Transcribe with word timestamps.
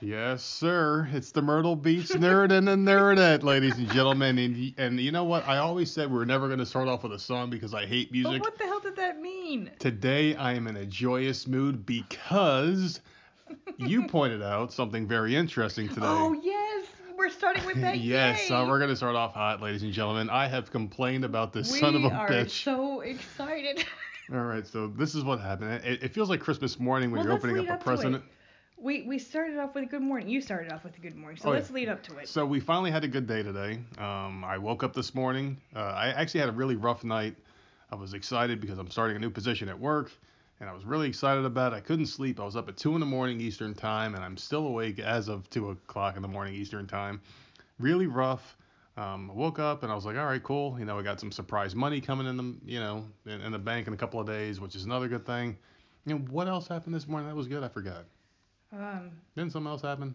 Yes, 0.00 0.44
sir. 0.44 1.08
It's 1.12 1.32
the 1.32 1.42
Myrtle 1.42 1.74
Beach 1.74 2.08
nerd 2.10 2.52
and 2.52 2.68
the 2.68 2.76
nerdette, 2.76 3.42
ladies 3.42 3.76
and 3.78 3.90
gentlemen. 3.90 4.38
And, 4.38 4.74
and 4.78 5.00
you 5.00 5.10
know 5.10 5.24
what? 5.24 5.46
I 5.48 5.58
always 5.58 5.90
said 5.90 6.08
we 6.08 6.16
were 6.18 6.26
never 6.26 6.46
going 6.46 6.60
to 6.60 6.66
start 6.66 6.86
off 6.86 7.02
with 7.02 7.12
a 7.12 7.18
song 7.18 7.50
because 7.50 7.74
I 7.74 7.84
hate 7.84 8.10
But 8.10 8.12
music. 8.12 8.42
what 8.42 8.56
the 8.58 8.64
hell 8.64 8.78
did 8.78 8.94
that 8.94 9.20
mean? 9.20 9.72
Today 9.80 10.36
I 10.36 10.52
am 10.54 10.68
in 10.68 10.76
a 10.76 10.86
joyous 10.86 11.48
mood 11.48 11.84
because 11.84 13.00
you 13.76 14.06
pointed 14.06 14.40
out 14.40 14.72
something 14.72 15.08
very 15.08 15.34
interesting 15.34 15.88
today. 15.88 16.06
Oh 16.06 16.32
yes, 16.32 16.86
we're 17.16 17.30
starting 17.30 17.66
with 17.66 17.80
that. 17.80 17.98
yes, 17.98 18.42
uh, 18.44 18.48
so 18.48 18.68
we're 18.68 18.78
going 18.78 18.90
to 18.90 18.96
start 18.96 19.16
off 19.16 19.34
hot, 19.34 19.60
ladies 19.60 19.82
and 19.82 19.92
gentlemen. 19.92 20.30
I 20.30 20.46
have 20.46 20.70
complained 20.70 21.24
about 21.24 21.52
this 21.52 21.72
we 21.72 21.80
son 21.80 21.96
of 21.96 22.04
a 22.04 22.14
are 22.14 22.28
bitch. 22.28 22.50
so 22.50 23.00
excited. 23.00 23.84
All 24.32 24.42
right, 24.42 24.64
so 24.64 24.86
this 24.86 25.16
is 25.16 25.24
what 25.24 25.40
happened. 25.40 25.72
It, 25.84 26.04
it 26.04 26.14
feels 26.14 26.28
like 26.30 26.38
Christmas 26.38 26.78
morning 26.78 27.10
when 27.10 27.18
well, 27.18 27.28
you're 27.28 27.36
opening 27.36 27.56
lead 27.56 27.68
up 27.68 27.80
a 27.80 27.84
present. 27.84 28.14
it. 28.16 28.22
We 28.80 29.02
we 29.02 29.18
started 29.18 29.58
off 29.58 29.74
with 29.74 29.84
a 29.84 29.86
good 29.86 30.02
morning. 30.02 30.28
You 30.28 30.40
started 30.40 30.70
off 30.72 30.84
with 30.84 30.96
a 30.96 31.00
good 31.00 31.16
morning, 31.16 31.36
so 31.36 31.48
Oh, 31.48 31.52
let's 31.52 31.68
yeah. 31.68 31.74
lead 31.74 31.88
up 31.88 32.02
to 32.04 32.16
it. 32.18 32.28
So 32.28 32.46
we 32.46 32.60
finally 32.60 32.90
had 32.90 33.02
a 33.02 33.08
good 33.08 33.26
day 33.26 33.42
today. 33.42 33.80
Um, 33.98 34.44
I 34.44 34.56
woke 34.58 34.84
up 34.84 34.94
this 34.94 35.14
morning. 35.14 35.56
Uh, 35.74 35.80
I 35.80 36.08
actually 36.10 36.40
had 36.40 36.48
a 36.48 36.52
really 36.52 36.76
rough 36.76 37.02
night. 37.02 37.34
I 37.90 37.96
was 37.96 38.14
excited 38.14 38.60
because 38.60 38.78
I'm 38.78 38.90
starting 38.90 39.16
a 39.16 39.18
new 39.20 39.30
position 39.30 39.68
at 39.68 39.78
work, 39.78 40.12
and 40.60 40.68
I 40.70 40.72
was 40.72 40.84
really 40.84 41.08
excited 41.08 41.44
about 41.44 41.72
it. 41.72 41.76
I 41.76 41.80
couldn't 41.80 42.06
sleep. 42.06 42.38
I 42.38 42.44
was 42.44 42.54
up 42.54 42.68
at 42.68 42.76
two 42.76 42.94
in 42.94 43.00
the 43.00 43.06
morning 43.06 43.40
Eastern 43.40 43.74
time, 43.74 44.14
and 44.14 44.22
I'm 44.22 44.36
still 44.36 44.66
awake 44.66 45.00
as 45.00 45.28
of 45.28 45.48
two 45.50 45.70
o'clock 45.70 46.14
in 46.16 46.22
the 46.22 46.28
morning 46.28 46.54
Eastern 46.54 46.86
time. 46.86 47.20
Really 47.80 48.06
rough. 48.06 48.56
Um, 48.96 49.30
I 49.30 49.34
woke 49.34 49.58
up 49.58 49.84
and 49.84 49.92
I 49.92 49.94
was 49.94 50.04
like, 50.04 50.16
all 50.16 50.26
right, 50.26 50.42
cool. 50.42 50.76
You 50.78 50.84
know, 50.84 50.96
we 50.96 51.02
got 51.04 51.20
some 51.20 51.30
surprise 51.30 51.74
money 51.74 52.00
coming 52.00 52.26
in 52.26 52.36
the, 52.36 52.54
you 52.64 52.80
know, 52.80 53.04
in, 53.26 53.40
in 53.40 53.52
the 53.52 53.58
bank 53.58 53.86
in 53.86 53.92
a 53.92 53.96
couple 53.96 54.18
of 54.18 54.26
days, 54.26 54.60
which 54.60 54.74
is 54.74 54.84
another 54.84 55.06
good 55.06 55.24
thing. 55.24 55.56
You 56.04 56.14
know, 56.16 56.24
what 56.30 56.48
else 56.48 56.66
happened 56.66 56.94
this 56.94 57.06
morning 57.06 57.28
that 57.28 57.36
was 57.36 57.46
good? 57.46 57.62
I 57.62 57.68
forgot. 57.68 58.04
Um, 58.72 59.10
Didn't 59.36 59.52
something 59.52 59.70
else 59.70 59.82
happen? 59.82 60.14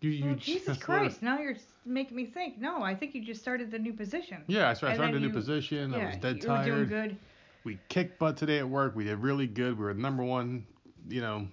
You, 0.00 0.10
you 0.10 0.30
oh, 0.30 0.34
Jesus 0.34 0.66
just 0.76 0.88
let 0.88 0.96
it- 0.98 1.00
Christ! 1.06 1.22
Now 1.22 1.38
you're 1.38 1.56
making 1.84 2.16
me 2.16 2.26
think. 2.26 2.58
No, 2.58 2.82
I 2.82 2.94
think 2.94 3.14
you 3.14 3.24
just 3.24 3.40
started 3.40 3.70
the 3.70 3.78
new 3.78 3.92
position. 3.92 4.44
Yeah, 4.46 4.68
I 4.68 4.74
started, 4.74 4.94
I 4.94 4.96
started 4.96 5.16
a 5.16 5.20
new 5.20 5.26
you- 5.28 5.32
position. 5.32 5.94
I 5.94 6.06
was 6.06 6.16
dead 6.16 6.42
you 6.42 6.48
were 6.48 6.64
doing 6.64 6.64
tired. 6.64 6.88
good. 6.88 7.16
We 7.64 7.78
kicked 7.88 8.18
butt 8.18 8.36
today 8.36 8.58
at 8.58 8.68
work. 8.68 8.94
We 8.94 9.04
did 9.04 9.18
really 9.18 9.46
good. 9.46 9.76
We 9.76 9.84
were 9.84 9.92
the 9.92 10.00
number 10.00 10.22
one, 10.22 10.66
you 11.08 11.20
know, 11.20 11.48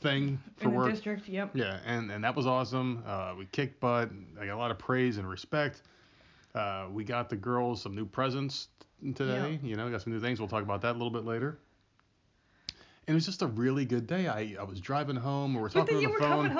thing 0.00 0.40
for 0.56 0.64
in 0.64 0.70
the 0.70 0.76
work. 0.76 0.90
district. 0.90 1.28
Yep. 1.28 1.50
Yeah, 1.54 1.78
and, 1.86 2.10
and 2.10 2.22
that 2.24 2.34
was 2.34 2.46
awesome. 2.46 3.02
Uh, 3.06 3.34
we 3.38 3.46
kicked 3.46 3.80
butt. 3.80 4.10
I 4.40 4.46
got 4.46 4.54
a 4.54 4.58
lot 4.58 4.70
of 4.72 4.78
praise 4.78 5.18
and 5.18 5.28
respect. 5.28 5.82
Uh, 6.54 6.86
we 6.90 7.04
got 7.04 7.28
the 7.28 7.36
girls 7.36 7.80
some 7.82 7.94
new 7.94 8.04
presents 8.04 8.68
today. 9.14 9.58
You 9.62 9.76
know, 9.76 9.88
got 9.90 10.02
some 10.02 10.12
new 10.12 10.20
things. 10.20 10.40
We'll 10.40 10.48
talk 10.48 10.62
about 10.62 10.82
that 10.82 10.92
a 10.92 10.98
little 10.98 11.10
bit 11.10 11.24
later. 11.24 11.58
And 13.06 13.14
it 13.14 13.14
was 13.14 13.26
just 13.26 13.42
a 13.42 13.46
really 13.46 13.84
good 13.84 14.06
day. 14.06 14.28
I, 14.28 14.56
I 14.58 14.64
was 14.64 14.80
driving 14.80 15.16
home. 15.16 15.54
We 15.54 15.60
were 15.60 15.68
talking 15.68 15.96
on 15.96 16.02
the 16.12 16.18
phone. 16.18 16.56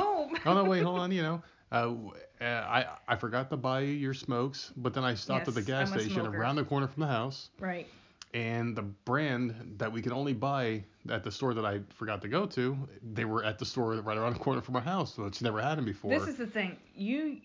oh 0.47 0.55
no, 0.55 0.65
wait, 0.65 0.83
hold 0.83 0.99
on. 0.99 1.11
You 1.15 1.23
know, 1.23 1.43
uh, 1.73 1.95
uh, 2.41 2.45
I 2.45 2.87
I 3.09 3.17
forgot 3.17 3.51
to 3.51 3.57
buy 3.57 3.81
you 3.81 3.93
your 3.93 4.15
smokes, 4.15 4.73
but 4.77 4.93
then 4.95 5.05
I 5.05 5.15
stopped 5.15 5.49
at 5.49 5.55
the 5.55 5.63
gas 5.63 5.91
station 5.91 6.11
smoker. 6.23 6.37
around 6.37 6.57
the 6.57 6.65
corner 6.65 6.87
from 6.87 7.01
the 7.03 7.07
house, 7.07 7.51
right. 7.61 7.87
and 8.35 8.77
the 8.77 8.83
brand 8.83 9.75
that 9.79 9.91
we 9.91 10.03
can 10.03 10.13
only 10.13 10.33
buy 10.35 10.85
at 11.09 11.23
the 11.25 11.31
store 11.31 11.55
that 11.55 11.65
I 11.65 11.81
forgot 11.95 12.21
to 12.23 12.29
go 12.29 12.47
to, 12.47 12.77
they 13.15 13.25
were 13.25 13.45
at 13.45 13.59
the 13.59 13.65
store 13.65 13.95
right 13.95 14.19
around 14.19 14.35
the 14.35 14.39
corner 14.41 14.61
from 14.61 14.77
our 14.77 14.83
house, 14.83 15.15
so 15.15 15.25
which 15.25 15.41
never 15.41 15.61
had 15.63 15.79
them 15.79 15.85
before. 15.85 16.11
This 16.19 16.29
is 16.29 16.37
the 16.37 16.47
thing. 16.47 16.77
You, 16.95 17.39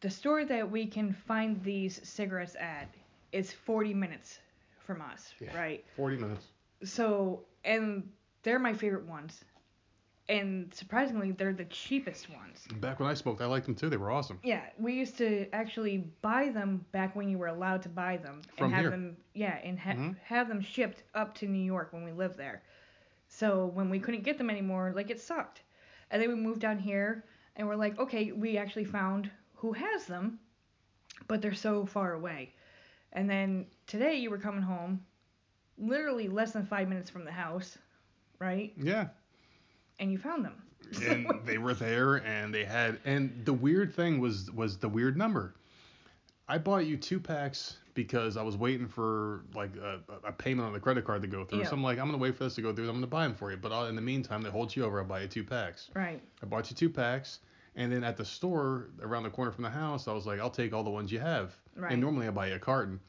the 0.00 0.10
store 0.10 0.44
that 0.44 0.70
we 0.70 0.86
can 0.86 1.12
find 1.12 1.62
these 1.62 2.00
cigarettes 2.08 2.56
at 2.58 2.88
is 3.32 3.52
40 3.52 3.94
minutes 3.94 4.38
from 4.86 5.02
us, 5.02 5.34
Yeah. 5.40 5.56
right? 5.56 5.84
40 5.96 6.16
minutes. 6.16 6.46
So, 6.84 7.42
and 7.66 8.08
they're 8.42 8.58
my 8.58 8.72
favorite 8.72 9.06
ones. 9.06 9.44
And 10.28 10.74
surprisingly, 10.74 11.30
they're 11.32 11.52
the 11.52 11.66
cheapest 11.66 12.28
ones. 12.30 12.66
Back 12.80 12.98
when 12.98 13.08
I 13.08 13.14
smoked, 13.14 13.40
I 13.40 13.46
liked 13.46 13.66
them 13.66 13.76
too. 13.76 13.88
They 13.88 13.96
were 13.96 14.10
awesome. 14.10 14.40
Yeah, 14.42 14.64
we 14.78 14.92
used 14.94 15.16
to 15.18 15.46
actually 15.52 15.98
buy 16.20 16.48
them 16.48 16.84
back 16.90 17.14
when 17.14 17.28
you 17.28 17.38
were 17.38 17.46
allowed 17.46 17.82
to 17.82 17.88
buy 17.88 18.16
them 18.16 18.42
From 18.56 18.66
and 18.66 18.74
have 18.74 18.82
here. 18.84 18.90
them 18.90 19.16
yeah, 19.34 19.58
and 19.62 19.78
ha- 19.78 19.92
Mhm. 19.92 20.16
have 20.24 20.48
them 20.48 20.60
shipped 20.60 21.04
up 21.14 21.34
to 21.36 21.46
New 21.46 21.62
York 21.64 21.92
when 21.92 22.04
we 22.04 22.10
lived 22.12 22.36
there. 22.36 22.62
So 23.28 23.66
when 23.66 23.88
we 23.88 24.00
couldn't 24.00 24.22
get 24.22 24.36
them 24.38 24.50
anymore, 24.50 24.92
like 24.94 25.10
it 25.10 25.20
sucked. 25.20 25.62
And 26.10 26.20
then 26.20 26.28
we 26.28 26.34
moved 26.34 26.60
down 26.60 26.78
here 26.78 27.24
and 27.56 27.68
we're 27.68 27.76
like, 27.76 27.98
okay, 27.98 28.32
we 28.32 28.56
actually 28.56 28.84
found 28.84 29.30
who 29.54 29.72
has 29.72 30.06
them, 30.06 30.40
but 31.28 31.40
they're 31.40 31.54
so 31.54 31.86
far 31.86 32.14
away. 32.14 32.54
And 33.12 33.30
then 33.30 33.66
today 33.86 34.16
you 34.16 34.30
were 34.30 34.38
coming 34.38 34.62
home, 34.62 35.04
literally 35.78 36.28
less 36.28 36.52
than 36.52 36.64
five 36.66 36.88
minutes 36.88 37.10
from 37.10 37.24
the 37.24 37.32
house, 37.32 37.76
right? 38.38 38.72
Yeah. 38.76 39.08
And 39.98 40.10
you 40.12 40.18
found 40.18 40.44
them. 40.44 40.62
and 41.08 41.26
they 41.44 41.58
were 41.58 41.74
there 41.74 42.16
and 42.16 42.54
they 42.54 42.64
had 42.64 43.00
and 43.04 43.42
the 43.44 43.52
weird 43.52 43.92
thing 43.92 44.20
was 44.20 44.52
was 44.52 44.78
the 44.78 44.88
weird 44.88 45.16
number 45.16 45.54
i 46.48 46.56
bought 46.58 46.86
you 46.86 46.96
two 46.96 47.18
packs 47.18 47.78
because 47.94 48.36
i 48.36 48.42
was 48.42 48.56
waiting 48.56 48.86
for 48.86 49.40
like 49.52 49.74
a, 49.78 49.98
a 50.22 50.30
payment 50.30 50.64
on 50.64 50.72
the 50.72 50.78
credit 50.78 51.04
card 51.04 51.22
to 51.22 51.26
go 51.26 51.44
through 51.44 51.60
Yeah. 51.60 51.64
so 51.66 51.72
i'm 51.72 51.82
like 51.82 51.98
i'm 51.98 52.06
gonna 52.06 52.18
wait 52.18 52.36
for 52.36 52.44
this 52.44 52.54
to 52.56 52.62
go 52.62 52.72
through 52.72 52.88
i'm 52.88 52.94
gonna 52.94 53.06
buy 53.08 53.24
them 53.26 53.34
for 53.34 53.50
you 53.50 53.56
but 53.56 53.72
I'll, 53.72 53.86
in 53.86 53.96
the 53.96 54.02
meantime 54.02 54.42
they 54.42 54.50
hold 54.50 54.76
you 54.76 54.84
over 54.84 55.00
i'll 55.00 55.06
buy 55.06 55.22
you 55.22 55.26
two 55.28 55.42
packs 55.42 55.90
right. 55.94 56.22
i 56.40 56.46
bought 56.46 56.70
you 56.70 56.76
two 56.76 56.90
packs 56.90 57.40
and 57.74 57.90
then 57.90 58.04
at 58.04 58.16
the 58.16 58.24
store 58.24 58.90
around 59.02 59.24
the 59.24 59.30
corner 59.30 59.50
from 59.50 59.64
the 59.64 59.70
house 59.70 60.06
i 60.06 60.12
was 60.12 60.24
like 60.24 60.38
i'll 60.38 60.50
take 60.50 60.72
all 60.72 60.84
the 60.84 60.90
ones 60.90 61.10
you 61.10 61.18
have 61.18 61.56
Right. 61.74 61.90
and 61.90 62.00
normally 62.00 62.28
i 62.28 62.30
buy 62.30 62.48
you 62.48 62.54
a 62.54 62.58
carton 62.60 63.00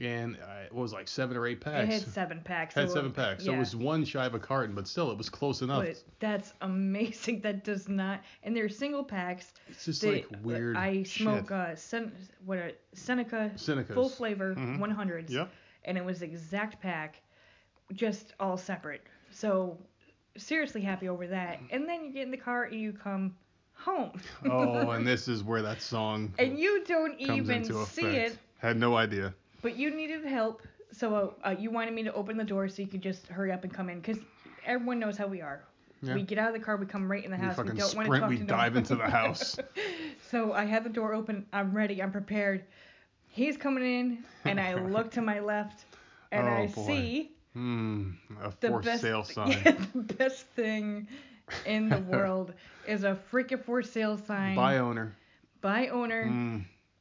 and 0.00 0.36
uh, 0.36 0.64
it 0.66 0.72
was 0.72 0.92
like 0.92 1.08
seven 1.08 1.36
or 1.36 1.46
eight 1.46 1.58
It 1.58 1.60
packs 1.62 1.92
had 1.92 2.02
seven 2.02 2.40
packs. 2.44 2.74
had 2.74 2.88
so- 2.88 2.94
seven 2.94 3.10
packs 3.12 3.44
so 3.44 3.52
it 3.52 3.58
was 3.58 3.74
one 3.74 4.04
shy 4.04 4.24
of 4.24 4.34
a 4.34 4.38
carton 4.38 4.74
but 4.74 4.86
still 4.86 5.10
it 5.10 5.18
was 5.18 5.28
close 5.28 5.62
enough 5.62 5.84
But 5.84 6.02
that's 6.20 6.52
amazing. 6.60 7.40
That 7.42 7.64
does 7.64 7.88
not, 7.88 8.20
and 8.44 8.54
they're 8.56 8.68
single 8.68 9.02
packs. 9.04 9.52
it's 9.68 9.84
just 9.86 10.02
They- 10.02 10.12
like 10.12 10.26
weird 10.42 10.76
I 10.76 11.02
shit. 11.02 11.22
smoke 11.22 11.50
uh, 11.50 11.74
Sen- 11.74 12.12
what 12.44 12.58
are 12.58 12.72
Seneca 12.92 13.50
Senecas. 13.56 13.94
full 13.94 14.08
flavor 14.08 14.54
Mhm. 14.54 14.78
100s, 14.78 15.30
Yep. 15.30 15.50
and 15.84 15.98
it 15.98 16.04
was 16.04 16.22
exact 16.22 16.80
pack, 16.80 17.20
just 17.92 18.34
all 18.38 18.56
separate. 18.56 19.02
So 19.32 19.78
seriously 20.36 20.80
happy 20.82 21.08
over 21.08 21.26
that. 21.26 21.58
And 21.70 21.88
then 21.88 22.04
you 22.04 22.12
get 22.12 22.22
in 22.22 22.30
the 22.30 22.36
car 22.36 22.64
and 22.64 22.80
you 22.80 22.92
come 22.92 23.34
home. 23.74 24.12
Oh, 24.44 24.90
and 24.90 25.06
this 25.06 25.26
is 25.28 25.42
where 25.42 25.62
that 25.62 25.82
song 25.82 26.32
and 26.38 26.58
you 26.58 26.84
don't 26.84 27.18
even 27.18 27.64
see 27.86 28.06
it, 28.06 28.38
Had 28.58 28.76
no 28.78 28.96
idea. 28.96 29.34
But 29.62 29.76
you 29.76 29.94
needed 29.94 30.24
help. 30.24 30.62
So 30.92 31.34
uh, 31.44 31.54
you 31.58 31.70
wanted 31.70 31.94
me 31.94 32.02
to 32.04 32.12
open 32.14 32.36
the 32.36 32.44
door 32.44 32.68
so 32.68 32.82
you 32.82 32.88
could 32.88 33.02
just 33.02 33.26
hurry 33.28 33.52
up 33.52 33.62
and 33.64 33.72
come 33.72 33.88
in, 33.88 34.00
because 34.00 34.18
everyone 34.66 34.98
knows 34.98 35.16
how 35.16 35.26
we 35.26 35.40
are. 35.40 35.62
Yeah. 36.02 36.14
We 36.14 36.22
get 36.22 36.38
out 36.38 36.48
of 36.48 36.54
the 36.54 36.60
car, 36.60 36.76
we 36.76 36.86
come 36.86 37.10
right 37.10 37.24
in 37.24 37.30
the 37.30 37.36
We 37.36 37.44
house. 37.44 37.56
We 37.58 37.64
fucking 37.64 37.76
don't 37.78 37.94
want 37.94 38.06
to 38.06 38.16
sprint, 38.16 38.22
talk 38.22 38.30
we 38.30 38.38
to 38.38 38.44
dive 38.44 38.76
into 38.76 38.96
the 38.96 39.08
house. 39.08 39.58
so 40.30 40.52
I 40.52 40.64
had 40.64 40.82
the 40.84 40.88
door 40.90 41.12
open. 41.14 41.46
I'm 41.52 41.72
ready. 41.74 42.02
I'm 42.02 42.10
prepared. 42.10 42.64
He's 43.28 43.56
coming 43.56 43.84
in, 43.84 44.24
and 44.44 44.58
I 44.60 44.74
look 44.88 45.10
to 45.12 45.22
my 45.22 45.40
left, 45.40 45.84
and 46.32 46.48
Oh, 46.48 46.50
I 46.50 46.66
boy. 46.66 46.86
see 46.86 47.32
Hmm, 47.52 48.12
a 48.42 48.52
the 48.60 48.68
for 48.68 48.80
best. 48.80 49.02
sale 49.02 49.24
sign. 49.24 49.50
Yeah, 49.50 49.76
the 49.94 50.14
best 50.14 50.46
thing 50.46 51.06
in 51.66 51.88
the 51.88 51.98
world 51.98 52.54
is 52.86 53.04
a 53.04 53.18
freaking 53.30 53.62
for 53.62 53.82
sale 53.82 54.16
sign 54.16 54.54
Buy 54.56 54.78
owner. 54.78 55.14
by 55.60 55.88
owner, 55.88 56.26
Hmm, 56.28 56.58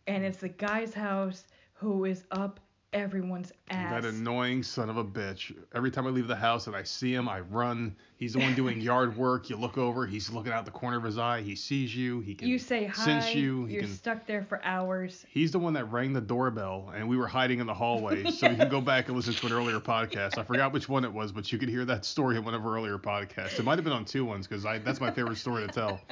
and 0.08 0.24
it's 0.26 0.40
the 0.40 0.50
guy's 0.50 0.94
house 0.94 1.44
who 1.79 2.05
is 2.05 2.23
up 2.31 2.59
everyone's 2.91 3.52
ass. 3.70 4.02
that 4.02 4.09
annoying 4.09 4.64
son 4.64 4.90
of 4.90 4.97
a 4.97 5.03
bitch. 5.03 5.55
Every 5.76 5.91
time 5.91 6.08
I 6.08 6.09
leave 6.09 6.28
the 6.28 6.35
house 6.35 6.66
and 6.67 6.76
I 6.76 6.84
see 6.84 7.14
him, 7.14 7.29
I 7.29 7.41
run. 7.41 7.96
He's 8.17 8.34
the 8.34 8.40
one 8.40 8.55
doing 8.55 8.81
yard 8.91 9.16
work. 9.16 9.49
You 9.49 9.58
look 9.58 9.78
over, 9.78 10.05
he's 10.08 10.29
looking 10.31 10.52
out 10.52 10.66
the 10.66 10.72
corner 10.72 10.97
of 10.97 11.03
his 11.03 11.17
eye. 11.17 11.41
He 11.41 11.55
sees 11.55 11.96
you. 11.96 12.20
He 12.22 12.34
can 12.34 12.47
you 12.47 12.58
say 12.58 12.85
hi. 12.85 13.05
sense 13.05 13.35
you. 13.35 13.66
He 13.66 13.76
You're 13.76 13.84
can. 13.84 13.93
stuck 13.93 14.26
there 14.26 14.43
for 14.43 14.64
hours. 14.66 15.26
He's 15.29 15.52
the 15.52 15.59
one 15.59 15.73
that 15.73 15.85
rang 15.85 16.14
the 16.14 16.22
doorbell, 16.22 16.91
and 16.96 17.08
we 17.08 17.16
were 17.16 17.28
hiding 17.28 17.59
in 17.59 17.67
the 17.67 17.73
hallway. 17.73 18.23
So 18.40 18.49
you 18.49 18.55
can 18.55 18.70
go 18.70 18.79
back 18.82 19.08
and 19.08 19.17
listen 19.17 19.34
to 19.34 19.47
an 19.47 19.53
earlier 19.53 19.79
podcast. 19.79 20.37
I 20.37 20.43
forgot 20.43 20.72
which 20.72 20.87
one 20.87 21.03
it 21.03 21.11
was, 21.11 21.32
but 21.32 21.52
you 21.52 21.58
could 21.58 21.67
hear 21.70 21.84
that 21.85 22.05
story 22.05 22.37
in 22.37 22.43
one 22.46 22.53
of 22.53 22.66
our 22.66 22.75
earlier 22.75 22.97
podcasts. 22.97 23.59
It 23.59 23.66
might 23.66 23.75
have 23.78 23.84
been 23.84 23.93
on 23.93 24.05
two 24.05 24.23
ones 24.23 24.47
because 24.47 24.66
I 24.66 24.78
that's 24.79 25.02
my 25.02 25.11
favorite 25.11 25.37
story 25.37 25.66
to 25.66 25.72
tell. 25.72 26.02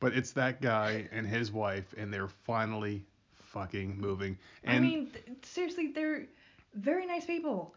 But 0.00 0.14
it's 0.14 0.32
that 0.32 0.62
guy 0.62 1.06
and 1.12 1.26
his 1.26 1.52
wife, 1.52 1.94
and 1.98 2.10
they're 2.10 2.28
finally 2.28 3.04
fucking 3.52 3.98
moving. 3.98 4.38
And 4.64 4.76
I 4.76 4.80
mean, 4.80 5.10
th- 5.10 5.24
seriously, 5.42 5.88
they're 5.94 6.26
very 6.74 7.06
nice 7.06 7.24
people, 7.26 7.74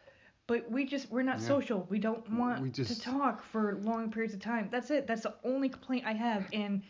but 0.48 0.70
we 0.70 0.86
just 0.86 1.10
we're 1.10 1.24
not 1.24 1.40
Yeah. 1.40 1.48
social. 1.48 1.88
We 1.90 2.00
don't 2.00 2.28
want 2.32 2.62
We 2.62 2.70
to 2.72 3.00
talk 3.00 3.44
for 3.44 3.76
long 3.82 4.12
periods 4.12 4.34
of 4.34 4.40
time. 4.40 4.70
That's 4.72 4.92
it. 4.92 5.08
That's 5.08 5.24
the 5.24 5.36
only 5.44 5.70
complaint 5.70 6.06
I 6.06 6.14
have. 6.14 6.48
And 6.54 6.84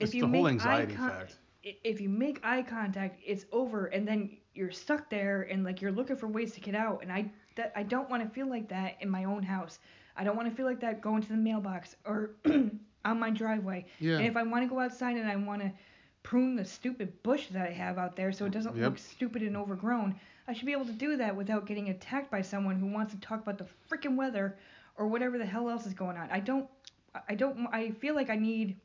if 0.00 0.14
you 0.14 0.26
make 0.26 0.64
eye 0.64 0.86
con- 0.86 1.26
if 1.62 2.00
you 2.00 2.08
make 2.08 2.40
eye 2.44 2.62
contact, 2.62 3.20
it's 3.26 3.44
over, 3.52 3.86
and 3.86 4.06
then 4.06 4.36
you're 4.54 4.70
stuck 4.70 5.10
there, 5.10 5.42
and 5.42 5.64
like 5.64 5.80
you're 5.82 5.92
looking 5.92 6.16
for 6.16 6.28
ways 6.28 6.52
to 6.54 6.60
get 6.60 6.74
out. 6.74 7.02
And 7.02 7.12
I 7.12 7.30
that 7.56 7.72
I 7.76 7.82
don't 7.82 8.08
want 8.08 8.22
to 8.22 8.28
feel 8.28 8.48
like 8.48 8.68
that 8.68 8.96
in 9.00 9.10
my 9.10 9.24
own 9.24 9.42
house. 9.42 9.78
I 10.16 10.24
don't 10.24 10.36
want 10.36 10.48
to 10.48 10.54
feel 10.54 10.64
like 10.66 10.80
that 10.80 11.02
going 11.02 11.22
to 11.22 11.28
the 11.28 11.36
mailbox 11.36 11.96
or 12.06 12.30
on 13.04 13.18
my 13.18 13.30
driveway. 13.30 13.84
Yeah. 13.98 14.16
And 14.16 14.26
if 14.26 14.36
I 14.36 14.42
want 14.42 14.64
to 14.64 14.68
go 14.68 14.80
outside 14.80 15.16
and 15.16 15.28
I 15.28 15.36
want 15.36 15.60
to 15.62 15.70
prune 16.26 16.56
the 16.56 16.64
stupid 16.64 17.22
bush 17.22 17.46
that 17.52 17.68
I 17.68 17.70
have 17.72 17.98
out 17.98 18.16
there 18.16 18.32
so 18.32 18.46
it 18.46 18.50
doesn't 18.52 18.74
Yep. 18.76 18.84
look 18.84 18.98
stupid 18.98 19.42
and 19.42 19.56
overgrown, 19.56 20.18
I 20.48 20.54
should 20.54 20.66
be 20.66 20.72
able 20.72 20.86
to 20.86 20.92
do 20.92 21.16
that 21.18 21.36
without 21.36 21.66
getting 21.66 21.90
attacked 21.90 22.32
by 22.32 22.42
someone 22.42 22.74
who 22.80 22.86
wants 22.86 23.14
to 23.14 23.20
talk 23.20 23.40
about 23.40 23.58
the 23.58 23.66
freaking 23.88 24.16
weather 24.16 24.56
or 24.96 25.06
whatever 25.06 25.38
the 25.38 25.46
hell 25.46 25.70
else 25.70 25.86
is 25.86 25.94
going 25.94 26.16
on. 26.16 26.28
I 26.30 26.40
don't 26.40 26.68
I- 27.28 27.34
don't. 27.36 27.68
I 27.72 27.92
feel 27.92 28.14
like 28.16 28.28
I 28.28 28.34
need 28.36 28.76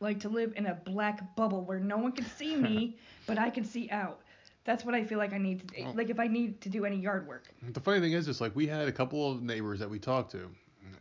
like 0.00 0.20
to 0.20 0.28
live 0.28 0.52
in 0.56 0.66
a 0.66 0.74
black 0.74 1.34
bubble 1.34 1.62
where 1.64 1.80
no 1.80 1.96
one 1.96 2.12
can 2.12 2.24
see 2.26 2.54
me, 2.56 2.96
but 3.26 3.38
I 3.38 3.48
can 3.50 3.64
see 3.64 3.88
out. 3.90 4.20
That's 4.64 4.84
what 4.84 4.94
I 4.94 5.02
feel 5.04 5.18
like 5.18 5.32
I 5.32 5.38
need 5.38 5.60
to 5.60 5.66
do. 5.66 5.84
Oh. 5.86 5.92
Like 5.94 6.10
if 6.10 6.20
I 6.20 6.26
need 6.28 6.60
to 6.60 6.68
do 6.68 6.84
any 6.84 6.96
yard 6.98 7.26
work. 7.26 7.44
The 7.72 7.80
funny 7.80 8.00
thing 8.00 8.12
is, 8.12 8.28
is 8.28 8.40
like 8.40 8.54
we 8.54 8.66
had 8.66 8.86
a 8.86 8.92
couple 8.92 9.32
of 9.32 9.42
neighbors 9.42 9.78
that 9.80 9.88
we 9.90 9.98
talked 9.98 10.30
to, 10.32 10.48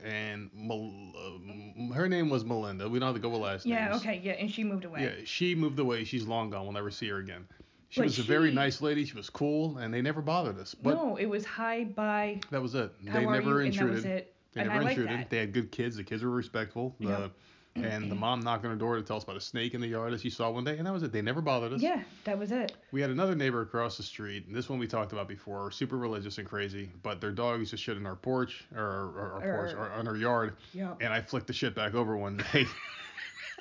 and 0.03 0.49
Mel- 0.53 0.91
uh, 1.17 1.93
her 1.93 2.07
name 2.07 2.29
was 2.29 2.45
Melinda. 2.45 2.87
We 2.89 2.99
don't 2.99 3.07
have 3.07 3.15
to 3.15 3.21
go 3.21 3.29
with 3.29 3.41
last 3.41 3.65
Yeah. 3.65 3.89
names. 3.89 4.01
Okay. 4.01 4.21
Yeah. 4.23 4.33
And 4.33 4.49
she 4.51 4.63
moved 4.63 4.85
away. 4.85 5.03
Yeah, 5.03 5.23
she 5.25 5.55
moved 5.55 5.79
away. 5.79 6.03
She's 6.03 6.25
long 6.25 6.49
gone. 6.49 6.63
We'll 6.63 6.73
never 6.73 6.91
see 6.91 7.07
her 7.09 7.17
again. 7.17 7.47
She 7.89 8.01
But 8.01 8.05
was 8.05 8.19
a 8.19 8.23
very 8.23 8.51
nice 8.51 8.81
lady. 8.81 9.03
She 9.03 9.15
was 9.15 9.29
cool, 9.31 9.77
and 9.79 9.91
they 9.93 10.01
never 10.01 10.21
bothered 10.21 10.59
us. 10.59 10.75
But 10.75 10.95
no, 10.95 11.15
it 11.15 11.25
was 11.25 11.43
hi, 11.43 11.85
bye. 11.85 12.39
that 12.51 12.61
was 12.61 12.75
it. 12.75 12.91
How 13.07 13.19
they 13.19 13.25
are 13.25 13.31
never 13.33 13.61
you? 13.61 13.67
intruded. 13.67 13.95
And 13.95 14.03
that 14.05 14.05
was 14.05 14.05
it. 14.05 14.35
They 14.53 14.61
and 14.61 14.69
never 14.69 14.81
I 14.81 14.83
like 14.83 14.97
intruded. 14.97 15.19
that. 15.21 15.29
They 15.31 15.37
had 15.39 15.53
good 15.53 15.71
kids. 15.71 15.95
The 15.95 16.03
kids 16.03 16.23
were 16.23 16.29
respectful. 16.29 16.95
The, 16.99 17.07
Yep. 17.07 17.31
And 17.75 18.11
the 18.11 18.15
mom 18.15 18.41
knocked 18.41 18.65
on 18.65 18.71
her 18.71 18.77
door 18.77 18.95
to 18.97 19.01
tell 19.01 19.17
us 19.17 19.23
about 19.23 19.37
a 19.37 19.41
snake 19.41 19.73
in 19.73 19.79
the 19.79 19.87
yard 19.87 20.11
that 20.11 20.19
she 20.21 20.29
saw 20.29 20.49
one 20.49 20.63
day, 20.65 20.77
and 20.77 20.85
that 20.85 20.91
was 20.91 21.03
it. 21.03 21.11
They 21.13 21.21
never 21.21 21.39
bothered 21.41 21.71
us. 21.71 21.81
Yeah, 21.81 22.03
that 22.25 22.37
was 22.37 22.51
it. 22.51 22.73
We 22.91 22.99
had 22.99 23.09
another 23.09 23.35
neighbor 23.35 23.61
across 23.61 23.95
the 23.95 24.03
street, 24.03 24.47
and 24.47 24.55
this 24.55 24.67
one 24.69 24.79
we 24.79 24.87
talked 24.87 25.13
about 25.13 25.27
before, 25.29 25.71
super 25.71 25.97
religious 25.97 26.37
and 26.39 26.47
crazy, 26.47 26.89
but 27.03 27.21
their 27.21 27.31
dog 27.31 27.59
used 27.59 27.71
to 27.71 27.77
shit 27.77 27.95
in 27.95 28.05
our 28.05 28.15
porch, 28.17 28.65
or 28.75 28.81
our, 28.81 29.31
our 29.33 29.41
porch, 29.41 29.73
Or- 29.73 29.85
or 29.87 29.91
on 29.91 30.07
our 30.07 30.17
yard, 30.17 30.57
Yeah. 30.73 30.95
and 30.99 31.13
I 31.13 31.21
flicked 31.21 31.47
the 31.47 31.53
shit 31.53 31.73
back 31.75 31.93
over 31.93 32.17
one 32.17 32.43
day. 32.53 32.65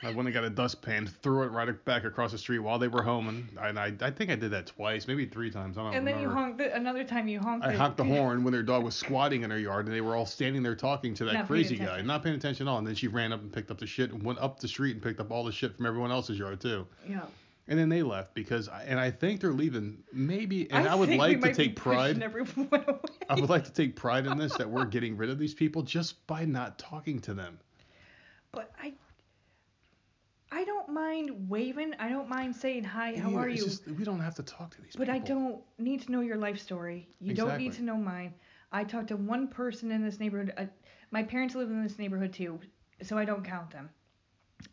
I 0.02 0.12
went 0.12 0.28
and 0.28 0.32
got 0.32 0.44
a 0.44 0.50
dustpan, 0.50 1.06
threw 1.22 1.42
it 1.42 1.48
right 1.50 1.84
back 1.84 2.04
across 2.04 2.32
the 2.32 2.38
street 2.38 2.60
while 2.60 2.78
they 2.78 2.88
were 2.88 3.02
home, 3.02 3.28
and, 3.28 3.48
and 3.60 3.78
I, 3.78 3.92
I 4.00 4.10
think 4.10 4.30
I 4.30 4.36
did 4.36 4.50
that 4.52 4.66
twice, 4.66 5.08
maybe 5.08 5.26
three 5.26 5.50
times. 5.50 5.76
I 5.76 5.82
don't 5.82 5.90
know. 5.90 5.96
And 5.98 6.06
then 6.06 6.20
you 6.20 6.30
honked. 6.30 6.58
The, 6.58 6.74
another 6.74 7.04
time 7.04 7.26
you 7.28 7.40
honked. 7.40 7.66
I 7.66 7.72
honked 7.74 7.96
the 7.96 8.04
horn 8.16 8.44
when 8.44 8.52
their 8.52 8.62
dog 8.62 8.84
was 8.84 8.94
squatting 8.94 9.42
in 9.42 9.50
her 9.50 9.58
yard, 9.58 9.86
and 9.86 9.94
they 9.94 10.00
were 10.00 10.14
all 10.14 10.26
standing 10.26 10.62
there 10.62 10.76
talking 10.76 11.14
to 11.14 11.24
that 11.24 11.34
Not 11.34 11.46
crazy 11.46 11.76
guy, 11.76 12.00
not 12.02 12.22
paying 12.22 12.36
attention 12.36 12.68
at 12.68 12.70
all. 12.70 12.78
And 12.78 12.86
then 12.86 12.94
she 12.94 13.08
ran 13.08 13.32
up 13.32 13.40
and 13.40 13.52
picked 13.52 13.70
up 13.70 13.78
the 13.78 13.86
shit 13.86 14.12
and 14.12 14.22
went 14.22 14.38
up 14.38 14.60
the 14.60 14.68
street 14.68 14.92
and 14.94 15.02
picked 15.02 15.20
up 15.20 15.30
all 15.32 15.44
the 15.44 15.52
shit 15.52 15.76
from 15.76 15.86
everyone 15.86 16.10
else's 16.10 16.38
yard 16.38 16.60
too. 16.60 16.86
Yeah. 17.08 17.22
And 17.70 17.78
then 17.78 17.90
they 17.90 18.02
left 18.02 18.34
because, 18.34 18.66
I- 18.68 18.84
and 18.84 18.98
I 18.98 19.10
think 19.10 19.40
they're 19.42 19.52
leaving. 19.52 19.98
Maybe, 20.12 20.70
and 20.70 20.88
I, 20.88 20.92
I 20.92 20.94
would 20.94 21.10
like 21.10 21.42
to 21.42 21.52
take 21.52 21.76
pride. 21.76 22.14
pushing 22.14 22.22
everyone 22.22 22.68
away. 22.72 22.98
I 23.28 23.34
would 23.34 23.50
like 23.50 23.64
to 23.64 23.72
take 23.72 23.94
pride 23.94 24.26
in 24.26 24.38
this 24.38 24.54
that 24.56 24.70
we're 24.70 24.86
getting 24.86 25.16
rid 25.18 25.28
of 25.28 25.38
these 25.38 25.52
people 25.54 25.82
just 25.82 26.26
by 26.26 26.46
not 26.46 26.78
talking 26.78 27.18
to 27.20 27.34
them. 27.34 27.58
But 28.52 28.72
I, 28.82 28.94
I 30.50 30.64
don't 30.64 30.88
mind 30.88 31.48
waving. 31.48 31.94
I 31.98 32.08
don't 32.08 32.28
mind 32.28 32.56
saying 32.56 32.84
hi. 32.84 33.16
How 33.16 33.30
Yeah, 33.30 33.36
are 33.38 33.48
you? 33.48 33.64
just- 33.64 33.86
we 33.86 34.04
don't 34.04 34.20
have 34.20 34.34
to 34.36 34.42
talk 34.42 34.74
to 34.76 34.82
these 34.82 34.96
but 34.96 35.08
people. 35.08 35.14
I 35.14 35.18
don't 35.18 35.62
need 35.78 36.02
to 36.02 36.12
know 36.12 36.20
your 36.20 36.36
life 36.36 36.58
story. 36.58 37.08
You 37.20 37.34
don't 37.34 37.58
need 37.58 37.74
to 37.74 37.82
know 37.82 37.96
mine. 37.96 38.34
I 38.72 38.84
talked 38.84 39.08
to 39.08 39.16
one 39.16 39.48
person 39.48 39.90
in 39.90 40.02
this 40.02 40.18
neighborhood. 40.20 40.52
Uh, 40.56 40.66
my 41.10 41.22
parents 41.22 41.54
live 41.54 41.70
in 41.70 41.82
this 41.82 41.98
neighborhood 41.98 42.32
too, 42.32 42.60
so 43.02 43.16
I 43.18 43.24
don't 43.24 43.44
count 43.44 43.70
them. 43.70 43.90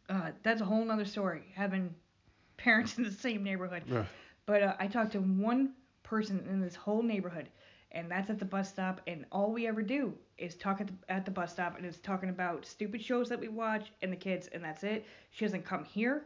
Uh, 0.10 0.32
that's 0.44 0.62
a 0.62 0.66
whole 0.66 0.84
nother 0.84 1.06
story. 1.06 1.44
Having 1.54 1.94
parents 2.58 2.98
in 2.98 3.04
the 3.04 3.12
same 3.12 3.44
neighborhood. 3.44 3.84
Ugh. 3.92 4.06
But 4.46 4.64
uh, 4.64 4.76
I 4.80 4.88
talked 4.88 5.14
to 5.14 5.20
one 5.22 5.74
person 6.04 6.46
in 6.50 6.62
this 6.62 6.76
whole 6.76 7.02
neighborhood, 7.02 7.50
and 7.96 8.12
that's 8.12 8.30
at 8.30 8.38
the 8.38 8.46
bus 8.46 8.70
stop. 8.70 9.02
And 9.08 9.26
all 9.32 9.52
we 9.52 9.66
ever 9.66 9.82
do 9.82 10.14
is 10.38 10.56
talk 10.56 10.82
at 10.82 10.88
the, 10.88 10.94
at 11.10 11.26
the 11.26 11.32
bus 11.32 11.54
stop, 11.54 11.78
and 11.78 11.86
it's 11.86 11.98
talking 11.98 12.30
about 12.30 12.66
stupid 12.66 13.02
shows 13.02 13.30
that 13.30 13.40
we 13.40 13.48
watch 13.48 13.92
and 14.02 14.12
the 14.12 14.18
kids, 14.18 14.48
and 14.54 14.64
that's 14.64 14.84
it. 14.84 15.06
She 15.32 15.46
doesn't 15.46 15.66
come 15.66 15.86
here. 15.86 16.26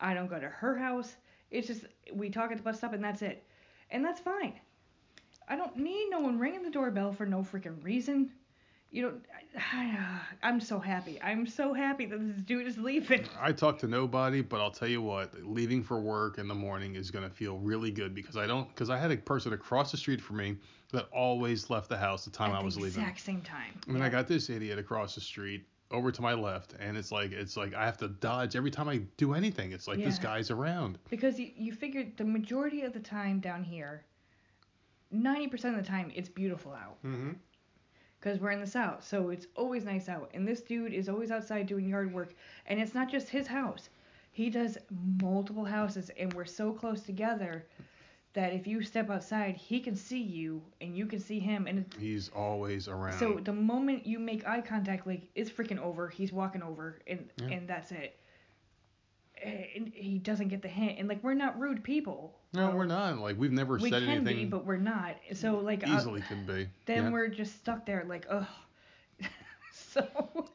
I 0.00 0.14
don't 0.14 0.28
go 0.28 0.38
to 0.40 0.48
her 0.48 0.78
house. 0.78 1.16
It's 1.50 1.66
just 1.66 1.84
we 2.14 2.30
talk 2.30 2.52
at 2.52 2.56
the 2.56 2.62
bus 2.62 2.78
stop, 2.78 2.94
and 2.94 3.04
that's 3.04 3.22
it. 3.22 3.44
And 3.90 4.04
that's 4.04 4.20
fine. 4.20 4.54
I 5.48 5.56
don't 5.56 5.76
need 5.76 6.08
no 6.10 6.20
one 6.20 6.38
ringing 6.38 6.62
the 6.62 6.70
doorbell 6.70 7.12
for 7.12 7.26
no 7.26 7.40
freaking 7.40 7.82
reason. 7.82 8.30
You 8.90 9.02
know, 9.02 9.12
I, 9.72 10.20
I'm 10.42 10.60
so 10.60 10.78
happy. 10.78 11.20
I'm 11.22 11.46
so 11.46 11.72
happy 11.72 12.06
that 12.06 12.18
this 12.18 12.42
dude 12.42 12.66
is 12.66 12.78
leaving. 12.78 13.24
I 13.40 13.52
talk 13.52 13.78
to 13.80 13.86
nobody, 13.86 14.40
but 14.40 14.60
I'll 14.60 14.70
tell 14.70 14.88
you 14.88 15.02
what, 15.02 15.32
leaving 15.44 15.82
for 15.82 16.00
work 16.00 16.38
in 16.38 16.48
the 16.48 16.54
morning 16.54 16.96
is 16.96 17.10
going 17.10 17.28
to 17.28 17.34
feel 17.34 17.58
really 17.58 17.90
good 17.90 18.14
because 18.14 18.36
I 18.36 18.46
don't, 18.46 18.68
because 18.68 18.90
I 18.90 18.98
had 18.98 19.10
a 19.10 19.16
person 19.16 19.52
across 19.52 19.90
the 19.90 19.96
street 19.96 20.20
from 20.20 20.38
me 20.38 20.56
that 20.92 21.08
always 21.12 21.70
left 21.70 21.88
the 21.88 21.96
house 21.96 22.24
the 22.24 22.30
time 22.30 22.50
at 22.50 22.60
I 22.60 22.64
was 22.64 22.74
the 22.74 22.82
leaving. 22.82 23.02
exact 23.02 23.20
same 23.20 23.42
time. 23.42 23.80
And 23.86 23.94
then 23.94 24.02
I 24.02 24.08
got 24.08 24.26
this 24.26 24.50
idiot 24.50 24.78
across 24.78 25.14
the 25.14 25.20
street 25.20 25.66
over 25.92 26.12
to 26.12 26.22
my 26.22 26.34
left, 26.34 26.74
and 26.78 26.96
it's 26.96 27.10
like, 27.10 27.32
it's 27.32 27.56
like 27.56 27.74
I 27.74 27.84
have 27.84 27.96
to 27.98 28.08
dodge 28.08 28.54
every 28.54 28.70
time 28.70 28.88
I 28.88 28.98
do 29.16 29.34
anything. 29.34 29.72
It's 29.72 29.88
like 29.88 29.98
this 30.02 30.18
guy's 30.18 30.50
around. 30.50 30.98
Because 31.08 31.38
you, 31.38 31.50
you 31.56 31.72
figure 31.72 32.06
the 32.16 32.24
majority 32.24 32.82
of 32.82 32.92
the 32.92 33.00
time 33.00 33.40
down 33.40 33.64
here, 33.64 34.04
90% 35.12 35.52
of 35.52 35.76
the 35.76 35.82
time, 35.82 36.12
it's 36.14 36.28
beautiful 36.28 36.72
out. 36.72 37.02
Mm-hmm. 37.04 37.32
Because 38.20 38.38
we're 38.38 38.50
in 38.50 38.60
the 38.60 38.66
south, 38.66 39.02
so 39.06 39.30
it's 39.30 39.46
always 39.56 39.84
nice 39.84 40.08
out. 40.08 40.30
And 40.34 40.46
this 40.46 40.60
dude 40.60 40.92
is 40.92 41.08
always 41.08 41.30
outside 41.30 41.66
doing 41.66 41.88
yard 41.88 42.12
work. 42.12 42.34
And 42.66 42.78
it's 42.78 42.94
not 42.94 43.10
just 43.10 43.28
his 43.30 43.46
house, 43.46 43.88
he 44.30 44.50
does 44.50 44.76
multiple 45.22 45.64
houses. 45.64 46.10
And 46.18 46.32
we're 46.34 46.44
so 46.44 46.72
close 46.72 47.00
together 47.00 47.66
that 48.34 48.52
if 48.52 48.66
you 48.66 48.82
step 48.82 49.08
outside, 49.10 49.56
he 49.56 49.80
can 49.80 49.96
see 49.96 50.20
you 50.20 50.62
and 50.80 50.96
you 50.96 51.06
can 51.06 51.18
see 51.18 51.40
him. 51.40 51.66
And 51.66 51.84
He's 51.98 52.28
always 52.28 52.88
around. 52.88 53.18
so 53.18 53.40
the 53.42 53.52
moment 53.54 54.06
you 54.06 54.18
make 54.18 54.46
eye 54.46 54.60
contact, 54.60 55.06
like, 55.06 55.22
it's 55.34 55.50
freaking 55.50 55.78
over. 55.78 56.08
He's 56.08 56.32
walking 56.32 56.62
over, 56.62 57.00
and, 57.06 57.28
Yeah. 57.38 57.46
and 57.46 57.68
that's 57.68 57.90
it. 57.90 58.16
And 59.42 59.92
he 59.94 60.18
doesn't 60.18 60.48
get 60.48 60.62
the 60.62 60.68
hint. 60.68 60.98
And, 60.98 61.08
like, 61.08 61.22
we're 61.24 61.34
not 61.34 61.58
rude 61.58 61.82
people. 61.82 62.38
no, 62.52 62.68
Well, 62.68 62.76
we're 62.78 62.84
not. 62.86 63.18
Like 63.18 63.38
we've 63.38 63.52
never 63.52 63.78
said 63.78 63.86
anything. 63.86 64.00
we 64.00 64.06
said 64.08 64.16
can 64.18 64.26
anything. 64.28 64.44
be, 64.46 64.50
but 64.50 64.64
we're 64.66 64.76
not. 64.76 65.16
So 65.34 65.58
like 65.58 65.86
uh, 65.88 65.94
easily 65.96 66.20
can 66.22 66.44
be. 66.46 66.68
then 66.86 67.04
Yeah. 67.04 67.10
we're 67.10 67.28
just 67.28 67.56
stuck 67.56 67.86
there 67.86 68.04
like 68.08 68.26
ugh. 68.28 68.46
so 69.72 70.06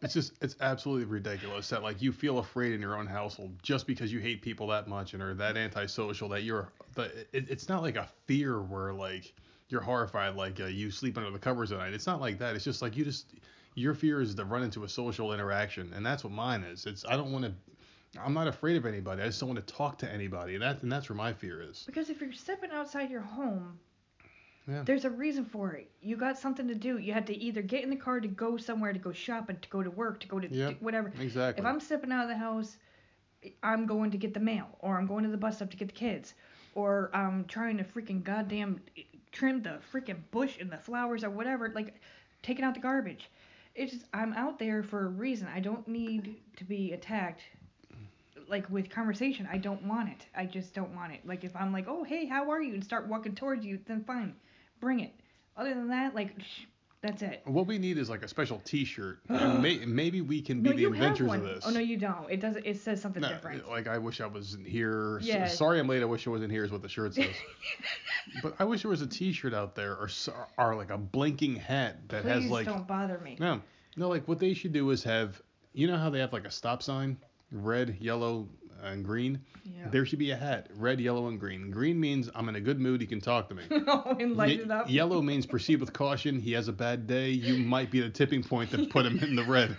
It's 0.01 0.13
just 0.13 0.33
it's 0.41 0.55
absolutely 0.61 1.05
ridiculous 1.05 1.69
that 1.69 1.83
like 1.83 2.01
you 2.01 2.11
feel 2.11 2.39
afraid 2.39 2.73
in 2.73 2.81
your 2.81 2.97
own 2.97 3.07
household 3.07 3.51
just 3.63 3.87
because 3.87 4.11
you 4.11 4.19
hate 4.19 4.41
people 4.41 4.67
that 4.67 4.87
much 4.87 5.13
and 5.13 5.21
are 5.23 5.33
that 5.35 5.57
antisocial 5.57 6.29
that 6.29 6.43
you're 6.43 6.69
the 6.95 7.05
it, 7.33 7.49
it's 7.49 7.69
not 7.69 7.81
like 7.81 7.95
a 7.95 8.07
fear 8.27 8.61
where 8.61 8.93
like 8.93 9.33
you're 9.69 9.81
horrified 9.81 10.35
like 10.35 10.59
uh, 10.59 10.65
you 10.65 10.91
sleep 10.91 11.17
under 11.17 11.31
the 11.31 11.39
covers 11.39 11.71
at 11.71 11.79
night. 11.79 11.93
It's 11.93 12.07
not 12.07 12.21
like 12.21 12.37
that. 12.39 12.55
It's 12.55 12.63
just 12.65 12.81
like 12.81 12.95
you 12.97 13.03
just 13.05 13.27
your 13.75 13.93
fear 13.93 14.21
is 14.21 14.35
to 14.35 14.45
run 14.45 14.63
into 14.63 14.83
a 14.83 14.89
social 14.89 15.33
interaction 15.33 15.91
and 15.95 16.05
that's 16.05 16.23
what 16.23 16.31
mine 16.33 16.63
is. 16.63 16.85
It's 16.85 17.03
I 17.05 17.15
don't 17.15 17.31
want 17.31 17.45
to 17.45 17.53
I'm 18.23 18.33
not 18.33 18.47
afraid 18.47 18.77
of 18.77 18.85
anybody. 18.85 19.21
I 19.21 19.25
just 19.25 19.39
don't 19.39 19.49
want 19.49 19.65
to 19.65 19.73
talk 19.73 19.97
to 19.99 20.11
anybody. 20.11 20.53
And 20.55 20.63
that 20.63 20.81
and 20.83 20.91
that's 20.91 21.09
where 21.09 21.15
my 21.17 21.33
fear 21.33 21.61
is. 21.61 21.83
because 21.85 22.09
if 22.09 22.21
you're 22.21 22.31
stepping 22.33 22.71
outside 22.71 23.09
your 23.09 23.21
home, 23.21 23.79
Yeah. 24.67 24.83
there's 24.83 25.05
a 25.05 25.09
reason 25.09 25.45
for 25.45 25.73
it. 25.73 25.91
You 26.01 26.17
got 26.17 26.37
something 26.39 26.67
to 26.67 26.75
do. 26.75 26.97
You 26.97 27.13
had 27.13 27.27
to 27.27 27.35
either 27.37 27.61
get 27.61 27.83
in 27.83 27.89
the 27.89 27.95
car 27.95 28.19
to 28.19 28.27
go 28.27 28.57
somewhere, 28.57 28.93
to 28.93 28.99
go 28.99 29.11
shopping, 29.11 29.57
to 29.61 29.69
go 29.69 29.83
to 29.83 29.91
work, 29.91 30.19
to 30.21 30.27
go 30.27 30.39
to 30.39 30.47
Yep. 30.47 30.81
whatever. 30.81 31.11
Exactly. 31.19 31.61
If 31.61 31.67
I'm 31.67 31.79
stepping 31.79 32.11
out 32.11 32.23
of 32.23 32.29
the 32.29 32.37
house, 32.37 32.77
I'm 33.61 33.85
going 33.85 34.09
to 34.11 34.17
get 34.17 34.33
the 34.33 34.39
mail, 34.39 34.67
or 34.79 34.97
I'm 34.97 35.05
going 35.05 35.23
to 35.23 35.29
the 35.29 35.37
bus 35.37 35.57
stop 35.57 35.69
to 35.69 35.77
get 35.77 35.89
the 35.89 35.93
kids, 35.93 36.33
or 36.73 37.11
I'm 37.13 37.45
trying 37.45 37.77
to 37.77 37.83
freaking 37.83 38.23
goddamn 38.23 38.81
eh, 38.97 39.03
trim 39.31 39.61
the 39.61 39.79
freaking 39.93 40.21
bush 40.31 40.57
and 40.59 40.71
the 40.71 40.77
flowers 40.77 41.23
or 41.23 41.29
whatever, 41.29 41.69
like 41.69 41.93
taking 42.41 42.65
out 42.65 42.73
the 42.73 42.79
garbage. 42.79 43.29
It's 43.75 43.91
just 43.91 44.05
I'm 44.13 44.33
out 44.33 44.57
there 44.57 44.81
for 44.81 45.05
a 45.05 45.09
reason. 45.09 45.47
I 45.53 45.59
don't 45.59 45.87
need 45.87 46.37
to 46.55 46.63
be 46.63 46.93
attacked 46.93 47.43
like 48.49 48.69
with 48.69 48.89
conversation. 48.89 49.47
I 49.51 49.57
don't 49.57 49.83
want 49.83 50.09
it. 50.09 50.25
I 50.35 50.45
just 50.45 50.73
don't 50.73 50.95
want 50.95 51.13
it. 51.13 51.21
Like 51.25 51.43
if 51.43 51.55
I'm 51.55 51.71
like, 51.73 51.85
"Oh, 51.87 52.03
hey, 52.03 52.25
how 52.25 52.49
are 52.51 52.61
you?" 52.61 52.73
and 52.73 52.83
start 52.83 53.07
walking 53.07 53.35
towards 53.35 53.65
you, 53.65 53.79
then 53.85 54.03
fine. 54.03 54.35
Bring 54.79 54.99
it. 54.99 55.13
Other 55.57 55.73
than 55.73 55.87
that, 55.89 56.13
like 56.15 56.39
shh, 56.39 56.61
that's 57.01 57.21
it. 57.21 57.41
what 57.45 57.67
we 57.67 57.77
need 57.77 57.97
is 57.97 58.09
like 58.09 58.23
a 58.23 58.27
special 58.27 58.61
T-shirt. 58.65 59.19
and 59.29 59.61
may, 59.61 59.77
maybe 59.85 60.21
we 60.21 60.41
can 60.41 60.61
be 60.61 60.71
No, 60.71 60.75
the 60.75 60.85
inventors 60.85 61.31
of 61.31 61.43
this. 61.43 61.63
Oh 61.65 61.69
no, 61.69 61.79
you 61.79 61.97
don't. 61.97 62.29
It 62.29 62.41
does. 62.41 62.57
It 62.63 62.77
says 62.81 63.01
something 63.01 63.21
No, 63.21 63.29
different. 63.29 63.67
like 63.69 63.87
I 63.87 63.97
wish 63.97 64.21
I 64.21 64.27
wasn't 64.27 64.67
here. 64.67 65.19
Yeah. 65.21 65.47
sorry 65.47 65.79
I'm 65.79 65.87
late. 65.87 66.01
I 66.01 66.05
wish 66.05 66.27
I 66.27 66.29
wasn't 66.29 66.51
here. 66.51 66.63
Is 66.63 66.71
what 66.71 66.81
the 66.81 66.89
shirt 66.89 67.13
says. 67.13 67.27
but 68.43 68.55
I 68.59 68.63
wish 68.63 68.81
there 68.81 68.91
was 68.91 69.01
a 69.01 69.07
T-shirt 69.07 69.53
out 69.53 69.75
there, 69.75 69.93
or 69.93 70.09
or 70.57 70.75
like 70.75 70.89
a 70.89 70.97
blinking 70.97 71.55
hat 71.55 72.09
that 72.09 72.23
Please 72.23 72.29
has 72.31 72.45
like 72.45 72.65
Please 72.65 72.73
don't 72.73 72.87
bother 72.87 73.19
me. 73.19 73.37
no, 73.39 73.61
no. 73.95 74.09
Like 74.09 74.27
what 74.27 74.39
they 74.39 74.53
should 74.53 74.73
do 74.73 74.89
is 74.89 75.03
have, 75.03 75.41
you 75.73 75.87
know 75.87 75.97
how 75.97 76.09
they 76.09 76.19
have 76.19 76.33
like 76.33 76.45
a 76.45 76.51
stop 76.51 76.81
sign, 76.83 77.17
red, 77.55 77.97
yellow, 77.99 78.47
and 78.83 79.03
green. 79.03 79.39
Yeah. 79.63 79.89
There 79.89 80.05
should 80.05 80.19
be 80.19 80.31
a 80.31 80.35
hat, 80.35 80.67
red, 80.75 80.99
yellow, 80.99 81.27
and 81.27 81.39
green. 81.39 81.71
Green 81.71 81.99
means 81.99 82.29
I'm 82.35 82.49
in 82.49 82.55
a 82.55 82.61
good 82.61 82.79
mood. 82.79 83.01
You 83.01 83.07
can 83.07 83.21
talk 83.21 83.49
to 83.49 83.55
me. 83.55 83.63
oh, 83.87 84.15
and 84.19 84.35
Ye- 84.49 84.63
up. 84.69 84.89
Yellow 84.89 85.21
means 85.21 85.45
proceed 85.45 85.79
with 85.79 85.93
caution. 85.93 86.39
He 86.39 86.51
has 86.53 86.67
a 86.67 86.73
bad 86.73 87.07
day. 87.07 87.29
You 87.29 87.57
might 87.57 87.89
be 87.89 87.99
the 88.01 88.09
tipping 88.09 88.43
point 88.43 88.71
that 88.71 88.89
put 88.89 89.05
him 89.05 89.19
in 89.19 89.35
the 89.35 89.43
red. 89.43 89.75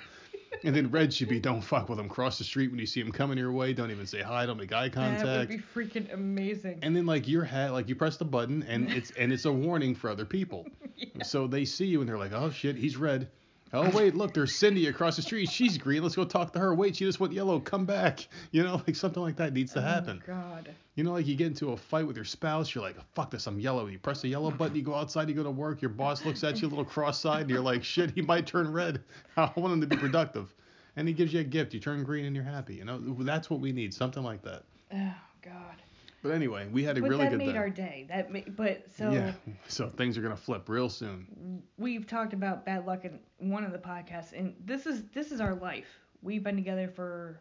And 0.64 0.75
then 0.75 0.90
red 0.90 1.12
should 1.12 1.28
be 1.28 1.38
don't 1.38 1.61
fuck 1.61 1.88
with 1.88 1.99
him. 1.99 2.09
Cross 2.09 2.38
the 2.38 2.45
street 2.45 2.71
when 2.71 2.80
you 2.80 2.87
see 2.87 3.00
him 3.00 3.12
coming 3.12 3.37
your 3.37 3.52
way. 3.52 3.73
Don't 3.73 3.90
even 3.90 4.06
say 4.06 4.23
hi. 4.23 4.47
Don't 4.47 4.56
make 4.56 4.73
eye 4.73 4.88
contact. 4.88 5.25
That 5.25 5.38
would 5.38 5.49
be 5.49 5.59
freaking 5.59 6.12
amazing. 6.12 6.78
And 6.83 6.97
then 6.97 7.04
like 7.04 7.28
your 7.28 7.45
hat, 7.45 7.73
like 7.73 7.88
you 7.88 7.95
press 7.95 8.16
the 8.16 8.25
button 8.25 8.62
and 8.62 8.90
it's 8.90 9.11
and 9.12 9.33
it's 9.33 9.45
a 9.45 9.52
warning 9.52 9.95
for 9.95 10.11
other 10.11 10.25
people. 10.25 10.66
So 11.25 11.47
they 11.47 11.66
see 11.66 11.87
you 11.87 12.00
and 12.00 12.09
they're 12.09 12.18
like, 12.18 12.33
oh 12.33 12.50
shit, 12.50 12.76
he's 12.76 12.97
red. 12.97 13.28
Oh 13.73 13.90
wait, 13.90 14.14
look, 14.14 14.32
there's 14.32 14.54
Cindy 14.54 14.87
across 14.87 15.16
the 15.16 15.23
street. 15.23 15.50
She's 15.50 15.76
green. 15.76 16.02
Let's 16.02 16.14
go 16.14 16.25
talk 16.25 16.52
to 16.52 16.58
her. 16.61 16.75
Wait, 16.75 16.96
she 16.96 17.04
just 17.04 17.18
went 17.18 17.32
yellow. 17.32 17.58
Come 17.61 17.85
back. 17.85 18.26
You 18.52 18.62
know, 18.62 18.80
like 18.87 18.96
something 18.96 19.23
like 19.23 19.37
that 19.37 19.52
needs 19.52 19.73
to 19.75 19.80
oh, 19.80 19.82
happen. 19.82 20.23
Oh 20.23 20.26
God. 20.26 20.75
You 20.94 21.04
know, 21.04 21.12
like 21.12 21.26
you 21.26 21.35
get 21.35 21.49
into 21.49 21.73
a 21.73 21.76
fight 21.76 22.06
with 22.06 22.16
your 22.16 22.25
spouse, 22.25 22.75
you're 22.75 22.82
like, 22.82 22.96
fuck 23.14 23.30
this, 23.30 23.46
I'm 23.46 23.58
yellow. 23.61 23.87
You 23.87 23.99
press 23.99 24.23
the 24.23 24.28
yellow 24.28 24.50
button, 24.50 24.76
you 24.76 24.82
go 24.82 24.94
outside, 24.94 25.28
you 25.28 25.35
go 25.35 25.42
to 25.42 25.50
work, 25.50 25.82
your 25.82 25.90
boss 25.90 26.25
looks 26.25 26.42
at 26.42 26.62
you 26.62 26.68
a 26.68 26.70
little 26.70 26.85
cross-eyed, 26.87 27.42
and 27.42 27.50
you're 27.50 27.61
like, 27.61 27.85
shit, 27.85 28.12
he 28.12 28.23
might 28.23 28.46
turn 28.46 28.73
red. 28.73 29.02
I 29.37 29.50
want 29.56 29.75
him 29.75 29.80
to 29.82 29.87
be 29.87 29.96
productive. 29.96 30.54
and 30.96 31.06
he 31.06 31.12
gives 31.12 31.32
you 31.35 31.40
a 31.40 31.44
gift. 31.44 31.75
You 31.75 31.80
turn 31.80 32.02
green 32.02 32.25
and 32.25 32.35
you're 32.35 32.44
happy. 32.44 32.76
You 32.76 32.85
know, 32.85 32.99
that's 32.99 33.50
what 33.50 33.61
we 33.61 33.73
need. 33.73 33.92
Something 33.92 34.23
like 34.23 34.42
that. 34.42 34.62
Oh 34.94 35.14
God. 35.42 35.82
But 36.26 36.35
anyway, 36.35 36.66
we 36.73 36.83
had 36.83 36.99
a 36.99 37.00
But 37.00 37.11
really 37.11 37.25
that 37.25 37.30
good 37.30 37.38
made 37.38 37.52
day. 37.52 37.59
our 37.59 37.71
day. 37.71 38.06
That 38.09 38.33
ma- 38.33 38.40
but 38.56 38.85
so 38.97 39.11
yeah. 39.11 39.33
So 39.68 39.88
things 39.88 40.18
are 40.18 40.23
gonna 40.23 40.37
flip 40.37 40.68
real 40.68 40.88
soon. 40.88 41.62
we've 41.78 42.06
talked 42.06 42.33
about 42.33 42.64
bad 42.64 42.85
luck 42.87 43.04
in 43.04 43.21
one 43.38 43.64
of 43.64 43.73
the 43.73 43.78
podcasts, 43.78 44.33
and 44.33 44.54
this 44.64 44.87
is 44.87 45.04
this 45.14 45.30
is 45.30 45.40
our 45.40 45.54
life. 45.54 45.87
We've 46.23 46.42
been 46.42 46.56
together 46.56 46.88
for 46.88 47.40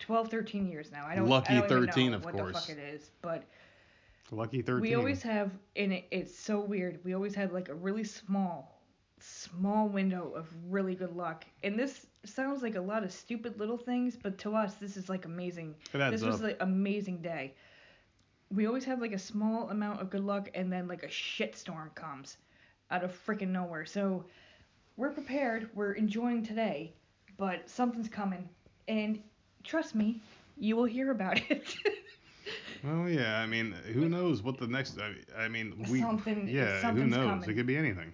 12, 0.00 0.28
13 0.28 0.66
years 0.66 0.90
now. 0.90 1.06
I 1.06 1.14
don't, 1.14 1.28
Lucky 1.28 1.54
I 1.54 1.60
don't 1.60 1.68
13, 1.68 2.10
know 2.10 2.16
of 2.16 2.24
what 2.24 2.34
the 2.36 2.42
course. 2.42 2.66
fuck 2.66 2.76
it 2.76 2.80
is, 2.80 3.10
but 3.22 3.44
Lucky 4.32 4.62
13. 4.62 4.80
we 4.80 4.94
always 4.94 5.22
have, 5.22 5.52
and 5.76 5.92
it, 5.92 6.06
it's 6.10 6.36
so 6.36 6.60
weird. 6.60 6.98
We 7.04 7.14
always 7.14 7.34
have 7.36 7.52
like 7.52 7.68
a 7.68 7.74
really 7.74 8.04
small, 8.04 8.82
small 9.20 9.88
window 9.88 10.32
of 10.34 10.48
really 10.68 10.94
good 10.96 11.14
luck, 11.14 11.44
and 11.62 11.78
this 11.78 12.06
sounds 12.24 12.62
like 12.62 12.74
a 12.74 12.80
lot 12.80 13.04
of 13.04 13.12
stupid 13.12 13.58
little 13.58 13.78
things, 13.78 14.16
but 14.20 14.36
to 14.38 14.54
us, 14.56 14.74
this 14.74 14.96
is 14.96 15.08
like 15.08 15.24
amazing. 15.24 15.74
This 15.92 16.22
was 16.22 16.42
up. 16.42 16.50
an 16.50 16.56
amazing 16.60 17.22
day. 17.22 17.54
We 18.52 18.66
always 18.66 18.84
have 18.84 19.00
like 19.00 19.12
a 19.12 19.18
small 19.18 19.70
amount 19.70 20.00
of 20.00 20.10
good 20.10 20.24
luck, 20.24 20.48
and 20.54 20.72
then 20.72 20.88
like 20.88 21.02
a 21.02 21.08
shitstorm 21.08 21.94
comes 21.94 22.36
out 22.90 23.04
of 23.04 23.12
freaking 23.26 23.48
nowhere. 23.48 23.86
So 23.86 24.24
we're 24.96 25.10
prepared. 25.10 25.68
We're 25.74 25.92
enjoying 25.92 26.42
today, 26.44 26.92
but 27.36 27.68
something's 27.70 28.08
coming, 28.08 28.48
and 28.88 29.20
trust 29.62 29.94
me, 29.94 30.20
you 30.58 30.76
will 30.76 30.84
hear 30.84 31.10
about 31.12 31.40
it. 31.50 31.74
Well, 32.82 33.08
yeah. 33.08 33.38
I 33.38 33.46
mean, 33.46 33.72
who 33.92 34.08
knows 34.08 34.42
what 34.42 34.58
the 34.58 34.66
next? 34.66 34.98
I, 34.98 35.14
I 35.44 35.48
mean, 35.48 35.84
we. 35.90 36.00
Something- 36.00 36.48
Yeah. 36.48 36.90
Who 36.92 37.06
knows? 37.06 37.26
coming. 37.26 37.50
It 37.50 37.54
could 37.54 37.66
be 37.66 37.76
anything. 37.76 38.12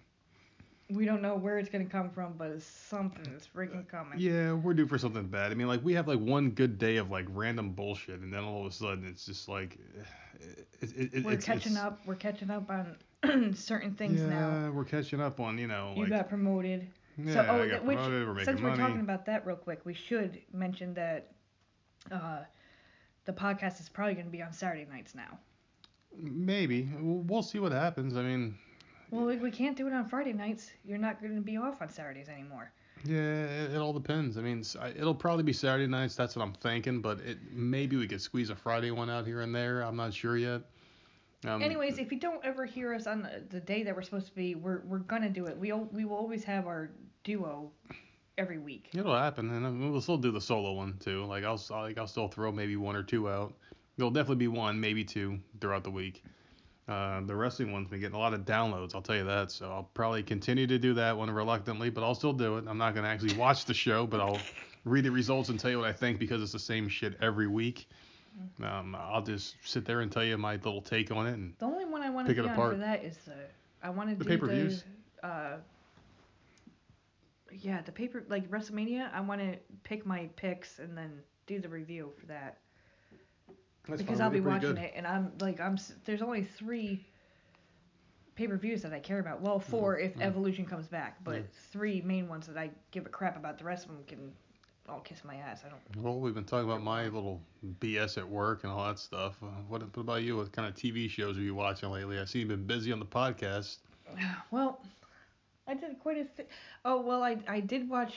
We 0.90 1.04
don't 1.04 1.20
know 1.22 1.34
where 1.34 1.58
it's 1.58 1.68
gonna 1.68 1.84
come 1.84 2.10
from, 2.10 2.34
but 2.38 2.62
something 2.62 3.26
is 3.34 3.48
freaking 3.54 3.88
coming. 3.88 4.18
Yeah, 4.18 4.52
we're 4.52 4.74
due 4.74 4.86
for 4.86 4.98
something 4.98 5.26
bad. 5.26 5.50
I 5.50 5.54
mean, 5.54 5.66
like 5.66 5.84
we 5.84 5.94
have 5.94 6.06
like 6.08 6.20
one 6.20 6.50
good 6.50 6.78
day 6.78 6.96
of 6.96 7.10
like 7.10 7.26
random 7.30 7.70
bullshit, 7.72 8.20
and 8.20 8.32
then 8.32 8.44
all 8.44 8.60
of 8.60 8.66
a 8.66 8.74
sudden 8.74 9.04
it's 9.06 9.24
just 9.26 9.48
like. 9.48 9.78
It, 10.82 10.90
it, 10.94 11.14
it, 11.14 11.24
we're 11.24 11.32
it's, 11.32 11.46
catching 11.46 11.72
it's- 11.72 11.82
up. 11.86 12.00
We're 12.04 12.14
catching 12.14 12.50
up 12.50 12.70
on 12.70 13.54
certain 13.54 13.94
things 13.94 14.20
yeah, 14.20 14.26
now. 14.28 14.70
we're 14.70 14.84
catching 14.84 15.18
up 15.18 15.40
on 15.40 15.56
you 15.56 15.66
know 15.66 15.94
You 15.96 16.02
like. 16.02 16.10
got 16.10 16.28
promoted. 16.28 16.86
yeah, 17.16 17.32
so, 17.32 17.46
oh, 17.48 17.62
I 17.62 17.68
got 17.68 17.84
which, 17.86 17.96
promoted. 17.96 18.28
We're 18.28 18.34
making 18.34 18.44
since 18.44 18.60
we're 18.60 18.76
talking 18.76 19.00
about 19.00 19.24
that 19.24 19.46
real 19.46 19.56
quick, 19.56 19.80
we 19.86 19.94
should 19.94 20.38
mention 20.52 20.92
that 20.92 21.32
uh, 22.12 22.40
the 23.24 23.32
podcast 23.32 23.80
is 23.80 23.88
probably 23.88 24.12
going 24.12 24.26
to 24.26 24.30
be 24.30 24.42
on 24.42 24.52
Saturday 24.52 24.86
nights 24.90 25.14
now. 25.14 25.38
Maybe 26.14 26.86
we'll 27.00 27.42
see 27.42 27.58
what 27.58 27.72
happens. 27.72 28.14
I 28.14 28.22
mean, 28.22 28.58
Well, 29.10 29.28
if 29.28 29.40
we 29.40 29.50
can't 29.50 29.76
do 29.76 29.86
it 29.86 29.92
on 29.92 30.08
Friday 30.08 30.32
nights, 30.32 30.70
you're 30.84 30.98
not 30.98 31.20
going 31.20 31.34
to 31.36 31.40
be 31.40 31.56
off 31.56 31.80
on 31.80 31.88
Saturdays 31.88 32.28
anymore. 32.28 32.72
yeah, 33.04 33.44
it, 33.44 33.72
it 33.74 33.76
all 33.78 33.92
depends. 33.92 34.36
I 34.36 34.40
mean, 34.42 34.64
it'll 34.96 35.14
probably 35.14 35.44
be 35.44 35.52
Saturday 35.52 35.86
nights. 35.86 36.16
That's 36.16 36.34
what 36.34 36.42
I'm 36.42 36.54
thinking. 36.54 37.00
But 37.00 37.20
it 37.20 37.38
maybe 37.52 37.96
we 37.96 38.08
could 38.08 38.20
squeeze 38.20 38.50
a 38.50 38.56
Friday 38.56 38.90
one 38.90 39.08
out 39.10 39.26
here 39.26 39.42
and 39.42 39.54
there. 39.54 39.82
I'm 39.82 39.96
not 39.96 40.12
sure 40.12 40.36
yet. 40.36 40.62
Um, 41.46 41.62
Anyways, 41.62 41.98
if 41.98 42.10
you 42.10 42.18
don't 42.18 42.44
ever 42.44 42.64
hear 42.64 42.94
us 42.94 43.06
on 43.06 43.22
the, 43.22 43.42
the 43.50 43.60
day 43.60 43.82
that 43.84 43.94
we're 43.94 44.02
supposed 44.02 44.26
to 44.26 44.34
be, 44.34 44.54
we're 44.54 44.80
we're 44.86 44.98
gonna 44.98 45.28
do 45.30 45.46
it. 45.46 45.56
We 45.56 45.70
al- 45.70 45.88
we 45.92 46.04
will 46.04 46.16
always 46.16 46.42
have 46.44 46.66
our 46.66 46.90
duo 47.22 47.70
every 48.38 48.58
week. 48.58 48.88
It'll 48.94 49.14
happen, 49.16 49.50
and 49.50 49.64
um, 49.66 49.92
we'll 49.92 50.00
still 50.00 50.16
do 50.18 50.32
the 50.32 50.40
solo 50.40 50.72
one 50.72 50.96
too. 50.98 51.24
Like 51.26 51.44
I'll 51.44 51.62
like 51.70 51.98
I'll 51.98 52.06
still 52.08 52.26
throw 52.28 52.50
maybe 52.50 52.74
one 52.76 52.96
or 52.96 53.02
two 53.04 53.28
out. 53.28 53.54
There'll 53.96 54.10
definitely 54.10 54.36
be 54.36 54.48
one, 54.48 54.80
maybe 54.80 55.04
two 55.04 55.38
throughout 55.60 55.84
the 55.84 55.90
week. 55.90 56.24
Uh, 56.88 57.20
the 57.22 57.34
wrestling 57.34 57.72
one's 57.72 57.88
been 57.88 57.98
getting 57.98 58.14
a 58.14 58.18
lot 58.18 58.32
of 58.32 58.42
downloads, 58.42 58.94
I'll 58.94 59.02
tell 59.02 59.16
you 59.16 59.24
that. 59.24 59.50
So 59.50 59.70
I'll 59.70 59.90
probably 59.94 60.22
continue 60.22 60.68
to 60.68 60.78
do 60.78 60.94
that 60.94 61.16
one 61.16 61.28
reluctantly, 61.30 61.90
but 61.90 62.04
I'll 62.04 62.14
still 62.14 62.32
do 62.32 62.58
it. 62.58 62.64
I'm 62.68 62.78
not 62.78 62.94
gonna 62.94 63.08
actually 63.08 63.36
watch 63.36 63.64
the 63.64 63.74
show, 63.74 64.06
but 64.06 64.20
I'll 64.20 64.38
read 64.84 65.04
the 65.04 65.10
results 65.10 65.48
and 65.48 65.58
tell 65.58 65.70
you 65.72 65.78
what 65.80 65.88
I 65.88 65.92
think 65.92 66.20
because 66.20 66.40
it's 66.42 66.52
the 66.52 66.60
same 66.60 66.88
shit 66.88 67.16
every 67.20 67.48
week. 67.48 67.88
Um, 68.62 68.94
I'll 68.94 69.22
just 69.22 69.56
sit 69.64 69.84
there 69.84 70.02
and 70.02 70.12
tell 70.12 70.22
you 70.22 70.36
my 70.38 70.56
little 70.56 70.82
take 70.82 71.10
on 71.10 71.26
it, 71.26 71.32
and 71.32 71.54
The 71.58 71.64
only 71.64 71.86
one 71.86 72.02
I 72.02 72.10
want 72.10 72.28
to 72.28 72.34
Pick 72.34 72.42
be 72.44 72.48
it 72.48 72.52
apart. 72.52 72.74
for 72.74 72.78
that 72.78 73.02
is 73.02 73.16
the 73.26 73.34
I 73.82 73.90
want 73.90 74.10
to 74.10 74.14
The 74.14 74.24
do 74.24 74.30
pay-per-views? 74.30 74.84
the 75.22 75.26
uh 75.26 75.56
yeah 77.50 77.80
the 77.82 77.92
paper 77.92 78.22
like 78.28 78.48
WrestleMania. 78.50 79.12
I 79.12 79.20
want 79.22 79.40
to 79.40 79.56
pick 79.84 80.04
my 80.06 80.28
picks 80.36 80.78
and 80.78 80.96
then 80.96 81.10
do 81.46 81.58
the 81.60 81.68
review 81.68 82.12
for 82.20 82.26
that 82.26 82.58
that's 83.88 84.02
because 84.02 84.20
I'll 84.20 84.30
be 84.30 84.40
watching 84.40 84.74
good. 84.74 84.78
it 84.78 84.92
and 84.96 85.06
I'm 85.06 85.32
like 85.40 85.60
I'm 85.60 85.78
there's 86.04 86.22
only 86.22 86.44
three 86.44 87.04
pay-per-views 88.34 88.82
that 88.82 88.92
I 88.92 88.98
care 88.98 89.18
about. 89.18 89.40
Well, 89.40 89.58
4 89.58 89.98
if 89.98 90.14
mhm. 90.14 90.20
Evolution 90.22 90.66
comes 90.66 90.86
back, 90.86 91.16
but 91.24 91.36
Yeah. 91.36 91.42
three 91.72 92.02
main 92.02 92.28
ones 92.28 92.46
that 92.46 92.58
I 92.58 92.70
give 92.90 93.06
a 93.06 93.08
crap 93.08 93.36
about. 93.36 93.58
The 93.58 93.64
rest 93.64 93.86
of 93.86 93.92
them 93.92 94.04
can 94.06 94.32
all 94.88 95.00
kiss 95.00 95.24
my 95.24 95.36
ass. 95.36 95.62
I 95.64 95.70
don't. 95.70 96.04
Well, 96.04 96.20
we've 96.20 96.34
been 96.34 96.44
talking 96.44 96.68
about 96.68 96.82
my 96.82 97.04
little 97.04 97.40
BS 97.80 98.18
at 98.18 98.28
work 98.28 98.62
and 98.64 98.72
all 98.72 98.86
that 98.86 98.98
stuff. 98.98 99.36
Uh, 99.42 99.46
what, 99.68 99.80
what 99.80 99.96
about 99.96 100.22
you? 100.22 100.36
What 100.36 100.52
kind 100.52 100.68
of 100.68 100.74
TV 100.74 101.08
shows 101.08 101.38
are 101.38 101.42
you 101.42 101.54
watching 101.54 101.90
lately? 101.90 102.18
I 102.18 102.24
see 102.26 102.40
you've 102.40 102.48
been 102.48 102.66
busy 102.66 102.92
on 102.92 102.98
the 102.98 103.06
podcast. 103.06 103.78
Well, 104.50 104.80
I 105.66 105.74
did 105.74 105.98
quite 105.98 106.18
a. 106.18 106.24
Th- 106.24 106.48
oh 106.84 107.00
well, 107.00 107.22
I 107.24 107.38
I 107.48 107.60
did 107.60 107.88
watch 107.88 108.14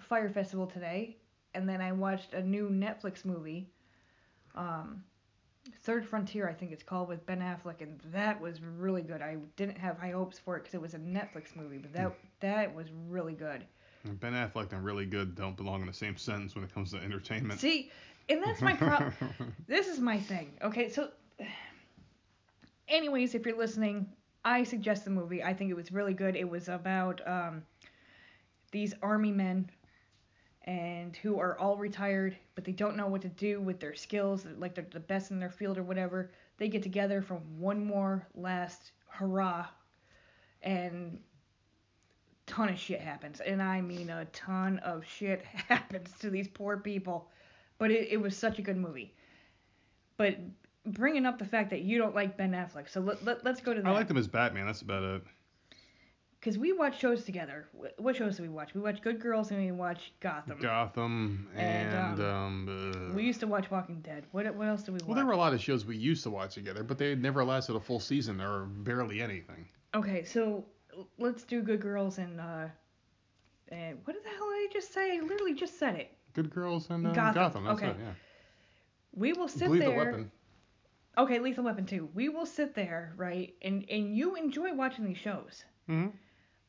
Fyre 0.00 0.28
Festival 0.28 0.66
today, 0.66 1.16
and 1.54 1.68
then 1.68 1.80
I 1.80 1.92
watched 1.92 2.34
a 2.34 2.42
new 2.42 2.68
Netflix 2.68 3.24
movie, 3.24 3.70
um, 4.56 5.02
Third 5.82 6.06
Frontier, 6.06 6.48
I 6.48 6.52
think 6.52 6.72
it's 6.72 6.82
called, 6.82 7.08
with 7.08 7.24
Ben 7.26 7.40
Affleck, 7.40 7.80
and 7.80 8.00
that 8.12 8.40
was 8.40 8.60
really 8.60 9.02
good. 9.02 9.22
I 9.22 9.36
didn't 9.56 9.78
have 9.78 9.98
high 9.98 10.10
hopes 10.10 10.38
for 10.38 10.56
it 10.56 10.60
because 10.60 10.74
it 10.74 10.80
was 10.80 10.94
a 10.94 10.98
Netflix 10.98 11.56
movie, 11.56 11.78
but 11.78 11.92
that 11.92 12.14
that 12.40 12.74
was 12.74 12.86
really 13.08 13.34
good. 13.34 13.64
Ben 14.04 14.32
Affleck 14.32 14.72
and 14.72 14.84
really 14.84 15.06
good 15.06 15.34
don't 15.34 15.56
belong 15.56 15.80
in 15.80 15.86
the 15.86 15.92
same 15.92 16.16
sentence 16.16 16.54
when 16.54 16.62
it 16.62 16.72
comes 16.72 16.92
to 16.92 16.98
entertainment. 16.98 17.60
See, 17.60 17.90
and 18.28 18.42
that's 18.42 18.60
my 18.60 18.74
problem. 18.74 19.12
this 19.66 19.88
is 19.88 19.98
my 19.98 20.18
thing. 20.18 20.52
Okay, 20.62 20.88
so 20.88 21.10
anyways, 22.88 23.34
if 23.34 23.44
you're 23.44 23.58
listening, 23.58 24.08
I 24.44 24.62
suggest 24.62 25.04
the 25.04 25.10
movie. 25.10 25.42
I 25.42 25.52
think 25.54 25.70
it 25.70 25.74
was 25.74 25.90
really 25.90 26.14
good. 26.14 26.36
It 26.36 26.48
was 26.48 26.68
about 26.68 27.20
um, 27.26 27.62
these 28.70 28.94
army 29.02 29.32
men 29.32 29.68
and 30.66 31.16
who 31.16 31.38
are 31.38 31.58
all 31.58 31.76
retired, 31.76 32.36
but 32.54 32.64
they 32.64 32.72
don't 32.72 32.96
know 32.96 33.06
what 33.06 33.22
to 33.22 33.28
do 33.28 33.60
with 33.60 33.78
their 33.78 33.94
skills, 33.94 34.44
like 34.58 34.74
they're 34.74 34.86
the 34.90 35.00
best 35.00 35.30
in 35.30 35.38
their 35.38 35.50
field 35.50 35.78
or 35.78 35.82
whatever. 35.82 36.30
They 36.58 36.68
get 36.68 36.82
together 36.82 37.22
for 37.22 37.36
one 37.56 37.84
more 37.84 38.26
last 38.34 38.92
hurrah, 39.08 39.66
and 40.62 41.20
ton 42.46 42.68
of 42.68 42.78
shit 42.78 43.00
happens, 43.00 43.40
and 43.40 43.62
I 43.62 43.80
mean 43.80 44.10
a 44.10 44.24
ton 44.26 44.78
of 44.80 45.04
shit 45.04 45.44
happens 45.68 46.10
to 46.20 46.30
these 46.30 46.48
poor 46.48 46.76
people. 46.76 47.30
But 47.78 47.90
it, 47.90 48.08
it 48.10 48.16
was 48.16 48.36
such 48.36 48.58
a 48.58 48.62
good 48.62 48.78
movie. 48.78 49.14
But 50.16 50.38
bringing 50.86 51.26
up 51.26 51.38
the 51.38 51.44
fact 51.44 51.70
that 51.70 51.82
you 51.82 51.98
don't 51.98 52.14
like 52.14 52.36
Ben 52.36 52.52
Affleck, 52.52 52.88
so 52.88 53.00
let, 53.00 53.22
let, 53.24 53.44
let's 53.44 53.60
go 53.60 53.74
to 53.74 53.82
that. 53.82 53.88
I 53.88 53.92
liked 53.92 54.10
him 54.10 54.16
as 54.16 54.26
Batman. 54.26 54.66
That's 54.66 54.82
about 54.82 55.02
it. 55.02 55.22
Because 56.46 56.58
we 56.58 56.72
watch 56.72 57.00
shows 57.00 57.24
together. 57.24 57.66
What 57.98 58.14
shows 58.14 58.36
do 58.36 58.44
we 58.44 58.48
watch? 58.48 58.72
We 58.72 58.80
watch 58.80 59.02
Good 59.02 59.18
Girls 59.18 59.50
and 59.50 59.60
we 59.60 59.72
watch 59.72 60.12
Gotham. 60.20 60.60
Gotham 60.60 61.48
and, 61.56 61.92
And, 61.92 62.20
um, 62.20 63.10
uh, 63.10 63.14
We 63.16 63.24
used 63.24 63.40
to 63.40 63.48
watch 63.48 63.68
Walking 63.68 64.00
Dead. 64.00 64.26
What 64.30 64.54
what 64.54 64.68
else 64.68 64.84
do 64.84 64.92
we 64.92 64.98
watch? 64.98 65.08
well, 65.08 65.16
there 65.16 65.26
were 65.26 65.32
a 65.32 65.36
lot 65.36 65.54
of 65.54 65.60
shows 65.60 65.84
we 65.84 65.96
used 65.96 66.22
to 66.22 66.30
watch 66.30 66.54
together, 66.54 66.84
but 66.84 66.98
they 66.98 67.16
never 67.16 67.44
lasted 67.44 67.74
a 67.74 67.80
full 67.80 67.98
season 67.98 68.40
or 68.40 68.66
barely 68.66 69.20
anything. 69.20 69.66
Okay, 69.92 70.22
so 70.22 70.64
let's 71.18 71.42
do 71.42 71.62
Good 71.62 71.80
Girls 71.80 72.18
and 72.18 72.40
uh, 72.40 72.66
and 73.70 73.98
what 74.04 74.14
the 74.14 74.28
hell 74.28 74.48
did 74.48 74.70
I 74.70 74.72
just 74.72 74.92
say? 74.94 75.18
I 75.18 75.22
literally 75.22 75.54
just 75.54 75.80
said 75.80 75.96
it. 75.96 76.12
Good 76.32 76.50
Girls 76.50 76.90
and 76.90 77.08
uh, 77.08 77.12
Gotham, 77.12 77.34
Gotham. 77.34 77.64
That's 77.64 77.82
okay. 77.82 77.90
it. 77.90 77.96
Yeah. 77.98 78.12
We 79.16 79.32
will 79.32 79.48
sit 79.48 79.64
Believe 79.64 79.80
there. 79.80 79.90
the 79.90 79.96
weapon. 79.96 80.30
Okay, 81.18 81.40
Lethal 81.40 81.64
Weapon 81.64 81.86
2. 81.86 82.10
We 82.14 82.28
will 82.28 82.46
sit 82.46 82.76
there, 82.76 83.14
right? 83.16 83.52
And 83.62 83.84
and 83.90 84.14
you 84.16 84.36
enjoy 84.36 84.72
watching 84.74 85.04
these 85.04 85.18
shows. 85.18 85.64
hmm 85.88 86.06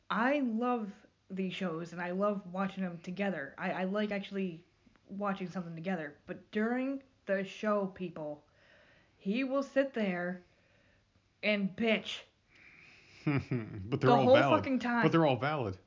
I 0.09 0.41
love 0.45 0.89
these 1.29 1.53
shows 1.53 1.91
and 1.91 2.01
I 2.01 2.11
love 2.11 2.41
watching 2.51 2.83
them 2.83 2.99
together. 3.03 3.53
I, 3.57 3.71
I 3.71 3.83
like 3.83 4.11
actually 4.11 4.61
watching 5.09 5.49
something 5.49 5.75
together. 5.75 6.15
But 6.25 6.49
during 6.51 7.01
the 7.25 7.43
show, 7.43 7.87
people, 7.87 8.43
he 9.17 9.43
will 9.43 9.63
sit 9.63 9.93
there 9.93 10.41
and 11.43 11.69
bitch. 11.75 12.19
but 13.25 13.99
they're 13.99 14.09
The 14.09 14.11
all 14.15 14.23
whole 14.23 14.35
valid. 14.35 14.59
fucking 14.59 14.79
time. 14.79 15.03
But 15.03 15.11
they're 15.11 15.25
all 15.25 15.35
valid. 15.35 15.77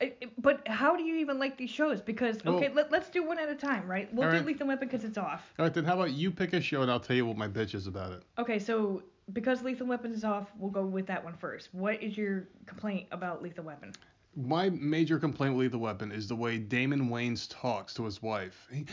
I- 0.00 0.14
But 0.38 0.66
how 0.68 0.96
do 0.96 1.02
you 1.02 1.16
even 1.16 1.38
like 1.38 1.58
these 1.58 1.70
shows? 1.70 2.00
Because 2.00 2.38
Well- 2.44 2.54
okay, 2.56 2.70
let, 2.72 2.90
let's 2.90 3.10
do 3.10 3.26
one 3.26 3.38
at 3.38 3.48
a 3.50 3.54
time, 3.54 3.86
right? 3.86 4.12
We'll 4.14 4.30
do 4.30 4.36
right. 4.38 4.46
Lethal 4.46 4.68
Weapon 4.68 4.88
because 4.88 5.04
it's 5.04 5.18
off. 5.18 5.52
All 5.58 5.64
right, 5.66 5.74
then 5.74 5.84
how 5.84 5.94
about 5.94 6.12
you 6.12 6.30
pick 6.30 6.52
a 6.54 6.60
show 6.60 6.80
and 6.82 6.90
I'll 6.90 7.00
tell 7.00 7.16
you 7.16 7.26
what 7.26 7.36
my 7.36 7.48
bitch 7.48 7.74
is 7.74 7.86
about 7.86 8.12
it. 8.12 8.22
Okay, 8.38 8.58
so 8.58 9.02
because 9.32 9.62
Lethal 9.62 9.86
Weapon 9.86 10.12
is 10.12 10.24
off, 10.24 10.48
we'll 10.58 10.70
go 10.70 10.84
with 10.84 11.06
that 11.06 11.22
one 11.22 11.34
first. 11.34 11.68
What 11.72 12.02
is 12.02 12.16
your 12.16 12.48
complaint 12.66 13.08
about 13.12 13.42
Lethal 13.42 13.64
Weapon? 13.64 13.92
My 14.36 14.70
major 14.70 15.18
complaint 15.18 15.56
with 15.56 15.66
Lethal 15.66 15.80
Weapon 15.80 16.12
is 16.12 16.28
the 16.28 16.36
way 16.36 16.58
Damon 16.58 17.08
Wayans 17.08 17.48
talks 17.50 17.92
to 17.94 18.04
his 18.04 18.22
wife. 18.22 18.68
He, 18.70 18.86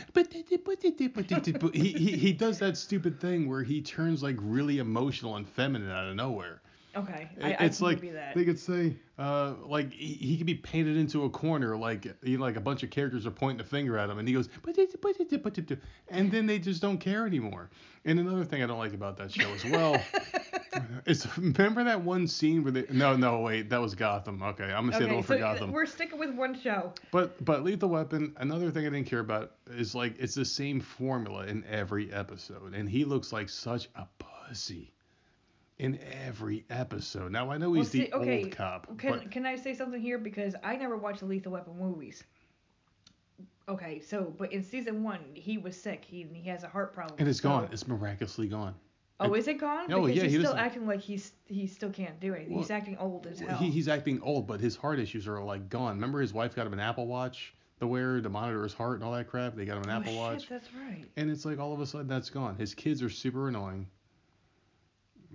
he, 1.72 1.92
he, 1.92 2.16
he 2.16 2.32
does 2.32 2.58
that 2.58 2.76
stupid 2.76 3.20
thing 3.20 3.48
where 3.48 3.62
he 3.62 3.80
turns 3.80 4.22
like 4.22 4.36
really 4.40 4.78
emotional 4.78 5.36
and 5.36 5.48
feminine 5.48 5.90
out 5.90 6.08
of 6.08 6.16
nowhere. 6.16 6.62
Okay, 6.96 7.28
I, 7.42 7.52
I 7.52 7.64
it's 7.66 7.78
can 7.78 7.86
like 7.86 8.00
that. 8.12 8.34
they 8.34 8.44
could 8.44 8.58
say, 8.58 8.96
uh, 9.18 9.52
like 9.66 9.92
he, 9.92 10.14
he 10.14 10.36
could 10.38 10.46
be 10.46 10.54
painted 10.54 10.96
into 10.96 11.24
a 11.24 11.30
corner, 11.30 11.76
like 11.76 12.06
you 12.22 12.38
know, 12.38 12.44
like 12.44 12.56
a 12.56 12.60
bunch 12.60 12.82
of 12.82 12.90
characters 12.90 13.26
are 13.26 13.30
pointing 13.30 13.60
a 13.60 13.68
finger 13.68 13.98
at 13.98 14.08
him, 14.08 14.18
and 14.18 14.26
he 14.26 14.32
goes, 14.34 14.48
"But 14.62 14.78
it- 14.78 15.00
but 15.02 15.20
it- 15.20 15.42
but 15.42 15.58
it," 15.58 15.78
and 16.08 16.30
then 16.30 16.46
they 16.46 16.58
just 16.58 16.80
don't 16.80 16.98
care 16.98 17.26
anymore. 17.26 17.68
And 18.06 18.18
another 18.18 18.44
thing 18.44 18.62
I 18.62 18.66
don't 18.66 18.78
like 18.78 18.94
about 18.94 19.16
that 19.18 19.30
show 19.32 19.48
as 19.50 19.64
well 19.64 20.00
is 21.06 21.26
remember 21.36 21.84
that 21.84 22.00
one 22.00 22.26
scene 22.26 22.62
where 22.62 22.72
they 22.72 22.84
no 22.90 23.16
no 23.16 23.40
wait 23.40 23.68
that 23.70 23.80
was 23.80 23.94
Gotham. 23.94 24.42
Okay, 24.42 24.64
I'm 24.72 24.86
gonna 24.90 24.98
say 24.98 25.06
the 25.08 25.14
one 25.14 25.22
so 25.22 25.26
for 25.34 25.38
Gotham. 25.38 25.72
we're 25.72 25.86
sticking 25.86 26.18
with 26.18 26.34
one 26.34 26.58
show. 26.58 26.92
But 27.10 27.44
but 27.44 27.62
Lethal 27.64 27.88
Weapon, 27.90 28.34
another 28.38 28.70
thing 28.70 28.86
I 28.86 28.90
didn't 28.90 29.06
care 29.06 29.20
about 29.20 29.52
is 29.70 29.94
like 29.94 30.14
it's 30.18 30.34
the 30.34 30.44
same 30.44 30.80
formula 30.80 31.46
in 31.46 31.64
every 31.64 32.12
episode, 32.12 32.74
and 32.74 32.88
he 32.88 33.04
looks 33.04 33.32
like 33.32 33.48
such 33.48 33.88
a 33.96 34.06
pussy 34.18 34.92
in 35.78 35.98
every 36.24 36.64
episode. 36.70 37.32
Now 37.32 37.50
I 37.50 37.58
know 37.58 37.72
he's 37.74 37.92
Well, 37.92 38.02
the 38.04 38.12
okay, 38.14 38.42
old 38.44 38.52
cop, 38.52 38.98
Can 38.98 39.10
but 39.18 39.30
can 39.30 39.44
I 39.46 39.56
say 39.56 39.74
something 39.74 40.00
here 40.00 40.18
because 40.18 40.54
I 40.64 40.76
never 40.76 40.96
watched 40.96 41.20
the 41.20 41.26
Lethal 41.26 41.52
Weapon 41.52 41.78
movies. 41.78 42.24
Okay, 43.68 44.00
so 44.00 44.32
but 44.38 44.52
in 44.52 44.62
season 44.62 45.02
one 45.02 45.20
he 45.34 45.58
was 45.58 45.80
sick. 45.80 46.04
He 46.04 46.26
he 46.32 46.48
has 46.48 46.62
a 46.62 46.68
heart 46.68 46.94
problem. 46.94 47.16
and 47.18 47.28
it's 47.28 47.40
so- 47.40 47.48
gone. 47.48 47.68
It's 47.72 47.86
miraculously 47.88 48.48
gone. 48.48 48.74
Oh, 49.18 49.32
is 49.32 49.48
it 49.48 49.54
gone? 49.54 49.90
Oh, 49.92 50.02
because 50.02 50.16
yeah, 50.16 50.22
he's 50.24 50.32
he 50.32 50.38
still 50.40 50.52
doesn't- 50.52 50.58
acting 50.58 50.86
like 50.86 51.00
he's 51.00 51.32
he 51.46 51.66
still 51.66 51.90
can't 51.90 52.20
do 52.20 52.34
anything. 52.34 52.56
he's 52.58 52.70
acting 52.70 52.96
old 52.98 53.26
as 53.26 53.40
Well, 53.40 53.50
hell. 53.50 53.58
He, 53.58 53.70
he's 53.70 53.88
acting 53.88 54.20
old, 54.22 54.46
but 54.46 54.60
his 54.60 54.76
heart 54.76 54.98
issues 54.98 55.26
are 55.26 55.42
like 55.42 55.68
gone. 55.70 55.94
Remember 55.96 56.20
his 56.20 56.32
wife 56.34 56.54
got 56.54 56.66
him 56.66 56.74
an 56.74 56.80
Apple 56.80 57.06
Watch 57.06 57.54
to 57.80 57.86
wear 57.86 58.20
to 58.20 58.28
monitor 58.28 58.62
his 58.62 58.74
heart 58.74 58.96
and 58.96 59.04
all 59.04 59.12
that 59.12 59.26
crap. 59.28 59.56
They 59.56 59.64
got 59.64 59.78
him 59.78 59.84
an 59.84 59.90
oh, 59.90 59.92
Apple 60.00 60.12
shit, 60.12 60.20
Watch. 60.20 60.48
that's 60.48 60.68
right. 60.74 61.04
And 61.16 61.30
it's 61.30 61.44
like 61.46 61.58
all 61.58 61.72
of 61.72 61.80
a 61.80 61.86
sudden 61.86 62.06
that's 62.08 62.28
gone. 62.30 62.56
His 62.56 62.74
kids 62.74 63.02
are 63.02 63.08
super 63.10 63.48
annoying. 63.48 63.86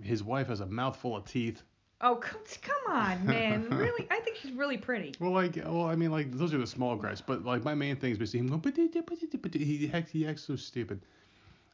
His 0.02 0.22
wife 0.22 0.48
has 0.48 0.60
a 0.60 0.66
mouthful 0.66 1.16
of 1.16 1.24
teeth. 1.24 1.62
Oh, 2.00 2.16
come, 2.16 2.40
come 2.62 2.92
on, 2.92 3.24
man. 3.24 3.68
really? 3.70 4.08
I 4.10 4.18
think 4.20 4.36
she's 4.36 4.52
really 4.52 4.76
pretty. 4.76 5.14
Well, 5.20 5.30
like, 5.30 5.56
well, 5.56 5.86
I 5.86 5.94
mean, 5.94 6.10
like, 6.10 6.32
those 6.32 6.52
are 6.52 6.58
the 6.58 6.66
small 6.66 6.96
gripes. 6.96 7.20
But 7.20 7.44
like, 7.44 7.62
my 7.62 7.74
main 7.74 7.96
thing 7.96 8.10
is 8.10 8.18
basically 8.18 8.40
him 8.40 8.48
going, 8.48 8.60
but 8.60 9.54
he 9.54 9.90
acts, 9.92 10.10
he 10.10 10.26
acts 10.26 10.42
so 10.42 10.56
stupid. 10.56 11.00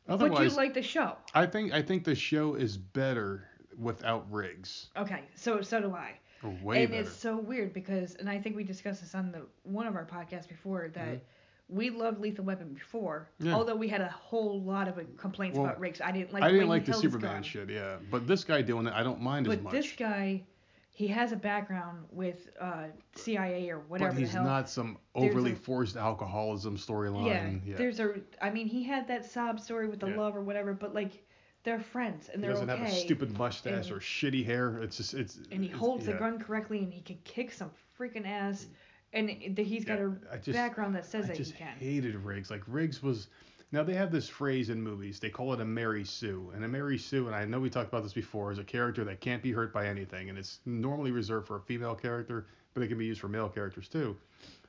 Otherwise, 0.08 0.38
but 0.38 0.50
you 0.50 0.56
like 0.56 0.74
the 0.74 0.82
show. 0.82 1.16
I 1.34 1.46
think 1.46 1.72
I 1.72 1.82
think 1.82 2.04
the 2.04 2.14
show 2.14 2.54
is 2.54 2.78
better 2.78 3.46
without 3.78 4.30
Riggs. 4.30 4.88
Okay, 4.96 5.22
so 5.34 5.60
so 5.60 5.80
do 5.80 5.94
I. 5.94 6.18
Way 6.62 6.84
and 6.84 6.90
better. 6.92 7.02
it's 7.02 7.12
so 7.12 7.36
weird 7.36 7.74
because, 7.74 8.14
and 8.14 8.30
I 8.30 8.38
think 8.38 8.56
we 8.56 8.64
discussed 8.64 9.00
this 9.02 9.14
on 9.14 9.32
the 9.32 9.42
one 9.64 9.86
of 9.86 9.96
our 9.96 10.06
podcasts 10.06 10.48
before 10.48 10.88
that 10.94 11.06
mm-hmm. 11.06 11.24
We 11.68 11.90
loved 11.90 12.20
Lethal 12.20 12.44
Weapon 12.44 12.72
before. 12.72 13.28
Yeah. 13.38 13.54
although 13.54 13.76
we 13.76 13.88
had 13.88 14.00
a 14.00 14.08
whole 14.08 14.60
lot 14.62 14.88
of 14.88 14.98
complaints 15.16 15.56
Well, 15.58 15.66
about 15.66 15.80
Riggs. 15.80 16.00
I 16.00 16.10
didn't 16.12 16.32
like. 16.32 16.42
I 16.42 16.48
the 16.48 16.54
didn't 16.54 16.68
like 16.68 16.84
the 16.86 16.94
Superman 16.94 17.42
shit, 17.42 17.68
yeah. 17.70 17.96
But 18.10 18.26
this 18.26 18.44
guy 18.44 18.62
doing 18.62 18.86
it, 18.86 18.94
I 18.94 19.02
don't 19.02 19.20
mind 19.20 19.46
as 19.46 19.54
much. 19.56 19.64
But 19.64 19.72
this 19.72 19.92
guy, 19.92 20.42
he 20.90 21.06
has 21.08 21.32
a 21.32 21.36
background 21.36 22.04
with 22.10 22.48
uh, 22.60 22.84
CIA 23.16 23.68
or 23.70 23.80
whatever 23.80 24.12
but 24.12 24.18
he's 24.18 24.32
the 24.32 24.38
hell. 24.38 24.46
not 24.46 24.70
some 24.70 24.96
overly 25.14 25.52
a- 25.52 25.56
forced 25.56 25.96
alcoholism 25.96 26.76
storyline. 26.76 27.26
yeah, 27.26 27.50
Yeah, 27.72 27.76
there's 27.76 28.00
a. 28.00 28.14
I 28.40 28.50
mean, 28.50 28.66
he 28.66 28.82
had 28.82 29.06
that 29.08 29.24
sob 29.30 29.60
story 29.60 29.88
with 29.88 30.00
the 30.00 30.08
Yeah. 30.08 30.16
love 30.16 30.36
or 30.36 30.40
whatever, 30.42 30.72
but 30.72 30.94
like, 30.94 31.22
they're 31.64 31.80
friends 31.80 32.30
and 32.32 32.36
he 32.36 32.42
they're 32.42 32.56
okay. 32.56 32.66
doesn't 32.66 32.70
okay. 32.82 32.82
have 32.90 32.92
a 32.92 32.96
stupid 32.96 33.36
mustache 33.36 33.88
and- 33.88 33.96
or 33.96 34.00
shitty 34.00 34.44
hair. 34.44 34.78
It's 34.78 34.96
just 34.96 35.12
it's. 35.12 35.36
and 35.52 35.60
he 35.62 35.66
it's- 35.68 35.78
holds 35.78 36.06
the 36.06 36.14
gun 36.14 36.38
correctly 36.38 36.78
and 36.78 36.90
he 36.94 37.02
can 37.02 37.18
kick 37.24 37.52
some 37.52 37.70
freaking 37.98 38.26
ass. 38.26 38.66
And 39.12 39.30
it- 39.30 39.58
he's 39.58 39.84
got 39.84 39.98
Yeah, 39.98 40.10
a 40.30 40.38
just- 40.38 40.56
background 40.56 40.94
that 40.94 41.04
says 41.06 41.24
I 41.24 41.28
that 41.28 41.36
he 41.38 41.42
just 41.44 41.56
can. 41.56 41.76
hated 41.78 42.14
Riggs. 42.16 42.50
Like 42.50 42.62
Riggs 42.66 43.02
was. 43.02 43.28
Now 43.70 43.82
they 43.82 43.94
have 43.94 44.10
this 44.10 44.28
phrase 44.28 44.70
in 44.70 44.80
movies. 44.82 45.20
They 45.20 45.28
call 45.28 45.52
it 45.52 45.60
a 45.60 45.64
Mary 45.64 46.02
Sue, 46.04 46.50
and 46.54 46.64
a 46.64 46.68
Mary 46.68 46.96
Sue, 46.96 47.26
and 47.26 47.36
I 47.36 47.44
know 47.44 47.60
we 47.60 47.68
talked 47.68 47.88
about 47.88 48.02
this 48.02 48.14
before, 48.14 48.50
is 48.50 48.58
a 48.58 48.64
character 48.64 49.04
that 49.04 49.20
can't 49.20 49.42
be 49.42 49.52
hurt 49.52 49.74
by 49.74 49.86
anything, 49.86 50.30
and 50.30 50.38
it's 50.38 50.60
normally 50.64 51.10
reserved 51.10 51.46
for 51.46 51.56
a 51.56 51.60
female 51.60 51.94
character, 51.94 52.46
but 52.72 52.82
it 52.82 52.88
can 52.88 52.96
be 52.96 53.04
used 53.04 53.20
for 53.20 53.28
male 53.28 53.48
characters 53.50 53.86
too. 53.86 54.16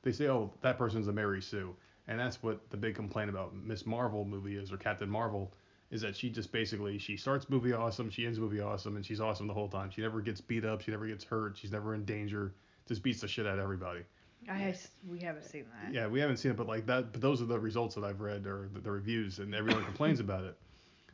They 0.02 0.12
say, 0.12 0.28
oh, 0.28 0.54
that 0.62 0.78
person's 0.78 1.08
a 1.08 1.14
Mary 1.14 1.42
Sue, 1.42 1.74
and 2.10 2.20
that's 2.20 2.44
what 2.44 2.70
the 2.72 2.78
big 2.78 2.94
complaint 2.96 3.30
about 3.30 3.56
Miss 3.56 3.86
Marvel 3.86 4.26
movie 4.26 4.58
is, 4.58 4.70
or 4.70 4.76
Captain 4.78 5.10
Marvel, 5.10 5.54
is 5.92 6.02
that 6.02 6.14
she 6.18 6.30
just 6.30 6.52
basically 6.52 6.98
she 6.98 7.16
starts 7.16 7.50
movie 7.50 7.72
awesome, 7.72 8.10
she 8.10 8.26
ends 8.26 8.38
movie 8.38 8.60
awesome, 8.60 8.98
and 8.98 9.06
she's 9.06 9.22
awesome 9.22 9.48
the 9.48 9.54
whole 9.54 9.70
time. 9.70 9.90
She 9.92 10.02
never 10.02 10.20
gets 10.20 10.42
beat 10.42 10.66
up, 10.66 10.82
she 10.82 10.92
never 10.92 11.08
gets 11.08 11.24
hurt, 11.24 11.56
she's 11.58 11.72
never 11.72 11.96
in 11.96 12.04
danger, 12.04 12.54
just 12.86 13.02
beats 13.02 13.22
the 13.22 13.30
shit 13.30 13.46
out 13.48 13.54
of 13.60 13.64
everybody. 13.64 14.02
I 14.48 14.76
we 15.08 15.20
haven't 15.20 15.44
seen 15.46 15.66
that. 15.84 15.94
Yeah, 15.94 16.08
we 16.08 16.20
haven't 16.20 16.38
seen 16.38 16.52
it, 16.52 16.58
but 16.58 16.68
like 16.68 16.86
that, 16.86 17.12
but 17.12 17.22
those 17.22 17.42
are 17.42 17.46
the 17.46 17.60
results 17.60 17.96
that 17.96 18.04
I've 18.04 18.22
read 18.22 18.46
or 18.48 18.70
the, 18.74 18.80
the 18.80 18.92
reviews, 18.92 19.40
and 19.40 19.54
everyone 19.54 19.84
complains 19.86 20.20
about 20.20 20.44
it. 20.44 20.58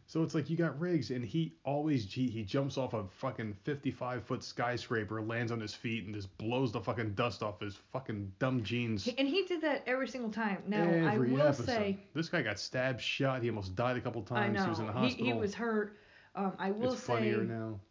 So 0.08 0.22
it's 0.22 0.36
like 0.36 0.52
you 0.52 0.56
got 0.56 0.80
Riggs, 0.80 1.10
and 1.10 1.26
he 1.26 1.56
always 1.64 2.12
he, 2.14 2.28
he 2.30 2.44
jumps 2.44 2.78
off 2.78 2.94
a 2.94 3.06
fucking 3.08 3.56
55 3.64 4.24
foot 4.24 4.44
skyscraper, 4.44 5.20
lands 5.22 5.52
on 5.52 5.60
his 5.60 5.74
feet, 5.74 6.06
and 6.06 6.14
just 6.14 6.36
blows 6.38 6.72
the 6.72 6.80
fucking 6.80 7.14
dust 7.16 7.42
off 7.42 7.60
his 7.60 7.76
fucking 7.92 8.32
dumb 8.38 8.62
jeans. 8.64 9.06
He- 9.06 9.18
and 9.18 9.28
he 9.28 9.44
did 9.46 9.62
that 9.62 9.84
every 9.88 10.08
single 10.08 10.30
time. 10.30 10.62
Now 10.68 10.84
I 10.84 11.18
will 11.18 11.42
episode. 11.42 11.66
say, 11.66 11.98
this 12.14 12.30
guy 12.30 12.44
got 12.44 12.60
stabbed, 12.60 13.02
shot. 13.02 13.42
He 13.42 13.50
almost 13.50 13.76
died 13.76 13.98
a 13.98 14.02
couple 14.02 14.24
I 14.30 14.42
times. 14.42 14.58
know 14.58 14.64
He 14.66 14.70
was 14.70 14.80
in 14.80 14.86
the 14.86 14.92
hospital. 14.94 15.26
he 15.26 15.34
was 15.34 15.56
hurt. 15.56 15.98
Um, 16.36 16.54
I 16.60 16.70
will 16.70 16.94
it's 16.94 17.02
say 17.02 17.36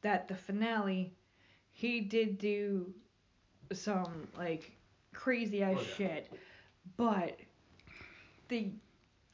that 0.03 0.29
the 0.29 0.37
finale, 0.37 1.17
he 1.73 2.01
did 2.01 2.39
do 2.39 2.95
some 3.73 4.29
like 4.39 4.71
crazy 5.15 5.63
as 5.63 5.77
Oh, 5.77 5.81
yeah. 5.81 5.87
shit, 5.97 6.33
but 6.97 7.39
they 8.49 8.73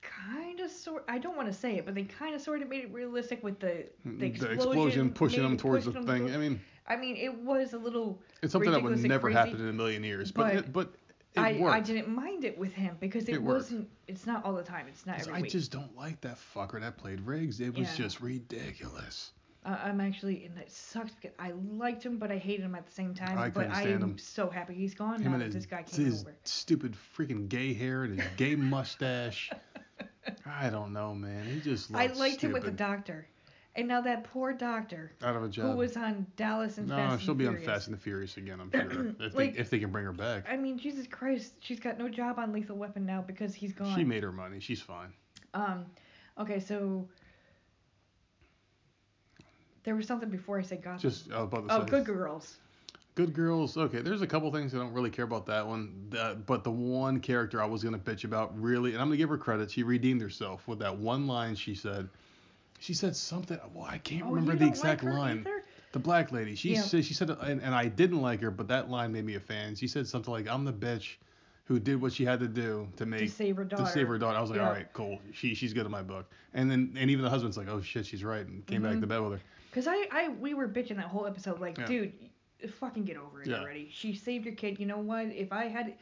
kind 0.02 0.60
of 0.60 0.70
sort. 0.70 1.04
I 1.08 1.18
don't 1.18 1.36
want 1.36 1.48
to 1.48 1.54
say 1.54 1.76
it, 1.76 1.84
but 1.84 1.94
they 1.94 2.04
kind 2.04 2.34
of 2.34 2.40
sort 2.40 2.62
of 2.62 2.68
made 2.68 2.84
it 2.84 2.92
realistic 2.92 3.42
with 3.42 3.58
the 3.60 3.86
the 4.04 4.26
explosion, 4.26 5.10
pushing 5.10 5.42
them 5.42 5.56
towards 5.56 5.86
pushing 5.86 6.04
the 6.04 6.12
thing. 6.12 6.26
to- 6.28 6.34
I 6.34 6.36
mean, 6.36 6.60
I 6.86 6.96
mean, 6.96 7.16
it 7.16 7.34
was 7.34 7.72
a 7.72 7.78
little. 7.78 8.20
it's 8.42 8.52
something 8.52 8.70
that 8.70 8.82
would 8.82 8.98
never 9.02 9.28
crazy, 9.28 9.38
happen 9.38 9.60
in 9.60 9.68
a 9.68 9.72
million 9.72 10.04
years, 10.04 10.30
but 10.32 10.42
but 10.42 10.54
it, 10.56 10.72
but 10.72 10.94
it 11.34 11.40
I, 11.40 11.58
worked. 11.60 11.74
I 11.76 11.80
didn't 11.80 12.08
mind 12.08 12.44
it 12.44 12.58
with 12.58 12.72
him 12.72 12.96
because 13.00 13.28
it, 13.28 13.34
It 13.34 13.42
wasn't. 13.42 13.88
It's 14.08 14.26
not 14.26 14.44
all 14.44 14.52
the 14.54 14.62
time. 14.64 14.86
It's 14.88 15.06
not 15.06 15.20
every 15.20 15.32
I 15.34 15.40
week. 15.42 15.50
just 15.52 15.70
don't 15.70 15.94
like 15.96 16.20
that 16.22 16.38
fucker 16.54 16.80
that 16.80 16.96
played 16.96 17.20
Riggs. 17.20 17.60
It 17.60 17.76
was 17.76 17.88
Yeah. 17.88 18.04
just 18.04 18.20
ridiculous. 18.20 19.32
Uh, 19.64 19.76
I'm 19.84 20.00
actually, 20.00 20.46
and 20.46 20.56
it 20.58 20.70
sucks 20.70 21.12
because 21.12 21.36
I 21.38 21.52
liked 21.76 22.02
him, 22.02 22.16
but 22.16 22.32
I 22.32 22.38
hated 22.38 22.64
him 22.64 22.74
at 22.74 22.86
the 22.86 22.92
same 22.92 23.14
time. 23.14 23.36
I 23.38 23.50
but 23.50 23.70
I 23.70 23.82
am 23.82 24.02
him. 24.02 24.18
so 24.18 24.48
happy 24.48 24.72
he's 24.74 24.94
gone 24.94 25.20
Him 25.20 25.32
now 25.32 25.38
that 25.38 25.52
this 25.52 25.66
guy 25.66 25.82
came 25.82 26.06
his 26.06 26.22
over. 26.22 26.34
stupid 26.44 26.96
freaking 27.16 27.46
gay 27.48 27.74
hair 27.74 28.04
and 28.04 28.18
his 28.18 28.28
gay 28.38 28.54
mustache. 28.56 29.50
I 30.46 30.70
don't 30.70 30.92
know, 30.94 31.14
man. 31.14 31.44
He 31.44 31.60
just 31.60 31.94
I 31.94 32.06
liked 32.06 32.40
him 32.40 32.52
with 32.52 32.64
the 32.64 32.70
doctor, 32.70 33.26
and 33.76 33.86
now 33.86 34.00
that 34.00 34.24
poor 34.24 34.54
doctor 34.54 35.12
Out 35.22 35.36
of 35.36 35.42
a 35.44 35.48
job. 35.48 35.66
who 35.72 35.76
was 35.76 35.94
on 35.94 36.26
Dallas 36.36 36.78
and 36.78 36.88
no, 36.88 36.96
Fast 36.96 37.22
she'll 37.22 37.30
and 37.32 37.38
be 37.38 37.46
on 37.46 37.58
Fast 37.58 37.88
and 37.88 37.96
the 37.96 38.00
Furious 38.00 38.38
again, 38.38 38.60
I'm 38.62 38.70
sure. 38.70 39.14
if, 39.20 39.34
Like- 39.34 39.54
they, 39.54 39.60
if 39.60 39.68
they 39.68 39.78
can 39.78 39.90
bring 39.90 40.06
her 40.06 40.12
back. 40.12 40.46
I 40.48 40.56
mean, 40.56 40.78
Jesus 40.78 41.06
Christ, 41.06 41.52
she's 41.60 41.80
got 41.80 41.98
no 41.98 42.08
job 42.08 42.38
on 42.38 42.52
Lethal 42.52 42.76
Weapon 42.76 43.04
now 43.04 43.20
because 43.20 43.54
he's 43.54 43.74
gone. 43.74 43.94
She 43.94 44.04
made 44.04 44.22
her 44.22 44.32
money. 44.32 44.58
She's 44.60 44.80
fine. 44.80 45.12
Um, 45.52 45.84
okay, 46.38 46.60
so 46.60 47.06
there 49.84 49.94
was 49.94 50.06
something 50.06 50.28
before 50.28 50.58
I 50.58 50.62
said 50.62 50.82
Gotham. 50.82 51.00
Just 51.00 51.30
uh, 51.32 51.42
about 51.42 51.66
the 51.66 51.74
oh. 51.74 51.84
Good 51.84 52.04
Girls. 52.04 52.56
Good 53.14 53.32
Girls. 53.32 53.76
Okay, 53.76 54.00
there's 54.00 54.22
a 54.22 54.26
couple 54.26 54.50
things 54.52 54.74
I 54.74 54.78
don't 54.78 54.92
really 54.92 55.10
care 55.10 55.24
about 55.24 55.46
that 55.46 55.66
one. 55.66 56.12
But 56.46 56.64
the 56.64 56.70
one 56.70 57.20
character 57.20 57.60
I 57.62 57.66
was 57.66 57.82
gonna 57.82 57.98
bitch 57.98 58.24
about 58.24 58.58
really, 58.60 58.92
and 58.92 59.00
I'm 59.00 59.08
gonna 59.08 59.16
give 59.16 59.28
her 59.30 59.38
credit. 59.38 59.70
She 59.70 59.82
redeemed 59.82 60.22
herself 60.22 60.66
with 60.68 60.78
that 60.80 60.96
one 60.96 61.26
line 61.26 61.54
she 61.54 61.74
said. 61.74 62.08
She 62.78 62.94
said 62.94 63.14
something. 63.14 63.58
Well, 63.74 63.84
I 63.84 63.98
can't 63.98 64.22
Oh, 64.24 64.30
remember 64.30 64.54
the 64.56 64.66
exact 64.66 65.04
like 65.04 65.12
line. 65.12 65.38
either? 65.40 65.64
The 65.92 65.98
black 65.98 66.32
lady. 66.32 66.54
She 66.54 66.72
Yeah. 66.74 66.82
said 66.82 67.04
she 67.04 67.12
said, 67.14 67.28
and, 67.30 67.60
and 67.60 67.74
I 67.74 67.88
didn't 67.88 68.22
like 68.22 68.40
her, 68.40 68.50
but 68.50 68.68
that 68.68 68.88
line 68.88 69.12
made 69.12 69.24
me 69.26 69.34
a 69.34 69.40
fan. 69.40 69.74
She 69.74 69.88
said 69.88 70.06
something 70.06 70.32
like, 70.32 70.48
"I'm 70.48 70.64
the 70.64 70.72
bitch 70.72 71.16
who 71.64 71.78
did 71.78 72.00
what 72.00 72.12
she 72.12 72.24
had 72.24 72.40
to 72.40 72.48
do 72.48 72.88
to 72.96 73.04
make 73.06 73.20
To 73.20 73.28
save 73.28 73.56
her 73.56 73.64
daughter. 73.64 73.84
to 73.84 73.90
save 73.90 74.06
her 74.08 74.16
daughter." 74.16 74.38
I 74.38 74.40
was 74.40 74.50
like, 74.50 74.60
Yeah. 74.60 74.68
"All 74.68 74.72
right, 74.72 74.90
cool. 74.94 75.20
She 75.34 75.54
she's 75.54 75.74
good 75.74 75.84
in 75.84 75.90
my 75.92 76.02
book." 76.02 76.30
And 76.54 76.70
then 76.70 76.94
and 76.96 77.10
even 77.10 77.24
the 77.24 77.30
husband's 77.30 77.56
like, 77.58 77.68
"Oh 77.68 77.82
shit, 77.82 78.06
she's 78.06 78.22
right," 78.24 78.46
and 78.46 78.64
came 78.66 78.82
back 78.82 78.94
Mhm. 78.94 79.00
to 79.02 79.06
bed 79.08 79.18
with 79.20 79.32
her. 79.32 79.40
Cause 79.72 79.86
I, 79.86 80.06
I, 80.10 80.28
we 80.40 80.54
were 80.54 80.68
bitching 80.68 80.96
that 80.96 81.06
whole 81.06 81.26
episode, 81.26 81.60
like, 81.60 81.78
Yeah. 81.78 81.86
dude, 81.86 82.12
fucking 82.78 83.04
get 83.04 83.16
over 83.16 83.42
it 83.42 83.48
Yeah. 83.48 83.60
already. 83.60 83.88
She 83.90 84.14
saved 84.14 84.44
your 84.44 84.54
kid. 84.54 84.78
You 84.80 84.86
know 84.86 84.98
what? 84.98 85.26
If 85.26 85.52
I 85.52 85.66
had, 85.68 85.94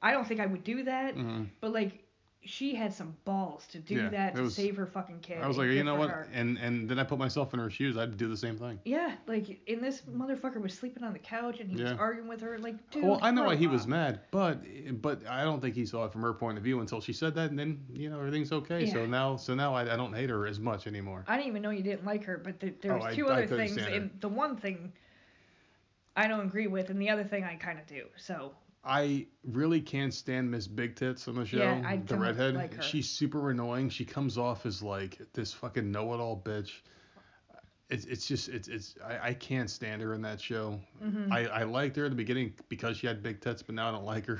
I 0.00 0.12
don't 0.12 0.26
think 0.26 0.40
I 0.40 0.46
would 0.46 0.64
do 0.64 0.84
that, 0.84 1.16
Mhm. 1.16 1.48
but 1.60 1.72
like, 1.72 2.04
she 2.44 2.74
had 2.74 2.94
some 2.94 3.14
balls 3.24 3.66
to 3.66 3.78
do 3.78 3.94
Yeah, 3.96 4.08
that 4.10 4.34
to 4.36 4.42
was- 4.42 4.54
save 4.54 4.76
her 4.76 4.86
fucking 4.86 5.20
kid. 5.20 5.42
I 5.42 5.48
was 5.48 5.58
like, 5.58 5.68
you 5.68 5.82
know 5.84 5.96
what? 5.96 6.08
her. 6.08 6.28
And 6.32 6.56
and 6.58 6.88
then 6.88 6.98
I 6.98 7.04
put 7.04 7.18
myself 7.18 7.52
in 7.52 7.60
her 7.60 7.68
shoes. 7.68 7.96
I'd 7.98 8.16
do 8.16 8.28
the 8.28 8.36
same 8.36 8.56
thing. 8.56 8.78
Yeah, 8.84 9.16
like, 9.26 9.58
and 9.68 9.82
this 9.82 10.02
motherfucker 10.02 10.60
was 10.62 10.72
sleeping 10.72 11.02
on 11.02 11.12
the 11.12 11.18
couch 11.18 11.60
and 11.60 11.68
he 11.68 11.82
was 11.82 11.92
arguing 11.92 12.28
with 12.28 12.40
her, 12.40 12.58
like, 12.58 12.90
dude. 12.90 13.04
well, 13.04 13.18
I 13.22 13.30
know 13.32 13.44
why 13.44 13.56
he 13.56 13.66
was 13.66 13.86
mad, 13.86 14.20
but 14.30 14.60
but 15.02 15.26
I 15.28 15.42
don't 15.44 15.60
think 15.60 15.74
he 15.74 15.84
saw 15.84 16.04
it 16.04 16.12
from 16.12 16.22
her 16.22 16.32
point 16.32 16.56
of 16.56 16.64
view 16.64 16.80
until 16.80 17.00
she 17.00 17.12
said 17.12 17.34
that, 17.34 17.50
and 17.50 17.58
then 17.58 17.84
you 17.92 18.08
know 18.08 18.18
everything's 18.18 18.52
okay. 18.52 18.86
So 18.90 19.04
now 19.04 19.36
so 19.36 19.54
now 19.54 19.74
I, 19.74 19.92
I 19.92 19.96
don't 19.96 20.14
hate 20.14 20.30
her 20.30 20.46
as 20.46 20.58
much 20.60 20.86
anymore. 20.86 21.24
I 21.28 21.36
didn't 21.36 21.48
even 21.48 21.62
know 21.62 21.70
you 21.70 21.82
didn't 21.82 22.06
like 22.06 22.24
her, 22.24 22.38
but 22.38 22.60
there, 22.60 22.72
there 22.80 22.92
Oh, 22.92 22.96
was 22.98 23.04
I- 23.06 23.14
two 23.14 23.28
I 23.28 23.32
other 23.32 23.46
couldn't 23.48 23.68
things, 23.74 23.86
and 23.86 24.10
the 24.20 24.28
one 24.28 24.56
thing 24.56 24.92
I 26.16 26.26
don't 26.28 26.46
agree 26.46 26.66
with, 26.68 26.88
and 26.90 27.00
the 27.02 27.10
other 27.10 27.24
thing 27.24 27.44
I 27.44 27.56
kind 27.56 27.78
of 27.78 27.86
do. 27.86 28.04
So 28.16 28.52
I 28.84 29.26
really 29.44 29.80
can't 29.80 30.14
stand 30.14 30.50
Miss 30.50 30.66
Big 30.66 30.96
Tits 30.96 31.28
on 31.28 31.34
the 31.34 31.44
show. 31.44 31.58
Yeah, 31.58 31.82
I 31.84 31.96
the 31.96 32.16
redhead. 32.16 32.54
like 32.54 32.74
her. 32.74 32.82
She's 32.82 33.08
super 33.08 33.50
annoying. 33.50 33.90
She 33.90 34.04
comes 34.04 34.38
off 34.38 34.66
as 34.66 34.82
like 34.82 35.18
this 35.32 35.52
fucking 35.52 35.90
know-it-all 35.90 36.42
bitch. 36.44 36.70
it's 37.90 38.04
it's 38.04 38.26
just 38.26 38.48
it's 38.48 38.68
it's 38.68 38.94
I, 39.04 39.28
I 39.30 39.34
can't 39.34 39.68
stand 39.68 40.00
her 40.02 40.14
in 40.14 40.22
that 40.22 40.40
show. 40.40 40.78
hmm 41.02 41.32
I 41.32 41.46
I 41.46 41.62
liked 41.64 41.96
her 41.96 42.04
at 42.04 42.10
the 42.10 42.16
beginning 42.16 42.54
because 42.68 42.96
she 42.98 43.06
had 43.06 43.22
big 43.22 43.40
tits, 43.40 43.62
but 43.62 43.74
now 43.74 43.88
I 43.88 43.92
don't 43.92 44.04
like 44.04 44.26
her. 44.26 44.38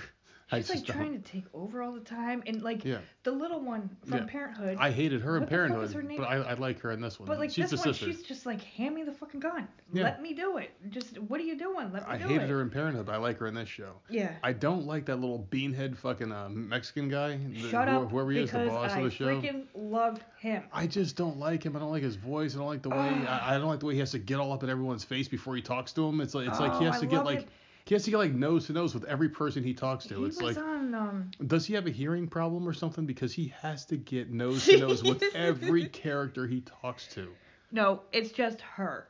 I 0.51 0.61
She's 0.61 0.71
like 0.77 0.85
trying 0.87 1.13
to 1.13 1.19
take 1.31 1.45
over 1.53 1.83
all 1.83 1.93
the 1.93 2.01
time, 2.01 2.43
and 2.47 2.63
like 2.63 2.83
Yeah. 2.83 2.99
the 3.23 3.33
little 3.33 3.61
one 3.61 3.95
from 4.07 4.21
Yeah. 4.21 4.25
Parenthood. 4.27 4.79
I 4.81 4.91
hated 4.91 5.21
her 5.21 5.37
in 5.37 5.43
What 5.43 5.51
the 5.51 5.57
fuck 5.57 5.67
is 5.85 5.93
Parenthood, 5.93 6.11
her 6.11 6.17
but 6.17 6.25
I, 6.25 6.37
I 6.37 6.55
like 6.55 6.81
her 6.81 6.91
in 6.91 7.03
this 7.03 7.21
one. 7.21 7.27
but 7.27 7.39
like 7.39 7.51
she's 7.51 7.69
this 7.71 7.83
the 7.83 7.89
one, 7.89 7.95
sister. 7.95 8.07
she's 8.13 8.23
just 8.23 8.47
like, 8.47 8.63
hand 8.63 8.95
me 8.95 9.03
the 9.03 9.13
fucking 9.13 9.41
gun. 9.41 9.69
Yeah. 9.93 10.05
Let 10.05 10.23
me 10.23 10.33
do 10.33 10.57
it. 10.57 10.71
Just 10.89 11.19
what 11.19 11.39
are 11.39 11.45
you 11.45 11.59
doing? 11.59 11.93
Let 11.93 12.09
me 12.09 12.15
I 12.15 12.17
do 12.17 12.25
it. 12.25 12.27
I 12.27 12.29
hated 12.31 12.49
her 12.49 12.63
in 12.63 12.71
Parenthood, 12.71 13.05
but 13.05 13.15
I 13.15 13.19
like 13.19 13.39
her 13.41 13.47
in 13.47 13.55
this 13.55 13.69
show. 13.69 13.93
Yeah. 14.09 14.37
I 14.43 14.55
don't 14.55 14.87
like 14.87 15.05
that 15.07 15.17
little 15.17 15.47
beanhead 15.51 15.97
fucking 15.99 16.33
uh, 16.33 16.49
Mexican 16.49 17.11
guy. 17.11 17.37
the- 17.37 17.69
Shut 17.69 17.89
up, 17.89 18.11
Whoever 18.11 18.31
he 18.31 18.39
is, 18.39 18.51
the 18.51 18.59
boss 18.67 18.93
I 18.93 18.99
of 19.01 19.05
the 19.05 19.11
show. 19.11 19.27
freaking 19.41 19.65
loved 19.75 20.23
him. 20.39 20.63
I 20.73 20.87
just 20.87 21.15
don't 21.17 21.39
like 21.39 21.63
him. 21.63 21.77
I 21.77 21.81
don't 21.81 21.91
like 21.91 22.03
his 22.03 22.17
voice. 22.17 22.55
I 22.55 22.59
don't 22.59 22.69
like 22.69 22.81
the 22.83 22.89
way. 22.89 22.97
Ugh. 22.97 23.27
I, 23.29 23.57
I 23.57 23.59
don't 23.59 23.69
like 23.69 23.81
the 23.81 23.87
way 23.87 23.93
he 23.95 24.01
has 24.01 24.13
to 24.13 24.19
get 24.19 24.39
all 24.41 24.53
up 24.55 24.63
in 24.63 24.71
everyone's 24.71 25.05
face 25.05 25.29
before 25.29 25.55
he 25.57 25.61
talks 25.61 25.93
to 25.93 26.07
him. 26.09 26.23
It's 26.23 26.35
like 26.35 26.49
it's 26.49 26.59
like 26.59 26.73
he 26.79 26.87
Oh, 26.87 26.91
has 26.93 26.97
I 26.97 27.01
to 27.01 27.07
get 27.07 27.25
like 27.27 27.41
it. 27.41 27.49
He 27.89 27.95
has 27.95 28.05
to 28.05 28.11
get 28.11 28.19
like 28.19 28.35
nose 28.35 28.67
to 28.67 28.73
nose 28.75 28.93
with 28.93 29.05
every 29.05 29.31
person 29.31 29.65
he 29.65 29.73
talks 29.73 30.05
to. 30.07 30.21
He 30.21 30.27
it's 30.27 30.41
like 30.43 30.59
on 30.59 30.95
um. 30.95 31.31
does 31.47 31.65
he 31.67 31.73
have 31.75 31.87
a 31.87 31.91
hearing 31.91 32.29
problem 32.29 32.69
or 32.69 32.73
something? 32.75 33.07
Because 33.07 33.33
he 33.33 33.53
has 33.63 33.87
to 33.87 33.97
get 33.97 34.31
nose 34.31 34.67
to 34.67 34.79
nose 34.79 35.03
with 35.03 35.23
every 35.35 35.87
character 35.87 36.47
he 36.47 36.61
talks 36.61 37.07
to. 37.15 37.29
No, 37.73 38.03
it's 38.13 38.31
just 38.31 38.61
her. 38.61 39.09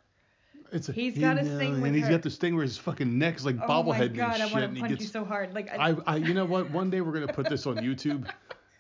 It's 0.71 0.89
a, 0.89 0.93
He's 0.93 1.15
he- 1.15 1.21
got 1.21 1.39
a 1.39 1.45
thing 1.45 1.75
and 1.75 1.83
with 1.83 1.95
he's 1.95 2.05
her. 2.05 2.11
got 2.11 2.23
this 2.23 2.37
thing 2.37 2.55
where 2.55 2.63
his 2.63 2.77
fucking 2.77 3.19
neck 3.19 3.37
is 3.37 3.47
like 3.47 3.57
oh 3.57 3.67
my 3.67 3.67
bobblehead 3.99 4.15
god, 4.15 4.35
and 4.35 4.43
I 4.43 4.53
want 4.53 4.75
to 4.75 4.81
punch 4.81 4.91
gets. 4.93 5.03
you 5.03 5.09
so 5.09 5.25
hard. 5.25 5.55
Like 5.55 5.71
I, 5.77 5.91
I, 5.91 5.97
I, 6.07 6.17
you 6.17 6.35
know 6.35 6.45
what? 6.45 6.71
One 6.71 6.91
day 6.91 7.01
we're 7.01 7.13
gonna 7.13 7.33
put 7.33 7.49
this 7.49 7.67
on 7.67 7.77
YouTube, 7.79 8.31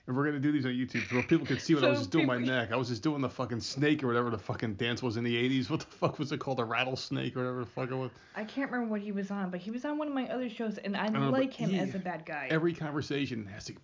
and 0.08 0.16
we're 0.16 0.24
gonna 0.24 0.40
do 0.40 0.50
these 0.50 0.64
on 0.64 0.72
YouTube 0.72 1.06
so 1.10 1.20
people 1.28 1.46
can 1.46 1.58
see 1.58 1.74
what 1.74 1.84
I 1.84 1.90
was 1.90 1.98
just 1.98 2.10
doing 2.10 2.26
my 2.26 2.38
neck. 2.38 2.72
I 2.72 2.76
was 2.76 2.88
just 2.88 3.02
doing 3.02 3.20
the 3.20 3.28
fucking 3.28 3.60
snake 3.60 4.02
or 4.02 4.06
whatever 4.06 4.30
the 4.30 4.38
fucking 4.38 4.74
dance 4.74 5.02
was 5.02 5.18
in 5.18 5.22
the 5.22 5.36
80s. 5.36 5.68
What 5.70 5.80
the 5.80 5.86
fuck 5.86 6.18
was 6.18 6.32
it 6.32 6.38
called? 6.40 6.60
A 6.60 6.64
rattlesnake 6.64 7.36
or 7.36 7.40
whatever 7.40 7.60
the 7.60 7.66
fuck 7.66 7.90
it 7.90 7.94
was. 7.94 8.10
I 8.34 8.44
can't 8.44 8.70
remember 8.72 8.90
what 8.90 9.02
he 9.02 9.12
was 9.12 9.30
on, 9.30 9.50
but 9.50 9.60
he 9.60 9.70
was 9.70 9.84
on 9.84 9.98
one 9.98 10.08
of 10.08 10.14
my 10.14 10.26
other 10.28 10.48
shows, 10.48 10.78
and 10.78 10.96
I, 10.96 11.08
know, 11.08 11.30
but 11.30 11.32
like 11.32 11.52
him 11.52 11.70
he- 11.70 11.78
as 11.78 11.94
a 11.94 11.98
bad 11.98 12.24
guy. 12.24 12.48
Every 12.50 12.72
conversation 12.72 13.44
has 13.54 13.66
to. 13.66 13.74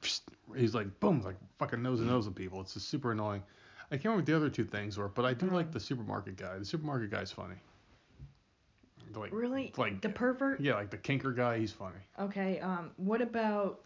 He's 0.57 0.75
like 0.75 0.99
boom, 0.99 1.21
like 1.21 1.37
fucking 1.59 1.83
nose 1.83 2.01
to 2.01 2.07
nose 2.07 2.25
with 2.27 2.35
people. 2.35 2.61
It's 2.63 2.73
just 2.75 2.89
super 2.89 3.13
annoying. 3.13 3.43
I 3.91 3.97
can't 3.97 4.07
remember 4.07 4.21
what 4.23 4.27
the 4.27 4.37
other 4.37 4.49
two 4.49 4.65
things 4.65 4.97
were, 4.97 5.09
but 5.09 5.27
I 5.27 5.35
do 5.35 5.47
like 5.51 5.67
Um, 5.67 5.73
the 5.73 5.81
supermarket 5.81 6.37
guy. 6.39 6.59
The 6.59 6.65
supermarket 6.65 7.11
guy's 7.11 7.31
funny. 7.31 7.57
Like, 9.15 9.31
really? 9.33 9.73
Like 9.77 10.01
the 10.01 10.09
pervert? 10.09 10.61
yeah, 10.61 10.75
like 10.75 10.91
the 10.91 10.97
kinker 10.99 11.37
guy. 11.37 11.59
He's 11.59 11.71
funny. 11.71 11.99
Okay. 12.19 12.59
Um. 12.61 12.91
What 12.97 13.21
about 13.21 13.81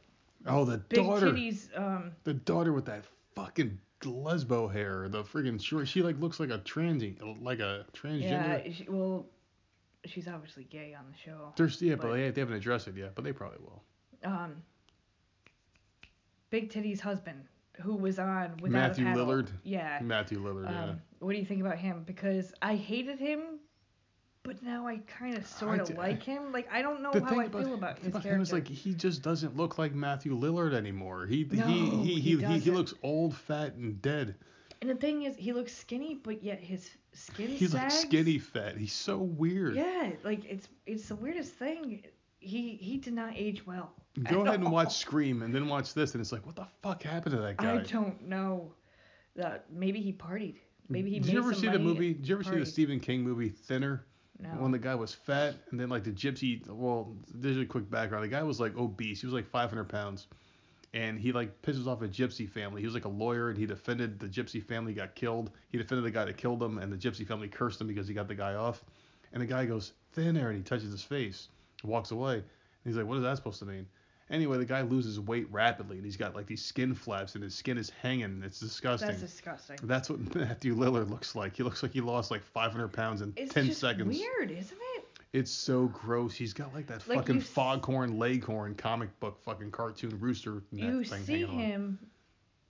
Oh, 0.47 0.65
the 0.65 0.79
big 0.79 1.05
daughter. 1.05 1.33
titties? 1.33 1.69
Um. 1.79 2.13
The 2.25 2.35
daughter 2.35 2.73
with 2.73 2.87
that 2.87 3.05
fucking 3.35 3.79
lesbo 4.03 4.73
hair, 4.73 5.09
the 5.09 5.25
friggin' 5.25 5.61
short. 5.61 5.89
She 5.89 6.03
like 6.03 6.19
looks 6.21 6.39
like 6.41 6.51
a 6.51 6.59
transy, 6.59 7.17
like 7.43 7.59
a 7.61 7.85
transgender. 7.93 8.67
Yeah. 8.67 8.73
She, 8.73 8.87
well, 8.89 9.27
she's 10.05 10.29
obviously 10.29 10.65
gay 10.65 10.95
on 10.99 11.05
the 11.11 11.17
show. 11.19 11.53
There's 11.57 11.81
yeah, 11.83 11.97
but, 11.97 12.03
but- 12.09 12.13
they, 12.15 12.31
they 12.31 12.41
haven't 12.41 12.57
addressed 12.57 12.89
it 12.89 12.97
yet, 12.97 13.15
but 13.15 13.25
they 13.25 13.33
probably 13.33 13.59
will. 13.61 13.83
Um. 14.25 14.63
Big 16.51 16.71
Titty's 16.71 17.01
husband, 17.01 17.45
who 17.83 17.95
was 17.95 18.19
on 18.19 18.57
without 18.63 18.79
Matthew 18.79 19.05
a 19.05 19.09
paddle. 19.11 19.27
Lillard? 19.27 19.49
Yeah. 19.65 19.99
Matthew 20.03 20.43
Lillard, 20.43 20.71
yeah. 20.71 20.85
Um, 20.85 21.03
what 21.19 21.35
do 21.35 21.39
you 21.39 21.45
think 21.45 21.61
about 21.61 21.77
him? 21.77 22.05
Because 22.07 22.55
I 22.63 22.75
hated 22.75 23.19
him, 23.19 23.59
but 24.49 24.63
now 24.63 24.87
I 24.87 24.97
kind 25.07 25.37
of 25.37 25.47
sort 25.47 25.79
of 25.79 25.91
like 25.99 26.23
him. 26.23 26.53
Like 26.53 26.69
I 26.73 26.81
don't 26.81 27.03
know 27.03 27.13
how 27.13 27.39
I 27.39 27.45
about, 27.45 27.63
feel 27.63 27.75
about 27.75 27.99
his 27.99 28.09
about 28.09 28.23
character. 28.23 28.37
him 28.37 28.41
is 28.41 28.53
like 28.53 28.67
he 28.67 28.95
just 28.95 29.21
doesn't 29.21 29.57
look 29.59 29.77
like 29.77 29.95
Matthew 29.95 30.35
Lillard 30.35 30.73
anymore. 30.75 31.27
He 31.27 31.47
No, 31.53 31.67
he, 31.67 31.91
he, 31.91 32.21
he 32.21 32.37
he, 32.37 32.59
he, 32.59 32.71
looks 32.71 32.95
old, 33.03 33.37
fat, 33.37 33.75
and 33.75 34.01
dead. 34.01 34.37
and 34.81 34.89
the 34.89 34.95
thing 34.95 35.25
is, 35.25 35.37
he 35.37 35.53
looks 35.53 35.77
skinny, 35.77 36.15
but 36.15 36.43
yet 36.43 36.61
his 36.61 36.91
skin 37.13 37.49
He's 37.49 37.75
like 37.75 37.91
skinny 37.91 38.39
fat. 38.39 38.79
He's 38.79 38.95
so 38.95 39.19
weird. 39.19 39.77
Yeah, 39.77 40.13
like 40.25 40.43
it's 40.47 40.69
it's 40.87 41.09
the 41.09 41.17
weirdest 41.17 41.53
thing. 41.53 42.03
He 42.41 42.79
he 42.81 42.97
did 42.97 43.13
not 43.13 43.35
age 43.37 43.67
well. 43.67 43.93
Go 44.23 44.41
ahead 44.47 44.61
and 44.61 44.73
watch 44.73 44.97
Scream 44.97 45.43
and 45.43 45.55
then 45.55 45.69
watch 45.69 45.93
this, 45.93 46.15
and 46.15 46.23
it's 46.23 46.33
like, 46.33 46.47
what 46.47 46.57
the 46.57 46.67
fuck 46.83 47.03
happened 47.03 47.35
to 47.35 47.43
that 47.43 47.59
guy? 47.59 47.75
I 47.75 47.79
don't 47.83 48.27
know. 48.27 48.73
That 49.37 49.67
maybe 49.71 50.01
he 50.01 50.15
partied. 50.15 50.57
Maybe 50.89 51.11
he 51.11 51.21
Did 51.21 51.35
you 51.35 51.39
ever 51.39 51.53
see 51.53 51.69
the 51.69 51.79
movie? 51.79 52.15
Did 52.15 52.27
you 52.27 52.35
ever 52.37 52.45
see 52.45 52.59
the. 52.59 52.65
Stephen 52.65 52.99
King 52.99 53.23
movie 53.23 53.51
Thinner? 53.51 54.07
No. 54.41 54.51
When 54.51 54.71
the 54.71 54.79
guy 54.79 54.95
was 54.95 55.13
fat, 55.13 55.57
and 55.71 55.81
then 55.81 55.89
like 55.89 56.05
the 56.05 56.13
gypsy. 56.13 56.67
Well, 56.69 57.17
there's 57.35 57.59
a 57.59 57.65
quick 57.67 57.91
background. 57.91 58.25
The 58.25 58.29
guy 58.29 58.43
was 58.45 58.61
like 58.61 58.77
obese. 58.77 59.21
He 59.21 59.27
was 59.27 59.35
like 59.35 59.49
500 59.51 59.89
pounds, 59.89 60.29
and 60.95 61.19
he 61.19 61.33
like 61.33 61.61
pisses 61.63 61.87
off 61.89 62.03
a 62.03 62.09
gypsy 62.09 62.49
family. 62.49 62.81
He 62.81 62.87
was 62.87 62.95
like 62.95 63.05
a 63.05 63.11
lawyer, 63.11 63.49
and 63.49 63.59
he 63.59 63.67
defended 63.67 64.21
the 64.21 64.29
gypsy 64.29 64.63
family. 64.63 64.93
Got 64.93 65.17
killed. 65.17 65.51
He 65.71 65.79
defended 65.79 66.05
the 66.05 66.13
guy 66.13 66.25
that 66.25 66.37
killed 66.37 66.63
him, 66.63 66.79
and 66.79 66.93
the 66.93 66.97
gypsy 66.97 67.27
family 67.27 67.49
cursed 67.49 67.81
him 67.81 67.89
because 67.89 68.07
he 68.07 68.15
got 68.15 68.29
the 68.29 68.35
guy 68.35 68.55
off. 68.55 68.85
And 69.33 69.43
the 69.43 69.47
guy 69.47 69.67
goes 69.67 69.93
thinner, 70.13 70.49
and 70.49 70.57
he 70.57 70.63
touches 70.63 70.93
his 70.93 71.03
face, 71.03 71.49
walks 71.83 72.13
away. 72.13 72.35
And 72.35 72.45
he's 72.85 72.97
like, 72.97 73.07
"What 73.07 73.17
is 73.17 73.25
that 73.25 73.37
supposed 73.37 73.59
to 73.59 73.67
mean?" 73.67 73.87
Anyway, 74.31 74.59
the 74.59 74.65
guy 74.65 74.83
loses 74.83 75.19
weight 75.19 75.47
rapidly, 75.51 75.97
and 75.97 76.05
he's 76.05 76.17
got 76.17 76.35
like 76.35 76.47
these 76.47 76.63
skin 76.65 76.95
flaps, 76.95 77.35
and 77.35 77.43
his 77.45 77.55
skin 77.55 77.79
is 77.79 77.91
hanging. 78.03 78.43
It's 78.45 78.61
disgusting. 78.61 79.09
That's 79.09 79.21
disgusting. 79.23 79.79
That's 79.85 80.11
what 80.11 80.35
Matthew 80.35 80.75
Lillard 80.77 81.09
looks 81.11 81.35
like. 81.35 81.57
He 81.57 81.63
looks 81.63 81.83
like 81.83 81.93
he 81.93 82.01
lost 82.01 82.31
like 82.31 82.43
500 82.45 82.89
pounds 82.89 83.23
in 83.23 83.33
It's 83.37 83.55
10 83.55 83.67
just 83.67 83.81
seconds. 83.81 84.19
weird, 84.19 84.51
isn't 84.51 84.79
it? 84.97 85.05
It's 85.33 85.51
so 85.51 85.87
gross. 85.89 86.35
He's 86.35 86.53
got 86.55 86.73
like 86.75 86.87
that 86.87 87.07
Like, 87.07 87.19
fucking 87.19 87.37
you 87.37 87.41
foghorn 87.43 88.19
leghorn 88.19 88.75
comic 88.75 89.19
book 89.21 89.39
fucking 89.45 89.71
cartoon 89.71 90.19
rooster 90.21 90.63
neck 90.73 90.85
you 90.91 91.05
thing 91.05 91.25
see 91.25 91.33
hanging 91.43 91.49
on. 91.51 91.59
him 91.59 91.99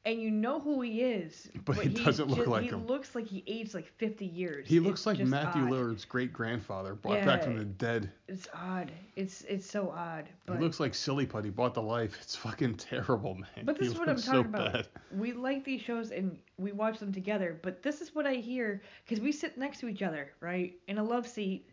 and 0.05 0.23
you 0.23 0.31
know 0.31 0.61
who 0.61 0.81
he 0.81 1.03
is 1.03 1.51
But 1.65 1.77
he 1.77 1.89
doesn't 1.89 2.29
look 2.29 2.45
ju- 2.45 2.51
like 2.51 2.63
he 2.63 2.69
him. 2.69 2.81
He 2.81 2.87
looks 2.87 3.15
like 3.15 3.27
he 3.27 3.43
aged 3.47 3.75
like 3.75 3.87
50 3.99 4.25
years 4.25 4.67
He 4.69 4.77
It's 4.79 4.87
looks 4.87 5.07
like 5.07 5.19
Matthew 5.19 5.63
odd. 5.65 5.71
Lillard's 5.71 6.05
great 6.05 6.33
grandfather 6.33 6.95
brought 6.95 7.25
back 7.25 7.43
from 7.43 7.57
the 7.59 7.65
dead. 7.65 8.11
it's 8.29 8.49
odd 8.55 8.91
it's 9.17 9.43
it's 9.43 9.69
so 9.71 9.91
odd 9.91 10.29
but 10.47 10.57
He 10.57 10.63
looks 10.63 10.81
like 10.81 10.95
Silly 10.95 11.27
Putty 11.27 11.51
brought 11.51 11.75
to 11.75 11.81
life. 11.81 12.17
It's 12.23 12.37
fucking 12.37 12.77
terrible, 12.77 13.35
man. 13.35 13.65
but 13.65 13.79
this 13.79 13.89
He 13.89 13.93
is 13.95 13.99
what 13.99 14.09
I'm 14.09 14.17
talking 14.17 14.33
so 14.33 14.41
about. 14.41 14.73
bad. 14.73 14.89
We 15.17 15.33
like 15.33 15.65
these 15.65 15.81
shows 15.83 16.11
and 16.11 16.39
we 16.59 16.73
watch 16.73 16.99
them 16.99 17.13
together, 17.13 17.59
but 17.63 17.83
this 17.83 18.01
is 18.01 18.15
what 18.15 18.27
I 18.27 18.35
hear 18.35 18.81
because 19.05 19.21
we 19.23 19.33
sit 19.33 19.59
next 19.59 19.81
to 19.81 19.89
each 19.89 20.03
other, 20.03 20.33
right? 20.41 20.75
In 20.89 20.99
a 20.99 21.03
love 21.05 21.27
seat. 21.27 21.69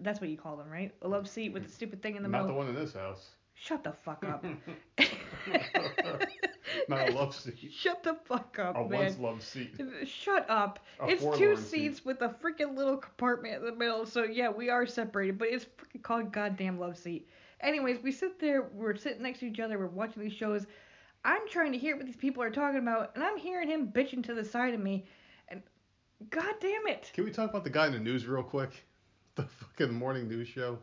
That's 0.00 0.20
what 0.20 0.30
you 0.30 0.36
call 0.36 0.56
them, 0.56 0.68
right? 0.68 0.92
A 1.02 1.08
love 1.08 1.28
seat 1.28 1.52
with 1.52 1.64
the 1.64 1.70
stupid 1.70 2.02
thing 2.02 2.16
in 2.16 2.22
the 2.24 2.28
Not 2.28 2.42
middle. 2.42 2.54
the 2.56 2.58
one 2.58 2.68
in 2.68 2.74
this 2.74 2.94
house. 2.94 3.30
Shut 3.54 3.84
the 3.84 3.92
fuck 3.92 4.24
up. 4.24 4.44
Not 6.88 7.08
a 7.08 7.12
love 7.16 7.34
seat. 7.34 7.70
Shut 7.72 8.02
the 8.02 8.14
fuck 8.24 8.58
up, 8.58 8.76
A 8.76 8.80
man. 8.80 8.88
once 8.90 9.18
love 9.18 9.42
seat. 9.42 9.74
Shut 10.04 10.48
up. 10.48 10.80
A 11.00 11.06
it's 11.08 11.22
two 11.22 11.28
forlorn 11.30 11.56
seat. 11.56 11.64
seats 11.70 12.04
with 12.04 12.22
a 12.22 12.28
freaking 12.28 12.76
little 12.76 12.96
compartment 12.96 13.56
in 13.56 13.64
the 13.64 13.74
middle. 13.74 14.06
So 14.06 14.24
yeah, 14.24 14.50
we 14.50 14.68
are 14.70 14.86
separated, 14.86 15.38
but 15.38 15.48
it's 15.48 15.64
freaking 15.64 16.02
called 16.02 16.32
goddamn 16.32 16.78
love 16.78 16.96
seat. 16.98 17.28
Anyways, 17.60 18.02
we 18.02 18.12
sit 18.12 18.38
there, 18.38 18.68
we're 18.74 18.96
sitting 18.96 19.22
next 19.22 19.38
to 19.40 19.46
each 19.46 19.60
other, 19.60 19.78
we're 19.78 19.86
watching 19.86 20.22
these 20.22 20.32
shows. 20.34 20.66
I'm 21.24 21.48
trying 21.48 21.72
to 21.72 21.78
hear 21.78 21.96
what 21.96 22.06
these 22.06 22.16
people 22.16 22.42
are 22.42 22.50
talking 22.50 22.78
about, 22.80 23.12
and 23.14 23.24
I'm 23.24 23.36
hearing 23.38 23.68
him 23.68 23.88
bitching 23.88 24.22
to 24.24 24.34
the 24.34 24.44
side 24.44 24.74
of 24.74 24.80
me, 24.80 25.06
and 25.48 25.62
god 26.30 26.54
damn 26.60 26.86
it. 26.86 27.10
Can 27.14 27.24
we 27.24 27.30
talk 27.32 27.50
about 27.50 27.64
the 27.64 27.70
guy 27.70 27.86
in 27.86 27.92
the 27.92 27.98
news 27.98 28.26
real 28.26 28.42
quick? 28.42 28.70
The 29.36 29.42
fucking 29.44 29.92
morning 29.92 30.28
news 30.28 30.48
show. 30.48 30.78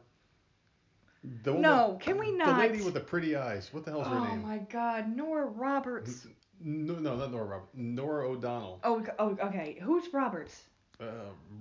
The 1.43 1.53
No, 1.53 1.91
with- 1.91 2.01
can 2.01 2.17
we 2.17 2.31
not? 2.31 2.57
The 2.61 2.67
lady 2.67 2.83
with 2.83 2.93
the 2.95 2.99
pretty 2.99 3.35
eyes. 3.35 3.69
What 3.71 3.85
the 3.85 3.91
hell's 3.91 4.07
her 4.07 4.15
Oh 4.15 4.23
name? 4.25 4.41
Oh 4.43 4.47
my 4.47 4.57
god, 4.57 5.15
Nora 5.15 5.45
Roberts. 5.45 6.27
No, 6.61 6.95
no, 6.95 7.15
not 7.15 7.31
Nora 7.31 7.45
Roberts. 7.45 7.69
Norah 7.73 8.29
O'Donnell. 8.29 8.79
Oh, 8.83 9.03
oh, 9.19 9.37
okay. 9.41 9.77
Who's 9.81 10.13
Roberts? 10.13 10.63
Uh, 10.99 11.05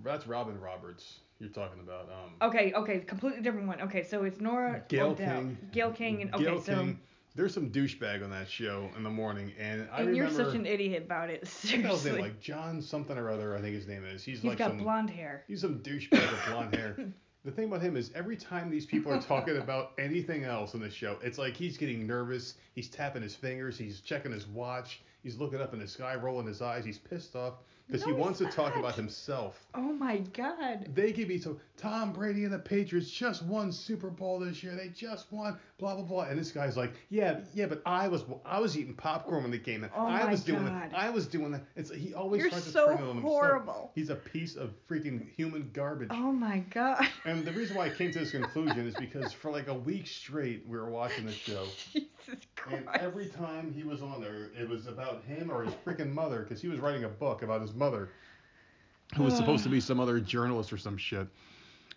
that's 0.04 0.26
Robin 0.26 0.60
Roberts. 0.60 1.20
You're 1.38 1.50
talking 1.50 1.80
about. 1.80 2.08
Um, 2.10 2.48
Okay, 2.48 2.72
okay, 2.72 3.00
completely 3.00 3.42
different 3.42 3.66
one. 3.66 3.80
Okay, 3.82 4.02
so 4.04 4.24
it's 4.24 4.40
Nora 4.40 4.82
Gayle. 4.88 5.14
King. 5.14 5.56
Gayle 5.72 5.90
King, 5.92 6.22
and 6.22 6.34
okay, 6.34 6.44
Gayle 6.44 6.60
so 6.60 6.74
King. 6.74 7.00
There's 7.34 7.54
some 7.54 7.70
douchebag 7.70 8.22
on 8.22 8.30
that 8.30 8.48
show 8.50 8.90
in 8.96 9.02
the 9.02 9.10
morning, 9.10 9.52
and 9.58 9.88
I 9.90 10.00
and 10.00 10.08
remember. 10.08 10.12
you're 10.14 10.30
such 10.30 10.54
an 10.54 10.66
idiot 10.66 11.04
about 11.06 11.30
it. 11.30 11.40
what 11.48 11.62
the 11.62 11.68
hell's 11.82 12.02
his 12.02 12.02
Seriously. 12.02 12.12
name? 12.12 12.20
Like 12.20 12.40
John 12.40 12.82
something 12.82 13.16
or 13.16 13.30
other. 13.30 13.56
I 13.56 13.60
think 13.60 13.74
his 13.74 13.88
name 13.88 14.04
is. 14.04 14.22
He's, 14.22 14.42
He's 14.42 14.44
like 14.44 14.58
got 14.58 14.70
some. 14.72 14.78
blonde 14.78 15.10
hair. 15.10 15.44
He's 15.48 15.62
some 15.62 15.78
douchebag 15.80 16.30
with 16.30 16.46
blonde 16.48 16.74
hair. 16.74 16.96
The 17.44 17.50
thing 17.50 17.64
about 17.64 17.82
him 17.82 17.96
is 17.96 18.12
every 18.14 18.36
time 18.36 18.70
these 18.70 18.86
people 18.86 19.12
are 19.12 19.20
talking 19.20 19.56
about 19.62 19.92
anything 19.98 20.44
else 20.44 20.74
in 20.74 20.80
the 20.80 20.90
show, 20.90 21.18
it's 21.22 21.38
like 21.38 21.56
he's 21.56 21.76
getting 21.76 22.06
nervous. 22.06 22.54
He's 22.74 22.88
tapping 22.88 23.22
his 23.22 23.34
fingers. 23.34 23.76
He's 23.76 24.00
checking 24.00 24.32
his 24.32 24.46
watch. 24.46 25.02
He's 25.22 25.38
looking 25.38 25.60
up 25.60 25.72
in 25.72 25.80
the 25.80 25.88
sky, 25.88 26.14
rolling 26.14 26.46
his 26.46 26.62
eyes. 26.62 26.84
He's 26.84 26.98
pissed 26.98 27.34
off 27.34 27.54
because 27.92 28.04
he 28.06 28.12
No, 28.12 28.16
wants 28.18 28.38
to 28.38 28.46
talk 28.46 28.76
about 28.76 28.94
himself. 28.94 29.66
Oh 29.74 29.92
my 29.92 30.18
god. 30.18 30.88
They 30.94 31.12
give 31.12 31.28
me 31.28 31.38
so 31.38 31.58
Tom 31.76 32.12
Brady 32.12 32.44
and 32.44 32.52
the 32.52 32.58
Patriots 32.58 33.10
just 33.10 33.42
won 33.44 33.70
Super 33.72 34.08
Bowl 34.10 34.38
this 34.38 34.62
year. 34.62 34.74
They 34.74 34.88
just 34.88 35.30
won 35.30 35.58
blah 35.78 35.94
blah 35.94 36.04
blah. 36.04 36.22
And 36.24 36.38
this 36.38 36.50
guy's 36.52 36.76
like, 36.76 36.92
yeah, 37.10 37.40
yeah, 37.54 37.66
but 37.66 37.82
I 37.84 38.08
was 38.08 38.24
I 38.44 38.58
was 38.60 38.76
eating 38.78 38.94
popcorn 38.94 39.42
when 39.42 39.50
they 39.50 39.58
came 39.58 39.84
in. 39.84 39.90
Oh 39.94 40.06
I 40.06 40.24
my 40.24 40.30
was 40.30 40.42
doing 40.42 40.64
God. 40.66 40.86
it. 40.86 40.94
I 40.94 41.10
was 41.10 41.26
doing 41.26 41.52
that. 41.52 41.64
It's 41.76 41.92
he 41.94 42.14
always 42.14 42.40
You're 42.42 42.50
tries 42.50 42.64
to 42.64 42.70
so 42.70 42.86
turn 42.86 42.98
it 42.98 43.00
on 43.02 43.06
himself. 43.16 43.22
horrible. 43.24 43.92
He's 43.94 44.10
a 44.10 44.16
piece 44.16 44.56
of 44.56 44.70
freaking 44.88 45.28
human 45.36 45.70
garbage. 45.72 46.08
Oh 46.10 46.32
my 46.32 46.60
god. 46.70 47.06
And 47.24 47.44
the 47.44 47.52
reason 47.52 47.76
why 47.76 47.86
I 47.86 47.90
came 47.90 48.10
to 48.12 48.18
this 48.20 48.30
conclusion 48.30 48.86
is 48.86 48.94
because 48.98 49.32
for 49.32 49.50
like 49.50 49.68
a 49.68 49.74
week 49.74 50.06
straight 50.06 50.64
we 50.66 50.76
were 50.78 50.90
watching 50.90 51.26
the 51.26 51.32
show, 51.32 51.66
Jesus 52.24 52.46
Christ. 52.56 52.84
and 52.86 53.02
every 53.02 53.26
time 53.26 53.72
he 53.72 53.82
was 53.82 54.02
on 54.02 54.20
there, 54.20 54.50
it 54.58 54.68
was 54.68 54.86
about 54.86 55.22
him 55.24 55.50
or 55.50 55.64
his 55.64 55.74
freaking 55.86 56.12
mother, 56.12 56.40
because 56.40 56.60
he 56.60 56.68
was 56.68 56.78
writing 56.80 57.04
a 57.04 57.08
book 57.08 57.42
about 57.42 57.60
his 57.60 57.74
mother. 57.74 58.08
who 59.16 59.24
was 59.24 59.36
supposed 59.36 59.62
to 59.62 59.68
be 59.68 59.80
some 59.80 60.00
other 60.00 60.20
journalist 60.20 60.72
or 60.72 60.78
some 60.78 60.96
shit. 60.96 61.28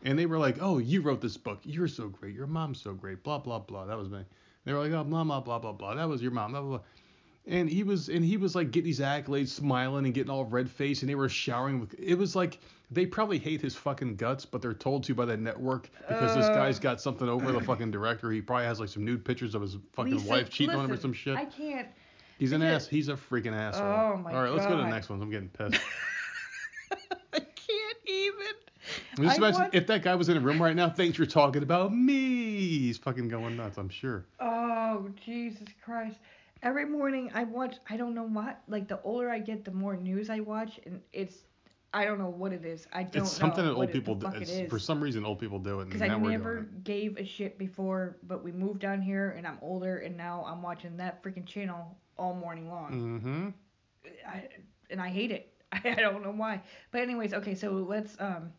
And 0.03 0.19
they 0.19 0.25
were 0.25 0.37
like, 0.37 0.57
"Oh, 0.59 0.79
you 0.79 1.01
wrote 1.01 1.21
this 1.21 1.37
book. 1.37 1.59
You're 1.63 1.87
so 1.87 2.09
great. 2.09 2.35
Your 2.35 2.47
mom's 2.47 2.81
so 2.81 2.93
great. 2.93 3.23
Blah 3.23 3.37
blah 3.39 3.59
blah." 3.59 3.85
That 3.85 3.97
was 3.97 4.09
me. 4.09 4.25
They 4.65 4.73
were 4.73 4.79
like, 4.79 4.91
"Oh, 4.91 5.03
blah 5.03 5.23
blah 5.23 5.39
blah 5.39 5.59
blah 5.59 5.71
blah. 5.71 5.95
That 5.95 6.09
was 6.09 6.21
your 6.21 6.31
mom. 6.31 6.51
Blah 6.51 6.61
blah." 6.61 6.69
blah. 6.77 6.85
And 7.47 7.69
he 7.69 7.83
was 7.83 8.09
and 8.09 8.25
he 8.25 8.37
was 8.37 8.55
like 8.55 8.71
getting 8.71 8.85
these 8.85 8.99
accolades, 8.99 9.49
smiling 9.49 10.05
and 10.05 10.13
getting 10.13 10.31
all 10.31 10.45
red 10.45 10.69
faced, 10.69 11.03
and 11.03 11.09
they 11.09 11.15
were 11.15 11.29
showering 11.29 11.79
with. 11.79 11.93
It 11.99 12.15
was 12.15 12.35
like 12.35 12.59
they 12.91 13.05
probably 13.05 13.37
hate 13.37 13.61
his 13.61 13.75
fucking 13.75 14.15
guts, 14.15 14.45
but 14.45 14.61
they're 14.61 14.73
told 14.73 15.03
to 15.05 15.15
by 15.15 15.25
the 15.25 15.37
network 15.37 15.89
because 16.07 16.35
this 16.35 16.45
uh. 16.45 16.55
guy's 16.55 16.79
got 16.79 17.01
something 17.01 17.29
over 17.29 17.51
the 17.51 17.61
fucking 17.61 17.91
director. 17.91 18.31
He 18.31 18.41
probably 18.41 18.65
has 18.65 18.79
like 18.79 18.89
some 18.89 19.05
nude 19.05 19.23
pictures 19.23 19.53
of 19.53 19.61
his 19.61 19.77
fucking 19.93 20.13
Lisa, 20.13 20.29
wife 20.29 20.49
cheating 20.49 20.75
on 20.75 20.85
him 20.85 20.91
or 20.91 20.97
some 20.97 21.13
shit. 21.13 21.37
I 21.37 21.45
can't. 21.45 21.87
He's 22.37 22.51
an 22.51 22.61
ass. 22.61 22.87
He's 22.87 23.07
a 23.07 23.13
freaking 23.13 23.53
asshole. 23.53 23.83
Oh, 23.83 24.17
my 24.17 24.33
All 24.33 24.43
right, 24.43 24.51
let's 24.51 24.65
go 24.65 24.75
to 24.75 24.83
the 24.83 24.89
next 24.89 25.09
one. 25.09 25.21
I'm 25.21 25.29
getting 25.29 25.49
pissed. 25.49 25.81
I 27.33 27.39
can't 27.39 27.97
even. 28.05 28.45
Just 29.17 29.37
imagine 29.37 29.61
want- 29.61 29.75
if 29.75 29.87
that 29.87 30.03
guy 30.03 30.15
was 30.15 30.29
in 30.29 30.37
a 30.37 30.39
room 30.39 30.61
right 30.61 30.75
now, 30.75 30.89
thinks 30.89 31.17
you're 31.17 31.27
talking 31.27 31.63
about 31.63 31.93
me. 31.93 32.67
He's 32.67 32.97
fucking 32.97 33.29
going 33.29 33.55
nuts. 33.55 33.77
I'm 33.77 33.89
sure. 33.89 34.25
Oh 34.39 35.07
Jesus 35.23 35.67
Christ! 35.83 36.17
Every 36.63 36.85
morning 36.85 37.31
I 37.33 37.43
watch. 37.43 37.75
I 37.89 37.97
don't 37.97 38.15
know 38.15 38.23
what. 38.27 38.61
Like 38.67 38.87
the 38.87 39.01
older 39.01 39.29
I 39.29 39.39
get, 39.39 39.65
the 39.65 39.71
more 39.71 39.95
news 39.95 40.29
I 40.29 40.39
watch, 40.39 40.79
and 40.85 41.01
it's. 41.13 41.43
I 41.93 42.03
don't 42.03 42.19
know 42.19 42.27
what 42.29 42.51
it 42.51 42.65
is. 42.65 42.87
I 42.91 43.03
don't 43.03 43.23
it's 43.23 43.31
something 43.31 43.63
that 43.63 43.73
old 43.73 43.85
it, 43.89 43.93
people 43.93 44.15
do. 44.15 44.27
it 44.27 44.41
It's, 44.41 44.51
is. 44.51 44.69
for 44.69 44.79
some 44.79 44.99
reason, 44.99 45.25
old 45.25 45.39
people 45.39 45.59
do 45.59 45.79
it. 45.79 45.83
And 45.83 45.91
Because 45.91 46.01
I 46.09 46.17
never 46.17 46.67
gave 46.83 47.17
a 47.17 47.23
shit 47.23 47.57
before, 47.57 48.17
but 48.23 48.43
we 48.43 48.51
moved 48.51 48.79
down 48.81 49.01
here 49.01 49.29
and 49.37 49.47
I'm 49.47 49.57
older 49.61 49.99
and 49.99 50.17
now 50.17 50.43
I'm 50.45 50.61
watching 50.61 50.97
that 50.97 51.23
freaking 51.23 51.45
channel 51.45 51.97
all 52.17 52.33
morning 52.33 52.69
long. 52.69 52.91
Mm-hmm. 52.91 53.49
I, 54.27 54.49
and 54.89 55.01
I 55.01 55.07
hate 55.07 55.31
it. 55.31 55.53
I 55.71 55.93
don't 55.95 56.21
know 56.21 56.31
why. 56.33 56.61
But 56.91 56.99
anyways, 57.01 57.33
okay, 57.33 57.55
so 57.55 57.71
let's 57.71 58.17
um 58.19 58.51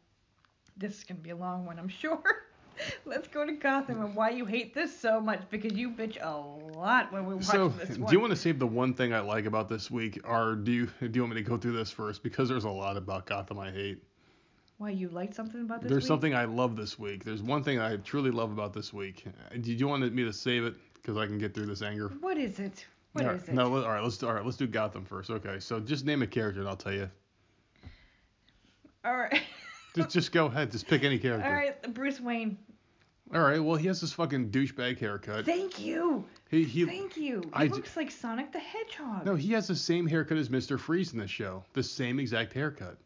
this 0.79 0.97
is 0.97 1.05
gonna 1.05 1.21
be 1.21 1.31
a 1.31 1.37
long 1.37 1.67
one, 1.67 1.79
I'm 1.79 1.89
sure. 1.89 2.23
let's 3.07 3.29
go 3.29 3.45
to 3.47 3.53
Gotham 3.53 4.01
and 4.03 4.15
why 4.15 4.31
you 4.31 4.45
hate 4.45 4.75
this 4.75 4.97
so 4.99 5.21
much 5.21 5.43
because 5.51 5.73
you 5.73 5.91
bitch 5.91 6.17
a 6.23 6.77
lot 6.77 7.13
when 7.13 7.27
we 7.27 7.35
watch 7.35 7.45
So, 7.45 7.69
this 7.69 7.97
do 7.97 8.05
you 8.11 8.21
want 8.21 8.31
to 8.31 8.37
save 8.37 8.59
the 8.59 8.67
one 8.67 8.95
thing 8.95 9.13
I 9.13 9.21
like 9.21 9.47
about 9.47 9.69
this 9.69 9.91
week, 9.91 10.21
or 10.25 10.55
do 10.55 10.73
you 10.73 10.87
do 11.01 11.11
you 11.15 11.23
want 11.23 11.35
me 11.35 11.43
to 11.43 11.49
go 11.49 11.57
through 11.57 11.73
this 11.73 11.91
first? 11.91 12.23
Because 12.23 12.49
there's 12.49 12.65
a 12.65 12.71
lot 12.71 12.97
about 12.97 13.27
Gotham 13.27 13.59
I 13.59 13.71
hate. 13.71 14.03
why 14.79 14.91
you 14.91 15.09
like 15.09 15.35
something 15.35 15.63
about 15.63 15.81
this 15.83 15.91
There's 15.91 16.03
week? 16.05 16.09
something 16.09 16.35
I 16.35 16.45
love 16.45 16.77
this 16.77 16.99
week. 16.99 17.25
There's 17.25 17.43
one 17.43 17.63
thing 17.63 17.79
I 17.81 17.97
truly 17.97 18.31
love 18.31 18.53
about 18.53 18.73
this 18.73 18.93
week. 18.93 19.25
Do 19.61 19.73
you 19.73 19.89
want 19.89 20.13
me 20.13 20.25
to 20.25 20.33
save 20.33 20.65
it 20.65 20.75
because 20.95 21.17
I 21.17 21.27
can 21.27 21.39
get 21.39 21.55
through 21.55 21.67
this 21.67 21.83
anger? 21.83 22.13
What 22.21 22.37
is 22.37 22.59
it? 22.59 22.85
What 23.13 23.23
is 23.25 23.29
all 23.29 23.35
right, 23.35 23.49
it? 23.49 23.55
No, 23.55 23.75
all 23.77 23.89
right. 23.89 24.03
Let's 24.03 24.23
all 24.23 24.35
right. 24.35 24.45
Let's 24.45 24.59
do 24.59 24.67
Gotham 24.67 25.05
first. 25.05 25.31
Okay. 25.31 25.59
So 25.61 25.81
just 25.81 26.05
name 26.05 26.23
a 26.23 26.27
character 26.27 26.61
and 26.61 26.69
I'll 26.69 26.77
tell 26.77 26.93
you. 26.93 27.09
All 29.05 29.17
right. 29.17 29.41
Just 29.95 30.11
just 30.11 30.33
go 30.33 30.47
ahead. 30.47 30.71
Just 30.71 30.87
pick 30.87 31.05
any 31.05 31.19
character. 31.27 31.47
All 31.47 31.55
right, 31.55 31.95
Bruce 31.95 32.21
Wayne. 32.21 32.59
All 33.35 33.41
right. 33.41 33.63
Well, 33.63 33.77
he 33.77 33.89
has 33.89 34.01
this 34.01 34.13
fucking 34.13 34.51
douchebag 34.51 34.99
haircut. 34.99 35.45
Thank 35.45 35.81
you. 35.81 36.25
He 36.49 36.65
he. 36.65 36.85
Thank 36.85 37.17
you. 37.17 37.43
He 37.45 37.51
I 37.53 37.65
looks 37.67 37.97
like 37.97 38.11
Sonic 38.11 38.53
the 38.53 38.61
Hedgehog. 38.61 39.27
No, 39.27 39.35
he 39.35 39.53
has 39.53 39.67
the 39.67 39.75
same 39.75 40.07
haircut 40.07 40.39
as 40.39 40.49
Mr. 40.49 40.79
Freeze 40.79 41.13
in 41.13 41.19
this 41.19 41.31
show. 41.31 41.65
The 41.73 41.83
same 41.83 42.21
exact 42.21 42.53
haircut. 42.53 42.99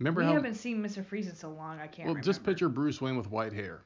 Remember 0.00 0.20
we 0.20 0.26
how? 0.26 0.32
We 0.32 0.36
haven't 0.36 0.56
seen 0.56 0.82
Mr. 0.82 1.04
Freeze 1.04 1.28
in 1.28 1.36
so 1.36 1.50
long. 1.50 1.76
I 1.78 1.86
can't 1.86 1.98
remember. 1.98 1.98
Well, 1.98 2.06
remember. 2.14 2.24
just 2.24 2.44
picture 2.44 2.68
Bruce 2.68 3.00
Wayne 3.00 3.16
with 3.16 3.30
white 3.30 3.52
hair. 3.52 3.82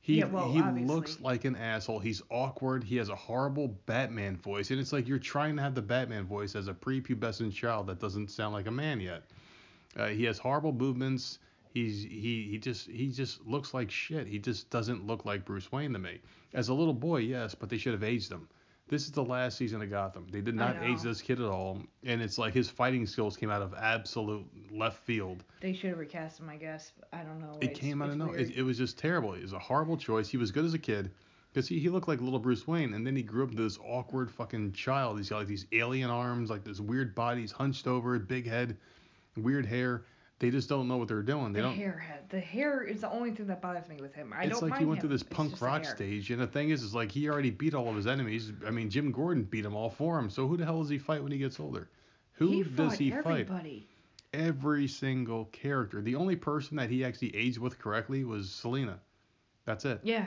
He 0.00 0.18
Yeah, 0.18 0.26
well, 0.26 0.52
he 0.52 0.60
obviously. 0.60 0.94
looks 0.94 1.20
like 1.20 1.46
an 1.46 1.56
asshole. 1.56 1.98
He's 1.98 2.20
awkward. 2.30 2.84
He 2.84 2.96
has 2.96 3.08
a 3.08 3.16
horrible 3.16 3.68
Batman 3.86 4.36
voice, 4.36 4.70
and 4.70 4.78
it's 4.78 4.92
like 4.92 5.08
you're 5.08 5.18
trying 5.18 5.56
to 5.56 5.62
have 5.62 5.74
the 5.74 5.80
Batman 5.80 6.26
voice 6.26 6.54
as 6.54 6.68
a 6.68 6.74
prepubescent 6.74 7.54
child 7.54 7.86
that 7.86 8.00
doesn't 8.00 8.30
sound 8.30 8.52
like 8.52 8.66
a 8.66 8.70
man 8.70 9.00
yet. 9.00 9.22
Uh, 9.96 10.08
he 10.08 10.24
has 10.24 10.38
horrible 10.38 10.72
movements. 10.72 11.38
He's 11.74 12.04
he 12.04 12.46
he 12.50 12.58
just 12.58 12.88
he 12.88 13.08
just 13.08 13.44
looks 13.44 13.74
like 13.74 13.90
shit. 13.90 14.28
He 14.28 14.38
just 14.38 14.70
doesn't 14.70 15.06
look 15.08 15.24
like 15.24 15.44
Bruce 15.44 15.72
Wayne 15.72 15.92
to 15.92 15.98
me. 15.98 16.20
As 16.54 16.68
a 16.68 16.74
little 16.74 16.94
boy, 16.94 17.18
yes, 17.18 17.52
but 17.56 17.68
they 17.68 17.78
should 17.78 17.92
have 17.94 18.04
aged 18.04 18.30
him. 18.30 18.48
This 18.86 19.06
is 19.06 19.10
the 19.10 19.24
last 19.24 19.56
season 19.58 19.82
of 19.82 19.90
Gotham. 19.90 20.28
They 20.30 20.40
did 20.40 20.54
not 20.54 20.76
age 20.82 21.00
this 21.02 21.20
kid 21.20 21.40
at 21.40 21.46
all, 21.48 21.82
and 22.04 22.22
it's 22.22 22.38
like 22.38 22.54
his 22.54 22.70
fighting 22.70 23.06
skills 23.06 23.36
came 23.36 23.50
out 23.50 23.62
of 23.62 23.74
absolute 23.74 24.46
left 24.70 24.98
field. 25.04 25.42
They 25.60 25.72
should 25.72 25.90
have 25.90 25.98
recast 25.98 26.38
him, 26.38 26.48
I 26.48 26.56
guess. 26.56 26.92
I 27.12 27.22
don't 27.22 27.40
know. 27.40 27.56
It 27.60 27.70
It's- 27.70 27.78
came 27.78 28.02
out 28.02 28.10
of 28.10 28.18
nowhere. 28.18 28.38
It, 28.38 28.56
it 28.56 28.62
was 28.62 28.78
just 28.78 28.96
terrible. 28.96 29.32
It 29.34 29.42
was 29.42 29.52
a 29.54 29.58
horrible 29.58 29.96
choice. 29.96 30.28
He 30.28 30.36
was 30.36 30.52
good 30.52 30.66
as 30.66 30.74
a 30.74 30.78
kid 30.78 31.10
because 31.52 31.66
he, 31.66 31.80
he 31.80 31.88
looked 31.88 32.06
like 32.06 32.20
little 32.20 32.38
Bruce 32.38 32.68
Wayne, 32.68 32.94
and 32.94 33.04
then 33.04 33.16
he 33.16 33.22
grew 33.22 33.42
up 33.42 33.50
into 33.50 33.62
this 33.64 33.78
awkward 33.84 34.30
fucking 34.30 34.74
child. 34.74 35.16
He's 35.18 35.30
got 35.30 35.38
like 35.38 35.48
these 35.48 35.66
alien 35.72 36.10
arms, 36.10 36.50
like 36.50 36.62
this 36.62 36.78
weird 36.78 37.14
body. 37.16 37.40
He's 37.40 37.52
hunched 37.52 37.86
over, 37.88 38.16
big 38.20 38.46
head, 38.46 38.76
weird 39.36 39.66
hair. 39.66 40.04
They 40.44 40.50
just 40.50 40.68
don't 40.68 40.88
know 40.88 40.98
what 40.98 41.08
they're 41.08 41.22
doing. 41.22 41.54
They 41.54 41.62
the 41.62 41.68
don't. 41.68 41.78
Hairhead. 41.78 42.28
The 42.28 42.38
hair 42.38 42.82
is 42.82 43.00
the 43.00 43.10
only 43.10 43.30
thing 43.30 43.46
that 43.46 43.62
bothers 43.62 43.88
me 43.88 43.96
with 43.98 44.12
him. 44.12 44.34
I 44.36 44.42
it's 44.42 44.52
don't 44.52 44.60
like 44.60 44.72
mind 44.72 44.80
he 44.80 44.86
went 44.86 44.98
him. 44.98 45.08
through 45.08 45.16
this 45.16 45.22
It's 45.22 45.34
punk 45.34 45.58
rock 45.62 45.86
stage, 45.86 46.30
and 46.30 46.38
the 46.38 46.46
thing 46.46 46.68
is, 46.68 46.82
is 46.82 46.94
like 46.94 47.10
he 47.10 47.30
already 47.30 47.48
beat 47.48 47.72
all 47.72 47.88
of 47.88 47.96
his 47.96 48.06
enemies. 48.06 48.52
I 48.66 48.70
mean, 48.70 48.90
Jim 48.90 49.10
Gordon 49.10 49.44
beat 49.44 49.64
him 49.64 49.74
all 49.74 49.88
for 49.88 50.18
him. 50.18 50.28
So 50.28 50.46
who 50.46 50.58
the 50.58 50.66
hell 50.66 50.82
does 50.82 50.90
he 50.90 50.98
fight 50.98 51.22
when 51.22 51.32
he 51.32 51.38
gets 51.38 51.58
older? 51.58 51.88
Who 52.32 52.50
he 52.50 52.62
does 52.62 52.98
he 52.98 53.10
fight? 53.10 53.48
everybody. 53.48 53.88
Every 54.34 54.86
single 54.86 55.46
character. 55.46 56.02
The 56.02 56.14
only 56.16 56.36
person 56.36 56.76
that 56.76 56.90
he 56.90 57.06
actually 57.06 57.34
aged 57.34 57.56
with 57.56 57.78
correctly 57.78 58.24
was 58.24 58.50
Selina. 58.50 58.98
That's 59.64 59.86
it. 59.86 60.00
Yeah. 60.02 60.26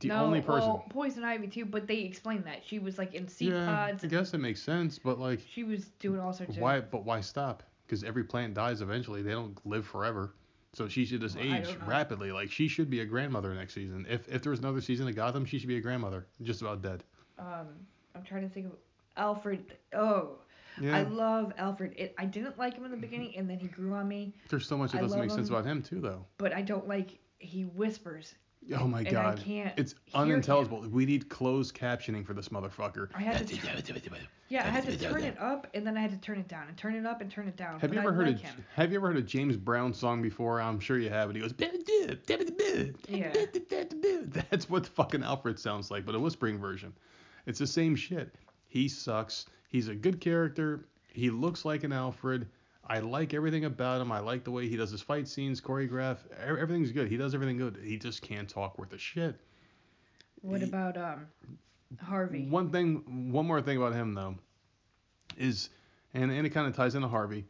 The 0.00 0.08
no, 0.08 0.16
only 0.26 0.42
person. 0.42 0.68
Well, 0.68 0.84
Poison 0.90 1.24
Ivy 1.24 1.46
too, 1.46 1.64
but 1.64 1.86
they 1.86 2.00
explained 2.00 2.44
that 2.44 2.62
she 2.62 2.78
was 2.78 2.98
like 2.98 3.14
in 3.14 3.26
seed 3.26 3.52
yeah, 3.54 3.64
pods. 3.64 4.04
I 4.04 4.08
guess 4.08 4.34
it 4.34 4.38
makes 4.38 4.60
sense, 4.60 4.98
but 4.98 5.18
like, 5.18 5.40
She 5.50 5.64
was 5.64 5.86
doing 5.98 6.20
all 6.20 6.34
sorts 6.34 6.58
why? 6.58 6.76
of. 6.76 6.82
Why? 6.84 6.88
But 6.90 7.04
why 7.06 7.20
stop? 7.22 7.62
Because 7.90 8.04
every 8.04 8.22
plant 8.22 8.54
dies 8.54 8.82
eventually. 8.82 9.20
They 9.20 9.32
don't 9.32 9.58
live 9.66 9.84
forever. 9.84 10.32
So 10.74 10.86
she 10.86 11.04
should 11.04 11.20
just 11.22 11.36
Well, 11.36 11.52
age 11.52 11.76
rapidly. 11.84 12.30
Like 12.30 12.48
she 12.48 12.68
should 12.68 12.88
be 12.88 13.00
a 13.00 13.04
grandmother 13.04 13.52
next 13.52 13.74
season. 13.74 14.06
If 14.08 14.28
if 14.28 14.42
there 14.44 14.50
was 14.50 14.60
another 14.60 14.80
season 14.80 15.08
of 15.08 15.16
Gotham, 15.16 15.44
she 15.44 15.58
should 15.58 15.66
be 15.66 15.76
a 15.76 15.80
grandmother. 15.80 16.28
Just 16.42 16.62
about 16.62 16.82
dead. 16.82 17.02
Um, 17.36 17.66
I'm 18.14 18.22
trying 18.22 18.42
to 18.42 18.48
think 18.48 18.66
of 18.66 18.72
Alfred. 19.16 19.76
Oh, 19.92 20.38
Yeah. 20.80 20.98
I 20.98 21.02
love 21.02 21.52
Alfred. 21.58 21.94
It, 21.96 22.14
I 22.16 22.26
didn't 22.26 22.56
like 22.56 22.74
him 22.74 22.84
in 22.84 22.92
the 22.92 22.96
beginning, 22.96 23.36
and 23.36 23.50
then 23.50 23.58
he 23.58 23.66
grew 23.66 23.92
on 23.94 24.06
me. 24.06 24.34
There's 24.48 24.68
so 24.68 24.78
much 24.78 24.92
that 24.92 24.98
I 24.98 25.00
doesn't 25.00 25.18
make 25.18 25.32
sense 25.32 25.48
about 25.48 25.64
him 25.64 25.82
too, 25.82 26.00
though. 26.00 26.24
But 26.38 26.52
I 26.54 26.62
don't 26.62 26.86
like 26.86 27.18
he 27.38 27.64
whispers. 27.64 28.36
Oh 28.78 28.86
my 28.86 29.00
and 29.00 29.08
I 29.08 29.12
god. 29.12 29.42
can't 29.44 29.72
It's 29.76 29.94
hear 30.04 30.20
unintelligible. 30.20 30.80
We 30.82 31.06
need 31.06 31.28
closed 31.28 31.74
captioning 31.74 32.24
for 32.24 32.34
this 32.34 32.50
motherfucker. 32.50 33.08
I 33.14 33.22
had 33.22 33.46
to. 33.48 33.56
Turn, 33.56 33.82
yeah, 34.48 34.64
I 34.64 34.68
had 34.68 34.84
to 34.84 34.96
turn 34.96 35.24
it 35.24 35.40
up, 35.40 35.66
and 35.74 35.86
then 35.86 35.96
I 35.96 36.00
had 36.00 36.10
to 36.10 36.18
turn 36.18 36.38
it 36.38 36.46
down, 36.46 36.68
and 36.68 36.76
turn 36.76 36.94
it 36.94 37.06
up, 37.06 37.20
and 37.20 37.30
turn 37.30 37.48
it 37.48 37.56
down. 37.56 37.80
Have 37.80 37.90
but 37.90 37.92
you 37.92 37.98
ever 37.98 38.10
I 38.10 38.14
heard 38.14 38.26
like 38.26 38.36
of 38.36 38.42
him. 38.42 38.64
Have 38.74 38.92
you 38.92 38.98
ever 38.98 39.08
heard 39.08 39.16
a 39.16 39.22
James 39.22 39.56
Brown 39.56 39.94
song 39.94 40.22
before? 40.22 40.60
I'm 40.60 40.78
sure 40.78 40.98
you 40.98 41.08
have. 41.08 41.30
And 41.30 41.36
he 41.36 41.42
goes, 41.42 41.54
Yeah. 43.08 43.32
That's 44.50 44.68
what 44.68 44.86
fucking 44.86 45.22
Alfred 45.22 45.58
sounds 45.58 45.90
like, 45.90 46.04
but 46.04 46.14
a 46.14 46.20
whispering 46.20 46.58
version. 46.58 46.92
It's 47.46 47.58
the 47.58 47.66
same 47.66 47.96
shit. 47.96 48.34
He 48.68 48.88
sucks. 48.88 49.46
He's 49.68 49.88
a 49.88 49.94
good 49.94 50.20
character. 50.20 50.86
He 51.12 51.30
looks 51.30 51.64
like 51.64 51.82
an 51.82 51.92
Alfred. 51.92 52.46
I 52.90 52.98
like 52.98 53.34
everything 53.34 53.66
about 53.66 54.00
him. 54.00 54.10
I 54.10 54.18
like 54.18 54.42
the 54.42 54.50
way 54.50 54.68
he 54.68 54.76
does 54.76 54.90
his 54.90 55.00
fight 55.00 55.28
scenes, 55.28 55.60
choreograph. 55.60 56.16
Everything's 56.44 56.90
good. 56.90 57.08
He 57.08 57.16
does 57.16 57.36
everything 57.36 57.56
good. 57.56 57.78
He 57.84 57.96
just 57.96 58.20
can't 58.20 58.48
talk 58.48 58.78
worth 58.78 58.92
a 58.92 58.98
shit. 58.98 59.36
What 60.42 60.60
He- 60.60 60.66
about 60.68 60.96
um 60.96 61.28
Harvey? 62.00 62.48
One 62.48 62.70
thing, 62.70 63.30
one 63.32 63.46
more 63.46 63.62
thing 63.62 63.76
about 63.76 63.92
him 63.92 64.14
though, 64.14 64.34
is, 65.36 65.70
and, 66.14 66.32
and 66.32 66.44
it 66.44 66.50
kind 66.50 66.66
of 66.66 66.74
ties 66.74 66.96
into 66.96 67.06
Harvey. 67.06 67.44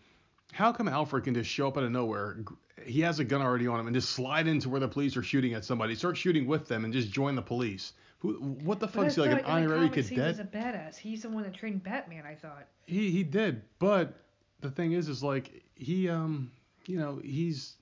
How 0.52 0.72
come 0.72 0.88
Alfred 0.88 1.24
can 1.24 1.32
just 1.32 1.48
show 1.48 1.68
up 1.68 1.78
out 1.78 1.84
of 1.84 1.90
nowhere? 1.90 2.44
He 2.84 3.00
has 3.00 3.18
a 3.18 3.24
gun 3.24 3.40
already 3.40 3.66
on 3.66 3.80
him 3.80 3.86
and 3.86 3.96
just 3.96 4.10
slide 4.10 4.46
into 4.46 4.68
where 4.68 4.80
the 4.80 4.88
police 4.88 5.16
are 5.16 5.22
shooting 5.22 5.54
at 5.54 5.64
somebody, 5.64 5.94
start 5.94 6.18
shooting 6.18 6.46
with 6.46 6.68
them, 6.68 6.84
and 6.84 6.92
just 6.92 7.10
join 7.10 7.34
the 7.34 7.42
police. 7.42 7.94
Who? 8.18 8.34
What 8.34 8.78
the 8.78 8.88
fuck 8.88 9.06
is 9.06 9.14
he 9.14 9.22
like 9.22 9.30
an 9.30 9.38
thought 9.38 9.56
in 9.58 9.64
the 9.68 9.72
honorary 9.72 9.88
comics 9.88 10.08
He 10.08 10.20
was 10.20 10.38
a 10.38 10.44
badass. 10.44 10.96
He's 10.96 11.22
the 11.22 11.30
one 11.30 11.44
that 11.44 11.54
trained 11.54 11.82
Batman. 11.82 12.26
I 12.26 12.34
thought. 12.34 12.66
He 12.86 13.10
he 13.10 13.22
did, 13.22 13.62
but 13.78 14.14
the 14.60 14.70
thing 14.70 14.92
is, 14.92 15.08
is 15.08 15.22
like 15.22 15.62
he 15.74 16.08
um, 16.08 16.50
you 16.86 16.98
know, 16.98 17.20
he's 17.22 17.76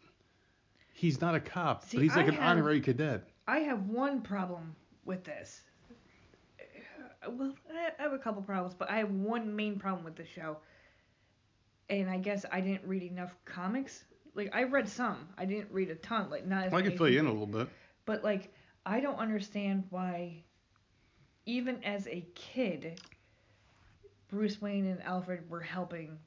he's 0.93 1.21
not 1.21 1.35
a 1.35 1.41
cop, 1.41 1.85
See, 1.85 1.97
but 1.99 2.03
he's 2.03 2.17
like 2.17 2.27
I 2.27 2.29
an 2.29 2.35
have- 2.35 2.45
honorary 2.59 2.81
cadet. 2.81 3.29
I 3.47 3.61
have 3.61 3.87
one 3.89 4.21
problem 4.21 4.75
with 5.05 5.25
this. 5.25 5.63
Well, 7.29 7.55
I 7.99 8.03
have 8.03 8.13
a 8.13 8.19
couple 8.19 8.43
problems, 8.43 8.75
but 8.79 8.91
I 8.91 8.99
have 8.99 9.11
one 9.11 9.55
main 9.55 9.79
problem 9.79 10.05
with 10.05 10.17
the 10.17 10.25
show. 10.25 10.59
And 11.91 12.09
I 12.09 12.19
guess 12.19 12.45
I 12.53 12.61
didn't 12.61 12.87
read 12.87 13.03
enough 13.03 13.35
comics. 13.45 14.05
Like 14.35 14.51
I 14.55 14.65
read 14.65 14.89
some, 14.89 15.29
I 15.37 15.45
didn't 15.47 15.71
read 15.73 15.91
a 15.91 15.95
ton. 15.97 16.31
Like 16.31 16.47
not 16.47 16.67
as 16.67 16.75
I 16.75 16.83
can 16.83 16.97
fill 16.97 17.09
you 17.09 17.19
in 17.19 17.27
a 17.27 17.31
little 17.33 17.47
bit. 17.47 17.69
But 18.05 18.23
like 18.23 18.53
I 18.87 19.01
don't 19.01 19.17
understand 19.19 19.85
why, 19.91 20.45
even 21.47 21.83
as 21.85 22.07
a 22.07 22.25
kid, 22.35 23.01
Bruce 24.29 24.61
Wayne 24.61 24.87
and 24.87 25.03
Alfred 25.03 25.49
were 25.51 25.61
helping 25.61 26.19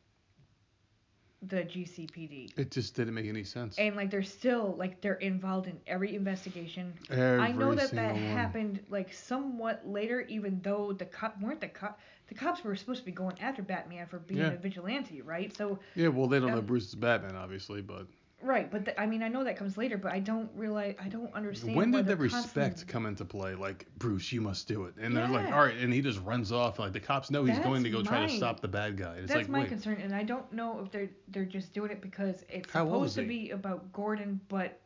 the 1.47 1.63
GCPD. 1.63 2.51
It 2.57 2.71
just 2.71 2.95
didn't 2.95 3.13
make 3.15 3.25
any 3.27 3.43
sense. 3.43 3.77
And 3.77 3.95
like 3.95 4.11
they're 4.11 4.21
still 4.23 4.75
like 4.77 5.01
they're 5.01 5.15
involved 5.15 5.67
in 5.67 5.79
every 5.87 6.15
investigation. 6.15 6.93
Every 7.09 7.39
I 7.39 7.51
know 7.51 7.73
that 7.73 7.91
that 7.91 8.11
one. 8.13 8.21
happened 8.21 8.79
like 8.89 9.11
somewhat 9.11 9.81
later, 9.87 10.21
even 10.21 10.59
though 10.61 10.93
the 10.93 11.05
cop 11.05 11.39
weren't 11.41 11.61
the 11.61 11.67
cop. 11.69 11.99
The 12.27 12.35
cops 12.35 12.63
were 12.63 12.75
supposed 12.75 12.99
to 13.01 13.05
be 13.05 13.11
going 13.11 13.39
after 13.41 13.61
Batman 13.61 14.07
for 14.07 14.19
being 14.19 14.39
Yeah. 14.39 14.51
a 14.51 14.57
vigilante, 14.57 15.21
right? 15.21 15.55
So 15.55 15.79
Yeah, 15.95 16.07
well, 16.09 16.27
they 16.27 16.39
don't 16.39 16.51
know 16.51 16.59
Um, 16.59 16.65
Bruce 16.65 16.87
is 16.87 16.95
Batman, 16.95 17.35
obviously, 17.35 17.81
but 17.81 18.07
right, 18.43 18.69
but 18.71 18.93
I 18.97 19.05
mean 19.05 19.23
I 19.23 19.27
know 19.27 19.43
that 19.43 19.57
comes 19.57 19.77
later, 19.77 19.97
but 19.97 20.11
I 20.11 20.19
don't 20.19 20.49
realize 20.55 20.95
I 20.99 21.07
don't 21.07 21.33
understand. 21.33 21.75
when 21.75 21.91
did 21.91 22.05
the 22.05 22.15
respect 22.15 22.43
constantly- 22.53 22.85
come 22.91 23.05
into 23.05 23.25
play? 23.25 23.55
Like, 23.55 23.87
Bruce, 23.97 24.31
you 24.31 24.41
must 24.41 24.67
do 24.67 24.85
it. 24.85 24.95
And 24.99 25.15
they're 25.15 25.27
like, 25.27 25.51
all 25.51 25.63
right, 25.65 25.77
and 25.77 25.93
he 25.93 26.01
just 26.01 26.19
runs 26.21 26.51
off. 26.51 26.79
Like, 26.79 26.93
the 26.93 26.99
cops 26.99 27.31
know 27.31 27.43
he's 27.45 27.59
going 27.59 27.83
to 27.83 27.89
That's 27.89 28.03
go 28.03 28.09
try 28.09 28.25
to 28.25 28.31
stop 28.31 28.59
the 28.59 28.67
bad 28.67 28.97
guy. 28.97 29.15
It's 29.15 29.27
That's 29.27 29.41
like, 29.41 29.49
my 29.49 29.59
wait, 29.59 29.69
concern, 29.69 29.99
and 30.01 30.13
I 30.15 30.23
don't 30.23 30.51
know 30.51 30.79
if 30.83 30.91
they're 30.91 31.09
they're 31.29 31.45
just 31.45 31.73
doing 31.73 31.91
it 31.91 32.01
because 32.01 32.43
it's 32.49 32.71
How 32.71 32.85
supposed 32.85 33.15
to 33.15 33.27
be 33.27 33.51
about 33.51 33.91
Gordon, 33.93 34.39
but 34.49 34.79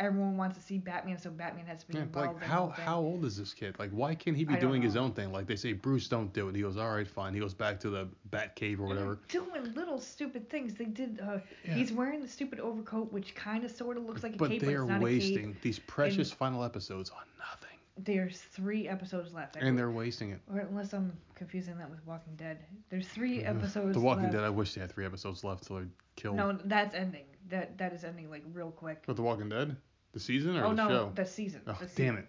everyone 0.00 0.36
wants 0.36 0.56
to 0.56 0.62
see 0.62 0.78
Batman, 0.78 1.18
so 1.18 1.30
Batman 1.30 1.66
has 1.66 1.80
to 1.82 1.88
be 1.88 1.94
yeah, 1.94 2.02
involved. 2.04 2.40
like 2.40 2.42
how 2.48 2.68
thing. 2.68 2.84
how 2.84 2.98
old 3.00 3.24
is 3.24 3.36
this 3.36 3.52
kid? 3.52 3.76
Like, 3.78 3.90
why 3.90 4.14
can't 4.14 4.36
he 4.36 4.44
be 4.44 4.56
doing 4.56 4.80
his 4.82 4.96
own 4.96 5.12
thing? 5.12 5.32
Like 5.32 5.46
they 5.46 5.56
say, 5.56 5.72
Bruce, 5.72 6.08
don't 6.08 6.32
do 6.32 6.48
it. 6.48 6.54
He 6.54 6.62
goes, 6.62 6.76
all 6.76 6.92
right, 6.94 7.06
fine. 7.08 7.34
He 7.34 7.40
goes 7.40 7.54
back 7.54 7.80
to 7.80 7.90
the 7.90 8.08
Bat 8.30 8.54
Cave 8.56 8.80
or 8.80 8.88
And 8.90 8.98
they're 8.98 9.06
whatever. 9.06 9.20
Doing 9.28 9.74
little 9.74 9.98
stupid 10.00 10.48
things. 10.50 10.74
They 10.74 10.84
did. 10.86 11.20
Uh, 11.20 11.38
Yeah. 11.64 11.74
He's 11.74 11.92
wearing 11.92 12.20
the 12.22 12.28
stupid 12.28 12.60
overcoat, 12.60 13.12
which 13.12 13.34
kind 13.34 13.64
of 13.64 13.70
sort 13.70 13.96
of 13.96 14.04
looks 14.04 14.22
like 14.22 14.34
a 14.34 14.36
But 14.36 14.50
cape, 14.50 14.60
they 14.60 14.66
but 14.68 14.74
are 14.76 14.82
it's 14.82 14.90
not 14.90 15.00
a 15.00 15.04
wasting 15.04 15.52
cape. 15.54 15.62
these 15.62 15.78
precious 15.80 16.30
final 16.30 16.62
episodes 16.64 17.10
on 17.10 17.22
nothing, 17.38 17.78
There's 17.96 18.40
three 18.40 18.86
episodes 18.88 19.32
left. 19.34 19.56
I 19.56 19.60
and 19.60 19.76
they're 19.76 19.90
wasting 19.90 20.30
it. 20.30 20.40
or 20.52 20.60
unless 20.60 20.92
I'm 20.92 21.12
confusing 21.34 21.76
that 21.78 21.90
with 21.90 22.04
Walking 22.06 22.34
Dead. 22.36 22.58
There's 22.90 23.08
three 23.08 23.42
episodes. 23.54 23.94
The 23.94 24.00
Walking 24.00 24.24
left. 24.24 24.34
Dead. 24.34 24.44
I 24.44 24.50
wish 24.50 24.74
they 24.74 24.80
had 24.80 24.92
three 24.92 25.06
episodes 25.06 25.42
left 25.44 25.66
till 25.66 25.76
they're 25.76 25.88
killed. 26.16 26.36
No, 26.36 26.56
that's 26.64 26.94
ending. 26.94 27.24
That 27.48 27.78
that 27.78 27.92
is 27.92 28.04
ending 28.04 28.30
like 28.30 28.42
real 28.52 28.70
quick. 28.70 29.02
But 29.06 29.16
The 29.16 29.22
Walking 29.22 29.48
Dead, 29.48 29.76
the 30.12 30.20
season 30.20 30.56
or 30.56 30.64
oh 30.64 30.68
the 30.70 30.74
no, 30.74 30.88
show? 30.88 31.12
the 31.14 31.24
season. 31.26 31.62
oh, 31.66 31.72
the 31.80 31.86
damn 31.86 31.88
season. 31.88 32.16
it! 32.18 32.26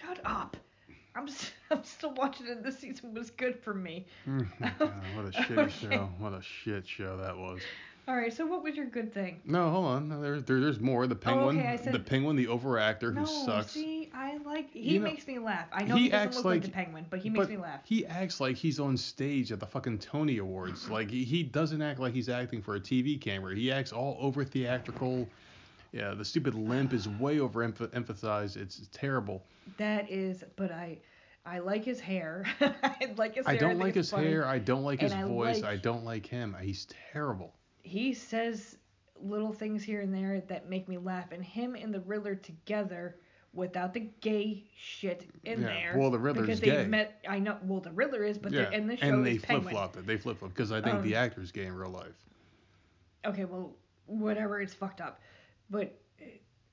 Shut 0.00 0.20
up. 0.24 0.56
I'm 1.14 1.28
s- 1.28 1.52
I'm 1.70 1.84
still 1.84 2.14
watching 2.14 2.46
it. 2.46 2.62
This 2.62 2.78
season 2.78 3.14
was 3.14 3.30
good 3.30 3.58
for 3.58 3.74
me. 3.74 4.06
God, 4.26 4.46
oh, 4.80 4.86
what 5.14 5.26
a 5.26 5.32
shit 5.32 5.58
Okay. 5.58 5.70
show. 5.90 6.08
What 6.18 6.32
a 6.32 6.42
shit 6.42 6.86
show 6.86 7.16
that 7.18 7.36
was. 7.36 7.60
All 8.08 8.16
right. 8.16 8.32
So 8.32 8.46
what 8.46 8.62
was 8.64 8.74
your 8.74 8.86
good 8.86 9.12
thing? 9.14 9.40
No, 9.44 9.70
hold 9.70 9.86
on. 9.86 10.08
No, 10.08 10.20
There, 10.20 10.40
there, 10.40 10.60
there's 10.60 10.80
more. 10.80 11.06
The 11.06 11.14
oh, 11.14 11.18
penguin, 11.18 11.58
Oh, 11.58 11.60
okay, 11.60 11.80
said- 11.82 11.92
the 11.94 11.98
penguin, 12.00 12.36
the 12.36 12.46
overactor 12.46 13.12
who 13.14 13.20
no, 13.20 13.24
sucks. 13.24 13.72
see, 13.72 14.01
I 14.14 14.36
like. 14.38 14.70
He 14.72 14.94
You 14.94 14.98
know, 15.00 15.04
makes 15.06 15.26
me 15.26 15.38
laugh. 15.38 15.66
I 15.72 15.84
know 15.84 15.96
he 15.96 16.04
he, 16.04 16.08
doesn't 16.10 16.34
look 16.36 16.44
like, 16.44 16.54
like- 16.54 16.62
the 16.64 16.70
penguin, 16.70 17.06
but 17.10 17.20
he 17.20 17.30
makes 17.30 17.46
but 17.46 17.50
me 17.50 17.56
laugh. 17.56 17.80
he 17.84 18.04
acts 18.06 18.40
like 18.40 18.56
he's 18.56 18.78
on 18.80 18.96
stage 18.96 19.52
at 19.52 19.60
the 19.60 19.66
fucking 19.66 19.98
Tony 19.98 20.38
Awards. 20.38 20.88
like 20.90 21.10
he, 21.10 21.24
he 21.24 21.42
doesn't 21.42 21.80
act 21.82 21.98
like 22.00 22.12
he's 22.14 22.28
acting 22.28 22.62
for 22.62 22.76
a 22.76 22.80
TV 22.80 23.20
camera. 23.20 23.54
He 23.54 23.70
acts 23.72 23.92
all 23.92 24.16
over 24.20 24.44
theatrical. 24.44 25.28
Yeah, 25.92 26.14
the 26.14 26.24
stupid 26.24 26.54
limp 26.54 26.92
is 26.94 27.08
way 27.08 27.40
over 27.40 27.62
emphasized. 27.62 28.56
It's 28.56 28.88
terrible. 28.92 29.42
That 29.76 30.10
is, 30.10 30.42
but 30.56 30.70
I, 30.72 30.98
I 31.44 31.58
like 31.58 31.84
his 31.84 32.00
hair. 32.00 32.44
I 32.60 33.12
like 33.16 33.34
his 33.34 33.46
hair. 33.46 33.54
I 33.54 33.58
don't 33.58 33.70
think 33.72 33.80
like 33.82 33.94
his 33.94 34.10
funny. 34.10 34.28
hair. 34.28 34.46
I 34.46 34.58
don't 34.58 34.84
like 34.84 35.00
his 35.00 35.12
I 35.12 35.24
voice. 35.24 35.60
like- 35.62 35.70
I 35.70 35.76
don't 35.76 36.04
like 36.04 36.24
him. 36.26 36.56
He's 36.62 36.86
terrible. 37.12 37.52
He 37.82 38.14
says 38.14 38.78
little 39.20 39.52
things 39.52 39.82
here 39.84 40.00
and 40.00 40.14
there 40.14 40.40
that 40.48 40.68
make 40.70 40.88
me 40.88 40.96
laugh, 40.98 41.30
and 41.30 41.44
him 41.44 41.74
and 41.74 41.92
the 41.92 42.00
Riddler 42.00 42.36
together, 42.36 43.16
without 43.54 43.92
the 43.94 44.00
gay 44.20 44.64
shit 44.76 45.26
in 45.44 45.60
Yeah, 45.62 45.66
there. 45.66 45.94
well, 45.98 46.10
the 46.10 46.18
Riddler's 46.18 46.46
because 46.46 46.60
gay. 46.60 46.70
they 46.76 46.86
met. 46.86 47.20
I 47.28 47.38
know. 47.38 47.58
Well, 47.62 47.80
the 47.80 47.92
Riddler 47.92 48.24
is, 48.24 48.38
but 48.38 48.52
yeah, 48.52 48.62
they're 48.62 48.72
in 48.72 48.86
the 48.86 48.96
show 48.96 49.06
and 49.06 49.26
they 49.26 49.36
flip 49.38 49.68
flopped 49.68 49.96
it. 49.96 50.06
They 50.06 50.16
flip 50.16 50.38
flopped 50.38 50.54
because 50.54 50.72
I 50.72 50.80
think 50.80 50.96
Um, 50.96 51.02
the 51.02 51.14
actor's 51.16 51.52
gay 51.52 51.66
in 51.66 51.74
real 51.74 51.90
life. 51.90 52.14
Okay, 53.24 53.44
well, 53.44 53.74
whatever. 54.06 54.60
It's 54.60 54.74
fucked 54.74 55.00
up, 55.00 55.20
but. 55.70 55.98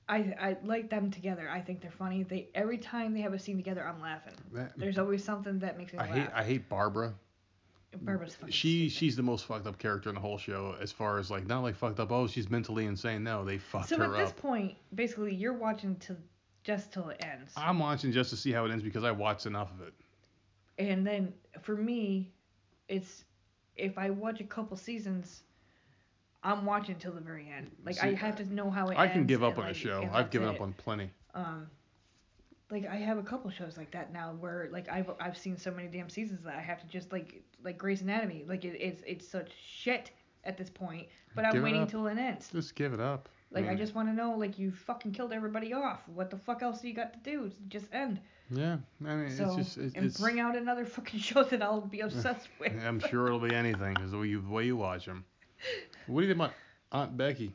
I, 0.08 0.34
I 0.40 0.56
like 0.64 0.90
them 0.90 1.08
together. 1.12 1.48
I 1.48 1.60
think 1.60 1.80
they're 1.82 1.90
funny. 1.92 2.24
They 2.24 2.48
every 2.56 2.78
time 2.78 3.14
they 3.14 3.20
have 3.20 3.32
a 3.32 3.38
scene 3.38 3.56
together, 3.56 3.86
I'm 3.86 4.00
laughing. 4.00 4.32
That- 4.52 4.76
There's 4.76 4.98
always 4.98 5.22
something 5.22 5.60
that 5.60 5.78
makes 5.78 5.92
me 5.92 6.00
I 6.00 6.02
laugh. 6.06 6.14
hate 6.16 6.28
I 6.34 6.42
hate 6.42 6.68
Barbara. 6.68 7.14
Barbara's 8.02 8.34
fucking 8.34 8.50
She 8.50 8.88
stupid. 8.88 8.92
she's 8.98 9.14
the 9.14 9.22
most 9.22 9.44
fucked 9.44 9.68
up 9.68 9.78
character 9.78 10.08
in 10.08 10.16
the 10.16 10.20
whole 10.20 10.36
show 10.36 10.74
as 10.80 10.90
far 10.90 11.20
as 11.20 11.30
like 11.30 11.46
not 11.46 11.60
like 11.62 11.76
fucked 11.76 12.00
up. 12.00 12.10
Oh, 12.10 12.26
she's 12.26 12.50
mentally 12.50 12.86
insane. 12.86 13.22
No, 13.22 13.44
they 13.44 13.58
fucked 13.58 13.88
So 13.90 13.98
her 13.98 14.04
up. 14.06 14.10
So 14.10 14.16
at 14.16 14.24
this 14.24 14.32
point, 14.32 14.74
basically, 14.96 15.32
you're 15.32 15.52
watching 15.52 15.94
to 15.98 16.16
just 16.62 16.92
till 16.92 17.08
it 17.08 17.22
ends, 17.24 17.52
I'm 17.56 17.78
watching 17.78 18.12
just 18.12 18.30
to 18.30 18.36
see 18.36 18.52
how 18.52 18.64
it 18.64 18.70
ends 18.70 18.84
because 18.84 19.04
I 19.04 19.10
watched 19.10 19.46
enough 19.46 19.70
of 19.72 19.86
it. 19.86 19.94
and 20.78 21.06
then 21.06 21.32
for 21.62 21.76
me, 21.76 22.30
it's 22.88 23.24
if 23.76 23.96
I 23.98 24.10
watch 24.10 24.40
a 24.40 24.44
couple 24.44 24.76
seasons, 24.76 25.42
I'm 26.42 26.64
watching 26.64 26.96
till 26.96 27.12
the 27.12 27.20
very 27.20 27.50
end. 27.54 27.70
Like 27.84 28.02
I 28.02 28.14
have 28.14 28.36
to 28.36 28.54
know 28.54 28.70
how 28.70 28.88
it 28.88 28.98
I 28.98 29.08
can 29.08 29.26
give 29.26 29.42
up 29.42 29.58
on 29.58 29.66
a 29.68 29.74
show. 29.74 30.08
I've 30.12 30.30
given 30.30 30.48
it. 30.48 30.54
up 30.54 30.60
on 30.60 30.72
plenty. 30.74 31.10
Um, 31.34 31.66
like 32.70 32.86
I 32.86 32.96
have 32.96 33.18
a 33.18 33.22
couple 33.22 33.50
shows 33.50 33.76
like 33.76 33.90
that 33.92 34.12
now 34.12 34.34
where 34.38 34.68
like 34.72 34.88
I've 34.88 35.10
I've 35.20 35.36
seen 35.36 35.56
so 35.56 35.70
many 35.70 35.88
damn 35.88 36.08
seasons 36.08 36.42
that 36.44 36.54
I 36.54 36.60
have 36.60 36.80
to 36.80 36.86
just 36.86 37.12
like 37.12 37.42
like 37.62 37.78
Grey's 37.78 38.02
Anatomy. 38.02 38.44
Like 38.46 38.64
it, 38.64 38.76
it's 38.80 39.02
it's 39.06 39.28
such 39.28 39.50
shit 39.60 40.10
at 40.44 40.56
this 40.56 40.70
point, 40.70 41.06
but 41.34 41.44
I'm 41.44 41.62
waiting 41.62 41.82
up. 41.82 41.90
till 41.90 42.06
it 42.06 42.18
ends. 42.18 42.48
Just 42.52 42.74
give 42.74 42.92
it 42.92 43.00
up. 43.00 43.28
Like 43.52 43.68
I 43.68 43.74
just 43.74 43.94
want 43.96 44.08
to 44.08 44.14
know, 44.14 44.32
like 44.36 44.58
you 44.58 44.70
fucking 44.70 45.12
killed 45.12 45.32
everybody 45.32 45.72
off. 45.72 46.00
What 46.08 46.30
the 46.30 46.36
fuck 46.36 46.62
else 46.62 46.80
do 46.80 46.88
you 46.88 46.94
got 46.94 47.12
to 47.12 47.18
do? 47.30 47.50
Just 47.68 47.86
end. 47.92 48.20
Yeah, 48.48 48.78
I 49.04 49.14
mean 49.14 49.30
So 49.30 49.44
it's 49.58 49.74
just 49.74 49.76
and 49.76 50.06
it's. 50.06 50.20
bring 50.20 50.38
out 50.40 50.56
another 50.56 50.84
fucking 50.96 51.18
show 51.20 51.42
that 51.44 51.60
I'll 51.62 51.80
be 51.80 52.00
obsessed 52.00 52.48
with. 52.60 52.72
I'm 52.84 53.00
sure 53.00 53.26
it'll 53.26 53.40
be 53.40 53.54
anything 53.54 53.94
because 53.94 54.12
the 54.12 54.18
way 54.18 54.28
you 54.28 54.40
the 54.40 54.48
way 54.50 54.66
you 54.66 54.76
watch 54.76 55.06
them. 55.06 55.24
What 56.06 56.22
do 56.22 56.26
you 56.26 56.32
think 56.32 56.42
about 56.42 56.54
Aunt 56.90 57.16
Becky 57.16 57.52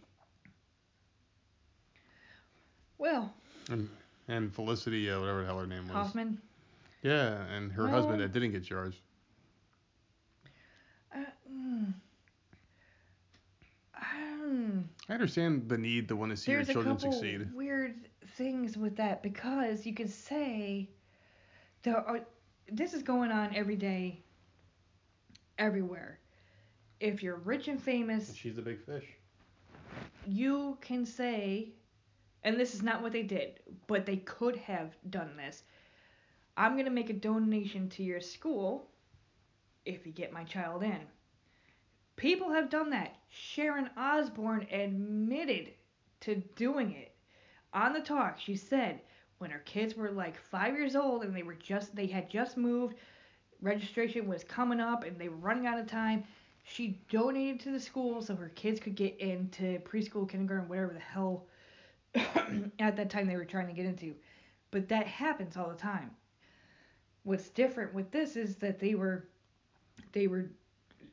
Well, 2.97 3.33
and 3.69 3.89
and 4.27 4.53
Felicity, 4.53 5.09
uh, 5.11 5.19
whatever 5.19 5.41
the 5.41 5.45
hell 5.47 5.59
her 5.59 5.67
name 5.67 5.87
was? 5.87 5.95
Huffman. 5.95 6.41
Yeah, 7.01 7.43
and 7.55 7.71
her 7.73 7.87
husband 7.87 8.21
that 8.21 8.31
didn't 8.31 8.51
get 8.51 8.63
charged. 8.63 8.97
Uh, 11.13 11.19
mm, 11.51 11.93
um, 14.15 14.89
I 15.09 15.13
understand 15.13 15.69
the 15.69 15.77
need 15.77 16.07
to 16.09 16.15
want 16.15 16.31
to 16.31 16.37
see 16.37 16.51
there's 16.51 16.67
your 16.69 16.71
a 16.71 16.73
children 16.73 16.97
succeed. 16.99 17.47
weird 17.53 18.09
things 18.37 18.77
with 18.77 18.95
that 18.97 19.21
because 19.23 19.85
you 19.85 19.93
could 19.93 20.09
say 20.09 20.89
there 21.83 21.97
are. 21.97 22.21
This 22.71 22.93
is 22.93 23.03
going 23.03 23.31
on 23.31 23.55
every 23.55 23.75
day, 23.75 24.23
everywhere. 25.57 26.19
If 26.99 27.21
you're 27.23 27.37
rich 27.37 27.67
and 27.67 27.81
famous, 27.81 28.33
She's 28.33 28.55
the 28.55 28.61
big 28.61 28.83
fish. 28.85 29.05
you 30.25 30.77
can 30.81 31.05
say, 31.05 31.73
and 32.43 32.59
this 32.59 32.73
is 32.73 32.81
not 32.83 33.01
what 33.01 33.11
they 33.11 33.23
did, 33.23 33.59
but 33.87 34.05
they 34.05 34.17
could 34.17 34.55
have 34.57 34.95
done 35.09 35.35
this. 35.37 35.63
I'm 36.57 36.73
going 36.73 36.85
to 36.85 36.91
make 36.91 37.09
a 37.09 37.13
donation 37.13 37.89
to 37.89 38.03
your 38.03 38.21
school 38.21 38.89
if 39.85 40.05
you 40.05 40.11
get 40.11 40.31
my 40.33 40.43
child 40.43 40.83
in. 40.83 40.99
People 42.17 42.51
have 42.51 42.69
done 42.69 42.89
that. 42.91 43.15
Sharon 43.29 43.89
Osbourne 43.97 44.67
admitted 44.71 45.73
to 46.21 46.35
doing 46.55 46.93
it. 46.93 47.13
On 47.73 47.91
the 47.91 47.99
talk, 47.99 48.39
she 48.39 48.55
said 48.55 49.01
when 49.39 49.51
her 49.51 49.59
kids 49.59 49.95
were 49.95 50.11
like 50.11 50.37
five 50.37 50.75
years 50.75 50.95
old 50.95 51.23
and 51.23 51.35
they 51.35 51.43
were 51.43 51.55
just 51.55 51.95
they 51.95 52.07
had 52.07 52.29
just 52.29 52.55
moved, 52.55 52.95
registration 53.61 54.27
was 54.27 54.43
coming 54.43 54.79
up 54.79 55.03
and 55.03 55.19
they 55.19 55.27
were 55.27 55.35
running 55.35 55.67
out 55.67 55.79
of 55.79 55.87
time. 55.87 56.23
She 56.63 57.01
donated 57.09 57.59
to 57.61 57.71
the 57.71 57.79
school 57.79 58.21
so 58.21 58.35
her 58.35 58.49
kids 58.49 58.79
could 58.79 58.95
get 58.95 59.19
into 59.19 59.79
preschool, 59.79 60.27
kindergarten, 60.27 60.69
whatever 60.69 60.93
the 60.93 60.99
hell 60.99 61.45
at 62.79 62.95
that 62.95 63.09
time 63.09 63.27
they 63.27 63.35
were 63.35 63.45
trying 63.45 63.67
to 63.67 63.73
get 63.73 63.85
into. 63.85 64.15
But 64.71 64.87
that 64.89 65.05
happens 65.05 65.57
all 65.57 65.69
the 65.69 65.75
time. 65.75 66.11
What's 67.23 67.49
different 67.49 67.93
with 67.93 68.09
this 68.11 68.35
is 68.35 68.55
that 68.57 68.79
they 68.79 68.95
were 68.95 69.27
they 70.11 70.27
were 70.27 70.51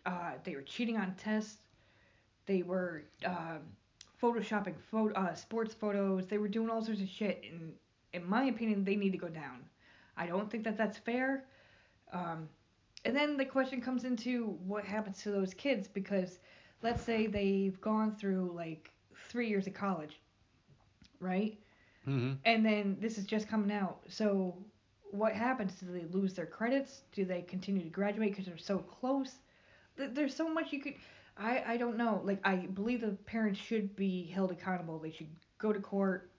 uh, 0.07 0.33
they 0.45 0.55
were 0.55 0.63
cheating 0.63 0.97
on 0.97 1.15
tests. 1.17 1.59
They 2.47 2.63
were 2.63 3.05
um, 3.25 3.61
photoshopping 4.21 4.79
photo, 4.79 5.15
uh, 5.15 5.35
sports 5.35 5.75
photos. 5.75 6.27
They 6.27 6.39
were 6.39 6.49
doing 6.49 6.71
all 6.71 6.83
sorts 6.83 7.01
of 7.01 7.09
shit. 7.09 7.45
And 7.51 7.73
in 8.13 8.29
my 8.29 8.45
opinion, 8.45 8.85
they 8.85 8.97
need 8.97 9.13
to 9.13 9.19
go 9.19 9.29
down. 9.29 9.65
I 10.17 10.27
don't 10.27 10.51
think 10.51 10.65
that 10.65 10.77
that's 10.77 10.99
fair. 10.99 11.45
Um, 12.13 12.49
and 13.05 13.15
then 13.17 13.37
the 13.37 13.45
question 13.45 13.81
comes 13.81 14.05
into 14.05 14.59
what 14.67 14.85
happens 14.85 15.23
to 15.23 15.31
those 15.31 15.55
kids 15.55 15.89
because 15.89 16.39
let's 16.83 17.03
say 17.03 17.27
they've 17.27 17.81
gone 17.81 18.15
through 18.17 18.53
like 18.55 18.93
three 19.29 19.49
years 19.49 19.67
of 19.67 19.75
college, 19.75 20.21
right? 21.21 21.59
hmm 22.05 22.33
And 22.45 22.65
then 22.65 22.97
this 23.01 23.19
is 23.19 23.27
just 23.27 23.49
coming 23.49 23.73
out. 23.73 24.01
So 24.09 24.57
what 25.11 25.33
happens? 25.33 25.75
Do 25.81 25.87
they 25.93 26.05
lose 26.07 26.35
their 26.35 26.47
credits? 26.47 27.03
Do 27.13 27.25
they 27.25 27.43
continue 27.43 27.83
to 27.83 27.89
graduate 27.91 28.31
because 28.31 28.47
they're 28.47 28.57
so 28.59 28.79
close? 28.79 29.37
Th- 29.97 30.11
There's 30.13 30.35
so 30.35 30.49
much 30.53 30.73
you 30.73 30.81
could. 30.81 30.95
I 31.37 31.63
I 31.67 31.77
don't 31.77 31.97
know. 31.97 32.21
Like 32.25 32.41
I 32.45 32.57
believe 32.57 33.01
the 33.01 33.13
parents 33.27 33.59
should 33.61 33.95
be 33.97 34.27
held 34.27 34.51
accountable. 34.51 34.99
They 34.99 35.11
should 35.11 35.29
go 35.59 35.73
to 35.73 35.81
court, 35.81 36.31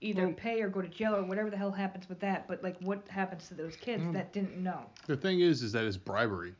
either 0.00 0.28
pay 0.32 0.60
or 0.62 0.68
go 0.68 0.82
to 0.82 0.88
jail 0.88 1.14
or 1.14 1.24
whatever 1.24 1.50
the 1.50 1.56
hell 1.56 1.70
happens 1.72 2.08
with 2.08 2.20
that. 2.20 2.46
But 2.48 2.62
like, 2.62 2.76
what 2.80 3.06
happens 3.08 3.48
to 3.48 3.54
those 3.54 3.76
kids 3.76 4.02
Mm. 4.02 4.12
that 4.14 4.32
didn't 4.32 4.56
know? 4.62 4.86
The 5.06 5.16
thing 5.16 5.40
is, 5.40 5.62
is 5.62 5.72
that 5.72 5.84
it's 5.84 5.96
bribery. 5.96 6.54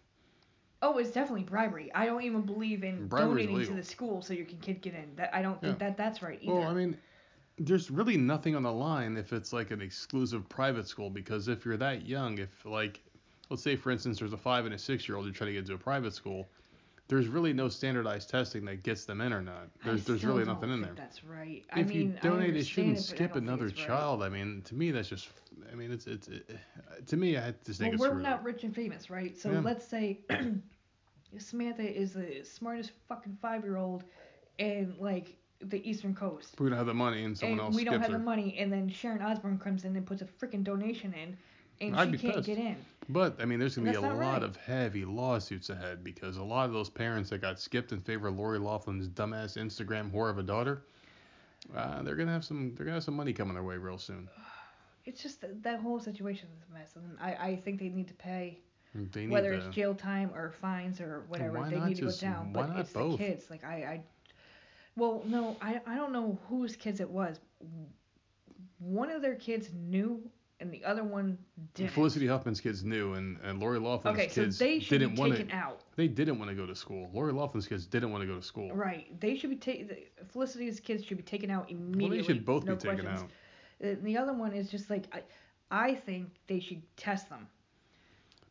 Oh, 0.83 0.99
it's 0.99 1.11
definitely 1.11 1.45
bribery. 1.45 1.91
I 1.95 2.05
don't 2.05 2.23
even 2.23 2.43
believe 2.43 2.85
in 2.85 3.07
Bribery's 3.09 3.31
donating 3.47 3.55
illegal. 3.57 3.75
to 3.77 3.81
the 3.81 3.87
school 3.87 4.21
so 4.23 4.35
your 4.35 4.45
kid 4.45 4.61
can 4.63 4.75
get 4.81 4.95
in. 4.95 5.17
That 5.17 5.35
I 5.35 5.41
don't 5.43 5.61
think 5.61 5.81
Yeah. 5.81 5.89
that 5.89 5.97
that's 5.97 6.23
right 6.23 6.39
either. 6.43 6.55
Well, 6.55 6.69
I 6.69 6.75
mean, 6.75 6.97
there's 7.59 7.91
really 7.91 8.17
nothing 8.19 8.55
on 8.55 8.63
the 8.65 8.73
line 8.73 9.17
if 9.17 9.33
it's 9.33 9.53
like 9.53 9.71
an 9.71 9.81
exclusive 9.81 10.47
private 10.49 10.87
school 10.89 11.09
because 11.11 11.49
if 11.49 11.65
you're 11.65 11.77
that 11.79 12.07
young, 12.07 12.37
if 12.39 12.65
like, 12.67 13.03
let's 13.55 13.63
say 13.63 13.77
for 13.77 13.91
instance, 13.93 14.19
there's 14.19 14.33
a 14.33 14.39
five 14.39 14.67
and 14.67 14.75
a 14.75 14.79
six 14.79 15.09
year 15.09 15.17
old 15.17 15.27
you're 15.27 15.35
trying 15.35 15.49
to 15.49 15.53
get 15.53 15.61
into 15.61 15.75
a 15.75 15.79
private 15.79 16.13
school, 16.15 16.51
there's 17.09 17.29
really 17.29 17.53
no 17.53 17.69
standardized 17.69 18.31
testing 18.31 18.65
that 18.67 18.83
gets 18.83 19.05
them 19.05 19.21
in 19.21 19.33
or 19.33 19.43
not. 19.43 19.69
There's 19.85 20.05
there's 20.07 20.25
really 20.25 20.45
nothing 20.45 20.71
in 20.73 20.83
there. 20.83 20.95
That's 20.97 21.25
right. 21.25 21.65
If 21.77 21.79
I 21.79 21.83
mean, 21.89 22.13
you 22.13 22.19
donate, 22.21 22.57
it 22.57 22.67
shouldn't 22.67 22.97
but 22.97 23.01
I 23.01 23.15
skip 23.15 23.37
another 23.37 23.67
it's 23.67 23.79
right. 23.79 23.87
child. 23.87 24.23
I 24.23 24.29
mean, 24.29 24.63
to 24.67 24.75
me, 24.75 24.91
that's 24.91 25.09
just. 25.09 25.29
I 25.71 25.75
mean, 25.77 25.93
it's 25.93 26.07
it's. 26.07 26.29
It, 26.29 26.59
to 27.07 27.17
me, 27.17 27.37
I 27.37 27.55
just 27.65 27.79
think 27.79 27.93
Well, 27.93 27.93
it's 27.93 28.11
we're 28.11 28.21
not 28.21 28.43
rich 28.45 28.65
and 28.65 28.75
famous, 28.75 29.11
right? 29.11 29.37
So 29.37 29.51
Yeah. 29.53 29.61
let's 29.61 29.87
say 29.87 30.21
Samantha 31.39 31.83
is 31.83 32.15
the 32.15 32.43
smartest 32.45 32.93
fucking 33.09 33.39
five 33.41 33.65
year 33.65 33.77
old 33.77 34.05
in 34.59 34.95
like 34.99 35.37
the 35.61 35.89
Eastern 35.89 36.15
Coast. 36.15 36.61
We 36.61 36.69
don't 36.69 36.79
have 36.79 36.87
the 36.87 36.95
money, 36.95 37.25
and 37.25 37.37
someone 37.37 37.61
and 37.61 37.67
else 37.69 37.77
we 37.77 37.85
don't 37.85 38.01
have 38.01 38.11
her. 38.11 38.19
the 38.19 38.25
money, 38.25 38.57
and 38.59 38.73
then 38.73 38.89
Sharon 38.89 39.23
Osbourne 39.23 39.59
comes 39.59 39.85
in 39.85 39.97
and 39.97 40.07
puts 40.07 40.23
a 40.23 40.27
freaking 40.27 40.65
donation 40.65 41.13
in, 41.15 41.37
and 41.81 41.97
I'd 41.97 42.11
she 42.11 42.13
be 42.13 42.19
can't 42.19 42.43
pissed. 42.43 42.47
get 42.47 42.59
in. 42.59 42.87
But 43.09 43.41
I 43.41 43.45
mean, 43.45 43.59
there's 43.59 43.75
gonna 43.77 43.87
be 43.87 43.95
a 43.97 44.01
lot 44.01 44.17
right. 44.19 44.43
of 44.43 44.57
heavy 44.57 45.05
lawsuits 45.05 45.69
ahead 45.71 46.03
because 46.03 46.37
a 46.37 46.43
lot 46.43 46.67
of 46.67 46.73
those 46.73 46.89
parents 46.89 47.31
that 47.31 47.41
got 47.41 47.59
skipped 47.61 47.93
in 47.93 48.01
favor 48.01 48.29
of 48.29 48.37
Lori 48.37 48.59
Laughlin's 48.59 49.09
dumbass 49.09 49.57
Instagram 49.57 50.11
whore 50.11 50.31
of 50.31 50.39
a 50.39 50.43
daughter, 50.43 50.85
uh, 51.75 52.03
they're 52.03 52.17
gonna 52.17 52.33
have 52.33 52.45
some 52.45 52.75
they're 52.75 52.85
gonna 52.85 52.97
have 52.97 53.05
some 53.05 53.15
money 53.17 53.33
coming 53.33 53.55
their 53.55 53.63
way 53.63 53.77
real 53.77 53.99
soon. 53.99 54.29
It's 55.05 55.23
just 55.23 55.41
that, 55.43 55.63
that 55.63 55.81
whole 55.81 56.01
situation 56.01 56.49
is 56.57 56.63
a 56.69 56.73
mess, 56.73 56.97
and 56.97 57.17
I, 57.21 57.35
I 57.49 57.57
think 57.57 57.79
they 57.81 57.89
need 57.89 58.09
to 58.09 58.15
pay 58.15 58.61
need 58.95 59.31
whether 59.31 59.51
to, 59.51 59.57
it's 59.57 59.67
jail 59.69 59.95
time 59.95 60.31
or 60.35 60.51
fines 60.51 61.01
or 61.01 61.25
whatever. 61.29 61.63
they 61.63 61.81
need 61.81 61.97
to 61.97 62.03
go 62.03 62.13
down. 62.13 62.53
why 62.53 62.67
But 62.67 62.69
not 62.69 62.81
it's 62.81 62.93
both? 62.93 63.19
the 63.19 63.25
kids. 63.27 63.51
Like 63.51 63.65
I, 63.65 63.75
I, 63.75 64.03
well, 64.97 65.23
no, 65.27 65.57
I, 65.61 65.81
I 65.87 65.97
don't 65.97 66.13
know 66.13 66.39
whose 66.49 66.77
kids 66.77 67.01
it 67.01 67.11
was. 67.11 67.41
One 68.79 69.11
of 69.11 69.23
their 69.23 69.35
kids 69.35 69.71
knew, 69.73 70.31
and 70.61 70.73
the 70.73 70.85
other 70.85 71.03
one 71.05 71.37
didn't. 71.75 71.91
Felicity 71.93 72.27
Huffman's 72.27 72.61
kids 72.61 72.85
knew, 72.85 73.15
and 73.15 73.39
and 73.43 73.59
Lori 73.61 73.79
Laughlin's 73.79 74.19
Okay, 74.19 74.29
so 74.29 74.43
kids 74.43 74.59
they 74.59 74.79
should 74.81 74.99
didn't 75.01 75.17
want 75.17 75.37
to. 75.37 75.51
out. 75.55 75.83
They 75.97 76.09
didn't 76.09 76.39
want 76.39 76.51
to 76.51 76.55
go 76.55 76.67
to 76.67 76.75
school. 76.75 77.11
Lori 77.13 77.33
Laughlin's 77.33 77.67
kids 77.67 77.87
didn't 77.87 78.11
want 78.13 78.23
to 78.23 78.27
go 78.27 78.37
to 78.37 78.43
school. 78.43 78.73
Right. 78.75 79.19
They 79.21 79.37
should 79.37 79.51
be 79.51 79.57
taken. 79.57 79.91
Felicity's 80.29 80.81
kids 80.81 81.05
should 81.05 81.17
be 81.17 81.23
taken 81.23 81.51
out 81.51 81.71
immediately. 81.71 82.09
Well, 82.09 82.17
they 82.19 82.23
should 82.23 82.45
both 82.45 82.65
no 82.65 82.75
be 82.77 82.81
taken 82.81 83.05
questions. 83.07 83.31
out. 83.83 83.87
Uh, 83.89 83.95
The 84.03 84.17
other 84.17 84.33
one 84.33 84.53
is 84.53 84.71
just 84.71 84.91
like 84.91 85.05
I, 85.13 85.23
I 85.71 85.95
think 85.95 86.31
they 86.47 86.61
should 86.61 86.83
test 86.97 87.29
them 87.29 87.49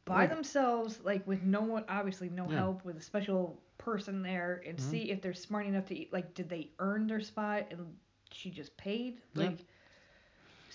by 0.06 0.16
Like- 0.22 0.30
themselves, 0.30 1.00
like 1.04 1.26
with 1.26 1.44
no 1.44 1.62
one, 1.62 1.86
obviously 1.88 2.30
no 2.30 2.50
Yeah. 2.50 2.58
help, 2.58 2.84
with 2.84 2.98
a 2.98 3.02
special 3.02 3.62
person 3.78 4.22
there, 4.22 4.62
and 4.68 4.78
Mhm. 4.78 4.82
see 4.82 5.12
if 5.12 5.22
they're 5.22 5.34
smart 5.34 5.66
enough 5.66 5.86
to 5.88 5.96
eat. 5.98 6.12
Like, 6.12 6.34
did 6.34 6.50
they 6.50 6.70
earn 6.80 7.08
their 7.08 7.22
spot 7.22 7.68
and 7.72 7.96
she 8.32 8.50
just 8.52 8.76
paid? 8.78 9.22
Yeah. 9.36 9.52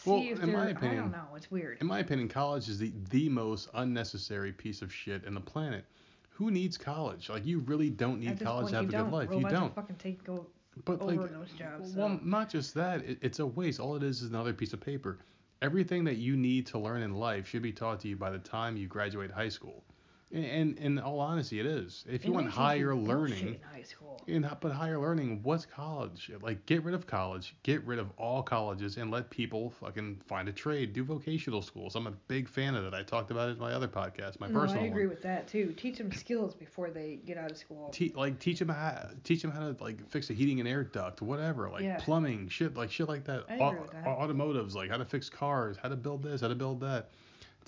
See 0.05 0.11
Well, 0.11 0.23
if 0.23 0.43
in 0.43 0.53
my 0.53 0.67
I 0.67 0.71
opinion- 0.71 1.03
don't 1.03 1.13
know. 1.13 1.35
It's 1.35 1.51
weird. 1.51 1.79
In 1.81 1.87
my 1.87 1.99
opinion, 1.99 2.29
college 2.29 2.69
is 2.69 2.79
the 2.79 2.93
the 3.11 3.29
most 3.29 3.69
unnecessary 3.75 4.53
piece 4.53 4.81
of 4.83 4.93
shit 4.93 5.25
in 5.25 5.35
the 5.35 5.41
planet. 5.41 5.85
Who 6.31 6.51
needs 6.53 6.77
college? 6.79 7.29
Like 7.29 7.45
you 7.45 7.59
really 7.61 7.91
don't 7.91 8.21
need 8.21 8.39
college 8.41 8.67
point, 8.67 8.71
to 8.71 8.77
have 8.77 8.85
a 9.05 9.05
good 9.05 9.13
life. 9.13 9.29
Robots 9.31 9.53
you 9.53 9.59
don't. 9.59 9.75
fucking 9.75 9.97
take 9.97 10.23
go. 10.25 10.47
But 10.85 11.01
over 11.03 11.23
like, 11.23 11.33
those 11.33 11.51
jobs, 11.59 11.93
well, 11.97 12.17
so. 12.17 12.21
not 12.23 12.49
just 12.49 12.75
that. 12.75 13.03
It, 13.05 13.19
it's 13.23 13.41
a 13.41 13.47
waste. 13.47 13.81
All 13.81 13.97
it 13.97 14.05
is 14.05 14.23
is 14.23 14.31
another 14.31 14.53
piece 14.53 14.73
of 14.73 14.81
paper. 14.81 15.19
Everything 15.61 16.05
that 16.05 16.19
you 16.19 16.37
need 16.37 16.67
to 16.69 16.79
learn 16.79 17.03
in 17.03 17.15
life 17.15 17.49
should 17.49 17.63
be 17.63 17.73
taught 17.73 17.99
to 18.01 18.09
you 18.09 18.17
by 18.17 18.31
the 18.31 18.39
time 18.39 18.77
you 18.77 18.87
graduate 18.87 19.33
high 19.33 19.49
school. 19.49 19.83
And, 20.31 20.77
in 20.79 20.99
all 20.99 21.21
honesty, 21.21 21.59
it 21.59 21.65
is. 21.65 22.05
If 22.07 22.25
you 22.27 22.33
want 22.33 22.47
they 22.47 22.51
teach 22.51 22.59
you 22.59 22.63
higher 22.63 22.95
learning, 22.95 23.49
in 23.49 23.61
high 23.63 23.83
school. 23.83 24.23
but 24.61 24.73
higher 24.73 24.99
learning, 24.99 25.41
what's 25.43 25.65
college? 25.65 26.31
Like, 26.43 26.67
get 26.67 26.85
rid 26.85 26.95
of 26.95 27.07
college, 27.07 27.57
get 27.63 27.83
rid 27.87 27.99
of 27.99 28.11
all 28.19 28.43
colleges, 28.43 28.99
and 28.99 29.11
let 29.11 29.31
people 29.31 29.71
fucking 29.71 30.21
find 30.27 30.47
a 30.49 30.53
trade. 30.53 30.93
Do 30.93 31.03
vocational 31.03 31.63
schools. 31.63 31.97
I'm 31.97 32.07
a 32.07 32.13
big 32.29 32.47
fan 32.47 32.75
of 32.75 32.85
that. 32.85 32.95
I 32.95 33.03
talked 33.03 33.31
about 33.31 33.49
it 33.49 33.53
in 33.53 33.59
my 33.59 33.73
other 33.73 33.89
podcast, 33.89 34.39
my 34.39 34.49
no, 34.49 34.61
personal 34.61 34.85
I 34.85 34.89
agree 34.89 35.07
one. 35.07 35.15
with 35.15 35.23
that 35.23 35.49
too. 35.49 35.73
Teach 35.79 35.97
them 35.97 36.13
skills 36.13 36.55
before 36.55 36.91
they 36.91 37.21
get 37.25 37.39
out 37.39 37.51
of 37.51 37.57
school. 37.57 37.89
Te- 37.91 38.13
like 38.15 38.39
teach 38.39 38.59
them 38.59 38.69
how 38.69 39.09
teach 39.25 39.41
them 39.41 39.51
how 39.51 39.61
to 39.61 39.83
like 39.83 40.07
fix 40.11 40.29
a 40.29 40.35
heating 40.35 40.61
and 40.61 40.69
air 40.69 40.85
duct, 40.85 41.23
whatever, 41.23 41.71
like 41.71 41.83
Yeah. 41.85 41.97
plumbing, 42.01 42.49
shit, 42.49 42.77
like 42.77 42.91
shit 42.91 43.09
like 43.09 43.25
that. 43.25 43.45
I 43.49 43.55
agree 43.55 43.81
with 43.81 43.93
that. 43.93 44.07
Automotives, 44.07 44.75
like 44.75 44.91
how 44.91 44.99
to 44.99 45.07
fix 45.07 45.31
cars, 45.31 45.79
how 45.83 45.89
to 45.89 45.97
build 45.97 46.23
this, 46.23 46.43
how 46.43 46.49
to 46.49 46.55
build 46.55 46.81
that. 46.81 47.09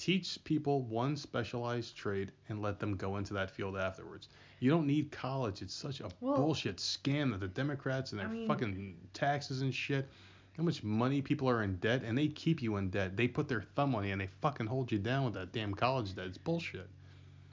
Teach 0.00 0.42
people 0.44 0.80
one 0.84 1.14
specialized 1.14 1.94
trade 1.94 2.32
and 2.48 2.62
let 2.62 2.78
them 2.78 2.96
go 2.96 3.18
into 3.18 3.34
that 3.34 3.50
field 3.50 3.76
afterwards. 3.76 4.30
You 4.58 4.70
don't 4.70 4.86
need 4.86 5.12
college. 5.12 5.60
It's 5.60 5.74
such 5.74 6.00
a 6.00 6.08
Well- 6.22 6.36
bullshit 6.36 6.78
scam 6.78 7.32
that 7.32 7.40
the 7.40 7.48
Democrats 7.48 8.12
and 8.12 8.20
I 8.22 8.24
their 8.24 8.32
mean- 8.32 8.48
fucking 8.48 8.96
taxes 9.12 9.60
and 9.60 9.74
shit. 9.74 10.08
How 10.56 10.62
much 10.62 10.82
money 10.82 11.20
people 11.20 11.50
are 11.50 11.62
in 11.62 11.76
debt, 11.76 12.02
and 12.02 12.16
they 12.16 12.28
keep 12.28 12.62
you 12.62 12.76
in 12.76 12.88
debt. 12.88 13.14
They 13.14 13.28
put 13.28 13.46
their 13.46 13.60
thumb 13.60 13.94
on 13.94 14.06
you 14.06 14.12
and 14.12 14.20
they 14.22 14.28
fucking 14.40 14.68
hold 14.68 14.90
you 14.90 14.98
down 14.98 15.26
with 15.26 15.34
that 15.34 15.52
damn 15.52 15.74
college 15.74 16.14
debt. 16.14 16.28
It's 16.28 16.38
bullshit. 16.38 16.88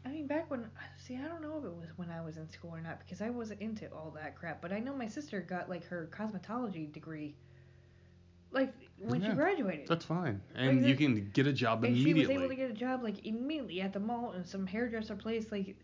I 0.05 0.09
mean, 0.09 0.25
back 0.25 0.49
when 0.49 0.69
see, 0.97 1.17
I 1.17 1.27
don't 1.27 1.41
know 1.41 1.57
if 1.57 1.65
it 1.65 1.75
was 1.75 1.89
when 1.97 2.09
I 2.09 2.21
was 2.21 2.37
in 2.37 2.49
school 2.49 2.71
or 2.73 2.79
not 2.79 2.99
because 2.99 3.21
I 3.21 3.29
wasn't 3.29 3.59
into 3.59 3.91
all 3.93 4.11
that 4.11 4.35
crap. 4.37 4.61
But 4.61 4.71
I 4.71 4.79
know 4.79 4.95
my 4.95 5.07
sister 5.09 5.41
got 5.41 5.67
like 5.67 5.83
her 5.87 6.07
cosmetology 6.13 6.93
degree, 6.93 7.35
like 8.51 8.73
when 8.99 9.21
Yeah, 9.21 9.29
she 9.29 9.35
graduated, 9.35 9.87
That's 9.87 10.05
fine, 10.05 10.41
and 10.55 10.81
Like 10.81 10.89
you 10.89 10.95
can 10.95 11.29
get 11.33 11.47
a 11.47 11.53
job 11.53 11.83
and 11.83 11.95
she 11.95 12.01
immediately. 12.03 12.35
was 12.35 12.43
able 12.43 12.49
to 12.49 12.55
get 12.55 12.69
a 12.71 12.73
job 12.73 13.03
like 13.03 13.25
immediately 13.25 13.81
at 13.81 13.93
the 13.93 13.99
mall 13.99 14.31
and 14.31 14.45
some 14.47 14.65
hairdresser 14.65 15.15
place. 15.15 15.51
Like, 15.51 15.75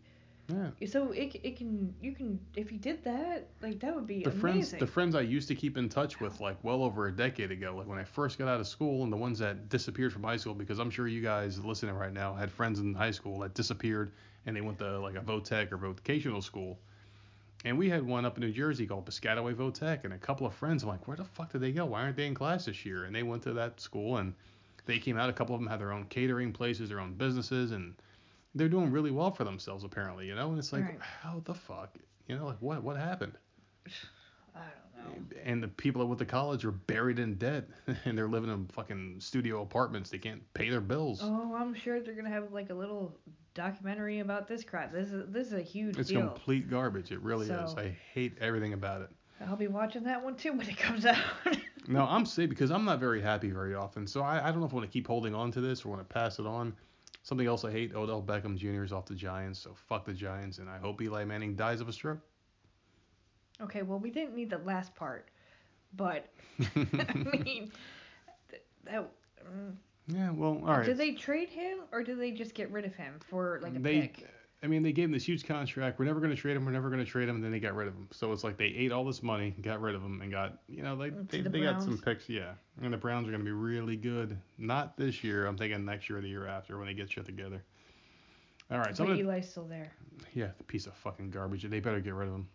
yeah. 0.48 0.70
so 0.86 1.12
it 1.12 1.36
it 1.42 1.56
can 1.56 1.94
you 2.02 2.12
can 2.12 2.38
if 2.54 2.70
you 2.70 2.76
did 2.78 3.02
that 3.04 3.48
like 3.62 3.80
that 3.80 3.94
would 3.94 4.06
be 4.06 4.22
the 4.24 4.30
friends 4.30 4.56
amazing. 4.72 4.78
the 4.80 4.86
friends 4.86 5.14
I 5.14 5.22
used 5.22 5.48
to 5.48 5.54
keep 5.54 5.78
in 5.78 5.88
touch 5.88 6.20
with 6.20 6.38
like 6.40 6.56
well 6.62 6.82
over 6.82 7.06
a 7.06 7.12
decade 7.16 7.50
ago, 7.50 7.74
like 7.78 7.86
when 7.86 7.98
I 7.98 8.04
first 8.04 8.38
got 8.38 8.48
out 8.48 8.60
of 8.60 8.66
school 8.66 9.04
and 9.04 9.12
the 9.12 9.16
ones 9.16 9.38
that 9.38 9.68
disappeared 9.70 10.12
from 10.12 10.22
high 10.22 10.36
school 10.36 10.54
because 10.54 10.78
I'm 10.78 10.90
sure 10.90 11.06
you 11.06 11.22
guys 11.22 11.64
listening 11.64 11.94
right 11.94 12.12
now 12.12 12.34
had 12.34 12.50
friends 12.50 12.78
in 12.80 12.92
high 12.94 13.10
school 13.12 13.38
that 13.40 13.54
disappeared 13.54 14.12
and 14.44 14.54
they 14.54 14.60
went 14.60 14.78
to 14.80 14.98
like 15.00 15.14
a 15.14 15.20
Votech 15.20 15.72
or 15.72 15.78
vocational 15.78 16.42
school. 16.42 16.78
And 17.64 17.78
we 17.78 17.88
had 17.88 18.06
one 18.06 18.26
up 18.26 18.36
in 18.36 18.42
New 18.42 18.52
Jersey 18.52 18.86
called 18.86 19.06
Piscataway 19.06 19.54
Votech 19.54 20.04
and 20.04 20.12
a 20.12 20.18
couple 20.18 20.46
of 20.46 20.54
friends 20.54 20.82
I'm 20.82 20.90
like, 20.90 21.08
where 21.08 21.16
the 21.16 21.24
fuck 21.24 21.50
did 21.52 21.62
they 21.62 21.72
go? 21.72 21.86
Why 21.86 22.02
aren't 22.02 22.16
they 22.16 22.26
in 22.26 22.34
class 22.34 22.66
this 22.66 22.84
year? 22.84 23.04
And 23.04 23.14
they 23.14 23.22
went 23.22 23.42
to 23.44 23.54
that 23.54 23.80
school 23.80 24.18
and 24.18 24.34
they 24.84 24.98
came 24.98 25.16
out, 25.16 25.30
a 25.30 25.32
couple 25.32 25.54
of 25.54 25.60
them 25.60 25.68
had 25.68 25.80
their 25.80 25.92
own 25.92 26.04
catering 26.04 26.52
places, 26.52 26.90
their 26.90 27.00
own 27.00 27.14
businesses 27.14 27.72
and 27.72 27.94
they're 28.54 28.68
doing 28.68 28.90
really 28.92 29.10
well 29.10 29.30
for 29.30 29.44
themselves 29.44 29.82
apparently, 29.82 30.26
you 30.26 30.34
know? 30.34 30.50
And 30.50 30.58
it's 30.58 30.72
like, 30.72 30.84
Right. 30.84 31.00
how 31.00 31.40
the 31.44 31.54
fuck? 31.54 31.96
You 32.28 32.36
know, 32.36 32.46
like 32.46 32.60
what 32.60 32.82
what 32.82 32.96
happened? 32.96 33.32
I 34.54 34.60
don't 34.60 35.30
know. 35.30 35.36
and 35.44 35.62
the 35.62 35.68
people 35.68 36.00
that 36.00 36.06
went 36.06 36.18
to 36.20 36.24
college 36.24 36.64
are 36.64 36.70
buried 36.70 37.18
in 37.18 37.34
debt 37.34 37.64
and 38.04 38.16
they're 38.16 38.28
living 38.28 38.50
in 38.50 38.66
fucking 38.68 39.16
studio 39.20 39.62
apartments 39.62 40.10
they 40.10 40.18
can't 40.18 40.42
pay 40.54 40.68
their 40.70 40.80
bills 40.80 41.20
Oh, 41.22 41.54
I'm 41.58 41.74
sure 41.74 42.00
they're 42.00 42.14
gonna 42.14 42.30
have 42.30 42.52
like 42.52 42.70
a 42.70 42.74
little 42.74 43.16
documentary 43.54 44.18
about 44.20 44.48
this 44.48 44.64
crap. 44.64 44.92
This 44.92 45.10
is 45.10 45.30
this 45.32 45.46
is 45.48 45.52
a 45.52 45.60
huge 45.62 45.96
it's 45.98 46.08
deal. 46.08 46.20
complete 46.22 46.68
garbage 46.68 47.12
it 47.12 47.20
really 47.20 47.46
is 47.48 47.74
i 47.76 47.96
hate 48.12 48.36
everything 48.40 48.72
about 48.72 49.02
it 49.02 49.10
I'll 49.46 49.56
be 49.56 49.66
watching 49.68 50.04
that 50.04 50.22
one 50.24 50.36
too 50.36 50.52
when 50.52 50.68
it 50.68 50.76
comes 50.76 51.04
out. 51.14 51.16
no 51.86 52.04
i'm 52.04 52.24
saying 52.26 52.48
because 52.48 52.70
i'm 52.70 52.84
not 52.84 52.98
very 52.98 53.20
happy 53.20 53.50
very 53.50 53.74
often 53.74 54.06
so 54.06 54.22
i, 54.22 54.38
I 54.44 54.50
don't 54.50 54.60
know 54.60 54.66
if 54.66 54.72
i 54.72 54.76
want 54.76 54.86
to 54.88 54.92
keep 54.92 55.06
holding 55.06 55.34
on 55.34 55.50
to 55.52 55.60
this 55.60 55.84
or 55.84 55.90
want 55.90 56.00
to 56.00 56.12
pass 56.12 56.38
it 56.38 56.46
on 56.46 56.74
something 57.22 57.46
else 57.46 57.64
i 57.64 57.70
hate 57.70 57.94
odell 57.94 58.22
beckham 58.22 58.56
jr 58.56 58.82
is 58.84 58.92
off 58.92 59.06
the 59.06 59.14
giants 59.14 59.58
so 59.60 59.74
fuck 59.88 60.04
the 60.04 60.12
giants 60.14 60.58
and 60.58 60.68
i 60.70 60.78
hope 60.78 61.00
eli 61.02 61.24
manning 61.24 61.54
dies 61.54 61.80
of 61.80 61.88
a 61.88 61.92
stroke 61.92 62.18
okay, 63.62 63.82
well 63.82 63.98
we 63.98 64.10
didn't 64.10 64.34
need 64.34 64.50
the 64.50 64.58
last 64.58 64.94
part, 64.94 65.28
but 65.96 66.26
I 66.76 67.14
mean, 67.44 67.70
that. 68.84 69.10
mm, 69.44 69.74
yeah 70.08 70.30
well 70.30 70.60
all 70.66 70.76
right 70.78 70.84
Did 70.86 70.98
they 70.98 71.12
trade 71.12 71.48
him 71.48 71.78
or 71.92 72.02
did 72.02 72.18
they 72.20 72.30
just 72.30 72.54
get 72.54 72.70
rid 72.70 72.84
of 72.84 72.94
him 72.94 73.14
for 73.28 73.60
like 73.62 73.74
a 73.76 73.78
they 73.78 74.00
pick? 74.02 74.26
I 74.62 74.66
mean, 74.66 74.82
they 74.82 74.92
gave 74.92 75.04
him 75.06 75.12
this 75.12 75.26
huge 75.26 75.44
contract. 75.46 75.98
We're 75.98 76.06
never 76.06 76.20
going 76.20 76.34
to 76.34 76.40
trade 76.40 76.56
him. 76.56 76.64
We're 76.64 76.72
never 76.72 76.88
going 76.88 77.04
to 77.04 77.10
trade 77.10 77.28
him. 77.28 77.34
And 77.34 77.44
then 77.44 77.50
they 77.52 77.60
got 77.60 77.74
rid 77.74 77.86
of 77.86 77.92
him. 77.92 78.08
So 78.12 78.32
it's 78.32 78.42
like 78.42 78.56
they 78.56 78.64
ate 78.64 78.92
all 78.92 79.04
this 79.04 79.22
money, 79.22 79.54
got 79.60 79.78
rid 79.82 79.94
of 79.94 80.00
him, 80.02 80.22
and 80.22 80.30
got 80.32 80.58
you 80.68 80.82
know 80.82 80.96
they 80.96 81.10
they, 81.10 81.42
the 81.42 81.50
they 81.50 81.60
got 81.60 81.82
some 81.82 81.98
picks. 81.98 82.30
Yeah, 82.30 82.52
and 82.80 82.90
the 82.90 82.96
Browns 82.96 83.28
are 83.28 83.30
going 83.30 83.42
to 83.42 83.44
be 83.44 83.52
really 83.52 83.96
good. 83.96 84.38
Not 84.56 84.96
this 84.96 85.22
year. 85.22 85.44
I'm 85.44 85.58
thinking 85.58 85.84
next 85.84 86.08
year 86.08 86.18
or 86.18 86.22
the 86.22 86.28
year 86.28 86.46
after 86.46 86.78
when 86.78 86.86
they 86.86 86.94
get 86.94 87.10
shit 87.12 87.26
together. 87.26 87.62
All 88.70 88.78
right, 88.78 88.96
so 88.96 89.04
but 89.04 89.10
I'm 89.10 89.18
gonna, 89.18 89.32
Eli's 89.34 89.50
still 89.50 89.66
there. 89.66 89.92
yeah, 90.32 90.48
the 90.56 90.64
piece 90.64 90.86
of 90.86 90.94
fucking 90.94 91.30
garbage. 91.30 91.64
They 91.64 91.80
better 91.80 92.00
get 92.00 92.14
rid 92.14 92.28
of 92.28 92.34
him. 92.34 92.48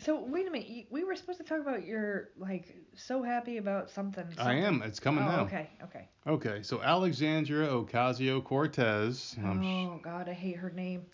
So 0.00 0.24
wait 0.24 0.46
a 0.46 0.50
minute, 0.50 0.68
you, 0.68 0.84
we 0.90 1.04
were 1.04 1.16
supposed 1.16 1.38
to 1.38 1.44
talk 1.44 1.60
about 1.60 1.84
your 1.84 2.30
like 2.36 2.74
so 2.94 3.22
happy 3.22 3.56
about 3.56 3.90
something. 3.90 4.26
I 4.38 4.54
am. 4.54 4.82
It's 4.82 5.00
coming 5.00 5.24
oh, 5.24 5.28
now. 5.28 5.40
Okay, 5.42 5.68
okay. 5.82 6.08
Okay, 6.26 6.62
so 6.62 6.80
Alexandria 6.82 7.68
Ocasio 7.68 8.42
Cortez. 8.42 9.36
Um, 9.42 9.64
oh 9.64 10.00
God, 10.02 10.28
I 10.28 10.34
hate 10.34 10.56
her 10.56 10.70
name. 10.70 11.06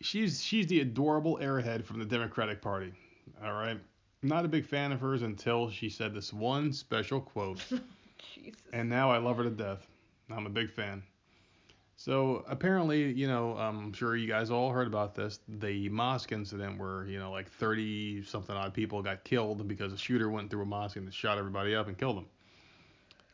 she's 0.00 0.42
she's 0.42 0.66
the 0.66 0.80
adorable 0.80 1.38
airhead 1.42 1.84
from 1.84 1.98
the 1.98 2.06
Democratic 2.06 2.62
Party. 2.62 2.92
All 3.44 3.52
right. 3.52 3.78
Not 4.22 4.44
a 4.44 4.48
big 4.48 4.66
fan 4.66 4.92
of 4.92 5.00
hers 5.00 5.22
until 5.22 5.70
she 5.70 5.88
said 5.88 6.14
this 6.14 6.32
one 6.32 6.72
special 6.72 7.20
quote. 7.20 7.64
Jesus. 8.34 8.60
And 8.72 8.88
now 8.88 9.10
I 9.10 9.18
love 9.18 9.38
her 9.38 9.44
to 9.44 9.50
death. 9.50 9.86
I'm 10.30 10.46
a 10.46 10.50
big 10.50 10.70
fan. 10.70 11.02
So 12.04 12.42
apparently, 12.48 13.12
you 13.12 13.28
know, 13.28 13.58
um, 13.58 13.78
I'm 13.78 13.92
sure 13.92 14.16
you 14.16 14.26
guys 14.26 14.50
all 14.50 14.70
heard 14.70 14.86
about 14.86 15.14
this, 15.14 15.40
the 15.46 15.86
mosque 15.90 16.32
incident 16.32 16.78
where, 16.80 17.04
you 17.04 17.18
know, 17.18 17.30
like 17.30 17.50
30 17.50 18.22
something 18.24 18.56
odd 18.56 18.72
people 18.72 19.02
got 19.02 19.22
killed 19.22 19.68
because 19.68 19.92
a 19.92 19.98
shooter 19.98 20.30
went 20.30 20.48
through 20.50 20.62
a 20.62 20.64
mosque 20.64 20.96
and 20.96 21.12
shot 21.12 21.36
everybody 21.36 21.74
up 21.74 21.88
and 21.88 21.98
killed 21.98 22.16
them. 22.16 22.24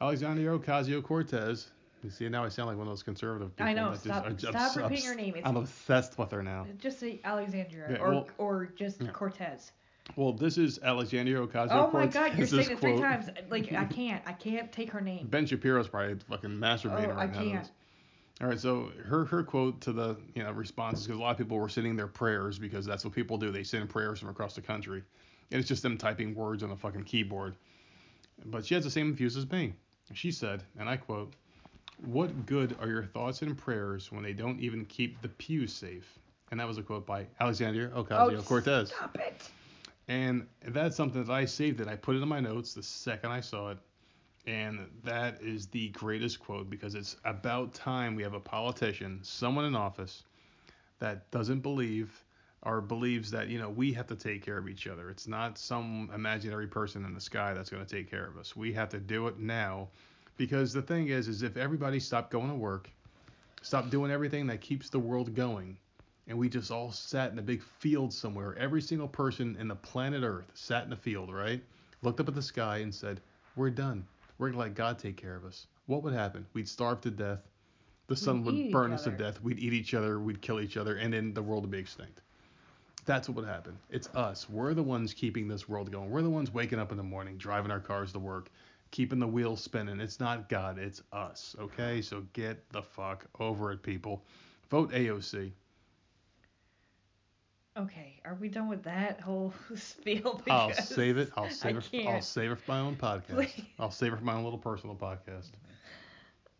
Alexandria 0.01 0.51
Ocasio 0.59 1.01
Cortez. 1.01 1.69
You 2.03 2.11
see, 2.11 2.29
now 2.29 2.43
I 2.45 2.49
sound 2.49 2.67
like 2.67 2.77
one 2.77 2.89
of 2.89 2.91
those 2.91 3.05
conservative 3.05 3.55
people. 3.55 3.69
I 3.69 3.73
know. 3.73 3.95
Stop, 3.95 4.25
I'm- 4.25 4.37
stop 4.37 4.57
I'm- 4.57 4.83
repeating 4.83 5.05
her 5.07 5.14
name. 5.14 5.35
It's, 5.37 5.47
I'm 5.47 5.57
obsessed 5.57 6.19
with 6.19 6.33
her 6.33 6.43
now. 6.43 6.67
just 6.79 6.99
say 6.99 7.21
Alexandria 7.23 7.87
Yeah, 7.93 7.97
or 7.99 8.11
well- 8.11 8.29
or 8.39 8.67
just 8.77 9.01
Yeah. 9.01 9.11
Cortez. 9.12 9.71
Well, 10.17 10.33
this 10.33 10.59
is 10.59 10.81
Alexandria 10.83 11.39
Ocasio 11.39 11.69
Oh 11.71 11.91
my. 11.93 12.09
God, 12.09 12.37
you're 12.37 12.49
saying 12.49 12.62
it 12.73 12.81
three 12.81 12.95
quote. 12.95 13.03
times. 13.03 13.27
Like 13.49 13.73
I 13.73 13.85
can't, 13.85 14.25
I 14.27 14.33
can't 14.33 14.73
take 14.73 14.91
her 14.91 15.01
name. 15.01 15.29
Ben 15.29 15.47
Shapiro's 15.47 15.87
probably 15.87 16.17
fucking 16.29 16.51
masturbating 16.51 17.11
Oh, 17.11 17.12
I 17.12 17.27
right 17.27 17.33
now. 17.33 17.39
to 17.43 17.49
can't. 17.49 17.71
All 18.41 18.49
right, 18.49 18.61
so 18.61 18.93
her 19.07 19.24
her 19.24 19.43
quote 19.43 19.80
to 19.82 19.93
the 19.93 20.16
you 20.34 20.43
know 20.43 20.53
responses 20.53 21.07
because 21.07 21.18
a 21.18 21.22
lot 21.22 21.30
of 21.30 21.39
people 21.39 21.57
were 21.57 21.70
sending 21.70 21.97
their 21.97 22.07
prayers 22.07 22.59
because 22.59 22.84
that's 22.84 23.05
what 23.05 23.14
people 23.14 23.39
do. 23.39 23.51
They 23.51 23.62
send 23.62 23.89
prayers 23.89 24.20
from 24.20 24.28
across 24.28 24.55
the 24.55 24.61
country, 24.61 25.03
and 25.51 25.59
it's 25.59 25.68
just 25.68 25.82
them 25.82 25.97
typing 25.97 26.34
words 26.34 26.62
on 26.62 26.70
a 26.70 26.76
fucking 26.76 27.05
keyboard. 27.05 27.57
But 28.45 28.66
she 28.66 28.74
has 28.74 28.84
the 28.84 28.91
same 28.91 29.14
views 29.14 29.39
as 29.39 29.51
me. 29.51 29.72
She 30.12 30.30
said, 30.30 30.62
and 30.78 30.87
I 30.87 30.99
quote, 30.99 31.32
"What 32.05 32.45
good 32.45 32.76
are 32.78 32.89
your 32.89 33.05
thoughts 33.05 33.41
and 33.41 33.57
prayers 33.57 34.12
when 34.12 34.22
they 34.22 34.34
don't 34.34 34.61
even 34.61 34.84
keep 34.84 35.22
the 35.22 35.28
pews 35.28 35.72
safe?" 35.72 36.18
And 36.51 36.61
that 36.61 36.68
was 36.68 36.76
a 36.76 36.82
quote 36.82 37.07
by 37.07 37.26
Alexandria 37.41 37.89
Ocasio 37.89 38.39
oh, 38.39 38.43
Cortez. 38.43 38.93
Oh, 38.93 38.97
Stop 38.97 39.16
it. 39.18 39.49
And 40.09 40.47
that's 40.68 40.95
something 40.95 41.24
that 41.24 41.32
I 41.32 41.47
saved 41.47 41.80
it. 41.80 41.89
I 41.89 41.97
put 41.97 42.14
it 42.14 42.22
in 42.22 42.28
my 42.28 42.41
notes 42.41 42.74
the 42.74 42.82
second 42.82 43.32
I 43.32 43.41
saw 43.41 43.70
it. 43.70 43.78
And 44.47 44.86
that 45.03 45.42
is 45.42 45.66
the 45.66 45.88
greatest 45.88 46.38
quote 46.38 46.70
because 46.70 46.94
it's 46.94 47.16
about 47.24 47.74
time 47.74 48.14
we 48.14 48.22
have 48.22 48.34
a 48.34 48.40
politician, 48.40 49.18
someone 49.22 49.64
in 49.64 49.74
office, 49.74 50.22
that 51.01 51.30
doesn't 51.32 51.61
believe 51.61 52.24
or 52.62 52.80
believes 52.80 53.30
that, 53.30 53.49
you 53.49 53.59
know, 53.59 53.68
we 53.68 53.92
have 53.92 54.07
to 54.07 54.16
take 54.16 54.44
care 54.44 54.59
of 54.59 54.68
each 54.68 54.86
other. 54.86 55.11
It's 55.11 55.26
not 55.26 55.59
some 55.59 56.11
imaginary 56.14 56.66
person 56.66 57.05
in 57.05 57.12
the 57.12 57.20
sky 57.20 57.55
that's 57.55 57.70
going 57.70 57.84
to 57.84 57.92
take 57.92 58.11
care 58.11 58.26
of 58.26 58.38
us. 58.38 58.57
We 58.57 58.72
have 58.72 58.88
to 58.90 58.99
do 58.99 59.26
it 59.26 59.38
now 59.38 59.88
because 60.36 60.72
the 60.72 60.82
thing 60.82 61.09
is, 61.09 61.28
is 61.28 61.42
if 61.42 61.57
everybody 61.57 62.01
stopped 62.01 62.30
going 62.30 62.49
to 62.49 62.55
work, 62.55 62.88
stopped 63.62 63.90
doing 63.90 64.11
everything 64.11 64.47
that 64.47 64.61
keeps 64.61 64.88
the 64.88 64.99
world 64.99 65.34
going, 65.34 65.76
and 66.28 66.38
we 66.38 66.49
just 66.49 66.70
all 66.70 66.92
sat 66.92 67.32
in 67.32 67.38
a 67.38 67.42
big 67.42 67.62
field 67.62 68.12
somewhere. 68.12 68.57
Every 68.59 68.82
single 68.82 69.09
person 69.09 69.57
in 69.59 69.68
the 69.68 69.76
planet 69.76 70.22
Earth 70.24 70.51
sat 70.55 70.86
in 70.86 70.92
a 70.92 70.97
field, 70.97 71.32
right? 71.32 71.62
Looked 72.03 72.20
up 72.20 72.28
at 72.28 72.34
the 72.34 72.42
sky 72.42 72.78
and 72.78 72.94
said, 72.94 73.20
"We're 73.55 73.70
done. 73.70 74.07
We're 74.39 74.51
gonna 74.51 74.61
let 74.61 74.74
God 74.74 74.99
take 74.99 75.16
care 75.16 75.37
of 75.37 75.45
us." 75.45 75.66
What 75.87 76.03
would 76.03 76.12
happen? 76.12 76.47
We'd 76.53 76.68
starve 76.68 77.01
to 77.03 77.11
death. 77.11 77.49
The 78.09 78.16
sun 78.16 78.45
We'd 78.45 78.64
would 78.64 78.72
burn 78.72 78.93
us 78.93 79.05
to 79.05 79.11
death. 79.11 79.41
We'd 79.43 79.59
eat 79.59 79.72
each 79.72 79.95
other. 79.95 80.20
We'd 80.20 80.41
kill 80.41 80.61
each 80.61 80.76
other, 80.76 80.97
and 80.97 81.12
then 81.12 81.34
the 81.34 81.43
world 81.43 81.62
would 81.64 81.70
be 81.70 81.78
extinct. 81.78 82.22
That's 83.05 83.28
what 83.28 83.37
would 83.37 83.47
happen. 83.47 83.78
It's 83.89 84.09
us. 84.14 84.51
We're 84.51 84.74
the 84.74 84.82
ones 84.82 85.14
keeping 85.14 85.47
this 85.47 85.68
world 85.68 85.93
going. 85.93 86.11
We're 86.11 86.22
the 86.22 86.30
ones 86.30 86.53
waking 86.53 86.80
up 86.80 86.91
in 86.91 86.97
the 86.97 87.05
morning, 87.05 87.39
driving 87.39 87.70
our 87.70 87.80
cars 87.80 88.12
to 88.12 88.18
work, 88.18 88.51
keeping 88.91 89.20
the 89.20 89.26
wheels 89.28 89.62
spinning. 89.62 90.01
It's 90.01 90.18
not 90.18 90.49
God. 90.49 90.78
It's 90.78 91.03
us. 91.12 91.55
Okay? 91.59 92.03
So 92.03 92.24
get 92.32 92.68
the 92.70 92.82
fuck 92.82 93.26
over 93.39 93.70
it, 93.70 93.82
people. 93.82 94.24
Vote 94.70 94.91
AOC. 94.93 95.53
Okay, 97.79 98.20
are 98.24 98.35
we 98.41 98.49
done 98.49 98.68
with 98.68 98.83
that 98.85 99.20
whole 99.20 99.53
spiel? 99.77 100.41
I'll 100.49 100.72
save 100.72 101.18
it. 101.18 101.31
I'll 101.37 101.45
I 101.45 101.49
save 101.51 101.77
it. 101.77 101.85
For, 101.85 102.09
I'll 102.09 102.22
save 102.22 102.51
it 102.53 102.59
for 102.59 102.70
my 102.72 102.81
own 102.81 102.97
podcast. 102.97 103.35
Please. 103.35 103.62
I'll 103.79 103.91
save 103.91 104.12
it 104.14 104.18
for 104.18 104.24
my 104.24 104.33
own 104.35 104.45
little 104.45 104.59
personal 104.59 104.97
podcast. 104.97 105.51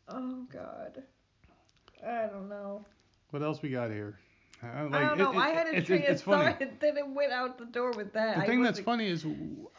Oh 0.09 0.45
God. 0.53 1.03
I 2.07 2.27
don't 2.27 2.49
know. 2.49 2.85
What 3.31 3.43
else 3.43 3.63
we 3.63 3.71
got 3.71 3.91
here? 3.91 4.19
I 4.63 4.83
like, 4.83 4.93
don't 4.93 5.19
know. 5.19 5.33
it- 5.33 5.37
I 5.37 5.49
had 5.51 5.67
a 5.69 5.83
train 5.83 6.03
it's 6.07 6.21
of 6.23 6.27
funny. 6.27 6.53
thought, 6.53 6.61
and 6.63 6.71
then 6.81 6.97
it 6.97 7.09
went 7.09 7.33
out 7.33 7.59
the 7.59 7.67
door 7.67 7.93
with 7.93 8.13
that. 8.15 8.37
The 8.37 8.43
I 8.43 8.47
thing 8.47 8.63
that's 8.63 8.81
wasn't- 8.81 8.87
funny 8.87 9.09
is, 9.09 9.27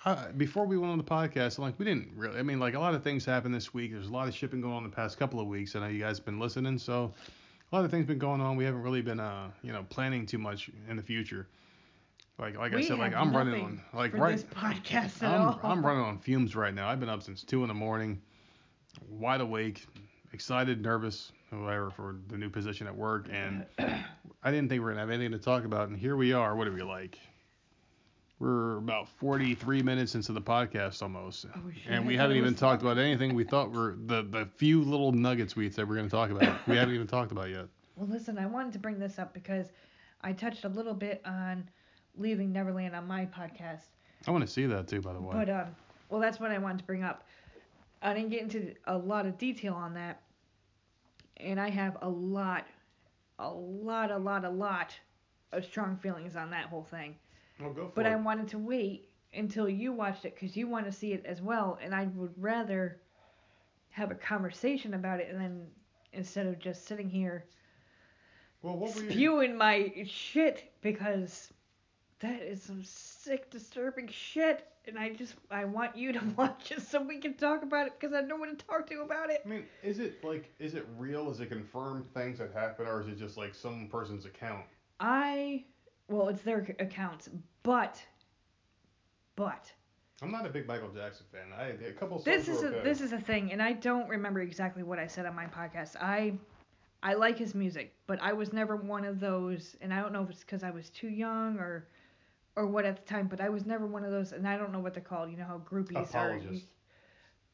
uh, 0.05 0.31
before 0.38 0.65
we 0.65 0.77
went 0.77 0.91
on 0.91 0.97
the 0.97 1.03
podcast, 1.03 1.57
like 1.59 1.77
we 1.79 1.85
didn't 1.85 2.09
really. 2.15 2.38
I 2.39 2.43
mean, 2.43 2.59
like 2.59 2.73
a 2.73 2.79
lot 2.79 2.93
of 2.95 3.03
things 3.03 3.25
happened 3.25 3.53
this 3.55 3.73
week. 3.73 3.91
There's 3.91 4.07
a 4.07 4.11
lot 4.13 4.27
of 4.27 4.35
shipping 4.35 4.61
going 4.61 4.73
on 4.73 4.83
the 4.83 4.89
past 4.89 5.17
couple 5.17 5.39
of 5.39 5.47
weeks. 5.47 5.75
I 5.75 5.79
know 5.81 5.88
you 5.88 5.99
guys 5.99 6.17
have 6.17 6.25
been 6.25 6.39
listening, 6.39 6.77
so 6.77 7.13
a 7.72 7.76
lot 7.76 7.86
of 7.86 7.91
things 7.91 8.05
been 8.05 8.20
going 8.20 8.41
on. 8.41 8.55
We 8.55 8.63
haven't 8.63 8.82
really 8.82 9.01
been, 9.01 9.20
uh, 9.20 9.51
you 9.61 9.74
know, 9.74 9.86
planning 9.89 10.26
too 10.26 10.38
much 10.38 10.70
in 10.89 10.95
the 10.95 11.03
future. 11.03 11.47
Like, 12.39 12.57
like 12.57 12.74
I 12.74 12.82
said, 12.82 12.99
like 12.99 13.15
I'm 13.15 13.36
running 13.36 13.63
on, 13.63 13.82
like 13.93 14.13
right. 14.13 14.38
this 14.38 14.43
podcast 14.43 15.24
at 15.24 15.32
I'm, 15.32 15.41
all. 15.41 15.59
I'm 15.63 15.84
running 15.84 16.03
on 16.03 16.20
fumes 16.20 16.55
right 16.55 16.74
now. 16.74 16.88
I've 16.88 16.99
been 16.99 17.09
up 17.09 17.24
since 17.24 17.43
two 17.43 17.63
in 17.63 17.68
the 17.68 17.74
morning, 17.74 18.22
wide 19.09 19.41
awake, 19.41 19.88
excited, 20.34 20.84
nervous, 20.84 21.32
whatever, 21.49 21.89
for 21.89 22.18
the 22.28 22.38
new 22.38 22.49
position 22.49 22.86
at 22.86 22.95
work, 22.95 23.28
and 23.32 23.65
I 23.80 24.51
didn't 24.51 24.70
think 24.70 24.74
we 24.74 24.80
were 24.82 24.91
gonna 24.91 24.99
have 24.99 25.09
anything 25.09 25.32
to 25.32 25.43
talk 25.43 25.65
about, 25.65 25.89
and 25.89 25.97
here 25.97 26.15
we 26.15 26.32
are. 26.32 26.55
What 26.55 26.68
are 26.68 26.72
we 26.72 26.84
like? 26.84 27.18
We're 28.39 28.77
about 28.77 29.09
43 29.09 29.81
minutes 29.81 30.13
into 30.13 30.31
the 30.31 30.41
podcast 30.41 31.01
almost, 31.01 31.47
Oh, 31.55 31.59
and 31.88 32.05
we 32.05 32.15
haven't 32.15 32.38
even 32.38 32.53
talked 32.53 32.83
about 32.83 32.99
anything 32.99 33.33
we 33.33 33.43
thought 33.43 33.71
were 33.71 33.95
the 34.05 34.21
the 34.21 34.47
few 34.57 34.83
little 34.83 35.11
nuggets 35.11 35.55
we 35.55 35.71
said 35.71 35.89
we 35.89 35.95
are 35.95 35.97
gonna 35.97 36.09
talk 36.09 36.29
about. 36.29 36.67
We 36.67 36.77
haven't 36.77 36.93
even 36.93 37.07
talked 37.07 37.31
about 37.31 37.49
yet. 37.49 37.65
Well, 37.95 38.07
listen, 38.07 38.38
I 38.38 38.45
wanted 38.45 38.73
to 38.73 38.79
bring 38.79 38.99
this 38.99 39.17
up 39.17 39.33
because 39.33 39.71
I 40.21 40.33
touched 40.33 40.65
a 40.65 40.69
little 40.69 40.93
bit 40.93 41.19
on 41.25 41.67
leaving 42.15 42.53
Neverland 42.53 42.95
on 42.95 43.07
my 43.07 43.25
podcast. 43.25 43.88
I 44.27 44.31
want 44.31 44.45
to 44.45 44.51
see 44.51 44.67
that 44.67 44.88
too, 44.88 45.01
by 45.01 45.13
the 45.13 45.21
way. 45.21 45.33
But 45.33 45.49
um, 45.49 45.75
well, 46.09 46.21
that's 46.21 46.39
what 46.39 46.51
I 46.51 46.59
wanted 46.59 46.79
to 46.79 46.83
bring 46.85 47.03
up. 47.03 47.25
I 48.03 48.13
didn't 48.13 48.29
get 48.29 48.43
into 48.43 48.75
a 48.85 48.95
lot 48.95 49.25
of 49.25 49.39
detail 49.39 49.73
on 49.73 49.95
that, 49.95 50.21
and 51.38 51.59
I 51.59 51.71
have 51.71 51.97
a 52.03 52.09
lot, 52.09 52.67
a 53.39 53.49
lot, 53.49 54.11
a 54.11 54.17
lot, 54.17 54.45
a 54.45 54.49
lot 54.49 54.93
of 55.51 55.65
strong 55.65 55.97
feelings 55.97 56.35
on 56.35 56.51
that 56.51 56.65
whole 56.65 56.83
thing. 56.83 57.15
Well, 57.59 57.71
go 57.71 57.87
for 57.87 57.93
But 57.95 58.05
I 58.05 58.15
wanted 58.15 58.47
to 58.49 58.57
wait 58.57 59.09
until 59.33 59.69
you 59.69 59.91
watched 59.91 60.25
it 60.25 60.35
because 60.35 60.55
you 60.55 60.67
want 60.67 60.85
to 60.85 60.91
see 60.91 61.13
it 61.13 61.25
as 61.25 61.41
well, 61.41 61.77
and 61.81 61.93
I 61.93 62.05
would 62.15 62.33
rather 62.37 62.99
have 63.89 64.11
a 64.11 64.15
conversation 64.15 64.93
about 64.93 65.19
it 65.19 65.27
and 65.31 65.41
then 65.41 65.67
instead 66.13 66.45
of 66.45 66.59
just 66.59 66.85
sitting 66.85 67.09
here 67.09 67.45
well, 68.61 68.77
were 68.77 68.87
you? 68.87 69.11
spewing 69.11 69.57
my 69.57 69.91
shit 70.05 70.71
because 70.81 71.51
that 72.19 72.41
is 72.41 72.61
some 72.63 72.83
sick, 72.83 73.49
disturbing 73.49 74.07
shit. 74.07 74.67
And 74.87 74.97
I 74.97 75.09
just 75.09 75.35
I 75.51 75.65
want 75.65 75.97
you 75.97 76.13
to 76.13 76.21
watch 76.37 76.71
it 76.71 76.81
so 76.81 77.01
we 77.01 77.19
can 77.19 77.35
talk 77.35 77.63
about 77.63 77.87
it 77.87 77.99
because 77.99 78.15
I 78.15 78.21
know 78.21 78.37
what 78.37 78.57
to 78.57 78.65
talk 78.65 78.87
to 78.87 79.01
about 79.01 79.29
it. 79.29 79.41
I 79.45 79.49
mean, 79.49 79.63
is 79.83 79.99
it 79.99 80.23
like, 80.23 80.53
is 80.59 80.75
it 80.75 80.87
real? 80.97 81.29
Is 81.29 81.39
it 81.39 81.49
confirmed 81.49 82.05
things 82.13 82.39
that 82.39 82.53
happen, 82.53 82.87
or 82.87 83.01
is 83.01 83.07
it 83.07 83.17
just 83.17 83.37
like 83.37 83.53
some 83.53 83.87
person's 83.91 84.25
account? 84.25 84.65
I 84.99 85.65
well, 86.07 86.29
it's 86.29 86.41
their 86.41 86.75
accounts, 86.79 87.29
but 87.63 88.01
but 89.35 89.71
I'm 90.21 90.31
not 90.31 90.45
a 90.45 90.49
big 90.49 90.67
Michael 90.67 90.89
Jackson 90.89 91.25
fan. 91.31 91.53
I 91.57 91.69
a 91.85 91.93
couple 91.93 92.19
this 92.19 92.47
is 92.47 92.63
a, 92.63 92.67
okay. 92.67 92.83
this 92.83 93.01
is 93.01 93.13
a 93.13 93.19
thing, 93.19 93.51
and 93.51 93.61
I 93.61 93.73
don't 93.73 94.07
remember 94.09 94.41
exactly 94.41 94.83
what 94.83 94.99
I 94.99 95.07
said 95.07 95.25
on 95.25 95.35
my 95.35 95.45
podcast. 95.45 95.95
I 95.97 96.33
I 97.03 97.13
like 97.13 97.37
his 97.37 97.53
music, 97.53 97.93
but 98.07 98.19
I 98.21 98.33
was 98.33 98.53
never 98.53 98.75
one 98.75 99.05
of 99.05 99.19
those, 99.19 99.75
and 99.81 99.93
I 99.93 100.01
don't 100.01 100.13
know 100.13 100.23
if 100.23 100.29
it's 100.29 100.41
because 100.41 100.63
I 100.63 100.71
was 100.71 100.89
too 100.89 101.09
young 101.09 101.59
or 101.59 101.87
or 102.55 102.65
what 102.65 102.85
at 102.85 102.97
the 102.97 103.03
time, 103.03 103.27
but 103.27 103.39
I 103.39 103.49
was 103.49 103.65
never 103.65 103.85
one 103.85 104.03
of 104.03 104.11
those, 104.11 104.31
and 104.31 104.47
I 104.47 104.57
don't 104.57 104.71
know 104.71 104.79
what 104.79 104.93
they're 104.95 105.03
called. 105.03 105.29
You 105.29 105.37
know 105.37 105.45
how 105.45 105.59
groupies 105.59 106.15
are. 106.15 106.31
apologist. 106.31 106.67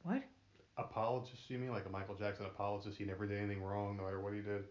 What? 0.03 0.23
Apologist? 0.77 1.49
You 1.49 1.57
mean 1.59 1.71
like 1.71 1.85
a 1.85 1.89
Michael 1.89 2.15
Jackson 2.15 2.45
apologist? 2.45 2.97
He 2.97 3.03
never 3.03 3.27
did 3.27 3.37
anything 3.39 3.61
wrong, 3.61 3.97
no 3.97 4.03
matter 4.03 4.21
what 4.21 4.33
he 4.33 4.39
did. 4.39 4.63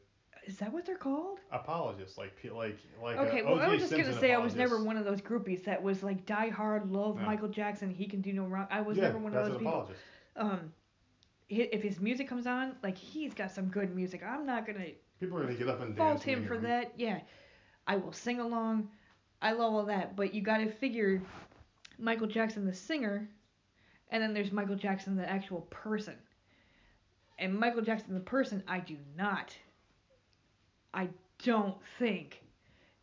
Is 0.45 0.57
that 0.57 0.73
what 0.73 0.85
they're 0.85 0.97
called? 0.97 1.39
Apologists, 1.53 2.19
like 2.19 2.33
like 2.53 2.79
like. 3.01 3.17
Okay, 3.17 3.43
well, 3.43 3.61
I 3.61 3.69
was 3.69 3.79
just 3.79 3.91
Simpson 3.91 4.11
gonna 4.11 4.21
say 4.21 4.35
I 4.35 4.39
was 4.39 4.57
never 4.57 4.83
one 4.83 4.97
of 4.97 5.05
those 5.05 5.21
groupies 5.21 5.65
that 5.65 5.81
was 5.81 6.03
like 6.03 6.27
die 6.27 6.51
hard, 6.51 6.91
love 6.91 7.17
No. 7.17 7.23
Michael 7.23 7.49
Jackson, 7.49 7.91
he 7.91 8.07
can 8.07 8.21
do 8.21 8.33
no 8.33 8.45
wrong. 8.45 8.67
I 8.71 8.81
was 8.81 8.97
yeah, 8.97 9.05
never 9.05 9.19
one 9.19 9.33
of 9.33 9.35
that's 9.35 9.49
those 9.49 9.55
an 9.55 9.59
people. 9.61 9.73
apologist. 9.73 10.03
Um, 10.37 10.73
if 11.49 11.83
his 11.83 12.01
music 12.01 12.29
comes 12.29 12.47
on, 12.47 12.75
like 12.83 12.97
he's 12.97 13.35
got 13.35 13.53
some 13.53 13.67
good 13.67 13.95
music. 13.95 14.23
I'm 14.27 14.45
not 14.47 14.67
gonna 14.67 14.87
People 15.21 15.39
are 15.39 15.43
gonna 15.43 15.55
get 15.55 15.69
up 15.69 15.81
and 15.81 15.97
fault 15.97 16.23
him 16.23 16.45
for 16.47 16.55
hear 16.59 16.63
that. 16.63 16.93
Yeah, 16.97 17.21
I 17.87 17.95
will 17.97 18.13
sing 18.13 18.41
along. 18.41 18.89
I 19.41 19.53
love 19.53 19.73
all 19.73 19.85
that, 19.85 20.17
but 20.17 20.35
you 20.35 20.41
gotta 20.43 20.69
figure 20.69 21.23
Michael 21.99 22.27
Jackson 22.27 22.65
the 22.65 22.75
singer, 22.75 23.29
and 24.11 24.21
then 24.21 24.35
there's 24.35 24.51
Michael 24.51 24.75
Jackson 24.75 25.15
the 25.15 25.29
actual 25.29 25.61
person. 25.71 26.17
And 27.39 27.57
Michael 27.57 27.83
Jackson 27.83 28.15
the 28.15 28.21
person, 28.21 28.65
I 28.67 28.81
do 28.81 28.97
not. 29.17 29.57
I 30.95 31.09
don't 31.45 31.77
think 31.99 32.43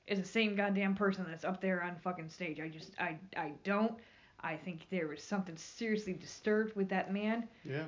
is 0.07 0.19
the 0.19 0.25
same 0.27 0.55
goddamn 0.55 0.95
person 0.95 1.25
that's 1.27 1.45
up 1.45 1.61
there 1.61 1.83
on 1.83 1.95
fucking 1.95 2.29
stage. 2.29 2.59
I 2.59 2.67
just 2.67 2.91
I 2.99 3.17
I 3.37 3.53
don't. 3.63 3.93
I 4.41 4.55
think 4.55 4.87
there 4.89 5.07
was 5.07 5.21
something 5.21 5.57
seriously 5.57 6.13
disturbed 6.13 6.75
with 6.75 6.89
that 6.89 7.13
man. 7.13 7.47
Yeah. 7.63 7.83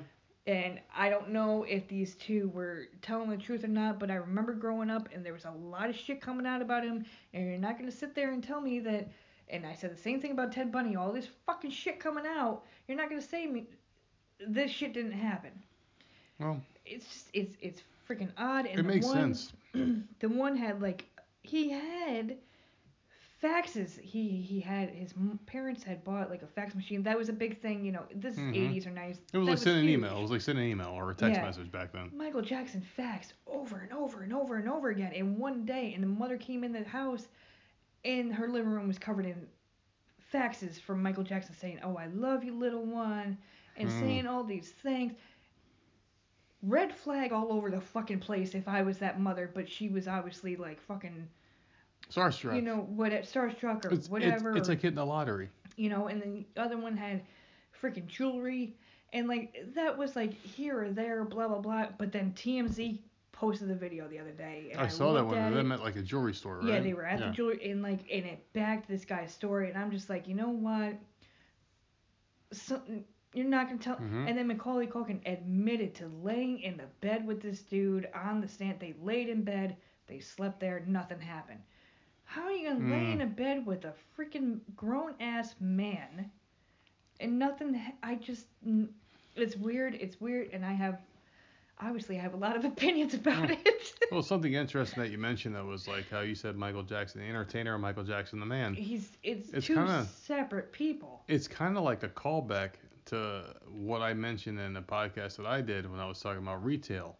And 0.46 0.80
I 0.94 1.08
don't 1.08 1.30
know 1.30 1.62
if 1.64 1.86
these 1.86 2.16
two 2.16 2.50
were 2.52 2.88
telling 3.00 3.30
the 3.30 3.36
truth 3.36 3.62
or 3.64 3.68
not, 3.68 4.00
but 4.00 4.10
I 4.10 4.14
remember 4.14 4.52
growing 4.52 4.90
up 4.90 5.08
and 5.14 5.24
there 5.24 5.32
was 5.32 5.44
a 5.44 5.50
lot 5.50 5.88
of 5.88 5.96
shit 5.96 6.20
coming 6.20 6.46
out 6.46 6.60
about 6.60 6.84
him. 6.84 7.04
And 7.32 7.48
you're 7.48 7.58
not 7.58 7.78
going 7.78 7.88
to 7.90 7.96
sit 7.96 8.14
there 8.14 8.32
and 8.32 8.42
tell 8.42 8.60
me 8.60 8.80
that. 8.80 9.08
And 9.48 9.64
I 9.64 9.74
said 9.74 9.96
the 9.96 10.00
same 10.00 10.20
thing 10.20 10.32
about 10.32 10.52
Ted 10.52 10.72
Bundy. 10.72 10.96
All 10.96 11.12
this 11.12 11.28
fucking 11.46 11.70
shit 11.70 12.00
coming 12.00 12.24
out. 12.26 12.64
You're 12.88 12.96
not 12.96 13.08
going 13.08 13.20
to 13.20 13.26
say 13.26 13.46
me 13.46 13.66
this 14.46 14.70
shit 14.70 14.92
didn't 14.92 15.12
happen. 15.12 15.52
Well, 16.40 16.60
It's 16.84 17.06
just, 17.06 17.26
it's, 17.32 17.56
it's 17.60 17.82
freaking 18.08 18.30
odd. 18.36 18.66
And 18.66 18.80
It 18.80 18.84
makes 18.84 19.06
one, 19.06 19.34
sense. 19.34 19.52
the 20.20 20.28
one 20.28 20.56
had 20.56 20.80
like 20.82 21.06
he 21.42 21.70
had 21.70 22.36
faxes. 23.42 23.98
He 24.00 24.28
he 24.40 24.60
had 24.60 24.90
his 24.90 25.14
parents 25.46 25.82
had 25.82 26.04
bought 26.04 26.30
like 26.30 26.42
a 26.42 26.46
fax 26.46 26.74
machine. 26.74 27.02
That 27.02 27.18
was 27.18 27.28
a 27.28 27.32
big 27.32 27.60
thing. 27.60 27.84
You 27.84 27.92
know, 27.92 28.04
this 28.14 28.36
Mhm. 28.36 28.50
is 28.50 28.56
80s 28.56 28.86
or 28.86 28.90
90s. 28.90 29.20
It 29.32 29.38
was 29.38 29.48
like 29.48 29.58
sending 29.58 29.84
an 29.84 29.90
email. 29.90 30.18
It 30.18 30.22
was 30.22 30.30
like 30.30 30.40
sending 30.40 30.64
an 30.66 30.70
email 30.70 30.88
or 30.90 31.10
a 31.10 31.14
text 31.14 31.38
Yeah. 31.40 31.46
message 31.46 31.70
back 31.72 31.92
then. 31.92 32.10
Michael 32.14 32.42
Jackson 32.42 32.82
faxed 32.96 33.32
over 33.46 33.78
and 33.78 33.92
over 33.92 34.22
and 34.22 34.32
over 34.32 34.56
and 34.56 34.68
over 34.68 34.90
again 34.90 35.12
in 35.12 35.38
one 35.38 35.64
day, 35.64 35.92
and 35.94 36.02
the 36.02 36.08
mother 36.08 36.36
came 36.36 36.62
in 36.64 36.72
the 36.72 36.84
house, 36.84 37.28
and 38.04 38.32
her 38.34 38.48
living 38.48 38.70
room 38.70 38.86
was 38.88 38.98
covered 38.98 39.26
in 39.26 39.48
faxes 40.32 40.80
from 40.80 41.02
Michael 41.02 41.24
Jackson 41.24 41.54
saying, 41.54 41.80
"Oh, 41.82 41.96
I 41.96 42.06
love 42.06 42.44
you, 42.44 42.54
little 42.54 42.84
one," 42.84 43.36
and 43.76 43.90
Hmm. 43.90 43.98
saying 43.98 44.26
all 44.26 44.44
these 44.44 44.70
things. 44.70 45.12
Red 46.62 46.94
flag 46.94 47.32
all 47.32 47.52
over 47.52 47.70
the 47.70 47.80
fucking 47.80 48.20
place 48.20 48.54
if 48.54 48.68
I 48.68 48.82
was 48.82 48.98
that 48.98 49.18
mother, 49.20 49.50
but 49.52 49.68
she 49.68 49.88
was 49.88 50.06
obviously 50.06 50.54
like 50.56 50.80
fucking, 50.80 51.28
Starstruck. 52.10 52.54
you 52.54 52.62
know, 52.62 52.76
what 52.76 53.12
starstruck 53.24 53.84
or 53.84 53.88
it's, 53.88 53.98
it's, 54.00 54.08
whatever. 54.08 54.56
it's 54.56 54.68
like 54.68 54.80
hitting 54.80 54.94
the 54.96 55.04
lottery. 55.06 55.48
you 55.76 55.88
know, 55.88 56.06
and 56.06 56.22
then 56.22 56.44
the 56.54 56.60
other 56.62 56.76
one 56.78 56.96
had 56.96 57.22
freaking 57.82 58.06
jewelry, 58.06 58.76
and 59.12 59.26
like 59.26 59.56
that 59.74 59.98
was 59.98 60.14
like 60.14 60.32
here 60.34 60.84
or 60.84 60.90
there, 60.90 61.24
blah 61.24 61.48
blah 61.48 61.58
blah. 61.58 61.86
But 61.98 62.12
then 62.12 62.32
TMZ 62.36 63.00
posted 63.32 63.66
the 63.68 63.74
video 63.74 64.06
the 64.06 64.20
other 64.20 64.30
day, 64.30 64.68
and 64.70 64.80
I, 64.80 64.84
I 64.84 64.88
saw 64.88 65.14
that 65.14 65.24
one. 65.26 65.36
at 65.36 65.52
They 65.52 65.58
it. 65.60 65.64
met 65.64 65.80
like 65.80 65.96
a 65.96 66.02
jewelry 66.02 66.34
store, 66.34 66.58
right? 66.58 66.68
Yeah, 66.74 66.80
they 66.80 66.94
were 66.94 67.04
at 67.04 67.18
Yeah. 67.18 67.26
the 67.28 67.32
jewelry, 67.32 67.70
and 67.72 67.82
like, 67.82 68.00
and 68.12 68.24
it 68.24 68.44
backed 68.52 68.88
this 68.88 69.04
guy's 69.04 69.32
story, 69.34 69.68
and 69.68 69.76
I'm 69.76 69.90
just 69.90 70.08
like, 70.08 70.28
you 70.28 70.34
know 70.36 70.50
what? 70.50 70.94
Something 72.52 73.04
you're 73.34 73.46
not 73.46 73.66
gonna 73.68 73.78
tell. 73.80 73.96
Mhm. 73.96 74.28
And 74.28 74.36
then 74.38 74.46
Macaulay 74.46 74.86
Culkin 74.86 75.20
admitted 75.26 75.94
to 75.96 76.08
laying 76.22 76.60
in 76.60 76.76
the 76.76 76.86
bed 77.00 77.26
with 77.26 77.40
this 77.40 77.62
dude 77.62 78.08
on 78.14 78.40
the 78.40 78.48
stand. 78.48 78.78
They 78.80 78.94
laid 79.02 79.28
in 79.28 79.42
bed, 79.42 79.76
they 80.06 80.20
slept 80.20 80.60
there, 80.60 80.82
nothing 80.86 81.20
happened. 81.20 81.60
How 82.24 82.42
are 82.44 82.52
you 82.52 82.68
gonna 82.68 82.90
lay 82.90 83.00
Mm. 83.06 83.12
in 83.14 83.20
a 83.22 83.26
bed 83.26 83.66
with 83.66 83.84
a 83.84 83.94
freaking 84.16 84.60
grown 84.76 85.14
ass 85.20 85.54
man 85.60 86.30
and 87.20 87.38
nothing? 87.38 87.80
I 88.02 88.14
just, 88.16 88.46
mm, 88.66 88.88
it's 89.36 89.56
weird. 89.56 89.94
It's 89.94 90.20
weird, 90.20 90.50
and 90.52 90.64
I 90.64 90.72
have, 90.72 91.00
obviously, 91.78 92.18
I 92.18 92.22
have 92.22 92.34
a 92.34 92.38
lot 92.38 92.56
of 92.56 92.64
opinions 92.72 93.14
about 93.14 93.48
Mm. 93.48 93.66
it. 93.66 93.98
Well, 94.12 94.22
something 94.22 94.52
interesting 94.52 95.02
that 95.02 95.08
you 95.10 95.16
mentioned 95.16 95.54
that 95.54 95.64
was 95.64 95.88
like 95.88 96.10
how 96.10 96.20
you 96.20 96.34
said 96.34 96.54
Michael 96.54 96.82
Jackson 96.82 97.22
the 97.22 97.26
entertainer 97.26 97.72
and 97.72 97.80
Michael 97.80 98.04
Jackson 98.04 98.40
the 98.40 98.44
man. 98.46 98.74
He's, 98.74 99.10
it's, 99.22 99.48
It's 99.54 99.66
two 99.66 99.76
kinda- 99.76 100.04
separate 100.04 100.70
people. 100.72 101.24
It's 101.28 101.48
kind 101.48 101.78
of 101.78 101.82
like 101.82 102.02
a 102.02 102.10
callback 102.10 102.72
to 103.06 103.54
what 103.68 104.00
I 104.02 104.14
mentioned 104.14 104.58
in 104.58 104.72
the 104.74 104.80
podcast 104.80 105.36
that 105.36 105.46
I 105.46 105.60
did 105.60 105.90
when 105.90 106.00
I 106.00 106.06
was 106.06 106.20
talking 106.20 106.42
about 106.42 106.64
retail. 106.64 107.16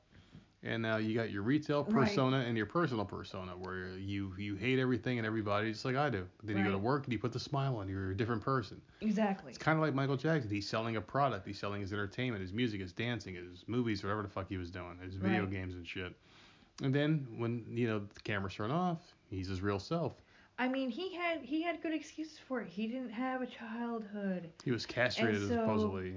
And 0.65 0.81
now 0.81 0.99
you 0.99 1.13
got 1.13 1.33
your 1.33 1.43
retail 1.43 1.83
Right. 1.83 1.93
persona 2.07 2.39
and 2.47 2.57
your 2.57 2.67
personal 2.67 3.05
persona, 3.05 3.51
where 3.57 3.99
you 3.99 4.33
you 4.39 4.55
hate 4.55 4.79
everything 4.79 5.19
and 5.19 5.27
everybody 5.27 5.73
just 5.73 5.85
like 5.85 5.97
I 5.97 6.09
do. 6.09 6.25
But 6.39 6.47
then 6.47 6.57
you 6.57 6.63
go 6.65 6.71
to 6.71 6.79
work 6.79 7.03
and 7.05 7.13
you 7.13 7.19
put 7.19 7.33
the 7.33 7.41
smile 7.41 7.77
on. 7.79 7.89
You're 7.89 8.13
a 8.13 8.17
different 8.17 8.43
person. 8.43 8.81
Exactly. 9.01 9.51
It's 9.51 9.59
kind 9.59 9.77
of 9.77 9.83
like 9.83 9.93
Michael 9.93 10.17
Jackson. 10.17 10.49
He's 10.49 10.69
selling 10.69 10.95
a 10.95 11.01
product. 11.01 11.49
He's 11.49 11.59
selling 11.59 11.81
his 11.81 11.93
entertainment, 11.93 12.43
his 12.43 12.53
music, 12.53 12.81
his 12.81 12.93
dancing, 12.93 13.35
his 13.35 13.65
movies, 13.67 14.05
whatever 14.05 14.23
the 14.23 14.29
fuck 14.29 14.49
he 14.49 14.57
was 14.57 14.71
doing, 14.71 14.99
his 15.03 15.17
video 15.17 15.41
Right. 15.43 15.51
games 15.51 15.75
and 15.75 15.85
shit. 15.87 16.15
And 16.81 16.95
then 16.95 17.27
when 17.37 17.65
you 17.69 17.89
know 17.89 17.99
the 18.15 18.21
cameras 18.21 18.55
turn 18.55 18.71
off, 18.71 19.01
he's 19.31 19.49
his 19.49 19.63
real 19.63 19.81
self. 19.81 20.23
I 20.63 20.69
mean, 20.69 20.91
he 20.91 21.13
had 21.13 21.41
he 21.43 21.61
had 21.61 21.83
good 21.83 21.93
excuses 21.93 22.39
for 22.39 22.61
it. 22.61 22.69
He 22.69 22.87
didn't 22.87 23.11
have 23.11 23.43
a 23.43 23.47
childhood. 23.47 24.49
He 24.65 24.71
was 24.71 24.87
castrated 24.87 25.43
so- 25.43 25.49
supposedly. 25.49 26.15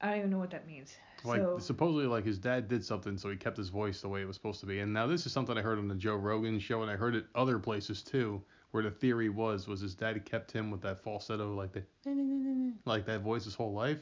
I 0.00 0.08
don't 0.08 0.18
even 0.18 0.30
know 0.30 0.38
what 0.38 0.50
that 0.50 0.66
means. 0.66 0.94
Like 1.24 1.40
so 1.40 1.58
supposedly 1.58 2.06
like 2.06 2.24
his 2.24 2.38
dad 2.38 2.66
did 2.66 2.84
something 2.84 3.16
so 3.18 3.28
he 3.28 3.36
kept 3.36 3.56
his 3.56 3.68
voice 3.68 4.00
the 4.00 4.08
way 4.08 4.22
it 4.22 4.26
was 4.26 4.34
supposed 4.34 4.58
to 4.60 4.66
be. 4.66 4.80
And 4.80 4.92
now 4.92 5.06
this 5.06 5.24
is 5.24 5.32
something 5.32 5.56
I 5.56 5.62
heard 5.62 5.78
on 5.78 5.86
the 5.86 5.94
Joe 5.94 6.16
Rogan 6.16 6.58
show 6.58 6.82
and 6.82 6.90
I 6.90 6.96
heard 6.96 7.14
it 7.14 7.26
other 7.34 7.58
places 7.60 8.02
too, 8.02 8.42
where 8.72 8.82
the 8.82 8.90
theory 8.90 9.28
was 9.28 9.68
was 9.68 9.80
his 9.80 9.94
dad 9.94 10.24
kept 10.24 10.50
him 10.50 10.70
with 10.72 10.80
that 10.80 10.98
falsetto 10.98 11.54
like 11.54 11.72
the 11.72 11.84
like 12.86 13.06
that 13.06 13.20
voice 13.20 13.44
his 13.44 13.54
whole 13.54 13.72
life. 13.72 14.00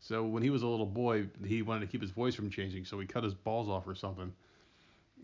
So 0.00 0.24
when 0.24 0.42
he 0.42 0.50
was 0.50 0.62
a 0.62 0.66
little 0.66 0.86
boy, 0.86 1.28
he 1.46 1.62
wanted 1.62 1.80
to 1.80 1.86
keep 1.86 2.02
his 2.02 2.10
voice 2.10 2.34
from 2.34 2.50
changing, 2.50 2.84
so 2.84 3.00
he 3.00 3.06
cut 3.06 3.24
his 3.24 3.34
balls 3.34 3.68
off 3.68 3.86
or 3.86 3.94
something. 3.94 4.32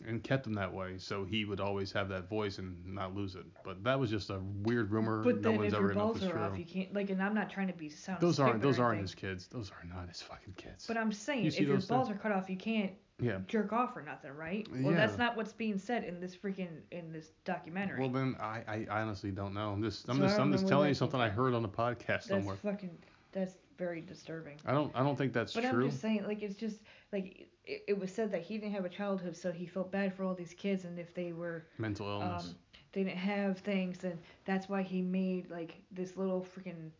And 0.06 0.22
kept 0.22 0.46
him 0.46 0.52
that 0.54 0.72
way, 0.72 0.98
so 0.98 1.24
he 1.24 1.44
would 1.46 1.60
always 1.60 1.90
have 1.92 2.08
that 2.10 2.28
voice 2.28 2.58
and 2.58 2.76
not 2.84 3.14
lose 3.14 3.36
it. 3.36 3.44
But 3.64 3.82
that 3.84 3.98
was 3.98 4.10
just 4.10 4.28
a 4.28 4.40
weird 4.62 4.90
rumor. 4.90 5.22
but 5.22 5.36
no 5.36 5.50
then 5.50 5.58
one's 5.60 5.72
if 5.72 5.78
ever 5.78 5.86
your 5.86 5.94
balls 5.94 6.22
are 6.24 6.38
off, 6.38 6.58
you 6.58 6.64
can't 6.66 6.92
like. 6.92 7.08
And 7.10 7.22
I'm 7.22 7.34
not 7.34 7.48
trying 7.48 7.68
to 7.68 7.72
be 7.72 7.88
sound. 7.88 8.20
Those 8.20 8.38
aren't 8.38 8.60
those 8.60 8.78
aren't 8.78 9.00
his 9.00 9.14
kids. 9.14 9.46
Those 9.46 9.70
are 9.70 9.86
not 9.88 10.08
his 10.08 10.20
fucking 10.20 10.54
kids. 10.56 10.86
But 10.86 10.96
I'm 10.98 11.10
saying, 11.12 11.44
You 11.44 11.48
if 11.48 11.60
your 11.60 11.68
balls 11.80 12.08
things? 12.08 12.10
are 12.10 12.20
cut 12.20 12.32
off, 12.32 12.50
you 12.50 12.56
can't 12.56 12.92
yeah. 13.18 13.38
jerk 13.46 13.72
off 13.72 13.96
or 13.96 14.02
nothing, 14.02 14.32
right? 14.32 14.66
Well, 14.70 14.92
Yeah. 14.92 14.98
that's 14.98 15.16
not 15.16 15.36
what's 15.36 15.52
being 15.54 15.78
said 15.78 16.04
in 16.04 16.20
this 16.20 16.36
freaking 16.36 16.80
in 16.90 17.10
this 17.12 17.30
documentary. 17.46 18.00
Well 18.00 18.10
then 18.10 18.36
I, 18.40 18.86
I 18.90 19.00
honestly 19.00 19.30
don't 19.30 19.54
know. 19.54 19.70
I'm 19.70 19.82
just 19.82 20.06
I'm 20.10 20.16
So 20.18 20.22
just 20.26 20.38
I'm 20.38 20.52
just 20.52 20.68
telling 20.68 20.88
you 20.88 20.94
something 20.94 21.20
I 21.20 21.28
heard 21.30 21.54
on 21.54 21.62
the 21.62 21.68
podcast 21.68 22.06
that's 22.06 22.28
somewhere. 22.28 22.56
fucking. 22.56 22.90
That's 23.32 23.54
very 23.78 24.00
disturbing. 24.02 24.58
I 24.66 24.72
don't 24.72 24.92
I 24.94 25.02
don't 25.02 25.16
think 25.16 25.32
that's 25.32 25.54
But 25.54 25.62
true. 25.62 25.70
But 25.70 25.78
I'm 25.78 25.90
just 25.90 26.02
saying, 26.02 26.24
like, 26.26 26.42
it's 26.42 26.56
just 26.56 26.80
like 27.12 27.48
it, 27.66 27.84
it 27.88 27.98
was 27.98 28.12
said 28.12 28.30
that 28.32 28.42
he 28.42 28.58
didn't 28.58 28.72
have 28.74 28.84
a 28.84 28.88
childhood, 28.90 29.36
so 29.36 29.50
he 29.52 29.66
felt 29.66 29.90
bad 29.90 30.14
for 30.14 30.24
all 30.24 30.34
these 30.34 30.54
kids, 30.54 30.84
and 30.84 30.98
if 30.98 31.14
they 31.14 31.32
were 31.32 31.64
Mental 31.78 32.06
illness. 32.08 32.44
um, 32.44 32.54
they 32.92 33.04
didn't 33.04 33.18
have 33.18 33.58
things, 33.58 34.04
and 34.04 34.18
that's 34.44 34.68
why 34.68 34.82
he 34.82 35.02
made 35.02 35.50
like 35.50 35.74
this 35.90 36.16
little 36.16 36.46
freaking 36.56 36.90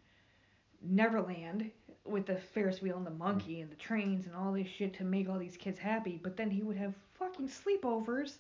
Neverland 0.83 1.71
with 2.05 2.27
the 2.27 2.37
Ferris 2.37 2.83
wheel 2.83 2.97
and 2.97 3.07
the 3.07 3.11
monkey 3.11 3.61
and 3.61 3.71
the 3.71 3.77
trains 3.77 4.27
and 4.27 4.35
all 4.35 4.53
this 4.53 4.69
shit 4.69 4.93
to 4.95 5.05
make 5.05 5.29
all 5.29 5.39
these 5.39 5.57
kids 5.57 5.79
happy. 5.79 6.21
But 6.23 6.37
then 6.37 6.51
he 6.51 6.63
would 6.63 6.77
have 6.77 6.95
fucking 7.19 7.49
sleepovers. 7.49 8.35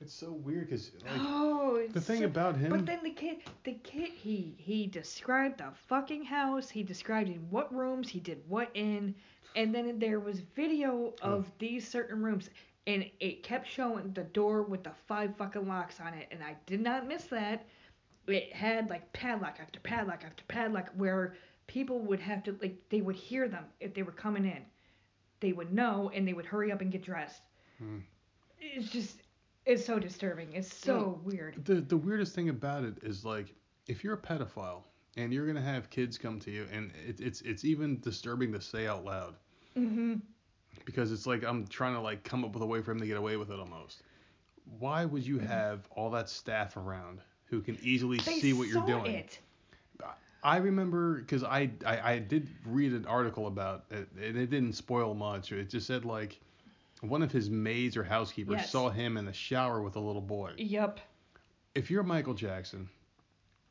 it's 0.00 0.14
so 0.14 0.30
weird 0.32 0.68
because 0.70 0.92
like 1.04 1.12
oh, 1.18 1.82
the 1.92 2.00
thing 2.00 2.20
so- 2.20 2.26
about 2.26 2.56
him. 2.56 2.70
But 2.70 2.86
then 2.86 3.00
the 3.02 3.10
kid, 3.10 3.38
the 3.64 3.74
kid, 3.82 4.10
he 4.10 4.54
he 4.58 4.86
described 4.86 5.58
the 5.58 5.72
fucking 5.88 6.24
house. 6.24 6.70
He 6.70 6.82
described 6.82 7.28
in 7.28 7.46
what 7.50 7.74
rooms 7.74 8.08
he 8.08 8.20
did 8.20 8.40
what 8.48 8.70
in, 8.74 9.14
and 9.58 9.74
then 9.74 10.00
there 10.00 10.20
was 10.20 10.40
video 10.40 11.14
of 11.22 11.52
these 11.58 11.86
certain 11.88 12.22
rooms, 12.22 12.50
and 12.86 13.10
it 13.20 13.42
kept 13.44 13.68
showing 13.68 14.12
the 14.14 14.24
door 14.24 14.62
with 14.62 14.84
the 14.84 14.92
five 15.08 15.36
fucking 15.36 15.68
locks 15.68 16.00
on 16.00 16.14
it, 16.14 16.28
and 16.32 16.42
I 16.42 16.56
did 16.66 16.80
not 16.80 17.06
miss 17.08 17.24
that. 17.26 17.66
It 18.28 18.52
had 18.54 18.90
like 18.90 19.12
padlock 19.12 19.58
after 19.60 19.80
padlock 19.80 20.24
after 20.24 20.44
padlock 20.48 20.90
where 20.96 21.36
people 21.66 22.00
would 22.00 22.20
have 22.20 22.44
to 22.44 22.56
like 22.62 22.76
they 22.90 23.02
would 23.02 23.16
hear 23.16 23.48
them 23.48 23.66
if 23.80 23.94
they 23.94 24.02
were 24.02 24.12
coming 24.12 24.46
in. 24.46 24.64
They 25.40 25.52
would 25.52 25.72
know 25.72 26.10
and 26.14 26.26
they 26.28 26.34
would 26.34 26.46
hurry 26.46 26.72
up 26.72 26.80
and 26.82 26.92
get 26.92 27.02
dressed. 27.02 27.42
Hmm. 27.78 27.98
It's 28.60 28.90
just 28.90 29.22
it's 29.66 29.84
so 29.84 29.98
disturbing. 29.98 30.52
It's 30.54 30.72
so 30.72 30.96
Well, 30.96 31.20
weird. 31.24 31.64
the 31.64 31.80
the 31.80 31.96
weirdest 31.96 32.34
thing 32.34 32.48
about 32.48 32.84
it 32.84 32.98
is 33.02 33.24
like 33.24 33.54
if 33.88 34.04
you're 34.04 34.14
a 34.14 34.22
pedophile 34.22 34.84
and 35.16 35.32
you're 35.32 35.46
gonna 35.46 35.60
have 35.62 35.90
kids 35.90 36.18
come 36.18 36.40
to 36.40 36.50
you 36.50 36.66
and 36.72 36.92
it, 37.06 37.20
it's 37.20 37.40
it's 37.42 37.64
even 37.64 38.00
disturbing 38.00 38.52
to 38.52 38.60
say 38.60 38.86
out 38.86 39.04
loud 39.04 39.36
Mhm. 39.78 40.20
because 40.84 41.12
it's 41.12 41.26
like 41.26 41.44
I'm 41.44 41.66
trying 41.66 41.94
to 41.94 42.00
like 42.00 42.24
come 42.24 42.44
up 42.44 42.52
with 42.52 42.62
a 42.62 42.66
way 42.66 42.82
for 42.82 42.92
him 42.92 43.00
to 43.00 43.06
get 43.06 43.16
away 43.16 43.36
with 43.36 43.50
it 43.50 43.58
almost. 43.58 44.02
Why 44.78 45.04
would 45.04 45.26
you 45.26 45.38
have 45.38 45.86
all 45.90 46.10
that 46.10 46.28
staff 46.28 46.76
around 46.76 47.20
who 47.46 47.60
can 47.62 47.78
easily 47.82 48.18
They 48.18 48.38
see 48.40 48.52
what 48.52 48.68
you're 48.68 48.86
doing? 48.86 49.06
It. 49.14 49.38
I 50.44 50.58
remember 50.58 51.18
because 51.18 51.42
I, 51.42 51.70
I 51.84 52.12
I 52.12 52.18
did 52.20 52.48
read 52.64 52.92
an 52.92 53.06
article 53.06 53.48
about 53.48 53.84
it 53.90 54.08
and 54.16 54.36
it 54.36 54.50
didn't 54.50 54.74
spoil 54.74 55.14
much. 55.14 55.50
It 55.50 55.68
just 55.68 55.86
said 55.86 56.04
like 56.04 56.38
one 57.00 57.22
of 57.22 57.32
his 57.32 57.50
maids 57.50 57.96
or 57.96 58.04
housekeepers 58.04 58.56
Yes. 58.58 58.70
saw 58.70 58.88
him 58.88 59.16
in 59.16 59.24
the 59.24 59.32
shower 59.32 59.82
with 59.82 59.96
a 59.96 60.00
little 60.00 60.22
boy. 60.22 60.52
Yep. 60.56 61.00
If 61.74 61.90
you're 61.90 62.02
Michael 62.04 62.34
Jackson, 62.34 62.88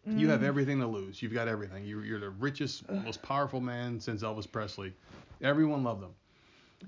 you 0.06 0.30
have 0.30 0.42
Mm. 0.42 0.46
everything 0.46 0.80
to 0.80 0.88
lose. 0.88 1.22
You've 1.22 1.34
got 1.34 1.48
everything. 1.50 1.84
You're, 1.86 2.06
you're 2.06 2.20
the 2.20 2.30
richest, 2.30 2.90
most 2.90 3.22
powerful 3.22 3.60
man 3.60 4.00
since 4.00 4.24
Elvis 4.24 4.50
Presley. 4.50 4.94
Everyone 5.42 5.84
loved 5.84 6.02
them. 6.02 6.12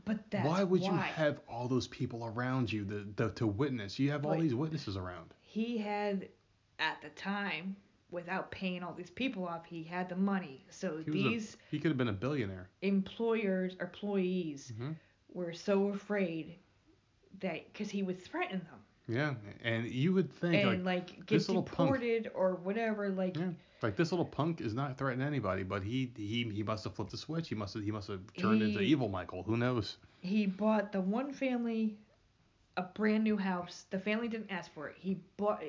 But 0.06 0.30
that's 0.30 0.48
why 0.48 0.64
would 0.64 0.82
you 0.84 0.92
have 0.92 1.40
all 1.48 1.68
those 1.68 1.88
people 1.88 2.26
around 2.26 2.72
you 2.72 2.86
the, 2.86 3.08
the, 3.16 3.32
to 3.32 3.48
witness? 3.48 3.98
You 3.98 4.12
have 4.12 4.26
all 4.26 4.38
these 4.40 4.54
witnesses 4.56 4.96
around. 4.98 5.34
He 5.42 5.78
had 5.78 6.28
at 6.78 7.02
the 7.02 7.10
time, 7.10 7.76
without 8.12 8.52
paying 8.52 8.84
all 8.84 8.94
these 8.94 9.10
people 9.10 9.46
off, 9.48 9.66
he 9.66 9.84
had 9.84 10.08
the 10.08 10.16
money. 10.16 10.64
So 10.70 10.98
He 10.98 10.98
was 10.98 11.08
a- 11.08 11.12
these 11.12 11.58
He 11.72 11.80
could 11.80 11.90
have 11.90 11.98
been 11.98 12.08
a 12.10 12.14
billionaire. 12.14 12.70
employers, 12.82 13.76
employees, 13.82 14.72
Mhm. 14.80 14.96
were 15.34 15.54
so 15.54 15.88
afraid 15.90 16.56
that 17.40 17.66
because 17.74 17.90
he 17.90 18.04
would 18.04 18.22
threaten 18.22 18.60
them 18.60 18.80
Yeah, 19.10 19.34
and 19.64 19.90
you 19.90 20.14
would 20.14 20.32
think 20.32 20.56
and 20.56 20.86
like, 20.86 21.10
like, 21.10 21.26
get 21.26 21.30
this 21.30 21.48
little 21.50 21.64
punk- 21.64 22.28
or 22.36 22.56
whatever. 22.56 23.10
Like 23.10 23.38
yeah, 23.38 23.50
like 23.82 23.96
this 23.96 24.12
little 24.12 24.26
punk 24.26 24.62
is 24.62 24.74
not 24.76 24.98
threatening 24.98 25.26
anybody, 25.26 25.64
but 25.64 25.82
he 25.84 26.12
he 26.16 26.44
he 26.54 26.62
must 26.62 26.84
have 26.84 26.94
flipped 26.94 27.12
the 27.12 27.18
switch. 27.18 27.50
He 27.50 27.56
must 27.56 27.74
have 27.74 27.84
he 27.84 27.92
must 27.92 28.08
have 28.08 28.22
turned 28.38 28.62
into 28.62 28.82
evil 28.82 29.10
Michael. 29.10 29.44
Who 29.44 29.58
knows? 29.58 29.98
he 30.22 30.46
bought 30.46 30.92
the 30.92 31.02
one 31.02 31.34
family 31.34 31.98
a 32.78 32.84
brand 32.84 33.24
new 33.24 33.38
house. 33.38 33.86
The 33.90 34.00
family 34.00 34.28
didn't 34.28 34.52
ask 34.52 34.72
for 34.74 34.88
it. 34.90 34.96
He 35.00 35.20
bought 35.38 35.64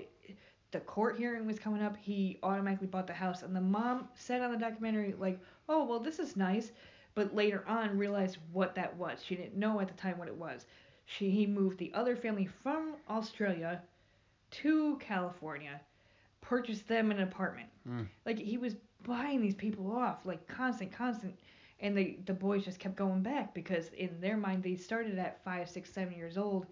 the 0.73 0.81
court 0.81 1.17
hearing 1.19 1.47
was 1.47 1.59
coming 1.59 1.83
up. 1.83 1.97
He 1.97 2.39
automatically 2.43 2.87
bought 2.87 3.07
the 3.07 3.13
house, 3.13 3.43
and 3.43 3.57
the 3.57 3.61
mom 3.61 4.09
said 4.15 4.43
on 4.43 4.53
the 4.53 4.59
documentary 4.59 5.15
like, 5.19 5.41
"Oh 5.69 5.85
well, 5.85 5.99
this 5.99 6.19
is 6.19 6.37
nice," 6.37 6.73
but 7.15 7.35
later 7.35 7.65
on 7.67 7.97
realized 7.97 8.39
what 8.53 8.75
that 8.75 8.95
was. 8.97 9.23
She 9.25 9.35
didn't 9.35 9.57
know 9.57 9.81
at 9.81 9.89
the 9.89 9.95
time 9.95 10.19
what 10.19 10.29
it 10.29 10.37
was. 10.37 10.67
She 11.11 11.31
he 11.31 11.47
moved 11.47 11.79
the 11.79 11.93
other 11.93 12.15
family 12.15 12.47
from 12.47 12.95
Australia 13.09 13.83
to 14.63 14.97
California, 14.99 15.81
purchased 16.41 16.87
them 16.87 17.11
an 17.11 17.21
apartment. 17.21 17.69
Mm. 17.89 18.07
Like 18.25 18.39
he 18.39 18.57
was 18.57 18.77
buying 19.03 19.41
these 19.41 19.57
people 19.57 19.91
off, 19.91 20.25
like 20.25 20.47
constant, 20.47 20.93
constant, 20.93 21.35
and 21.81 21.97
the 21.97 22.19
the 22.27 22.33
boys 22.33 22.65
just 22.65 22.79
kept 22.79 22.95
going 22.95 23.23
back 23.23 23.53
because 23.55 23.89
in 23.89 24.21
their 24.21 24.37
mind 24.37 24.63
they 24.63 24.77
started 24.77 25.19
at 25.19 25.43
five, 25.43 25.69
six, 25.69 25.93
seven 25.93 26.15
years 26.15 26.39
old, 26.39 26.67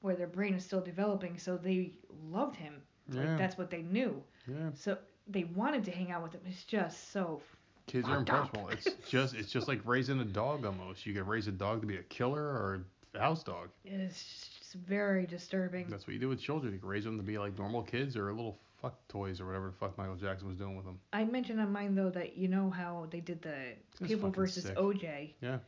where 0.00 0.16
their 0.16 0.26
brain 0.26 0.54
is 0.54 0.64
still 0.64 0.80
developing, 0.80 1.36
so 1.36 1.58
they 1.58 1.92
loved 2.30 2.56
him. 2.56 2.80
Yeah. 3.10 3.20
Like 3.20 3.38
that's 3.38 3.58
what 3.58 3.70
they 3.70 3.82
knew. 3.82 4.22
Yeah. 4.48 4.70
So 4.74 4.96
they 5.28 5.44
wanted 5.44 5.84
to 5.84 5.90
hang 5.90 6.10
out 6.10 6.22
with 6.22 6.32
him. 6.32 6.40
It's 6.46 6.64
just 6.64 7.12
so. 7.12 7.42
Kids 7.86 8.08
are 8.08 8.18
impressionable. 8.18 8.70
It's 8.70 8.88
just 9.06 9.34
it's 9.34 9.50
just 9.50 9.68
like 9.68 9.82
raising 9.84 10.18
a 10.20 10.24
dog 10.24 10.64
almost. 10.64 11.04
You 11.04 11.12
could 11.12 11.28
raise 11.28 11.46
a 11.46 11.52
dog 11.52 11.82
to 11.82 11.86
be 11.86 11.96
a 11.98 12.02
killer 12.04 12.42
or 12.42 12.86
a 13.14 13.18
house 13.20 13.42
dog. 13.42 13.68
It's 13.84 14.48
just 14.58 14.74
very 14.74 15.26
disturbing. 15.26 15.86
That's 15.88 16.06
what 16.06 16.14
you 16.14 16.18
do 16.20 16.28
with 16.28 16.40
children. 16.40 16.72
You 16.72 16.78
can 16.78 16.88
raise 16.88 17.04
them 17.04 17.16
to 17.18 17.22
be 17.22 17.38
like 17.38 17.58
normal 17.58 17.82
kids 17.82 18.16
or 18.16 18.32
little 18.32 18.58
fuck 18.80 18.96
toys 19.08 19.40
or 19.40 19.46
whatever 19.46 19.66
the 19.66 19.76
fuck 19.76 19.96
Michael 19.96 20.16
Jackson 20.16 20.48
was 20.48 20.56
doing 20.56 20.76
with 20.76 20.84
them. 20.84 20.98
I 21.12 21.24
mentioned 21.24 21.60
on 21.60 21.72
mine 21.72 21.94
though 21.94 22.10
that 22.10 22.36
you 22.36 22.48
know 22.48 22.70
how 22.70 23.06
they 23.10 23.20
did 23.20 23.42
the 23.42 23.54
It's 24.00 24.08
people 24.08 24.30
versus 24.30 24.64
sick. 24.64 24.76
OJ. 24.76 25.34
Yeah. 25.40 25.58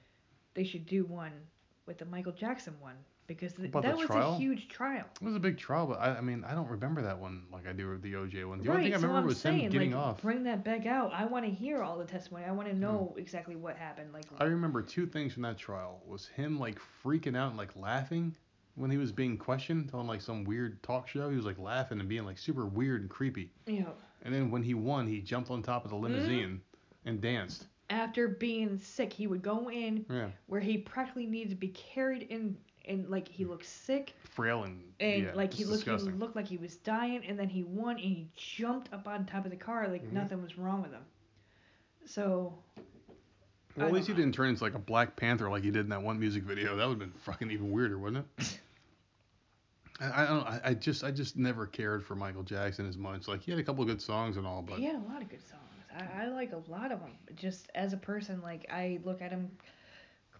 They 0.55 0.64
should 0.64 0.86
do 0.86 1.05
one 1.05 1.32
with 1.86 1.99
the 1.99 2.05
Michael 2.07 2.32
Jackson 2.32 2.74
one 2.80 2.97
because 3.26 3.52
th- 3.54 3.72
that 3.72 3.96
was 3.96 4.06
trial? 4.06 4.34
a 4.34 4.36
huge 4.38 4.68
trial. 4.68 5.04
It 5.20 5.24
was 5.24 5.34
a 5.34 5.40
big 5.40 5.56
trial, 5.58 5.86
but 5.86 5.98
I, 6.00 6.16
I 6.16 6.20
mean 6.20 6.44
I 6.44 6.54
don't 6.54 6.68
remember 6.68 7.02
that 7.02 7.18
one 7.18 7.44
like 7.52 7.66
I 7.66 7.72
do 7.72 7.88
with 7.90 8.02
the 8.02 8.12
OJ 8.12 8.46
one. 8.48 8.60
The 8.60 8.70
only 8.70 8.84
thing 8.84 8.94
I 8.94 8.96
so 8.96 9.02
remember 9.02 9.18
I'm 9.20 9.26
was 9.26 9.40
saying 9.40 9.60
him 9.60 9.72
getting 9.72 9.92
like 9.92 10.00
off. 10.00 10.20
Hmm. 10.20 10.26
bring 10.26 10.42
that 10.44 10.64
back 10.64 10.86
out. 10.86 11.12
I 11.14 11.24
want 11.24 11.44
to 11.44 11.50
hear 11.50 11.82
all 11.82 11.96
the 11.98 12.04
testimony. 12.04 12.44
I 12.44 12.52
want 12.52 12.68
to 12.68 12.74
know 12.74 13.14
exactly 13.16 13.56
what 13.56 13.76
happened. 13.76 14.12
Like 14.12 14.24
I 14.38 14.44
remember 14.44 14.82
two 14.82 15.06
things 15.06 15.32
from 15.32 15.42
that 15.42 15.56
trial 15.58 16.02
was 16.06 16.26
him 16.28 16.58
like 16.58 16.78
freaking 17.04 17.36
out 17.36 17.48
and 17.50 17.56
like 17.58 17.74
laughing 17.76 18.34
when 18.76 18.90
he 18.90 18.96
was 18.96 19.12
being 19.12 19.38
questioned 19.38 19.90
on 19.94 20.06
like 20.06 20.20
some 20.20 20.44
weird 20.44 20.82
talk 20.82 21.06
show. 21.08 21.30
He 21.30 21.36
was 21.36 21.46
like 21.46 21.58
laughing 21.58 22.00
and 22.00 22.08
being 22.08 22.24
like 22.24 22.38
super 22.38 22.66
weird 22.66 23.02
and 23.02 23.10
creepy. 23.10 23.50
know, 23.66 23.92
And 24.22 24.34
then 24.34 24.50
when 24.50 24.62
he 24.62 24.74
won, 24.74 25.06
he 25.06 25.20
jumped 25.20 25.50
on 25.50 25.62
top 25.62 25.84
of 25.84 25.90
the 25.90 25.96
limousine 25.96 26.60
Mm-hmm. 26.60 27.08
and 27.08 27.20
danced. 27.20 27.66
after 27.90 28.26
being 28.28 28.78
sick, 28.78 29.12
he 29.12 29.26
would 29.28 29.42
go 29.42 29.70
in 29.70 30.04
Yeah. 30.10 30.28
where 30.46 30.60
he 30.60 30.78
practically 30.78 31.26
needed 31.26 31.50
to 31.50 31.56
be 31.56 31.68
carried 31.68 32.22
in, 32.22 32.56
and 32.87 33.09
like 33.09 33.28
he 33.28 33.45
looked 33.45 33.66
sick, 33.66 34.14
Frail 34.24 34.64
and, 34.64 34.82
and 35.01 35.22
yeah, 35.24 35.32
like 35.35 35.53
he 35.53 35.62
it's 35.62 35.87
looked, 35.87 36.03
he 36.03 36.11
looked 36.11 36.37
like 36.37 36.47
he 36.49 36.57
was 36.59 36.76
dying, 36.76 37.24
and 37.26 37.39
then 37.39 37.49
he 37.49 37.62
won, 37.62 37.93
and 37.97 38.01
he 38.01 38.28
jumped 38.37 38.93
up 38.93 39.07
on 39.07 39.24
top 39.26 39.45
of 39.45 39.51
the 39.51 39.57
car 39.57 39.89
like 39.89 40.05
Mhm. 40.07 40.12
nothing 40.12 40.43
was 40.43 40.57
wrong 40.59 40.82
with 40.82 40.93
him. 40.93 41.05
So 42.07 42.55
Well, 43.76 43.87
at 43.87 43.93
least 43.93 44.07
he 44.07 44.12
don't- 44.12 44.22
didn't 44.22 44.35
turn 44.35 44.49
into 44.51 44.62
like 44.62 44.74
a 44.74 44.78
Black 44.78 45.16
Panther 45.16 45.49
like 45.51 45.64
he 45.64 45.70
did 45.70 45.80
in 45.87 45.89
that 45.89 46.03
one 46.03 46.18
music 46.20 46.43
video. 46.45 46.76
That 46.76 46.87
would 46.89 47.01
have 47.01 47.11
been 47.12 47.18
fucking 47.20 47.51
even 47.51 47.70
weirder, 47.72 47.99
wouldn't 47.99 48.26
it? 48.39 48.61
I, 50.01 50.22
I 50.22 50.26
don't. 50.26 50.47
I, 50.47 50.61
I 50.64 50.74
just 50.74 51.05
I 51.05 51.11
just 51.12 51.37
never 51.37 51.66
cared 51.66 52.05
for 52.05 52.14
Michael 52.16 52.43
Jackson 52.43 52.87
as 52.89 52.97
much. 52.99 53.28
Like 53.28 53.43
he 53.43 53.51
had 53.53 53.61
a 53.61 53.62
couple 53.62 53.82
of 53.82 53.89
good 53.89 54.03
songs 54.03 54.37
and 54.37 54.47
all, 54.47 54.61
but 54.62 54.78
he 54.78 54.85
had 54.85 54.97
a 54.97 55.09
lot 55.12 55.22
of 55.22 55.28
good 55.28 55.43
songs. 55.49 55.61
I, 55.97 56.24
I 56.24 56.26
like 56.28 56.53
a 56.53 56.62
lot 56.70 56.91
of 56.91 56.99
them. 57.01 57.12
Just 57.37 57.70
as 57.76 57.93
a 57.93 57.97
person, 57.97 58.41
like 58.43 58.66
I 58.70 58.99
look 59.05 59.22
at 59.22 59.30
him 59.30 59.49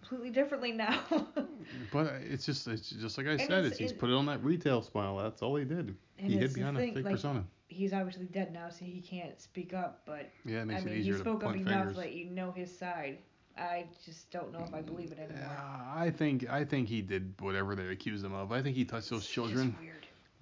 completely 0.07 0.31
differently 0.31 0.73
now. 0.73 1.03
but 1.93 2.07
it's 2.31 2.45
just 2.47 2.67
it's 2.69 2.91
just 2.91 3.17
like 3.19 3.27
I 3.27 3.31
And 3.33 3.41
said. 3.41 3.51
it's- 3.65 3.73
It's, 3.73 3.79
he's 3.79 3.93
put 3.93 4.11
it 4.11 4.15
on 4.15 4.27
that 4.27 4.43
retail 4.45 4.83
smile. 4.83 5.17
That's 5.19 5.43
all 5.43 5.57
he 5.57 5.65
did. 5.65 5.97
He 6.17 6.37
hid 6.37 6.55
behind 6.55 6.77
thing, 6.77 6.91
a 6.91 6.95
fake 6.95 7.05
like, 7.05 7.15
persona. 7.15 7.45
He's 7.69 7.93
obviously 7.93 8.27
dead 8.27 8.53
now, 8.53 8.69
so 8.69 8.85
he 8.85 9.01
can't 9.01 9.41
speak 9.41 9.75
up. 9.75 10.03
But 10.07 10.31
Yeah, 10.45 10.63
it 10.63 10.67
makes 10.67 10.83
I 10.83 10.85
mean, 10.85 10.95
it 10.95 10.97
he 10.97 11.01
easier 11.01 11.15
to 11.15 11.19
spoke 11.21 11.45
up 11.45 11.57
enough 11.57 11.73
fingers. 11.73 11.97
that 11.97 12.13
you 12.13 12.27
know 12.27 12.53
his 12.53 12.77
side. 12.77 13.19
I 13.57 13.87
just 14.05 14.31
don't 14.31 14.53
know 14.53 14.65
if 14.67 14.75
I 14.75 14.83
believe 14.83 15.13
it 15.13 15.19
anymore. 15.19 15.39
Yeah, 15.41 15.83
I 15.95 16.11
think 16.11 16.49
I 16.51 16.65
think 16.65 16.89
he 16.89 17.01
did 17.03 17.35
whatever 17.41 17.75
they 17.77 17.87
accused 17.89 18.25
him 18.25 18.33
of. 18.35 18.53
I 18.53 18.61
think 18.63 18.77
he 18.77 18.85
touched 18.85 19.11
those 19.11 19.27
children. 19.27 19.77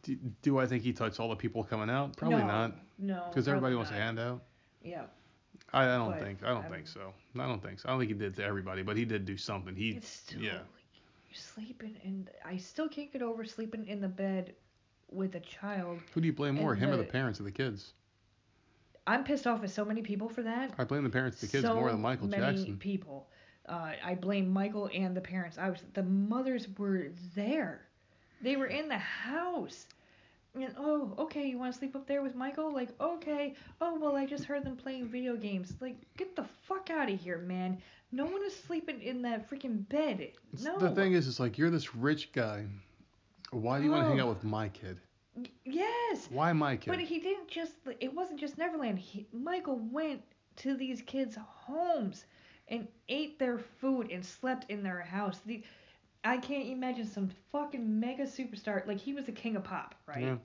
Do, 0.02 0.16
do 0.42 0.58
I 0.58 0.66
think 0.66 0.82
he 0.82 0.92
touched 0.92 1.20
all 1.20 1.28
the 1.28 1.36
people 1.36 1.62
coming 1.62 1.88
out? 1.88 2.16
Probably 2.16 2.38
no, 2.38 2.46
not, 2.46 2.76
No. 2.98 3.24
because 3.28 3.46
everybody 3.46 3.74
probably 3.74 3.76
wants 3.76 3.90
a 3.92 3.94
handout. 3.94 4.42
Yeah. 4.82 5.02
I, 5.72 5.84
I 5.84 5.96
don't 5.96 6.12
But, 6.12 6.20
think 6.20 6.42
I 6.44 6.48
don't 6.48 6.66
um, 6.66 6.70
think 6.72 6.86
so. 6.86 7.12
I 7.38 7.46
don't 7.46 7.62
think 7.62 7.80
so. 7.80 7.88
I 7.88 7.92
don't 7.92 8.00
think 8.00 8.10
he 8.12 8.16
did 8.18 8.34
to 8.36 8.44
everybody, 8.44 8.82
but 8.82 8.96
he 8.96 9.04
did 9.04 9.24
do 9.24 9.36
something. 9.36 9.74
He 9.74 9.90
It's 9.90 10.08
still 10.08 10.40
yeah. 10.40 10.52
like 10.52 10.84
you're 11.28 11.34
sleeping, 11.34 11.96
and 12.04 12.30
I 12.44 12.56
still 12.56 12.88
can't 12.88 13.12
get 13.12 13.22
over 13.22 13.44
sleeping 13.44 13.86
in 13.86 14.00
the 14.00 14.08
bed 14.08 14.54
with 15.10 15.34
a 15.34 15.40
child. 15.40 16.00
Who 16.14 16.20
do 16.20 16.26
you 16.26 16.32
blame 16.32 16.54
more, 16.56 16.74
him 16.74 16.90
or 16.90 16.96
the- 16.96 17.02
the 17.04 17.08
parents 17.08 17.38
of 17.38 17.44
the 17.46 17.52
kids? 17.52 17.94
I'm 19.06 19.24
pissed 19.24 19.46
off 19.46 19.62
at 19.64 19.70
so 19.70 19.84
many 19.84 20.02
people 20.02 20.28
for 20.28 20.42
that. 20.42 20.72
I 20.78 20.84
blame 20.84 21.02
the 21.04 21.10
parents 21.10 21.42
of 21.42 21.48
the 21.50 21.56
kids 21.58 21.66
so 21.66 21.74
more 21.74 21.90
than 21.90 22.00
Michael 22.00 22.28
many 22.28 22.56
Jackson. 22.56 22.78
people. 22.78 23.28
Uh, 23.66 23.92
I 24.04 24.14
blame 24.14 24.48
Michael 24.50 24.88
and 24.92 25.16
the 25.16 25.20
parents. 25.20 25.58
I 25.58 25.70
was 25.70 25.82
the 25.94 26.02
mothers 26.04 26.68
were 26.78 27.08
there. 27.34 27.88
They 28.40 28.56
were 28.56 28.66
in 28.66 28.88
the 28.88 28.98
house. 28.98 29.86
And 30.54 30.74
oh, 30.78 31.14
okay, 31.18 31.46
you 31.46 31.58
want 31.58 31.72
to 31.72 31.78
sleep 31.78 31.96
up 31.96 32.06
there 32.06 32.22
with 32.22 32.34
Michael? 32.34 32.72
Like, 32.72 32.90
okay. 33.00 33.54
Oh, 33.80 33.98
well, 33.98 34.16
I 34.16 34.26
just 34.26 34.44
heard 34.44 34.64
them 34.64 34.76
playing 34.76 35.08
video 35.08 35.34
games. 35.34 35.72
Like, 35.80 35.96
get 36.18 36.36
the 36.36 36.44
fuck 36.66 36.90
out 36.90 37.10
of 37.10 37.18
here, 37.18 37.38
man. 37.38 37.78
No 38.12 38.26
one 38.26 38.44
is 38.44 38.54
sleeping 38.54 39.00
in 39.00 39.22
that 39.22 39.48
freaking 39.48 39.88
bed. 39.88 40.32
No. 40.62 40.78
The 40.78 40.90
thing 40.90 41.14
is, 41.14 41.26
it's 41.26 41.40
like 41.40 41.56
you're 41.56 41.70
this 41.70 41.94
rich 41.94 42.32
guy. 42.32 42.66
Why 43.50 43.78
do 43.78 43.84
you 43.84 43.90
want 43.90 44.04
to 44.04 44.08
hang 44.10 44.20
Oh. 44.20 44.24
out 44.24 44.28
with 44.34 44.44
my 44.44 44.68
kid? 44.68 44.98
Yes. 45.64 46.28
Why 46.30 46.52
my 46.52 46.76
kid? 46.76 46.90
But 46.90 46.98
he 47.00 47.18
didn't 47.18 47.48
just. 47.48 47.72
It 48.00 48.14
wasn't 48.14 48.38
just 48.38 48.58
Neverland. 48.58 48.98
He, 48.98 49.26
Michael 49.32 49.78
went 49.90 50.20
to 50.56 50.74
these 50.74 51.00
kids' 51.02 51.36
homes 51.40 52.26
and 52.68 52.86
ate 53.08 53.38
their 53.38 53.58
food 53.58 54.10
and 54.10 54.24
slept 54.24 54.70
in 54.70 54.82
their 54.82 55.00
house. 55.00 55.40
The, 55.46 55.62
I 56.24 56.36
can't 56.38 56.68
imagine 56.68 57.06
some 57.06 57.30
fucking 57.50 58.00
mega 58.00 58.24
superstar. 58.24 58.86
Like 58.86 58.98
he 59.00 59.12
was 59.12 59.24
the 59.24 59.32
king 59.32 59.56
of 59.56 59.64
pop, 59.64 59.94
right? 60.06 60.22
Yeah. 60.22 60.36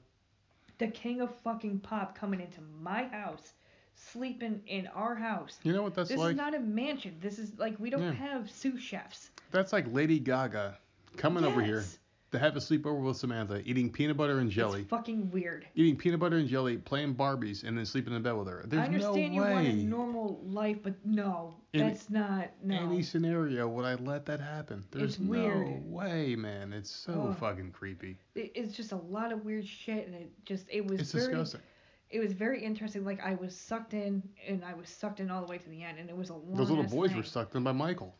The 0.79 0.87
king 0.87 1.21
of 1.21 1.35
fucking 1.41 1.79
pop 1.79 2.17
coming 2.17 2.39
into 2.39 2.61
my 2.81 3.05
house, 3.05 3.53
sleeping 3.95 4.61
in 4.67 4.87
our 4.87 5.15
house. 5.15 5.59
You 5.63 5.73
know 5.73 5.83
what 5.83 5.95
that's 5.95 6.09
this 6.09 6.17
like? 6.17 6.27
This 6.27 6.31
is 6.33 6.37
not 6.37 6.55
a 6.55 6.59
mansion. 6.59 7.15
This 7.19 7.39
is 7.39 7.57
like 7.57 7.79
we 7.79 7.89
don't 7.89 8.03
Yeah. 8.03 8.11
have 8.13 8.49
sous 8.49 8.79
chefs. 8.81 9.31
That's 9.51 9.71
like 9.73 9.91
Lady 9.91 10.19
Gaga 10.19 10.77
coming 11.15 11.43
over 11.43 11.61
here 11.61 11.77
Yes. 11.77 11.99
To 12.31 12.39
have 12.39 12.55
a 12.57 12.59
sleepover 12.59 13.01
with 13.01 13.15
Samantha, 13.17 13.61
eating 13.65 13.89
peanut 13.89 14.17
butter 14.17 14.39
and 14.39 14.49
jelly. 14.51 14.81
It's 14.81 14.89
fucking 14.89 15.31
weird. 15.31 15.65
Eating 15.75 15.95
peanut 15.95 16.19
butter 16.19 16.37
and 16.37 16.47
jelly, 16.47 16.77
playing 16.77 17.15
Barbies, 17.15 17.63
and 17.63 17.77
then 17.77 17.85
sleeping 17.85 18.13
in 18.13 18.21
bed 18.21 18.33
with 18.33 18.47
her. 18.47 18.63
There's 18.67 18.81
I 18.81 18.85
understand 18.85 19.15
no 19.15 19.33
you 19.33 19.41
want 19.41 19.51
a 19.67 19.69
way. 19.69 19.73
normal 19.75 20.41
life, 20.45 20.77
but 20.83 20.93
no, 21.05 21.55
In 21.73 21.87
that's 21.87 22.09
not 22.09 22.49
no. 22.61 22.75
any 22.75 23.01
scenario 23.01 23.67
would 23.69 23.85
I 23.85 23.95
let 23.95 24.25
that 24.25 24.41
happen. 24.41 24.83
There's 24.91 25.11
It's 25.15 25.19
weird. 25.19 25.67
no 25.67 25.81
way, 25.85 26.35
man. 26.35 26.73
It's 26.73 26.89
so 26.91 27.33
fucking 27.39 27.71
creepy. 27.71 28.17
it's 28.35 28.75
just 28.75 28.91
a 28.91 28.97
lot 28.97 29.31
of 29.31 29.45
weird 29.45 29.65
shit 29.65 30.05
and 30.07 30.15
it 30.15 30.29
just 30.45 30.65
it 30.69 30.85
was 30.85 30.99
It's 30.99 31.11
very 31.13 31.27
disgusting. 31.27 31.61
it 32.09 32.19
was 32.19 32.33
very 32.33 32.63
interesting 32.63 33.03
like 33.03 33.19
i 33.25 33.35
was 33.35 33.55
sucked 33.55 33.93
in 33.93 34.21
and 34.47 34.63
i 34.63 34.73
was 34.73 34.87
sucked 34.89 35.19
in 35.19 35.29
all 35.31 35.41
the 35.41 35.47
way 35.47 35.57
to 35.57 35.69
the 35.69 35.83
end 35.83 35.97
and 35.99 36.09
it 36.09 36.15
was 36.15 36.29
a 36.29 36.33
long 36.33 36.55
Those 36.55 36.69
little 36.69 36.83
boys 36.85 37.09
thing. 37.09 37.17
were 37.17 37.23
sucked 37.23 37.55
in 37.55 37.63
by 37.63 37.71
Michael. 37.71 38.15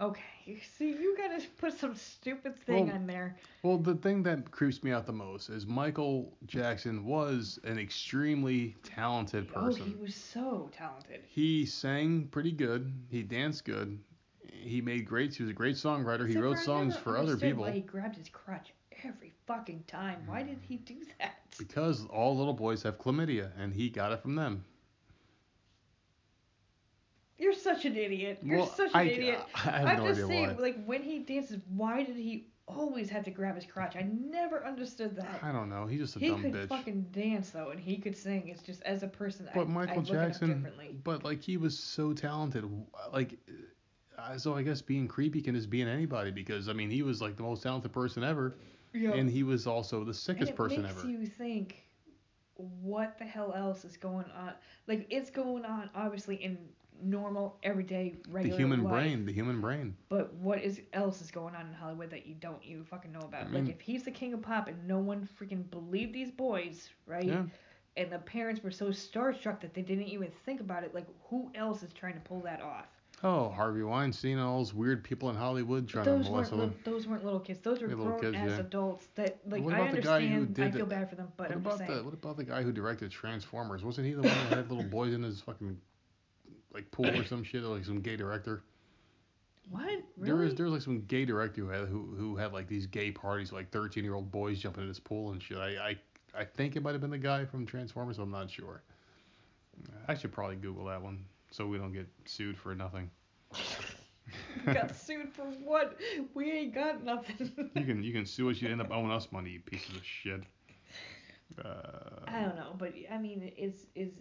Okay 0.00 0.60
see 0.76 0.90
you 0.90 1.14
gotta 1.16 1.42
put 1.58 1.78
some 1.78 1.94
stupid 1.94 2.56
thing 2.64 2.86
Well, 2.86 2.94
on 2.96 3.06
there 3.06 3.36
Well, 3.62 3.78
the 3.78 3.94
thing 3.96 4.22
that 4.24 4.50
creeps 4.50 4.82
me 4.82 4.90
out 4.92 5.06
the 5.06 5.12
most 5.12 5.48
is 5.50 5.66
Michael 5.66 6.32
Jackson 6.46 7.04
was 7.04 7.58
an 7.64 7.78
extremely 7.78 8.76
talented 8.82 9.48
person. 9.52 9.82
oh 9.82 9.84
he 9.84 9.94
was 9.94 10.14
so 10.14 10.70
talented 10.72 11.20
He 11.28 11.66
sang 11.66 12.28
pretty 12.30 12.52
good. 12.52 12.92
He 13.10 13.22
danced 13.22 13.64
good. 13.64 13.98
He 14.52 14.80
made 14.80 15.06
great. 15.06 15.34
He 15.34 15.42
was 15.42 15.50
a 15.50 15.54
great 15.54 15.76
songwriter. 15.76 16.28
He 16.28 16.36
wrote 16.36 16.58
songs 16.58 16.96
for 16.96 17.16
other 17.16 17.36
people 17.36 17.62
why 17.62 17.70
he 17.72 17.80
grabbed 17.80 18.16
his 18.16 18.28
crotch 18.28 18.72
every 19.04 19.32
fucking 19.46 19.82
time 19.86 20.20
why 20.26 20.42
did 20.42 20.58
he 20.68 20.76
do 20.76 20.96
that 21.18 21.36
because 21.58 22.06
all 22.06 22.36
little 22.36 22.52
boys 22.52 22.82
have 22.82 22.98
chlamydia, 22.98 23.50
and 23.58 23.72
he 23.72 23.88
got 23.88 24.12
it 24.12 24.20
from 24.20 24.34
them. 24.34 24.64
you're 27.38 27.54
such 27.82 27.90
an 27.92 27.96
idiot 27.96 28.38
you're 28.42 28.58
well, 28.58 28.66
such 28.66 28.90
an 28.94 29.00
I, 29.00 29.02
idiot 29.04 29.40
I 29.54 29.58
have 29.58 29.86
i'm 29.88 29.98
no 29.98 30.06
just 30.08 30.26
saying 30.26 30.56
why. 30.56 30.62
like 30.62 30.84
when 30.84 31.02
he 31.02 31.20
dances 31.20 31.58
why 31.68 32.02
did 32.02 32.16
he 32.16 32.46
always 32.66 33.10
have 33.10 33.24
to 33.24 33.30
grab 33.30 33.56
his 33.56 33.64
crotch 33.66 33.96
i 33.96 34.02
never 34.02 34.64
understood 34.64 35.16
that 35.16 35.40
I 35.42 35.50
don't 35.52 35.68
know. 35.68 35.86
He's 35.86 36.00
just 36.00 36.16
a 36.16 36.18
he 36.20 36.28
dumb 36.28 36.42
could 36.42 36.68
fucking 36.68 37.06
dance 37.12 37.50
though, 37.50 37.70
and 37.70 37.80
he 37.80 37.96
could 37.96 38.16
sing. 38.16 38.48
It's 38.48 38.62
just 38.62 38.82
as 38.82 39.02
a 39.02 39.08
person, 39.08 39.48
I, 39.50 39.54
But 39.56 39.68
Michael 39.68 40.00
I 40.00 40.02
Jackson, 40.02 40.48
differently. 40.62 40.96
but 41.02 41.24
like 41.24 41.42
he 41.42 41.56
was 41.56 41.76
so 41.78 42.12
talented. 42.12 42.64
Like, 43.12 43.38
uh, 44.16 44.38
so 44.38 44.54
I 44.54 44.62
guess 44.62 44.82
being 44.82 45.08
creepy 45.08 45.40
can 45.40 45.54
just 45.56 45.68
be 45.70 45.80
in 45.80 45.88
anybody 45.88 46.30
because 46.30 46.68
I 46.68 46.72
mean 46.74 46.90
he 46.90 47.02
was 47.02 47.20
like 47.20 47.36
the 47.36 47.42
most 47.42 47.62
talented 47.64 47.92
person 47.92 48.22
ever, 48.22 48.56
Yeah. 48.92 49.14
and 49.14 49.28
he 49.28 49.42
was 49.42 49.66
also 49.66 50.04
the 50.04 50.14
sickest 50.14 50.28
and 50.40 50.48
sickest 50.48 50.52
it 50.52 50.56
person 50.56 50.82
makes 50.82 50.98
ever. 51.00 51.08
you 51.08 51.26
think, 51.26 51.82
what 52.54 53.18
the 53.18 53.24
hell 53.24 53.52
else 53.56 53.84
is 53.84 53.96
going 53.96 54.26
on? 54.36 54.52
Like 54.86 55.06
it's 55.10 55.30
going 55.30 55.64
on 55.64 55.90
obviously 55.94 56.36
in 56.36 56.58
normal, 57.02 57.58
everyday, 57.62 58.14
regular. 58.28 58.56
The 58.56 58.62
human 58.62 58.82
life, 58.84 58.92
brain, 58.92 59.26
the 59.26 59.32
human 59.32 59.60
brain. 59.60 59.96
But 60.08 60.32
what 60.34 60.62
is 60.62 60.80
else 60.92 61.20
is 61.20 61.30
going 61.30 61.54
on 61.54 61.66
in 61.66 61.72
Hollywood 61.72 62.10
that 62.10 62.26
you 62.26 62.34
don't 62.34 62.64
you 62.64 62.84
fucking 62.84 63.12
know 63.12 63.20
about? 63.20 63.42
I 63.42 63.44
mean- 63.48 63.54
like 63.54 63.64
mm. 63.64 63.76
if 63.76 63.80
he's 63.80 64.02
the 64.04 64.10
king 64.10 64.32
of 64.34 64.42
pop 64.42 64.68
and 64.68 64.86
no 64.86 64.98
one 64.98 65.28
freaking 65.40 65.68
believed 65.70 66.12
these 66.12 66.30
boys, 66.30 66.88
right? 67.06 67.24
Yeah. 67.24 67.42
And 67.96 68.10
the 68.10 68.18
parents 68.20 68.62
were 68.62 68.70
so 68.70 68.86
starstruck 68.86 69.60
that 69.60 69.74
they 69.74 69.82
didn't 69.82 70.06
even 70.06 70.30
think 70.44 70.60
about 70.60 70.84
it. 70.84 70.94
Like 70.94 71.06
who 71.28 71.50
else 71.54 71.82
is 71.82 71.92
trying 71.92 72.14
to 72.14 72.20
pull 72.20 72.40
that 72.40 72.62
off? 72.62 72.86
Oh, 73.22 73.50
Harvey 73.50 73.82
Weinstein 73.82 74.38
and 74.38 74.40
all 74.40 74.58
those 74.58 74.72
weird 74.72 75.04
people 75.04 75.28
in 75.28 75.36
Hollywood 75.36 75.86
trying 75.86 76.06
those 76.06 76.24
to 76.24 76.32
weren't 76.32 76.50
molest 76.50 76.72
them. 76.72 76.74
those 76.84 77.06
weren't 77.06 77.22
little 77.22 77.40
kids. 77.40 77.58
Those 77.60 77.82
were 77.82 77.88
Yeah, 77.88 77.94
grown 77.94 78.20
kids, 78.20 78.36
ass 78.36 78.48
yeah. 78.48 78.60
adults 78.60 79.08
that 79.16 79.38
like 79.46 79.62
What 79.62 79.74
I 79.74 79.80
about 79.80 79.94
the 79.94 80.00
guy 80.00 80.26
who 80.26 80.36
understand. 80.36 80.68
I 80.74 80.76
feel 80.76 80.86
it- 80.86 80.88
bad 80.88 81.10
for 81.10 81.16
them, 81.16 81.32
but 81.36 81.48
What 81.48 81.52
I'm 81.52 81.58
about 81.58 81.78
just 81.78 81.90
the 81.90 82.04
what 82.04 82.14
about 82.14 82.36
the 82.38 82.44
guy 82.44 82.62
who 82.62 82.72
directed 82.72 83.10
Transformers? 83.10 83.84
Wasn't 83.84 84.06
he 84.06 84.14
the 84.14 84.22
one 84.22 84.30
that 84.30 84.56
had 84.56 84.70
little 84.70 84.84
boys 84.84 85.12
in 85.12 85.22
his 85.22 85.42
fucking 85.42 85.78
like 86.72 86.90
pool 86.90 87.08
or 87.08 87.24
some 87.24 87.42
shit, 87.42 87.62
or 87.64 87.68
like 87.68 87.84
some 87.84 88.00
gay 88.00 88.16
director? 88.16 88.62
What? 89.70 90.02
There 90.16 90.34
Really? 90.34 90.54
there 90.54 90.66
was 90.66 90.72
like 90.74 90.82
some 90.82 91.02
gay 91.02 91.24
director 91.24 91.62
who 91.62 91.68
had 91.68 91.88
who, 91.88 92.14
who 92.16 92.36
had 92.36 92.52
like 92.52 92.66
these 92.68 92.86
gay 92.86 93.10
parties, 93.12 93.52
like 93.52 93.70
13 93.70 94.02
year 94.04 94.14
old 94.14 94.30
boys 94.30 94.58
jumping 94.58 94.82
in 94.82 94.88
his 94.88 94.98
pool 95.00 95.32
and 95.32 95.42
shit. 95.42 95.58
I 95.58 95.68
I, 96.34 96.40
I 96.40 96.44
think 96.44 96.76
it 96.76 96.82
might 96.82 96.92
have 96.92 97.00
been 97.00 97.10
the 97.10 97.18
guy 97.18 97.44
from 97.44 97.66
Transformers. 97.66 98.18
I'm 98.18 98.30
not 98.30 98.50
sure. 98.50 98.82
I 100.08 100.14
should 100.14 100.32
probably 100.32 100.56
Google 100.56 100.84
that 100.86 101.00
one 101.00 101.24
so 101.50 101.66
we 101.66 101.78
don't 101.78 101.92
get 101.92 102.06
sued 102.26 102.56
for 102.58 102.74
nothing. 102.74 103.10
Got 104.66 104.94
sued 104.94 105.32
for 105.32 105.44
what? 105.64 105.98
We 106.34 106.50
ain't 106.52 106.74
got 106.74 107.02
nothing. 107.02 107.50
You 107.74 107.84
can 107.84 108.02
you 108.02 108.12
can 108.12 108.26
sue 108.26 108.50
us. 108.50 108.60
You 108.60 108.68
end 108.68 108.80
up 108.80 108.90
owing 108.90 109.10
us 109.10 109.28
money, 109.32 109.50
you 109.50 109.60
pieces 109.60 109.96
of 109.96 110.04
shit. 110.04 110.42
Uh, 111.64 112.20
I 112.28 112.40
don't 112.42 112.54
know, 112.56 112.74
but 112.78 112.92
I 113.10 113.18
mean, 113.18 113.52
it's 113.56 113.86
it's 113.94 114.14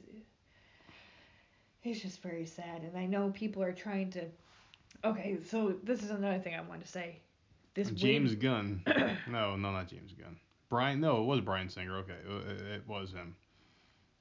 it's 1.84 2.00
just 2.02 2.22
very 2.22 2.46
sad, 2.46 2.84
and 2.84 2.98
I 2.98 3.06
know 3.06 3.30
people 3.32 3.64
are 3.64 3.74
trying 3.74 4.12
to. 4.12 4.26
Okay, 5.06 5.38
so 5.46 5.76
this 5.84 6.04
is 6.04 6.10
another 6.10 6.40
thing 6.40 6.56
I 6.56 6.62
want 6.62 6.82
to 6.82 6.88
say. 6.88 7.20
This 7.74 7.90
James 7.92 8.36
Gunn. 8.36 8.82
No, 9.30 9.56
no, 9.56 9.72
not 9.72 9.88
James 9.88 10.12
Gunn. 10.14 10.36
Brian. 10.70 11.00
No, 11.00 11.22
it 11.22 11.26
was 11.26 11.40
Bryan 11.42 11.70
Singer. 11.70 11.98
Okay, 12.00 12.16
it, 12.28 12.62
it 12.76 12.84
was 12.88 13.12
him. 13.14 13.36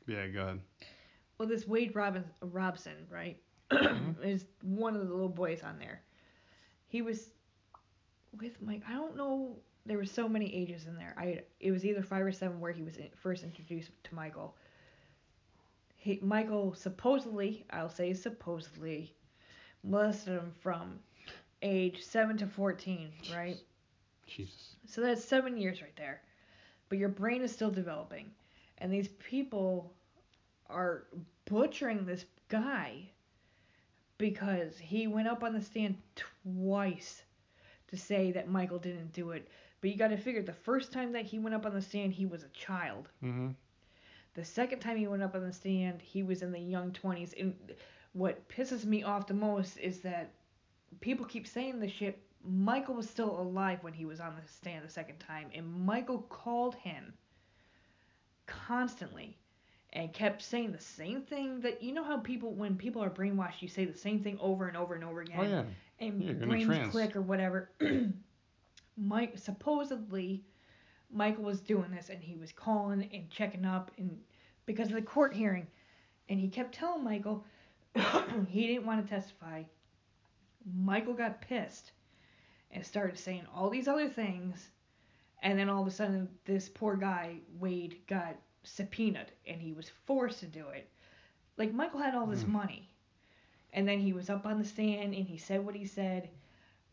Yeah, 0.07 0.27
go 0.29 0.41
ahead. 0.43 0.61
well, 1.39 1.49
this 1.49 1.67
Wade 1.67 1.95
Robin, 1.95 2.25
Robson, 2.41 3.07
right, 3.11 3.39
Mm-hmm. 3.71 4.23
is 4.27 4.47
one 4.63 4.95
of 4.97 5.07
the 5.07 5.13
little 5.13 5.29
boys 5.29 5.63
on 5.63 5.79
there. 5.79 6.01
He 6.87 7.03
was 7.03 7.31
with 8.41 8.61
Mike. 8.63 8.83
I 8.89 8.93
don't 8.93 9.17
know. 9.17 9.57
There 9.85 9.97
were 9.99 10.07
so 10.07 10.29
many 10.29 10.55
ages 10.55 10.87
in 10.87 10.97
there. 10.97 11.15
I 11.19 11.41
it 11.61 11.71
was 11.73 11.85
either 11.85 12.03
five 12.03 12.25
or 12.25 12.33
seven 12.33 12.61
where 12.61 12.73
he 12.73 12.83
was 12.83 12.97
in, 12.97 13.09
first 13.17 13.43
introduced 13.45 13.91
to 14.05 14.15
Michael. 14.15 14.57
He 15.99 16.19
Michael 16.23 16.75
supposedly, 16.75 17.67
I'll 17.71 17.91
say 17.91 18.15
supposedly, 18.15 19.13
molested 19.83 20.35
him 20.35 20.53
from 20.61 20.99
age 21.63 22.03
seven 22.03 22.37
to 22.39 22.47
fourteen, 22.47 23.11
right? 23.35 23.59
Jesus. 24.27 24.77
So 24.87 25.01
that's 25.01 25.25
seven 25.25 25.57
years 25.57 25.83
right 25.83 25.97
there. 25.97 26.23
But 26.89 26.99
your 26.99 27.09
brain 27.09 27.43
is 27.43 27.53
still 27.53 27.71
developing. 27.71 28.31
And 28.79 28.93
these 28.93 29.09
people 29.09 29.93
are 30.71 31.05
butchering 31.47 32.07
this 32.07 32.25
guy 32.49 33.11
because 34.19 34.79
he 34.79 35.07
went 35.07 35.29
up 35.29 35.43
on 35.43 35.53
the 35.53 35.61
stand 35.61 35.97
twice 36.15 37.23
to 37.89 37.97
say 37.97 38.31
that 38.33 38.49
Michael 38.49 38.79
didn't 38.79 39.13
do 39.13 39.31
it. 39.31 39.49
But 39.81 39.91
you 39.91 39.97
got 39.97 40.09
to 40.09 40.17
figure 40.17 40.43
the 40.43 40.53
first 40.53 40.93
time 40.93 41.13
that 41.13 41.25
he 41.25 41.39
went 41.39 41.55
up 41.55 41.67
on 41.67 41.75
the 41.75 41.83
stand, 41.83 42.13
he 42.13 42.27
was 42.27 42.43
a 42.45 42.49
child. 42.49 43.09
Mhm. 43.23 43.55
The 44.39 44.45
second 44.45 44.79
time 44.79 44.97
he 44.97 45.09
went 45.09 45.21
up 45.21 45.35
on 45.35 45.45
the 45.45 45.53
stand, 45.53 46.01
he 46.01 46.23
was 46.23 46.43
in 46.43 46.53
the 46.53 46.61
young 46.61 46.93
20s. 46.93 47.35
And 47.41 47.57
what 48.13 48.49
pisses 48.49 48.85
me 48.85 49.03
off 49.03 49.27
the 49.27 49.35
most 49.35 49.77
is 49.79 49.99
that 50.03 50.31
people 51.01 51.27
keep 51.27 51.45
saying 51.45 51.81
this 51.81 51.91
shit. 51.91 52.23
Michael 52.45 52.95
was 52.95 53.11
still 53.11 53.41
alive 53.41 53.81
when 53.83 53.93
he 53.93 54.05
was 54.05 54.21
on 54.21 54.37
the 54.37 54.49
stand 54.49 54.85
the 54.85 54.89
second 54.89 55.19
time, 55.19 55.49
and 55.53 55.67
Michael 55.85 56.21
called 56.21 56.77
him 56.77 57.15
constantly 58.47 59.37
and 59.93 60.13
kept 60.13 60.41
saying 60.41 60.71
the 60.71 60.81
same 60.81 61.23
thing 61.23 61.61
that 61.63 61.83
you 61.83 61.93
know 61.93 62.05
how 62.05 62.19
people 62.19 62.53
when 62.53 62.77
people 62.77 63.03
are 63.03 63.11
brainwashed 63.11 63.61
you 63.61 63.67
say 63.67 63.87
the 63.87 63.99
same 63.99 64.23
thing 64.23 64.39
over 64.41 64.69
and 64.69 64.77
over 64.77 64.95
and 64.95 65.03
over 65.03 65.21
again 65.21 65.37
Oh 65.41 65.43
yeah. 65.43 65.63
and 65.99 66.23
Yeah, 66.23 66.29
you're 66.29 66.37
in 66.37 66.43
a 66.45 66.47
brains 66.47 66.93
click 66.93 67.17
or 67.17 67.23
whatever. 67.23 67.71
Mike 68.97 69.37
supposedly 69.37 70.45
Michael 71.13 71.45
was 71.45 71.61
doing 71.61 71.91
this 71.91 72.11
and 72.11 72.23
he 72.23 72.37
was 72.37 72.53
calling 72.53 73.09
and 73.13 73.31
checking 73.31 73.65
up 73.65 73.91
and 73.99 74.19
because 74.67 74.89
of 74.89 74.95
the 74.95 75.03
court 75.03 75.35
hearing 75.35 75.67
and 76.29 76.39
he 76.39 76.49
kept 76.49 76.75
telling 76.75 77.05
Michael 77.05 77.45
he 78.49 78.67
didn't 78.67 78.87
want 78.87 79.05
to 79.05 79.15
testify. 79.15 79.63
Michael 80.77 81.15
got 81.15 81.41
pissed 81.41 81.93
and 82.71 82.85
started 82.85 83.19
saying 83.19 83.47
all 83.55 83.71
these 83.71 83.89
other 83.89 84.09
things 84.09 84.71
and 85.43 85.59
then 85.59 85.69
all 85.69 85.83
of 85.83 85.89
a 85.89 85.91
sudden 85.91 86.29
this 86.45 86.69
poor 86.69 86.97
guy 86.97 87.37
Wade 87.59 87.99
got 88.07 88.37
subpoenaed 88.65 89.33
and 89.47 89.61
he 89.61 89.73
was 89.73 89.91
forced 90.07 90.41
to 90.41 90.47
do 90.47 90.69
it. 90.69 90.89
Like 91.57 91.73
Michael 91.73 92.01
had 92.01 92.15
all 92.15 92.27
this 92.27 92.43
Hmm. 92.43 92.53
money 92.53 92.89
and 93.73 93.89
then 93.89 93.99
he 94.01 94.13
was 94.13 94.31
up 94.31 94.47
on 94.47 94.59
the 94.59 94.65
stand 94.65 95.15
and 95.15 95.27
he 95.27 95.39
said 95.39 95.65
what 95.65 95.75
he 95.75 95.87
said. 95.87 96.29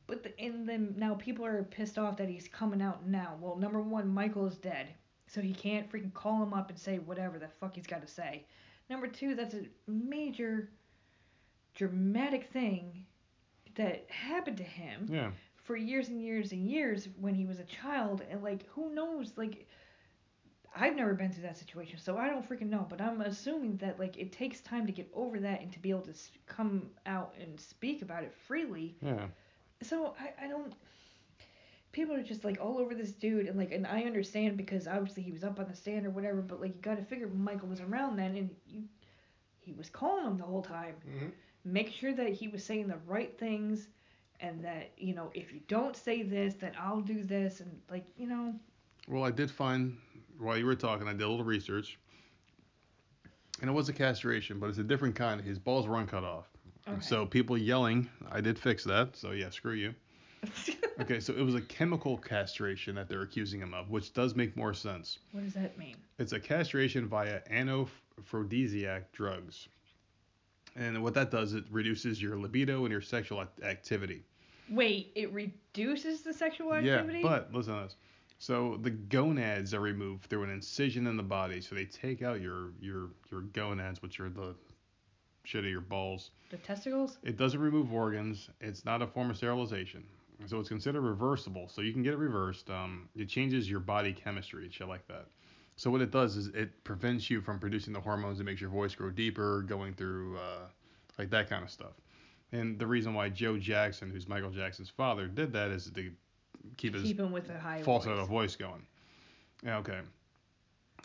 But 0.08 0.24
the, 0.24 0.40
and 0.40 0.68
then 0.68 0.94
now 0.98 1.16
people 1.16 1.46
are 1.46 1.64
pissed 1.64 1.98
off 1.98 2.18
that 2.18 2.30
he's 2.30 2.48
coming 2.48 2.82
out 2.82 3.08
now. 3.08 3.38
Well, 3.40 3.56
number 3.56 3.82
one, 3.82 4.08
Michael 4.08 4.46
is 4.48 4.58
dead, 4.58 4.88
so 5.28 5.42
he 5.42 5.54
can't 5.54 5.92
freaking 5.92 6.14
call 6.14 6.44
him 6.44 6.54
up 6.54 6.70
and 6.70 6.78
say 6.78 7.00
whatever 7.00 7.40
the 7.40 7.48
fuck 7.60 7.76
he's 7.76 7.88
got 7.88 8.02
to 8.02 8.08
say. 8.08 8.46
Number 8.90 9.08
two, 9.08 9.34
that's 9.36 9.56
a 9.56 9.66
major 9.88 10.70
dramatic 11.74 12.50
thing 12.52 13.06
that 13.76 14.06
happened 14.10 14.58
to 14.58 14.64
him 14.64 15.08
Yeah. 15.12 15.32
for 15.64 15.76
years 15.76 16.08
and 16.10 16.22
years 16.22 16.52
and 16.52 16.70
years 16.70 17.08
when 17.20 17.34
he 17.36 17.46
was 17.46 17.60
a 17.60 17.66
child 17.66 18.22
and 18.30 18.42
like 18.42 18.66
who 18.70 18.94
knows 18.94 19.34
like 19.36 19.68
I've 20.74 20.96
never 20.96 21.14
been 21.14 21.32
through 21.32 21.44
that 21.44 21.58
situation 21.58 22.00
so 22.00 22.18
I 22.18 22.30
don't 22.30 22.48
freaking 22.48 22.70
know 22.70 22.86
but 22.90 23.02
I'm 23.02 23.20
assuming 23.20 23.76
that 23.78 24.00
like 24.00 24.18
it 24.18 24.32
takes 24.32 24.62
time 24.62 24.86
to 24.86 24.94
get 24.94 25.10
over 25.14 25.40
that 25.42 25.62
and 25.62 25.72
to 25.74 25.80
be 25.80 25.90
able 25.90 26.04
to 26.04 26.14
come 26.46 26.90
out 27.06 27.36
and 27.42 27.60
speak 27.60 28.02
about 28.02 28.24
it 28.24 28.34
freely 28.48 28.96
Yeah. 29.02 29.26
So 29.86 30.16
I, 30.20 30.46
I 30.46 30.48
don't 30.50 30.74
people 31.92 32.16
are 32.16 32.24
just 32.24 32.44
like 32.44 32.60
all 32.62 32.78
over 32.78 32.94
this 32.94 33.12
dude 33.12 33.48
and 33.48 33.58
like 33.58 33.72
and 33.72 33.88
I 33.88 34.04
understand 34.04 34.58
because 34.58 34.88
obviously 34.88 35.24
he 35.24 35.32
was 35.32 35.44
up 35.44 35.60
on 35.60 35.68
the 35.68 35.76
stand 35.76 36.06
or 36.06 36.10
whatever 36.12 36.42
but 36.42 36.62
like 36.62 36.76
you 36.76 36.82
got 36.82 36.98
to 36.98 37.04
figure 37.04 37.28
Michael 37.28 37.70
was 37.70 37.82
around 37.82 38.18
then 38.18 38.36
and 38.36 38.50
you 38.68 38.84
he 39.62 39.74
was 39.74 39.90
calling 39.90 40.26
him 40.26 40.38
the 40.38 40.44
whole 40.44 40.62
time 40.62 40.96
Mhm. 41.08 41.32
make 41.64 41.90
sure 41.92 42.14
that 42.14 42.34
he 42.34 42.48
was 42.48 42.64
saying 42.64 42.88
the 42.88 42.98
right 43.08 43.38
things 43.38 43.88
and 44.42 44.64
that 44.64 44.92
you 44.98 45.16
know 45.16 45.32
if 45.34 45.54
you 45.54 45.62
don't 45.68 45.96
say 45.96 46.22
this 46.24 46.56
then 46.56 46.74
i'll 46.80 47.02
do 47.02 47.24
this 47.24 47.62
and 47.62 47.72
like 47.90 48.06
you 48.18 48.28
know 48.28 48.54
Well, 49.08 49.24
I 49.24 49.32
did 49.32 49.50
find 49.52 49.98
while 50.38 50.58
you 50.58 50.66
were 50.66 50.76
talking, 50.76 51.08
I 51.08 51.14
did 51.14 51.22
a 51.22 51.30
little 51.30 51.46
research, 51.46 51.98
and 53.62 53.70
it 53.70 53.74
was 53.74 53.90
a 53.90 53.94
castration, 53.94 54.60
but 54.60 54.70
it's 54.70 54.78
a 54.80 54.84
different 54.84 55.16
kind. 55.16 55.42
His 55.42 55.60
balls 55.60 55.88
were 55.88 55.96
uncut 55.98 56.24
off. 56.24 56.50
Okay. 56.88 57.00
So 57.02 57.26
people 57.26 57.58
yelling, 57.58 58.10
I 58.32 58.42
did 58.42 58.58
fix 58.60 58.84
that. 58.86 59.16
So 59.16 59.32
yeah, 59.32 59.50
screw 59.50 59.74
you. 59.74 59.94
Okay, 61.02 61.20
so 61.20 61.34
it 61.34 61.42
was 61.42 61.56
a 61.56 61.62
chemical 61.62 62.18
castration 62.18 62.96
that 62.96 63.10
they're 63.10 63.24
accusing 63.24 63.60
him 63.60 63.74
of, 63.74 63.90
which 63.90 64.14
does 64.14 64.34
make 64.34 64.56
more 64.56 64.74
sense. 64.74 65.20
what 65.34 65.44
does 65.44 65.54
that 65.54 65.78
mean 65.78 65.98
It's 66.20 66.32
a 66.32 66.40
castration 66.40 67.06
via 67.06 67.42
anaphrodisiac 67.52 69.12
drugs. 69.12 69.68
And 70.78 71.04
what 71.04 71.14
that 71.16 71.32
does, 71.32 71.54
it 71.54 71.66
reduces 71.70 72.22
your 72.22 72.38
libido 72.38 72.84
and 72.86 72.92
your 72.94 73.02
sexual 73.02 73.42
act- 73.42 73.62
activity. 73.64 74.24
wait 74.70 75.12
it 75.16 75.34
reduces 75.34 76.22
the 76.22 76.34
sexual 76.34 76.74
activity 76.74 77.20
Yeah, 77.20 77.24
but 77.24 77.54
listen 77.54 77.76
to 77.76 77.84
this. 77.84 77.96
So 78.40 78.78
the 78.82 78.92
gonads 78.92 79.74
are 79.74 79.82
removed 79.82 80.26
through 80.26 80.44
an 80.44 80.50
incision 80.50 81.08
in 81.08 81.18
the 81.18 81.24
body. 81.24 81.60
So 81.60 81.76
they 81.76 81.86
take 81.86 82.22
out 82.22 82.40
your 82.40 82.72
your 82.80 83.10
your 83.32 83.42
gonads, 83.42 84.02
which 84.02 84.20
are 84.22 84.30
the 84.30 84.56
shit 85.46 85.64
of 85.64 85.70
your 85.70 85.82
balls. 85.82 86.32
the 86.50 86.58
testicles 86.58 87.18
It 87.24 87.38
doesn't 87.38 87.60
remove 87.60 87.94
organs. 87.94 88.50
It's 88.62 88.86
not 88.86 89.02
a 89.02 89.08
form 89.08 89.30
of 89.30 89.38
sterilization. 89.38 90.04
So 90.48 90.60
it's 90.60 90.70
considered 90.70 91.02
reversible. 91.02 91.70
So 91.70 91.82
you 91.82 91.94
can 91.94 92.04
get 92.04 92.14
it 92.14 92.18
reversed. 92.18 92.70
Um, 92.70 93.08
it 93.16 93.30
changes 93.30 93.70
your 93.70 93.80
body 93.80 94.14
chemistry 94.14 94.66
and 94.66 94.74
shit 94.74 94.88
like 94.88 95.08
that. 95.08 95.28
So 95.78 95.90
what 95.90 96.02
it 96.02 96.12
does 96.12 96.36
is 96.38 96.48
it 96.48 96.84
prevents 96.84 97.30
you 97.30 97.42
from 97.42 97.60
producing 97.60 97.94
the 97.94 98.00
hormones 98.00 98.38
that 98.38 98.44
makes 98.44 98.62
your 98.62 98.70
voice 98.70 98.96
grow 98.96 99.10
deeper, 99.10 99.62
going 99.62 99.94
through 99.94 100.38
uh, 100.38 100.68
like 101.18 101.30
that 101.32 101.50
kind 101.50 101.64
of 101.64 101.70
stuff. 101.70 101.94
And 102.52 102.80
the 102.80 102.88
reason 102.88 103.14
why 103.14 103.30
Joe 103.30 103.58
Jackson, 103.58 104.10
who's 104.10 104.28
Michael 104.28 104.52
Jackson's 104.52 104.90
father, 104.90 105.28
did 105.28 105.52
that 105.54 105.72
is 105.72 105.90
to 105.92 106.12
keep 106.78 106.94
his 106.94 107.04
keep 107.04 107.20
him 107.20 107.32
with 107.32 107.50
a 107.50 107.60
high 107.60 107.82
falsetto 107.82 108.18
voice. 108.18 108.28
voice 108.28 108.56
going. 108.56 108.86
Yeah, 109.64 109.78
okay. 109.78 110.00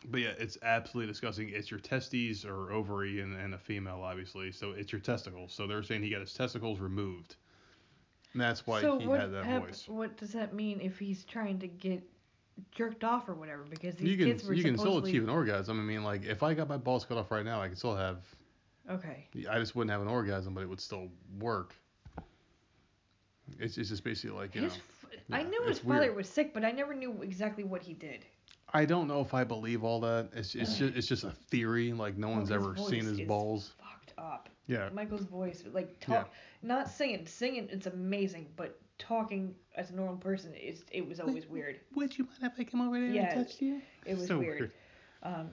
But 0.05 0.20
yeah, 0.20 0.32
it's 0.38 0.57
absolutely 0.62 1.11
disgusting. 1.12 1.51
It's 1.51 1.70
your 1.70 1.80
testes 1.80 2.44
or 2.44 2.72
ovary 2.72 3.20
and, 3.20 3.36
and 3.36 3.55
a 3.55 3.59
female, 3.59 4.01
obviously. 4.03 4.51
So 4.53 4.70
it's 4.72 4.92
your 4.92 5.01
testicles. 5.01 5.53
So 5.53 5.66
they're 5.66 5.82
saying 5.82 6.03
he 6.03 6.11
got 6.11 6.20
his 6.20 6.32
testicles 6.34 6.80
removed. 6.80 7.36
And 8.32 8.40
that's 8.40 8.66
why 8.66 8.80
so 8.82 8.98
he 8.98 9.07
what 9.07 9.20
had 9.20 9.32
that 9.32 9.44
hap- 9.44 9.62
voice. 9.66 9.88
what 9.88 10.16
does 10.16 10.32
that 10.32 10.55
mean 10.55 10.80
if 10.80 10.98
he's 10.98 11.24
trying 11.24 11.59
to 11.61 11.66
get 11.68 12.03
jerked 12.72 13.05
off 13.05 13.28
or 13.28 13.34
whatever 13.34 13.64
because 13.64 13.96
these 13.96 14.11
You 14.11 14.16
can 14.16 14.26
kids 14.28 14.44
were 14.44 14.55
you 14.55 14.62
can 14.62 14.76
still 14.78 14.98
achieve 14.98 15.22
an 15.22 15.30
orgasm. 15.30 15.78
I 15.78 15.82
mean, 15.82 16.03
like 16.05 16.24
if 16.24 16.42
I 16.42 16.55
got 16.55 16.68
my 16.68 16.76
balls 16.76 17.05
cut 17.05 17.18
off 17.18 17.30
right 17.30 17.44
now, 17.44 17.61
I 17.61 17.68
could 17.68 17.78
still 17.78 17.96
have. 17.96 18.18
okay 18.90 19.28
I 19.51 19.59
just 19.59 19.74
wouldn't 19.74 19.90
have 19.90 20.01
an 20.03 20.09
orgasm, 20.09 20.55
but 20.55 20.62
it 20.62 20.68
would 20.68 20.80
still 20.80 21.09
work. 21.38 21.74
It's, 23.59 23.78
it's 23.78 23.88
just 23.90 24.05
basically 24.05 24.36
like 24.36 24.55
you 24.55 24.62
know. 24.62 24.68
his 24.68 24.76
f- 24.76 25.07
I 25.32 25.42
yeah, 25.42 25.48
knew 25.48 25.62
his 25.66 25.78
father 25.80 26.01
weird. 26.01 26.16
was 26.16 26.28
sick 26.28 26.53
but 26.55 26.64
I 26.64 26.70
never 26.72 26.94
knew 26.94 27.22
exactly 27.22 27.64
what 27.64 27.82
he 27.82 27.94
did 27.94 28.24
I 28.72 28.84
don't 28.84 29.08
know 29.08 29.20
if 29.20 29.34
I 29.34 29.44
believe 29.44 29.82
all 29.84 30.00
that. 30.00 30.30
It's 30.32 30.54
it's 30.54 30.76
just 30.76 30.96
it's 30.96 31.06
just 31.06 31.24
a 31.24 31.30
theory. 31.30 31.92
Like 31.92 32.16
no 32.16 32.28
one's 32.28 32.50
ever 32.50 32.76
seen 32.76 33.04
his 33.04 33.20
is 33.20 33.26
balls. 33.26 33.74
fucked 33.78 34.14
up. 34.18 34.48
Yeah. 34.66 34.88
Michael's 34.92 35.24
voice, 35.24 35.64
like 35.72 35.98
talk, 36.00 36.32
not 36.62 36.88
singing. 36.88 37.26
Singing, 37.26 37.68
it's 37.70 37.86
amazing, 37.86 38.48
but 38.56 38.78
talking 38.98 39.54
as 39.74 39.90
a 39.90 39.96
normal 39.96 40.16
person 40.16 40.54
is 40.54 40.84
it 40.92 41.06
was 41.06 41.18
always 41.18 41.46
weird. 41.48 41.80
Would 41.96 42.16
you 42.16 42.24
mind 42.24 42.52
if 42.52 42.60
I 42.60 42.64
come 42.64 42.80
over 42.86 42.98
there 43.00 43.08
Yeah, 43.10 43.32
and 43.34 43.44
touched 43.46 43.60
you? 43.62 43.80
It 44.06 44.16
was 44.16 44.28
So 44.28 44.38
weird. 44.38 44.72
Um, 45.22 45.50